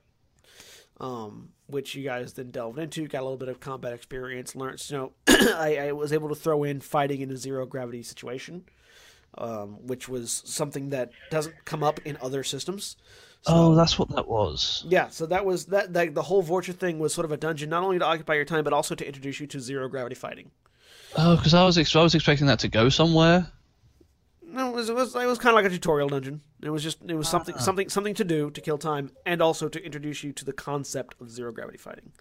um, 1.01 1.51
which 1.67 1.95
you 1.95 2.05
guys 2.05 2.33
then 2.35 2.51
delved 2.51 2.79
into. 2.79 3.07
Got 3.09 3.21
a 3.21 3.25
little 3.25 3.37
bit 3.37 3.49
of 3.49 3.61
combat 3.61 3.93
experience. 3.93 4.55
Learned, 4.55 4.83
you 4.91 4.97
know, 4.97 5.13
I, 5.29 5.89
I 5.89 5.93
was 5.93 6.13
able 6.13 6.29
to 6.29 6.35
throw 6.35 6.65
in 6.65 6.81
fighting 6.81 7.21
in 7.21 7.31
a 7.31 7.37
zero 7.37 7.67
gravity 7.67 8.03
situation, 8.03 8.65
um, 9.39 9.87
which 9.87 10.09
was 10.09 10.43
something 10.45 10.91
that 10.91 11.11
doesn't 11.31 11.55
come 11.65 11.83
up 11.83 12.01
in 12.05 12.17
other 12.23 12.45
systems. 12.45 12.97
oh, 13.47 13.75
that's 13.75 13.99
what 13.99 14.09
that 14.11 14.29
was. 14.29 14.85
Yeah, 14.89 15.09
so 15.11 15.27
that 15.27 15.45
was 15.45 15.67
that, 15.67 15.93
that 15.95 16.15
the 16.15 16.23
whole 16.23 16.43
Vorcha 16.43 16.75
thing 16.75 16.99
was 16.99 17.13
sort 17.13 17.25
of 17.25 17.33
a 17.33 17.37
dungeon, 17.37 17.71
not 17.71 17.83
only 17.83 17.99
to 17.99 18.05
occupy 18.05 18.35
your 18.35 18.45
time, 18.45 18.65
but 18.65 18.73
also 18.73 18.95
to 18.95 19.07
introduce 19.07 19.41
you 19.41 19.47
to 19.49 19.61
zero 19.61 19.89
gravity 19.89 20.15
fighting. 20.15 20.51
Oh, 21.17 21.37
because 21.37 21.55
I 21.55 21.65
was 21.65 21.79
ex- 21.79 21.95
I 21.95 22.03
was 22.03 22.15
expecting 22.15 22.47
that 22.49 22.61
to 22.61 22.69
go 22.69 22.89
somewhere. 22.89 23.47
No, 24.55 24.69
it 24.71 24.75
was 24.75 24.89
it 24.89 24.95
was, 24.95 25.15
it 25.17 25.27
was 25.27 25.39
kind 25.39 25.51
of 25.57 25.63
like 25.63 25.65
a 25.71 25.75
tutorial 25.75 26.09
dungeon. 26.09 26.41
It 26.63 26.71
was 26.71 26.83
just 26.83 26.99
it 27.07 27.15
was 27.15 27.29
something 27.29 27.59
something 27.59 27.89
something 27.89 28.15
to 28.15 28.25
do 28.25 28.51
to 28.51 28.61
kill 28.61 28.79
time, 28.79 29.11
and 29.27 29.43
also 29.43 29.69
to 29.69 29.85
introduce 29.85 30.23
you 30.23 30.33
to 30.33 30.45
the 30.45 30.53
concept 30.53 31.15
of 31.21 31.31
zero 31.31 31.53
gravity 31.53 31.79
fighting. 31.79 32.13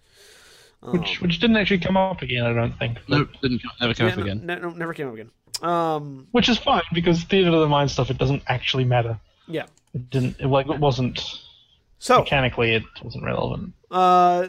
which 0.81 1.21
which 1.21 1.39
didn't 1.39 1.57
actually 1.57 1.79
come 1.79 1.95
up 1.95 2.21
again, 2.21 2.45
I 2.45 2.53
don't 2.53 2.77
think. 2.79 2.97
Nope, 3.07 3.29
didn't 3.41 3.61
never 3.79 3.93
come 3.93 4.07
Yeah, 4.07 4.13
up 4.13 4.17
no, 4.19 4.23
again. 4.23 4.45
no, 4.45 4.55
no, 4.55 4.69
never 4.71 4.93
came 4.93 5.07
up 5.07 5.13
again. 5.13 5.31
Um, 5.61 6.27
Which 6.31 6.49
is 6.49 6.57
fine 6.57 6.81
because 6.93 7.23
theater 7.23 7.49
of 7.49 7.59
the 7.61 7.67
mind 7.69 7.89
stuff 7.91 8.09
it 8.09 8.17
doesn't 8.17 8.43
actually 8.47 8.83
matter. 8.83 9.17
yeah. 9.47 9.65
It 9.93 10.09
didn't. 10.09 10.39
It, 10.39 10.47
like 10.47 10.67
it 10.67 10.79
wasn't 10.79 11.21
So 11.99 12.19
mechanically 12.19 12.73
it 12.73 12.83
wasn't 13.03 13.23
relevant. 13.25 13.73
Uh, 13.91 14.47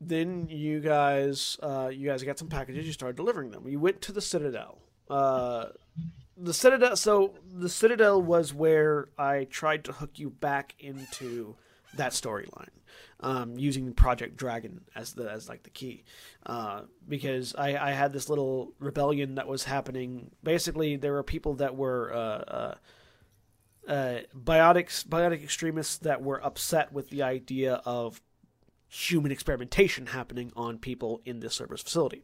then 0.00 0.48
you 0.48 0.80
guys, 0.80 1.58
uh, 1.62 1.90
you 1.92 2.08
guys 2.08 2.22
got 2.22 2.38
some 2.38 2.48
packages. 2.48 2.86
You 2.86 2.92
started 2.92 3.16
delivering 3.16 3.50
them. 3.50 3.68
You 3.68 3.78
went 3.78 4.00
to 4.02 4.12
the 4.12 4.22
Citadel. 4.22 4.78
Uh, 5.10 5.66
the 6.40 6.54
Citadel. 6.54 6.96
So 6.96 7.34
the 7.52 7.68
Citadel 7.68 8.22
was 8.22 8.54
where 8.54 9.08
I 9.18 9.44
tried 9.44 9.84
to 9.84 9.92
hook 9.92 10.18
you 10.18 10.30
back 10.30 10.74
into 10.78 11.56
that 11.94 12.12
storyline, 12.12 12.68
um, 13.20 13.58
using 13.58 13.92
Project 13.92 14.36
Dragon 14.36 14.82
as 14.94 15.14
the 15.14 15.30
as 15.30 15.48
like 15.48 15.62
the 15.64 15.70
key, 15.70 16.04
uh, 16.46 16.82
because 17.08 17.54
I, 17.54 17.76
I 17.76 17.90
had 17.92 18.12
this 18.12 18.28
little 18.28 18.72
rebellion 18.78 19.36
that 19.36 19.48
was 19.48 19.64
happening. 19.64 20.30
Basically, 20.42 20.96
there 20.96 21.12
were 21.12 21.22
people 21.22 21.54
that 21.54 21.76
were. 21.76 22.12
Uh, 22.12 22.18
uh, 22.18 22.74
uh, 23.88 24.20
biotics, 24.36 25.02
biotic 25.02 25.42
extremists 25.42 25.96
that 25.96 26.20
were 26.20 26.44
upset 26.44 26.92
with 26.92 27.08
the 27.08 27.22
idea 27.22 27.80
of 27.86 28.20
human 28.86 29.32
experimentation 29.32 30.08
happening 30.08 30.52
on 30.54 30.76
people 30.76 31.22
in 31.24 31.40
this 31.40 31.54
service 31.54 31.80
facility. 31.80 32.22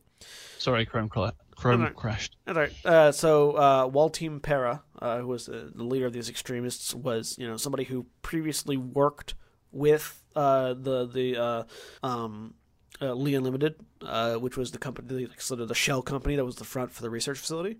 Sorry, 0.58 0.86
Chrome, 0.86 1.08
Chrome 1.08 1.32
Alright. 1.64 1.94
crashed. 1.94 2.36
All 2.48 2.54
right. 2.54 2.72
Uh, 2.84 3.12
so 3.12 3.52
uh, 3.52 3.86
Walteam 3.86 4.40
Pera, 4.40 4.82
uh, 5.00 5.18
who 5.18 5.28
was 5.28 5.46
the, 5.46 5.72
the 5.74 5.84
leader 5.84 6.06
of 6.06 6.12
these 6.12 6.28
extremists, 6.28 6.94
was 6.94 7.36
you 7.38 7.46
know 7.46 7.56
somebody 7.56 7.84
who 7.84 8.06
previously 8.22 8.76
worked 8.76 9.34
with 9.72 10.22
uh, 10.34 10.74
the 10.74 11.06
the 11.06 11.36
uh, 11.36 11.62
um, 12.02 12.54
uh, 13.00 13.12
Lee 13.12 13.34
Unlimited, 13.34 13.76
uh, 14.02 14.34
which 14.34 14.56
was 14.56 14.70
the 14.70 14.78
company, 14.78 15.26
like, 15.26 15.40
sort 15.40 15.60
of 15.60 15.68
the 15.68 15.74
shell 15.74 16.02
company 16.02 16.36
that 16.36 16.44
was 16.44 16.56
the 16.56 16.64
front 16.64 16.92
for 16.92 17.02
the 17.02 17.10
research 17.10 17.38
facility, 17.38 17.78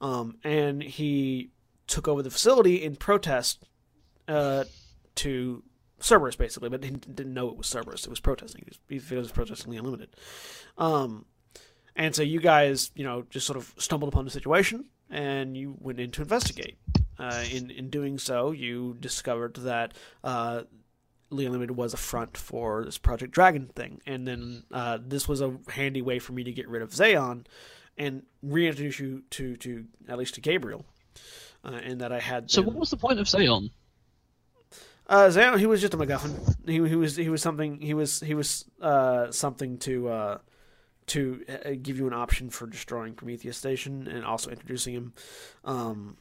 um, 0.00 0.36
and 0.44 0.82
he 0.82 1.50
took 1.86 2.08
over 2.08 2.22
the 2.22 2.30
facility 2.30 2.82
in 2.82 2.96
protest 2.96 3.64
uh, 4.28 4.64
to 5.14 5.62
Cerberus, 6.00 6.36
basically, 6.36 6.68
but 6.68 6.82
he 6.82 6.90
didn't 6.90 7.34
know 7.34 7.48
it 7.48 7.56
was 7.56 7.66
Cerberus. 7.66 8.04
It 8.04 8.10
was 8.10 8.20
protesting. 8.20 8.64
He 8.88 8.96
was, 8.96 9.08
he 9.08 9.16
was 9.16 9.30
protesting 9.30 9.70
Lee 9.70 9.78
Unlimited. 9.78 10.10
Um, 10.78 11.26
and 11.96 12.14
so 12.14 12.22
you 12.22 12.40
guys, 12.40 12.90
you 12.94 13.02
know, 13.04 13.24
just 13.30 13.46
sort 13.46 13.56
of 13.56 13.74
stumbled 13.78 14.12
upon 14.12 14.24
the 14.24 14.30
situation 14.30 14.84
and 15.10 15.56
you 15.56 15.76
went 15.80 15.98
in 16.00 16.10
to 16.12 16.22
investigate. 16.22 16.76
Uh, 17.18 17.44
in 17.50 17.70
in 17.70 17.88
doing 17.90 18.18
so, 18.18 18.50
you 18.52 18.96
discovered 19.00 19.54
that 19.56 19.94
uh, 20.22 20.62
Lee 21.30 21.46
Unlimited 21.46 21.76
was 21.76 21.94
a 21.94 21.96
front 21.96 22.36
for 22.36 22.84
this 22.84 22.98
Project 22.98 23.32
Dragon 23.32 23.66
thing, 23.74 24.00
and 24.06 24.28
then 24.28 24.64
uh, 24.70 24.98
this 25.00 25.26
was 25.26 25.40
a 25.40 25.56
handy 25.68 26.02
way 26.02 26.18
for 26.18 26.32
me 26.34 26.44
to 26.44 26.52
get 26.52 26.68
rid 26.68 26.82
of 26.82 26.90
Zayon 26.90 27.46
and 27.96 28.22
reintroduce 28.42 28.98
you 29.00 29.22
to 29.30 29.56
to 29.56 29.86
at 30.08 30.18
least 30.18 30.34
to 30.34 30.40
Gabriel. 30.40 30.84
Uh, 31.64 31.80
and 31.82 32.00
that 32.02 32.12
I 32.12 32.20
had 32.20 32.50
So 32.50 32.60
them- 32.60 32.74
what 32.74 32.76
was 32.80 32.90
the 32.90 32.96
point 32.98 33.18
of 33.18 33.26
Xeon? 33.26 33.70
uh, 35.08 35.28
Zayon, 35.28 35.58
he 35.58 35.66
was 35.66 35.80
just 35.80 35.94
a 35.94 35.96
MacGuffin. 35.96 36.54
He, 36.66 36.74
he 36.88 36.94
was 36.96 37.16
he 37.16 37.28
was 37.28 37.40
something 37.42 37.80
he 37.80 37.94
was 37.94 38.20
he 38.20 38.34
was 38.34 38.64
uh, 38.82 39.30
something 39.30 39.78
to 39.78 40.08
uh, 40.08 40.38
to 41.08 41.44
uh, 41.48 41.70
give 41.82 41.96
you 41.98 42.06
an 42.06 42.12
option 42.12 42.50
for 42.50 42.66
destroying 42.66 43.14
Prometheus 43.14 43.56
Station 43.56 44.06
and 44.08 44.24
also 44.24 44.50
introducing 44.50 44.94
him. 44.94 45.12
Um, 45.64 46.16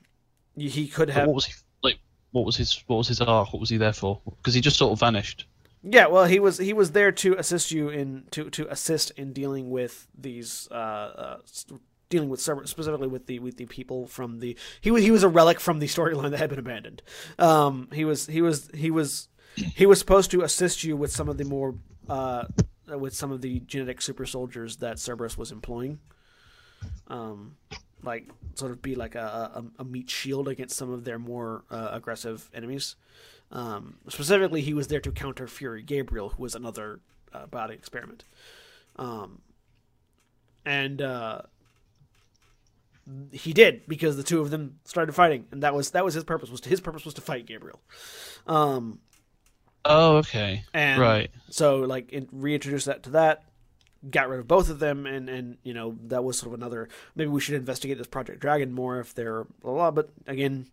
he- 0.55 0.87
could 0.87 1.09
have 1.09 1.27
What 1.27 1.35
was 1.35 1.45
he 1.45 1.53
like? 1.83 1.99
What 2.31 2.45
was 2.45 2.55
his 2.57 2.83
What 2.87 2.97
was 2.97 3.07
his 3.07 3.21
arc? 3.21 3.51
What 3.53 3.59
was 3.59 3.69
he 3.69 3.77
there 3.77 3.93
for? 3.93 4.21
Because 4.25 4.53
he 4.53 4.61
just 4.61 4.77
sort 4.77 4.91
of 4.93 4.99
vanished. 4.99 5.47
yeah. 5.83 6.07
Well, 6.07 6.25
he 6.25 6.39
was 6.39 6.57
he 6.57 6.73
was 6.73 6.91
there 6.91 7.11
to 7.11 7.35
assist 7.35 7.71
you 7.71 7.89
in 7.89 8.23
to 8.31 8.49
to 8.51 8.71
assist 8.71 9.11
in 9.11 9.33
dealing 9.33 9.69
with 9.69 10.07
these. 10.17 10.67
Uh, 10.71 10.75
uh, 10.75 11.37
Dealing 12.07 12.29
with 12.29 12.39
specifically 12.39 13.07
with 13.07 13.25
the 13.25 13.39
with 13.39 13.57
the 13.57 13.65
people 13.65 14.05
from 14.05 14.39
the 14.39 14.55
he 14.79 14.91
was 14.91 15.03
he 15.03 15.09
was 15.09 15.23
a 15.23 15.27
relic 15.27 15.59
from 15.59 15.79
the 15.79 15.87
storyline 15.87 16.29
that 16.29 16.37
had 16.37 16.51
been 16.51 16.59
abandoned. 16.59 17.01
Um, 17.39 17.89
he 17.91 18.05
was 18.05 18.27
he 18.27 18.43
was 18.43 18.69
he 18.75 18.91
was 18.91 19.27
he 19.55 19.87
was 19.87 19.97
supposed 19.97 20.29
to 20.31 20.43
assist 20.43 20.83
you 20.83 20.95
with 20.95 21.11
some 21.11 21.27
of 21.29 21.37
the 21.39 21.45
more 21.45 21.73
uh, 22.07 22.43
with 22.87 23.15
some 23.15 23.31
of 23.31 23.41
the 23.41 23.59
genetic 23.61 24.01
super 24.01 24.25
soldiers 24.25 24.77
that 24.77 24.99
Cerberus 24.99 25.37
was 25.37 25.51
employing. 25.51 25.99
Um, 27.07 27.55
like 28.03 28.29
sort 28.53 28.71
of 28.71 28.81
be 28.81 28.95
like 28.95 29.15
a, 29.15 29.51
a, 29.55 29.81
a 29.81 29.83
meat 29.83 30.09
shield 30.09 30.47
against 30.47 30.77
some 30.77 30.91
of 30.91 31.03
their 31.03 31.17
more 31.17 31.63
uh, 31.71 31.89
aggressive 31.91 32.49
enemies. 32.53 32.95
Um, 33.51 33.95
specifically, 34.09 34.61
he 34.61 34.73
was 34.73 34.87
there 34.87 34.99
to 34.99 35.11
counter 35.11 35.47
Fury 35.47 35.81
Gabriel, 35.81 36.29
who 36.29 36.43
was 36.43 36.55
another 36.55 36.99
uh, 37.33 37.47
body 37.47 37.73
experiment. 37.73 38.23
Um, 38.97 39.41
and 40.65 41.01
uh, 41.01 41.41
he 43.31 43.53
did 43.53 43.87
because 43.87 44.17
the 44.17 44.23
two 44.23 44.41
of 44.41 44.49
them 44.49 44.79
started 44.83 45.13
fighting, 45.13 45.45
and 45.51 45.63
that 45.63 45.75
was 45.75 45.91
that 45.91 46.03
was 46.03 46.13
his 46.13 46.23
purpose. 46.23 46.49
Was 46.49 46.61
to, 46.61 46.69
his 46.69 46.81
purpose 46.81 47.05
was 47.05 47.13
to 47.15 47.21
fight 47.21 47.45
Gabriel. 47.45 47.81
Um, 48.47 48.99
Oh, 49.85 50.17
okay. 50.17 50.63
and 50.73 50.99
Right. 50.99 51.29
so 51.49 51.77
like 51.81 52.11
in, 52.11 52.27
reintroduce 52.31 52.85
that 52.85 53.03
to 53.03 53.09
that 53.11 53.43
got 54.09 54.29
rid 54.29 54.39
of 54.39 54.47
both 54.47 54.69
of 54.69 54.77
them 54.79 55.05
and 55.05 55.29
and 55.29 55.57
you 55.63 55.73
know 55.73 55.95
that 56.07 56.23
was 56.23 56.37
sort 56.37 56.53
of 56.53 56.59
another 56.59 56.87
maybe 57.15 57.29
we 57.29 57.41
should 57.41 57.55
investigate 57.55 57.97
this 57.97 58.05
project 58.07 58.39
dragon 58.39 58.71
more 58.71 58.99
if 58.99 59.13
they're 59.15 59.45
blah 59.61 59.73
blah, 59.73 59.91
but 59.91 60.09
again 60.27 60.67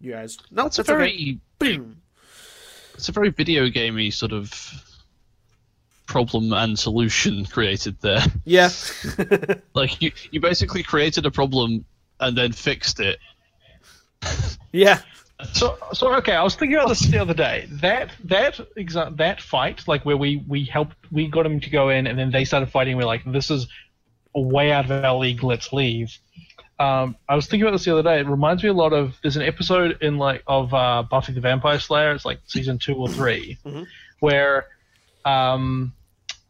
you 0.00 0.10
guys 0.12 0.36
no 0.50 0.64
That's 0.64 0.78
a 0.78 0.80
it's 0.82 0.90
okay. 0.90 0.96
very 0.96 1.40
Boom. 1.60 2.02
it's 2.94 3.08
a 3.08 3.12
very 3.12 3.30
video 3.30 3.68
gamey 3.68 4.10
sort 4.10 4.32
of 4.32 4.52
problem 6.06 6.52
and 6.52 6.76
solution 6.78 7.44
created 7.50 7.96
there. 8.00 8.20
yeah 8.44 8.70
Like 9.74 10.02
you, 10.02 10.10
you 10.32 10.40
basically 10.40 10.82
created 10.82 11.24
a 11.26 11.30
problem 11.30 11.84
and 12.20 12.36
then 12.36 12.52
fixed 12.52 12.98
it. 13.00 13.18
yeah 14.72 15.00
So, 15.52 15.76
so 15.92 16.14
okay, 16.16 16.32
I 16.34 16.42
was 16.42 16.54
thinking 16.54 16.76
about 16.76 16.88
this 16.88 17.00
the 17.00 17.18
other 17.18 17.34
day. 17.34 17.66
That 17.70 18.10
that 18.24 18.60
exa- 18.76 19.16
that 19.16 19.40
fight, 19.40 19.86
like 19.88 20.04
where 20.04 20.16
we 20.16 20.42
we 20.48 20.64
helped, 20.64 20.96
we 21.10 21.26
got 21.28 21.46
him 21.46 21.60
to 21.60 21.70
go 21.70 21.88
in, 21.88 22.06
and 22.06 22.18
then 22.18 22.30
they 22.30 22.44
started 22.44 22.70
fighting. 22.70 22.96
We're 22.96 23.04
like, 23.04 23.22
this 23.24 23.50
is 23.50 23.66
way 24.34 24.72
out 24.72 24.84
of 24.90 25.04
our 25.04 25.16
league. 25.16 25.42
Let's 25.42 25.72
leave. 25.72 26.16
Um, 26.78 27.16
I 27.28 27.36
was 27.36 27.46
thinking 27.46 27.62
about 27.62 27.72
this 27.72 27.84
the 27.84 27.92
other 27.92 28.02
day. 28.02 28.20
It 28.20 28.26
reminds 28.26 28.62
me 28.62 28.68
a 28.68 28.72
lot 28.72 28.92
of 28.92 29.14
there's 29.22 29.36
an 29.36 29.42
episode 29.42 29.98
in 30.02 30.18
like 30.18 30.42
of 30.46 30.72
uh, 30.74 31.02
Buffy 31.08 31.32
the 31.32 31.40
Vampire 31.40 31.78
Slayer. 31.78 32.12
It's 32.12 32.24
like 32.24 32.40
season 32.46 32.78
two 32.78 32.94
or 32.94 33.08
3 33.08 33.58
Mhm. 33.64 33.86
where 34.20 34.66
um, 35.24 35.92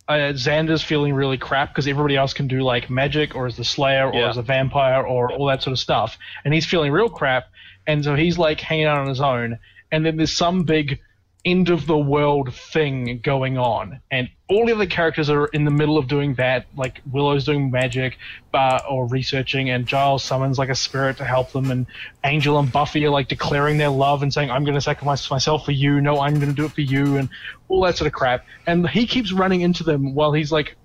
uh, 0.08 0.32
Xander's 0.32 0.82
feeling 0.82 1.12
really 1.14 1.36
crap 1.38 1.68
because 1.70 1.86
everybody 1.86 2.16
else 2.16 2.32
can 2.32 2.48
do 2.48 2.60
like 2.62 2.88
magic 2.88 3.34
or 3.34 3.46
as 3.46 3.56
the 3.56 3.64
Slayer 3.64 4.08
or 4.10 4.14
Yeah. 4.20 4.30
as 4.30 4.36
a 4.38 4.42
vampire 4.42 5.02
or 5.02 5.30
all 5.32 5.46
that 5.46 5.62
sort 5.62 5.72
of 5.72 5.78
stuff, 5.78 6.16
and 6.44 6.54
he's 6.54 6.64
feeling 6.66 6.92
real 6.92 7.08
crap, 7.10 7.44
and 7.86 8.04
so 8.04 8.14
he's 8.14 8.38
like 8.38 8.60
hanging 8.60 8.86
out 8.86 8.98
on 8.98 9.08
his 9.08 9.20
own, 9.20 9.58
and 9.90 10.04
then 10.04 10.16
there's 10.16 10.32
some 10.32 10.64
big 10.64 11.00
end 11.44 11.70
of 11.70 11.86
the 11.86 11.98
world 11.98 12.54
thing 12.54 13.20
going 13.22 13.58
on, 13.58 14.00
and 14.10 14.28
all 14.48 14.66
the 14.66 14.72
other 14.72 14.86
characters 14.86 15.28
are 15.28 15.46
in 15.46 15.64
the 15.64 15.70
middle 15.70 15.98
of 15.98 16.06
doing 16.06 16.34
that, 16.34 16.66
like 16.76 17.00
Willow's 17.10 17.44
doing 17.44 17.70
magic 17.70 18.16
uh, 18.54 18.80
or 18.88 19.08
researching, 19.08 19.70
and 19.70 19.86
Giles 19.86 20.22
summons 20.22 20.58
like 20.58 20.68
a 20.68 20.74
spirit 20.74 21.16
to 21.16 21.24
help 21.24 21.50
them, 21.52 21.70
and 21.70 21.86
Angel 22.24 22.58
and 22.58 22.70
Buffy 22.70 23.04
are 23.06 23.10
like 23.10 23.28
declaring 23.28 23.78
their 23.78 23.88
love 23.88 24.22
and 24.22 24.32
saying, 24.32 24.50
"I'm 24.50 24.64
going 24.64 24.74
to 24.74 24.80
sacrifice 24.80 25.28
myself 25.30 25.64
for 25.64 25.72
you. 25.72 26.00
No, 26.00 26.20
I'm 26.20 26.34
going 26.34 26.48
to 26.48 26.54
do 26.54 26.66
it 26.66 26.72
for 26.72 26.82
you," 26.82 27.16
and 27.16 27.28
all 27.68 27.82
that 27.82 27.96
sort 27.96 28.06
of 28.06 28.12
crap. 28.12 28.44
And 28.66 28.88
he 28.88 29.06
keeps 29.06 29.32
running 29.32 29.62
into 29.62 29.82
them 29.82 30.14
while 30.14 30.32
he's 30.32 30.52
like 30.52 30.76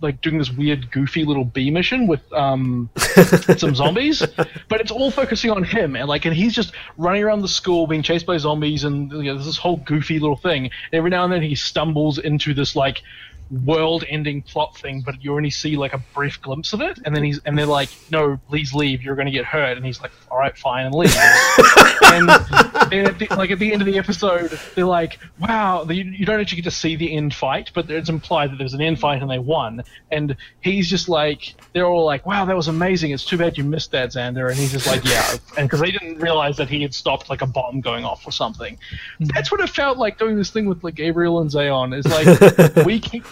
like 0.00 0.20
doing 0.20 0.38
this 0.38 0.50
weird, 0.50 0.90
goofy 0.90 1.24
little 1.24 1.44
B 1.44 1.70
mission 1.70 2.06
with 2.06 2.20
um 2.32 2.90
some 3.56 3.74
zombies, 3.74 4.24
but 4.68 4.80
it's 4.80 4.90
all 4.90 5.10
focusing 5.10 5.50
on 5.50 5.64
him 5.64 5.96
and 5.96 6.08
like, 6.08 6.24
and 6.24 6.34
he's 6.34 6.54
just 6.54 6.72
running 6.96 7.22
around 7.22 7.40
the 7.40 7.48
school 7.48 7.86
being 7.86 8.02
chased 8.02 8.26
by 8.26 8.36
zombies, 8.38 8.84
and 8.84 9.10
you 9.12 9.22
know, 9.24 9.34
there's 9.34 9.46
this 9.46 9.58
whole 9.58 9.78
goofy 9.78 10.18
little 10.18 10.36
thing. 10.36 10.64
And 10.64 10.94
every 10.94 11.10
now 11.10 11.24
and 11.24 11.32
then 11.32 11.42
he 11.42 11.54
stumbles 11.54 12.18
into 12.18 12.54
this 12.54 12.76
like 12.76 13.02
world-ending 13.50 14.42
plot 14.42 14.76
thing, 14.76 15.02
but 15.04 15.22
you 15.22 15.34
only 15.34 15.50
see 15.50 15.76
like 15.76 15.92
a 15.92 16.02
brief 16.14 16.40
glimpse 16.40 16.72
of 16.72 16.80
it, 16.80 16.98
and 17.04 17.14
then 17.14 17.22
he's 17.22 17.40
and 17.44 17.56
they're 17.56 17.66
like, 17.66 17.88
"No, 18.10 18.38
please 18.48 18.74
leave. 18.74 19.02
You're 19.02 19.14
going 19.14 19.26
to 19.26 19.32
get 19.32 19.44
hurt." 19.44 19.76
And 19.76 19.86
he's 19.86 20.00
like, 20.00 20.10
"All 20.30 20.38
right, 20.38 20.56
fine," 20.56 20.86
and 20.86 20.94
leaves. 20.94 21.16
and, 22.04 22.30
and 22.92 23.08
at 23.08 23.18
the, 23.18 23.28
like 23.36 23.50
at 23.50 23.58
the 23.58 23.72
end 23.72 23.82
of 23.82 23.86
the 23.86 23.98
episode, 23.98 24.58
they're 24.74 24.84
like, 24.84 25.18
"Wow!" 25.40 25.84
You, 25.84 26.04
you 26.04 26.26
don't 26.26 26.40
actually 26.40 26.56
get 26.56 26.70
to 26.70 26.76
see 26.76 26.96
the 26.96 27.14
end 27.14 27.34
fight, 27.34 27.70
but 27.74 27.90
it's 27.90 28.08
implied 28.08 28.52
that 28.52 28.58
there's 28.58 28.74
an 28.74 28.80
end 28.80 28.98
fight 28.98 29.22
and 29.22 29.30
they 29.30 29.38
won. 29.38 29.84
And 30.10 30.36
he's 30.60 30.88
just 30.90 31.08
like, 31.08 31.54
they're 31.72 31.86
all 31.86 32.04
like, 32.04 32.26
"Wow, 32.26 32.44
that 32.44 32.56
was 32.56 32.68
amazing. 32.68 33.12
It's 33.12 33.24
too 33.24 33.38
bad 33.38 33.56
you 33.56 33.64
missed 33.64 33.92
that, 33.92 34.10
Xander." 34.10 34.48
And 34.48 34.56
he's 34.56 34.72
just 34.72 34.86
like, 34.86 35.04
"Yeah," 35.04 35.36
and 35.56 35.68
because 35.68 35.80
they 35.80 35.92
didn't 35.92 36.18
realize 36.18 36.56
that 36.56 36.68
he 36.68 36.82
had 36.82 36.94
stopped 36.94 37.30
like 37.30 37.42
a 37.42 37.46
bomb 37.46 37.80
going 37.80 38.04
off 38.04 38.26
or 38.26 38.32
something. 38.32 38.78
Hmm. 39.18 39.24
That's 39.34 39.52
what 39.52 39.60
it 39.60 39.68
felt 39.68 39.98
like 39.98 40.18
doing 40.18 40.36
this 40.36 40.50
thing 40.50 40.66
with 40.66 40.82
like 40.82 40.96
Gabriel 40.96 41.40
and 41.40 41.50
Zayon. 41.50 41.96
Is 41.96 42.06
like 42.06 42.86
we 42.86 42.98
keep 42.98 43.24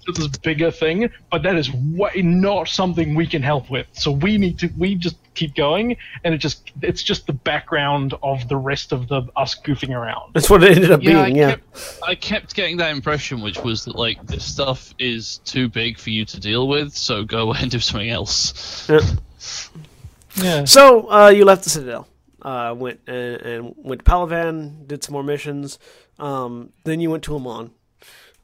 stumbling 0.00 0.24
into 0.24 0.28
this 0.28 0.38
bigger 0.38 0.70
thing, 0.70 1.10
but 1.30 1.42
that 1.42 1.56
is 1.56 1.72
way 1.72 2.22
not 2.22 2.68
something 2.68 3.14
we 3.14 3.26
can 3.26 3.42
help 3.42 3.70
with. 3.70 3.86
So 3.92 4.10
we 4.10 4.38
need 4.38 4.58
to 4.60 4.70
we 4.78 4.94
just 4.94 5.16
keep 5.34 5.54
going, 5.54 5.96
and 6.24 6.34
it 6.34 6.38
just 6.38 6.72
it's 6.82 7.02
just 7.02 7.26
the 7.26 7.32
background 7.32 8.14
of 8.22 8.48
the 8.48 8.56
rest 8.56 8.92
of 8.92 9.08
the 9.08 9.22
us 9.36 9.54
goofing 9.54 9.94
around. 9.94 10.32
That's 10.34 10.50
what 10.50 10.62
it 10.62 10.76
ended 10.76 10.90
up 10.90 11.02
Yeah, 11.02 11.20
I 11.20 11.24
being. 11.26 11.36
Yeah. 11.36 11.50
kept, 11.50 11.98
I 12.02 12.14
kept 12.14 12.54
getting 12.54 12.76
that 12.78 12.90
impression, 12.90 13.40
which 13.40 13.58
was 13.60 13.84
that 13.84 13.96
like 13.96 14.24
this 14.26 14.44
stuff 14.44 14.94
is 14.98 15.38
too 15.38 15.68
big 15.68 15.98
for 15.98 16.10
you 16.10 16.24
to 16.26 16.40
deal 16.40 16.68
with, 16.68 16.92
so 16.94 17.24
go 17.24 17.52
and 17.54 17.70
do 17.70 17.78
something 17.80 18.10
else. 18.10 18.88
Yeah. 18.88 19.00
Yeah. 20.36 20.64
So 20.64 21.10
uh, 21.10 21.28
you 21.28 21.44
left 21.44 21.64
the 21.64 21.70
Citadel, 21.70 22.06
uh, 22.42 22.74
went 22.76 23.00
and, 23.06 23.40
and 23.42 23.74
went 23.76 24.04
to 24.04 24.10
Palaven, 24.10 24.86
did 24.86 25.02
some 25.02 25.12
more 25.14 25.24
missions. 25.24 25.78
Um, 26.18 26.72
then 26.84 27.00
you 27.00 27.10
went 27.10 27.24
to 27.24 27.34
Amon, 27.34 27.72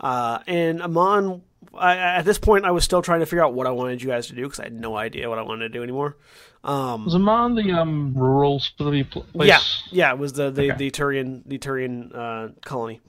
uh, 0.01 0.39
and 0.47 0.83
Amon. 0.83 1.43
I, 1.75 1.97
at 1.97 2.23
this 2.25 2.39
point, 2.39 2.65
I 2.65 2.71
was 2.71 2.85
still 2.85 3.03
trying 3.03 3.21
to 3.21 3.27
figure 3.27 3.45
out 3.45 3.53
what 3.53 3.67
I 3.67 3.71
wanted 3.71 4.01
you 4.01 4.09
guys 4.09 4.29
to 4.29 4.35
do 4.35 4.43
because 4.45 4.61
I 4.61 4.65
had 4.65 4.73
no 4.73 4.97
idea 4.97 5.29
what 5.29 5.39
I 5.39 5.43
wanted 5.43 5.65
to 5.65 5.69
do 5.79 5.83
anymore. 5.83 6.17
Um, 6.65 7.05
Was 7.05 7.15
Amon 7.15 7.55
the 7.55 7.71
um 7.73 8.15
rural 8.15 8.63
pl- 8.79 9.25
place? 9.35 9.49
yeah, 9.49 9.61
yeah, 9.91 10.13
it 10.13 10.19
was 10.19 10.33
the 10.33 10.51
the, 10.51 10.71
Okay. 10.73 10.77
the 10.79 10.91
Turian 10.91 11.43
the 11.45 11.59
Turian 11.59 12.15
uh, 12.15 12.49
colony. 12.65 13.01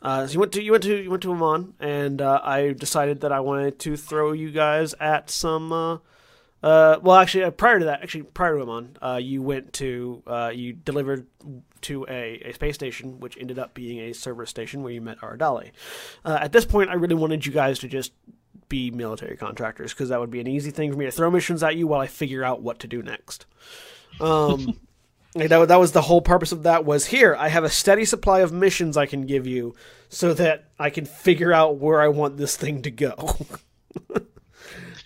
Uh, 0.00 0.26
so 0.26 0.32
you 0.34 0.38
went 0.40 0.52
to 0.52 0.62
you 0.62 0.70
went 0.72 0.84
to 0.84 1.02
you 1.02 1.10
went 1.10 1.22
to 1.24 1.32
Amon, 1.32 1.74
and 1.80 2.22
uh, 2.22 2.40
I 2.44 2.72
decided 2.72 3.20
that 3.22 3.32
I 3.32 3.40
wanted 3.40 3.78
to 3.80 3.96
throw 3.96 4.32
you 4.32 4.50
guys 4.52 4.94
at 5.00 5.28
some. 5.30 6.00
Uh, 6.62 6.98
well, 7.02 7.16
actually, 7.16 7.44
uh, 7.44 7.50
prior 7.50 7.78
to 7.78 7.84
that, 7.84 8.02
actually 8.02 8.22
prior 8.22 8.56
to 8.56 8.62
Amon, 8.62 8.96
uh, 9.00 9.20
you 9.22 9.42
went 9.42 9.72
to 9.74 10.22
uh, 10.26 10.50
you 10.52 10.72
delivered 10.72 11.26
to 11.82 12.04
a, 12.08 12.42
a 12.44 12.52
space 12.52 12.74
station, 12.74 13.20
which 13.20 13.38
ended 13.38 13.58
up 13.58 13.74
being 13.74 14.00
a 14.00 14.12
service 14.12 14.50
station 14.50 14.82
where 14.82 14.92
you 14.92 15.00
met 15.00 15.20
Aradali. 15.20 15.70
Uh, 16.24 16.38
at 16.40 16.52
this 16.52 16.64
point, 16.64 16.90
I 16.90 16.94
really 16.94 17.14
wanted 17.14 17.46
you 17.46 17.52
guys 17.52 17.78
to 17.80 17.88
just 17.88 18.12
be 18.68 18.90
military 18.90 19.36
contractors 19.36 19.94
because 19.94 20.08
that 20.08 20.20
would 20.20 20.30
be 20.30 20.40
an 20.40 20.46
easy 20.46 20.70
thing 20.70 20.92
for 20.92 20.98
me 20.98 21.04
to 21.04 21.12
throw 21.12 21.30
missions 21.30 21.62
at 21.62 21.76
you 21.76 21.86
while 21.86 22.00
I 22.00 22.06
figure 22.06 22.44
out 22.44 22.60
what 22.60 22.80
to 22.80 22.88
do 22.88 23.02
next. 23.02 23.46
Um, 24.20 24.80
that, 25.34 25.68
that 25.68 25.78
was 25.78 25.92
the 25.92 26.02
whole 26.02 26.20
purpose 26.20 26.52
of 26.52 26.62
that 26.64 26.84
was 26.84 27.06
here 27.06 27.36
i 27.38 27.48
have 27.48 27.62
a 27.62 27.68
steady 27.68 28.04
supply 28.04 28.40
of 28.40 28.50
missions 28.50 28.96
i 28.96 29.06
can 29.06 29.26
give 29.26 29.46
you 29.46 29.74
so 30.08 30.32
that 30.34 30.70
i 30.78 30.90
can 30.90 31.04
figure 31.04 31.52
out 31.52 31.76
where 31.76 32.00
i 32.00 32.08
want 32.08 32.36
this 32.36 32.56
thing 32.56 32.82
to 32.82 32.90
go 32.90 33.36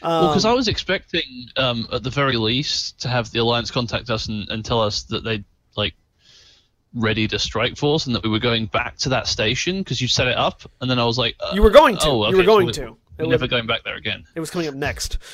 well, 0.03 0.29
because 0.29 0.45
I 0.45 0.53
was 0.53 0.69
expecting, 0.69 1.49
um, 1.57 1.87
at 1.93 2.03
the 2.03 2.11
very 2.11 2.37
least, 2.37 3.01
to 3.01 3.09
have 3.09 3.31
the 3.31 3.39
alliance 3.41 3.71
contact 3.71 4.11
us 4.11 4.29
and, 4.29 4.49
and 4.49 4.65
tell 4.65 4.81
us 4.81 5.03
that 5.05 5.25
they 5.25 5.45
like 5.77 5.95
ready 6.95 7.27
to 7.29 7.39
strike 7.39 7.77
force 7.77 8.07
and 8.07 8.15
that 8.15 8.23
we 8.23 8.29
were 8.29 8.39
going 8.39 8.67
back 8.67 8.97
to 8.99 9.09
that 9.11 9.27
station 9.27 9.79
because 9.79 10.01
you 10.01 10.09
set 10.09 10.29
it 10.29 10.37
up, 10.37 10.63
and 10.81 10.91
then 10.91 10.99
I 10.99 11.05
was 11.05 11.19
like, 11.19 11.37
uh, 11.41 11.53
you 11.55 11.63
were 11.63 11.71
going 11.71 11.97
to. 11.99 12.09
Oh, 12.09 12.29
you 12.31 12.37
were 12.37 12.43
going 12.43 12.73
so 12.73 12.83
to. 12.83 12.97
We're 13.19 13.25
it 13.27 13.29
never 13.29 13.43
was, 13.43 13.51
going 13.51 13.67
back 13.67 13.85
there 13.85 13.97
again. 13.97 14.25
it 14.35 14.41
was 14.41 14.51
coming 14.51 14.69
up 14.69 14.75
next. 14.75 15.19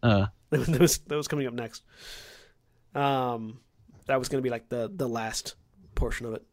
Uh, 0.00 0.26
that 0.50 0.78
was 0.80 0.98
that 0.98 1.16
was 1.16 1.26
coming 1.26 1.48
up 1.48 1.52
next. 1.52 1.82
Um 2.94 3.58
that 4.06 4.16
was 4.16 4.28
going 4.28 4.40
to 4.40 4.46
be 4.46 4.48
like 4.48 4.68
the 4.68 4.88
the 4.94 5.08
last 5.08 5.56
portion 5.96 6.24
of 6.26 6.34
it. 6.34 6.46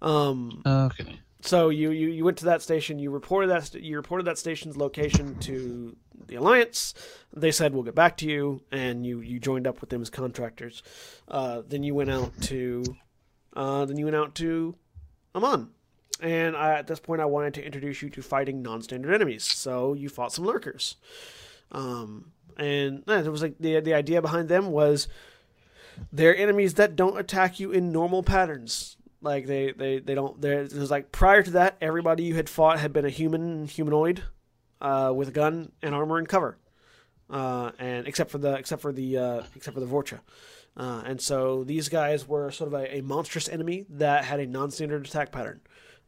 Um 0.00 0.62
okay. 0.66 1.20
so 1.42 1.68
you, 1.68 1.90
you, 1.90 2.08
you 2.08 2.24
went 2.24 2.38
to 2.38 2.46
that 2.46 2.62
station. 2.62 2.98
You 2.98 3.10
reported 3.10 3.48
that 3.48 3.64
st- 3.64 3.84
you 3.84 3.96
reported 3.96 4.24
that 4.28 4.38
station's 4.38 4.78
location 4.78 5.38
to 5.40 5.94
the 6.28 6.36
alliance. 6.36 6.94
They 7.34 7.50
said 7.50 7.74
we'll 7.74 7.82
get 7.82 7.94
back 7.94 8.16
to 8.18 8.26
you, 8.26 8.62
and 8.70 9.04
you, 9.04 9.20
you 9.20 9.38
joined 9.38 9.66
up 9.66 9.80
with 9.80 9.90
them 9.90 10.02
as 10.02 10.10
contractors. 10.10 10.82
Uh, 11.28 11.62
then 11.66 11.82
you 11.82 11.94
went 11.94 12.10
out 12.10 12.32
to 12.42 12.84
uh, 13.54 13.84
then 13.86 13.96
you 13.96 14.04
went 14.04 14.16
out 14.16 14.34
to 14.36 14.74
Amon, 15.34 15.70
and 16.20 16.56
I, 16.56 16.74
at 16.74 16.86
this 16.86 17.00
point 17.00 17.20
I 17.20 17.26
wanted 17.26 17.54
to 17.54 17.64
introduce 17.64 18.02
you 18.02 18.10
to 18.10 18.22
fighting 18.22 18.62
non-standard 18.62 19.14
enemies. 19.14 19.44
So 19.44 19.94
you 19.94 20.08
fought 20.08 20.32
some 20.32 20.44
lurkers, 20.44 20.96
um, 21.72 22.32
and 22.56 23.02
it 23.06 23.30
was 23.30 23.42
like 23.42 23.56
the 23.58 23.80
the 23.80 23.94
idea 23.94 24.20
behind 24.20 24.48
them 24.48 24.70
was 24.70 25.08
they're 26.12 26.36
enemies 26.36 26.74
that 26.74 26.96
don't 26.96 27.18
attack 27.18 27.58
you 27.58 27.72
in 27.72 27.92
normal 27.92 28.22
patterns. 28.22 28.96
Like 29.22 29.46
they, 29.46 29.72
they, 29.72 29.98
they 29.98 30.14
don't. 30.14 30.40
There 30.40 30.62
was 30.62 30.90
like 30.90 31.10
prior 31.10 31.42
to 31.42 31.50
that, 31.52 31.76
everybody 31.80 32.24
you 32.24 32.34
had 32.34 32.48
fought 32.48 32.78
had 32.78 32.92
been 32.92 33.06
a 33.06 33.10
human 33.10 33.66
humanoid, 33.66 34.22
uh, 34.80 35.12
with 35.14 35.28
a 35.28 35.32
gun 35.32 35.72
and 35.82 35.94
armor 35.94 36.18
and 36.18 36.28
cover, 36.28 36.58
uh, 37.30 37.72
and 37.78 38.06
except 38.06 38.30
for 38.30 38.38
the 38.38 38.54
except 38.54 38.82
for 38.82 38.92
the 38.92 39.16
uh, 39.16 39.42
except 39.54 39.74
for 39.74 39.80
the 39.80 39.86
Vorcha. 39.86 40.20
Uh, 40.76 41.02
and 41.06 41.20
so 41.20 41.64
these 41.64 41.88
guys 41.88 42.28
were 42.28 42.50
sort 42.50 42.68
of 42.68 42.74
a, 42.74 42.98
a 42.98 43.00
monstrous 43.00 43.48
enemy 43.48 43.86
that 43.88 44.24
had 44.24 44.40
a 44.40 44.46
non-standard 44.46 45.06
attack 45.06 45.32
pattern, 45.32 45.60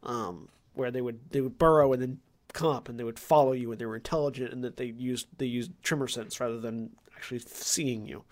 um, 0.03 0.49
where 0.73 0.91
they 0.91 1.01
would 1.01 1.19
they 1.31 1.41
would 1.41 1.57
burrow 1.57 1.91
and 1.93 2.01
then 2.01 2.19
come 2.53 2.67
up 2.67 2.89
and 2.89 2.99
they 2.99 3.03
would 3.03 3.19
follow 3.19 3.51
you 3.51 3.71
and 3.71 3.79
they 3.79 3.85
were 3.85 3.95
intelligent 3.95 4.51
and 4.51 4.63
that 4.63 4.77
they 4.77 4.85
used 4.85 5.27
they 5.37 5.45
used 5.45 5.71
tremor 5.83 6.07
sense 6.07 6.39
rather 6.39 6.59
than 6.59 6.91
actually 7.15 7.39
seeing 7.39 8.05
you. 8.05 8.23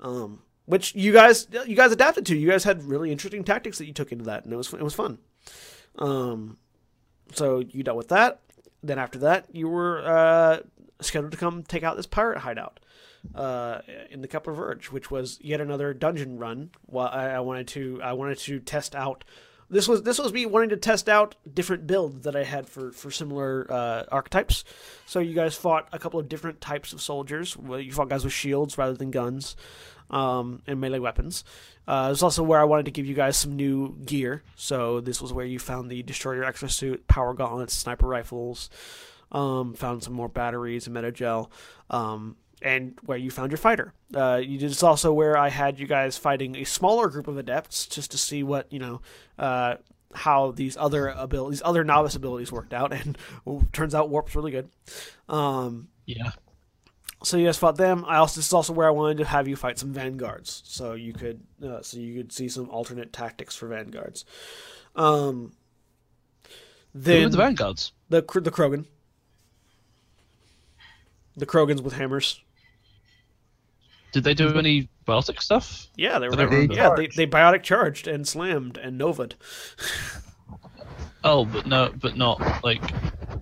Um, 0.00 0.42
which 0.66 0.94
you 0.94 1.12
guys 1.12 1.48
you 1.66 1.76
guys 1.76 1.92
adapted 1.92 2.26
to. 2.26 2.36
You 2.36 2.48
guys 2.48 2.64
had 2.64 2.84
really 2.84 3.10
interesting 3.10 3.44
tactics 3.44 3.78
that 3.78 3.86
you 3.86 3.92
took 3.92 4.12
into 4.12 4.24
that, 4.24 4.44
and 4.44 4.52
it 4.52 4.56
was 4.56 4.72
it 4.72 4.82
was 4.82 4.94
fun. 4.94 5.18
Um, 5.98 6.58
so 7.32 7.60
you 7.60 7.82
dealt 7.82 7.96
with 7.96 8.08
that. 8.08 8.40
Then 8.82 8.98
after 8.98 9.18
that, 9.20 9.46
you 9.54 9.68
were 9.68 10.02
uh, 10.04 10.58
scheduled 11.00 11.32
to 11.32 11.38
come 11.38 11.62
take 11.62 11.82
out 11.82 11.96
this 11.96 12.06
pirate 12.06 12.38
hideout 12.38 12.80
uh, 13.34 13.80
in 14.10 14.20
the 14.22 14.28
Kepler 14.28 14.52
Verge, 14.52 14.90
which 14.90 15.10
was 15.10 15.38
yet 15.40 15.60
another 15.60 15.94
dungeon 15.94 16.38
run. 16.38 16.70
I, 16.94 17.30
I 17.30 17.40
wanted 17.40 17.68
to 17.68 18.00
I 18.02 18.12
wanted 18.12 18.38
to 18.38 18.60
test 18.60 18.94
out. 18.94 19.24
This 19.72 19.88
was 19.88 20.02
this 20.02 20.18
was 20.18 20.34
me 20.34 20.44
wanting 20.44 20.68
to 20.68 20.76
test 20.76 21.08
out 21.08 21.34
different 21.52 21.86
builds 21.86 22.24
that 22.24 22.36
I 22.36 22.44
had 22.44 22.68
for 22.68 22.92
for 22.92 23.10
similar 23.10 23.66
uh, 23.70 24.04
archetypes. 24.12 24.64
So 25.06 25.18
you 25.18 25.34
guys 25.34 25.54
fought 25.54 25.88
a 25.92 25.98
couple 25.98 26.20
of 26.20 26.28
different 26.28 26.60
types 26.60 26.92
of 26.92 27.00
soldiers. 27.00 27.56
You 27.58 27.90
fought 27.90 28.10
guys 28.10 28.22
with 28.22 28.34
shields 28.34 28.76
rather 28.76 28.92
than 28.92 29.10
guns 29.10 29.56
um, 30.10 30.60
and 30.66 30.78
melee 30.78 30.98
weapons. 30.98 31.42
Uh, 31.88 32.10
is 32.12 32.22
also 32.22 32.42
where 32.42 32.60
I 32.60 32.64
wanted 32.64 32.84
to 32.84 32.90
give 32.90 33.06
you 33.06 33.14
guys 33.14 33.38
some 33.38 33.56
new 33.56 33.96
gear. 34.04 34.42
So 34.56 35.00
this 35.00 35.22
was 35.22 35.32
where 35.32 35.46
you 35.46 35.58
found 35.58 35.90
the 35.90 36.02
destroyer 36.02 36.42
exosuit, 36.42 37.06
power 37.08 37.32
gauntlets, 37.32 37.74
sniper 37.74 38.06
rifles. 38.06 38.68
Um, 39.32 39.72
found 39.72 40.02
some 40.02 40.12
more 40.12 40.28
batteries 40.28 40.86
and 40.86 40.92
medi-gel. 40.92 41.50
Um, 41.88 42.36
and 42.62 42.98
where 43.04 43.18
you 43.18 43.30
found 43.30 43.50
your 43.50 43.58
fighter. 43.58 43.92
Uh, 44.14 44.40
you 44.42 44.58
this 44.58 44.72
is 44.72 44.82
also 44.82 45.12
where 45.12 45.36
I 45.36 45.48
had 45.48 45.78
you 45.78 45.86
guys 45.86 46.16
fighting 46.16 46.56
a 46.56 46.64
smaller 46.64 47.08
group 47.08 47.28
of 47.28 47.36
adepts 47.38 47.86
just 47.86 48.10
to 48.12 48.18
see 48.18 48.42
what 48.42 48.72
you 48.72 48.78
know 48.78 49.00
uh, 49.38 49.76
how 50.14 50.50
these 50.52 50.76
other 50.76 51.08
abilities, 51.08 51.62
other 51.64 51.84
novice 51.84 52.14
abilities 52.14 52.52
worked 52.52 52.72
out, 52.74 52.92
and 52.98 53.18
well, 53.44 53.66
turns 53.72 53.94
out 53.94 54.10
warp's 54.10 54.34
really 54.36 54.50
good. 54.50 54.68
Um, 55.28 55.88
Yeah. 56.06 56.32
so 57.22 57.36
you 57.36 57.46
guys 57.46 57.56
fought 57.58 57.76
them. 57.76 58.04
I 58.06 58.16
also 58.16 58.38
this 58.38 58.46
is 58.48 58.52
also 58.52 58.72
where 58.72 58.86
I 58.86 58.90
wanted 58.90 59.18
to 59.18 59.24
have 59.24 59.48
you 59.48 59.56
fight 59.56 59.78
some 59.78 59.92
vanguards, 59.92 60.62
so 60.66 60.92
you 60.94 61.12
could 61.12 61.40
uh, 61.64 61.82
so 61.82 61.98
you 61.98 62.14
could 62.16 62.32
see 62.32 62.48
some 62.48 62.68
alternate 62.70 63.12
tactics 63.12 63.56
for 63.56 63.68
vanguards. 63.68 64.24
Um, 64.94 65.52
Who 66.92 67.00
then 67.00 67.30
the 67.30 67.36
vanguards? 67.38 67.92
the 68.10 68.20
the 68.20 68.50
Krogan, 68.50 68.84
the 71.36 71.46
Krogans 71.46 71.80
with 71.80 71.94
hammers. 71.94 72.40
Did 74.12 74.24
they 74.24 74.34
do 74.34 74.56
any 74.58 74.88
biotic 75.06 75.40
stuff? 75.40 75.88
Yeah, 75.96 76.18
they 76.18 76.28
were. 76.28 76.34
I 76.34 76.44
don't 76.44 76.70
yeah, 76.72 76.94
they, 76.94 77.06
they 77.08 77.26
biotic 77.26 77.62
charged 77.62 78.06
and 78.06 78.26
slammed 78.28 78.76
and 78.76 79.00
novad. 79.00 79.34
Oh, 81.24 81.44
but 81.44 81.66
no, 81.66 81.92
but 82.00 82.16
not 82.16 82.64
like 82.64 82.82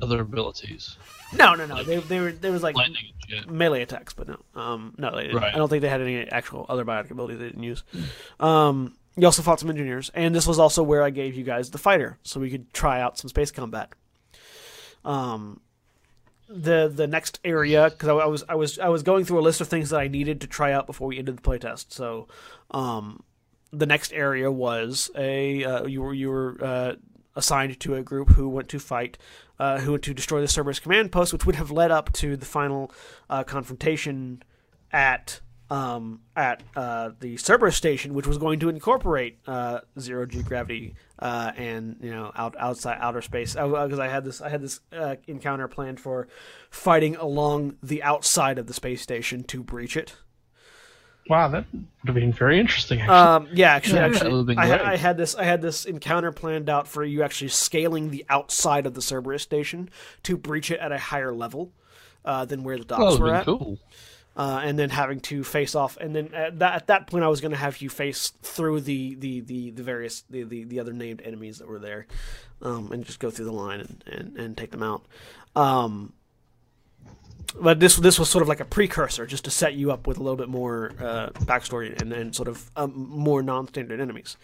other 0.03 0.21
abilities, 0.21 0.99
No, 1.33 1.55
no, 1.55 1.65
no. 1.67 1.83
They 1.83 1.97
they 1.97 2.21
were 2.21 2.33
there 2.33 2.53
was 2.53 2.63
like 2.63 2.77
lightning 2.77 3.13
and 3.31 3.41
shit. 3.45 3.51
melee 3.51 3.83
attacks, 3.83 4.13
but 4.13 4.29
no, 4.29 4.39
um, 4.55 4.95
no, 4.99 5.17
they. 5.17 5.33
Right. 5.33 5.55
I 5.55 5.57
don't 5.57 5.69
think 5.69 5.81
they 5.83 5.89
had 5.89 6.01
any 6.03 6.29
actual 6.31 6.67
other 6.69 6.85
biotic 6.85 7.11
abilities 7.11 7.39
they 7.39 7.47
didn't 7.47 7.63
use. 7.63 7.83
Um, 8.39 8.97
you 9.17 9.25
also 9.25 9.41
fought 9.43 9.61
some 9.61 9.71
engineers, 9.71 10.11
and 10.15 10.35
this 10.35 10.47
was 10.47 10.59
also 10.59 10.83
where 10.83 11.03
I 11.03 11.11
gave 11.11 11.35
you 11.35 11.45
guys 11.45 11.71
the 11.71 11.79
fighter, 11.79 12.19
so 12.23 12.39
we 12.39 12.51
could 12.51 12.73
try 12.75 13.01
out 13.01 13.17
some 13.19 13.29
space 13.29 13.51
combat. 13.51 13.91
Um, 15.05 15.61
the 16.51 16.91
the 16.93 17.07
next 17.07 17.39
area 17.45 17.91
because 17.91 18.09
I, 18.09 18.13
I 18.13 18.27
was 18.27 18.45
I 18.49 18.55
was 18.57 18.79
I 18.79 18.89
was 18.89 19.03
going 19.03 19.25
through 19.25 19.39
a 19.39 19.43
list 19.43 19.61
of 19.61 19.69
things 19.69 19.91
that 19.91 20.01
I 20.01 20.09
needed 20.09 20.41
to 20.41 20.47
try 20.47 20.73
out 20.73 20.87
before 20.87 21.09
we 21.09 21.19
ended 21.19 21.37
the 21.37 21.43
playtest. 21.43 21.93
So, 21.93 22.27
um, 22.73 23.23
the 23.73 23.87
next 23.87 24.13
area 24.13 24.51
was 24.51 25.11
a 25.17 25.65
uh, 25.65 25.87
you 25.87 26.03
were 26.03 26.13
you 26.13 26.29
were 26.29 26.57
uh, 26.61 26.93
assigned 27.37 27.79
to 27.81 27.95
a 27.95 28.03
group 28.03 28.31
who 28.31 28.49
went 28.49 28.69
to 28.71 28.81
fight, 28.81 29.17
uh, 29.61 29.79
who 29.79 29.93
went 29.93 30.03
to 30.05 30.15
destroy 30.15 30.41
the 30.41 30.49
Cerberus 30.49 30.81
command 30.81 31.13
post, 31.13 31.33
which 31.33 31.47
would 31.47 31.55
have 31.55 31.71
led 31.71 31.93
up 31.93 32.13
to 32.15 32.37
the 32.37 32.47
final 32.47 32.93
uh, 33.29 33.45
confrontation 33.45 34.43
at 34.93 35.41
um, 35.71 36.21
at 36.35 36.63
uh, 36.75 37.11
the 37.21 37.37
Cerberus 37.37 37.77
station, 37.77 38.13
which 38.13 38.27
was 38.27 38.39
going 38.39 38.59
to 38.61 38.69
incorporate 38.69 39.39
uh, 39.47 39.81
zero 39.99 40.27
g 40.27 40.43
gravity 40.43 40.95
uh, 41.19 41.53
and 41.57 41.97
you 42.01 42.11
know 42.11 42.33
out 42.35 42.57
outside 42.59 42.99
outer 43.01 43.23
space. 43.23 43.55
Because 43.55 43.99
I, 43.99 44.07
I 44.07 44.09
had 44.09 44.25
this 44.25 44.41
I 44.41 44.49
had 44.49 44.61
this 44.61 44.81
uh, 44.93 45.17
encounter 45.27 45.69
planned 45.69 46.01
for 46.01 46.29
fighting 46.71 47.17
along 47.17 47.77
the 47.83 48.03
outside 48.03 48.59
of 48.59 48.67
the 48.67 48.75
space 48.75 49.01
station 49.01 49.45
to 49.45 49.63
breach 49.63 49.97
it. 49.97 50.17
Wow, 51.29 51.47
that 51.49 51.67
would 51.73 51.87
have 52.07 52.15
been 52.17 52.33
very 52.33 52.59
interesting. 52.59 53.01
Actually. 53.01 53.17
Um, 53.17 53.49
yeah, 53.53 53.73
actually, 53.73 54.01
Yeah, 54.01 54.07
actually, 54.07 54.55
that 54.55 54.59
I, 54.59 54.67
great. 54.67 54.81
I 54.81 54.97
had 54.97 55.17
this. 55.17 55.37
I 55.37 55.45
had 55.45 55.63
this 55.63 55.85
encounter 55.85 56.33
planned 56.33 56.69
out 56.69 56.89
for 56.89 57.05
you 57.05 57.23
actually 57.23 57.49
scaling 57.49 58.11
the 58.11 58.27
outside 58.29 58.85
of 58.85 58.95
the 58.95 59.03
Cerberus 59.03 59.43
station 59.43 59.91
to 60.25 60.37
breach 60.37 60.73
it 60.73 60.81
at 60.81 60.91
a 60.91 60.99
higher 60.99 61.33
level 61.33 61.73
uh, 62.25 62.47
than 62.47 62.65
where 62.65 62.79
the 62.79 62.85
docks 62.85 63.01
Well, 63.01 63.19
were 63.19 63.25
would 63.27 63.35
at, 63.35 63.45
cool. 63.45 63.79
Uh, 64.37 64.61
and 64.63 64.79
then 64.79 64.91
having 64.91 65.21
to 65.21 65.45
face 65.45 65.75
off. 65.75 65.97
And 65.97 66.15
then 66.15 66.35
at 66.35 66.59
that, 66.61 66.75
at 66.75 66.87
that 66.87 67.07
point, 67.07 67.25
I 67.25 67.29
was 67.29 67.41
going 67.41 67.53
to 67.53 67.59
have 67.59 67.81
you 67.81 67.89
face 67.89 68.33
through 68.43 68.83
the 68.83 69.15
the, 69.17 69.41
the, 69.41 69.71
the 69.71 69.83
various 69.83 70.25
the, 70.31 70.45
the, 70.45 70.65
the 70.65 70.81
other 70.81 70.93
named 70.93 71.23
enemies 71.25 71.59
that 71.59 71.69
were 71.69 71.79
there, 71.79 72.07
um, 72.63 72.93
and 72.93 73.05
just 73.05 73.19
go 73.19 73.31
through 73.31 73.47
the 73.47 73.53
line 73.53 73.81
and, 73.81 74.05
and, 74.07 74.37
and 74.37 74.57
take 74.57 74.71
them 74.71 74.83
out. 74.83 75.05
Um, 75.57 76.13
but 77.59 77.81
this 77.81 77.97
this 77.97 78.19
was 78.19 78.29
sort 78.29 78.43
of 78.43 78.49
like 78.49 78.61
a 78.61 78.65
precursor, 78.65 79.27
just 79.27 79.45
to 79.45 79.51
set 79.51 79.75
you 79.75 79.91
up 79.91 80.07
with 80.07 80.19
a 80.19 80.23
little 80.23 80.37
bit 80.37 80.49
more 80.49 80.93
uh, 81.01 81.31
backstory 81.41 82.01
and, 82.01 82.13
and 82.13 82.35
sort 82.35 82.49
of 82.49 82.71
um, 82.77 82.93
more 82.95 83.43
non-standard 83.43 84.01
enemies, 84.01 84.37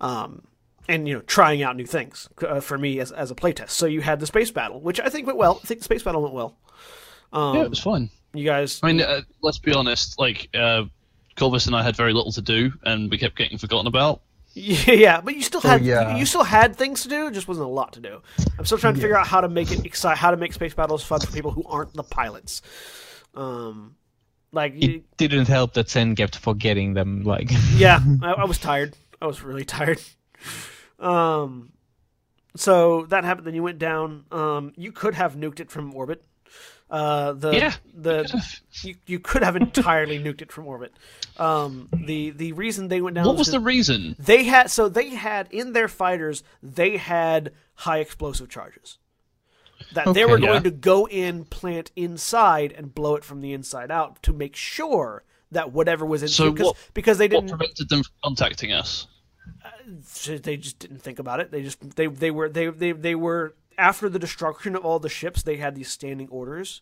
um, 0.00 0.42
and 0.88 1.08
you 1.08 1.14
know 1.14 1.20
trying 1.22 1.62
out 1.62 1.76
new 1.76 1.86
things 1.86 2.28
uh, 2.46 2.60
for 2.60 2.76
me 2.76 3.00
as 3.00 3.10
as 3.12 3.30
a 3.30 3.34
playtest. 3.34 3.70
So 3.70 3.86
you 3.86 4.02
had 4.02 4.20
the 4.20 4.26
space 4.26 4.50
battle, 4.50 4.80
which 4.80 5.00
I 5.00 5.08
think 5.08 5.26
went 5.26 5.38
well. 5.38 5.60
I 5.62 5.66
think 5.66 5.80
the 5.80 5.84
space 5.84 6.02
battle 6.02 6.22
went 6.22 6.34
well. 6.34 6.56
Um, 7.32 7.56
yeah, 7.56 7.62
it 7.62 7.70
was 7.70 7.80
fun. 7.80 8.10
You 8.34 8.44
guys, 8.44 8.80
I 8.82 8.86
mean, 8.92 9.02
uh, 9.02 9.20
let's 9.42 9.58
be 9.58 9.72
honest. 9.72 10.18
Like, 10.18 10.48
uh, 10.54 10.84
Korvys 11.36 11.66
and 11.66 11.76
I 11.76 11.82
had 11.82 11.96
very 11.96 12.12
little 12.12 12.32
to 12.32 12.42
do, 12.42 12.72
and 12.84 13.10
we 13.10 13.18
kept 13.18 13.36
getting 13.36 13.58
forgotten 13.58 13.86
about. 13.86 14.22
yeah, 14.54 15.20
but 15.20 15.34
you 15.34 15.42
still 15.42 15.62
had 15.62 15.82
yeah. 15.82 16.16
you 16.16 16.26
still 16.26 16.42
had 16.42 16.76
things 16.76 17.02
to 17.02 17.08
do. 17.08 17.28
It 17.28 17.32
just 17.32 17.48
wasn't 17.48 17.66
a 17.66 17.70
lot 17.70 17.94
to 17.94 18.00
do. 18.00 18.20
I'm 18.58 18.66
still 18.66 18.76
trying 18.76 18.94
to 18.94 19.00
figure 19.00 19.16
out 19.16 19.26
how 19.26 19.40
to 19.40 19.48
make 19.48 19.72
it 19.72 19.86
excite, 19.86 20.18
how 20.18 20.30
to 20.30 20.36
make 20.36 20.52
space 20.52 20.74
battles 20.74 21.02
fun 21.02 21.20
for 21.20 21.32
people 21.32 21.50
who 21.50 21.64
aren't 21.64 21.94
the 21.94 22.02
pilots. 22.02 22.60
Um, 23.34 23.96
like 24.52 24.74
you- 24.74 24.96
It 24.96 25.16
didn't 25.16 25.48
help 25.48 25.72
that 25.74 25.88
Zen 25.88 26.14
kept 26.16 26.36
forgetting 26.36 26.92
them. 26.92 27.22
Like, 27.22 27.50
yeah, 27.74 28.00
I, 28.22 28.32
I 28.32 28.44
was 28.44 28.58
tired. 28.58 28.94
I 29.22 29.26
was 29.26 29.42
really 29.42 29.64
tired. 29.64 30.02
Um, 30.98 31.72
so 32.54 33.06
that 33.06 33.24
happened. 33.24 33.46
Then 33.46 33.54
you 33.54 33.62
went 33.62 33.78
down. 33.78 34.26
Um, 34.30 34.72
you 34.76 34.92
could 34.92 35.14
have 35.14 35.34
nuked 35.34 35.60
it 35.60 35.70
from 35.70 35.94
orbit. 35.94 36.22
Uh, 36.92 37.32
the 37.32 37.52
Yeah, 37.56 37.74
the 37.94 38.44
you, 38.82 38.94
you 39.06 39.18
could 39.18 39.42
have 39.42 39.56
entirely 39.56 40.18
nuked 40.18 40.42
it 40.42 40.52
from 40.52 40.66
orbit. 40.66 40.92
Um, 41.38 41.88
the 41.90 42.30
the 42.30 42.52
reason 42.52 42.88
they 42.88 43.00
went 43.00 43.14
down 43.16 43.24
What 43.26 43.38
was 43.38 43.46
to- 43.46 43.52
the 43.52 43.60
reason? 43.60 44.14
they 44.18 44.44
had 44.44 44.70
so 44.70 44.90
they 44.90 45.08
had 45.08 45.48
in 45.50 45.72
their 45.72 45.88
fighters 45.88 46.44
they 46.62 46.98
had 46.98 47.52
high 47.76 48.00
explosive 48.00 48.50
charges 48.50 48.98
that 49.94 50.04
they 50.12 50.22
Okay, 50.22 50.26
were 50.26 50.38
yeah. 50.38 50.46
going 50.48 50.62
to 50.64 50.70
go 50.70 51.08
in 51.08 51.46
plant 51.46 51.90
inside 51.96 52.72
and 52.76 52.94
blow 52.94 53.16
it 53.16 53.24
from 53.24 53.40
the 53.40 53.54
inside 53.54 53.90
out 53.90 54.22
to 54.24 54.32
make 54.34 54.54
sure 54.54 55.24
that 55.50 55.72
whatever 55.72 56.04
was 56.04 56.22
in 56.22 56.28
So 56.28 56.52
because, 56.52 56.66
what- 56.66 56.76
because 56.92 57.16
they 57.16 57.26
didn't 57.28 57.48
prevented 57.48 57.88
them 57.88 58.02
from 58.02 58.12
contacting 58.22 58.70
us? 58.72 59.06
they 60.26 60.56
just 60.58 60.78
didn't 60.78 61.00
think 61.02 61.18
about 61.18 61.40
it 61.40 61.50
they 61.50 61.62
just 61.62 61.80
they 61.96 62.06
they 62.06 62.30
were 62.30 62.48
they 62.50 62.66
they, 62.68 62.92
they 62.92 63.14
were 63.14 63.54
after 63.78 64.08
the 64.08 64.18
destruction 64.18 64.74
of 64.76 64.84
all 64.84 64.98
the 64.98 65.08
ships 65.08 65.42
they 65.42 65.56
had 65.56 65.74
these 65.74 65.90
standing 65.90 66.28
orders 66.28 66.80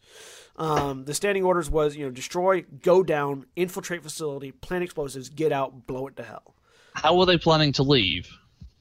um, 0.56 1.04
the 1.04 1.14
standing 1.14 1.44
orders 1.44 1.70
was 1.70 1.96
you 1.96 2.04
know 2.04 2.10
destroy 2.10 2.62
go 2.82 3.02
down 3.02 3.46
infiltrate 3.56 4.02
facility 4.02 4.52
plant 4.52 4.84
explosives 4.84 5.28
get 5.28 5.52
out 5.52 5.86
blow 5.86 6.06
it 6.06 6.16
to 6.16 6.22
hell 6.22 6.54
How 6.94 7.16
were 7.16 7.26
they 7.26 7.38
planning 7.38 7.72
to 7.74 7.82
leave? 7.82 8.28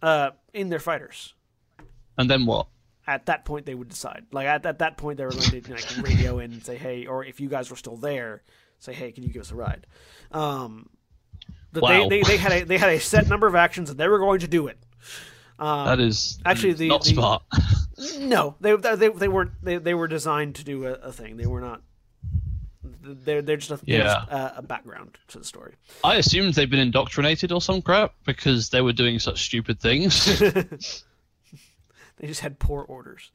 uh, 0.01 0.31
in 0.53 0.69
their 0.69 0.79
fighters 0.79 1.33
And 2.17 2.29
then 2.29 2.45
what? 2.45 2.67
at 3.07 3.25
that 3.25 3.43
point 3.43 3.65
they 3.65 3.73
would 3.73 3.89
decide. 3.89 4.25
Like 4.31 4.45
at, 4.47 4.65
at 4.65 4.79
that 4.79 4.95
point 4.97 5.17
they 5.17 5.25
were 5.25 5.31
going 5.31 5.61
to 5.61 5.71
like 5.73 5.97
radio 6.03 6.37
in 6.39 6.51
and 6.53 6.63
say, 6.63 6.77
"Hey," 6.77 7.07
or 7.07 7.25
if 7.25 7.39
you 7.39 7.49
guys 7.49 7.71
were 7.71 7.75
still 7.75 7.97
there, 7.97 8.43
say, 8.77 8.93
"Hey, 8.93 9.11
can 9.11 9.23
you 9.23 9.29
give 9.31 9.41
us 9.41 9.51
a 9.51 9.55
ride?" 9.55 9.87
Um, 10.31 10.89
but 11.73 11.81
Wow. 11.81 12.07
they, 12.07 12.21
they 12.21 12.21
they 12.23 12.37
had 12.37 12.51
a 12.51 12.63
they 12.65 12.77
had 12.77 12.89
a 12.89 12.99
set 12.99 13.27
number 13.27 13.47
of 13.47 13.55
actions 13.55 13.89
and 13.89 13.99
they 13.99 14.07
were 14.07 14.19
going 14.19 14.41
to 14.41 14.47
do 14.47 14.67
it. 14.67 14.77
Um, 15.57 15.85
that 15.87 15.99
is 15.99 16.37
actually, 16.45 16.73
the- 16.73 16.87
not 16.89 17.03
the- 17.03 17.09
smart. 17.09 17.41
no, 18.19 18.55
they 18.61 18.75
they 18.75 19.09
they 19.09 19.27
weren't 19.27 19.51
they, 19.63 19.77
they 19.77 19.93
were 19.93 20.07
designed 20.07 20.55
to 20.55 20.63
do 20.63 20.85
a, 20.85 20.93
a 20.93 21.11
thing. 21.11 21.37
They 21.37 21.45
were 21.45 21.61
not. 21.61 21.81
They're 23.01 23.41
they're 23.41 23.57
just 23.57 23.71
a, 23.71 23.79
Yeah. 23.85 24.03
just 24.03 24.29
a, 24.29 24.57
a 24.57 24.61
background 24.61 25.17
to 25.29 25.39
the 25.39 25.45
story. 25.45 25.73
I 26.03 26.15
assumed 26.15 26.53
they'd 26.53 26.69
been 26.69 26.79
indoctrinated 26.79 27.51
or 27.51 27.61
some 27.61 27.81
crap 27.81 28.13
because 28.25 28.69
they 28.69 28.81
were 28.81 28.93
doing 28.93 29.19
such 29.19 29.43
stupid 29.45 29.79
things. 29.79 30.41
They 32.17 32.27
just 32.27 32.41
had 32.41 32.59
poor 32.59 32.83
orders. 32.83 33.31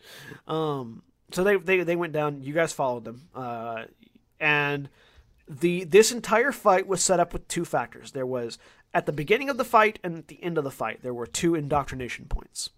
Um, 0.47 1.05
so 1.33 1.43
they, 1.43 1.57
they 1.57 1.83
they 1.85 1.97
went 1.97 2.13
down. 2.13 2.43
You 2.43 2.53
guys 2.53 2.73
followed 2.75 3.05
them, 3.05 3.29
uh, 3.35 3.85
and 4.39 4.91
the 5.49 5.85
this 5.85 6.13
entire 6.13 6.53
fight 6.53 6.87
was 6.87 7.03
set 7.03 7.19
up 7.19 7.33
with 7.33 7.49
two 7.49 7.65
factors. 7.65 8.13
There 8.13 8.27
was 8.27 8.59
at 8.93 9.07
the 9.07 9.13
beginning 9.13 9.49
of 9.49 9.57
the 9.57 9.65
fight 9.65 9.99
and 10.05 10.19
at 10.19 10.29
the 10.29 10.43
end 10.43 10.59
of 10.59 10.65
the 10.65 10.71
fight. 10.71 11.01
There 11.03 11.15
were 11.15 11.27
two 11.27 11.55
indoctrination 11.55 12.27
points. 12.27 12.71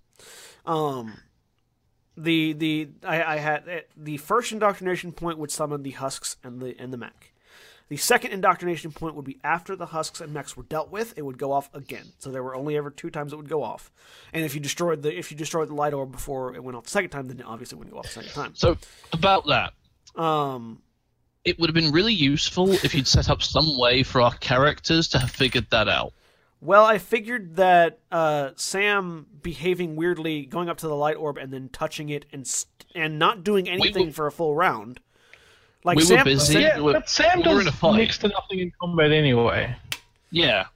Um, 0.65 1.19
the 2.17 2.53
the 2.55 2.89
I, 3.05 3.23
I 3.23 3.37
had 3.37 3.69
eh, 3.69 3.81
the 3.97 4.17
first 4.17 4.53
indoctrination 4.53 5.13
point 5.13 5.39
would 5.39 5.51
summon 5.51 5.83
the 5.83 5.91
husks 5.93 6.37
and 6.43 6.61
the 6.61 6.75
and 6.79 6.93
the 6.93 6.97
mech. 6.97 7.33
The 7.89 7.97
second 7.97 8.33
indoctrination 8.33 8.91
point 8.91 9.15
would 9.15 9.25
be 9.25 9.39
after 9.45 9.77
the 9.77 9.87
husks 9.87 10.21
and 10.21 10.35
mechs 10.35 10.57
were 10.57 10.65
dealt 10.65 10.91
with, 10.91 11.17
it 11.17 11.23
would 11.23 11.39
go 11.39 11.53
off 11.53 11.71
again. 11.73 12.07
So 12.19 12.33
there 12.33 12.43
were 12.43 12.57
only 12.57 12.77
ever 12.77 12.91
two 12.91 13.11
times 13.11 13.33
it 13.33 13.37
would 13.37 13.49
go 13.49 13.63
off. 13.63 13.93
And 14.33 14.45
if 14.45 14.55
you 14.55 14.61
destroyed 14.61 15.03
the 15.03 15.17
if 15.17 15.31
you 15.31 15.37
destroyed 15.37 15.69
the 15.69 15.75
light 15.75 15.95
orb 15.95 16.11
before 16.11 16.55
it 16.55 16.65
went 16.65 16.77
off 16.77 16.85
the 16.85 16.91
second 16.91 17.11
time, 17.11 17.29
then 17.29 17.43
obviously 17.43 17.77
it 17.77 17.79
wouldn't 17.79 17.95
go 17.95 18.01
off 18.01 18.07
the 18.07 18.23
second 18.23 18.33
time. 18.33 18.55
so 18.55 18.77
about 19.13 19.47
that, 19.47 20.21
Um, 20.21 20.83
it 21.45 21.61
would 21.61 21.69
have 21.69 21.75
been 21.75 21.93
really 21.93 22.15
useful 22.15 22.73
if 22.73 22.93
you'd 22.93 23.07
set 23.07 23.31
up 23.31 23.41
some 23.41 23.79
way 23.79 24.03
for 24.03 24.21
our 24.21 24.35
characters 24.39 25.07
to 25.09 25.21
have 25.21 25.31
figured 25.31 25.69
that 25.71 25.89
out. 25.89 26.13
Well, 26.67 26.85
I 26.85 26.99
figured 26.99 27.57
that 27.57 28.01
uh, 28.11 28.51
Sam 28.57 29.27
behaving 29.43 29.97
weirdly, 29.97 30.45
going 30.47 30.69
up 30.69 30.79
to 30.79 30.89
the 30.89 30.97
light 30.97 31.17
orb 31.17 31.39
and 31.39 31.53
then 31.53 31.69
touching 31.71 32.09
it 32.09 32.27
and 32.33 32.47
st- 32.47 32.85
and 32.95 33.19
not 33.19 33.45
doing 33.45 33.69
anything 33.69 34.07
were- 34.07 34.13
for 34.13 34.27
a 34.27 34.33
full 34.33 34.55
round. 34.55 35.01
Like 35.85 35.97
We 35.97 36.03
were 36.03 36.07
Sam, 36.09 36.25
busy. 36.25 36.53
Sam- 36.55 36.63
yeah, 36.63 36.77
we 36.79 36.83
were- 36.83 36.93
but 36.95 37.09
Sam 37.09 37.43
we 37.43 37.49
were 37.49 37.61
in 37.61 37.69
a 37.69 37.71
does 37.71 37.75
fight. 37.79 37.97
next 37.99 38.19
to 38.19 38.29
nothing 38.29 38.59
in 38.59 38.73
combat 38.81 39.13
anyway. 39.13 39.75
Yeah. 40.31 40.67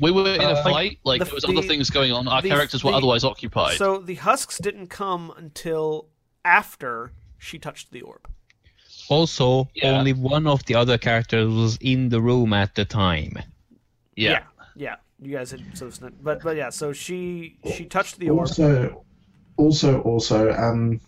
We 0.00 0.10
were 0.10 0.34
in 0.34 0.40
a 0.40 0.44
Uh, 0.44 0.62
fight, 0.62 0.98
like, 1.04 1.18
the- 1.20 1.24
there 1.26 1.34
was 1.34 1.42
the- 1.44 1.52
other 1.52 1.62
things 1.66 1.90
going 1.90 2.12
on. 2.12 2.26
Our 2.28 2.40
the- 2.42 2.48
characters 2.48 2.82
were 2.82 2.92
the- 2.92 2.96
otherwise 2.98 3.22
occupied. 3.24 3.76
So 3.76 3.98
the 3.98 4.14
husks 4.16 4.58
didn't 4.58 4.88
come 4.88 5.32
until 5.36 6.08
after 6.44 7.12
she 7.38 7.58
touched 7.58 7.90
the 7.92 8.00
orb. 8.02 8.26
also, 9.08 9.68
Yeah. 9.74 9.90
only 9.98 10.12
one 10.12 10.46
of 10.48 10.64
the 10.64 10.74
other 10.74 10.98
characters 10.98 11.48
was 11.52 11.76
in 11.80 12.08
the 12.08 12.20
room 12.20 12.52
at 12.52 12.74
the 12.74 12.84
time. 12.84 13.34
yeah. 14.16 14.30
yeah, 14.30 14.42
yeah. 14.74 14.96
You 15.20 15.32
guys 15.32 15.50
had 15.50 15.62
so 15.74 15.86
it's 15.86 16.00
not- 16.00 16.12
but 16.22 16.42
but 16.42 16.56
yeah. 16.56 16.70
So 16.70 16.92
she 16.92 17.56
she 17.74 17.84
touched 17.86 18.18
the 18.18 18.30
orb. 18.30 18.40
Also, 18.40 19.04
also, 19.56 20.00
also, 20.02 20.52
um, 20.52 21.00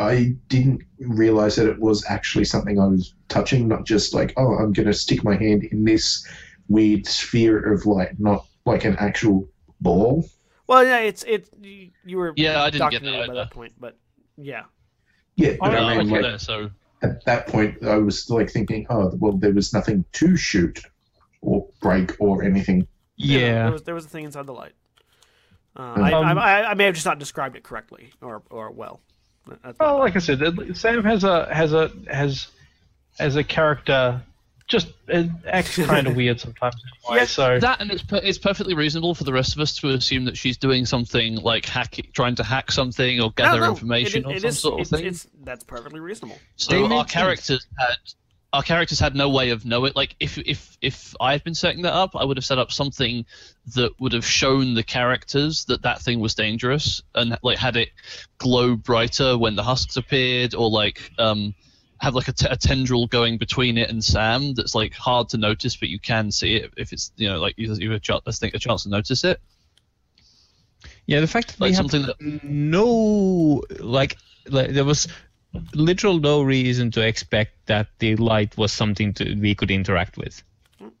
I 0.00 0.34
didn't 0.48 0.82
realize 0.98 1.54
that 1.56 1.68
it 1.68 1.78
was 1.78 2.04
actually 2.08 2.44
something 2.46 2.80
I 2.80 2.86
was 2.86 3.14
touching, 3.28 3.68
not 3.68 3.86
just 3.86 4.12
like, 4.12 4.32
oh, 4.36 4.54
I'm 4.56 4.72
going 4.72 4.88
to 4.88 4.92
stick 4.92 5.22
my 5.22 5.36
hand 5.36 5.62
in 5.64 5.84
this 5.84 6.26
weird 6.68 7.06
sphere 7.06 7.72
of 7.72 7.86
light, 7.86 8.18
not 8.18 8.46
like 8.66 8.84
an 8.84 8.96
actual 8.98 9.48
ball. 9.80 10.28
Well, 10.66 10.82
yeah, 10.84 10.98
it's 10.98 11.22
it. 11.22 11.48
You, 11.60 11.90
you 12.04 12.16
were 12.16 12.32
Yeah, 12.34 12.64
I 12.64 12.70
didn't 12.70 12.90
get 12.90 13.02
that 13.02 13.06
indoctrinated 13.06 13.28
by 13.28 13.32
either. 13.34 13.44
that 13.44 13.50
point, 13.52 13.72
but 13.78 13.96
yeah, 14.36 14.64
Yeah, 15.36 15.54
but 15.60 15.74
Oh, 15.74 15.76
I 15.76 15.96
mean, 15.98 16.06
okay, 16.06 16.10
like, 16.10 16.22
there, 16.22 16.38
so 16.38 16.70
at 17.02 17.24
that 17.26 17.46
point, 17.46 17.84
I 17.84 17.98
was 17.98 18.28
like 18.30 18.50
thinking, 18.50 18.86
oh, 18.90 19.12
well, 19.20 19.34
there 19.34 19.52
was 19.52 19.72
nothing 19.72 20.04
to 20.14 20.36
shoot 20.36 20.80
or 21.40 21.68
break 21.80 22.16
or 22.18 22.42
anything. 22.42 22.88
Yeah. 23.16 23.64
there 23.64 23.72
was 23.72 23.82
there 23.82 23.94
was 23.94 24.04
a 24.06 24.08
thing 24.08 24.24
inside 24.24 24.46
the 24.46 24.52
light. 24.52 24.72
Uh, 25.76 25.94
I, 25.96 26.12
Um, 26.12 26.38
I, 26.38 26.64
I 26.66 26.74
may 26.74 26.84
have 26.84 26.94
just 26.94 27.06
not 27.06 27.18
described 27.18 27.56
it 27.56 27.62
correctly 27.62 28.12
or 28.20 28.42
or 28.50 28.70
well. 28.70 29.00
That's 29.62 29.78
Well, 29.78 29.98
like 29.98 30.16
I 30.16 30.20
said, 30.20 30.40
Sam 30.76 31.04
has 31.04 31.24
a 31.24 31.52
has 31.54 31.72
a 31.72 31.90
has 32.10 32.48
as 33.18 33.36
a 33.36 33.44
character 33.44 34.22
just 34.66 34.88
it 35.08 35.28
acts 35.46 35.76
kind 35.76 36.06
of 36.06 36.16
weird 36.20 36.40
sometimes. 36.40 36.74
Anyway, 37.06 37.20
Yeah, 37.20 37.26
so 37.26 37.58
That 37.58 37.80
and 37.82 37.90
it's 37.90 38.02
per- 38.02 38.20
it's 38.22 38.38
perfectly 38.38 38.72
reasonable 38.74 39.14
for 39.14 39.24
the 39.24 39.32
rest 39.32 39.54
of 39.54 39.60
us 39.60 39.76
to 39.76 39.88
assume 39.90 40.24
that 40.24 40.38
she's 40.38 40.56
doing 40.56 40.86
something 40.86 41.36
like 41.36 41.66
hacking, 41.66 42.08
trying 42.14 42.34
to 42.36 42.42
hack 42.44 42.72
something 42.72 43.20
or 43.20 43.30
gather 43.32 43.60
No, 43.60 43.66
no, 43.66 43.70
information 43.72 44.22
it- 44.22 44.26
or 44.26 44.32
it 44.32 44.40
some 44.40 44.48
is- 44.48 44.58
sort 44.60 44.74
of 44.74 44.80
it's- 44.86 44.90
thing. 45.00 45.06
it's- 45.08 45.26
that's 45.44 45.64
perfectly 45.64 46.00
reasonable. 46.00 46.38
So 46.56 46.72
They 46.72 46.82
our 46.82 46.88
make 46.88 47.08
characters 47.08 47.66
had 47.78 47.96
our 48.54 48.62
characters 48.62 49.00
had 49.00 49.16
no 49.16 49.28
way 49.28 49.50
of 49.50 49.66
knowing. 49.66 49.92
Like 49.96 50.14
if 50.20 50.38
if 50.38 50.78
if 50.80 51.16
I 51.20 51.32
had 51.32 51.42
been 51.42 51.56
setting 51.56 51.82
that 51.82 51.92
up, 51.92 52.14
I 52.14 52.24
would 52.24 52.36
have 52.36 52.44
set 52.44 52.56
up 52.56 52.70
something 52.70 53.26
that 53.74 53.90
would 53.98 54.12
have 54.12 54.24
shown 54.24 54.74
the 54.74 54.84
characters 54.84 55.64
that 55.64 55.82
that 55.82 56.00
thing 56.00 56.20
was 56.20 56.36
dangerous, 56.36 57.02
and 57.16 57.36
like 57.42 57.58
had 57.58 57.76
it 57.76 57.88
glow 58.38 58.76
brighter 58.76 59.36
when 59.36 59.56
the 59.56 59.64
husks 59.64 59.96
appeared, 59.96 60.54
or 60.54 60.70
like 60.70 61.10
um 61.18 61.52
have 61.98 62.14
like 62.14 62.28
a, 62.28 62.32
t- 62.32 62.46
a 62.48 62.56
tendril 62.56 63.08
going 63.08 63.38
between 63.38 63.76
it 63.76 63.90
and 63.90 64.04
Sam 64.04 64.54
that's 64.54 64.74
like 64.74 64.94
hard 64.94 65.30
to 65.30 65.36
notice, 65.36 65.74
but 65.74 65.88
you 65.88 65.98
can 65.98 66.30
see 66.30 66.54
it 66.54 66.72
if 66.76 66.92
it's 66.92 67.10
you 67.16 67.28
know 67.28 67.40
like 67.40 67.54
you 67.56 67.74
you 67.74 67.90
have 67.90 67.96
a, 67.96 68.00
ch- 68.00 68.22
I 68.24 68.30
think 68.30 68.54
a 68.54 68.60
chance 68.60 68.84
to 68.84 68.88
notice 68.88 69.24
it. 69.24 69.40
Yeah, 71.06 71.18
the 71.20 71.26
fact 71.26 71.48
that 71.48 71.60
Like 71.60 71.74
have 71.74 71.76
something 71.76 72.02
that 72.02 72.20
no 72.44 73.64
like, 73.80 74.16
like 74.48 74.70
there 74.70 74.84
was 74.84 75.08
literal 75.74 76.18
no 76.18 76.42
reason 76.42 76.90
to 76.92 77.00
expect 77.06 77.52
that 77.66 77.88
the 77.98 78.16
light 78.16 78.56
was 78.56 78.72
something 78.72 79.12
to, 79.14 79.34
we 79.36 79.54
could 79.54 79.70
interact 79.70 80.16
with. 80.16 80.42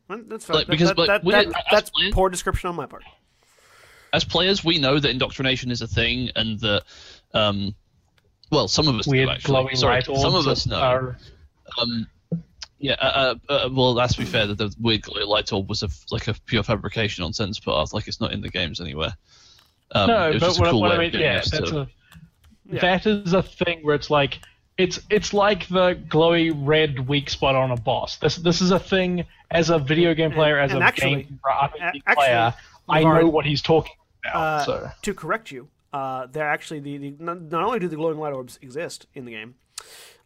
That's 0.08 0.44
fine. 0.44 0.56
Like, 0.58 0.66
because, 0.68 0.88
that, 0.88 0.98
like, 0.98 1.06
that- 1.22 1.24
that- 1.52 1.64
that's 1.70 1.90
players- 1.90 2.12
poor 2.14 2.28
description 2.30 2.68
on 2.68 2.76
my 2.76 2.86
part. 2.86 3.02
as 4.12 4.22
players, 4.24 4.62
we 4.64 4.78
know 4.78 4.98
that 5.00 5.10
indoctrination 5.10 5.70
is 5.72 5.82
a 5.82 5.88
thing, 5.88 6.30
and 6.36 6.60
that, 6.60 6.84
um, 7.34 7.74
well, 8.52 8.68
some 8.68 8.86
of 8.86 8.94
us 8.96 9.06
weird 9.08 9.26
do 9.28 9.32
actually. 9.32 9.46
glowing 9.52 9.76
Sorry, 9.76 9.94
light 9.96 10.08
orbs 10.08 10.22
some 10.22 10.34
of 10.36 10.46
us 10.46 10.66
know. 10.66 10.76
are 10.78 11.18
Um, 11.80 12.06
yeah, 12.78 12.92
uh, 13.00 13.34
uh, 13.48 13.52
uh, 13.52 13.68
well, 13.72 13.94
let's 13.94 14.14
be 14.14 14.24
fair. 14.24 14.46
That 14.46 14.58
the 14.58 14.72
weird 14.78 15.02
glowing 15.02 15.26
light 15.26 15.52
orb 15.52 15.68
was 15.68 15.82
a, 15.82 15.86
f- 15.86 16.04
like 16.12 16.28
a 16.28 16.34
pure 16.46 16.62
fabrication 16.62 17.24
on 17.24 17.32
Sen's 17.32 17.58
part. 17.58 17.92
Like 17.94 18.06
it's 18.06 18.20
not 18.20 18.32
in 18.32 18.40
the 18.42 18.50
games 18.50 18.80
anywhere. 18.80 19.16
Um, 19.92 20.08
no, 20.08 20.28
it 20.30 20.34
was 20.34 20.40
but 20.42 20.46
just 20.48 20.58
a 20.58 20.62
what, 20.62 20.70
cool 20.70 20.80
what 20.82 20.90
way 20.90 20.96
I 20.96 20.98
mean, 20.98 21.10
getting 21.10 21.26
yeah, 21.26 21.38
us 21.38 21.50
that's 21.50 21.70
to- 21.70 21.80
a 21.80 21.88
Yeah. 22.66 22.80
that 22.80 23.06
is 23.06 23.32
a 23.32 23.42
thing 23.42 23.80
where 23.82 23.94
it's 23.94 24.10
like 24.10 24.40
it's 24.78 24.98
it's 25.10 25.32
like 25.32 25.68
the 25.68 25.94
glowy 26.08 26.52
red 26.54 27.06
weak 27.08 27.30
spot 27.30 27.54
on 27.54 27.70
a 27.70 27.76
boss. 27.76 28.16
This 28.16 28.36
this 28.36 28.60
is 28.60 28.70
a 28.70 28.78
thing 28.78 29.24
as 29.50 29.70
a 29.70 29.78
video 29.78 30.14
game 30.14 30.32
player, 30.32 30.58
as 30.58 30.72
and 30.72 30.82
a 30.82 30.86
actually- 30.86 31.24
game 31.24 31.40
RPG 31.44 32.02
actually, 32.06 32.14
player. 32.14 32.54
I 32.88 33.02
know 33.02 33.28
what 33.28 33.46
he's 33.46 33.62
talking 33.62 33.92
about. 34.24 34.36
Uh, 34.36 34.64
so 34.64 34.90
To 35.02 35.14
correct 35.14 35.50
you, 35.50 35.68
uh, 35.92 36.26
they're 36.30 36.48
actually 36.48 36.80
the, 36.80 36.98
the 36.98 37.14
not, 37.18 37.40
not 37.42 37.62
only 37.62 37.78
do 37.78 37.88
the 37.88 37.96
glowing 37.96 38.18
light 38.18 38.32
orbs 38.32 38.58
exist 38.60 39.06
in 39.14 39.24
the 39.24 39.30
game, 39.32 39.54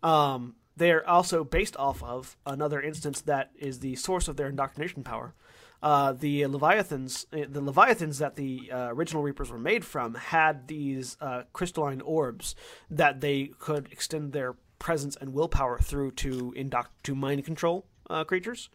um, 0.02 0.54
they're 0.76 1.08
also 1.08 1.44
based 1.44 1.76
off 1.76 2.02
of 2.02 2.36
another 2.46 2.80
instance 2.80 3.20
that 3.22 3.50
is 3.58 3.80
the 3.80 3.96
source 3.96 4.28
of 4.28 4.36
their 4.36 4.48
indoctrination 4.48 5.02
power. 5.02 5.34
Uh, 5.82 6.12
the 6.12 6.44
leviathans, 6.46 7.26
uh, 7.32 7.44
the 7.48 7.60
leviathans 7.60 8.18
that 8.18 8.36
the 8.36 8.70
uh, 8.72 8.88
original 8.90 9.22
Reapers 9.22 9.50
were 9.50 9.58
made 9.58 9.84
from, 9.84 10.14
had 10.14 10.66
these 10.66 11.16
uh, 11.20 11.42
crystalline 11.52 12.00
orbs 12.00 12.56
that 12.90 13.20
they 13.20 13.52
could 13.58 13.88
extend 13.92 14.32
their 14.32 14.56
presence 14.78 15.16
and 15.20 15.32
willpower 15.32 15.78
through 15.78 16.10
to 16.12 16.52
indoc- 16.56 16.86
to 17.04 17.14
mind 17.14 17.44
control 17.44 17.86
uh, 18.10 18.24
creatures. 18.24 18.68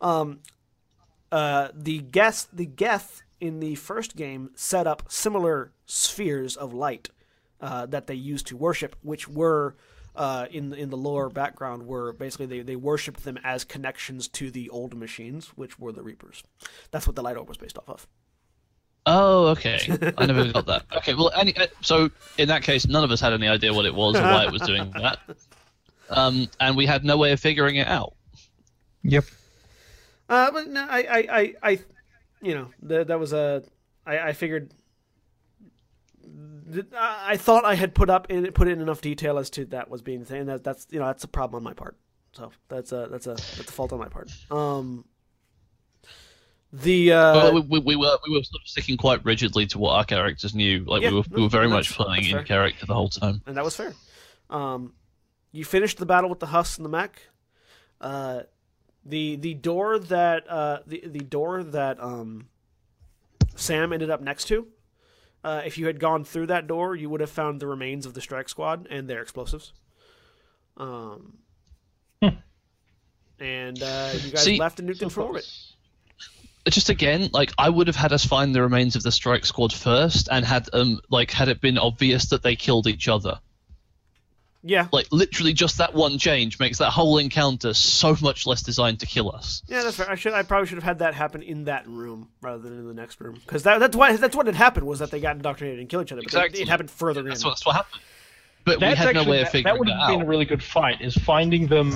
Um, 0.00 0.40
the 1.30 2.04
Geth, 2.10 2.48
the 2.52 2.66
Geth 2.66 3.22
in 3.40 3.58
the 3.58 3.74
first 3.74 4.14
game 4.14 4.50
set 4.54 4.86
up 4.86 5.04
similar 5.08 5.72
spheres 5.86 6.56
of 6.56 6.72
light 6.72 7.10
that 7.60 8.06
they 8.06 8.14
used 8.14 8.46
to 8.48 8.56
worship, 8.56 8.94
which 9.02 9.28
were 9.28 9.74
uh, 10.16 10.46
in 10.50 10.72
in 10.72 10.90
the 10.90 10.96
lower 10.96 11.28
background 11.28 11.86
were 11.86 12.12
basically 12.12 12.46
they, 12.46 12.60
they 12.60 12.76
worshipped 12.76 13.24
them 13.24 13.38
as 13.42 13.64
connections 13.64 14.28
to 14.28 14.50
the 14.50 14.68
old 14.70 14.96
machines, 14.96 15.48
which 15.56 15.78
were 15.78 15.92
the 15.92 16.02
Reapers. 16.02 16.42
That's 16.90 17.06
what 17.06 17.16
the 17.16 17.22
light 17.22 17.36
orb 17.36 17.48
was 17.48 17.56
based 17.56 17.78
off 17.78 17.88
of. 17.88 18.06
Oh, 19.06 19.48
okay. 19.48 19.80
I 20.18 20.26
never 20.26 20.50
got 20.50 20.66
that. 20.66 20.84
Okay, 20.96 21.14
well, 21.14 21.30
any, 21.36 21.54
uh, 21.56 21.66
so 21.82 22.10
in 22.38 22.48
that 22.48 22.62
case, 22.62 22.86
none 22.86 23.04
of 23.04 23.10
us 23.10 23.20
had 23.20 23.34
any 23.34 23.48
idea 23.48 23.72
what 23.72 23.84
it 23.84 23.94
was 23.94 24.16
or 24.16 24.22
why 24.22 24.44
it 24.44 24.52
was 24.52 24.62
doing 24.62 24.90
that, 24.96 25.18
um, 26.10 26.48
and 26.60 26.76
we 26.76 26.86
had 26.86 27.04
no 27.04 27.16
way 27.16 27.32
of 27.32 27.40
figuring 27.40 27.76
it 27.76 27.86
out. 27.86 28.14
Yep. 29.02 29.24
Uh, 30.28 30.50
but 30.50 30.68
no, 30.68 30.86
I, 30.88 30.98
I, 30.98 31.18
I, 31.18 31.54
I 31.62 31.78
you 32.40 32.54
know, 32.54 32.70
that 32.84 33.08
that 33.08 33.20
was 33.20 33.32
a, 33.32 33.62
I, 34.06 34.18
I 34.18 34.32
figured. 34.32 34.72
I 36.96 37.36
thought 37.36 37.64
I 37.64 37.74
had 37.74 37.94
put 37.94 38.10
up 38.10 38.30
in 38.30 38.50
put 38.52 38.68
in 38.68 38.80
enough 38.80 39.00
detail 39.00 39.38
as 39.38 39.50
to 39.50 39.64
that 39.66 39.90
was 39.90 40.02
being 40.02 40.20
the 40.20 40.26
thing. 40.26 40.46
That 40.46 40.64
that's 40.64 40.86
you 40.90 40.98
know 40.98 41.06
that's 41.06 41.24
a 41.24 41.28
problem 41.28 41.60
on 41.60 41.64
my 41.64 41.74
part. 41.74 41.96
So 42.32 42.50
that's 42.68 42.92
a 42.92 43.08
that's 43.10 43.26
a 43.26 43.34
that's 43.34 43.68
a 43.68 43.72
fault 43.72 43.92
on 43.92 43.98
my 43.98 44.08
part. 44.08 44.30
Um. 44.50 45.04
The 46.72 47.12
uh, 47.12 47.34
Well, 47.34 47.54
we, 47.54 47.60
we, 47.60 47.78
we 47.78 47.96
were 47.96 48.18
we 48.26 48.34
were 48.34 48.42
sort 48.42 48.62
of 48.62 48.68
sticking 48.68 48.96
quite 48.96 49.24
rigidly 49.24 49.64
to 49.66 49.78
what 49.78 49.92
our 49.94 50.04
characters 50.04 50.56
knew. 50.56 50.84
Like 50.84 51.02
Yeah, 51.02 51.10
we 51.10 51.14
were 51.16 51.24
we 51.30 51.42
were 51.42 51.48
very 51.48 51.68
much 51.68 51.92
playing 51.92 52.24
in 52.24 52.44
character 52.44 52.84
the 52.84 52.94
whole 52.94 53.08
time. 53.08 53.42
and 53.46 53.56
that 53.56 53.62
was 53.64 53.76
fair. 53.76 53.94
Um, 54.50 54.92
you 55.52 55.64
finished 55.64 55.98
the 55.98 56.06
battle 56.06 56.28
with 56.28 56.40
the 56.40 56.46
Husks 56.46 56.76
and 56.78 56.84
the 56.84 56.88
Mech. 56.88 57.28
Uh, 58.00 58.42
the 59.04 59.36
the 59.36 59.54
door 59.54 60.00
that 60.00 60.50
uh, 60.50 60.80
the 60.84 61.04
the 61.06 61.20
door 61.20 61.62
that 61.62 62.02
um, 62.02 62.48
Sam 63.54 63.92
ended 63.92 64.10
up 64.10 64.20
next 64.20 64.46
to. 64.46 64.66
Uh, 65.44 65.60
if 65.66 65.76
you 65.76 65.86
had 65.86 66.00
gone 66.00 66.24
through 66.24 66.46
that 66.46 66.66
door, 66.66 66.96
you 66.96 67.10
would 67.10 67.20
have 67.20 67.30
found 67.30 67.60
the 67.60 67.66
remains 67.66 68.06
of 68.06 68.14
the 68.14 68.20
strike 68.22 68.48
squad 68.48 68.88
and 68.90 69.06
their 69.06 69.20
explosives. 69.20 69.74
Um, 70.78 71.34
and 73.38 73.82
uh, 73.82 74.10
you 74.22 74.30
guys 74.30 74.42
See- 74.42 74.58
left 74.58 74.80
and 74.80 74.88
nuked 74.88 75.00
them 75.00 75.10
from 75.10 75.24
orbit. 75.24 75.46
just 76.68 76.88
again, 76.88 77.28
like 77.32 77.52
I 77.58 77.68
would 77.68 77.88
have 77.88 77.96
had 77.96 78.12
us 78.14 78.24
find 78.24 78.54
the 78.54 78.62
remains 78.62 78.96
of 78.96 79.02
the 79.02 79.12
strike 79.12 79.44
squad 79.44 79.72
first, 79.72 80.28
and 80.32 80.46
had 80.46 80.68
um 80.72 81.00
like 81.10 81.30
had 81.30 81.48
it 81.48 81.60
been 81.60 81.76
obvious 81.76 82.30
that 82.30 82.42
they 82.42 82.56
killed 82.56 82.86
each 82.86 83.06
other. 83.06 83.38
Yeah, 84.66 84.88
Like 84.92 85.06
literally, 85.12 85.52
just 85.52 85.76
that 85.76 85.92
one 85.92 86.16
change 86.18 86.58
makes 86.58 86.78
that 86.78 86.90
whole 86.90 87.18
encounter 87.18 87.74
so 87.74 88.16
much 88.22 88.46
less 88.46 88.62
designed 88.62 88.98
to 89.00 89.06
kill 89.06 89.30
us. 89.30 89.62
Yeah, 89.68 89.82
that's 89.82 89.96
fair. 89.96 90.10
I 90.10 90.14
should. 90.14 90.32
I 90.32 90.42
probably 90.42 90.66
should 90.66 90.76
have 90.78 90.84
had 90.84 91.00
that 91.00 91.12
happen 91.14 91.42
in 91.42 91.64
that 91.64 91.86
room 91.86 92.30
rather 92.40 92.62
than 92.62 92.72
in 92.78 92.86
the 92.88 92.94
next 92.94 93.20
room 93.20 93.34
because 93.34 93.62
that, 93.64 93.78
that's 93.78 93.94
why 93.94 94.16
that's 94.16 94.34
what 94.34 94.46
had 94.46 94.54
happened 94.54 94.86
was 94.86 95.00
that 95.00 95.10
they 95.10 95.20
got 95.20 95.36
indoctrinated 95.36 95.80
and 95.80 95.88
killed 95.90 96.06
each 96.06 96.12
other. 96.12 96.22
But 96.22 96.32
it- 96.32 96.36
Exactly. 96.36 96.62
it, 96.62 96.68
happened 96.68 96.90
further 96.90 97.22
That's 97.22 97.42
in. 97.42 97.46
what, 97.46 97.50
that's 97.52 97.66
what 97.66 97.76
happened. 97.76 98.00
But 98.64 98.80
that's 98.80 98.92
we 98.92 98.96
had 98.96 99.08
actually 99.08 99.24
no 99.26 99.30
way 99.30 99.40
of 99.40 99.44
that, 99.44 99.52
figuring 99.52 99.74
that 99.74 99.78
would 99.78 99.88
have 99.90 100.08
been 100.08 100.22
a 100.22 100.24
really 100.26 100.46
good 100.46 100.62
fight. 100.62 101.02
Is 101.02 101.14
finding 101.14 101.66
them 101.66 101.92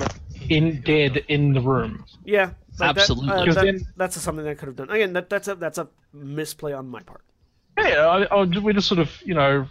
in 0.49 0.81
dead 0.81 1.25
in 1.27 1.53
the 1.53 1.61
room. 1.61 2.05
Yeah, 2.23 2.45
like 2.45 2.53
that- 2.77 2.97
Absolutely. 2.99 3.31
uh, 3.31 3.39
Because 3.39 3.55
that- 3.55 3.65
then- 3.65 3.87
that's 3.97 4.21
something 4.21 4.45
that 4.45 4.51
I 4.51 4.53
could 4.53 4.67
have 4.67 4.75
done. 4.75 4.91
Again, 4.91 5.13
that, 5.13 5.27
that's 5.27 5.47
a 5.47 5.55
that's 5.55 5.79
a 5.79 5.87
misplay 6.13 6.73
on 6.73 6.87
my 6.87 7.01
part. 7.01 7.23
Yeah, 7.79 8.05
I, 8.05 8.23
I, 8.25 8.43
we're 8.59 8.73
just 8.73 8.87
sort 8.87 8.99
of 8.99 9.09
you 9.25 9.33
know 9.33 9.67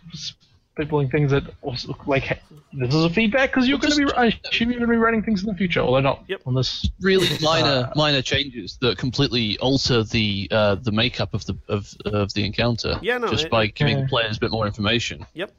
spitballing 0.78 1.10
things 1.10 1.30
that 1.32 1.42
also, 1.62 1.96
like 2.06 2.40
this 2.72 2.94
is 2.94 3.04
a 3.04 3.10
feedback 3.10 3.50
because 3.50 3.68
you're 3.68 3.78
going 3.78 3.92
to 3.92 4.06
be. 4.06 4.12
I 4.14 4.26
assume 4.50 4.70
you're 4.70 4.78
going 4.78 4.88
to 4.90 4.94
be 4.94 4.96
writing 4.98 5.22
things 5.22 5.42
in 5.42 5.48
the 5.48 5.54
future, 5.54 5.80
although 5.80 6.00
not 6.00 6.24
Yep. 6.28 6.42
on 6.46 6.54
this. 6.54 6.88
really 7.00 7.26
minor 7.42 7.90
minor 7.96 8.22
changes 8.22 8.78
that 8.80 8.98
completely 8.98 9.58
alter 9.58 10.04
the 10.04 10.48
uh, 10.50 10.74
the 10.76 10.92
makeup 10.92 11.34
of 11.34 11.44
the 11.46 11.56
of, 11.68 11.92
of 12.06 12.32
the 12.34 12.44
encounter. 12.44 12.98
Yeah, 13.02 13.18
no, 13.18 13.28
just 13.28 13.46
it- 13.46 13.50
by 13.50 13.66
giving 13.66 13.98
Yeah. 13.98 14.06
players 14.08 14.36
a 14.36 14.40
bit 14.40 14.50
more 14.50 14.66
information. 14.66 15.26
Yep, 15.34 15.52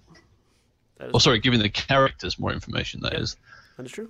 that 0.98 1.08
is, 1.10 1.14
Or 1.14 1.20
sorry, 1.22 1.40
giving 1.40 1.60
the 1.60 1.70
characters 1.70 2.40
more 2.40 2.54
information. 2.54 3.02
That 3.02 3.14
is. 3.16 3.36
that 3.78 3.86
is 3.86 3.92
true. 3.92 4.10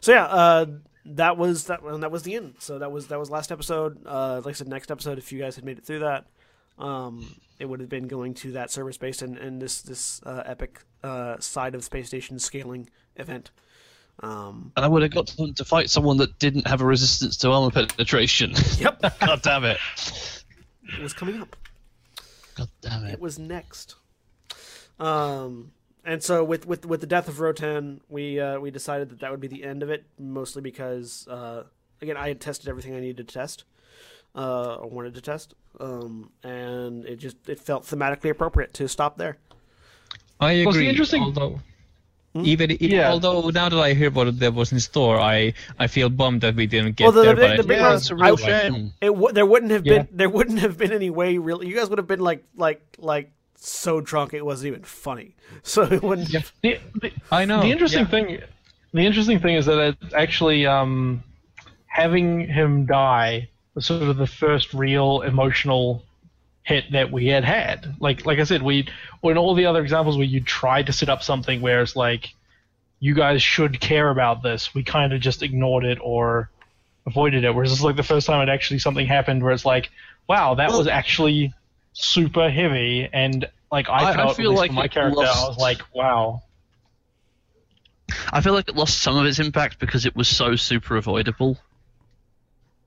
So 0.00 0.12
yeah, 0.12 0.24
uh, 0.26 0.66
that 1.06 1.36
was 1.36 1.64
that. 1.66 1.82
And 1.82 2.02
that 2.02 2.10
was 2.10 2.22
the 2.24 2.34
end. 2.34 2.54
So 2.58 2.78
that 2.78 2.90
was 2.92 3.06
that 3.08 3.18
was 3.18 3.30
last 3.30 3.50
episode. 3.52 3.98
Uh, 4.06 4.36
like 4.44 4.54
I 4.54 4.56
said, 4.56 4.68
next 4.68 4.90
episode, 4.90 5.18
if 5.18 5.32
you 5.32 5.38
guys 5.40 5.56
had 5.56 5.64
made 5.64 5.78
it 5.78 5.84
through 5.86 6.00
that, 6.00 6.26
um, 6.78 7.34
it 7.58 7.66
would 7.66 7.80
have 7.80 7.88
been 7.88 8.06
going 8.08 8.34
to 8.34 8.52
that 8.52 8.70
server 8.70 8.92
space 8.92 9.22
and, 9.22 9.38
and 9.38 9.60
this 9.60 9.82
this 9.82 10.20
uh, 10.24 10.42
epic 10.46 10.84
uh, 11.02 11.38
side 11.38 11.74
of 11.74 11.84
space 11.84 12.08
station 12.08 12.38
scaling 12.38 12.88
event. 13.16 13.50
Um, 14.20 14.72
And 14.76 14.84
I 14.84 14.88
would 14.88 15.02
have 15.02 15.10
got 15.10 15.26
them 15.28 15.52
to 15.54 15.64
fight 15.64 15.90
someone 15.90 16.16
that 16.18 16.38
didn't 16.38 16.66
have 16.66 16.80
a 16.80 16.86
resistance 16.86 17.36
to 17.38 17.50
armor 17.50 17.70
penetration. 17.70 18.54
yep, 18.78 19.00
God 19.20 19.42
damn 19.42 19.64
it. 19.64 19.78
it 20.82 21.02
was 21.02 21.12
coming 21.12 21.40
up. 21.40 21.54
God 22.54 22.68
damn 22.80 23.04
it. 23.04 23.14
it 23.14 23.20
was 23.20 23.38
next. 23.38 23.96
Um, 24.98 25.72
and 26.04 26.22
so 26.22 26.42
with 26.44 26.66
with 26.66 26.86
with 26.86 27.00
the 27.00 27.06
death 27.06 27.28
of 27.28 27.40
Rotan, 27.40 28.00
we 28.08 28.40
uh, 28.40 28.58
we 28.58 28.70
decided 28.70 29.10
that 29.10 29.20
that 29.20 29.30
would 29.30 29.40
be 29.40 29.48
the 29.48 29.64
end 29.64 29.82
of 29.82 29.90
it, 29.90 30.04
mostly 30.18 30.62
because 30.62 31.26
uh, 31.28 31.64
again 32.00 32.16
I 32.16 32.28
had 32.28 32.40
tested 32.40 32.68
everything 32.68 32.94
I 32.94 33.00
needed 33.00 33.28
to 33.28 33.34
test, 33.34 33.64
uh, 34.36 34.74
or 34.76 34.88
wanted 34.90 35.14
to 35.14 35.20
test, 35.20 35.54
um, 35.80 36.30
and 36.44 37.04
it 37.06 37.16
just 37.16 37.36
it 37.48 37.58
felt 37.58 37.84
thematically 37.84 38.30
appropriate 38.30 38.74
to 38.74 38.86
stop 38.88 39.16
there. 39.16 39.38
I 40.40 40.52
agree. 40.52 40.66
What's 40.66 40.78
the 40.78 40.88
interesting- 40.88 41.22
Although, 41.22 41.60
even 42.34 42.70
if, 42.70 42.82
Yeah. 42.82 43.10
although 43.10 43.48
now 43.48 43.70
that 43.70 43.80
I 43.80 43.94
hear 43.94 44.10
what 44.10 44.38
there 44.38 44.52
was 44.52 44.70
in 44.72 44.78
store, 44.80 45.18
I, 45.18 45.54
I 45.78 45.86
feel 45.86 46.10
bummed 46.10 46.42
that 46.42 46.54
we 46.54 46.66
didn't 46.66 46.96
get 46.96 47.04
Well, 47.04 47.12
the- 47.12 47.22
there. 47.22 47.34
the- 47.34 47.40
but 47.40 47.44
I 47.50 47.56
the 47.56 47.56
think 47.62 47.68
big 47.68 47.78
it 47.78 47.82
one- 47.82 47.92
was 47.92 48.12
real 48.12 48.36
shame. 48.36 48.92
It 49.00 49.06
w- 49.06 49.32
there 49.32 49.46
wouldn't 49.46 49.72
have 49.72 49.86
Yeah. 49.86 50.02
been 50.02 50.08
there 50.12 50.28
wouldn't 50.28 50.58
have 50.58 50.76
been 50.76 50.92
any 50.92 51.08
way 51.08 51.38
really. 51.38 51.66
You 51.68 51.74
guys 51.74 51.88
would 51.88 51.98
have 51.98 52.06
been 52.06 52.20
like 52.20 52.44
like 52.56 52.82
like 52.98 53.30
so 53.58 54.02
drunk 54.02 54.34
it 54.34 54.44
wasn't 54.44 54.68
even 54.68 54.82
funny. 54.84 55.34
So 55.62 55.82
it 55.84 56.02
wouldn't. 56.02 56.28
The, 56.28 56.78
the, 57.00 57.10
I 57.32 57.46
know. 57.46 57.62
the 57.62 57.70
interesting 57.70 58.04
yeah. 58.04 58.10
thing, 58.10 58.40
the 58.92 59.06
interesting 59.06 59.38
thing 59.40 59.54
is 59.56 59.64
that 59.64 59.78
it 59.78 59.96
actually 60.14 60.66
um, 60.66 61.22
having 61.86 62.46
him 62.46 62.84
die 62.84 63.48
was 63.76 63.86
sort 63.86 64.02
of 64.02 64.16
the 64.16 64.26
first 64.26 64.74
real 64.74 65.20
emotional 65.22 66.02
hit 66.64 66.90
that 66.92 67.12
we 67.12 67.26
had 67.28 67.44
had. 67.44 67.94
Like 68.00 68.26
like 68.26 68.40
I 68.40 68.44
said, 68.44 68.62
we 68.62 68.88
in 69.22 69.38
all 69.38 69.54
the 69.54 69.66
other 69.66 69.82
examples 69.82 70.16
where 70.16 70.26
you 70.26 70.40
tried 70.40 70.86
to 70.86 70.92
set 70.92 71.08
up 71.08 71.22
something 71.22 71.60
where 71.60 71.82
it's 71.82 71.94
like 71.94 72.34
you 72.98 73.14
guys 73.14 73.42
should 73.42 73.78
care 73.78 74.08
about 74.10 74.42
this, 74.42 74.74
we 74.74 74.82
kind 74.82 75.12
of 75.12 75.20
just 75.20 75.42
ignored 75.42 75.84
it 75.84 75.98
or 76.02 76.50
avoided 77.06 77.44
it. 77.44 77.54
Whereas 77.54 77.70
it's 77.70 77.82
like 77.82 77.94
the 77.96 78.02
first 78.02 78.26
time 78.26 78.40
it 78.48 78.50
actually 78.50 78.78
something 78.80 79.06
happened 79.06 79.42
where 79.44 79.52
it's 79.52 79.66
like, 79.66 79.90
wow, 80.28 80.54
that 80.54 80.70
Well- 80.70 80.78
was 80.78 80.88
actually 80.88 81.52
super 81.92 82.50
heavy 82.50 83.08
and 83.12 83.48
like 83.70 83.88
I, 83.88 83.92
I- 84.04 84.10
I 84.10 84.14
felt 84.14 84.36
feel 84.36 84.54
like 84.54 84.70
for 84.70 84.74
my 84.76 84.88
character, 84.88 85.20
I 85.20 85.46
was 85.48 85.58
like, 85.58 85.82
wow. 85.94 86.42
I 88.32 88.40
feel 88.40 88.54
like 88.54 88.68
it 88.68 88.76
lost 88.76 89.00
some 89.00 89.16
of 89.16 89.26
its 89.26 89.38
impact 89.38 89.78
because 89.78 90.06
it 90.06 90.14
was 90.16 90.28
so 90.28 90.56
super 90.56 90.96
avoidable. 90.96 91.58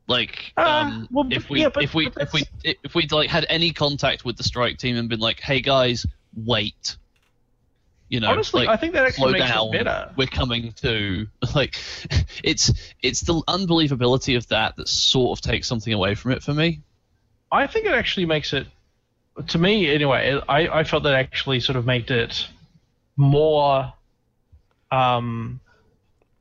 Like, 0.09 0.51
Ah, 0.57 0.87
um, 0.87 1.07
well, 1.11 1.27
if 1.31 1.49
we 1.51 1.61
yeah, 1.61 1.69
but- 1.69 1.83
if 1.83 1.93
we 1.93 2.07
if 2.19 2.33
we 2.33 2.43
if 2.63 2.95
we'd 2.95 3.11
like 3.11 3.29
had 3.29 3.45
any 3.47 3.71
contact 3.71 4.25
with 4.25 4.35
the 4.37 4.43
strike 4.43 4.77
team 4.79 4.97
and 4.97 5.07
been 5.07 5.19
like, 5.19 5.39
hey 5.39 5.61
guys, 5.61 6.05
wait, 6.35 6.97
you 8.09 8.19
know, 8.19 8.31
Honestly, 8.31 8.65
like, 8.65 8.69
I 8.69 8.75
think 8.81 8.93
that 8.93 9.05
actually 9.05 9.21
slow 9.21 9.31
makes 9.33 9.47
down. 9.47 9.67
it 9.67 9.71
better. 9.83 10.11
We're 10.17 10.25
coming 10.27 10.71
to 10.81 11.27
like, 11.55 11.75
it's 12.43 12.73
it's 13.03 13.21
the 13.21 13.35
unbelievability 13.47 14.35
of 14.35 14.47
that 14.47 14.75
that 14.77 14.87
sort 14.89 15.37
of 15.37 15.43
takes 15.43 15.67
something 15.67 15.93
away 15.93 16.15
from 16.15 16.31
it 16.31 16.41
for 16.41 16.55
me. 16.55 16.81
I 17.51 17.67
think 17.67 17.85
it 17.85 17.93
actually 17.93 18.25
makes 18.25 18.51
it, 18.53 18.65
to 19.47 19.57
me 19.59 19.89
anyway. 19.93 20.39
I, 20.49 20.79
I 20.79 20.83
felt 20.85 21.03
that 21.03 21.13
actually 21.13 21.59
sort 21.59 21.75
of 21.77 21.85
made 21.85 22.09
it 22.09 22.47
more, 23.15 23.93
um, 24.91 25.59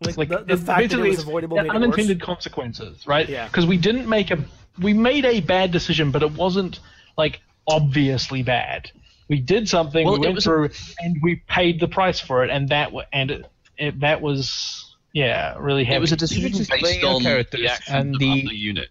Like, 0.01 0.17
like 0.17 0.29
the, 0.29 0.45
the 0.45 0.57
fact 0.57 0.91
that 0.91 0.99
it 0.99 1.03
was 1.03 1.15
it's 1.19 1.23
avoidable 1.25 1.57
the 1.57 1.65
made 1.65 1.71
it 1.71 1.75
unintended 1.75 2.21
worse. 2.21 2.27
consequences, 2.27 3.07
right? 3.07 3.29
Yeah. 3.29 3.47
Because 3.49 3.67
we 3.67 3.77
didn't 3.77 4.09
make 4.09 4.31
a, 4.31 4.39
we 4.81 4.93
made 4.95 5.25
a 5.25 5.41
bad 5.41 5.73
decision, 5.73 6.13
but 6.13 6.23
it 6.23 6.33
wasn't 6.33 6.79
like 7.17 7.41
obviously 7.67 8.43
bad. 8.43 8.91
We 9.29 9.41
did 9.41 9.69
something, 9.69 10.07
Well, 10.07 10.15
we 10.15 10.21
went 10.21 10.37
was- 10.37 10.45
through, 10.45 10.71
and 11.01 11.17
we 11.21 11.37
paid 11.49 11.81
the 11.81 11.89
price 11.89 12.21
for 12.21 12.45
it, 12.45 12.51
and 12.51 12.69
that 12.69 12.93
and 13.13 13.31
it, 13.31 13.47
it, 13.77 14.01
that 14.01 14.21
was 14.21 14.95
yeah 15.13 15.57
really 15.59 15.85
heavy. 15.85 15.97
It 15.97 16.01
was 16.01 16.13
a 16.13 16.17
decision 16.17 16.53
based 16.71 17.03
on 17.05 17.23
characters 17.23 17.61
the 17.61 17.69
actions 17.69 17.97
and 17.97 18.15
of 18.15 18.21
the- 18.21 18.55
unit. 18.55 18.89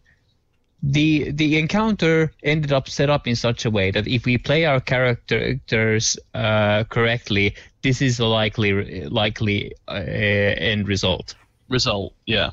The 0.83 1.31
the 1.31 1.57
encounter 1.57 2.31
ended 2.43 2.71
up 2.71 2.87
set 2.87 3.09
up 3.09 3.27
in 3.27 3.35
such 3.35 3.65
a 3.65 3.71
way 3.71 3.91
that 3.91 4.07
if 4.07 4.25
we 4.25 4.37
play 4.37 4.65
our 4.65 4.79
characters 4.79 6.17
uh, 6.33 6.83
correctly, 6.85 7.55
this 7.81 8.01
is 8.01 8.19
a 8.19 8.25
likely 8.25 9.05
likely 9.05 9.73
uh, 9.87 9.93
end 9.93 10.87
result. 10.87 11.35
Result, 11.69 12.13
yeah, 12.25 12.51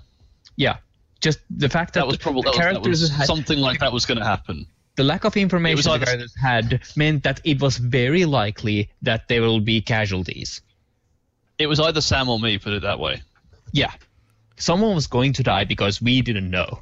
Yeah, 0.56 0.78
just 1.20 1.38
the 1.50 1.68
fact 1.68 1.94
that, 1.94 2.00
that 2.00 2.06
was 2.06 2.16
probably 2.16 2.42
the 2.42 2.50
that 2.52 2.60
characters 2.60 3.00
was 3.02 3.10
had 3.10 3.26
something 3.26 3.58
like 3.58 3.78
that 3.80 3.92
was 3.92 4.06
going 4.06 4.18
to 4.18 4.24
happen. 4.24 4.66
the 4.96 5.04
lack 5.04 5.24
of 5.24 5.36
information 5.36 5.76
was 5.76 5.84
the 5.84 6.04
characters 6.04 6.34
had 6.40 6.80
meant 6.96 7.22
that 7.22 7.40
it 7.44 7.60
was 7.60 7.76
very 7.78 8.24
likely 8.24 8.90
that 9.02 9.28
there 9.28 9.42
will 9.42 9.60
be 9.60 9.80
casualties. 9.80 10.60
It 11.58 11.66
was 11.66 11.78
either 11.78 12.00
Sam 12.00 12.28
or 12.28 12.40
me, 12.40 12.58
put 12.58 12.72
it 12.72 12.82
that 12.82 12.98
way. 12.98 13.22
Yeah, 13.72 13.92
someone 14.56 14.94
was 14.94 15.06
going 15.06 15.32
to 15.34 15.42
die 15.42 15.64
because 15.64 16.02
we 16.02 16.22
didn't 16.22 16.50
know. 16.50 16.80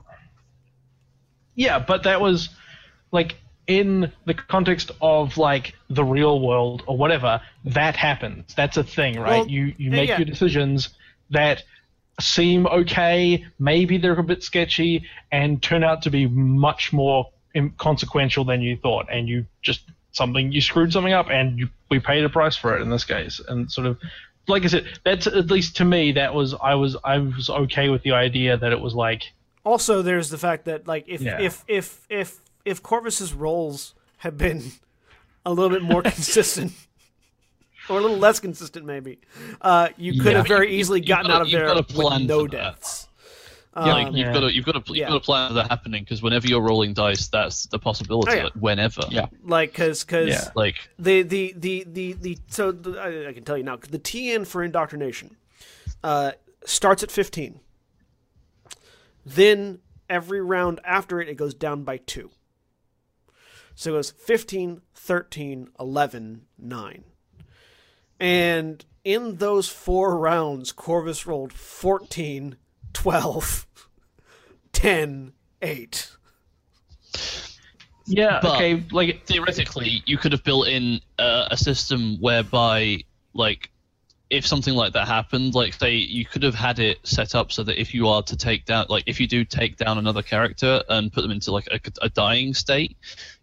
Yeah, 1.54 1.78
but 1.78 2.04
that 2.04 2.20
was 2.20 2.48
like 3.10 3.36
in 3.66 4.12
the 4.24 4.34
context 4.34 4.90
of 5.00 5.36
like 5.38 5.74
the 5.88 6.04
real 6.04 6.40
world 6.40 6.82
or 6.86 6.96
whatever. 6.96 7.40
That 7.64 7.96
happens. 7.96 8.54
That's 8.54 8.76
a 8.76 8.84
thing, 8.84 9.18
right? 9.18 9.40
Well, 9.40 9.48
you 9.48 9.74
you 9.78 9.90
make 9.90 10.08
yeah. 10.08 10.18
your 10.18 10.26
decisions 10.26 10.90
that 11.30 11.62
seem 12.20 12.66
okay, 12.66 13.46
maybe 13.58 13.98
they're 13.98 14.18
a 14.18 14.22
bit 14.22 14.42
sketchy, 14.42 15.04
and 15.30 15.62
turn 15.62 15.84
out 15.84 16.02
to 16.02 16.10
be 16.10 16.26
much 16.26 16.92
more 16.92 17.30
consequential 17.78 18.44
than 18.44 18.60
you 18.60 18.76
thought, 18.76 19.06
and 19.10 19.28
you 19.28 19.46
just 19.62 19.82
something 20.12 20.52
you 20.52 20.60
screwed 20.60 20.92
something 20.92 21.12
up, 21.12 21.30
and 21.30 21.58
you, 21.58 21.68
we 21.90 21.98
paid 21.98 22.24
a 22.24 22.28
price 22.28 22.56
for 22.56 22.76
it 22.76 22.82
in 22.82 22.90
this 22.90 23.04
case, 23.04 23.40
and 23.48 23.70
sort 23.70 23.86
of. 23.86 23.98
Like 24.48 24.64
I 24.64 24.66
said, 24.66 24.98
that's 25.04 25.28
at 25.28 25.52
least 25.52 25.76
to 25.76 25.84
me. 25.84 26.10
That 26.10 26.34
was 26.34 26.52
I 26.52 26.74
was 26.74 26.96
I 27.04 27.18
was 27.18 27.48
okay 27.48 27.90
with 27.90 28.02
the 28.02 28.10
idea 28.10 28.56
that 28.56 28.72
it 28.72 28.80
was 28.80 28.92
like 28.92 29.22
Also, 29.64 30.02
there's 30.02 30.30
the 30.30 30.38
fact 30.38 30.64
that 30.64 30.86
like 30.88 31.04
if 31.06 31.20
Yeah. 31.20 31.40
if 31.40 31.64
if 31.68 32.06
if 32.10 32.40
if 32.64 32.82
Korvys's 32.82 33.32
roles 33.32 33.94
have 34.18 34.36
been 34.38 34.72
a 35.46 35.52
little 35.52 35.70
bit 35.70 35.82
more 35.82 36.02
consistent. 36.14 36.72
Or 37.88 37.98
a 37.98 38.00
little 38.00 38.16
less 38.18 38.38
consistent, 38.38 38.86
maybe. 38.86 39.18
Uh, 39.60 39.88
you 39.96 40.20
could 40.22 40.32
Yeah. 40.32 40.38
have 40.38 40.46
very 40.46 40.72
You- 40.72 40.78
easily 40.78 41.00
you've 41.00 41.08
gotten 41.08 41.26
gotta- 41.26 41.34
out 41.40 41.42
of 41.46 41.50
there 41.50 41.66
gotta 41.66 41.78
with 41.80 42.22
no 42.28 42.40
for 42.44 42.48
that. 42.48 42.56
deaths. 42.76 43.08
like 43.74 44.06
Um, 44.08 44.14
you've 44.16 44.26
yeah. 44.26 44.32
got 44.34 44.40
to 44.40 44.52
you've 44.54 44.64
got 44.66 44.72
to 44.72 44.82
you've 44.86 44.96
Yeah. 44.98 45.08
got 45.08 45.14
to 45.14 45.20
plan 45.20 45.48
for 45.48 45.54
that 45.54 45.68
happening 45.68 46.04
because 46.04 46.22
whenever 46.22 46.46
you're 46.46 46.60
rolling 46.60 46.92
dice, 46.92 47.26
that's 47.28 47.66
the 47.66 47.78
possibility. 47.78 48.30
Oh, 48.30 48.34
yeah. 48.34 48.44
like, 48.44 48.52
whenever, 48.52 49.02
Yeah. 49.10 49.26
like, 49.44 49.72
because 49.72 50.04
because 50.04 50.28
Yeah. 50.28 50.50
like 50.54 50.76
the 50.98 51.22
the 51.22 51.54
the 51.56 51.84
the 51.90 52.12
the 52.12 52.38
so 52.48 52.70
the, 52.70 53.00
I, 53.00 53.30
I 53.30 53.32
can 53.32 53.42
tell 53.44 53.56
you 53.56 53.64
now 53.64 53.76
the 53.76 53.98
TN 53.98 54.46
for 54.46 54.62
indoctrination 54.62 55.36
uh, 56.04 56.32
starts 56.66 57.02
at 57.02 57.10
15. 57.10 57.60
Then 59.24 59.80
every 60.08 60.40
round 60.40 60.80
after 60.84 61.20
it, 61.20 61.28
it 61.28 61.36
goes 61.36 61.54
down 61.54 61.84
by 61.84 61.96
two. 61.98 62.30
So 63.74 63.90
it 63.90 63.96
goes 63.98 64.10
15, 64.10 64.82
13, 64.94 65.68
11, 65.80 66.42
9. 66.58 67.04
And 68.20 68.84
in 69.04 69.36
those 69.36 69.68
four 69.68 70.16
rounds, 70.18 70.72
Korvys 70.72 71.26
rolled 71.26 71.52
14, 71.52 72.56
12, 72.92 73.66
10, 74.72 75.32
8. 75.62 76.10
yeah 78.06 78.38
But- 78.42 78.54
okay 78.56 78.84
like 78.92 79.26
theoretically, 79.26 80.02
you 80.06 80.18
could 80.18 80.32
have 80.32 80.44
built 80.44 80.68
in 80.68 81.00
uh, 81.18 81.48
a 81.50 81.56
system 81.56 82.18
whereby, 82.20 82.98
like, 83.34 83.70
if 84.32 84.46
something 84.46 84.74
like 84.74 84.94
that 84.94 85.06
happened, 85.06 85.54
like 85.54 85.74
say 85.74 85.94
you 85.94 86.24
could 86.24 86.42
have 86.42 86.54
had 86.54 86.78
it 86.78 86.98
set 87.06 87.34
up 87.34 87.52
so 87.52 87.62
that 87.62 87.78
if 87.80 87.92
you 87.94 88.08
are 88.08 88.22
to 88.22 88.36
take 88.36 88.64
down, 88.64 88.86
like 88.88 89.04
if 89.06 89.20
you 89.20 89.26
do 89.26 89.44
take 89.44 89.76
down 89.76 89.98
another 89.98 90.22
character 90.22 90.82
and 90.88 91.12
put 91.12 91.20
them 91.20 91.30
into 91.30 91.52
like 91.52 91.68
a, 91.70 91.78
a 92.00 92.08
dying 92.08 92.54
state, 92.54 92.96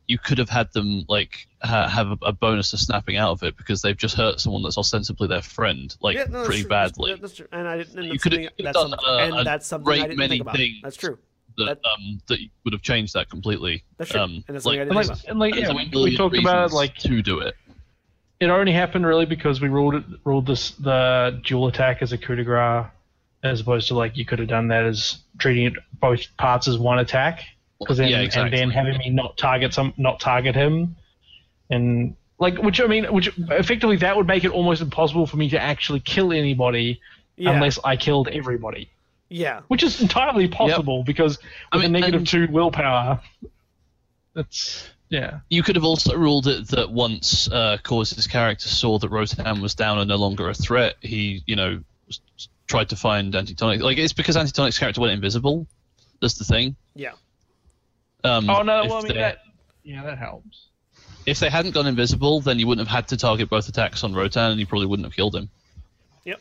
you 0.08 0.18
could 0.18 0.40
have 0.40 0.50
had 0.50 0.74
them 0.74 1.06
like 1.08 1.48
ha- 1.62 1.88
have 1.88 2.08
a, 2.12 2.18
a 2.24 2.32
bonus 2.34 2.74
of 2.74 2.80
snapping 2.80 3.18
out 3.18 3.30
of 3.32 3.44
it 3.44 3.56
because 3.56 3.84
they've 3.84 3.96
just 3.98 4.16
hurt 4.16 4.40
someone 4.40 4.64
that's 4.64 4.80
ostensibly 4.80 5.28
their 5.28 5.44
friend, 5.44 5.96
like 6.02 6.16
Yeah, 6.16 6.26
no, 6.28 6.44
pretty 6.44 6.62
true. 6.62 6.70
Badly. 6.70 7.16
That's, 7.16 7.36
true. 7.36 7.48
And 7.52 7.68
I 7.68 7.78
didn't. 7.78 7.96
And 7.96 8.06
You 8.06 8.12
that's 8.14 8.24
could've- 8.24 8.36
something- 8.36 8.44
you 8.44 8.50
could've 8.50 8.74
that's 8.74 8.78
done 8.82 8.90
something- 8.90 9.08
a- 9.08 9.18
and 9.38 9.40
a 9.42 9.44
that's 9.44 9.68
something 9.68 9.86
great 9.86 10.02
I 10.02 10.08
didn't 10.08 10.18
many 10.18 10.30
think 10.30 10.42
about. 10.42 10.56
things. 10.56 10.78
That's 10.82 10.98
true. 10.98 11.18
that 11.58 11.80
um 11.86 12.20
that 12.28 12.40
would 12.64 12.74
have 12.74 12.82
changed 12.82 13.14
that 13.14 13.30
completely. 13.30 13.84
That's 13.98 14.10
true. 14.12 14.22
Um, 14.22 14.44
And 14.48 14.56
that's 14.56 14.66
like, 14.66 14.80
I 14.80 14.86
didn't 14.86 14.98
and 14.98 15.08
like, 15.08 15.18
and 15.28 15.40
like 15.40 15.56
yeah, 15.56 15.72
we, 15.74 15.90
we 15.94 16.18
talked 16.18 16.38
about 16.38 16.72
like 16.72 16.96
to 17.00 17.22
do 17.22 17.40
it. 17.42 17.54
It 18.40 18.50
only 18.50 18.72
happened 18.72 19.06
really 19.06 19.26
because 19.26 19.60
we 19.62 19.68
ruled 19.70 19.96
it, 19.96 20.04
ruled 20.24 20.46
this 20.48 20.72
the 20.72 21.40
dual 21.46 21.68
attack 21.68 22.02
as 22.02 22.14
a 22.14 22.18
coup 22.18 22.36
de 22.36 22.44
grace, 22.44 22.86
as 23.44 23.62
opposed 23.62 23.88
to 23.90 23.96
like 23.96 24.16
you 24.18 24.26
could 24.26 24.40
have 24.40 24.48
done 24.48 24.68
that 24.70 24.86
as 24.86 25.20
treating 25.38 25.66
it 25.66 25.74
both 26.00 26.22
parts 26.38 26.68
as 26.68 26.78
one 26.78 27.00
attack, 27.00 27.44
because 27.80 27.98
then 27.98 28.10
Yeah, 28.10 28.28
and 28.42 28.54
then 28.54 28.70
having 28.70 28.98
me 28.98 29.10
not 29.10 29.38
target 29.38 29.74
some 29.74 29.94
not 29.98 30.20
target 30.20 30.56
him, 30.56 30.96
and 31.70 32.16
like 32.40 32.58
which 32.58 32.80
I 32.80 32.88
mean 32.88 33.06
which 33.14 33.30
effectively 33.50 33.98
that 33.98 34.16
would 34.16 34.28
make 34.28 34.44
it 34.46 34.52
almost 34.52 34.82
impossible 34.82 35.28
for 35.28 35.38
me 35.38 35.50
to 35.50 35.60
actually 35.62 36.00
kill 36.00 36.32
anybody 36.32 37.02
Yeah. 37.36 37.52
unless 37.52 37.78
I 37.84 37.98
killed 37.98 38.30
everybody, 38.30 38.90
yeah. 39.28 39.62
which 39.68 39.84
is 39.84 40.02
entirely 40.02 40.48
possible 40.48 41.04
because 41.04 41.38
with 41.74 41.84
I 41.84 41.86
a 41.86 41.90
mean, 41.90 41.92
negative 41.94 42.20
and- 42.22 42.28
two 42.28 42.48
willpower, 42.50 43.20
that's 44.34 44.90
yeah. 45.10 45.40
You 45.50 45.64
could 45.64 45.76
have 45.76 45.84
also 45.86 46.16
ruled 46.16 46.48
it 46.48 46.68
that 46.70 46.90
once 46.92 47.50
uh, 47.52 47.78
Cause's 47.84 48.28
character 48.28 48.68
saw 48.70 48.98
that 49.00 49.10
Rotan 49.10 49.62
was 49.62 49.76
down 49.76 50.00
and 50.00 50.08
no 50.08 50.16
longer 50.18 50.50
a 50.50 50.54
threat, 50.54 50.96
he, 51.02 51.44
you 51.46 51.56
know, 51.56 51.82
s- 52.10 52.20
s- 52.38 52.48
tried 52.68 52.90
to 52.90 52.96
find 52.96 53.36
Antitonic. 53.36 53.82
Like, 53.82 53.98
it's 53.98 54.14
because 54.14 54.38
Antitonic's 54.38 54.78
character 54.80 55.02
went 55.02 55.14
invisible. 55.14 55.68
That's 56.22 56.36
the 56.38 56.44
thing. 56.46 56.76
Yeah. 56.96 57.14
Um, 58.24 58.50
Oh 58.50 58.62
no, 58.62 58.84
if 58.84 58.90
well 58.90 59.00
I 59.00 59.02
mean 59.04 59.14
they- 59.14 59.20
that 59.20 59.40
yeah 59.84 60.04
that 60.04 60.18
helps. 60.18 60.66
If 61.26 61.40
they 61.40 61.50
hadn't 61.50 61.72
gone 61.72 61.86
invisible, 61.88 62.42
then 62.42 62.60
you 62.60 62.68
wouldn't 62.68 62.88
have 62.88 62.94
had 62.96 63.08
to 63.10 63.18
target 63.18 63.50
both 63.50 63.68
attacks 63.70 64.04
on 64.04 64.14
Rotan, 64.14 64.52
and 64.52 64.60
you 64.60 64.66
probably 64.66 64.88
wouldn't 64.88 65.06
have 65.06 65.16
killed 65.16 65.36
him. 65.36 65.50
Yep. 66.26 66.40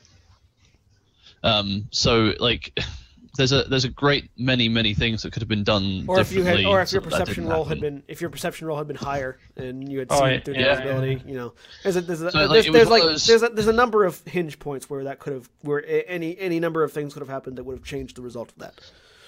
Um, 1.43 1.89
so, 1.91 2.35
like, 2.39 2.77
there's 3.39 3.52
a 3.52 3.65
there's 3.65 3.86
a 3.86 3.89
great 3.89 4.31
many 4.36 4.68
many 4.68 4.92
things 4.92 5.23
that 5.23 5.33
could 5.33 5.41
have 5.41 5.49
been 5.49 5.65
done 5.65 6.05
Or 6.07 6.20
if 6.20 6.31
you 6.31 6.42
had, 6.42 6.57
differently. 6.58 6.67
or 6.67 6.83
if 6.83 6.92
your 6.92 7.00
that 7.00 7.08
that 7.08 7.18
perception 7.20 7.44
didn't 7.44 7.55
roll 7.55 7.65
had 7.65 7.81
been, 7.81 8.02
if 8.07 8.20
your 8.20 8.28
perception 8.28 8.67
roll 8.67 8.76
had 8.76 8.86
been 8.86 8.97
higher 8.97 9.39
and 9.57 9.91
you 9.91 10.00
had 10.00 10.08
Oh, 10.10 10.18
seen 10.20 10.28
yeah, 10.33 10.41
through 10.41 10.55
yeah. 10.55 10.60
the 10.60 10.70
invisibility, 10.83 11.23
you 11.26 11.34
know, 11.36 11.55
there's 11.83 11.97
a, 11.97 12.00
there's 12.02 12.20
a, 12.20 12.31
So, 12.31 12.39
like, 12.41 12.50
there's, 12.50 12.67
it 12.67 12.70
was 12.70 12.75
there's 12.76 12.89
like 12.91 13.02
those- 13.02 13.26
there's 13.26 13.42
a, 13.42 13.49
there's 13.49 13.67
a 13.68 13.73
number 13.73 14.05
of 14.05 14.20
hinge 14.26 14.58
points 14.58 14.91
where 14.91 15.05
that 15.05 15.18
could 15.20 15.33
have, 15.33 15.49
where 15.62 15.83
any 16.07 16.39
any 16.39 16.60
number 16.60 16.83
of 16.84 16.92
things 16.92 17.15
could 17.15 17.20
have 17.20 17.31
happened 17.31 17.57
that 17.57 17.65
would 17.65 17.78
have 17.78 17.84
changed 17.86 18.17
the 18.17 18.23
result 18.23 18.50
of 18.52 18.58
that. 18.58 18.75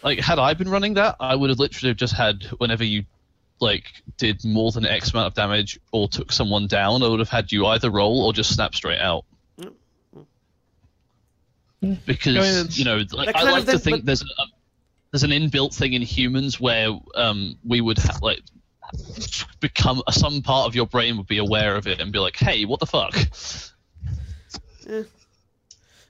like 0.02 0.18
had 0.20 0.38
I 0.38 0.52
been 0.54 0.68
running 0.68 0.94
that, 0.94 1.16
I 1.20 1.34
would 1.36 1.48
have 1.50 1.58
literally 1.58 1.94
just 1.94 2.12
had 2.14 2.44
whenever 2.58 2.84
you 2.84 3.04
like 3.60 3.84
did 4.16 4.44
more 4.44 4.72
than 4.72 4.86
X 4.86 5.12
amount 5.12 5.26
of 5.28 5.34
damage 5.34 5.78
or 5.92 6.08
took 6.08 6.32
someone 6.32 6.66
down, 6.66 7.02
I 7.02 7.08
would 7.08 7.20
have 7.20 7.28
had 7.28 7.52
you 7.52 7.66
either 7.66 7.90
roll 7.90 8.22
or 8.26 8.32
just 8.32 8.54
snap 8.54 8.74
straight 8.74 8.98
out. 9.00 9.24
Because 12.04 12.36
I 12.36 12.40
mean, 12.40 12.66
you 12.72 12.84
know, 12.84 13.02
like, 13.12 13.28
I 13.28 13.32
kind 13.32 13.48
of 13.48 13.54
like 13.54 13.64
to 13.64 13.70
then- 13.72 13.78
think 13.78 13.96
but- 13.98 14.06
there's 14.06 14.22
a, 14.22 14.26
there's 15.12 15.22
an 15.22 15.30
inbuilt 15.30 15.74
thing 15.74 15.94
in 15.94 16.02
humans 16.02 16.60
where 16.60 16.90
um, 17.14 17.56
we 17.64 17.80
would 17.80 17.98
ha- 17.98 18.18
like 18.22 18.40
become 19.60 20.02
some 20.10 20.42
part 20.42 20.66
of 20.66 20.74
your 20.74 20.86
brain 20.86 21.16
would 21.16 21.26
be 21.26 21.38
aware 21.38 21.76
of 21.76 21.86
it 21.86 22.00
and 22.00 22.12
be 22.12 22.18
like, 22.18 22.36
"Hey, 22.36 22.64
what 22.64 22.80
the 22.80 22.86
fuck?" 22.86 23.16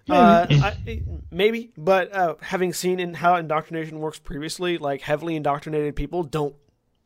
Uh, 0.08 0.46
I, 0.50 1.02
maybe, 1.30 1.70
but 1.76 2.12
uh, 2.12 2.34
having 2.40 2.72
seen 2.72 2.98
in 2.98 3.14
how 3.14 3.36
indoctrination 3.36 4.00
works 4.00 4.18
previously, 4.18 4.76
like 4.76 5.02
heavily 5.02 5.36
indoctrinated 5.36 5.94
people 5.94 6.24
don't 6.24 6.54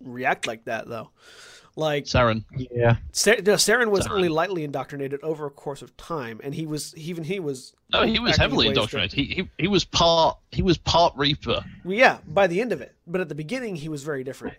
react 0.00 0.46
like 0.46 0.64
that, 0.64 0.88
though. 0.88 1.10
Like 1.76 2.04
Saren, 2.04 2.44
Yeah. 2.56 2.96
Sa- 3.10 3.32
no, 3.44 3.54
Saren 3.54 3.90
was 3.90 4.06
Saren. 4.06 4.12
only 4.12 4.28
lightly 4.28 4.62
indoctrinated 4.62 5.20
over 5.24 5.44
a 5.46 5.50
course 5.50 5.82
of 5.82 5.96
time, 5.96 6.40
and 6.44 6.54
he 6.54 6.66
was 6.66 6.94
even 6.96 7.24
he 7.24 7.40
was. 7.40 7.74
no, 7.92 8.02
he 8.06 8.20
was 8.20 8.36
heavily 8.36 8.68
indoctrinated. 8.68 9.10
that- 9.10 9.16
He, 9.16 9.24
he 9.42 9.50
he 9.58 9.66
was 9.68 9.84
part 9.84 10.38
he 10.52 10.62
was 10.62 10.78
part 10.78 11.14
Reaper. 11.16 11.64
Well, 11.84 11.94
yeah, 11.96 12.18
by 12.28 12.46
the 12.46 12.60
end 12.60 12.72
of 12.72 12.80
it, 12.80 12.94
but 13.08 13.20
at 13.20 13.28
the 13.28 13.34
beginning 13.34 13.74
he 13.74 13.88
was 13.88 14.04
very 14.04 14.22
different. 14.22 14.56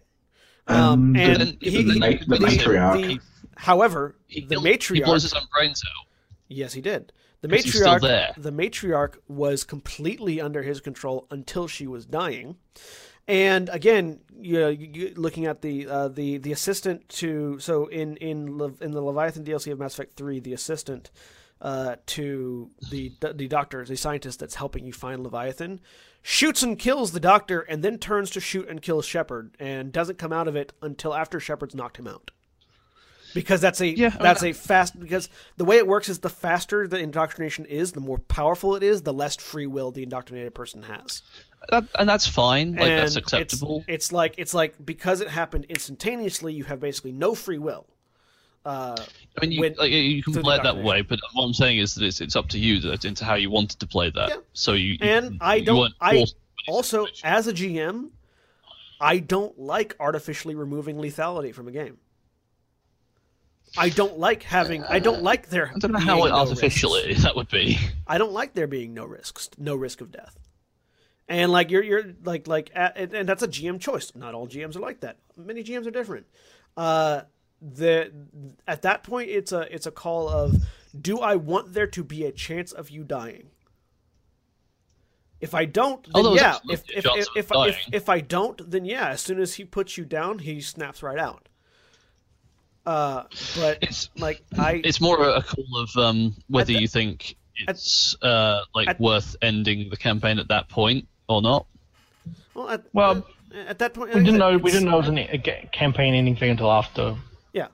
Um, 0.67 0.77
Um, 0.77 1.15
and 1.15 1.39
then- 1.41 1.47
he, 1.47 1.53
but 1.53 1.69
he- 1.71 1.83
the, 1.83 1.93
the 2.27 2.37
the- 2.37 2.45
matriarch. 2.45 3.01
the- 3.17 3.19
however, 3.55 4.15
He, 4.27 4.41
the 4.41 4.55
killed- 4.55 4.65
he 4.65 4.71
matriarch. 4.73 5.05
blows 5.05 5.23
his 5.23 5.33
own 5.33 5.43
brains 5.53 5.81
out. 5.85 6.07
Yes, 6.49 6.73
he 6.73 6.81
did. 6.81 7.13
The 7.41 7.47
'Cause 7.49 7.63
he's 7.63 7.75
still 7.75 7.87
matriarch, 7.95 8.01
there. 8.01 8.33
the 8.37 8.51
matriarch 8.51 9.13
was 9.29 9.63
completely 9.63 10.41
under 10.41 10.63
his 10.63 10.81
control 10.81 11.27
until 11.31 11.67
she 11.67 11.85
was 11.87 12.05
dying. 12.05 12.57
And 13.27 13.69
again, 13.69 14.19
you 14.39 14.59
know, 14.59 14.69
you, 14.69 15.13
looking 15.15 15.45
at 15.45 15.61
the 15.61 15.87
uh, 15.87 16.07
the 16.09 16.37
the 16.37 16.51
assistant 16.51 17.09
to 17.09 17.59
so 17.59 17.87
in 17.87 18.17
in 18.17 18.57
Lev- 18.57 18.81
in 18.81 18.91
the 18.91 19.01
Leviathan 19.01 19.43
DLC 19.43 19.71
of 19.71 19.79
Mass 19.79 19.93
Effect 19.95 20.15
Three, 20.15 20.39
the 20.39 20.53
assistant 20.53 21.09
uh, 21.59 21.95
to 22.07 22.69
the 22.91 23.11
the 23.33 23.47
doctor, 23.47 23.83
the 23.83 23.97
scientist 23.97 24.39
that's 24.39 24.55
helping 24.55 24.85
you 24.85 24.93
find 24.93 25.23
Leviathan, 25.23 25.81
shoots 26.21 26.61
and 26.61 26.77
kills 26.77 27.13
the 27.13 27.19
doctor, 27.19 27.61
and 27.61 27.83
then 27.83 27.97
turns 27.97 28.29
to 28.31 28.39
shoot 28.39 28.67
and 28.69 28.83
kill 28.83 29.01
Shepard, 29.01 29.55
and 29.59 29.91
doesn't 29.91 30.19
come 30.19 30.31
out 30.31 30.47
of 30.47 30.55
it 30.55 30.73
until 30.83 31.15
after 31.15 31.39
Shepard's 31.39 31.73
knocked 31.73 31.97
him 31.97 32.07
out 32.07 32.29
because 33.35 33.61
that's 33.61 33.81
a 33.81 33.87
Yeah, 33.87 34.07
I 34.07 34.09
mean, 34.11 34.19
that's 34.21 34.43
a 34.43 34.53
fast 34.53 34.99
because 34.99 35.29
the 35.57 35.65
way 35.65 35.77
it 35.77 35.85
works 35.85 36.09
is 36.09 36.19
the 36.19 36.29
faster 36.29 36.87
the 36.87 36.97
indoctrination 36.97 37.65
is, 37.65 37.91
the 37.91 37.99
more 37.99 38.17
powerful 38.17 38.75
it 38.75 38.81
is, 38.81 39.03
the 39.03 39.13
less 39.13 39.35
free 39.35 39.67
will 39.67 39.91
the 39.91 40.01
indoctrinated 40.01 40.55
person 40.55 40.83
has. 40.83 41.21
That, 41.69 41.85
and 41.97 42.07
that's 42.07 42.27
fine. 42.27 42.73
Like 42.73 42.81
and 42.81 42.99
that's 42.99 43.15
it's- 43.15 43.33
acceptable. 43.33 43.83
It's, 43.87 44.11
like 44.11 44.35
it's 44.37 44.53
like 44.53 44.83
because 44.85 45.21
it 45.21 45.29
happened 45.29 45.65
instantaneously, 45.69 46.53
you 46.53 46.63
have 46.65 46.79
basically 46.79 47.11
no 47.11 47.35
free 47.35 47.57
will. 47.57 47.87
Uh, 48.65 48.95
I 49.37 49.41
mean, 49.41 49.51
you, 49.51 49.61
when- 49.61 49.75
like, 49.75 49.91
you 49.91 50.23
can 50.23 50.33
play 50.33 50.55
it 50.55 50.63
that 50.63 50.77
way, 50.77 51.01
but 51.01 51.19
what 51.33 51.43
I'm 51.43 51.53
saying 51.53 51.77
is 51.77 51.95
that 51.95 52.03
it's, 52.03 52.19
it's 52.19 52.35
up 52.35 52.49
to 52.49 52.59
you 52.59 52.79
that 52.81 53.05
into 53.05 53.23
how 53.23 53.35
you 53.35 53.49
wanted 53.51 53.79
to 53.79 53.87
play 53.87 54.09
that. 54.09 54.29
Yeah. 54.29 54.35
So 54.53 54.73
you 54.73 54.97
and 55.01 55.37
I 55.41 55.55
you 55.55 55.65
don't. 55.65 55.93
I 56.01 56.11
play 56.11 56.25
the 56.25 56.33
also, 56.67 57.05
as 57.23 57.47
a 57.47 57.53
GM, 57.53 58.09
I 58.99 59.19
don't 59.19 59.59
like 59.59 59.95
artificially 59.99 60.55
removing 60.55 60.97
lethality 60.97 61.53
from 61.53 61.67
a 61.67 61.71
game. 61.71 61.97
I 63.77 63.89
don't 63.89 64.17
like 64.17 64.43
having. 64.43 64.83
I 64.83 64.99
don't 64.99 65.21
like 65.21 65.49
there. 65.49 65.71
I 65.75 65.79
don't 65.79 65.91
know 65.91 65.99
how 65.99 66.17
no 66.17 66.31
artificial 66.31 66.93
risks. 66.93 67.23
that 67.23 67.35
would 67.35 67.49
be. 67.49 67.77
I 68.07 68.17
don't 68.17 68.31
like 68.31 68.53
there 68.53 68.67
being 68.67 68.93
no 68.93 69.05
risks, 69.05 69.49
no 69.57 69.75
risk 69.75 70.01
of 70.01 70.11
death. 70.11 70.37
And 71.27 71.51
like 71.51 71.71
you're 71.71 71.83
you're 71.83 72.03
like 72.23 72.47
like 72.47 72.71
at, 72.75 72.97
and, 72.97 73.13
and 73.13 73.29
that's 73.29 73.41
a 73.41 73.47
GM 73.47 73.79
choice. 73.79 74.11
Not 74.15 74.35
all 74.35 74.47
GMs 74.47 74.75
are 74.75 74.79
like 74.79 74.99
that. 74.99 75.17
Many 75.35 75.63
GMs 75.63 75.87
are 75.87 75.91
different. 75.91 76.27
Uh, 76.77 77.21
the 77.61 78.11
at 78.67 78.83
that 78.83 79.03
point 79.03 79.29
it's 79.29 79.51
a 79.51 79.61
it's 79.73 79.87
a 79.87 79.91
call 79.91 80.29
of 80.29 80.55
do 80.99 81.19
I 81.19 81.35
want 81.35 81.73
there 81.73 81.87
to 81.87 82.03
be 82.03 82.25
a 82.25 82.31
chance 82.31 82.71
of 82.71 82.89
you 82.91 83.03
dying? 83.03 83.47
If 85.41 85.53
I 85.53 85.65
don't, 85.65 86.05
then 86.13 86.25
yeah. 86.33 86.57
If 86.69 86.83
if 86.89 87.05
if, 87.05 87.27
if, 87.35 87.47
if 87.51 87.77
if 87.91 88.09
I 88.09 88.19
don't, 88.19 88.69
then 88.69 88.85
yeah. 88.85 89.09
As 89.09 89.21
soon 89.21 89.39
as 89.39 89.55
he 89.55 89.65
puts 89.65 89.97
you 89.97 90.05
down, 90.05 90.39
he 90.39 90.61
snaps 90.61 91.01
right 91.03 91.19
out. 91.19 91.49
Uh, 92.85 93.23
but 93.57 93.79
It's 93.81 94.09
like 94.15 94.43
I 94.59 94.81
it's 94.83 95.01
more 95.01 95.27
a 95.27 95.41
call 95.41 95.65
of 95.77 95.89
um, 95.97 96.35
whether 96.47 96.71
the- 96.73 96.79
you 96.79 96.87
think 96.87 97.35
it's 97.67 98.15
uh, 98.21 98.61
like 98.75 98.89
at- 98.89 98.99
worth 98.99 99.35
ending 99.41 99.89
the 99.89 99.97
campaign 99.97 100.37
at 100.39 100.47
that 100.49 100.69
point 100.69 101.07
or 101.27 101.41
not. 101.41 101.65
well 102.53 102.69
at, 102.69 102.83
Well, 102.93 103.25
at 103.67 103.79
that 103.79 103.93
point 103.93 104.13
We 104.13 104.23
didn't 104.23 104.37
know 104.39 104.57
we 104.57 104.71
didn't 104.71 104.89
know 104.89 104.99
it 104.99 105.07
was 105.07 105.09
a 105.09 105.69
campaign 105.71 106.13
ending 106.13 106.35
thing 106.35 106.51
until 106.51 106.71
after. 106.71 107.15
Yeah. 107.53 107.67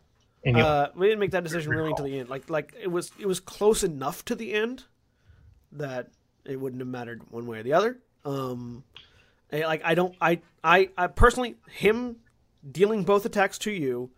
Anyway, 0.46 0.62
Uh, 0.62 0.88
we 0.96 1.08
didn't 1.08 1.20
make 1.20 1.32
that 1.32 1.44
decision 1.44 1.72
really 1.72 1.90
until 1.90 2.06
the 2.06 2.20
end. 2.20 2.30
Like 2.30 2.50
like 2.50 2.74
it 2.82 2.88
was 2.92 3.12
it 3.20 3.26
was 3.26 3.40
close 3.40 3.84
enough 3.84 4.24
to 4.26 4.36
the 4.36 4.54
end 4.54 4.84
that 5.72 6.10
it 6.46 6.60
wouldn't 6.60 6.82
have 6.82 6.88
mattered 6.88 7.22
one 7.32 7.46
way 7.48 7.60
or 7.60 7.64
the 7.64 7.74
other. 7.74 7.98
Um, 8.26 8.84
like 9.52 9.82
I 9.84 9.96
don't 9.96 10.16
I 10.22 10.42
I, 10.64 10.90
I 10.98 11.08
personally 11.08 11.56
him 11.70 12.18
dealing 12.70 13.04
both 13.04 13.26
attacks 13.26 13.58
to 13.60 13.72
you 13.72 14.12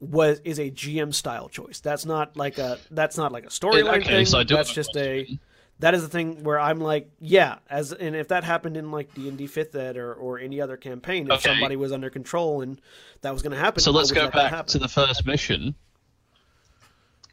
was 0.00 0.40
is 0.44 0.58
a 0.58 0.70
GM 0.70 1.12
style 1.14 1.48
choice. 1.48 1.80
That's 1.80 2.04
not 2.06 2.36
like 2.36 2.58
a 2.58 2.78
that's 2.90 3.16
not 3.16 3.32
like 3.32 3.44
a 3.44 3.48
storyline 3.50 4.00
Okay, 4.00 4.04
thing. 4.04 4.26
so 4.26 4.38
I 4.38 4.44
do 4.44 4.56
that's 4.56 4.70
have 4.70 4.78
a 4.78 4.80
just 4.82 4.96
a 4.96 5.38
that 5.80 5.94
is 5.94 6.02
the 6.02 6.08
thing 6.08 6.44
where 6.44 6.58
I'm 6.60 6.78
like, 6.80 7.10
yeah, 7.20 7.56
as 7.68 7.92
and 7.92 8.14
if 8.14 8.28
that 8.28 8.44
happened 8.44 8.76
in 8.76 8.90
like 8.90 9.12
D 9.14 9.28
and 9.28 9.36
D 9.36 9.46
fifth 9.46 9.74
ed 9.74 9.96
or, 9.96 10.14
or 10.14 10.38
any 10.38 10.60
other 10.60 10.76
campaign, 10.76 11.26
if 11.26 11.32
Okay. 11.32 11.50
somebody 11.50 11.76
was 11.76 11.90
under 11.92 12.08
control 12.10 12.60
and 12.62 12.80
that 13.22 13.32
was 13.32 13.42
going 13.42 13.52
to 13.52 13.58
happen, 13.58 13.80
So 13.82 13.90
let's 13.90 14.12
go 14.12 14.30
back 14.30 14.66
to 14.68 14.78
the 14.78 14.88
first 14.88 15.26
mission. 15.26 15.74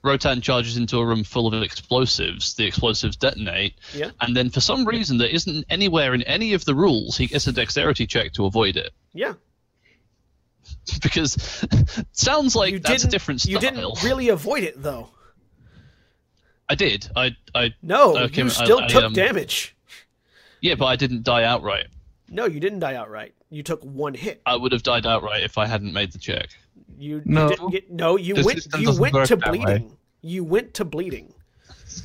Rotan 0.04 0.42
charges 0.42 0.78
into 0.78 0.98
a 1.00 1.06
room 1.06 1.24
full 1.24 1.54
of 1.54 1.62
explosives. 1.62 2.54
The 2.54 2.66
explosives 2.66 3.18
detonate, 3.18 3.76
Yeah. 3.94 4.12
and 4.22 4.36
then 4.38 4.50
for 4.50 4.62
some 4.62 4.86
reason 4.86 5.18
that 5.18 5.34
isn't 5.34 5.66
anywhere 5.70 6.14
in 6.14 6.22
any 6.24 6.54
of 6.54 6.64
the 6.66 6.76
rules, 6.76 7.18
he 7.18 7.28
gets 7.28 7.48
a 7.48 7.52
dexterity 7.52 8.06
check 8.08 8.32
to 8.34 8.46
avoid 8.46 8.78
it. 8.78 8.94
Yeah, 9.14 9.34
because 11.02 11.66
sounds 12.12 12.56
like 12.56 12.72
you 12.74 12.80
that's 12.80 13.04
a 13.04 13.08
different 13.08 13.42
style. 13.42 13.54
You 13.54 13.60
didn't 13.60 14.04
really 14.04 14.30
avoid 14.30 14.64
it 14.64 14.82
though. 14.82 15.10
I 16.70 16.76
did. 16.76 17.08
I, 17.16 17.36
I, 17.56 17.74
No, 17.82 18.18
Okay, 18.18 18.44
you 18.44 18.50
still 18.50 18.80
I, 18.80 18.88
took 18.88 19.04
um, 19.06 19.14
damage. 19.14 19.76
yeah, 20.62 20.76
but 20.76 20.86
I 20.86 20.96
didn't 20.96 21.24
die 21.24 21.44
outright. 21.44 21.88
No, 22.30 22.46
you 22.46 22.60
didn't 22.60 22.80
die 22.80 22.96
outright. 22.96 23.34
You 23.50 23.64
took 23.64 23.82
one 23.84 24.14
hit. 24.14 24.42
I 24.46 24.56
would 24.58 24.74
have 24.74 24.84
died 24.84 25.06
outright 25.06 25.44
if 25.44 25.58
I 25.58 25.66
hadn't 25.66 25.94
made 25.94 26.12
the 26.12 26.18
check. 26.20 26.50
You, 27.00 27.22
No. 27.26 27.44
you 27.44 27.50
didn't 27.56 27.70
get. 27.72 27.92
No, 27.92 28.18
you 28.18 28.34
The 28.36 28.44
went. 28.44 28.68
You 28.78 29.00
went 29.00 29.28
to 29.28 29.36
that 29.38 29.52
way. 29.52 29.58
bleeding. 29.60 29.98
You 30.22 30.44
went 30.44 30.74
to 30.76 30.84
bleeding. 30.86 31.34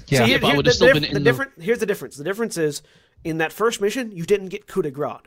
Yeah. 0.06 0.20
See, 0.24 0.30
here- 0.30 0.38
but 0.38 0.46
I 0.48 0.52
here- 0.52 0.62
the, 0.62 0.70
still 0.70 0.86
the, 0.88 0.92
been 0.94 1.02
the 1.02 1.16
in 1.16 1.24
the- 1.24 1.50
Here's 1.60 1.80
the 1.80 1.86
difference. 1.86 2.16
The 2.16 2.24
difference 2.24 2.56
is 2.56 2.82
in 3.24 3.38
that 3.38 3.52
first 3.52 3.80
mission, 3.80 4.12
you 4.12 4.24
didn't 4.24 4.48
get 4.50 4.66
coup 4.68 4.82
de 4.82 4.90
grace. 4.92 5.22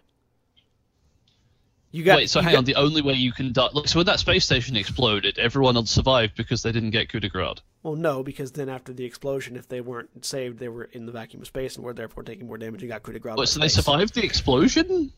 You 1.95 2.03
got. 2.03 2.17
Wait, 2.17 2.29
so 2.29 2.39
you 2.39 2.43
hang 2.43 2.53
got- 2.53 2.57
on. 2.59 2.65
The 2.65 2.75
only 2.75 3.01
way 3.01 3.13
you 3.13 3.31
can 3.31 3.53
die. 3.53 3.69
Look, 3.73 3.87
so 3.87 3.99
when 3.99 4.05
that 4.07 4.19
space 4.19 4.43
station 4.43 4.75
exploded, 4.75 5.39
everyone 5.39 5.75
had 5.75 5.87
survived 5.87 6.35
because 6.35 6.61
they 6.61 6.71
didn't 6.73 6.89
get 6.89 7.07
coup 7.07 7.21
de 7.21 7.29
grace. 7.29 7.59
Well, 7.83 7.95
no, 7.95 8.21
because 8.21 8.51
then 8.51 8.67
after 8.67 8.91
the 8.91 9.05
explosion, 9.05 9.55
if 9.55 9.69
they 9.69 9.79
weren't 9.79 10.25
saved, 10.25 10.59
they 10.59 10.67
were 10.67 10.85
in 10.85 11.05
the 11.05 11.11
vacuum 11.13 11.41
of 11.41 11.47
space 11.47 11.75
and 11.77 11.85
were 11.85 11.93
therefore 11.93 12.23
taking 12.23 12.47
more 12.47 12.57
damage. 12.57 12.81
You 12.81 12.89
got 12.89 13.03
coup 13.03 13.13
de 13.13 13.19
grace. 13.19 13.37
Wait, 13.37 13.47
so 13.47 13.59
they 13.61 13.69
survived 13.69 14.13
the 14.13 14.25
explosion? 14.25 15.13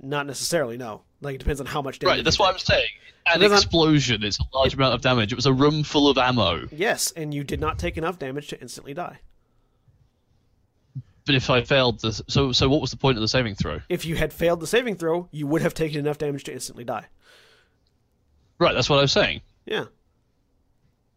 Not 0.00 0.26
necessarily. 0.26 0.76
No, 0.78 1.02
like 1.20 1.34
it 1.34 1.38
depends 1.38 1.60
on 1.60 1.66
how 1.66 1.82
much 1.82 1.98
damage. 1.98 2.16
Right, 2.16 2.24
that's 2.24 2.38
what 2.38 2.50
I'm 2.52 2.58
saying. 2.58 2.86
An 3.26 3.34
Depends 3.40 3.52
on- 3.52 3.58
explosion 3.58 4.24
is 4.24 4.38
a 4.40 4.56
large 4.56 4.74
amount 4.74 4.94
of 4.94 5.00
damage. 5.02 5.32
It 5.32 5.36
was 5.36 5.46
a 5.46 5.52
room 5.52 5.82
full 5.84 6.08
of 6.08 6.16
ammo. 6.18 6.66
Yes, 6.72 7.12
and 7.12 7.32
you 7.34 7.44
did 7.44 7.60
not 7.60 7.78
take 7.78 7.96
enough 7.98 8.18
damage 8.18 8.48
to 8.48 8.60
instantly 8.60 8.94
die. 8.94 9.20
But 11.24 11.34
if 11.36 11.48
I 11.50 11.62
failed 11.62 12.00
the 12.00 12.12
so 12.28 12.50
so 12.52 12.68
what 12.68 12.80
was 12.80 12.90
the 12.90 12.96
point 12.96 13.16
of 13.16 13.20
the 13.22 13.28
saving 13.28 13.54
throw? 13.54 13.80
If 13.88 14.04
you 14.04 14.16
had 14.16 14.32
failed 14.32 14.60
the 14.60 14.66
saving 14.66 14.96
throw, 14.96 15.28
you 15.30 15.46
would 15.46 15.62
have 15.62 15.72
taken 15.74 16.00
enough 16.00 16.18
damage 16.18 16.44
to 16.44 16.52
instantly 16.52 16.82
die. 16.84 17.06
Right, 18.58 18.74
that's 18.74 18.90
what 18.90 18.98
I 18.98 19.02
was 19.02 19.12
saying. 19.12 19.40
Yeah. 19.66 19.84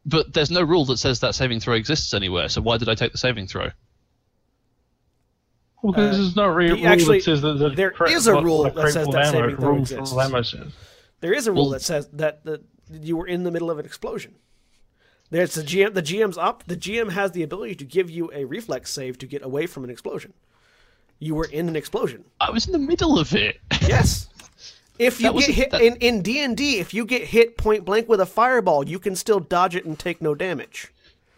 But 0.06 0.34
there's 0.34 0.52
no 0.52 0.62
rule 0.62 0.86
that 0.86 0.98
says 0.98 1.20
that 1.22 1.34
saving 1.34 1.60
throw 1.60 1.74
exists 1.74 2.14
anywhere. 2.14 2.50
So 2.50 2.62
why 2.62 2.78
did 2.78 2.88
I 2.90 2.94
take 2.96 3.12
the 3.12 3.18
saving 3.18 3.48
throw? 3.48 3.72
well, 5.82 5.94
because 5.94 6.18
there's 6.18 6.36
no 6.36 6.48
re- 6.48 6.70
the- 6.70 6.76
rule 6.76 6.88
actually, 6.88 7.18
that 7.20 7.24
says 7.26 7.42
that, 7.42 7.54
that 7.60 7.76
there 7.76 7.92
cra- 7.92 8.10
is 8.12 8.28
a 8.28 8.34
rule 8.42 8.60
what 8.64 8.72
a 8.74 8.76
that 8.82 8.92
says 8.94 9.08
that 9.08 9.32
saving 9.32 9.58
throw 9.58 9.78
exists. 9.78 10.10
full 10.12 10.20
of 10.20 10.26
ammo 10.28 10.42
says. 10.42 10.72
There 11.22 11.34
is 11.34 11.48
a 11.48 11.52
rule 11.52 11.64
Well- 11.64 11.72
that 11.72 11.82
says 11.82 12.08
that 12.14 12.44
that 12.46 12.62
you 12.92 13.18
were 13.18 13.28
in 13.28 13.44
the 13.44 13.52
middle 13.52 13.72
of 13.72 13.80
an 13.80 13.86
explosion. 13.86 14.36
There's 15.32 15.54
the 15.56 15.64
GM. 15.64 15.94
The 15.94 16.04
GM's 16.04 16.38
up. 16.38 16.64
The 16.68 16.78
GM 16.78 17.12
has 17.12 17.32
the 17.32 17.44
ability 17.44 17.76
to 17.76 17.86
give 17.86 18.10
you 18.10 18.32
a 18.34 18.46
reflex 18.46 18.92
save 18.92 19.18
to 19.20 19.26
get 19.28 19.44
away 19.44 19.66
from 19.68 19.84
an 19.84 19.90
explosion. 19.90 20.34
You 21.20 21.36
were 21.36 21.46
in 21.46 21.68
an 21.70 21.76
explosion. 21.76 22.26
I 22.40 22.52
was 22.52 22.66
in 22.68 22.72
the 22.74 22.80
middle 22.80 23.18
of 23.20 23.34
it. 23.34 23.60
Yes. 23.88 24.28
If 24.98 25.20
you 25.20 25.34
get 25.34 25.50
hit 25.50 25.72
that- 25.72 25.82
in 25.82 25.96
in 25.98 26.22
D 26.22 26.40
and 26.42 26.56
D, 26.56 26.80
if 26.80 26.94
you 26.94 27.06
get 27.06 27.24
hit 27.24 27.58
point 27.58 27.84
blank 27.86 28.08
with 28.08 28.20
a 28.22 28.26
fireball, 28.26 28.88
you 28.88 28.98
can 29.00 29.16
still 29.16 29.40
dodge 29.40 29.76
it 29.76 29.84
and 29.86 29.98
take 30.00 30.22
no 30.22 30.34
damage. 30.36 30.92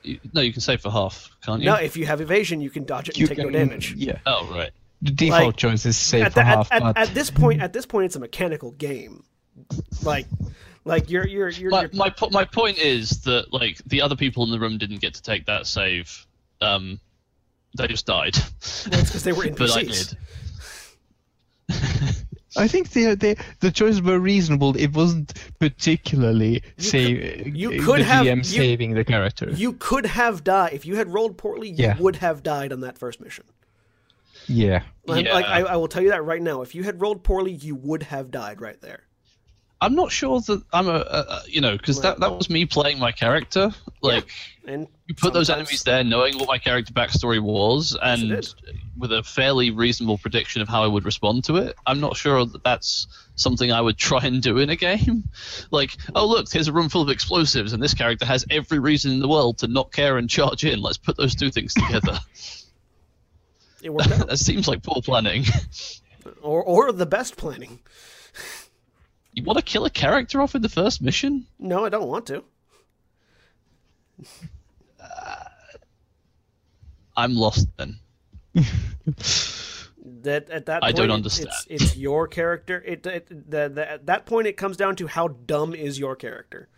You- 0.03 0.19
no, 0.33 0.41
you 0.41 0.51
can 0.53 0.61
save 0.61 0.81
for 0.81 0.91
half, 0.91 1.29
can't 1.43 1.61
you? 1.61 1.65
No, 1.65 1.75
if 1.75 1.97
you 1.97 2.05
have 2.05 2.21
evasion, 2.21 2.61
you 2.61 2.69
can 2.69 2.85
dodge 2.85 3.09
it 3.09 3.15
and 3.15 3.21
You 3.21 3.27
take 3.27 3.39
no 3.39 3.49
damage. 3.49 3.93
Yeah. 3.95 4.19
Oh 4.25 4.47
right. 4.51 4.69
The 5.01 5.11
default 5.11 5.41
Like, 5.45 5.55
choice 5.57 5.85
is 5.85 5.97
save 5.97 6.25
At, 6.25 6.33
for 6.33 6.39
the- 6.39 6.45
half, 6.45 6.71
at- 6.71 6.81
but 6.83 6.97
at 6.97 7.09
this 7.15 7.29
point, 7.31 7.61
at 7.61 7.73
this 7.73 7.85
point, 7.85 8.05
it's 8.05 8.15
a 8.15 8.19
mechanical 8.19 8.71
game. 8.71 9.23
Like, 10.03 10.27
like 10.87 11.09
you're 11.09 11.27
you're 11.27 11.49
you're, 11.49 11.69
My 11.71 11.81
you're 11.81 11.89
my 11.93 12.09
po- 12.09 12.29
my 12.31 12.45
point 12.45 12.77
is 12.79 13.21
that 13.23 13.53
like 13.53 13.77
the 13.85 14.01
other 14.01 14.15
people 14.15 14.43
in 14.43 14.51
the 14.51 14.59
room 14.59 14.77
didn't 14.77 15.01
get 15.01 15.13
to 15.15 15.21
take 15.21 15.45
that 15.45 15.67
save. 15.67 16.25
Um, 16.61 16.99
they 17.77 17.87
just 17.87 18.05
died. 18.07 18.35
because 18.85 19.23
they 19.23 19.31
were 19.33 19.49
but 19.57 19.69
I 19.71 19.83
NPCs. 19.83 20.09
did. 20.09 20.17
I 22.57 22.67
think 22.67 22.89
the 22.91 23.13
the 23.15 23.37
the 23.59 23.71
choices 23.71 24.01
were 24.01 24.19
reasonable. 24.19 24.75
It 24.77 24.93
wasn't 24.93 25.33
particularly 25.59 26.63
say 26.77 27.43
you 27.53 27.69
uh, 27.81 27.85
could 27.85 27.99
the 27.99 28.05
have- 28.05 28.25
DM 28.25 28.37
you- 28.37 28.43
saving 28.43 28.93
the 28.93 29.03
character. 29.03 29.49
You 29.51 29.73
could 29.73 30.05
have 30.05 30.43
died 30.43 30.73
if 30.73 30.85
you 30.85 30.95
had 30.95 31.07
rolled 31.13 31.37
poorly. 31.37 31.69
You 31.69 31.75
Yeah. 31.85 31.97
would 31.99 32.15
have 32.17 32.41
died 32.43 32.71
on 32.73 32.79
that 32.81 32.97
first 32.97 33.19
mission. 33.21 33.43
yeah. 34.47 34.83
Like, 35.05 35.25
Yeah. 35.25 35.33
like, 35.33 35.45
I, 35.45 35.59
I 35.61 35.75
will 35.75 35.87
tell 35.89 36.01
you 36.01 36.09
that 36.09 36.23
right 36.23 36.41
now. 36.41 36.61
If 36.61 36.73
you 36.73 36.83
had 36.83 36.99
rolled 37.01 37.21
poorly, 37.23 37.51
you 37.51 37.75
would 37.75 38.03
have 38.03 38.31
died 38.31 38.59
right 38.61 38.79
there. 38.81 39.03
I'm 39.79 39.93
not 39.95 40.11
sure 40.11 40.39
that 40.41 40.63
I'm 40.73 40.87
a, 40.87 41.41
you 41.47 41.61
know, 41.61 41.77
because 41.77 42.01
that, 42.01 42.19
that 42.19 42.35
was 42.35 42.49
me 42.49 42.65
playing 42.65 42.97
my 42.97 43.11
character. 43.11 43.71
Like, 44.01 44.27
And 44.65 44.87
you 45.05 45.13
put 45.13 45.33
those 45.33 45.49
enemies 45.49 45.83
there 45.83 46.03
knowing 46.03 46.37
what 46.39 46.47
my 46.47 46.57
character 46.57 46.93
backstory 46.93 47.39
was 47.39 47.95
and 48.01 48.31
is. 48.31 48.55
with 48.97 49.13
a 49.13 49.21
fairly 49.21 49.69
reasonable 49.69 50.17
prediction 50.17 50.61
of 50.61 50.67
how 50.67 50.83
I 50.83 50.87
would 50.87 51.05
respond 51.05 51.43
to 51.45 51.57
it. 51.57 51.75
I'm 51.85 51.99
not 51.99 52.17
sure 52.17 52.43
that 52.45 52.63
that's 52.63 53.07
something 53.35 53.71
I 53.71 53.81
would 53.81 53.97
try 54.09 54.19
and 54.23 54.41
do 54.41 54.57
in 54.57 54.69
a 54.71 54.75
game. 54.75 55.29
Like, 55.69 55.95
oh, 56.15 56.25
look, 56.25 56.51
here's 56.51 56.67
a 56.67 56.73
room 56.73 56.89
full 56.89 57.03
of 57.03 57.09
explosives, 57.09 57.73
and 57.73 57.81
this 57.81 57.93
character 57.93 58.25
has 58.25 58.45
every 58.49 58.79
reason 58.79 59.11
in 59.11 59.19
the 59.19 59.27
world 59.27 59.59
to 59.59 59.67
not 59.67 59.91
care 59.91 60.17
and 60.17 60.27
charge 60.27 60.65
in. 60.65 60.81
Let's 60.81 60.97
put 60.97 61.17
those 61.17 61.35
two 61.35 61.51
things 61.51 61.73
together. 61.73 62.19
It 63.83 63.93
worked 63.93 64.11
out. 64.11 64.27
that 64.27 64.39
seems 64.39 64.67
like 64.67 64.81
poor 64.81 65.03
planning. 65.03 65.45
or, 66.41 66.63
or 66.63 66.91
the 66.91 67.05
best 67.05 67.37
planning. 67.37 67.79
You 69.37 69.43
want 69.43 69.59
to 69.59 69.63
kill 69.63 69.85
a 69.85 69.89
character 69.89 70.41
off 70.41 70.55
in 70.55 70.63
the 70.63 70.69
first 70.69 70.99
mission? 70.99 71.45
No, 71.59 71.85
I 71.85 71.89
don't 71.89 72.07
want 72.07 72.25
to. 72.25 72.43
Uh, 74.99 75.43
I'm 77.15 77.35
lost 77.35 77.67
then. 77.77 77.99
That 80.23 80.49
at 80.49 80.67
that 80.67 80.83
I 80.85 80.93
don't 80.93 81.11
understand. 81.11 81.49
It's, 81.69 81.83
it's 81.83 81.97
your 81.97 82.27
character. 82.27 82.81
It, 82.85 83.05
it 83.05 83.27
the, 83.51 83.69
the, 83.69 83.91
at 83.91 84.05
that 84.05 84.25
point 84.25 84.47
it 84.47 84.53
comes 84.55 84.77
down 84.77 84.95
to 84.95 85.07
how 85.07 85.27
dumb 85.27 85.75
is 85.75 85.99
your 85.99 86.15
character. 86.15 86.69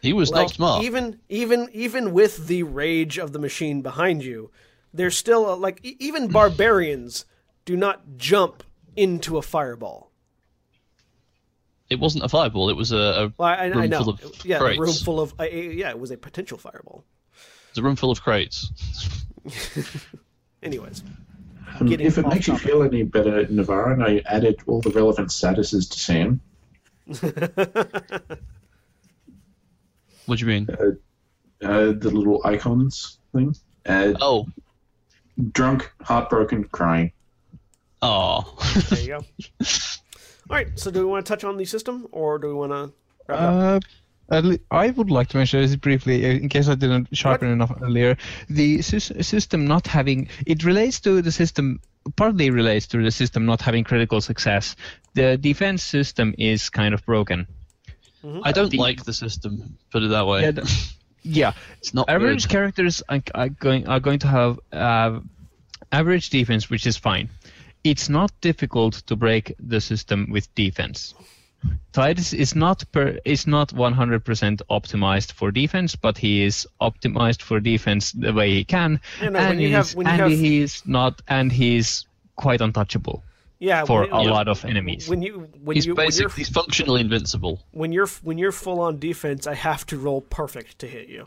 He 0.00 0.14
was 0.14 0.30
Like 0.30 0.46
not 0.46 0.54
smart. 0.54 0.84
even 0.84 1.20
even 1.28 1.68
even 1.72 2.12
with 2.12 2.46
the 2.46 2.62
rage 2.62 3.18
of 3.18 3.32
the 3.32 3.38
machine 3.38 3.82
behind 3.82 4.24
you, 4.24 4.50
there's 4.94 5.16
still 5.16 5.52
a, 5.52 5.54
like 5.54 5.84
even 5.84 6.28
barbarians 6.28 7.26
do 7.66 7.76
not 7.76 8.16
jump 8.16 8.64
into 8.96 9.36
a 9.36 9.42
fireball. 9.42 10.05
It 11.88 12.00
wasn't 12.00 12.24
a 12.24 12.28
fireball. 12.28 12.68
It 12.70 12.76
was 12.76 12.90
a, 12.92 12.96
a 12.96 13.32
Well, 13.38 13.48
I, 13.48 13.54
I, 13.54 13.64
I 13.64 13.66
room 13.68 13.90
know. 13.90 13.98
full 14.02 14.08
of 14.10 14.44
yeah, 14.44 14.56
a 14.56 14.60
crates. 14.60 14.80
room 14.80 14.92
full 14.92 15.20
of 15.20 15.34
a, 15.38 15.42
a- 15.54 15.72
yeah, 15.74 15.90
it 15.90 15.98
was 15.98 16.10
a 16.10 16.16
potential 16.16 16.58
fireball. 16.58 17.04
It's 17.68 17.78
a 17.78 17.82
room 17.82 17.96
full 17.96 18.10
of 18.10 18.22
crates. 18.22 18.70
Anyways, 20.62 21.04
Um, 21.78 21.92
if 21.92 22.18
it 22.18 22.24
off 22.24 22.32
makes 22.32 22.48
you 22.48 22.56
feel 22.58 22.82
any 22.82 23.02
better, 23.04 23.44
Navarran, 23.46 24.02
I 24.02 24.22
added 24.26 24.60
all 24.66 24.80
the 24.80 24.90
relevant 24.90 25.28
statuses 25.28 25.88
to 25.90 25.98
Sam. 25.98 26.40
What 30.26 30.38
do 30.38 30.44
you 30.44 30.48
mean? 30.48 30.66
Uh, 31.62 31.92
the 31.92 32.10
little 32.12 32.40
icons 32.44 33.18
thing. 33.32 33.54
Uh, 33.86 34.14
Oh, 34.20 34.46
drunk, 35.52 35.92
heartbroken, 36.02 36.64
crying. 36.64 37.12
oh. 38.02 38.56
there 38.90 39.00
you 39.00 39.08
go. 39.08 39.24
All 40.48 40.56
right, 40.56 40.68
so 40.78 40.90
do 40.90 41.00
we 41.00 41.06
want 41.06 41.26
to 41.26 41.30
touch 41.30 41.44
on 41.44 41.56
the 41.56 41.64
system, 41.64 42.06
or 42.12 42.38
do 42.38 42.48
we 42.48 42.54
want 42.54 42.72
to 42.72 42.92
wrap 43.28 43.38
it 43.40 43.44
up? 43.44 43.82
Uh, 44.28 44.40
le- 44.44 44.58
I 44.70 44.90
would 44.90 45.10
like 45.10 45.28
to 45.28 45.36
mention 45.36 45.60
this 45.60 45.76
briefly, 45.76 46.24
uh, 46.24 46.28
in 46.30 46.48
case 46.48 46.68
I 46.68 46.74
didn't 46.74 47.08
sharpen 47.16 47.48
enough 47.48 47.72
earlier. 47.80 48.16
The 48.48 48.78
sys- 48.78 49.24
system 49.24 49.66
not 49.66 49.86
having 49.86 50.28
it 50.46 50.64
relates 50.64 50.98
to 51.00 51.22
the 51.22 51.30
system, 51.32 51.80
partly 52.16 52.50
relates 52.50 52.86
to 52.88 53.02
the 53.02 53.10
system 53.12 53.46
not 53.46 53.60
having 53.60 53.84
critical 53.84 54.20
success. 54.20 54.74
The 55.14 55.36
defense 55.36 55.82
system 55.84 56.34
is 56.38 56.70
kind 56.70 56.92
of 56.94 57.04
broken. 57.06 57.46
I 58.42 58.50
don't 58.50 58.70
The- 58.70 58.78
like 58.78 59.04
the 59.04 59.12
system. 59.12 59.76
Put 59.92 60.02
it 60.02 60.08
that 60.10 60.26
way. 60.26 60.42
Yeah, 60.42 60.50
the- 60.52 60.84
yeah. 61.22 61.52
it's 61.78 61.94
not 61.94 62.08
average 62.10 62.44
good. 62.44 62.50
characters 62.50 63.02
are, 63.08 63.22
are 63.34 63.48
going 63.48 63.86
are 63.86 64.00
going 64.00 64.18
to 64.20 64.26
have 64.28 64.58
uh, 64.72 65.20
average 65.92 66.30
defense, 66.30 66.68
which 66.68 66.86
is 66.86 66.96
fine. 66.96 67.28
It's 67.90 68.08
not 68.08 68.30
difficult 68.40 68.94
to 69.06 69.16
break 69.16 69.54
the 69.58 69.80
system 69.80 70.28
with 70.30 70.52
defense. 70.54 71.14
Titis 71.92 72.32
is 72.34 72.54
not 72.54 72.84
per 72.92 73.18
is 73.24 73.46
not 73.46 73.68
100% 73.74 74.62
optimized 74.70 75.32
for 75.32 75.50
defense, 75.50 75.96
but 75.96 76.18
he 76.18 76.42
is 76.44 76.66
optimized 76.80 77.42
for 77.42 77.60
defense 77.60 78.12
the 78.12 78.32
way 78.32 78.50
he 78.52 78.64
can, 78.64 79.00
Yeah, 79.22 79.30
no, 79.30 79.38
and 79.38 79.60
you 79.60 79.68
he's 79.76 79.94
when 79.96 80.06
and 80.06 80.20
have- 80.20 80.30
he's 80.30 80.82
not 80.86 81.22
and 81.28 81.50
he's 81.50 82.06
quite 82.36 82.60
untouchable 82.60 83.22
Yeah, 83.58 83.84
for 83.86 84.00
when, 84.02 84.12
a 84.12 84.22
yeah, 84.24 84.30
lot 84.30 84.48
of 84.48 84.64
enemies. 84.64 85.08
When 85.08 85.22
you 85.22 85.48
when 85.64 85.74
He's 85.76 85.86
you 85.86 85.94
when 85.94 86.10
you're. 86.12 86.28
He's 86.30 86.50
functionally 86.50 87.00
invincible. 87.00 87.54
when 87.72 87.90
you're 87.92 88.10
when 88.22 88.36
you're 88.38 88.52
full 88.64 88.80
on 88.80 88.98
defense, 88.98 89.46
I 89.46 89.54
have 89.54 89.86
to 89.86 89.96
roll 89.96 90.20
perfect 90.20 90.78
to 90.80 90.86
hit 90.86 91.08
you. 91.08 91.26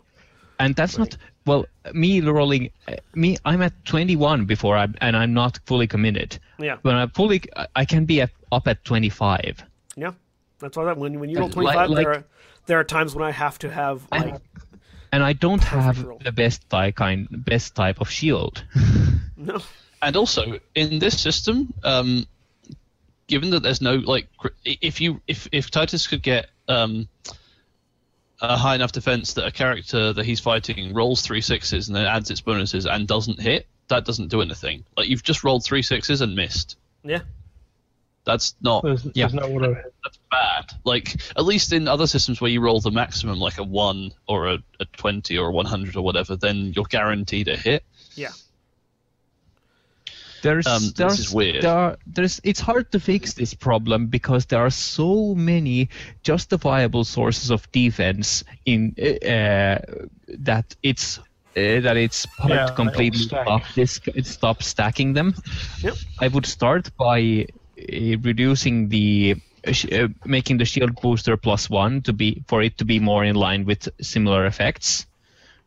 And 0.59 0.75
that's 0.75 0.97
not 0.97 1.17
well 1.45 1.65
me 1.93 2.21
rolling 2.21 2.69
uh, 2.87 2.95
me 3.15 3.37
i'm 3.45 3.61
at 3.61 3.73
21 3.85 4.45
before 4.45 4.77
i 4.77 4.87
and 5.01 5.15
i'm 5.15 5.33
not 5.33 5.59
fully 5.65 5.87
committed 5.87 6.37
Yeah, 6.59 6.77
when 6.81 6.95
i'm 6.95 7.09
fully 7.09 7.41
i 7.75 7.85
can 7.85 8.05
be 8.05 8.21
at, 8.21 8.29
up 8.51 8.67
at 8.67 8.83
25 8.83 9.63
yeah. 9.95 10.11
That's 10.59 10.77
why 10.77 10.85
that 10.85 10.97
when 10.97 11.19
when 11.19 11.29
you 11.29 11.39
roll 11.39 11.49
twenty 11.49 11.71
five, 11.73 11.89
like- 11.89 12.03
there 12.05 12.11
are 12.13 12.23
there 12.65 12.79
are 12.79 12.83
times 12.83 13.15
when 13.15 13.25
I 13.25 13.31
have 13.31 13.57
to 13.59 13.69
have 13.71 14.07
like 14.11 14.33
and, 14.33 14.41
and 15.11 15.23
i 15.23 15.33
don't 15.33 15.63
have 15.63 16.03
roll. 16.03 16.19
the 16.23 16.31
best 16.31 16.69
type 16.69 16.95
kind 16.95 17.27
best 17.31 17.75
type 17.75 18.01
of 18.01 18.09
shield 18.09 18.63
no. 19.37 19.59
And 20.01 20.15
also 20.15 20.59
in 20.75 20.99
this 20.99 21.19
system, 21.19 21.73
um, 21.83 22.25
given 23.27 23.49
that 23.49 23.63
there's 23.63 23.81
no 23.81 23.95
like, 23.95 24.27
if 24.63 25.01
you 25.01 25.21
if 25.27 25.47
if 25.51 25.71
Titis 25.71 26.07
could 26.07 26.23
get 26.23 26.47
um, 26.69 27.09
a 28.41 28.57
high 28.57 28.75
enough 28.75 28.91
defense 28.91 29.33
that 29.33 29.45
a 29.45 29.51
character 29.51 30.13
that 30.13 30.25
he's 30.25 30.39
fighting 30.39 30.93
rolls 30.93 31.21
three 31.21 31.41
sixes 31.41 31.87
and 31.87 31.95
then 31.95 32.05
adds 32.05 32.31
its 32.31 32.41
bonuses 32.41 32.85
and 32.85 33.07
doesn't 33.07 33.39
hit, 33.39 33.67
that 33.89 34.05
doesn't 34.05 34.29
do 34.29 34.41
anything. 34.41 34.85
Like 34.95 35.09
you've 35.09 35.23
just 35.23 35.43
rolled 35.43 35.63
three 35.65 35.81
sixes 35.81 36.21
and 36.21 36.35
missed. 36.35 36.77
Yeah, 37.03 37.21
That's 38.25 38.55
not 38.61 38.83
There's, 38.83 39.05
Yeah. 39.13 39.27
there's 39.27 39.33
no 39.33 39.43
auto 39.55 39.73
that's 40.03 40.19
bad. 40.31 40.65
Like 40.83 41.15
at 41.35 41.45
least 41.45 41.73
in 41.73 41.87
other 41.87 42.07
systems 42.07 42.39
where 42.41 42.51
you 42.51 42.61
roll 42.61 42.79
the 42.81 42.91
maximum, 42.91 43.39
like 43.39 43.57
a 43.57 43.63
one 43.63 44.11
or 44.27 44.47
a, 44.47 44.57
a 44.79 44.85
twenty 44.85 45.37
or 45.37 45.47
a 45.49 45.51
one 45.51 45.65
hundred 45.65 45.95
or 45.95 46.01
whatever, 46.03 46.35
then 46.35 46.73
you're 46.75 46.85
guaranteed 46.85 47.47
a 47.47 47.55
hit. 47.57 47.83
yeah. 48.15 48.31
There's 50.41 50.67
Um, 50.67 50.91
this 50.95 51.19
is 51.19 51.31
weird. 51.33 51.63
there 51.63 51.77
are, 51.77 51.97
there's 52.05 52.39
it's 52.43 52.59
hard 52.59 52.91
to 52.91 52.99
fix 52.99 53.33
this 53.33 53.53
problem 53.53 54.07
because 54.07 54.45
there 54.47 54.59
are 54.59 54.69
so 54.71 55.33
many 55.35 55.89
justifiable 56.23 57.03
sources 57.03 57.51
of 57.51 57.69
defense 57.71 58.43
in 58.65 58.93
uh, 58.99 59.79
that 60.39 60.75
it's 60.83 61.19
uh, 61.57 61.81
that 61.81 61.97
it's 61.97 62.25
hard 62.37 62.51
Yeah, 62.51 62.67
completely 62.75 63.25
they 63.25 63.37
all 63.37 63.59
stop 63.59 63.63
stack. 63.65 63.75
this 63.75 64.01
stop 64.29 64.63
stacking 64.63 65.13
them. 65.13 65.33
Yep. 65.81 65.95
I 66.21 66.27
would 66.27 66.45
start 66.45 66.89
by 66.97 67.45
uh, 67.79 68.17
reducing 68.21 68.89
the 68.89 69.35
uh, 69.67 69.73
uh, 69.91 70.07
making 70.25 70.57
the 70.59 70.65
shield 70.65 70.99
booster 71.01 71.37
plus 71.37 71.69
one 71.69 72.01
to 72.03 72.13
be 72.13 72.43
for 72.47 72.61
it 72.61 72.77
to 72.77 72.85
be 72.85 72.99
more 72.99 73.25
in 73.25 73.35
line 73.35 73.65
with 73.65 73.89
similar 74.01 74.45
effects. 74.45 75.05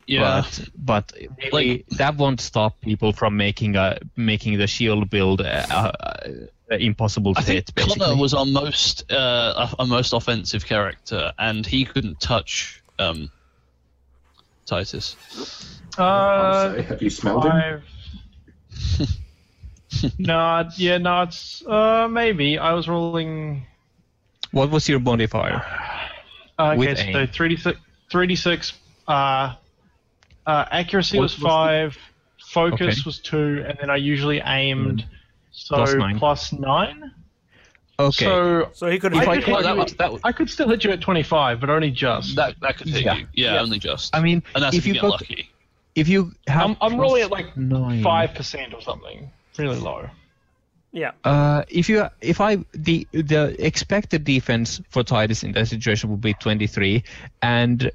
But 0.08 0.68
but 0.76 1.12
really, 1.52 1.84
that 1.98 2.16
won't 2.16 2.40
stop 2.40 2.80
people 2.80 3.12
from 3.12 3.36
making 3.36 3.76
a 3.76 3.98
making 4.16 4.58
the 4.58 4.66
shield 4.66 5.10
build 5.10 5.40
uh, 5.40 5.66
uh, 5.70 5.92
uh, 6.70 6.76
impossible 6.76 7.34
to 7.34 7.40
I 7.40 7.44
hit. 7.44 7.74
Basically. 7.74 8.00
Connor 8.00 8.20
was 8.20 8.34
our 8.34 8.46
most 8.46 9.10
uh, 9.12 9.68
our 9.78 9.86
most 9.86 10.12
offensive 10.12 10.66
character, 10.66 11.32
and 11.38 11.64
he 11.64 11.84
couldn't 11.84 12.20
touch 12.20 12.82
um, 12.98 13.30
Titis. 14.66 15.16
Uh, 15.98 16.74
so 16.74 16.82
have 16.82 17.02
you 17.02 17.10
smelled 17.10 17.44
him? 17.44 17.82
no, 20.18 20.68
yeah, 20.76 20.98
no, 20.98 21.22
it's 21.22 21.64
uh 21.66 22.08
maybe. 22.08 22.58
I 22.58 22.72
was 22.72 22.88
rolling. 22.88 23.66
What 24.50 24.70
was 24.70 24.88
your 24.88 25.00
modifier? 25.00 25.64
Uh, 26.58 26.74
okay, 26.78 27.12
so 27.12 27.26
three 27.26 27.48
d 27.50 27.56
six, 27.56 27.78
three 28.10 28.26
d 28.26 28.36
six. 28.36 28.72
Uh, 29.06 29.54
uh, 30.46 30.64
accuracy 30.70 31.18
What 31.18 31.22
was 31.24 31.32
was 31.34 31.40
the- 31.40 31.48
five. 31.48 31.98
Focus 32.44 32.98
Okay. 32.98 33.02
was 33.06 33.18
two, 33.18 33.64
and 33.66 33.78
then 33.80 33.88
I 33.88 33.96
usually 33.96 34.40
aimed. 34.44 35.06
So 35.52 35.76
Plus 35.76 35.94
nine. 35.94 36.18
plus 36.18 36.52
nine. 36.52 37.12
Okay. 37.98 38.24
So 38.24 38.70
So 38.74 38.88
he 38.90 38.98
could 38.98 39.12
If 39.12 39.20
have. 39.20 39.28
I 39.28 39.36
could- 39.40 39.46
you. 39.48 39.62
that, 39.62 39.76
was, 39.76 39.92
that, 39.94 40.12
was, 40.12 40.20
I 40.24 40.32
could 40.32 40.50
still 40.50 40.68
hit 40.68 40.82
you 40.84 40.90
at 40.90 41.00
twenty 41.00 41.22
five, 41.22 41.60
but 41.60 41.70
only 41.70 41.90
just. 41.90 42.36
that 42.36 42.56
that 42.60 42.76
could 42.78 42.88
hit 42.88 43.04
Yeah. 43.04 43.14
you. 43.16 43.26
Yeah, 43.34 43.54
Yeah. 43.54 43.60
only 43.62 43.78
just. 43.78 44.14
I 44.14 44.20
mean, 44.20 44.42
and 44.54 44.64
that's 44.64 44.74
if 44.74 44.80
if 44.82 44.86
you 44.86 44.94
you 44.94 45.00
get 45.00 45.02
got 45.02 45.10
lucky. 45.12 45.50
if 45.94 46.08
you 46.08 46.32
have 46.48 46.62
I'm, 46.70 46.76
I'm 46.80 46.92
plus 46.92 47.00
rolling 47.00 47.22
at 47.22 47.30
like 47.30 48.02
five 48.02 48.34
percent 48.34 48.74
or 48.74 48.80
something, 48.82 49.30
really 49.58 49.78
low. 49.78 50.08
yeah, 50.92 51.12
Uh, 51.24 51.62
if 51.68 51.88
you 51.88 52.06
if 52.20 52.40
I 52.40 52.56
the 52.72 53.06
the 53.12 53.54
expected 53.64 54.24
defense 54.24 54.80
for 54.90 55.02
Titis 55.04 55.44
in 55.44 55.52
that 55.52 55.68
situation 55.68 56.10
would 56.10 56.20
be 56.20 56.34
23, 56.34 57.02
and 57.40 57.82
how, 57.82 57.90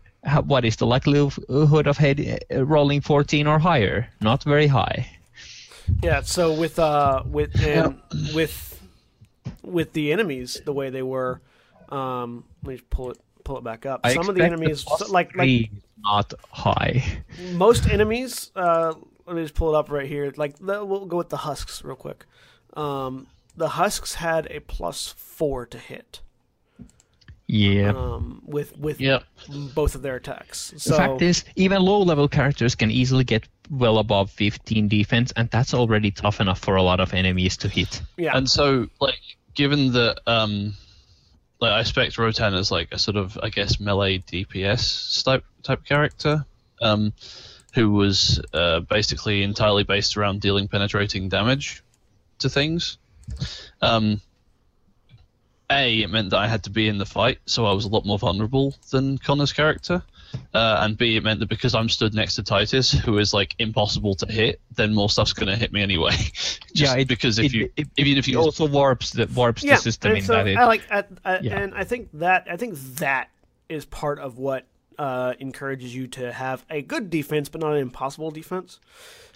what 0.45 0.65
is 0.65 0.75
the 0.75 0.85
likelihood 0.85 1.87
of 1.87 1.97
head 1.97 2.43
uh, 2.53 2.65
rolling 2.65 3.01
14 3.01 3.47
or 3.47 3.59
higher? 3.59 4.09
Not 4.21 4.43
very 4.43 4.67
high. 4.67 5.07
yeah. 6.03 6.21
So 6.21 6.53
with 6.53 6.79
uh 6.79 7.23
with 7.25 7.53
with 8.33 8.81
with 9.63 9.93
the 9.93 10.11
enemies 10.11 10.61
the 10.65 10.73
way 10.73 10.89
they 10.89 11.03
were. 11.03 11.41
Um, 11.89 12.43
let 12.63 12.75
me 12.75 12.81
pull 12.89 13.11
it 13.11 13.17
pull 13.43 13.57
it 13.57 13.63
back 13.63 13.85
up. 13.85 14.01
I 14.03 14.13
Some 14.13 14.27
of 14.29 14.35
the 14.35 14.43
enemies, 14.43 14.83
so- 14.83 15.11
like 15.11 15.35
like 15.35 15.71
not 16.03 16.33
high. 16.51 17.03
most 17.53 17.87
enemies. 17.87 18.51
Uh, 18.55 18.93
let 19.25 19.35
me 19.35 19.41
just 19.43 19.55
pull 19.55 19.73
it 19.73 19.77
up 19.77 19.89
right 19.89 20.07
here. 20.07 20.33
Like 20.35 20.55
we'll 20.59 21.05
go 21.05 21.17
with 21.17 21.29
the 21.29 21.37
husks 21.37 21.83
real 21.83 21.95
quick. 21.95 22.25
Um, 22.75 23.27
the 23.55 23.69
husks 23.69 24.15
had 24.15 24.47
a 24.51 24.59
plus 24.59 25.13
four 25.17 25.65
to 25.65 25.77
hit. 25.77 26.21
Yeah. 27.47 27.93
Um, 27.95 28.41
with 28.45 28.77
with 28.77 28.99
Yep. 28.99 29.23
both 29.73 29.95
of 29.95 30.01
their 30.01 30.17
attacks. 30.17 30.71
the 30.71 30.95
fact 30.95 31.21
is, 31.21 31.45
even 31.55 31.81
low-level 31.81 32.27
characters 32.27 32.75
can 32.75 32.91
easily 32.91 33.23
get 33.23 33.47
well 33.69 33.99
above 33.99 34.29
15 34.31 34.87
defense, 34.89 35.31
and 35.35 35.49
that's 35.49 35.73
already 35.73 36.11
tough 36.11 36.41
enough 36.41 36.59
for 36.59 36.75
a 36.75 36.83
lot 36.83 36.99
of 36.99 37.13
enemies 37.13 37.55
to 37.57 37.69
hit. 37.69 38.01
yeah, 38.17 38.35
And 38.35 38.49
so, 38.49 38.87
like, 38.99 39.19
given 39.53 39.93
that, 39.93 40.19
um, 40.27 40.73
like, 41.61 41.71
I 41.71 41.79
expect 41.79 42.17
Rotan 42.17 42.53
is 42.53 42.69
like 42.69 42.89
a 42.91 42.99
sort 42.99 43.15
of, 43.17 43.37
I 43.41 43.47
guess, 43.49 43.79
melee 43.79 44.17
DPS 44.19 45.23
type 45.23 45.45
type 45.63 45.85
character, 45.85 46.45
um, 46.81 47.13
who 47.73 47.91
was 47.91 48.41
uh, 48.53 48.81
basically 48.81 49.43
entirely 49.43 49.83
based 49.83 50.17
around 50.17 50.41
dealing 50.41 50.67
penetrating 50.67 51.29
damage 51.29 51.81
to 52.39 52.49
things. 52.49 52.97
Um, 53.81 54.19
a, 55.69 56.01
it 56.01 56.09
meant 56.09 56.29
that 56.29 56.37
I 56.37 56.47
had 56.47 56.63
to 56.63 56.69
be 56.69 56.87
in 56.87 56.97
the 56.97 57.05
fight, 57.05 57.39
so 57.45 57.65
I 57.65 57.73
was 57.73 57.85
a 57.85 57.89
lot 57.89 58.05
more 58.05 58.17
vulnerable 58.17 58.75
than 58.91 59.17
Connor's 59.17 59.51
character. 59.51 60.01
Uh, 60.53 60.79
and 60.81 60.97
B, 60.97 61.15
it 61.15 61.23
meant 61.23 61.39
that 61.39 61.49
because 61.49 61.75
I'm 61.75 61.89
stood 61.89 62.13
next 62.13 62.35
to 62.35 62.43
Titis, 62.43 62.93
who 62.97 63.17
is 63.17 63.33
like 63.33 63.55
impossible 63.59 64.15
to 64.15 64.31
hit, 64.31 64.59
then 64.75 64.93
more 64.93 65.09
stuff's 65.09 65.33
going 65.33 65.47
to 65.47 65.55
hit 65.55 65.71
me 65.71 65.81
anyway. 65.81 66.11
Just 66.73 66.95
yeah, 66.95 66.95
it, 66.97 67.07
because 67.07 67.39
if 67.39 67.45
it, 67.45 67.53
you 67.53 67.71
it, 67.77 67.87
even 67.97 68.17
if 68.17 68.27
you 68.27 68.39
also 68.39 68.67
warps 68.67 69.11
the 69.11 69.27
warps 69.27 69.63
yeah. 69.63 69.75
the 69.75 69.81
system 69.81 70.11
and 70.11 70.17
in 70.19 70.25
so 70.25 70.33
that 70.33 70.47
it. 70.47 70.57
I 70.57 70.65
like, 70.65 70.83
I, 70.91 71.03
I, 71.23 71.39
Yeah. 71.39 71.59
and 71.59 71.73
I 71.73 71.83
think 71.83 72.09
that 72.13 72.47
I 72.49 72.57
think 72.57 72.77
that 72.95 73.29
is 73.69 73.85
part 73.85 74.19
of 74.19 74.37
what 74.37 74.65
uh, 74.97 75.33
encourages 75.39 75.93
you 75.95 76.07
to 76.07 76.31
have 76.31 76.65
a 76.69 76.81
good 76.81 77.09
defense, 77.09 77.49
but 77.49 77.61
not 77.61 77.73
an 77.73 77.79
impossible 77.79 78.31
defense. 78.31 78.79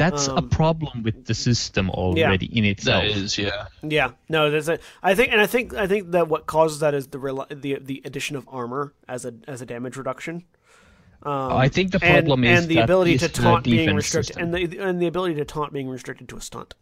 That's 0.01 0.27
a 0.27 0.37
um, 0.37 0.49
problem 0.49 1.03
with 1.03 1.25
the 1.25 1.33
system 1.33 1.89
already 1.89 2.45
in 2.57 2.65
itself. 2.65 3.03
that 3.03 3.11
is 3.11 3.37
yeah. 3.37 3.67
Yeah, 3.83 4.11
no, 4.29 4.49
there's 4.49 4.69
a. 4.69 4.79
I 5.03 5.15
think, 5.15 5.31
and 5.31 5.39
I 5.39 5.47
think, 5.47 5.73
I 5.73 5.87
think 5.87 6.11
that 6.11 6.27
what 6.27 6.47
causes 6.47 6.79
that 6.79 6.93
is 6.93 7.07
the 7.07 7.19
rel- 7.19 7.47
the 7.49 7.77
the 7.79 8.01
addition 8.05 8.35
of 8.35 8.47
armor 8.49 8.93
as 9.07 9.25
a 9.25 9.33
as 9.47 9.61
a 9.61 9.65
damage 9.65 9.97
reduction. 9.97 10.43
Um, 11.23 11.53
I 11.53 11.67
think 11.67 11.91
the 11.91 12.03
and, 12.03 12.25
problem 12.25 12.43
is 12.43 12.61
and 12.61 12.67
the 12.67 12.75
that 12.75 12.85
ability 12.85 13.17
to 13.19 13.27
this, 13.27 13.37
taunt 13.37 13.63
being 13.63 13.95
restricted, 13.95 14.35
system. 14.35 14.55
and 14.55 14.71
the 14.71 14.79
and 14.79 15.01
the 15.01 15.07
ability 15.07 15.35
to 15.35 15.45
taunt 15.45 15.71
being 15.71 15.87
restricted 15.87 16.27
to 16.29 16.37
a 16.37 16.41
stunt. 16.41 16.73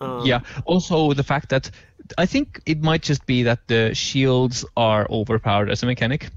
Um, 0.00 0.26
yeah. 0.26 0.40
Also, 0.64 1.12
the 1.12 1.22
fact 1.22 1.50
that 1.50 1.70
I 2.18 2.26
think 2.26 2.60
it 2.66 2.82
might 2.82 3.02
just 3.02 3.26
be 3.26 3.44
that 3.44 3.68
the 3.68 3.94
shields 3.94 4.64
are 4.76 5.06
overpowered 5.08 5.70
as 5.70 5.84
a 5.84 5.86
mechanic 5.86 6.30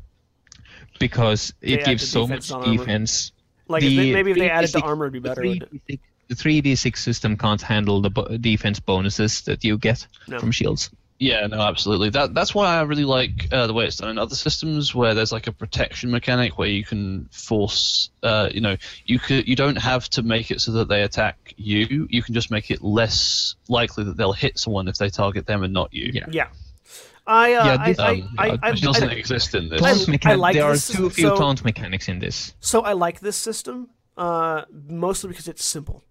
because 1.00 1.54
it 1.62 1.84
gives 1.86 2.08
so 2.08 2.28
much 2.28 2.50
defense. 2.50 3.32
Like 3.68 3.84
if 3.84 3.96
they, 3.96 4.14
maybe 4.14 4.32
if 4.32 4.38
they 4.38 4.48
3D6 4.48 4.52
added 4.52 4.72
the 4.74 4.82
armor, 4.82 5.06
it'd 5.06 5.14
be 5.14 5.20
better. 5.20 5.42
The 5.42 5.50
3D6, 5.60 6.00
the 6.30 6.36
3D6 6.36 6.98
system 6.98 7.38
can't 7.38 7.62
handle 7.62 8.02
the 8.02 8.10
bo- 8.10 8.38
defense 8.38 8.80
bonuses 8.80 9.42
that 9.44 9.64
you 9.64 9.78
get 9.78 10.06
No. 10.28 10.40
from 10.40 10.52
shields. 10.52 10.90
Yeah, 11.20 11.48
no, 11.48 11.60
absolutely. 11.62 12.10
That 12.12 12.36
that's 12.36 12.54
why 12.54 12.78
I 12.78 12.82
really 12.84 13.04
like 13.06 13.48
uh, 13.52 13.66
the 13.66 13.74
way 13.74 13.86
it's 13.88 13.96
done 13.96 14.10
in 14.12 14.18
other 14.20 14.36
systems, 14.36 14.94
where 14.94 15.16
there's 15.16 15.32
like 15.32 15.48
a 15.48 15.52
protection 15.52 16.12
mechanic 16.12 16.60
where 16.60 16.68
you 16.68 16.84
can 16.84 17.28
force, 17.32 18.12
uh, 18.22 18.50
you 18.54 18.62
know, 18.62 18.78
you 19.06 19.18
could 19.18 19.48
you 19.48 19.56
don't 19.56 19.78
have 19.78 20.08
to 20.12 20.22
make 20.22 20.52
it 20.52 20.62
so 20.62 20.74
that 20.74 20.90
they 20.90 21.02
attack 21.02 21.56
you. 21.58 22.06
You 22.12 22.22
can 22.22 22.36
just 22.36 22.52
make 22.52 22.70
it 22.70 22.84
less 22.84 23.56
likely 23.68 24.04
that 24.04 24.16
they'll 24.16 24.32
hit 24.32 24.60
someone 24.60 24.88
if 24.88 24.98
they 24.98 25.10
target 25.10 25.48
them 25.48 25.64
and 25.64 25.74
not 25.74 25.92
you. 25.92 26.12
Yeah. 26.14 26.26
Yeah. 26.30 26.48
I 27.28 27.54
uh, 27.54 27.66
Yeah, 27.66 27.88
this- 27.88 28.00
I, 28.00 28.12
Um, 28.14 28.36
I, 28.38 28.60
I, 28.64 28.72
which 28.72 28.82
doesn't 28.82 29.10
I- 29.10 29.14
exist 29.14 29.54
in 29.56 29.70
this. 29.70 29.82
I- 29.82 29.94
Taunt 29.94 30.08
mechan- 30.08 30.38
like 30.40 30.56
there 30.56 30.64
are 30.66 30.74
this- 30.74 30.88
too 30.88 31.10
few 31.10 31.28
so- 31.28 31.36
taunt 31.38 31.64
mechanics 31.66 32.08
in 32.08 32.20
this. 32.20 32.54
So 32.60 32.82
I 32.82 32.94
like 32.94 33.20
this 33.20 33.36
system, 33.36 33.90
uh, 34.18 34.64
mostly 34.90 35.28
because 35.30 35.48
it's 35.48 35.64
simple. 35.64 36.04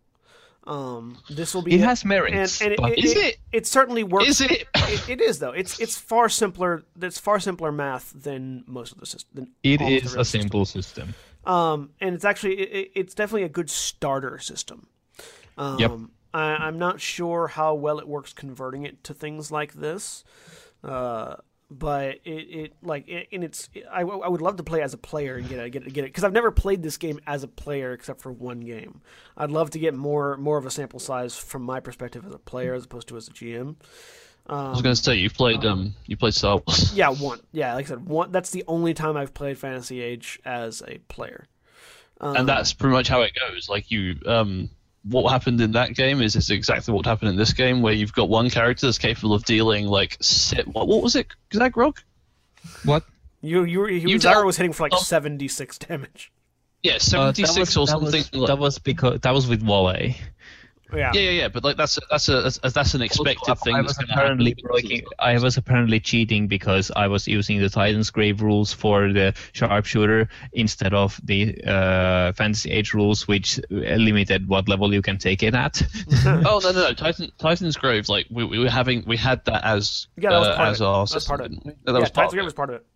Um, 0.66 1.16
this 1.30 1.54
will 1.54 1.62
be 1.62 1.74
It 1.74 1.80
has 1.80 2.04
merits, 2.04 2.60
and, 2.60 2.72
and 2.72 2.82
but- 2.82 2.92
it, 2.98 3.04
Is 3.04 3.12
it, 3.12 3.18
it? 3.18 3.36
it 3.52 3.66
certainly 3.66 4.02
works. 4.02 4.28
Is 4.28 4.40
it? 4.40 4.50
it, 4.74 5.08
it 5.08 5.20
is 5.20 5.38
though. 5.38 5.52
It's 5.52 5.78
it's 5.78 5.96
far 5.96 6.28
simpler. 6.28 6.82
It's 7.00 7.20
far 7.20 7.38
simpler 7.38 7.70
math 7.70 8.12
than 8.14 8.64
most 8.66 8.90
of 8.92 8.98
the 8.98 9.06
system. 9.06 9.52
It 9.62 9.80
all 9.80 9.86
of 9.86 9.90
the 9.92 9.96
is 10.06 10.12
real 10.12 10.20
a 10.22 10.24
simple 10.24 10.64
system. 10.64 11.14
Um, 11.44 11.90
and 12.00 12.16
it's 12.16 12.24
actually 12.24 12.58
it, 12.58 12.68
it- 12.78 12.90
it's 12.96 13.14
definitely 13.14 13.44
a 13.44 13.48
good 13.48 13.70
starter 13.70 14.38
system. 14.40 14.88
Um, 15.56 15.78
Yep. 15.78 15.92
I, 16.34 16.42
I'm 16.66 16.78
not 16.78 17.00
sure 17.00 17.46
how 17.46 17.72
well 17.74 17.98
it 18.00 18.08
works 18.08 18.32
converting 18.34 18.82
it 18.84 19.04
to 19.04 19.14
things 19.14 19.52
like 19.52 19.74
this. 19.74 20.24
Uh, 20.86 21.36
but 21.68 22.20
it, 22.24 22.30
it 22.30 22.72
like 22.82 23.08
it, 23.08 23.28
and 23.32 23.42
it's 23.42 23.68
I, 23.90 24.02
I 24.02 24.28
would 24.28 24.40
love 24.40 24.56
to 24.56 24.62
play 24.62 24.82
as 24.82 24.94
a 24.94 24.98
player 24.98 25.36
and 25.36 25.48
get 25.48 25.58
it 25.58 25.70
get 25.70 25.82
it 25.86 25.92
get 25.92 26.04
it 26.04 26.08
because 26.08 26.22
I've 26.22 26.32
never 26.32 26.52
played 26.52 26.82
this 26.82 26.96
game 26.96 27.18
as 27.26 27.42
a 27.42 27.48
player 27.48 27.92
except 27.92 28.20
for 28.20 28.30
one 28.30 28.60
game. 28.60 29.00
I'd 29.36 29.50
love 29.50 29.70
to 29.70 29.78
get 29.78 29.94
more 29.94 30.36
more 30.36 30.58
of 30.58 30.66
a 30.66 30.70
sample 30.70 31.00
size 31.00 31.36
from 31.36 31.62
my 31.62 31.80
perspective 31.80 32.24
as 32.24 32.32
a 32.34 32.38
player 32.38 32.74
as 32.74 32.84
opposed 32.84 33.08
to 33.08 33.16
as 33.16 33.26
a 33.26 33.32
GM. 33.32 33.76
I 34.48 34.70
was 34.70 34.80
going 34.82 34.94
to 34.94 35.02
say 35.02 35.16
you 35.16 35.28
played 35.28 35.64
um 35.64 35.94
you 36.06 36.16
played 36.16 36.34
Star 36.34 36.62
Wars. 36.64 36.92
Yeah, 36.94 37.08
one. 37.10 37.40
Yeah, 37.50 37.74
like 37.74 37.86
I 37.86 37.88
said, 37.88 38.06
one. 38.06 38.30
That's 38.30 38.50
the 38.50 38.62
only 38.68 38.94
time 38.94 39.16
I've 39.16 39.34
played 39.34 39.58
Fantasy 39.58 40.00
Age 40.00 40.38
as 40.44 40.82
a 40.86 40.98
player. 41.08 41.46
Um, 42.20 42.36
and 42.36 42.48
that's 42.48 42.72
pretty 42.72 42.92
much 42.92 43.08
how 43.08 43.22
it 43.22 43.32
goes. 43.34 43.68
Like 43.68 43.90
you, 43.90 44.16
um, 44.24 44.70
what 45.08 45.30
happened 45.30 45.60
in 45.60 45.72
that 45.72 45.94
game 45.94 46.20
is 46.20 46.36
is 46.36 46.50
exactly 46.50 46.92
what 46.94 47.06
happened 47.06 47.30
in 47.30 47.36
this 47.36 47.52
game, 47.52 47.82
where 47.82 47.92
you've 47.92 48.12
got 48.12 48.28
one 48.28 48.50
character 48.50 48.86
that's 48.86 48.98
capable 48.98 49.34
of 49.34 49.44
dealing 49.44 49.86
like 49.86 50.16
sit. 50.20 50.66
What, 50.68 50.88
what 50.88 51.02
was 51.02 51.16
it? 51.16 51.28
Is 51.52 51.58
that 51.58 51.72
Grog? 51.72 51.98
What? 52.84 53.04
You 53.42 53.64
you 53.64 53.80
were, 53.80 53.88
he 53.88 53.98
You 54.00 54.14
was, 54.14 54.22
don't- 54.22 54.44
was 54.46 54.56
hitting 54.56 54.72
for 54.72 54.82
like 54.84 54.92
oh. 54.94 54.98
seventy 54.98 55.48
six 55.48 55.78
damage. 55.78 56.32
Yeah, 56.82 56.94
Uh, 56.94 56.98
seventy 56.98 57.42
that 57.42 57.58
was- 57.58 57.76
or 57.76 57.86
that 57.86 58.00
was- 58.00 58.12
something. 58.12 58.40
like- 58.40 58.48
That 58.48 58.58
was 58.58 58.78
because 58.78 59.20
that 59.20 59.32
was 59.34 59.46
with 59.46 59.62
Wale. 59.62 60.14
Yeah. 60.94 61.10
yeah, 61.14 61.20
yeah, 61.20 61.30
yeah. 61.30 61.48
But 61.48 61.64
like 61.64 61.76
that's 61.76 61.96
a, 61.98 62.00
that's 62.10 62.28
a 62.28 62.42
that's, 62.42 62.58
that's 62.74 62.94
an 62.94 63.02
expected 63.02 63.48
Also, 63.48 63.64
thing. 63.64 63.74
I 63.74 63.80
was 63.80 63.94
gonna 63.96 64.12
apparently 64.12 64.50
happen. 64.50 64.64
breaking. 64.70 65.02
I 65.18 65.38
was 65.38 65.56
apparently 65.56 65.98
cheating 66.00 66.46
because 66.46 66.90
I 66.94 67.08
was 67.08 67.26
using 67.26 67.60
the 67.60 67.68
Titan's 67.68 68.10
Grave 68.10 68.40
rules 68.40 68.72
for 68.72 69.12
the 69.12 69.34
sharpshooter 69.52 70.28
instead 70.52 70.94
of 70.94 71.20
the 71.24 71.60
uh, 71.64 72.32
Fantasy 72.34 72.70
Age 72.70 72.94
rules, 72.94 73.26
which 73.26 73.60
limited 73.70 74.48
what 74.48 74.68
level 74.68 74.94
you 74.94 75.02
can 75.02 75.18
take 75.18 75.42
it 75.42 75.54
at. 75.54 75.82
oh 76.26 76.60
no, 76.62 76.70
no, 76.70 76.80
no! 76.88 76.92
Titan, 76.94 77.32
Titan's 77.38 77.76
Grave. 77.76 78.08
Like 78.08 78.26
we, 78.30 78.44
we 78.44 78.58
were 78.58 78.70
having, 78.70 79.04
we 79.06 79.16
had 79.16 79.44
that 79.46 79.64
as 79.64 80.06
Yeah, 80.16 80.30
that 80.30 80.38
was 80.38 80.48
uh, 80.48 80.56
part 80.56 80.68
of 80.68 80.72
as 80.72 80.80
it. 80.80 80.84
our 80.84 81.06
That 81.06 81.14
was 81.14 81.24
part 81.26 81.40
of 81.40 81.46
it. 81.46 81.48
didn't? 81.50 81.66
Yeah, 81.66 81.72
that 81.86 81.92
yeah, 81.94 81.98
was 82.00 82.10
part 82.10 82.14
Titan's 82.14 82.34
Grave 82.34 82.44
was 82.44 82.54
part 82.54 82.70
of 82.70 82.76
it. 82.76 82.86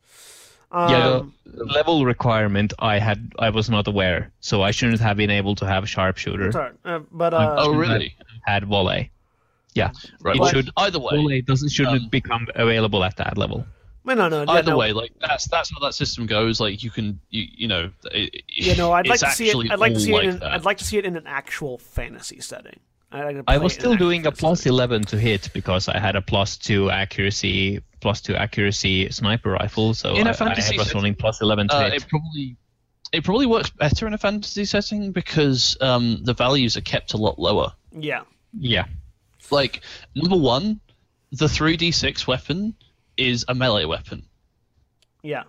Yeah, 0.72 1.06
Um, 1.16 1.34
the 1.44 1.64
level 1.64 2.04
requirement 2.04 2.72
I 2.78 2.98
had 2.98 3.32
I 3.38 3.50
was 3.50 3.68
not 3.68 3.86
aware, 3.88 4.30
so 4.40 4.62
I 4.62 4.70
shouldn't 4.70 5.00
have 5.00 5.16
been 5.16 5.30
able 5.30 5.54
to 5.56 5.66
have 5.66 5.88
sharpshooter. 5.88 6.52
sorry, 6.52 6.72
uh, 6.84 7.00
but 7.10 7.34
uh, 7.34 7.56
Oh 7.58 7.74
really? 7.74 8.14
Had 8.46 8.64
volley. 8.64 9.10
Yeah, 9.74 9.90
Right. 10.20 10.34
it 10.36 10.40
well, 10.40 10.50
should. 10.50 10.70
either 10.76 10.98
way, 10.98 11.16
Volley 11.16 11.42
doesn't 11.42 11.68
shouldn't 11.70 12.02
um, 12.04 12.08
become 12.08 12.46
available 12.56 13.04
at 13.04 13.16
that 13.16 13.38
level. 13.38 13.64
no, 14.04 14.14
no, 14.14 14.28
no. 14.28 14.42
yeah, 14.42 14.58
either 14.58 14.72
no. 14.72 14.78
way, 14.78 14.92
like 14.92 15.12
that's 15.20 15.46
that's 15.46 15.70
how 15.72 15.78
that 15.80 15.94
system 15.94 16.26
goes. 16.26 16.60
Like 16.60 16.82
you 16.82 16.90
can, 16.90 17.20
you, 17.30 17.46
you 17.56 17.68
know, 17.68 17.90
it, 18.12 18.42
You 18.48 18.74
know, 18.76 18.90
I'd 18.92 19.06
like 19.06 19.20
to 19.20 19.30
see 19.30 19.48
it. 19.48 19.70
I'd 19.70 19.78
like 19.78 19.94
to 19.94 20.00
see 20.00 20.14
it. 20.14 20.24
In, 20.24 20.38
that. 20.40 20.52
I'd 20.52 20.64
like 20.64 20.78
to 20.78 20.84
see 20.84 20.98
it 20.98 21.04
in 21.04 21.16
an 21.16 21.26
actual 21.26 21.78
fantasy 21.78 22.40
setting. 22.40 22.80
I'd 23.12 23.24
like 23.36 23.44
I 23.48 23.58
was 23.58 23.72
still 23.74 23.96
doing 24.06 24.26
a 24.26 24.32
plus 24.32 24.60
setting. 24.60 24.74
11 24.74 25.02
to 25.06 25.18
hit 25.18 25.50
because 25.52 25.88
I 25.88 25.98
had 25.98 26.16
a 26.16 26.22
plus 26.22 26.56
2 26.58 26.90
accuracy 26.90 27.80
plus 28.00 28.20
2 28.22 28.34
accuracy 28.36 29.10
sniper 29.10 29.50
rifle 29.50 29.94
so 29.94 30.14
In 30.14 30.26
a 30.26 30.30
I, 30.30 30.32
I 30.32 30.32
fantasy 30.32 30.76
was 30.78 30.86
setting, 30.86 30.98
rolling 31.00 31.14
plus 31.16 31.40
11 31.40 31.68
to 31.68 31.74
Uh, 31.74 31.84
hit. 31.90 32.02
it 32.02 32.08
probably 32.08 32.56
it 33.12 33.24
probably 33.24 33.46
works 33.46 33.70
better 33.70 34.06
in 34.06 34.14
a 34.14 34.18
fantasy 34.18 34.64
setting 34.64 35.10
because 35.12 35.76
um, 35.80 36.22
the 36.22 36.32
values 36.34 36.76
are 36.76 36.80
kept 36.82 37.12
a 37.12 37.16
lot 37.16 37.38
lower. 37.40 37.72
Yeah, 37.92 38.22
yeah 38.56 38.84
Like 39.50 39.80
number 40.14 40.36
one, 40.36 40.80
the 41.32 41.48
three 41.48 41.76
d 41.76 41.90
six 41.90 42.26
weapon 42.28 42.74
is 43.16 43.44
a 43.48 43.54
melee 43.54 43.84
weapon 43.84 44.24
yeah, 45.22 45.42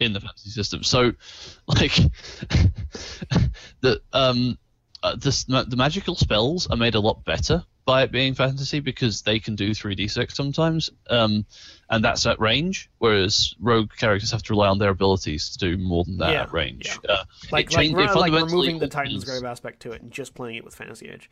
in 0.00 0.12
the 0.12 0.20
fantasy 0.20 0.50
system. 0.50 0.82
So, 0.82 1.12
like, 1.68 1.94
the 3.80 4.00
um, 4.12 4.58
uh, 5.04 5.14
the 5.16 5.64
the 5.68 5.76
magical 5.76 6.14
spells 6.16 6.66
are 6.66 6.76
made 6.76 6.94
a 6.96 7.00
lot 7.00 7.24
better 7.24 7.62
by 7.84 8.02
it 8.02 8.10
being 8.10 8.32
fantasy 8.34 8.80
because 8.80 9.20
they 9.22 9.38
can 9.38 9.54
do 9.54 9.70
3d6 9.72 10.32
sometimes, 10.32 10.88
um, 11.10 11.44
and 11.90 12.02
that's 12.02 12.24
at 12.24 12.40
range. 12.40 12.88
Whereas 12.98 13.54
rogue 13.60 13.90
characters 13.94 14.30
have 14.30 14.42
to 14.44 14.54
rely 14.54 14.68
on 14.68 14.78
their 14.78 14.88
abilities 14.88 15.50
to 15.50 15.58
do 15.58 15.76
more 15.76 16.02
than 16.04 16.16
that 16.18 16.32
Yeah, 16.32 16.42
at 16.44 16.52
range. 16.52 16.98
yeah. 17.04 17.10
Uh, 17.12 17.24
like 17.52 17.66
it 17.66 17.76
like, 17.76 17.84
change- 17.86 17.94
re- 17.94 18.04
like 18.06 18.14
fundamentally 18.14 18.52
removing 18.52 18.78
the 18.78 18.88
Titan's 18.88 19.24
Grave 19.24 19.44
aspect 19.44 19.80
to 19.80 19.92
it 19.92 20.00
and 20.00 20.10
just 20.10 20.34
playing 20.34 20.56
it 20.56 20.64
with 20.64 20.74
Fantasy 20.74 21.10
Age. 21.10 21.28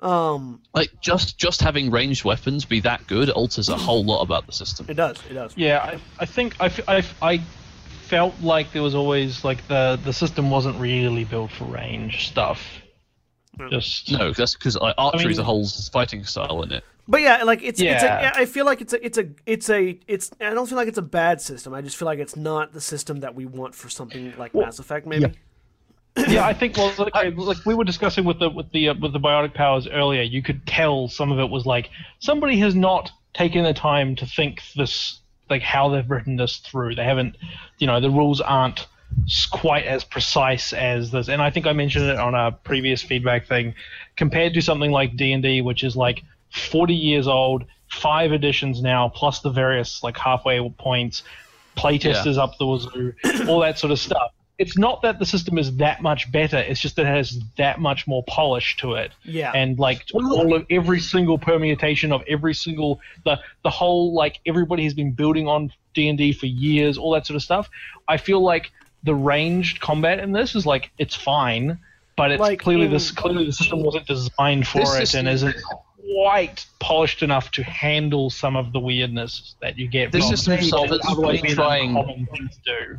Um, 0.00 0.60
Like 0.74 0.90
just 1.00 1.38
just 1.38 1.60
having 1.62 1.92
ranged 1.92 2.24
weapons 2.24 2.64
be 2.64 2.80
that 2.80 3.06
good 3.06 3.30
alters 3.30 3.68
a 3.68 3.76
whole 3.76 4.04
lot 4.04 4.22
about 4.22 4.46
the 4.46 4.52
system. 4.52 4.86
it 4.88 4.94
does, 4.94 5.18
it 5.30 5.34
does. 5.34 5.52
Yeah, 5.56 5.78
I, 5.78 6.00
I 6.18 6.26
think 6.26 6.56
I 6.60 7.04
I 7.22 7.40
felt 8.08 8.34
like 8.42 8.72
there 8.72 8.82
was 8.82 8.96
always 8.96 9.44
like 9.44 9.66
the 9.68 10.00
the 10.04 10.12
system 10.12 10.50
wasn't 10.50 10.80
really 10.80 11.22
built 11.24 11.52
for 11.52 11.64
range 11.66 12.26
stuff. 12.28 12.81
Just 13.70 14.10
No, 14.10 14.32
that's 14.32 14.54
because 14.54 14.76
like, 14.76 14.94
archery 14.98 15.32
is 15.32 15.38
a 15.38 15.44
whole 15.44 15.66
fighting 15.92 16.24
style 16.24 16.62
in 16.62 16.72
it. 16.72 16.84
But 17.08 17.20
yeah, 17.20 17.42
like 17.42 17.62
it's 17.62 17.80
it's 17.80 18.02
a, 18.02 18.38
I 18.38 18.46
feel 18.46 18.64
like 18.64 18.80
it's 18.80 18.92
a 18.92 19.04
it's 19.04 19.18
a 19.18 19.28
it's 19.44 19.68
a 19.70 19.98
it's 20.06 20.30
I 20.40 20.54
don't 20.54 20.68
feel 20.68 20.76
like 20.76 20.88
it's 20.88 20.98
a 20.98 21.02
bad 21.02 21.40
system. 21.40 21.74
I 21.74 21.82
just 21.82 21.96
feel 21.96 22.06
like 22.06 22.18
it's 22.18 22.36
not 22.36 22.72
the 22.72 22.80
system 22.80 23.20
that 23.20 23.34
we 23.34 23.44
want 23.44 23.74
for 23.74 23.88
something 23.88 24.32
like 24.38 24.54
Mass 24.54 24.78
Effect 24.78 25.06
maybe. 25.06 25.32
yeah, 26.28 26.46
I 26.46 26.52
think 26.52 26.76
well, 26.76 26.92
like, 26.98 27.14
like 27.36 27.66
we 27.66 27.74
were 27.74 27.84
discussing 27.84 28.24
with 28.24 28.38
the 28.38 28.50
with 28.50 28.70
the 28.70 28.90
uh, 28.90 28.94
with 28.94 29.12
the 29.12 29.20
biotic 29.20 29.54
powers 29.54 29.88
earlier, 29.88 30.22
you 30.22 30.42
could 30.42 30.66
tell 30.66 31.08
some 31.08 31.32
of 31.32 31.38
it 31.38 31.50
was 31.50 31.66
like 31.66 31.90
somebody 32.20 32.58
has 32.58 32.74
not 32.74 33.10
taken 33.34 33.64
the 33.64 33.74
time 33.74 34.14
to 34.16 34.26
think 34.26 34.62
this 34.76 35.20
like 35.50 35.62
how 35.62 35.88
they've 35.88 36.08
written 36.08 36.36
this 36.36 36.58
through. 36.58 36.94
They 36.94 37.04
haven't, 37.04 37.36
you 37.78 37.86
know, 37.86 38.00
the 38.00 38.10
rules 38.10 38.40
aren't 38.40 38.80
s- 38.80 38.86
quite 39.50 39.84
as 39.84 40.04
precise 40.04 40.72
as 40.72 41.10
this. 41.10 41.28
And 41.28 41.40
I 41.40 41.50
think 41.50 41.66
I 41.66 41.72
mentioned 41.72 42.06
it 42.06 42.18
on 42.18 42.34
a 42.34 42.52
previous 42.52 43.02
feedback 43.02 43.46
thing, 43.46 43.74
compared 44.16 44.54
to 44.54 44.62
something 44.62 44.90
like 44.90 45.16
D 45.16 45.32
and 45.32 45.42
D, 45.42 45.62
which 45.62 45.84
is 45.84 45.96
like 45.96 46.22
40 46.50 46.94
years 46.94 47.26
old, 47.26 47.64
five 47.90 48.32
editions 48.32 48.82
now, 48.82 49.08
plus 49.08 49.40
the 49.40 49.50
various 49.50 50.02
like 50.02 50.16
halfway 50.16 50.68
points, 50.78 51.22
playtesters 51.76 52.38
up 52.38 52.58
the 52.58 52.66
wazoo, 52.66 53.12
all 53.48 53.60
that 53.60 53.78
sort 53.78 53.90
of 53.90 53.98
stuff. 53.98 54.32
It's 54.58 54.78
not 54.78 55.02
that 55.02 55.18
the 55.18 55.26
system 55.26 55.58
is 55.58 55.76
that 55.76 56.02
much 56.02 56.30
better. 56.30 56.58
It's 56.58 56.80
just 56.80 56.96
that 56.96 57.06
it 57.06 57.08
has 57.08 57.40
that 57.56 57.80
much 57.80 58.06
more 58.06 58.22
polish 58.28 58.76
to 58.76 58.94
it. 58.94 59.10
Yeah. 59.24 59.50
And 59.54 59.78
like 59.78 60.04
all 60.14 60.54
of 60.54 60.66
every 60.70 61.00
single 61.00 61.38
permutation 61.38 62.12
of 62.12 62.22
every 62.28 62.54
single 62.54 63.00
the 63.24 63.40
the 63.64 63.70
whole 63.70 64.14
like 64.14 64.40
everybody 64.46 64.84
has 64.84 64.94
been 64.94 65.12
building 65.12 65.48
on 65.48 65.72
D 65.94 66.08
and 66.08 66.18
D 66.18 66.32
for 66.32 66.46
years, 66.46 66.96
all 66.96 67.12
that 67.12 67.26
sort 67.26 67.36
of 67.36 67.42
stuff. 67.42 67.68
I 68.06 68.18
feel 68.18 68.40
like 68.40 68.70
the 69.02 69.14
ranged 69.14 69.80
combat 69.80 70.18
in 70.18 70.32
this 70.32 70.54
is 70.54 70.64
like 70.66 70.90
it's 70.98 71.14
fine, 71.14 71.78
but 72.16 72.30
it's 72.30 72.40
Like 72.40 72.60
clearly 72.60 72.86
in- 72.86 72.92
this 72.92 73.10
clearly 73.10 73.46
the 73.46 73.52
system 73.52 73.82
wasn't 73.82 74.06
designed 74.06 74.66
for 74.66 74.80
it 74.82 74.86
system- 74.86 75.20
and 75.20 75.28
isn't 75.28 75.56
quite 76.14 76.66
polished 76.78 77.22
enough 77.22 77.50
to 77.52 77.62
handle 77.62 78.28
some 78.30 78.56
of 78.56 78.72
the 78.72 78.80
weirdness 78.80 79.54
that 79.60 79.78
you 79.78 79.88
get. 79.88 80.12
This 80.12 80.26
from 80.28 80.36
system 80.36 80.62
suffers 80.68 81.00
otherwise 81.08 81.38
from 81.38 81.42
being 81.46 81.54
trying- 81.54 81.96
uncommon 81.96 82.26
things 82.26 82.58
do. 82.64 82.98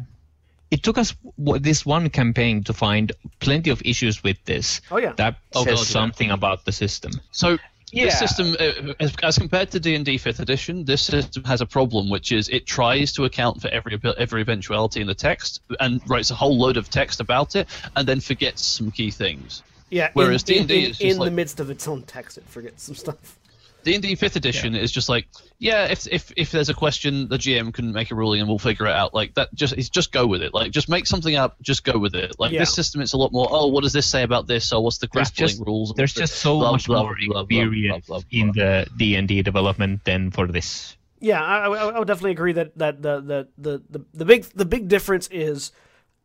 It 0.72 0.82
took 0.82 0.98
us 0.98 1.14
this 1.38 1.86
one 1.86 2.10
campaign 2.10 2.64
to 2.64 2.74
find 2.74 3.12
plenty 3.40 3.70
of 3.70 3.80
issues 3.86 4.24
with 4.24 4.44
this. 4.46 4.82
Oh, 4.90 4.98
yeah. 4.98 5.14
That 5.18 5.36
says 5.54 5.88
something 5.88 6.32
about 6.32 6.66
the 6.66 6.72
system. 6.72 7.12
So 7.32 7.60
Yeah. 7.94 8.06
this 8.06 8.20
system, 8.20 8.56
uh, 8.60 8.94
as, 9.00 9.14
as 9.22 9.38
compared 9.38 9.70
to 9.72 9.80
D 9.80 9.96
and 9.96 10.04
D 10.04 10.18
Fifth 10.18 10.40
Edition, 10.40 10.84
this 10.84 11.02
system 11.04 11.44
has 11.44 11.62
a 11.62 11.66
problem, 11.66 12.10
which 12.10 12.32
is 12.32 12.50
it 12.50 12.66
tries 12.66 13.12
to 13.14 13.26
account 13.26 13.62
for 13.62 13.68
every 13.70 14.00
every 14.18 14.42
eventuality 14.42 15.00
in 15.00 15.08
the 15.08 15.14
text 15.14 15.62
and 15.80 16.02
writes 16.10 16.32
a 16.32 16.36
whole 16.36 16.58
load 16.58 16.78
of 16.78 16.90
text 16.90 17.20
about 17.20 17.56
it, 17.56 17.68
and 17.96 18.08
then 18.08 18.20
forgets 18.20 18.66
some 18.66 18.90
key 18.90 19.12
things. 19.12 19.62
Yeah. 19.90 20.10
Whereas 20.14 20.44
in, 20.50 20.62
in, 20.62 20.68
D&D 20.68 20.86
in, 20.86 20.92
is 20.92 20.98
just 20.98 21.18
in 21.18 21.24
the 21.24 21.32
midst 21.32 21.60
of 21.60 21.70
its 21.70 21.88
own 21.88 22.02
text, 22.04 22.38
it 22.40 22.46
forgets 22.48 22.84
some 22.84 22.96
stuff. 22.96 23.38
D 23.84 23.94
and 23.96 24.02
D 24.04 24.16
Fifth 24.16 24.36
Edition 24.36 24.76
is 24.76 24.92
just 24.92 25.10
like, 25.10 25.28
yeah, 25.60 25.86
if 25.86 26.08
if 26.08 26.32
if 26.38 26.52
there's 26.52 26.70
a 26.70 26.74
question, 26.74 27.28
the 27.28 27.38
GM 27.38 27.74
can 27.74 27.92
make 27.92 28.12
a 28.12 28.16
ruling 28.16 28.40
and 28.40 28.50
we'll 28.50 28.60
figure 28.60 28.86
it 28.88 28.94
out. 28.94 29.14
Like 29.14 29.34
that, 29.36 29.54
just 29.54 29.74
it's 29.74 29.90
just 29.90 30.12
go 30.12 30.26
with 30.26 30.42
it. 30.42 30.54
Like 30.54 30.72
just 30.72 30.90
make 30.90 31.06
something 31.08 31.36
up, 31.36 31.62
just 31.62 31.84
go 31.84 31.98
with 31.98 32.16
it. 32.16 32.36
Like 32.40 32.52
Yeah. 32.52 32.60
this 32.60 32.74
system, 32.74 33.02
it's 33.02 33.14
a 33.14 33.18
lot 33.18 33.32
more. 33.32 33.48
Oh, 33.52 33.68
what 33.68 33.84
does 33.84 33.94
this 33.94 34.06
say 34.08 34.24
about 34.24 34.48
this? 34.48 34.72
Oh, 34.74 34.82
what's 34.82 34.98
the 35.00 35.10
There's 35.14 35.30
grappling 35.32 35.48
just- 35.50 35.62
rules? 35.66 35.94
There's 35.96 36.14
just 36.14 36.36
so 36.36 36.58
Blah, 36.60 36.72
much 36.72 36.88
blah, 36.88 37.04
more 37.04 37.16
blah, 37.20 37.28
blah, 37.28 37.44
blah, 37.44 37.60
experience 37.62 38.08
blah, 38.08 38.20
blah, 38.20 38.26
in 38.32 38.48
the 38.54 38.88
D 38.98 39.16
and 39.16 39.28
D 39.28 39.42
development 39.42 40.04
than 40.06 40.32
for 40.32 40.48
this. 40.48 40.96
Yeah, 41.20 41.42
I, 41.42 41.68
I, 41.68 41.88
I 41.92 42.00
would 42.00 42.08
definitely 42.08 42.32
agree 42.32 42.52
that, 42.54 42.78
that 42.78 43.02
the, 43.02 43.22
the, 43.22 43.48
the, 43.58 43.82
the, 43.90 44.06
the 44.14 44.26
big 44.26 44.44
the 44.56 44.66
big 44.66 44.90
difference 44.90 45.30
is 45.32 45.72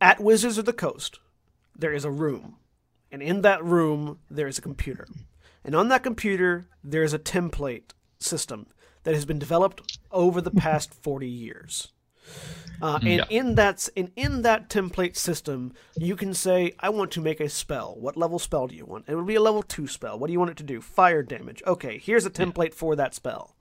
at 0.01 0.21
Wizards 0.21 0.59
of 0.59 0.65
the 0.65 0.73
Coast 0.73 1.19
there 1.77 1.93
is 1.93 2.05
a 2.05 2.11
room, 2.11 2.57
and 3.13 3.23
in 3.23 3.43
that 3.43 3.65
room 3.65 4.19
there 4.29 4.49
is 4.49 4.59
a 4.59 4.61
computer, 4.63 5.07
and 5.65 5.75
on 5.75 5.89
that 5.89 6.03
computer 6.03 6.67
there 6.85 7.03
is 7.03 7.13
a 7.13 7.19
template 7.19 7.91
system 8.19 8.67
that 9.05 9.15
has 9.15 9.25
been 9.25 9.39
developed 9.39 9.99
over 10.11 10.41
the 10.41 10.51
past 10.51 10.93
forty 11.03 11.29
years. 11.29 11.89
Uh, 12.81 12.99
and 13.03 13.25
in 13.31 13.55
that 13.57 13.89
in 13.97 14.13
in 14.17 14.43
that 14.43 14.69
template 14.69 15.17
system, 15.17 15.73
you 15.97 16.15
can 16.15 16.35
say, 16.35 16.75
"I 16.79 16.91
want 16.91 17.11
to 17.13 17.21
make 17.21 17.41
a 17.41 17.49
spell. 17.49 17.97
What 17.99 18.17
level 18.17 18.39
spell 18.39 18.67
do 18.67 18.77
you 18.77 18.85
want?" 18.85 19.07
It 19.09 19.15
would 19.17 19.27
be 19.27 19.35
a 19.35 19.41
level 19.41 19.63
two 19.63 19.87
spell. 19.87 20.19
What 20.19 20.27
do 20.27 20.33
you 20.33 20.39
want 20.39 20.51
it 20.53 20.57
to 20.59 20.63
do? 20.63 20.81
Fire 20.81 21.23
damage. 21.23 21.63
Okay, 21.67 21.99
here's 21.99 22.27
a 22.27 22.31
template 22.31 22.75
for 22.75 22.95
that 22.97 23.15
spell. 23.15 23.57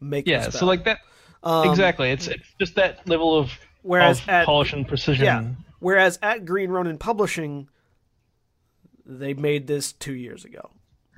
Make 0.00 0.26
Yeah, 0.26 0.42
spell. 0.48 0.52
so 0.60 0.66
like 0.66 0.84
that. 0.84 1.00
exactly, 1.66 2.10
it's 2.10 2.26
it's 2.28 2.48
just 2.58 2.74
that 2.76 3.06
level 3.06 3.36
of 3.38 3.52
Whereas 3.82 4.20
of 4.22 4.28
at- 4.28 4.46
polish 4.46 4.72
and 4.72 4.88
precision. 4.88 5.24
Yeah. 5.24 5.44
Whereas 5.80 6.18
at 6.22 6.44
Green 6.44 6.70
Ronin 6.70 6.98
Publishing, 6.98 7.68
they 9.06 9.34
made 9.34 9.66
this 9.66 9.92
two 9.92 10.14
years 10.14 10.44
ago, 10.44 10.70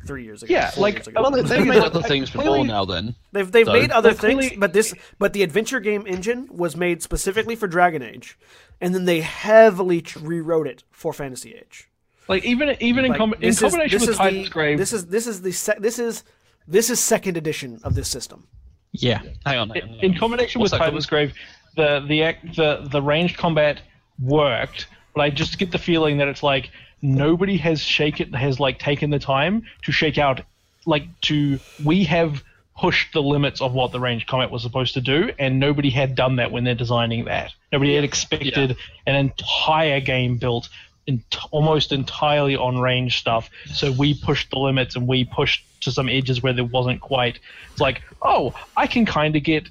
three 0.07 0.25
years 0.25 0.43
ago. 0.43 0.53
Yeah, 0.53 0.71
like, 0.77 1.07
ago. 1.07 1.21
Well, 1.23 1.31
they- 1.31 1.43
they've 1.43 1.67
made 1.67 1.83
other 1.83 2.03
things 2.03 2.31
before 2.31 2.43
Clearly- 2.49 2.69
now. 2.69 2.85
Then 2.85 3.15
they've 3.33 3.51
they've 3.51 3.67
so- 3.67 3.73
made 3.73 3.91
other 3.91 4.11
But 4.11 4.19
things, 4.19 4.35
clearly- 4.39 4.57
but 4.57 4.73
this 4.73 4.95
but 5.19 5.33
the 5.33 5.43
adventure 5.43 5.81
game 5.81 6.05
engine 6.07 6.49
was 6.51 6.77
made 6.77 7.03
specifically 7.03 7.55
for 7.57 7.67
Dragon 7.67 8.03
Age, 8.03 8.39
and 8.81 8.95
then 8.95 9.05
they 9.05 9.21
heavily 9.21 10.05
rewrote 10.21 10.67
it 10.67 10.85
for 10.91 11.13
Fantasy 11.13 11.53
Age. 11.55 11.89
Like 12.29 12.45
even 12.45 12.77
even 12.81 13.05
in, 13.05 13.15
com- 13.15 13.35
in 13.35 13.41
this 13.41 13.57
is- 13.57 13.61
combination 13.61 13.99
this 13.99 14.09
with 14.09 14.21
is 14.21 14.45
the- 14.45 14.51
Grave, 14.51 14.79
This 14.79 14.93
is 14.93 15.07
this 15.07 15.27
is 15.27 15.43
the 15.43 15.53
sec- 15.53 15.81
this 15.81 15.99
is 15.99 16.25
this 16.69 16.91
is 16.91 17.01
second 17.01 17.37
edition 17.37 17.81
of 17.83 17.95
this 17.95 18.09
system. 18.09 18.47
Yeah. 18.93 19.19
hang 19.47 19.59
on, 19.59 19.71
hang 19.71 19.83
on. 19.83 19.89
hang 19.89 19.99
in 20.01 20.13
on. 20.13 20.19
combination 20.19 20.61
What's 20.61 20.73
with 20.73 20.79
that 20.81 20.87
Titan's 20.87 21.07
called? 21.07 21.11
Grave, 21.31 21.35
the 21.77 22.05
the 22.09 22.23
act 22.23 22.57
the 22.57 22.87
the 22.91 23.01
ranged 23.03 23.37
combat 23.37 23.81
worked, 24.21 24.87
but 25.15 25.23
I 25.23 25.31
just 25.31 25.59
get 25.59 25.71
the 25.73 25.79
feeling 25.79 26.19
that 26.19 26.29
it's 26.29 26.43
like 26.43 26.71
nobody 27.03 27.57
has 27.57 27.81
shaken 27.81 28.33
has 28.33 28.61
like 28.61 28.79
taken 28.79 29.11
the 29.11 29.19
time 29.19 29.67
to 29.83 29.93
shake 29.93 30.19
out 30.19 30.43
like 30.87 31.05
to 31.23 31.59
we 31.85 32.05
have 32.05 32.43
pushed 32.81 33.13
the 33.13 33.23
limits 33.23 33.61
of 33.61 33.75
what 33.75 33.93
the 33.93 34.01
range 34.01 34.27
combat 34.27 34.51
was 34.51 34.63
supposed 34.63 34.95
to 34.95 35.01
do, 35.03 35.31
and 35.39 35.61
nobody 35.61 35.91
had 35.91 36.15
done 36.15 36.37
that 36.37 36.51
when 36.51 36.65
they're 36.65 36.75
designing 36.75 37.27
that. 37.27 37.53
Nobody 37.71 37.95
had 37.95 38.05
expected 38.05 38.77
an 39.07 39.17
entire 39.17 40.01
game 40.01 40.39
built 40.39 40.71
in 41.07 41.23
almost 41.51 41.93
entirely 41.93 42.57
on 42.57 42.79
range 42.79 43.19
stuff. 43.19 43.51
So 43.67 43.93
we 43.93 44.15
pushed 44.15 44.51
the 44.51 44.59
limits 44.59 44.97
and 44.97 45.07
we 45.07 45.25
pushed 45.25 45.65
to 45.83 45.93
some 45.93 46.09
edges 46.09 46.43
where 46.43 46.55
there 46.55 46.65
wasn't 46.65 47.01
quite. 47.03 47.39
It's 47.71 47.81
like, 47.81 48.03
oh, 48.23 48.55
I 48.77 48.87
can 48.87 49.05
kind 49.05 49.37
of 49.37 49.43
get 49.43 49.69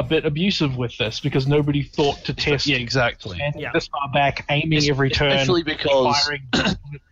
a 0.00 0.02
bit 0.02 0.24
abusive 0.24 0.76
with 0.76 0.96
this 0.96 1.20
because 1.20 1.46
nobody 1.46 1.82
thought 1.82 2.24
to 2.24 2.32
test 2.34 2.66
Yeah, 2.66 2.78
exactly. 2.78 3.36
standing 3.36 3.60
Yeah. 3.60 3.72
this 3.72 3.86
far 3.88 4.08
back, 4.12 4.46
aiming 4.48 4.78
Es- 4.78 4.88
every 4.88 5.10
turn, 5.10 5.32
especially 5.32 5.62
because- 5.62 6.16
firing, 6.24 6.42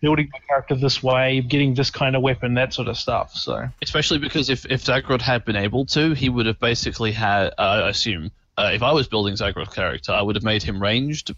building 0.00 0.28
my 0.32 0.38
character 0.48 0.74
this 0.74 1.02
way, 1.02 1.40
getting 1.42 1.74
this 1.74 1.90
kind 1.90 2.16
of 2.16 2.22
weapon, 2.22 2.54
that 2.54 2.72
sort 2.72 2.88
of 2.88 2.96
stuff. 2.96 3.34
So 3.34 3.68
Especially 3.82 4.18
because 4.18 4.48
if 4.48 4.64
if 4.66 4.82
Zaghrog 4.84 5.20
had 5.20 5.44
been 5.44 5.56
able 5.56 5.84
to, 5.86 6.14
he 6.14 6.28
would 6.30 6.46
have 6.46 6.58
basically 6.58 7.12
had. 7.12 7.48
Uh, 7.58 7.82
I 7.84 7.88
assume 7.90 8.30
uh, 8.56 8.70
if 8.72 8.82
I 8.82 8.92
was 8.92 9.06
building 9.06 9.34
Zaghrog's 9.34 9.74
character, 9.74 10.12
I 10.12 10.22
would 10.22 10.34
have 10.36 10.44
made 10.44 10.62
him 10.62 10.82
ranged, 10.82 11.34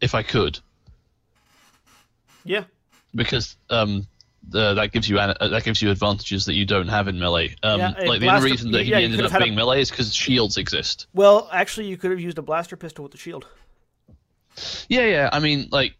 if 0.00 0.14
I 0.14 0.22
could, 0.22 0.58
Yeah. 2.44 2.64
because 3.14 3.56
um. 3.70 4.06
The, 4.50 4.74
that 4.74 4.92
gives 4.92 5.08
you 5.08 5.18
an- 5.18 5.36
uh, 5.40 5.48
that 5.48 5.64
gives 5.64 5.82
you 5.82 5.90
advantages 5.90 6.46
that 6.46 6.54
you 6.54 6.64
don't 6.64 6.88
have 6.88 7.06
in 7.06 7.18
melee. 7.18 7.54
Um, 7.62 7.80
Yeah, 7.80 7.88
like 7.88 8.20
the 8.20 8.26
blaster- 8.26 8.36
only 8.36 8.50
reason 8.52 8.72
that 8.72 8.84
he 8.84 8.90
yeah, 8.92 8.98
ended 8.98 9.20
up 9.20 9.38
being 9.38 9.52
a- 9.52 9.56
melee 9.56 9.80
is 9.82 9.90
because 9.90 10.14
shields 10.14 10.56
exist. 10.56 11.06
Well, 11.12 11.48
actually, 11.52 11.86
you 11.88 11.96
could 11.98 12.10
have 12.10 12.20
used 12.20 12.38
a 12.38 12.42
blaster 12.42 12.76
pistol 12.76 13.02
with 13.02 13.12
the 13.12 13.18
shield. 13.18 13.46
Yeah, 14.88 15.04
yeah. 15.04 15.28
I 15.32 15.40
mean, 15.40 15.68
like 15.70 15.94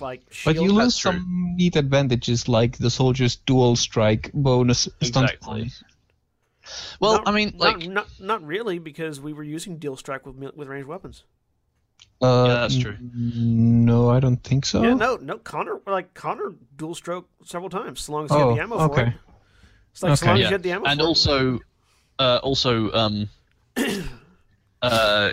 Like 0.00 0.22
But 0.44 0.54
you 0.56 0.72
lose 0.72 0.96
true. 0.96 1.12
some 1.12 1.54
neat 1.56 1.76
advantages 1.76 2.48
like 2.48 2.78
the 2.78 2.90
soldier's 2.90 3.36
dual 3.36 3.76
strike 3.76 4.30
bonus 4.32 4.88
Exactly. 5.00 5.70
Well, 7.00 7.12
Not- 7.14 7.28
I 7.28 7.30
mean, 7.32 7.54
like, 7.56 7.88
not 7.88 8.06
not 8.20 8.46
really 8.46 8.78
because 8.78 9.20
we 9.20 9.32
were 9.32 9.42
using 9.42 9.78
dual 9.78 9.96
strike 9.96 10.26
with 10.26 10.36
with 10.54 10.68
ranged 10.68 10.88
weapons. 10.88 11.24
Uh, 12.20 12.44
Yeah, 12.48 12.54
that's 12.60 12.78
true. 12.78 12.96
n- 13.00 13.84
No, 13.84 14.10
I 14.10 14.20
don't 14.20 14.42
think 14.42 14.66
so. 14.66 14.82
Yeah, 14.82 14.94
no, 14.94 15.16
no. 15.16 15.38
Connor 15.38 15.80
like 15.86 16.14
Connor 16.14 16.54
dual 16.76 16.94
stroke 16.94 17.28
several 17.44 17.70
times, 17.70 18.00
so 18.00 18.12
long 18.12 18.24
as 18.24 18.30
he 18.32 18.36
had 18.38 18.44
Oh, 18.46 18.54
the 18.54 18.60
ammo 18.62 18.76
for 18.78 18.92
okay. 18.92 19.08
it. 19.10 19.14
It's 19.92 20.02
like 20.02 20.16
so 20.18 20.24
Okay. 20.26 20.30
long 20.32 20.40
as 20.40 20.48
you 20.48 20.54
had 20.54 20.62
the 20.62 20.72
ammo 20.72 20.86
and 20.86 20.98
for 20.98 21.04
it. 21.04 21.08
also, 21.08 21.58
uh, 22.18 22.40
also, 22.42 22.92
um, 22.92 23.28
uh, 24.82 25.32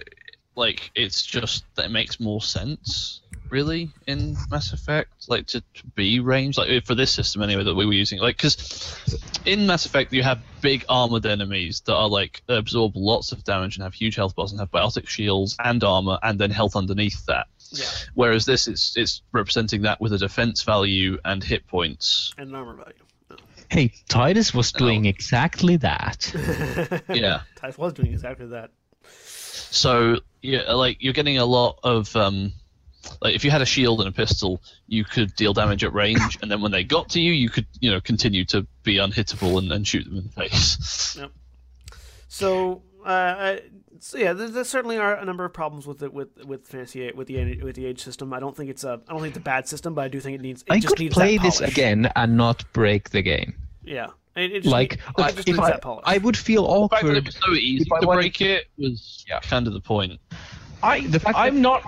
like 0.55 0.91
it's 0.95 1.25
just 1.25 1.65
that 1.75 1.85
it 1.85 1.91
makes 1.91 2.19
more 2.19 2.41
sense, 2.41 3.21
really, 3.49 3.91
in 4.07 4.35
Mass 4.49 4.73
Effect, 4.73 5.11
like 5.27 5.47
to, 5.47 5.61
to 5.61 5.85
be 5.95 6.19
ranged, 6.19 6.57
like 6.57 6.85
for 6.85 6.95
this 6.95 7.11
system 7.11 7.41
anyway 7.41 7.63
that 7.63 7.75
we 7.75 7.85
were 7.85 7.93
using, 7.93 8.19
like 8.19 8.37
because 8.37 9.09
in 9.45 9.65
Mass 9.67 9.85
Effect 9.85 10.11
you 10.13 10.23
have 10.23 10.39
big 10.61 10.85
armored 10.89 11.25
enemies 11.25 11.81
that 11.85 11.95
are 11.95 12.09
like 12.09 12.41
absorb 12.49 12.93
lots 12.95 13.31
of 13.31 13.43
damage 13.43 13.77
and 13.77 13.83
have 13.83 13.93
huge 13.93 14.15
health 14.15 14.35
bars 14.35 14.51
and 14.51 14.59
have 14.59 14.71
biotic 14.71 15.07
shields 15.07 15.55
and 15.63 15.83
armor 15.83 16.17
and 16.23 16.39
then 16.39 16.51
health 16.51 16.75
underneath 16.75 17.25
that. 17.25 17.47
Yeah, 17.71 17.85
Whereas 18.13 18.45
this, 18.45 18.67
it's 18.67 18.95
it's 18.95 19.21
representing 19.31 19.81
that 19.83 19.99
with 19.99 20.13
a 20.13 20.17
defense 20.17 20.61
value 20.63 21.17
and 21.25 21.43
hit 21.43 21.65
points. 21.67 22.33
and 22.37 22.49
an 22.49 22.55
armor 22.55 22.75
value. 22.75 22.93
Hey, 23.71 23.91
Titis 24.09 24.53
was 24.53 24.71
doing 24.71 25.05
exactly 25.05 25.75
that. 25.77 26.31
Yeah. 27.09 27.41
Tice 27.55 27.77
was 27.77 27.93
doing 27.93 28.13
exactly 28.13 28.45
that. 28.47 28.69
So 29.71 30.19
yeah, 30.41 30.71
like 30.73 30.97
you're 30.99 31.13
getting 31.13 31.37
a 31.39 31.45
lot 31.45 31.79
of 31.83 32.15
um, 32.15 32.53
like 33.21 33.35
if 33.35 33.43
you 33.45 33.51
had 33.51 33.61
a 33.61 33.65
shield 33.65 33.99
and 34.01 34.09
a 34.09 34.11
pistol, 34.11 34.61
you 34.87 35.03
could 35.03 35.35
deal 35.35 35.53
damage 35.53 35.83
at 35.83 35.93
range, 35.93 36.37
and 36.41 36.49
then 36.51 36.61
when 36.61 36.71
they 36.71 36.83
got 36.83 37.09
to 37.09 37.19
you, 37.19 37.31
you 37.33 37.49
could 37.49 37.65
you 37.79 37.89
know 37.91 37.99
continue 38.01 38.45
to 38.45 38.65
be 38.83 38.95
unhittable 38.97 39.57
and, 39.57 39.71
and 39.71 39.87
shoot 39.87 40.03
them 40.05 40.17
in 40.17 40.23
the 40.25 40.29
face. 40.31 41.17
Yep. 41.19 41.31
So, 42.27 42.81
uh, 43.05 43.57
so 43.99 44.17
yeah, 44.17 44.33
there, 44.33 44.49
there 44.49 44.63
certainly 44.65 44.97
are 44.97 45.15
a 45.15 45.23
number 45.23 45.45
of 45.45 45.53
problems 45.53 45.87
with 45.87 46.03
it 46.03 46.13
with 46.13 46.43
with 46.43 46.67
fantasy 46.67 47.09
with 47.13 47.27
the 47.27 47.61
with 47.61 47.75
the 47.75 47.85
age 47.85 48.03
system. 48.03 48.33
I 48.33 48.39
don't 48.39 48.55
think 48.55 48.69
it's 48.69 48.83
a 48.83 48.99
I 49.07 49.11
don't 49.13 49.21
think 49.21 49.29
it's 49.31 49.37
a 49.37 49.41
bad 49.41 49.67
system, 49.67 49.93
but 49.93 50.03
I 50.03 50.07
do 50.09 50.19
think 50.19 50.35
it 50.35 50.41
needs. 50.41 50.63
It 50.63 50.71
I 50.73 50.79
just 50.79 50.89
could 50.95 50.99
needs 50.99 51.13
play 51.13 51.37
that 51.37 51.43
this 51.43 51.61
again 51.61 52.11
and 52.15 52.35
not 52.35 52.63
break 52.73 53.11
the 53.11 53.21
game. 53.21 53.55
Yeah, 53.83 54.07
it, 54.35 54.51
it 54.51 54.63
just 54.63 54.71
Like, 54.73 54.97
need- 55.17 55.23
I, 55.23 55.29
it 55.29 55.35
just 55.35 55.47
if 55.47 55.55
needs 55.55 55.59
I, 55.59 55.69
that 55.71 55.81
polish. 55.81 56.03
I 56.07 56.17
would 56.17 56.35
feel 56.37 56.63
The 56.83 56.89
fact 56.89 57.05
that 57.05 57.17
it 57.17 57.25
was 57.25 57.35
so 57.37 57.51
easy 57.53 57.81
If 57.83 57.87
to 58.01 58.07
wanted- 58.07 58.19
break 58.19 58.41
it 58.41 58.65
was 58.77 59.23
Yeah. 59.29 59.39
kind 59.39 59.65
of 59.67 59.73
the 59.73 59.79
point. 59.81 60.19
I 60.83 61.01
The 61.07 61.19
fact 61.19 61.37
I'm 61.37 61.55
that- 61.55 61.61
not. 61.61 61.83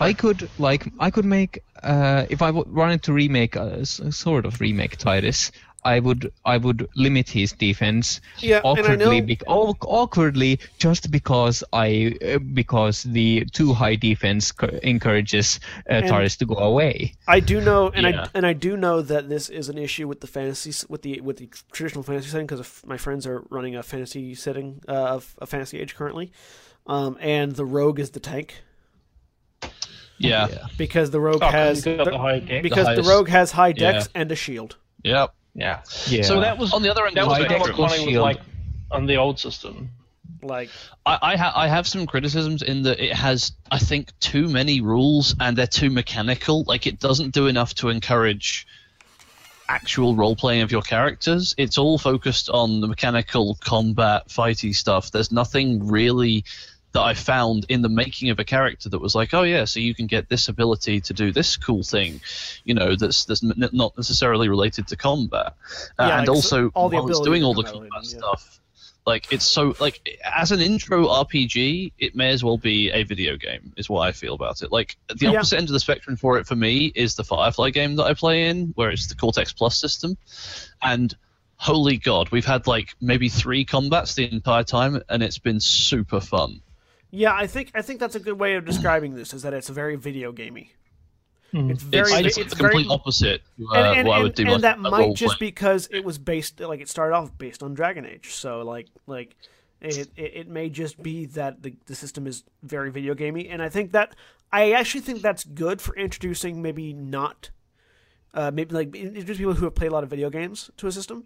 I 0.00 0.12
could 0.12 0.48
like 0.58 0.90
I 0.98 1.10
could 1.10 1.24
make 1.24 1.62
uh, 1.82 2.26
if 2.30 2.42
I 2.42 2.48
w- 2.48 2.66
wanted 2.68 3.02
to 3.04 3.12
remake 3.12 3.56
a 3.56 3.84
sort 3.86 4.46
of 4.46 4.60
remake 4.60 4.96
Titis. 4.98 5.50
I 5.84 6.00
would 6.00 6.32
I 6.44 6.56
would 6.58 6.88
limit 6.96 7.30
his 7.30 7.52
defense 7.52 8.20
Yeah, 8.40 8.56
and 8.56 8.66
I 8.66 8.68
awkwardly 8.70 9.20
know- 9.20 9.26
bec- 9.26 9.44
aw- 9.46 9.74
awkwardly 9.86 10.58
just 10.78 11.10
because 11.10 11.62
I 11.72 12.16
uh, 12.20 12.38
because 12.40 13.04
the 13.04 13.44
too 13.52 13.72
high 13.74 13.94
defense 13.94 14.50
co- 14.52 14.66
encourages 14.82 15.60
uh, 15.88 15.92
And- 15.94 16.06
Titis 16.06 16.36
to 16.38 16.46
go 16.46 16.56
away. 16.56 17.14
I 17.28 17.38
do 17.40 17.60
know, 17.60 17.90
and 17.94 18.06
Yeah. 18.06 18.24
I 18.24 18.28
and 18.34 18.44
I 18.44 18.54
do 18.54 18.76
know 18.76 19.02
that 19.02 19.28
this 19.28 19.48
is 19.48 19.68
an 19.68 19.78
issue 19.78 20.08
with 20.08 20.20
the 20.20 20.26
fantasy 20.26 20.72
with 20.88 21.02
the 21.02 21.20
with 21.20 21.36
the 21.38 21.48
traditional 21.70 22.02
fantasy 22.02 22.28
setting 22.28 22.46
because 22.48 22.82
my 22.84 22.96
friends 22.98 23.24
are 23.26 23.44
running 23.48 23.76
a 23.76 23.82
fantasy 23.84 24.34
setting 24.34 24.80
uh, 24.88 25.14
of 25.16 25.36
a 25.40 25.46
fantasy 25.46 25.78
age 25.78 25.94
currently, 25.94 26.32
um, 26.88 27.16
and 27.20 27.52
the 27.54 27.64
rogue 27.64 28.00
is 28.00 28.10
the 28.10 28.20
tank 28.20 28.62
Yeah. 30.18 30.66
because 30.76 31.10
the 31.10 31.20
rogue 31.20 31.36
Oh, 31.36 31.46
'cause 31.46 31.52
has 31.52 31.84
he's 31.84 31.96
the 31.96 32.18
high 32.18 32.40
deck. 32.40 32.62
because 32.62 32.84
the, 32.86 32.90
highest- 32.94 33.08
rogue 33.08 33.28
has 33.28 33.50
high 33.52 33.72
dex 33.72 34.08
yeah. 34.14 34.20
and 34.20 34.32
a 34.32 34.36
shield. 34.36 34.76
Yep. 35.04 35.34
Yeah. 35.54 35.82
Yeah. 36.08 36.22
So 36.22 36.40
that 36.40 36.58
was 36.58 36.72
On 36.72 36.82
the 36.82 36.90
other 36.90 37.06
end, 37.06 37.16
that 37.16 37.26
was 37.26 37.38
the 37.38 37.44
High 37.44 37.48
kind 37.58 37.70
of 37.70 37.78
what 37.78 37.90
was 37.92 38.00
shield? 38.00 38.22
like 38.22 38.38
on 38.90 39.06
the 39.06 39.16
old 39.16 39.38
system. 39.40 39.90
Like 40.42 40.70
I 41.04 41.18
I, 41.20 41.36
ha- 41.36 41.52
I 41.56 41.66
have 41.68 41.86
some 41.88 42.06
criticisms 42.06 42.62
in 42.62 42.82
that 42.82 43.00
it 43.00 43.12
has 43.12 43.52
I 43.72 43.78
think 43.78 44.16
too 44.20 44.46
many 44.48 44.80
rules 44.80 45.34
and 45.40 45.56
they're 45.56 45.66
too 45.66 45.90
mechanical. 45.90 46.62
Like 46.64 46.86
it 46.86 47.00
doesn't 47.00 47.34
do 47.34 47.46
enough 47.48 47.74
to 47.76 47.88
encourage 47.88 48.66
actual 49.68 50.14
role 50.16 50.34
playing 50.36 50.62
of 50.62 50.70
your 50.72 50.82
characters. 50.82 51.54
It's 51.58 51.76
all 51.76 51.98
focused 51.98 52.48
on 52.50 52.80
the 52.80 52.86
mechanical 52.88 53.56
combat 53.60 54.28
fighty 54.28 54.74
stuff. 54.74 55.10
There's 55.10 55.30
nothing 55.32 55.86
really 55.88 56.44
that 56.92 57.02
I 57.02 57.12
found 57.14 57.66
in 57.68 57.82
the 57.82 57.88
making 57.88 58.30
of 58.30 58.38
a 58.38 58.44
character 58.44 58.88
that 58.88 58.98
was 58.98 59.14
like, 59.14 59.34
oh 59.34 59.42
yeah, 59.42 59.64
so 59.66 59.78
you 59.78 59.94
can 59.94 60.06
get 60.06 60.28
this 60.28 60.48
ability 60.48 61.00
to 61.02 61.12
do 61.12 61.32
this 61.32 61.56
cool 61.56 61.82
thing, 61.82 62.20
you 62.64 62.72
know, 62.74 62.96
that's 62.96 63.24
that's 63.26 63.44
n- 63.44 63.68
not 63.72 63.96
necessarily 63.96 64.48
related 64.48 64.88
to 64.88 64.96
combat, 64.96 65.54
Uh, 65.98 66.04
Yeah, 66.06 66.18
and 66.18 66.28
like, 66.28 66.34
also 66.34 66.68
all 66.74 66.88
while 66.88 67.08
it's 67.10 67.20
doing 67.20 67.44
all 67.44 67.54
the 67.54 67.64
combat 67.64 67.90
yeah. 68.04 68.18
stuff. 68.18 68.60
Like 69.06 69.32
it's 69.32 69.44
so 69.44 69.74
like 69.80 70.00
as 70.36 70.52
an 70.52 70.60
intro 70.60 71.06
RPG, 71.06 71.92
it 71.98 72.14
may 72.14 72.28
as 72.30 72.44
well 72.44 72.58
be 72.58 72.90
a 72.90 73.04
video 73.04 73.36
game. 73.38 73.72
Is 73.76 73.88
what 73.88 74.00
I 74.06 74.12
feel 74.12 74.34
about 74.34 74.60
it. 74.62 74.70
Like 74.70 74.96
the 75.08 75.26
Yeah. 75.26 75.30
opposite 75.38 75.56
end 75.58 75.68
of 75.68 75.72
the 75.72 75.80
spectrum 75.80 76.16
for 76.16 76.38
it 76.38 76.46
for 76.46 76.56
me 76.56 76.92
is 76.94 77.14
the 77.16 77.24
Firefly 77.24 77.70
game 77.70 77.96
that 77.96 78.04
I 78.04 78.12
play 78.14 78.48
in, 78.48 78.72
where 78.76 78.90
it's 78.90 79.06
the 79.06 79.14
Cortex 79.14 79.52
Plus 79.52 79.78
system, 79.80 80.16
and 80.82 81.14
holy 81.56 81.96
god, 81.96 82.28
we've 82.30 82.44
had 82.44 82.66
like 82.66 82.94
maybe 83.00 83.28
three 83.30 83.64
combats 83.64 84.14
the 84.14 84.30
entire 84.30 84.62
time, 84.64 85.00
and 85.08 85.22
it's 85.22 85.38
been 85.38 85.60
super 85.60 86.20
fun. 86.20 86.60
Yeah, 87.10 87.34
I 87.34 87.46
think 87.46 87.72
I 87.74 87.82
think 87.82 88.00
that's 88.00 88.14
a 88.14 88.20
good 88.20 88.38
way 88.38 88.54
of 88.54 88.64
describing 88.64 89.14
this 89.14 89.32
is 89.32 89.42
that 89.42 89.54
it's 89.54 89.68
very 89.68 89.96
video 89.96 90.32
gamey. 90.32 90.72
Hmm. 91.52 91.70
It's 91.70 91.82
very 91.82 92.12
it's, 92.12 92.36
it's, 92.36 92.38
it's, 92.38 92.50
the 92.54 92.62
very 92.62 92.72
complete 92.72 92.92
opposite 92.92 93.42
to 93.56 93.68
uh, 93.68 93.74
and, 93.74 93.98
and, 94.00 94.08
what 94.08 94.14
I 94.14 94.16
and- 94.18 94.24
would 94.24 94.34
deem 94.34 94.46
and 94.48 94.56
a- 94.56 94.60
that 94.60 94.78
might 94.78 95.14
just 95.14 95.38
play. 95.38 95.46
because 95.46 95.88
it 95.90 96.04
was 96.04 96.18
based 96.18 96.60
like 96.60 96.80
it 96.80 96.88
started 96.88 97.14
off 97.14 97.36
based 97.38 97.62
on 97.62 97.74
Dragon 97.74 98.04
Age. 98.04 98.34
So 98.34 98.62
like 98.62 98.88
like 99.06 99.36
it 99.80 100.08
it, 100.16 100.32
it 100.34 100.48
may 100.48 100.68
just 100.68 101.02
be 101.02 101.26
that 101.26 101.62
the, 101.62 101.74
the 101.86 101.94
system 101.94 102.26
is 102.26 102.44
very 102.62 102.90
video 102.90 103.14
gamey, 103.14 103.48
and 103.48 103.62
I 103.62 103.70
think 103.70 103.92
that 103.92 104.14
I 104.52 104.72
actually 104.72 105.00
think 105.00 105.22
that's 105.22 105.44
good 105.44 105.80
for 105.80 105.96
introducing 105.96 106.60
maybe 106.60 106.92
not 106.92 107.50
uh, 108.34 108.50
maybe 108.50 108.74
like 108.74 108.94
introduce 108.94 109.38
people 109.38 109.54
who 109.54 109.64
have 109.64 109.74
played 109.74 109.90
a 109.90 109.94
lot 109.94 110.04
of 110.04 110.10
video 110.10 110.28
games 110.28 110.70
to 110.76 110.86
a 110.86 110.92
system. 110.92 111.24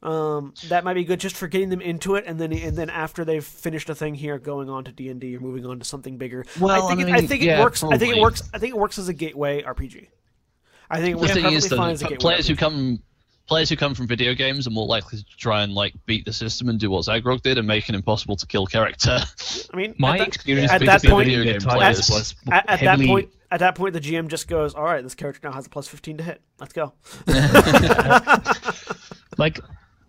Um, 0.00 0.54
that 0.68 0.84
might 0.84 0.94
be 0.94 1.02
good 1.04 1.18
just 1.18 1.36
for 1.36 1.48
getting 1.48 1.70
them 1.70 1.80
into 1.80 2.14
it, 2.14 2.22
and 2.26 2.38
then 2.40 2.52
and 2.52 2.76
then 2.76 2.88
after 2.88 3.24
they've 3.24 3.44
finished 3.44 3.90
a 3.90 3.96
thing 3.96 4.14
here, 4.14 4.38
going 4.38 4.70
on 4.70 4.84
to 4.84 4.92
D 4.92 5.08
and 5.08 5.20
D 5.20 5.36
or 5.36 5.40
moving 5.40 5.66
on 5.66 5.80
to 5.80 5.84
something 5.84 6.18
bigger. 6.18 6.44
Well, 6.60 6.84
I 6.84 6.94
think 6.94 7.08
I 7.08 7.18
it, 7.18 7.24
I 7.24 7.26
think 7.26 7.42
yeah, 7.42 7.58
it 7.58 7.62
works. 7.64 7.82
I 7.82 7.98
think 7.98 8.16
it 8.16 8.20
works. 8.20 8.48
I 8.54 8.58
think 8.58 8.74
it 8.74 8.78
works 8.78 8.98
as 8.98 9.08
a 9.08 9.12
gateway 9.12 9.62
RPG. 9.62 10.06
I 10.90 11.00
think 11.00 11.16
it 11.16 11.16
the 11.16 11.22
works 11.22 11.32
thing 11.34 11.42
perfectly 11.42 11.56
is 11.56 11.68
fine 11.68 11.90
as 11.92 12.00
a 12.00 12.04
that 12.04 12.10
gateway. 12.10 12.20
players 12.20 12.46
who 12.46 12.54
come 12.54 13.02
players 13.48 13.68
who 13.70 13.76
come 13.76 13.94
from 13.94 14.06
video 14.06 14.34
games 14.34 14.68
are 14.68 14.70
more 14.70 14.86
likely 14.86 15.18
to 15.18 15.24
try 15.36 15.62
and 15.62 15.72
like 15.72 15.94
beat 16.06 16.24
the 16.24 16.32
system 16.32 16.68
and 16.68 16.78
do 16.78 16.90
what 16.90 17.04
Zaghrog 17.06 17.42
did 17.42 17.58
and 17.58 17.66
make 17.66 17.88
an 17.88 17.94
impossible 17.96 18.36
to 18.36 18.46
kill 18.46 18.66
character. 18.66 19.18
I 19.72 19.76
mean, 19.76 19.94
My 19.98 20.12
at 20.12 20.18
that, 20.18 20.28
experience 20.28 20.70
at 20.70 20.80
with 20.80 20.86
that 20.88 21.02
point- 21.02 21.26
video 21.26 21.40
Video 21.40 21.52
game 21.54 21.60
game 21.60 21.70
Titis 21.70 21.76
players. 21.76 22.10
was 22.10 22.34
at, 22.52 22.68
at 22.68 22.80
that 22.80 23.00
point, 23.00 23.30
at 23.50 23.60
that 23.60 23.74
point, 23.74 23.94
the 23.94 24.00
GM 24.00 24.28
just 24.28 24.46
goes, 24.46 24.74
"All 24.74 24.84
right, 24.84 25.02
this 25.02 25.14
character 25.16 25.40
now 25.48 25.54
has 25.54 25.66
a 25.66 25.70
plus 25.70 25.88
fifteen 25.88 26.18
to 26.18 26.24
hit. 26.24 26.40
Let's 26.60 26.72
go." 26.72 26.92
like 29.38 29.58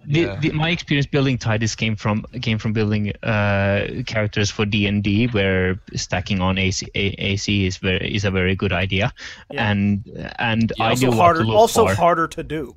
the, 0.09 0.21
Yeah. 0.21 0.39
the, 0.39 0.51
my 0.51 0.69
experience 0.71 1.05
building 1.05 1.37
Titis 1.37 1.77
came 1.77 1.95
from 1.95 2.25
came 2.41 2.57
from 2.57 2.73
building 2.73 3.13
uh, 3.23 4.01
characters 4.07 4.49
for 4.49 4.65
D 4.65 4.87
and 4.87 5.03
D, 5.03 5.27
where 5.27 5.79
stacking 5.95 6.41
on 6.41 6.57
AC, 6.57 6.87
A- 6.95 7.15
AC 7.31 7.65
is 7.67 7.77
very 7.77 8.13
is 8.15 8.25
a 8.25 8.31
very 8.31 8.55
good 8.55 8.73
idea, 8.73 9.13
Yeah. 9.51 9.69
and 9.69 10.03
and 10.39 10.73
I 10.79 10.89
also 10.89 11.11
knew 11.11 11.15
harder, 11.15 11.39
what 11.41 11.43
to 11.45 11.49
look 11.51 11.57
also 11.57 11.87
for. 11.87 11.93
harder 11.95 12.27
to 12.27 12.43
do. 12.43 12.75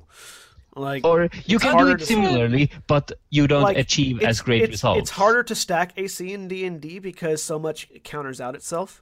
Like, 0.75 1.05
Or 1.05 1.29
you 1.45 1.59
can 1.59 1.71
do 1.71 1.77
harder 1.77 1.91
it 1.91 1.99
to- 1.99 2.05
similarly, 2.05 2.71
but 2.87 3.11
you 3.29 3.45
don't 3.47 3.61
like, 3.61 3.77
achieve 3.77 4.21
as 4.23 4.41
great 4.41 4.63
it's, 4.63 4.71
results. 4.71 5.01
It's 5.01 5.11
harder 5.11 5.43
to 5.43 5.53
stack 5.55 5.93
AC 5.97 6.33
in 6.33 6.47
D 6.47 6.65
and 6.65 6.79
D 6.81 6.97
because 6.99 7.43
so 7.43 7.59
much 7.59 7.87
counters 8.03 8.39
out 8.41 8.55
itself. 8.55 9.01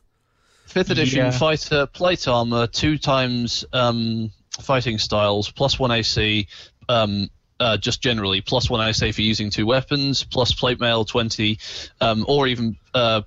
Fifth 0.66 0.90
edition 0.90 1.20
Yeah. 1.20 1.32
fighter 1.32 1.86
plate 1.86 2.28
armor, 2.28 2.68
two 2.68 2.98
times 2.98 3.64
um, 3.74 4.32
fighting 4.62 4.98
styles, 5.00 5.50
plus 5.52 5.78
one 5.80 5.92
AC. 5.92 6.48
Um, 6.90 7.30
uh, 7.62 7.78
just 7.78 8.02
generally, 8.02 8.42
plus 8.42 8.70
one 8.70 8.82
AC 8.82 9.12
for 9.12 9.22
using 9.22 9.52
two 9.52 9.68
weapons, 9.68 10.24
plus 10.24 10.52
plate 10.54 10.80
mail 10.80 11.06
twenty, 11.06 11.60
um, 12.02 12.26
or 12.28 12.48
even 12.48 12.76
uh, 12.94 13.22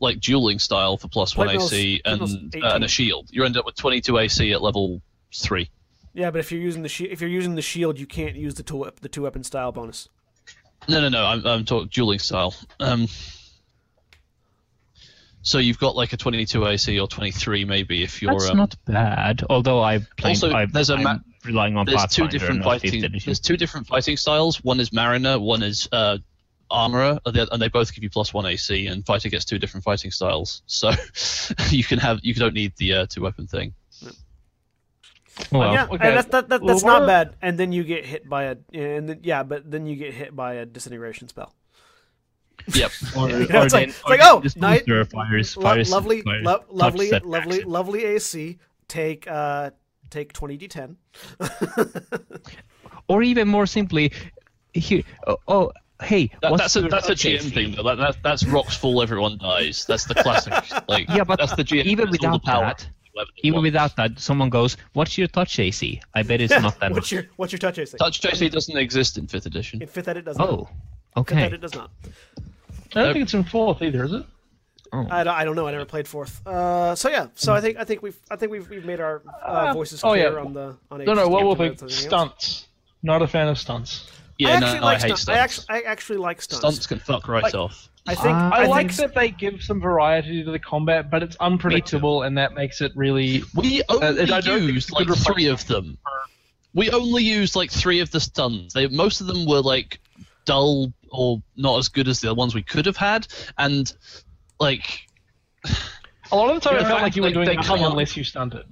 like 0.00 0.20
dueling 0.20 0.58
style 0.58 0.98
for 0.98 1.08
plus 1.08 1.34
one 1.36 1.46
Plate 1.48 1.58
mail's- 1.58 1.72
AC 1.72 2.00
plate 2.04 2.18
mail's 2.18 2.34
and, 2.34 2.56
uh, 2.62 2.74
and 2.74 2.84
a 2.84 2.88
shield. 2.88 3.28
You 3.30 3.44
end 3.44 3.56
up 3.56 3.64
with 3.64 3.76
twenty 3.76 4.00
two 4.00 4.18
AC 4.18 4.52
at 4.52 4.62
level 4.62 5.00
three. 5.34 5.70
Yeah, 6.12 6.30
but 6.30 6.40
if 6.40 6.52
you're 6.52 6.60
using 6.60 6.82
the 6.82 6.88
shi 6.88 7.04
if 7.06 7.20
you're 7.20 7.30
using 7.30 7.54
the 7.54 7.62
shield, 7.62 7.98
you 7.98 8.06
can't 8.06 8.36
use 8.36 8.54
the 8.54 8.62
two 8.62 8.86
the 9.00 9.08
two 9.08 9.22
weapon 9.22 9.42
style 9.42 9.72
bonus. 9.72 10.08
No, 10.88 11.00
no, 11.00 11.08
no. 11.08 11.24
I'm, 11.24 11.46
I'm 11.46 11.64
talking 11.64 11.88
dueling 11.88 12.18
style. 12.18 12.54
Um, 12.80 13.08
so 15.42 15.58
you've 15.58 15.78
got 15.78 15.96
like 15.96 16.12
a 16.12 16.16
22 16.16 16.66
AC 16.66 17.00
or 17.00 17.08
23 17.08 17.64
maybe 17.64 18.02
if 18.02 18.20
you're. 18.20 18.32
That's 18.32 18.50
um, 18.50 18.58
not 18.58 18.76
bad. 18.84 19.42
Although 19.48 19.82
I 19.82 19.98
played, 20.16 20.30
Also, 20.42 20.52
I, 20.52 20.66
there's 20.66 20.90
a 20.90 20.94
I'm 20.96 21.02
ma- 21.02 21.18
relying 21.48 21.76
on 21.76 21.86
there's 21.86 22.00
Pathfinder, 22.00 22.30
two 22.32 22.38
different 22.38 22.64
fighting. 22.64 23.20
There's 23.24 23.40
two 23.40 23.56
different 23.56 23.86
fighting 23.86 24.16
styles. 24.16 24.62
One 24.62 24.78
is 24.80 24.92
Mariner. 24.92 25.38
One 25.40 25.62
is 25.62 25.88
uh, 25.90 26.18
Armorer, 26.70 27.18
and 27.26 27.60
they- 27.62 27.68
both 27.68 27.92
give 27.94 28.04
you 28.04 28.10
plus 28.10 28.32
one 28.32 28.46
AC. 28.46 28.86
And 28.86 29.04
fighter 29.04 29.28
gets 29.28 29.44
two 29.44 29.58
different 29.58 29.84
fighting 29.84 30.10
styles. 30.10 30.62
So 30.66 30.90
you 31.70 31.82
can 31.84 31.98
have 31.98 32.20
you 32.22 32.34
don't 32.34 32.54
need 32.54 32.74
the 32.76 32.92
uh, 32.94 33.06
two 33.06 33.22
weapon 33.22 33.46
thing. 33.46 33.74
Well, 35.52 35.72
yeah, 35.72 35.84
okay. 35.84 36.08
and 36.08 36.16
that's 36.16 36.28
that, 36.30 36.48
that, 36.48 36.66
that's 36.66 36.82
what 36.82 36.98
not 37.00 37.06
bad. 37.06 37.36
And 37.40 37.56
then 37.58 37.70
you 37.72 37.84
get 37.84 38.04
hit 38.04 38.28
by 38.28 38.44
a 38.44 38.56
and 38.72 39.08
then, 39.08 39.20
yeah, 39.22 39.44
but 39.44 39.70
then 39.70 39.86
you 39.86 39.94
get 39.96 40.12
hit 40.12 40.34
by 40.34 40.54
a 40.54 40.66
disintegration 40.66 41.28
spell. 41.28 41.54
Yep. 42.74 42.90
or, 43.16 43.30
You 43.30 43.46
know, 43.46 43.60
or 43.60 43.64
it's 43.64 43.72
like- 43.72 43.82
then, 43.82 43.88
it's 43.90 44.04
like, 44.08 44.20
oh, 44.22 44.40
the 44.40 44.52
night- 44.58 44.84
fires, 45.12 45.56
Lo- 45.56 45.62
fires, 45.62 45.90
lovely, 45.92 46.22
fires 46.22 46.44
lo- 46.44 46.58
touch 46.58 46.66
lovely, 46.72 47.08
setbacks. 47.08 47.46
lovely, 47.46 47.62
lovely 47.62 48.04
AC. 48.04 48.58
Take 48.88 49.28
uh, 49.28 49.70
take 50.10 50.32
twenty 50.32 50.56
d10. 50.58 50.96
Or 53.08 53.22
even 53.22 53.48
more 53.48 53.66
simply, 53.66 54.12
here. 54.74 55.02
Oh, 55.26 55.38
oh 55.48 55.72
hey, 56.02 56.30
That, 56.42 56.50
what's 56.50 56.62
that's 56.62 56.76
a 56.76 56.80
your 56.80 56.90
that's 56.90 57.08
a 57.08 57.14
GM 57.14 57.36
AC? 57.36 57.50
thing 57.50 57.72
though. 57.74 57.82
That, 57.82 57.96
that, 57.96 58.16
that's 58.22 58.44
rocks 58.44 58.76
fall, 58.76 59.00
everyone 59.02 59.38
dies. 59.38 59.86
That's 59.86 60.04
the 60.04 60.14
classic. 60.14 60.52
Like 60.88 61.08
Yeah, 61.08 61.24
but 61.24 61.38
that's 61.38 61.54
the 61.56 61.64
GM. 61.64 61.84
even 61.84 62.10
without 62.10 62.32
the 62.32 62.38
power. 62.40 62.64
that, 62.66 62.86
Even 63.42 63.54
want. 63.56 63.62
without 63.64 63.96
that, 63.96 64.18
someone 64.18 64.50
goes, 64.50 64.76
"What's 64.92 65.16
your 65.16 65.26
touch 65.28 65.58
AC?" 65.58 66.00
I 66.14 66.22
bet 66.22 66.40
it's 66.42 66.52
not 66.52 66.78
that 66.80 66.92
what's 66.92 67.06
much. 67.06 67.12
your 67.12 67.24
what's 67.36 67.52
your 67.52 67.58
touch 67.58 67.78
AC? 67.78 67.96
Touch 67.98 68.24
AC 68.24 68.48
doesn't 68.50 68.76
exist 68.76 69.16
in 69.18 69.26
fifth 69.26 69.46
edition. 69.46 69.80
In 69.82 69.88
fifth 69.88 70.08
edit 70.08 70.24
does 70.26 70.36
oh, 70.38 70.44
not. 70.44 70.50
Oh, 70.50 70.64
Fifth 71.24 71.32
okay. 71.32 71.42
edit 71.44 71.60
does 71.62 71.74
not. 71.74 71.90
I 72.94 73.04
don't 73.04 73.12
think 73.14 73.22
it's 73.24 73.34
in 73.34 73.44
fourth 73.44 73.80
either, 73.82 74.04
is 74.04 74.12
it? 74.12 74.26
I 74.92 75.24
don't, 75.24 75.34
I 75.34 75.44
don't 75.44 75.56
know. 75.56 75.66
I 75.66 75.72
never 75.72 75.84
played 75.84 76.08
fourth. 76.08 76.46
Uh, 76.46 76.94
so 76.94 77.08
yeah. 77.08 77.28
So 77.34 77.52
I 77.54 77.60
think 77.60 77.76
I 77.78 77.84
think 77.84 78.02
we've 78.02 78.18
I 78.30 78.36
think 78.36 78.52
we've, 78.52 78.68
we've 78.68 78.84
made 78.84 79.00
our 79.00 79.22
uh, 79.42 79.72
voices 79.72 80.02
oh, 80.02 80.10
clear 80.10 80.32
yeah. 80.32 80.40
on 80.44 80.52
the 80.54 80.76
on 80.90 81.04
No, 81.04 81.14
no. 81.14 81.22
Aegis 81.22 81.28
What 81.28 81.44
will 81.44 81.52
about 81.52 81.76
be 81.78 81.82
else. 81.84 81.94
stunts? 81.94 82.68
Not 83.02 83.22
a 83.22 83.26
fan 83.26 83.48
of 83.48 83.58
stunts. 83.58 84.10
Yeah, 84.38 84.48
I 84.48 84.58
no, 84.60 84.66
actually 84.66 84.80
no, 84.80 84.84
like 84.86 84.96
I 84.96 85.00
hate 85.00 85.16
stunts. 85.18 85.22
stunts. 85.22 85.28
I 85.38 85.42
actually, 85.42 85.66
I 85.68 85.90
actually 85.92 86.18
like 86.18 86.42
stunts. 86.42 86.60
Stunts 86.60 86.86
can 86.86 86.98
fuck 86.98 87.28
right 87.28 87.42
Like- 87.42 87.54
off. 87.54 87.88
I 88.06 88.14
think 88.14 88.28
Ah. 88.28 88.50
I, 88.54 88.62
I, 88.62 88.66
like 88.66 88.86
think 88.90 89.12
that 89.12 89.14
they 89.14 89.30
give 89.30 89.62
some 89.62 89.82
variety 89.82 90.42
to 90.42 90.50
the 90.50 90.58
combat, 90.58 91.10
but 91.10 91.22
it's 91.22 91.36
unpredictable, 91.40 92.22
and 92.22 92.38
that 92.38 92.54
makes 92.54 92.80
it 92.80 92.92
really. 92.94 93.42
We 93.54 93.82
Uh, 93.82 93.96
only 94.00 94.22
and 94.22 94.32
I 94.32 94.40
don't 94.40 94.62
used 94.62 94.88
it's 94.88 95.00
a 95.00 95.04
good 95.04 95.10
like 95.10 95.26
three 95.26 95.46
of 95.46 95.66
them. 95.66 95.98
We 96.72 96.90
only 96.90 97.22
used 97.22 97.54
like 97.54 97.70
three 97.70 98.00
of 98.00 98.10
the 98.10 98.20
stunts. 98.20 98.72
They 98.72 98.86
most 98.88 99.20
of 99.20 99.26
them 99.26 99.44
were 99.44 99.60
like 99.60 100.00
dull 100.46 100.90
or 101.10 101.42
not 101.56 101.78
as 101.78 101.88
good 101.88 102.08
as 102.08 102.20
the 102.20 102.32
ones 102.32 102.54
we 102.54 102.62
could 102.62 102.86
have 102.86 102.96
had, 102.96 103.26
and 103.58 103.92
like 104.60 105.06
A 106.30 106.36
lot 106.36 106.50
of 106.54 106.60
the 106.62 106.68
time, 106.68 106.78
Yeah, 106.78 106.84
it 106.84 106.88
felt 106.88 107.02
like 107.02 107.16
you 107.16 107.22
were 107.22 107.30
doing 107.30 107.46
they 107.46 107.56
nothing 107.56 107.78
can't- 107.78 107.90
unless 107.92 108.16
you 108.16 108.24
stunted. 108.24 108.66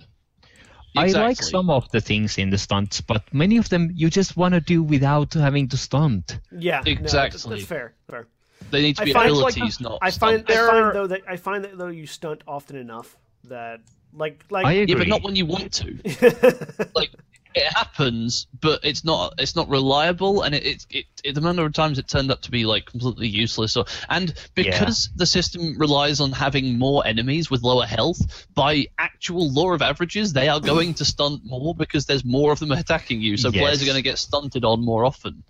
I 0.98 1.08
like 1.08 1.42
some 1.42 1.68
of 1.68 1.90
the 1.90 2.00
things 2.00 2.38
in 2.38 2.48
the 2.50 2.56
stunts, 2.56 3.02
but 3.02 3.22
many 3.32 3.58
of 3.58 3.68
them 3.68 3.90
you 3.94 4.08
just 4.08 4.34
want 4.36 4.54
to 4.54 4.60
do 4.60 4.82
without 4.82 5.34
having 5.34 5.68
to 5.68 5.76
stunt. 5.76 6.38
yeah, 6.52 6.76
no, 6.78 6.84
that's- 6.84 7.00
Exactly. 7.02 7.56
that's 7.56 7.68
fair. 7.68 7.94
Fair. 8.10 8.26
They 8.70 8.80
need 8.82 8.96
to 8.96 9.02
I 9.02 9.04
be 9.04 9.12
find- 9.12 9.30
abilities, 9.30 9.78
not. 9.80 9.98
I 10.00 10.10
find. 10.10 10.40
I 10.48 10.52
There 10.54 10.66
find 10.68 10.84
are- 10.84 10.92
though 10.94 11.06
that 11.08 11.22
I 11.28 11.36
find 11.36 11.64
that 11.64 11.76
though 11.76 11.88
you 11.88 12.06
stunt 12.06 12.42
often 12.48 12.76
enough 12.76 13.16
that 13.44 13.80
like 14.14 14.42
like 14.50 14.64
I 14.64 14.72
agree. 14.72 14.94
Yeah, 14.94 14.98
but 14.98 15.08
not 15.08 15.22
when 15.22 15.36
you 15.36 15.44
want 15.46 15.72
to. 15.74 16.88
like 16.94 17.10
it 17.56 17.72
happens, 17.72 18.46
but 18.60 18.80
it's 18.84 19.02
not 19.02 19.32
it's 19.38 19.56
not 19.56 19.68
reliable, 19.70 20.42
and 20.42 20.54
it, 20.54 20.64
it, 20.64 20.86
it, 20.90 21.06
it 21.24 21.32
the 21.34 21.40
amount 21.40 21.58
of 21.58 21.72
times 21.72 21.98
it 21.98 22.06
turned 22.06 22.30
up 22.30 22.42
to 22.42 22.50
be 22.50 22.66
like 22.66 22.84
completely 22.84 23.28
useless. 23.28 23.76
Or 23.78 23.86
and 24.10 24.34
because 24.54 25.08
the 25.16 25.24
system 25.26 25.76
relies 25.78 26.20
on 26.20 26.32
having 26.32 26.78
more 26.78 27.04
enemies 27.06 27.50
with 27.50 27.62
lower 27.62 27.86
health, 27.86 28.46
by 28.54 28.86
actual 28.98 29.50
law 29.50 29.72
of 29.72 29.80
averages, 29.80 30.34
they 30.34 30.48
are 30.48 30.60
going 30.60 30.92
to 30.94 31.04
stunt 31.06 31.42
more 31.46 31.74
because 31.74 32.04
there's 32.04 32.26
more 32.26 32.52
of 32.52 32.58
them 32.58 32.72
attacking 32.72 33.22
you. 33.22 33.38
So 33.38 33.50
players 33.50 33.82
are 33.82 33.86
going 33.86 33.96
to 33.96 34.02
get 34.02 34.18
stunted 34.18 34.64
on 34.64 34.84
more 34.84 35.06
often. 35.06 35.42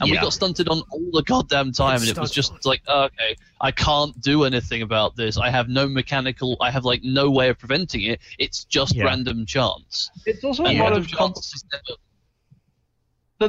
And 0.00 0.10
we 0.10 0.16
got 0.18 0.32
stunted 0.32 0.68
on 0.68 0.82
all 0.90 1.10
the 1.12 1.22
goddamn 1.22 1.70
time, 1.70 2.02
It's 2.02 2.10
and 2.10 2.16
it 2.16 2.20
was 2.20 2.32
stunt 2.32 2.52
just 2.52 2.66
like, 2.66 2.82
oh, 2.88 3.04
okay, 3.04 3.36
I 3.60 3.70
can't 3.70 4.20
do 4.20 4.42
anything 4.42 4.82
about 4.82 5.14
this. 5.14 5.38
I 5.38 5.48
have 5.50 5.68
no 5.68 5.86
mechanical, 5.86 6.56
I 6.60 6.72
have 6.72 6.84
like 6.84 7.04
no 7.04 7.30
way 7.30 7.50
of 7.50 7.58
preventing 7.58 8.02
it. 8.02 8.20
It's 8.38 8.64
just 8.64 8.96
Yeah. 8.96 9.04
random 9.04 9.46
chance. 9.46 10.10
It's 10.26 10.42
also 10.42 10.64
And 10.64 10.78
a 10.78 10.82
lot 10.82 10.92
random 10.92 11.02
of 11.02 11.08
chance 11.08 11.51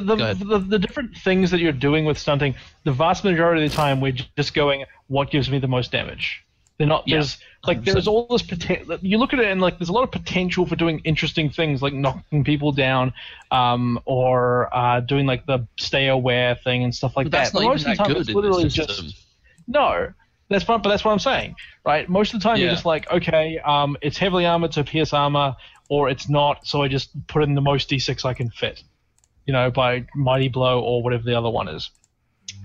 the, 0.00 0.34
the 0.44 0.58
the 0.58 0.78
different 0.78 1.16
things 1.16 1.50
that 1.50 1.60
you're 1.60 1.72
doing 1.72 2.04
with 2.04 2.18
stunting. 2.18 2.54
The 2.84 2.92
vast 2.92 3.24
majority 3.24 3.64
of 3.64 3.70
the 3.70 3.76
time, 3.76 4.00
we're 4.00 4.12
just 4.36 4.54
going, 4.54 4.84
"What 5.08 5.30
gives 5.30 5.50
me 5.50 5.58
the 5.58 5.68
most 5.68 5.92
damage?" 5.92 6.44
They're 6.78 6.88
not. 6.88 7.06
Yeah, 7.06 7.16
There's 7.16 7.38
like 7.66 7.84
there's 7.84 8.06
100%. 8.06 8.08
all 8.08 8.26
this 8.26 8.42
potential. 8.42 8.98
You 9.00 9.18
look 9.18 9.32
at 9.32 9.38
it 9.38 9.46
and 9.46 9.60
like 9.60 9.78
there's 9.78 9.90
a 9.90 9.92
lot 9.92 10.02
of 10.02 10.10
potential 10.10 10.66
for 10.66 10.74
doing 10.74 11.00
interesting 11.04 11.48
things 11.50 11.82
like 11.82 11.92
knocking 11.92 12.42
people 12.42 12.72
down, 12.72 13.12
um, 13.52 14.00
or 14.06 14.74
uh, 14.74 15.00
doing 15.00 15.26
like 15.26 15.46
the 15.46 15.66
stay 15.78 16.08
aware 16.08 16.56
thing 16.56 16.82
and 16.82 16.94
stuff 16.94 17.16
like 17.16 17.26
But 17.26 17.32
that's 17.32 17.50
that. 17.52 17.60
not 17.60 17.66
But 17.66 17.68
most 17.68 17.86
of 17.86 17.96
the 17.96 18.04
time, 18.04 18.16
it's 18.16 18.30
literally 18.30 18.68
just 18.68 19.16
no. 19.68 20.12
That's 20.50 20.62
fine, 20.62 20.82
but 20.82 20.90
that's 20.90 21.02
what 21.02 21.12
I'm 21.12 21.18
saying, 21.18 21.56
right? 21.86 22.06
Most 22.06 22.34
of 22.34 22.40
the 22.40 22.44
time, 22.44 22.58
you're 22.58 22.70
just 22.70 22.84
like, 22.84 23.10
okay, 23.10 23.58
um, 23.64 23.96
it's 24.02 24.18
heavily 24.18 24.44
armored, 24.44 24.74
so 24.74 24.82
pierce 24.84 25.14
armor, 25.14 25.56
or 25.88 26.08
it's 26.08 26.28
not, 26.28 26.66
so 26.66 26.82
I 26.82 26.88
just 26.88 27.10
put 27.26 27.42
in 27.42 27.54
the 27.54 27.60
most 27.60 27.88
d6 27.90 28.24
I 28.24 28.34
can 28.34 28.50
fit, 28.50 28.82
you 29.46 29.52
know, 29.52 29.70
by 29.70 30.06
mighty 30.14 30.48
blow 30.48 30.80
or 30.80 31.02
whatever 31.02 31.22
the 31.24 31.34
other 31.36 31.50
one 31.50 31.68
is. 31.68 31.90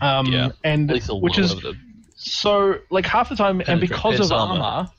Um, 0.01 0.27
Yeah, 0.27 0.49
and 0.63 0.89
which 1.09 1.37
is 1.37 1.55
the- 1.61 1.75
so 2.15 2.79
like 2.89 3.05
half 3.05 3.29
the 3.29 3.35
time, 3.35 3.61
and 3.67 3.79
because 3.79 4.19
of 4.19 4.31
armor. 4.31 4.61
armor, 4.63 4.89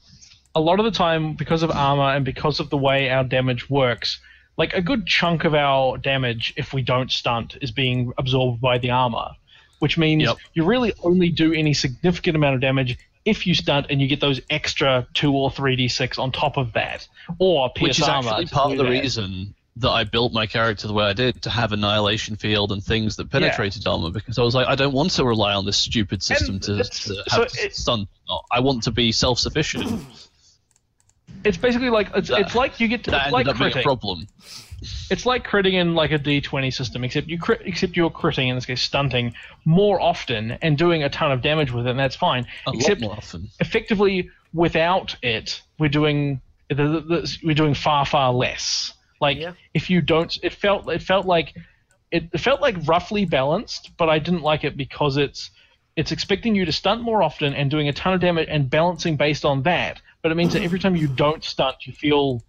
a 0.55 0.61
lot 0.61 0.79
of 0.79 0.85
the 0.85 0.91
time, 0.91 1.35
because 1.35 1.63
of 1.63 1.71
armor 1.71 2.15
and 2.15 2.25
because 2.25 2.61
of 2.61 2.71
the 2.71 2.77
way 2.79 3.11
our 3.11 3.25
damage 3.25 3.69
works, 3.71 4.21
like 4.57 4.75
a 4.75 4.83
good 4.83 5.07
chunk 5.07 5.45
of 5.45 5.55
our 5.55 5.97
damage, 5.99 6.53
if 6.57 6.73
we 6.73 6.83
don't 6.83 7.11
stunt, 7.11 7.57
is 7.63 7.71
being 7.71 8.13
absorbed 8.19 8.61
by 8.61 8.79
the 8.79 8.91
armor, 8.91 9.31
which 9.79 9.97
means 9.97 10.25
Yep. 10.25 10.37
you 10.55 10.65
really 10.65 10.93
only 11.03 11.29
do 11.31 11.53
any 11.53 11.73
significant 11.75 12.37
amount 12.37 12.55
of 12.57 12.61
damage 12.61 12.99
if 13.25 13.47
you 13.47 13.55
stunt 13.55 13.87
and 13.91 14.01
you 14.01 14.07
get 14.09 14.21
those 14.21 14.41
extra 14.51 15.07
two 15.15 15.33
or 15.33 15.51
three 15.51 15.77
d6 15.77 16.19
on 16.19 16.33
top 16.33 16.57
of 16.57 16.73
that, 16.73 17.07
or 17.39 17.71
pierce 17.71 17.89
which 17.91 17.99
is 18.01 18.09
armor. 18.09 18.31
actually 18.31 18.47
part 18.47 18.73
of 18.73 18.79
the 18.79 18.85
that. 18.85 18.91
reason 18.91 19.55
that 19.77 19.91
I 19.91 20.05
built 20.05 20.33
my 20.33 20.47
character 20.47 20.87
the 20.89 20.93
way 20.93 21.05
I 21.05 21.13
did 21.13 21.43
to 21.43 21.51
have 21.51 21.73
annihilation 21.73 22.37
field 22.37 22.73
and 22.73 22.83
things 22.83 23.17
that 23.17 23.31
penetrated 23.31 23.87
armor 23.87 24.11
because 24.11 24.39
I 24.39 24.43
was 24.43 24.55
like 24.55 24.67
I 24.67 24.75
don't 24.75 24.93
want 24.93 25.11
to 25.13 25.25
rely 25.25 25.55
on 25.55 25.65
this 25.65 25.77
stupid 25.79 26.23
system 26.23 26.59
to, 26.61 26.79
to 26.79 26.85
so 26.85 27.15
have 27.31 27.49
it- 27.55 27.75
stun. 27.75 28.09
I 28.51 28.61
want 28.61 28.83
to 28.85 28.91
be 28.91 29.13
self-sufficient. 29.13 30.05
It's 31.45 31.57
basically 31.57 31.89
like 31.91 32.11
it's, 32.15 32.29
That- 32.29 32.41
it's 32.41 32.55
like 32.55 32.81
you 32.81 32.89
get 32.89 33.05
to 33.05 33.13
that 33.13 33.33
like 33.33 33.47
ended 33.47 33.63
up 33.63 33.73
being 33.73 33.79
a 33.79 33.83
problem. 33.83 34.27
It's 35.11 35.27
like 35.27 35.47
critting 35.47 35.75
in 35.75 35.95
like 35.95 36.11
a 36.13 36.19
D20 36.19 36.73
system, 36.73 37.05
except 37.05 37.27
you 37.29 37.39
crit, 37.39 37.63
except 37.65 37.97
you're 37.97 38.11
critting 38.11 38.49
in 38.49 38.55
this 38.55 38.67
case 38.67 38.83
stunting 38.83 39.35
more 39.65 40.01
often 40.01 40.53
and 40.63 40.79
doing 40.79 41.03
a 41.03 41.09
ton 41.09 41.33
of 41.33 41.43
damage 41.43 41.73
with 41.73 41.87
it, 41.87 41.91
and 41.91 41.99
that's 41.99 42.17
fine. 42.17 42.47
A 42.67 42.73
except 42.73 43.01
lot 43.01 43.09
more 43.09 43.17
often. 43.17 43.49
effectively 43.61 44.31
without 44.53 45.17
it, 45.23 45.63
we're 45.79 45.89
doing 45.89 46.41
the, 46.69 46.75
the, 46.75 47.01
the, 47.01 47.39
we're 47.45 47.55
doing 47.55 47.75
far 47.75 48.05
far 48.07 48.33
less. 48.33 48.95
Like 49.21 49.39
Yeah. 49.39 49.53
if 49.75 49.91
you 49.91 50.01
don't, 50.01 50.37
it 50.43 50.53
felt 50.55 50.89
it 50.91 51.03
felt 51.03 51.27
like 51.27 51.55
it, 52.11 52.25
it 52.33 52.39
felt 52.39 52.61
like 52.61 52.77
roughly 52.87 53.25
balanced, 53.25 53.91
but 53.99 54.09
I 54.09 54.19
didn't 54.19 54.43
like 54.43 54.65
it 54.65 54.77
because 54.77 55.17
it's 55.17 55.51
it's 55.97 56.13
expecting 56.13 56.55
you 56.55 56.65
to 56.65 56.73
stunt 56.73 57.03
more 57.03 57.23
often 57.23 57.53
and 57.53 57.71
doing 57.71 57.89
a 57.89 57.93
ton 57.93 58.15
of 58.15 58.21
damage 58.21 58.49
and 58.51 58.71
balancing 58.71 59.17
based 59.17 59.45
on 59.45 59.63
that. 59.65 60.01
But 60.23 60.33
it 60.33 60.37
means 60.37 60.53
that 60.53 60.63
every 60.63 60.79
time 60.79 60.97
you 60.97 61.09
don't 61.09 61.43
stunt, 61.45 61.87
you 61.87 61.93
feel 61.93 62.43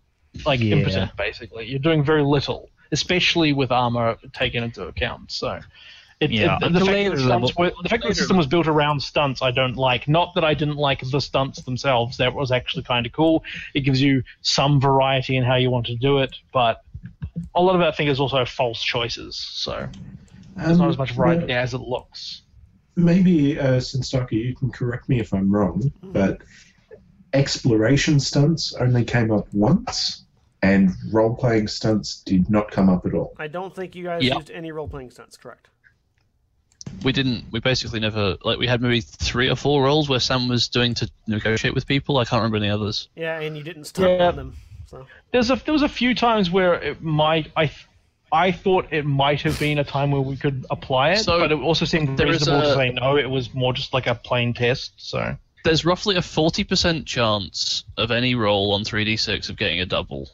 like 0.45 0.60
Yeah. 0.60 0.77
impotent. 0.77 1.16
Basically, 1.18 1.68
you're 1.68 1.80
doing 1.80 2.03
very 2.03 2.24
little, 2.24 2.69
especially 2.92 3.53
with 3.53 3.72
armor 3.72 4.18
taken 4.34 4.64
into 4.64 4.84
account. 4.88 5.32
So. 5.32 5.60
It, 6.19 6.30
Yeah, 6.30 6.58
it- 6.58 6.60
the, 6.60 6.66
until 6.68 6.85
fact 6.85 6.98
that 7.10 7.16
the, 7.16 7.18
stunts 7.24 7.26
level- 7.26 7.51
were, 7.58 7.72
the 7.82 7.90
fact 7.90 8.03
that 8.03 8.10
the 8.10 8.14
system 8.16 8.38
was 8.38 8.45
built 8.45 8.68
around 8.68 9.01
stunts, 9.01 9.42
I 9.42 9.50
don't 9.50 9.76
like. 9.76 10.08
Not 10.08 10.35
that 10.35 10.43
I 10.43 10.53
didn't 10.53 10.76
like 10.77 11.01
the 11.01 11.19
stunts 11.19 11.64
themselves; 11.64 12.18
that 12.18 12.35
was 12.35 12.51
actually 12.51 12.84
kind 12.84 13.08
of 13.08 13.11
cool. 13.11 13.43
It 13.74 13.80
gives 13.82 14.00
you 14.00 14.22
some 14.43 14.80
variety 14.80 15.35
in 15.35 15.43
how 15.43 15.56
you 15.56 15.72
want 15.72 15.88
to 15.88 15.95
do 15.95 16.19
it, 16.19 16.35
but 16.53 16.84
a 17.56 17.61
lot 17.64 17.74
of 17.74 17.82
it, 17.82 17.85
I 17.85 17.92
think, 17.92 18.11
is 18.11 18.19
also 18.19 18.45
false 18.45 18.84
choices. 18.84 19.35
So 19.35 19.90
there's 20.56 20.77
not 20.77 20.84
Um, 20.85 20.92
as 20.92 20.98
much 21.00 21.14
variety 21.14 21.51
as 21.53 21.74
it 21.74 21.82
looks. 21.82 22.43
maybe 22.95 23.60
uh, 23.60 23.77
Sinstaka, 23.80 24.34
you 24.34 24.53
can 24.56 24.69
correct 24.69 25.10
me 25.10 25.19
if 25.19 25.34
I'm 25.34 25.50
wrong, 25.51 25.92
but 26.03 26.38
exploration 27.34 28.19
stunts 28.19 28.74
only 28.74 29.03
came 29.03 29.32
up 29.32 29.48
once, 29.53 30.24
and 30.61 30.92
role 31.11 31.35
playing 31.35 31.68
stunts 31.68 32.22
did 32.24 32.50
not 32.50 32.72
come 32.72 32.90
up 32.90 33.06
at 33.06 33.14
all. 33.14 33.34
I 33.40 33.48
don't 33.48 33.76
think 33.76 33.95
you 33.95 34.03
guys 34.06 34.24
Yep. 34.24 34.35
used 34.38 34.51
any 34.51 34.72
role 34.72 34.88
playing 34.88 35.11
stunts. 35.11 35.38
Correct. 35.38 35.68
We 37.03 37.11
didn't. 37.11 37.45
We 37.51 37.60
basically 37.60 38.00
never 38.00 38.38
like 38.43 38.58
we 38.60 38.68
had 38.68 38.82
maybe 38.82 39.01
three 39.01 39.50
or 39.50 39.56
four 39.56 39.84
roles 39.84 40.10
where 40.10 40.19
Sam 40.19 40.48
was 40.48 40.68
doing 40.68 40.93
to 40.95 41.10
negotiate 41.26 41.74
with 41.74 41.88
people. 41.88 42.18
I 42.18 42.26
can't 42.26 42.42
remember 42.42 42.58
any 42.58 42.69
others. 42.69 43.08
Yeah, 43.16 43.40
and 43.40 43.56
you 43.58 43.64
didn't 43.64 43.85
stunt 43.85 44.19
Yeah. 44.19 44.27
on 44.30 44.35
them. 44.35 44.56
So 44.88 45.08
There's 45.32 45.50
a 45.50 45.56
there 45.56 45.74
was 45.74 45.84
a 45.84 45.90
few 45.90 46.14
times 46.14 46.51
where 46.51 46.74
it 46.74 47.01
might 47.01 47.51
I. 47.56 47.72
I 48.34 48.53
thought 48.53 48.88
it 48.92 49.06
might 49.06 49.42
have 49.42 49.60
been 49.60 49.77
a 49.77 49.84
time 49.84 50.11
where 50.11 50.22
we 50.22 50.38
could 50.38 50.66
apply 50.69 51.11
it, 51.11 51.18
So, 51.19 51.38
but 51.40 51.51
it 51.51 51.60
also 51.60 51.84
seemed 51.84 52.18
there 52.18 52.27
is 52.27 52.40
reasonable 52.40 52.61
to 52.61 52.74
say 52.76 52.90
no. 52.92 53.18
It 53.18 53.30
was 53.30 53.53
more 53.53 53.74
just 53.74 53.93
like 53.93 54.08
a 54.08 54.16
plain 54.16 54.53
test. 54.53 54.93
So 54.95 55.35
There's 55.64 55.85
roughly 55.85 56.15
a 56.15 56.22
forty 56.22 56.64
percent 56.64 57.06
chance 57.06 57.83
of 57.98 58.11
any 58.11 58.35
roll 58.35 58.73
on 58.73 58.83
three 58.83 59.06
d 59.06 59.17
six 59.17 59.49
of 59.49 59.57
getting 59.57 59.80
a 59.80 59.85
double. 59.85 60.30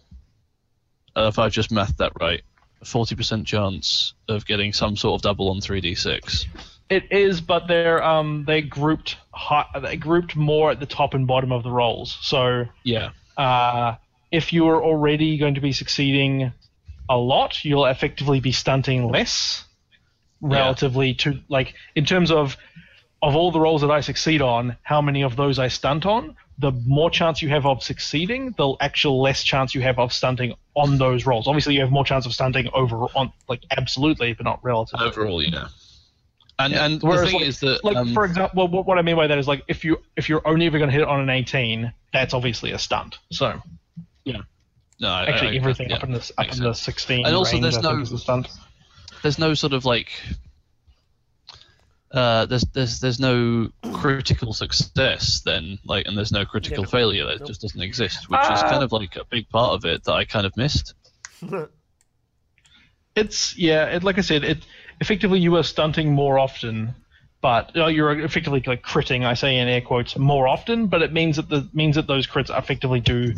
Uh, 1.16 1.28
if 1.28 1.40
I've 1.40 1.52
just 1.52 1.72
mathed 1.72 1.98
that 1.98 2.14
right, 2.20 2.42
a 2.82 2.86
forty 2.86 3.16
percent 3.16 3.48
chance 3.48 4.14
of 4.30 4.46
getting 4.46 4.72
some 4.74 4.96
sort 4.96 5.20
of 5.20 5.22
double 5.24 5.50
on 5.50 5.62
three 5.62 5.82
d 5.82 5.96
six. 5.96 6.46
It 6.90 7.12
is, 7.12 7.42
but 7.42 7.68
they're 7.68 8.02
um 8.02 8.46
they 8.48 8.62
grouped 8.62 9.18
hi- 9.32 9.68
they 9.82 9.98
grouped 9.98 10.36
more 10.36 10.72
at 10.72 10.80
the 10.80 10.86
top 10.86 11.14
and 11.14 11.28
bottom 11.28 11.52
of 11.52 11.64
the 11.64 11.72
rolls. 11.72 12.18
So 12.22 12.66
Yeah. 12.84 13.10
uh, 13.36 13.96
if 14.32 14.54
you 14.54 14.68
are 14.70 14.82
already 14.82 15.38
going 15.38 15.56
to 15.56 15.62
be 15.62 15.74
succeeding 15.74 16.54
a 17.10 17.18
lot, 17.18 17.66
you'll 17.66 17.86
effectively 17.86 18.40
be 18.40 18.52
stunting 18.54 19.10
less 19.10 19.66
relatively 20.40 21.16
to 21.16 21.40
like 21.50 21.74
in 21.96 22.06
terms 22.06 22.32
of 22.32 22.56
of 23.22 23.36
all 23.36 23.52
the 23.52 23.60
roles 23.60 23.82
that 23.82 23.92
I 23.92 24.02
succeed 24.02 24.42
on, 24.42 24.78
how 24.84 25.02
many 25.02 25.24
of 25.24 25.36
those 25.36 25.58
I 25.60 25.70
stunt 25.70 26.06
on, 26.06 26.36
the 26.60 26.72
more 26.72 27.10
chance 27.10 27.42
you 27.42 27.50
have 27.50 27.66
of 27.66 27.84
succeeding, 27.84 28.54
the 28.58 28.76
actual 28.80 29.22
less 29.22 29.44
chance 29.44 29.74
you 29.76 29.82
have 29.82 30.00
of 30.00 30.12
stunting 30.14 30.54
on 30.76 30.98
those 30.98 31.26
roles. 31.26 31.48
Obviously, 31.48 31.76
you 31.76 31.82
have 31.82 31.92
more 31.92 32.06
chance 32.06 32.26
of 32.26 32.34
stunting 32.34 32.70
over 32.74 32.96
on 33.16 33.32
like 33.48 33.62
absolutely, 33.76 34.34
but 34.34 34.44
not 34.46 34.64
relatively. 34.64 35.08
Overall, 35.08 35.42
yeah. 35.44 35.68
And 36.60 36.74
and 36.74 37.02
the 37.02 37.06
Whereas, 37.06 37.30
thing 37.30 37.40
like, 37.40 37.48
is 37.48 37.60
that 37.60 37.84
like 37.84 37.96
um, 37.96 38.14
for 38.14 38.26
example, 38.26 38.68
what, 38.68 38.88
what 38.88 38.98
I 38.98 39.04
mean 39.04 39.16
by 39.16 39.28
that 39.28 39.38
is 39.38 39.48
like 39.48 39.64
if 39.68 39.86
you 39.86 39.98
if 40.16 40.30
you're 40.30 40.48
only 40.48 40.66
ever 40.66 40.80
going 40.80 40.90
to 40.90 40.94
hit 40.94 41.02
it 41.02 41.08
on 41.08 41.20
an 41.20 41.30
18, 41.30 41.94
that's 42.14 42.34
obviously 42.34 42.72
a 42.72 42.80
stunt. 42.80 43.20
So 43.32 43.62
yeah. 44.24 44.42
no, 45.00 45.10
actually, 45.10 45.52
I- 45.52 45.60
everything 45.62 45.90
yeah, 45.92 45.98
up 45.98 46.04
in 46.04 46.12
the 46.14 46.32
up 46.40 46.52
in 46.52 46.60
the 46.64 46.74
16 46.74 47.26
And 47.28 47.36
also 47.36 47.52
range, 47.54 47.62
there's 47.62 47.78
I 47.78 47.82
think 47.82 47.94
no- 47.98 48.02
is 48.02 48.12
a 48.12 48.18
stunt. 48.18 48.48
there's 49.22 49.38
no 49.38 49.54
sort 49.54 49.74
of 49.74 49.86
like 49.86 50.12
uh, 52.12 52.46
there's 52.46 52.64
there's 52.74 53.00
there's 53.00 53.20
no 53.20 53.70
critical 53.92 54.54
success 54.54 55.42
then 55.46 55.78
like 55.86 56.06
and 56.08 56.18
there's 56.18 56.32
no 56.32 56.46
critical 56.46 56.84
Yeah. 56.84 56.88
failure 56.88 57.26
that 57.26 57.44
Nope. 57.44 57.46
just 57.46 57.62
doesn't 57.62 57.82
exist 57.82 58.30
which 58.30 58.50
is 58.50 58.62
Uh, 58.62 58.64
kind 58.64 58.84
of 58.84 58.92
like 58.92 59.16
a 59.16 59.26
big 59.26 59.50
part 59.50 59.74
of 59.74 59.86
it 59.86 60.04
that 60.04 60.14
I 60.14 60.26
kind 60.26 60.46
of 60.46 60.56
missed 60.58 60.94
It's 63.16 63.58
yeah, 63.58 63.86
it, 63.86 64.04
like 64.04 64.18
I 64.18 64.22
said, 64.22 64.44
it 64.44 64.66
effectively 65.02 65.40
you 65.40 65.56
are 65.56 65.64
stunting 65.64 66.14
more 66.14 66.38
often, 66.38 66.94
but 67.42 67.76
uh, 67.76 67.88
you're 67.88 68.20
effectively 68.22 68.62
like 68.66 68.84
critting. 68.84 69.26
I 69.26 69.34
say 69.34 69.58
in 69.58 69.68
air 69.68 69.82
quotes 69.82 70.18
more 70.18 70.48
often, 70.48 70.88
but 70.88 71.02
it 71.02 71.14
means 71.14 71.38
that 71.38 71.50
the 71.50 71.68
means 71.74 71.96
that 71.96 72.08
those 72.08 72.28
crits 72.28 72.56
effectively 72.56 73.00
do 73.00 73.36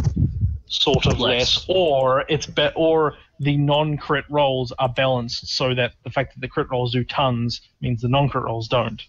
sort 0.69 1.05
of 1.07 1.19
Less. 1.19 1.57
less, 1.57 1.65
or 1.67 2.23
it's 2.29 2.45
be- 2.45 2.69
or 2.75 3.15
the 3.39 3.57
non-crit 3.57 4.23
rolls 4.29 4.71
are 4.79 4.87
balanced 4.89 5.47
so 5.49 5.73
that 5.75 5.93
the 6.03 6.09
fact 6.09 6.33
that 6.35 6.39
the 6.41 6.47
crit 6.47 6.69
rolls 6.69 6.91
do 6.93 7.03
tons 7.03 7.61
means 7.81 8.01
the 8.01 8.07
non-crit 8.07 8.43
rolls 8.45 8.67
don't. 8.67 9.03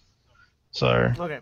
So 0.71 1.13
Okay. 1.19 1.39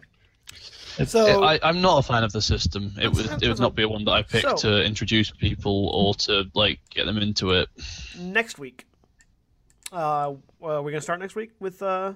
It's- 0.98 1.12
So 1.12 1.44
I, 1.44 1.60
I'm 1.64 1.82
not 1.82 2.00
a 2.00 2.04
fan 2.04 2.24
of 2.24 2.32
the 2.34 2.42
system. 2.42 2.92
It 3.02 3.12
would 3.14 3.42
it 3.42 3.48
would 3.48 3.60
not 3.60 3.76
be 3.76 3.86
one 3.86 4.04
that 4.06 4.12
I 4.12 4.22
picked 4.24 4.60
So- 4.60 4.70
to 4.70 4.84
introduce 4.84 5.32
people 5.32 5.88
or 5.90 6.14
to 6.16 6.46
like 6.54 6.80
get 6.90 7.06
them 7.06 7.18
into 7.18 7.52
it. 7.52 7.70
next 8.18 8.60
week, 8.60 8.86
uh, 9.94 10.34
well, 10.60 10.84
we're 10.84 10.92
gonna 10.92 11.02
start 11.02 11.20
next 11.20 11.36
week 11.36 11.52
with 11.60 11.82
uh, 11.82 12.14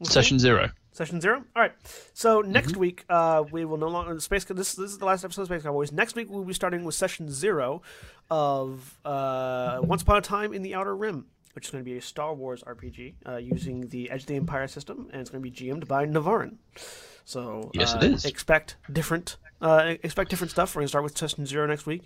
with 0.00 0.10
Session 0.10 0.38
zero. 0.38 0.70
Session 0.96 1.20
zero. 1.20 1.44
All 1.54 1.62
right. 1.62 1.72
So 2.14 2.40
next 2.40 2.70
Mm-hmm. 2.72 2.80
week, 2.80 3.04
uh, 3.10 3.44
we 3.52 3.64
will 3.64 3.76
no 3.76 3.88
longer 3.88 4.18
Space. 4.20 4.44
This 4.44 4.74
this 4.74 4.90
is 4.90 4.98
the 4.98 5.04
last 5.04 5.24
episode 5.24 5.42
of 5.42 5.48
Space 5.48 5.62
Cowboys. 5.62 5.92
Next 5.92 6.16
week 6.16 6.28
we'll 6.30 6.44
be 6.44 6.54
starting 6.54 6.84
with 6.84 6.94
session 6.94 7.30
zero 7.30 7.82
of 8.30 8.98
uh, 9.04 9.78
Once 9.82 10.02
Upon 10.02 10.16
a 10.16 10.20
Time 10.22 10.52
in 10.54 10.62
the 10.62 10.74
Outer 10.74 10.96
Rim, 10.96 11.26
which 11.52 11.66
is 11.66 11.70
going 11.70 11.84
to 11.84 11.90
be 11.90 11.98
a 11.98 12.00
Star 12.02 12.34
Wars 12.34 12.62
RPG 12.66 13.14
uh, 13.28 13.36
using 13.36 13.88
the 13.88 14.10
Edge 14.10 14.22
of 14.22 14.26
the 14.26 14.36
Empire 14.36 14.66
system, 14.68 15.08
and 15.12 15.20
it's 15.20 15.30
going 15.30 15.42
to 15.42 15.50
be 15.50 15.54
GM'd 15.54 15.86
by 15.86 16.06
Navarran. 16.06 16.56
So 17.26 17.70
Yes, 17.74 17.92
uh, 17.92 17.98
it 17.98 18.12
is. 18.12 18.24
Expect 18.24 18.76
different. 18.90 19.36
Uh, 19.60 19.94
expect 20.02 20.30
different 20.30 20.50
stuff. 20.52 20.74
We're 20.74 20.80
going 20.80 20.86
to 20.86 20.90
start 20.90 21.04
with 21.04 21.18
session 21.18 21.44
zero 21.44 21.66
next 21.66 21.86
week. 21.86 22.02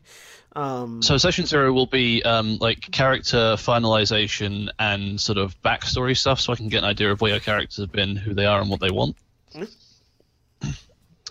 Um, 0.56 1.02
So 1.02 1.18
session 1.18 1.46
zero 1.46 1.72
will 1.72 1.86
be 1.86 2.22
um, 2.22 2.56
like 2.58 2.80
character 2.90 3.54
finalization 3.56 4.70
and 4.78 5.20
sort 5.20 5.36
of 5.36 5.60
backstory 5.62 6.16
stuff, 6.16 6.40
so 6.40 6.52
I 6.52 6.56
can 6.56 6.68
get 6.68 6.78
an 6.78 6.84
idea 6.84 7.12
of 7.12 7.20
where 7.20 7.32
your 7.32 7.40
characters 7.40 7.76
have 7.76 7.92
been, 7.92 8.16
who 8.16 8.34
they 8.34 8.46
are, 8.46 8.60
and 8.60 8.70
what 8.70 8.80
they 8.80 8.90
want. 8.90 9.16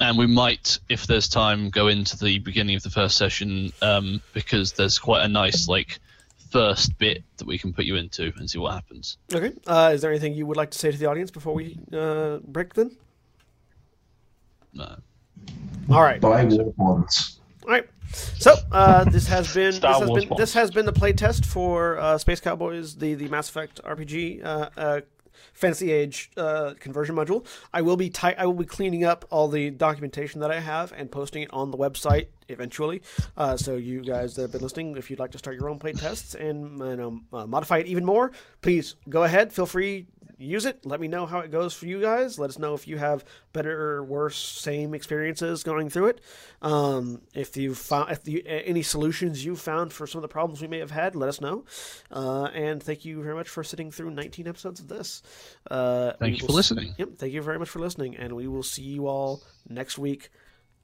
And 0.02 0.18
we 0.18 0.28
might, 0.28 0.80
if 0.88 1.08
there's 1.08 1.28
time, 1.28 1.70
go 1.70 1.88
into 1.90 2.18
the 2.18 2.40
beginning 2.40 2.76
of 2.76 2.84
the 2.84 2.90
first 2.90 3.18
session 3.18 3.74
um, 3.82 4.22
because 4.34 4.72
there's 4.72 4.98
quite 4.98 5.26
a 5.26 5.28
nice 5.28 5.68
like 5.68 6.00
first 6.52 6.98
bit 7.00 7.24
that 7.38 7.46
we 7.46 7.58
can 7.58 7.74
put 7.74 7.84
you 7.86 7.96
into 7.96 8.32
and 8.38 8.50
see 8.50 8.60
what 8.60 8.74
happens. 8.74 9.18
okay. 9.34 9.52
Uh, 9.68 9.92
is 9.94 10.02
there 10.02 10.10
anything 10.10 10.34
you 10.34 10.46
would 10.46 10.58
like 10.58 10.72
to 10.72 10.80
say 10.80 10.92
to 10.92 10.98
the 10.98 11.06
audience 11.06 11.32
before 11.32 11.54
we 11.54 11.78
uh, 11.92 12.38
break 12.48 12.76
then? 12.76 12.96
No. 14.80 14.96
All 15.94 16.02
right. 16.02 16.22
Buy 16.22 16.46
war 16.46 16.74
bonds. 16.78 17.40
All 17.64 17.70
right. 17.70 17.88
So 18.14 18.56
uh, 18.72 19.04
this 19.04 19.28
has 19.28 19.54
been 19.54 19.74
this 19.74 19.84
has 19.84 20.10
been 20.10 20.30
box. 20.30 20.40
this 20.40 20.54
has 20.54 20.72
been 20.72 20.86
the 20.86 20.94
playtest 20.94 21.46
for 21.46 22.00
uh, 22.00 22.18
Space 22.18 22.40
Cowboys, 22.40 22.96
the 22.96 23.14
the 23.14 23.28
Mass 23.28 23.50
Effect 23.50 23.84
RPG. 23.84 24.44
Uh, 24.44 24.70
uh, 24.78 25.02
Fantasy 25.54 25.92
Age 25.92 26.32
uh, 26.38 26.74
conversion 26.80 27.16
module. 27.16 27.46
I 27.74 27.82
will 27.82 27.98
be 27.98 28.10
ti- 28.10 28.36
I 28.38 28.46
will 28.46 28.54
be 28.54 28.66
cleaning 28.66 29.04
up 29.04 29.26
all 29.30 29.50
the 29.50 29.72
documentation 29.72 30.40
that 30.40 30.52
I 30.52 30.60
have 30.62 30.94
and 30.94 31.12
posting 31.12 31.44
it 31.44 31.50
on 31.52 31.72
the 31.72 31.78
website 31.78 32.28
eventually. 32.48 33.02
Uh, 33.36 33.58
so 33.58 33.76
you 33.76 34.02
guys 34.02 34.36
that 34.36 34.44
have 34.44 34.52
been 34.54 34.62
listening, 34.62 34.96
if 34.96 35.10
you'd 35.10 35.20
like 35.20 35.32
to 35.32 35.38
start 35.38 35.58
your 35.58 35.70
own 35.70 35.78
play 35.78 35.92
tests 35.92 36.34
and 36.34 36.80
you 36.80 36.96
know, 36.96 37.20
uh, 37.34 37.46
modify 37.46 37.80
it 37.80 37.88
even 37.88 38.06
more, 38.06 38.32
please 38.62 38.96
go 39.10 39.24
ahead. 39.24 39.52
Feel 39.52 39.66
free 39.66 40.08
use 40.40 40.66
it. 40.66 40.86
Let 40.86 41.00
me 41.02 41.08
know 41.08 41.26
how 41.26 41.40
it 41.40 41.52
goes 41.52 41.74
for 41.74 41.86
you 41.86 42.02
guys. 42.02 42.40
Let 42.40 42.50
us 42.50 42.58
know 42.58 42.74
if 42.74 42.88
you 42.88 42.98
have 42.98 43.24
better 43.54 43.72
or 43.98 44.04
worse, 44.04 44.38
same 44.38 44.94
experiences 44.94 45.64
going 45.64 45.90
through 45.90 46.08
it. 46.08 46.22
Um, 46.62 47.22
if 47.36 47.56
you 47.58 47.76
found 47.76 48.12
if 48.12 48.28
you, 48.28 48.42
any 48.46 48.82
solutions 48.82 49.44
you 49.46 49.56
found 49.56 49.92
for 49.94 50.08
some 50.08 50.20
of 50.20 50.22
the 50.24 50.28
problems 50.28 50.62
we 50.62 50.68
may 50.68 50.80
have 50.80 50.92
had, 50.92 51.16
let 51.16 51.30
us 51.30 51.42
know. 51.42 51.66
Uh, 52.10 52.46
and 52.54 52.82
thank 52.82 53.06
you 53.06 53.22
very 53.22 53.36
much 53.36 53.50
for 53.50 53.64
sitting 53.64 53.92
through 53.92 54.12
19 54.12 54.48
episodes 54.48 54.80
of 54.80 54.88
this. 54.88 55.22
Uh, 55.70 56.14
Thank 56.20 56.36
you 56.42 56.48
for 56.48 56.52
s- 56.54 56.56
listening. 56.56 56.96
Yep, 56.98 57.10
thank 57.18 57.34
you 57.34 57.42
very 57.42 57.60
much 57.60 57.70
for 57.70 57.80
listening, 57.80 58.16
and 58.18 58.34
we 58.34 58.48
will 58.48 58.64
see 58.64 58.84
you 58.84 59.08
all 59.08 59.44
next 59.68 59.98
week 60.00 60.30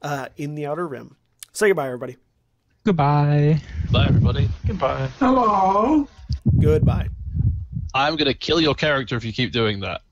uh, 0.02 0.28
in 0.36 0.54
the 0.54 0.66
Outer 0.66 0.86
Rim. 0.86 1.16
Say 1.52 1.68
goodbye, 1.68 1.86
everybody. 1.86 2.16
Goodbye. 2.84 3.60
Bye, 3.90 4.06
everybody. 4.06 4.48
goodbye. 4.66 5.08
Hello. 5.18 6.06
Goodbye. 6.60 7.08
I'm 7.96 8.16
gonna 8.16 8.34
kill 8.34 8.60
your 8.60 8.74
character 8.74 9.16
if 9.16 9.24
you 9.24 9.32
keep 9.32 9.52
doing 9.52 9.80
that. 9.80 10.02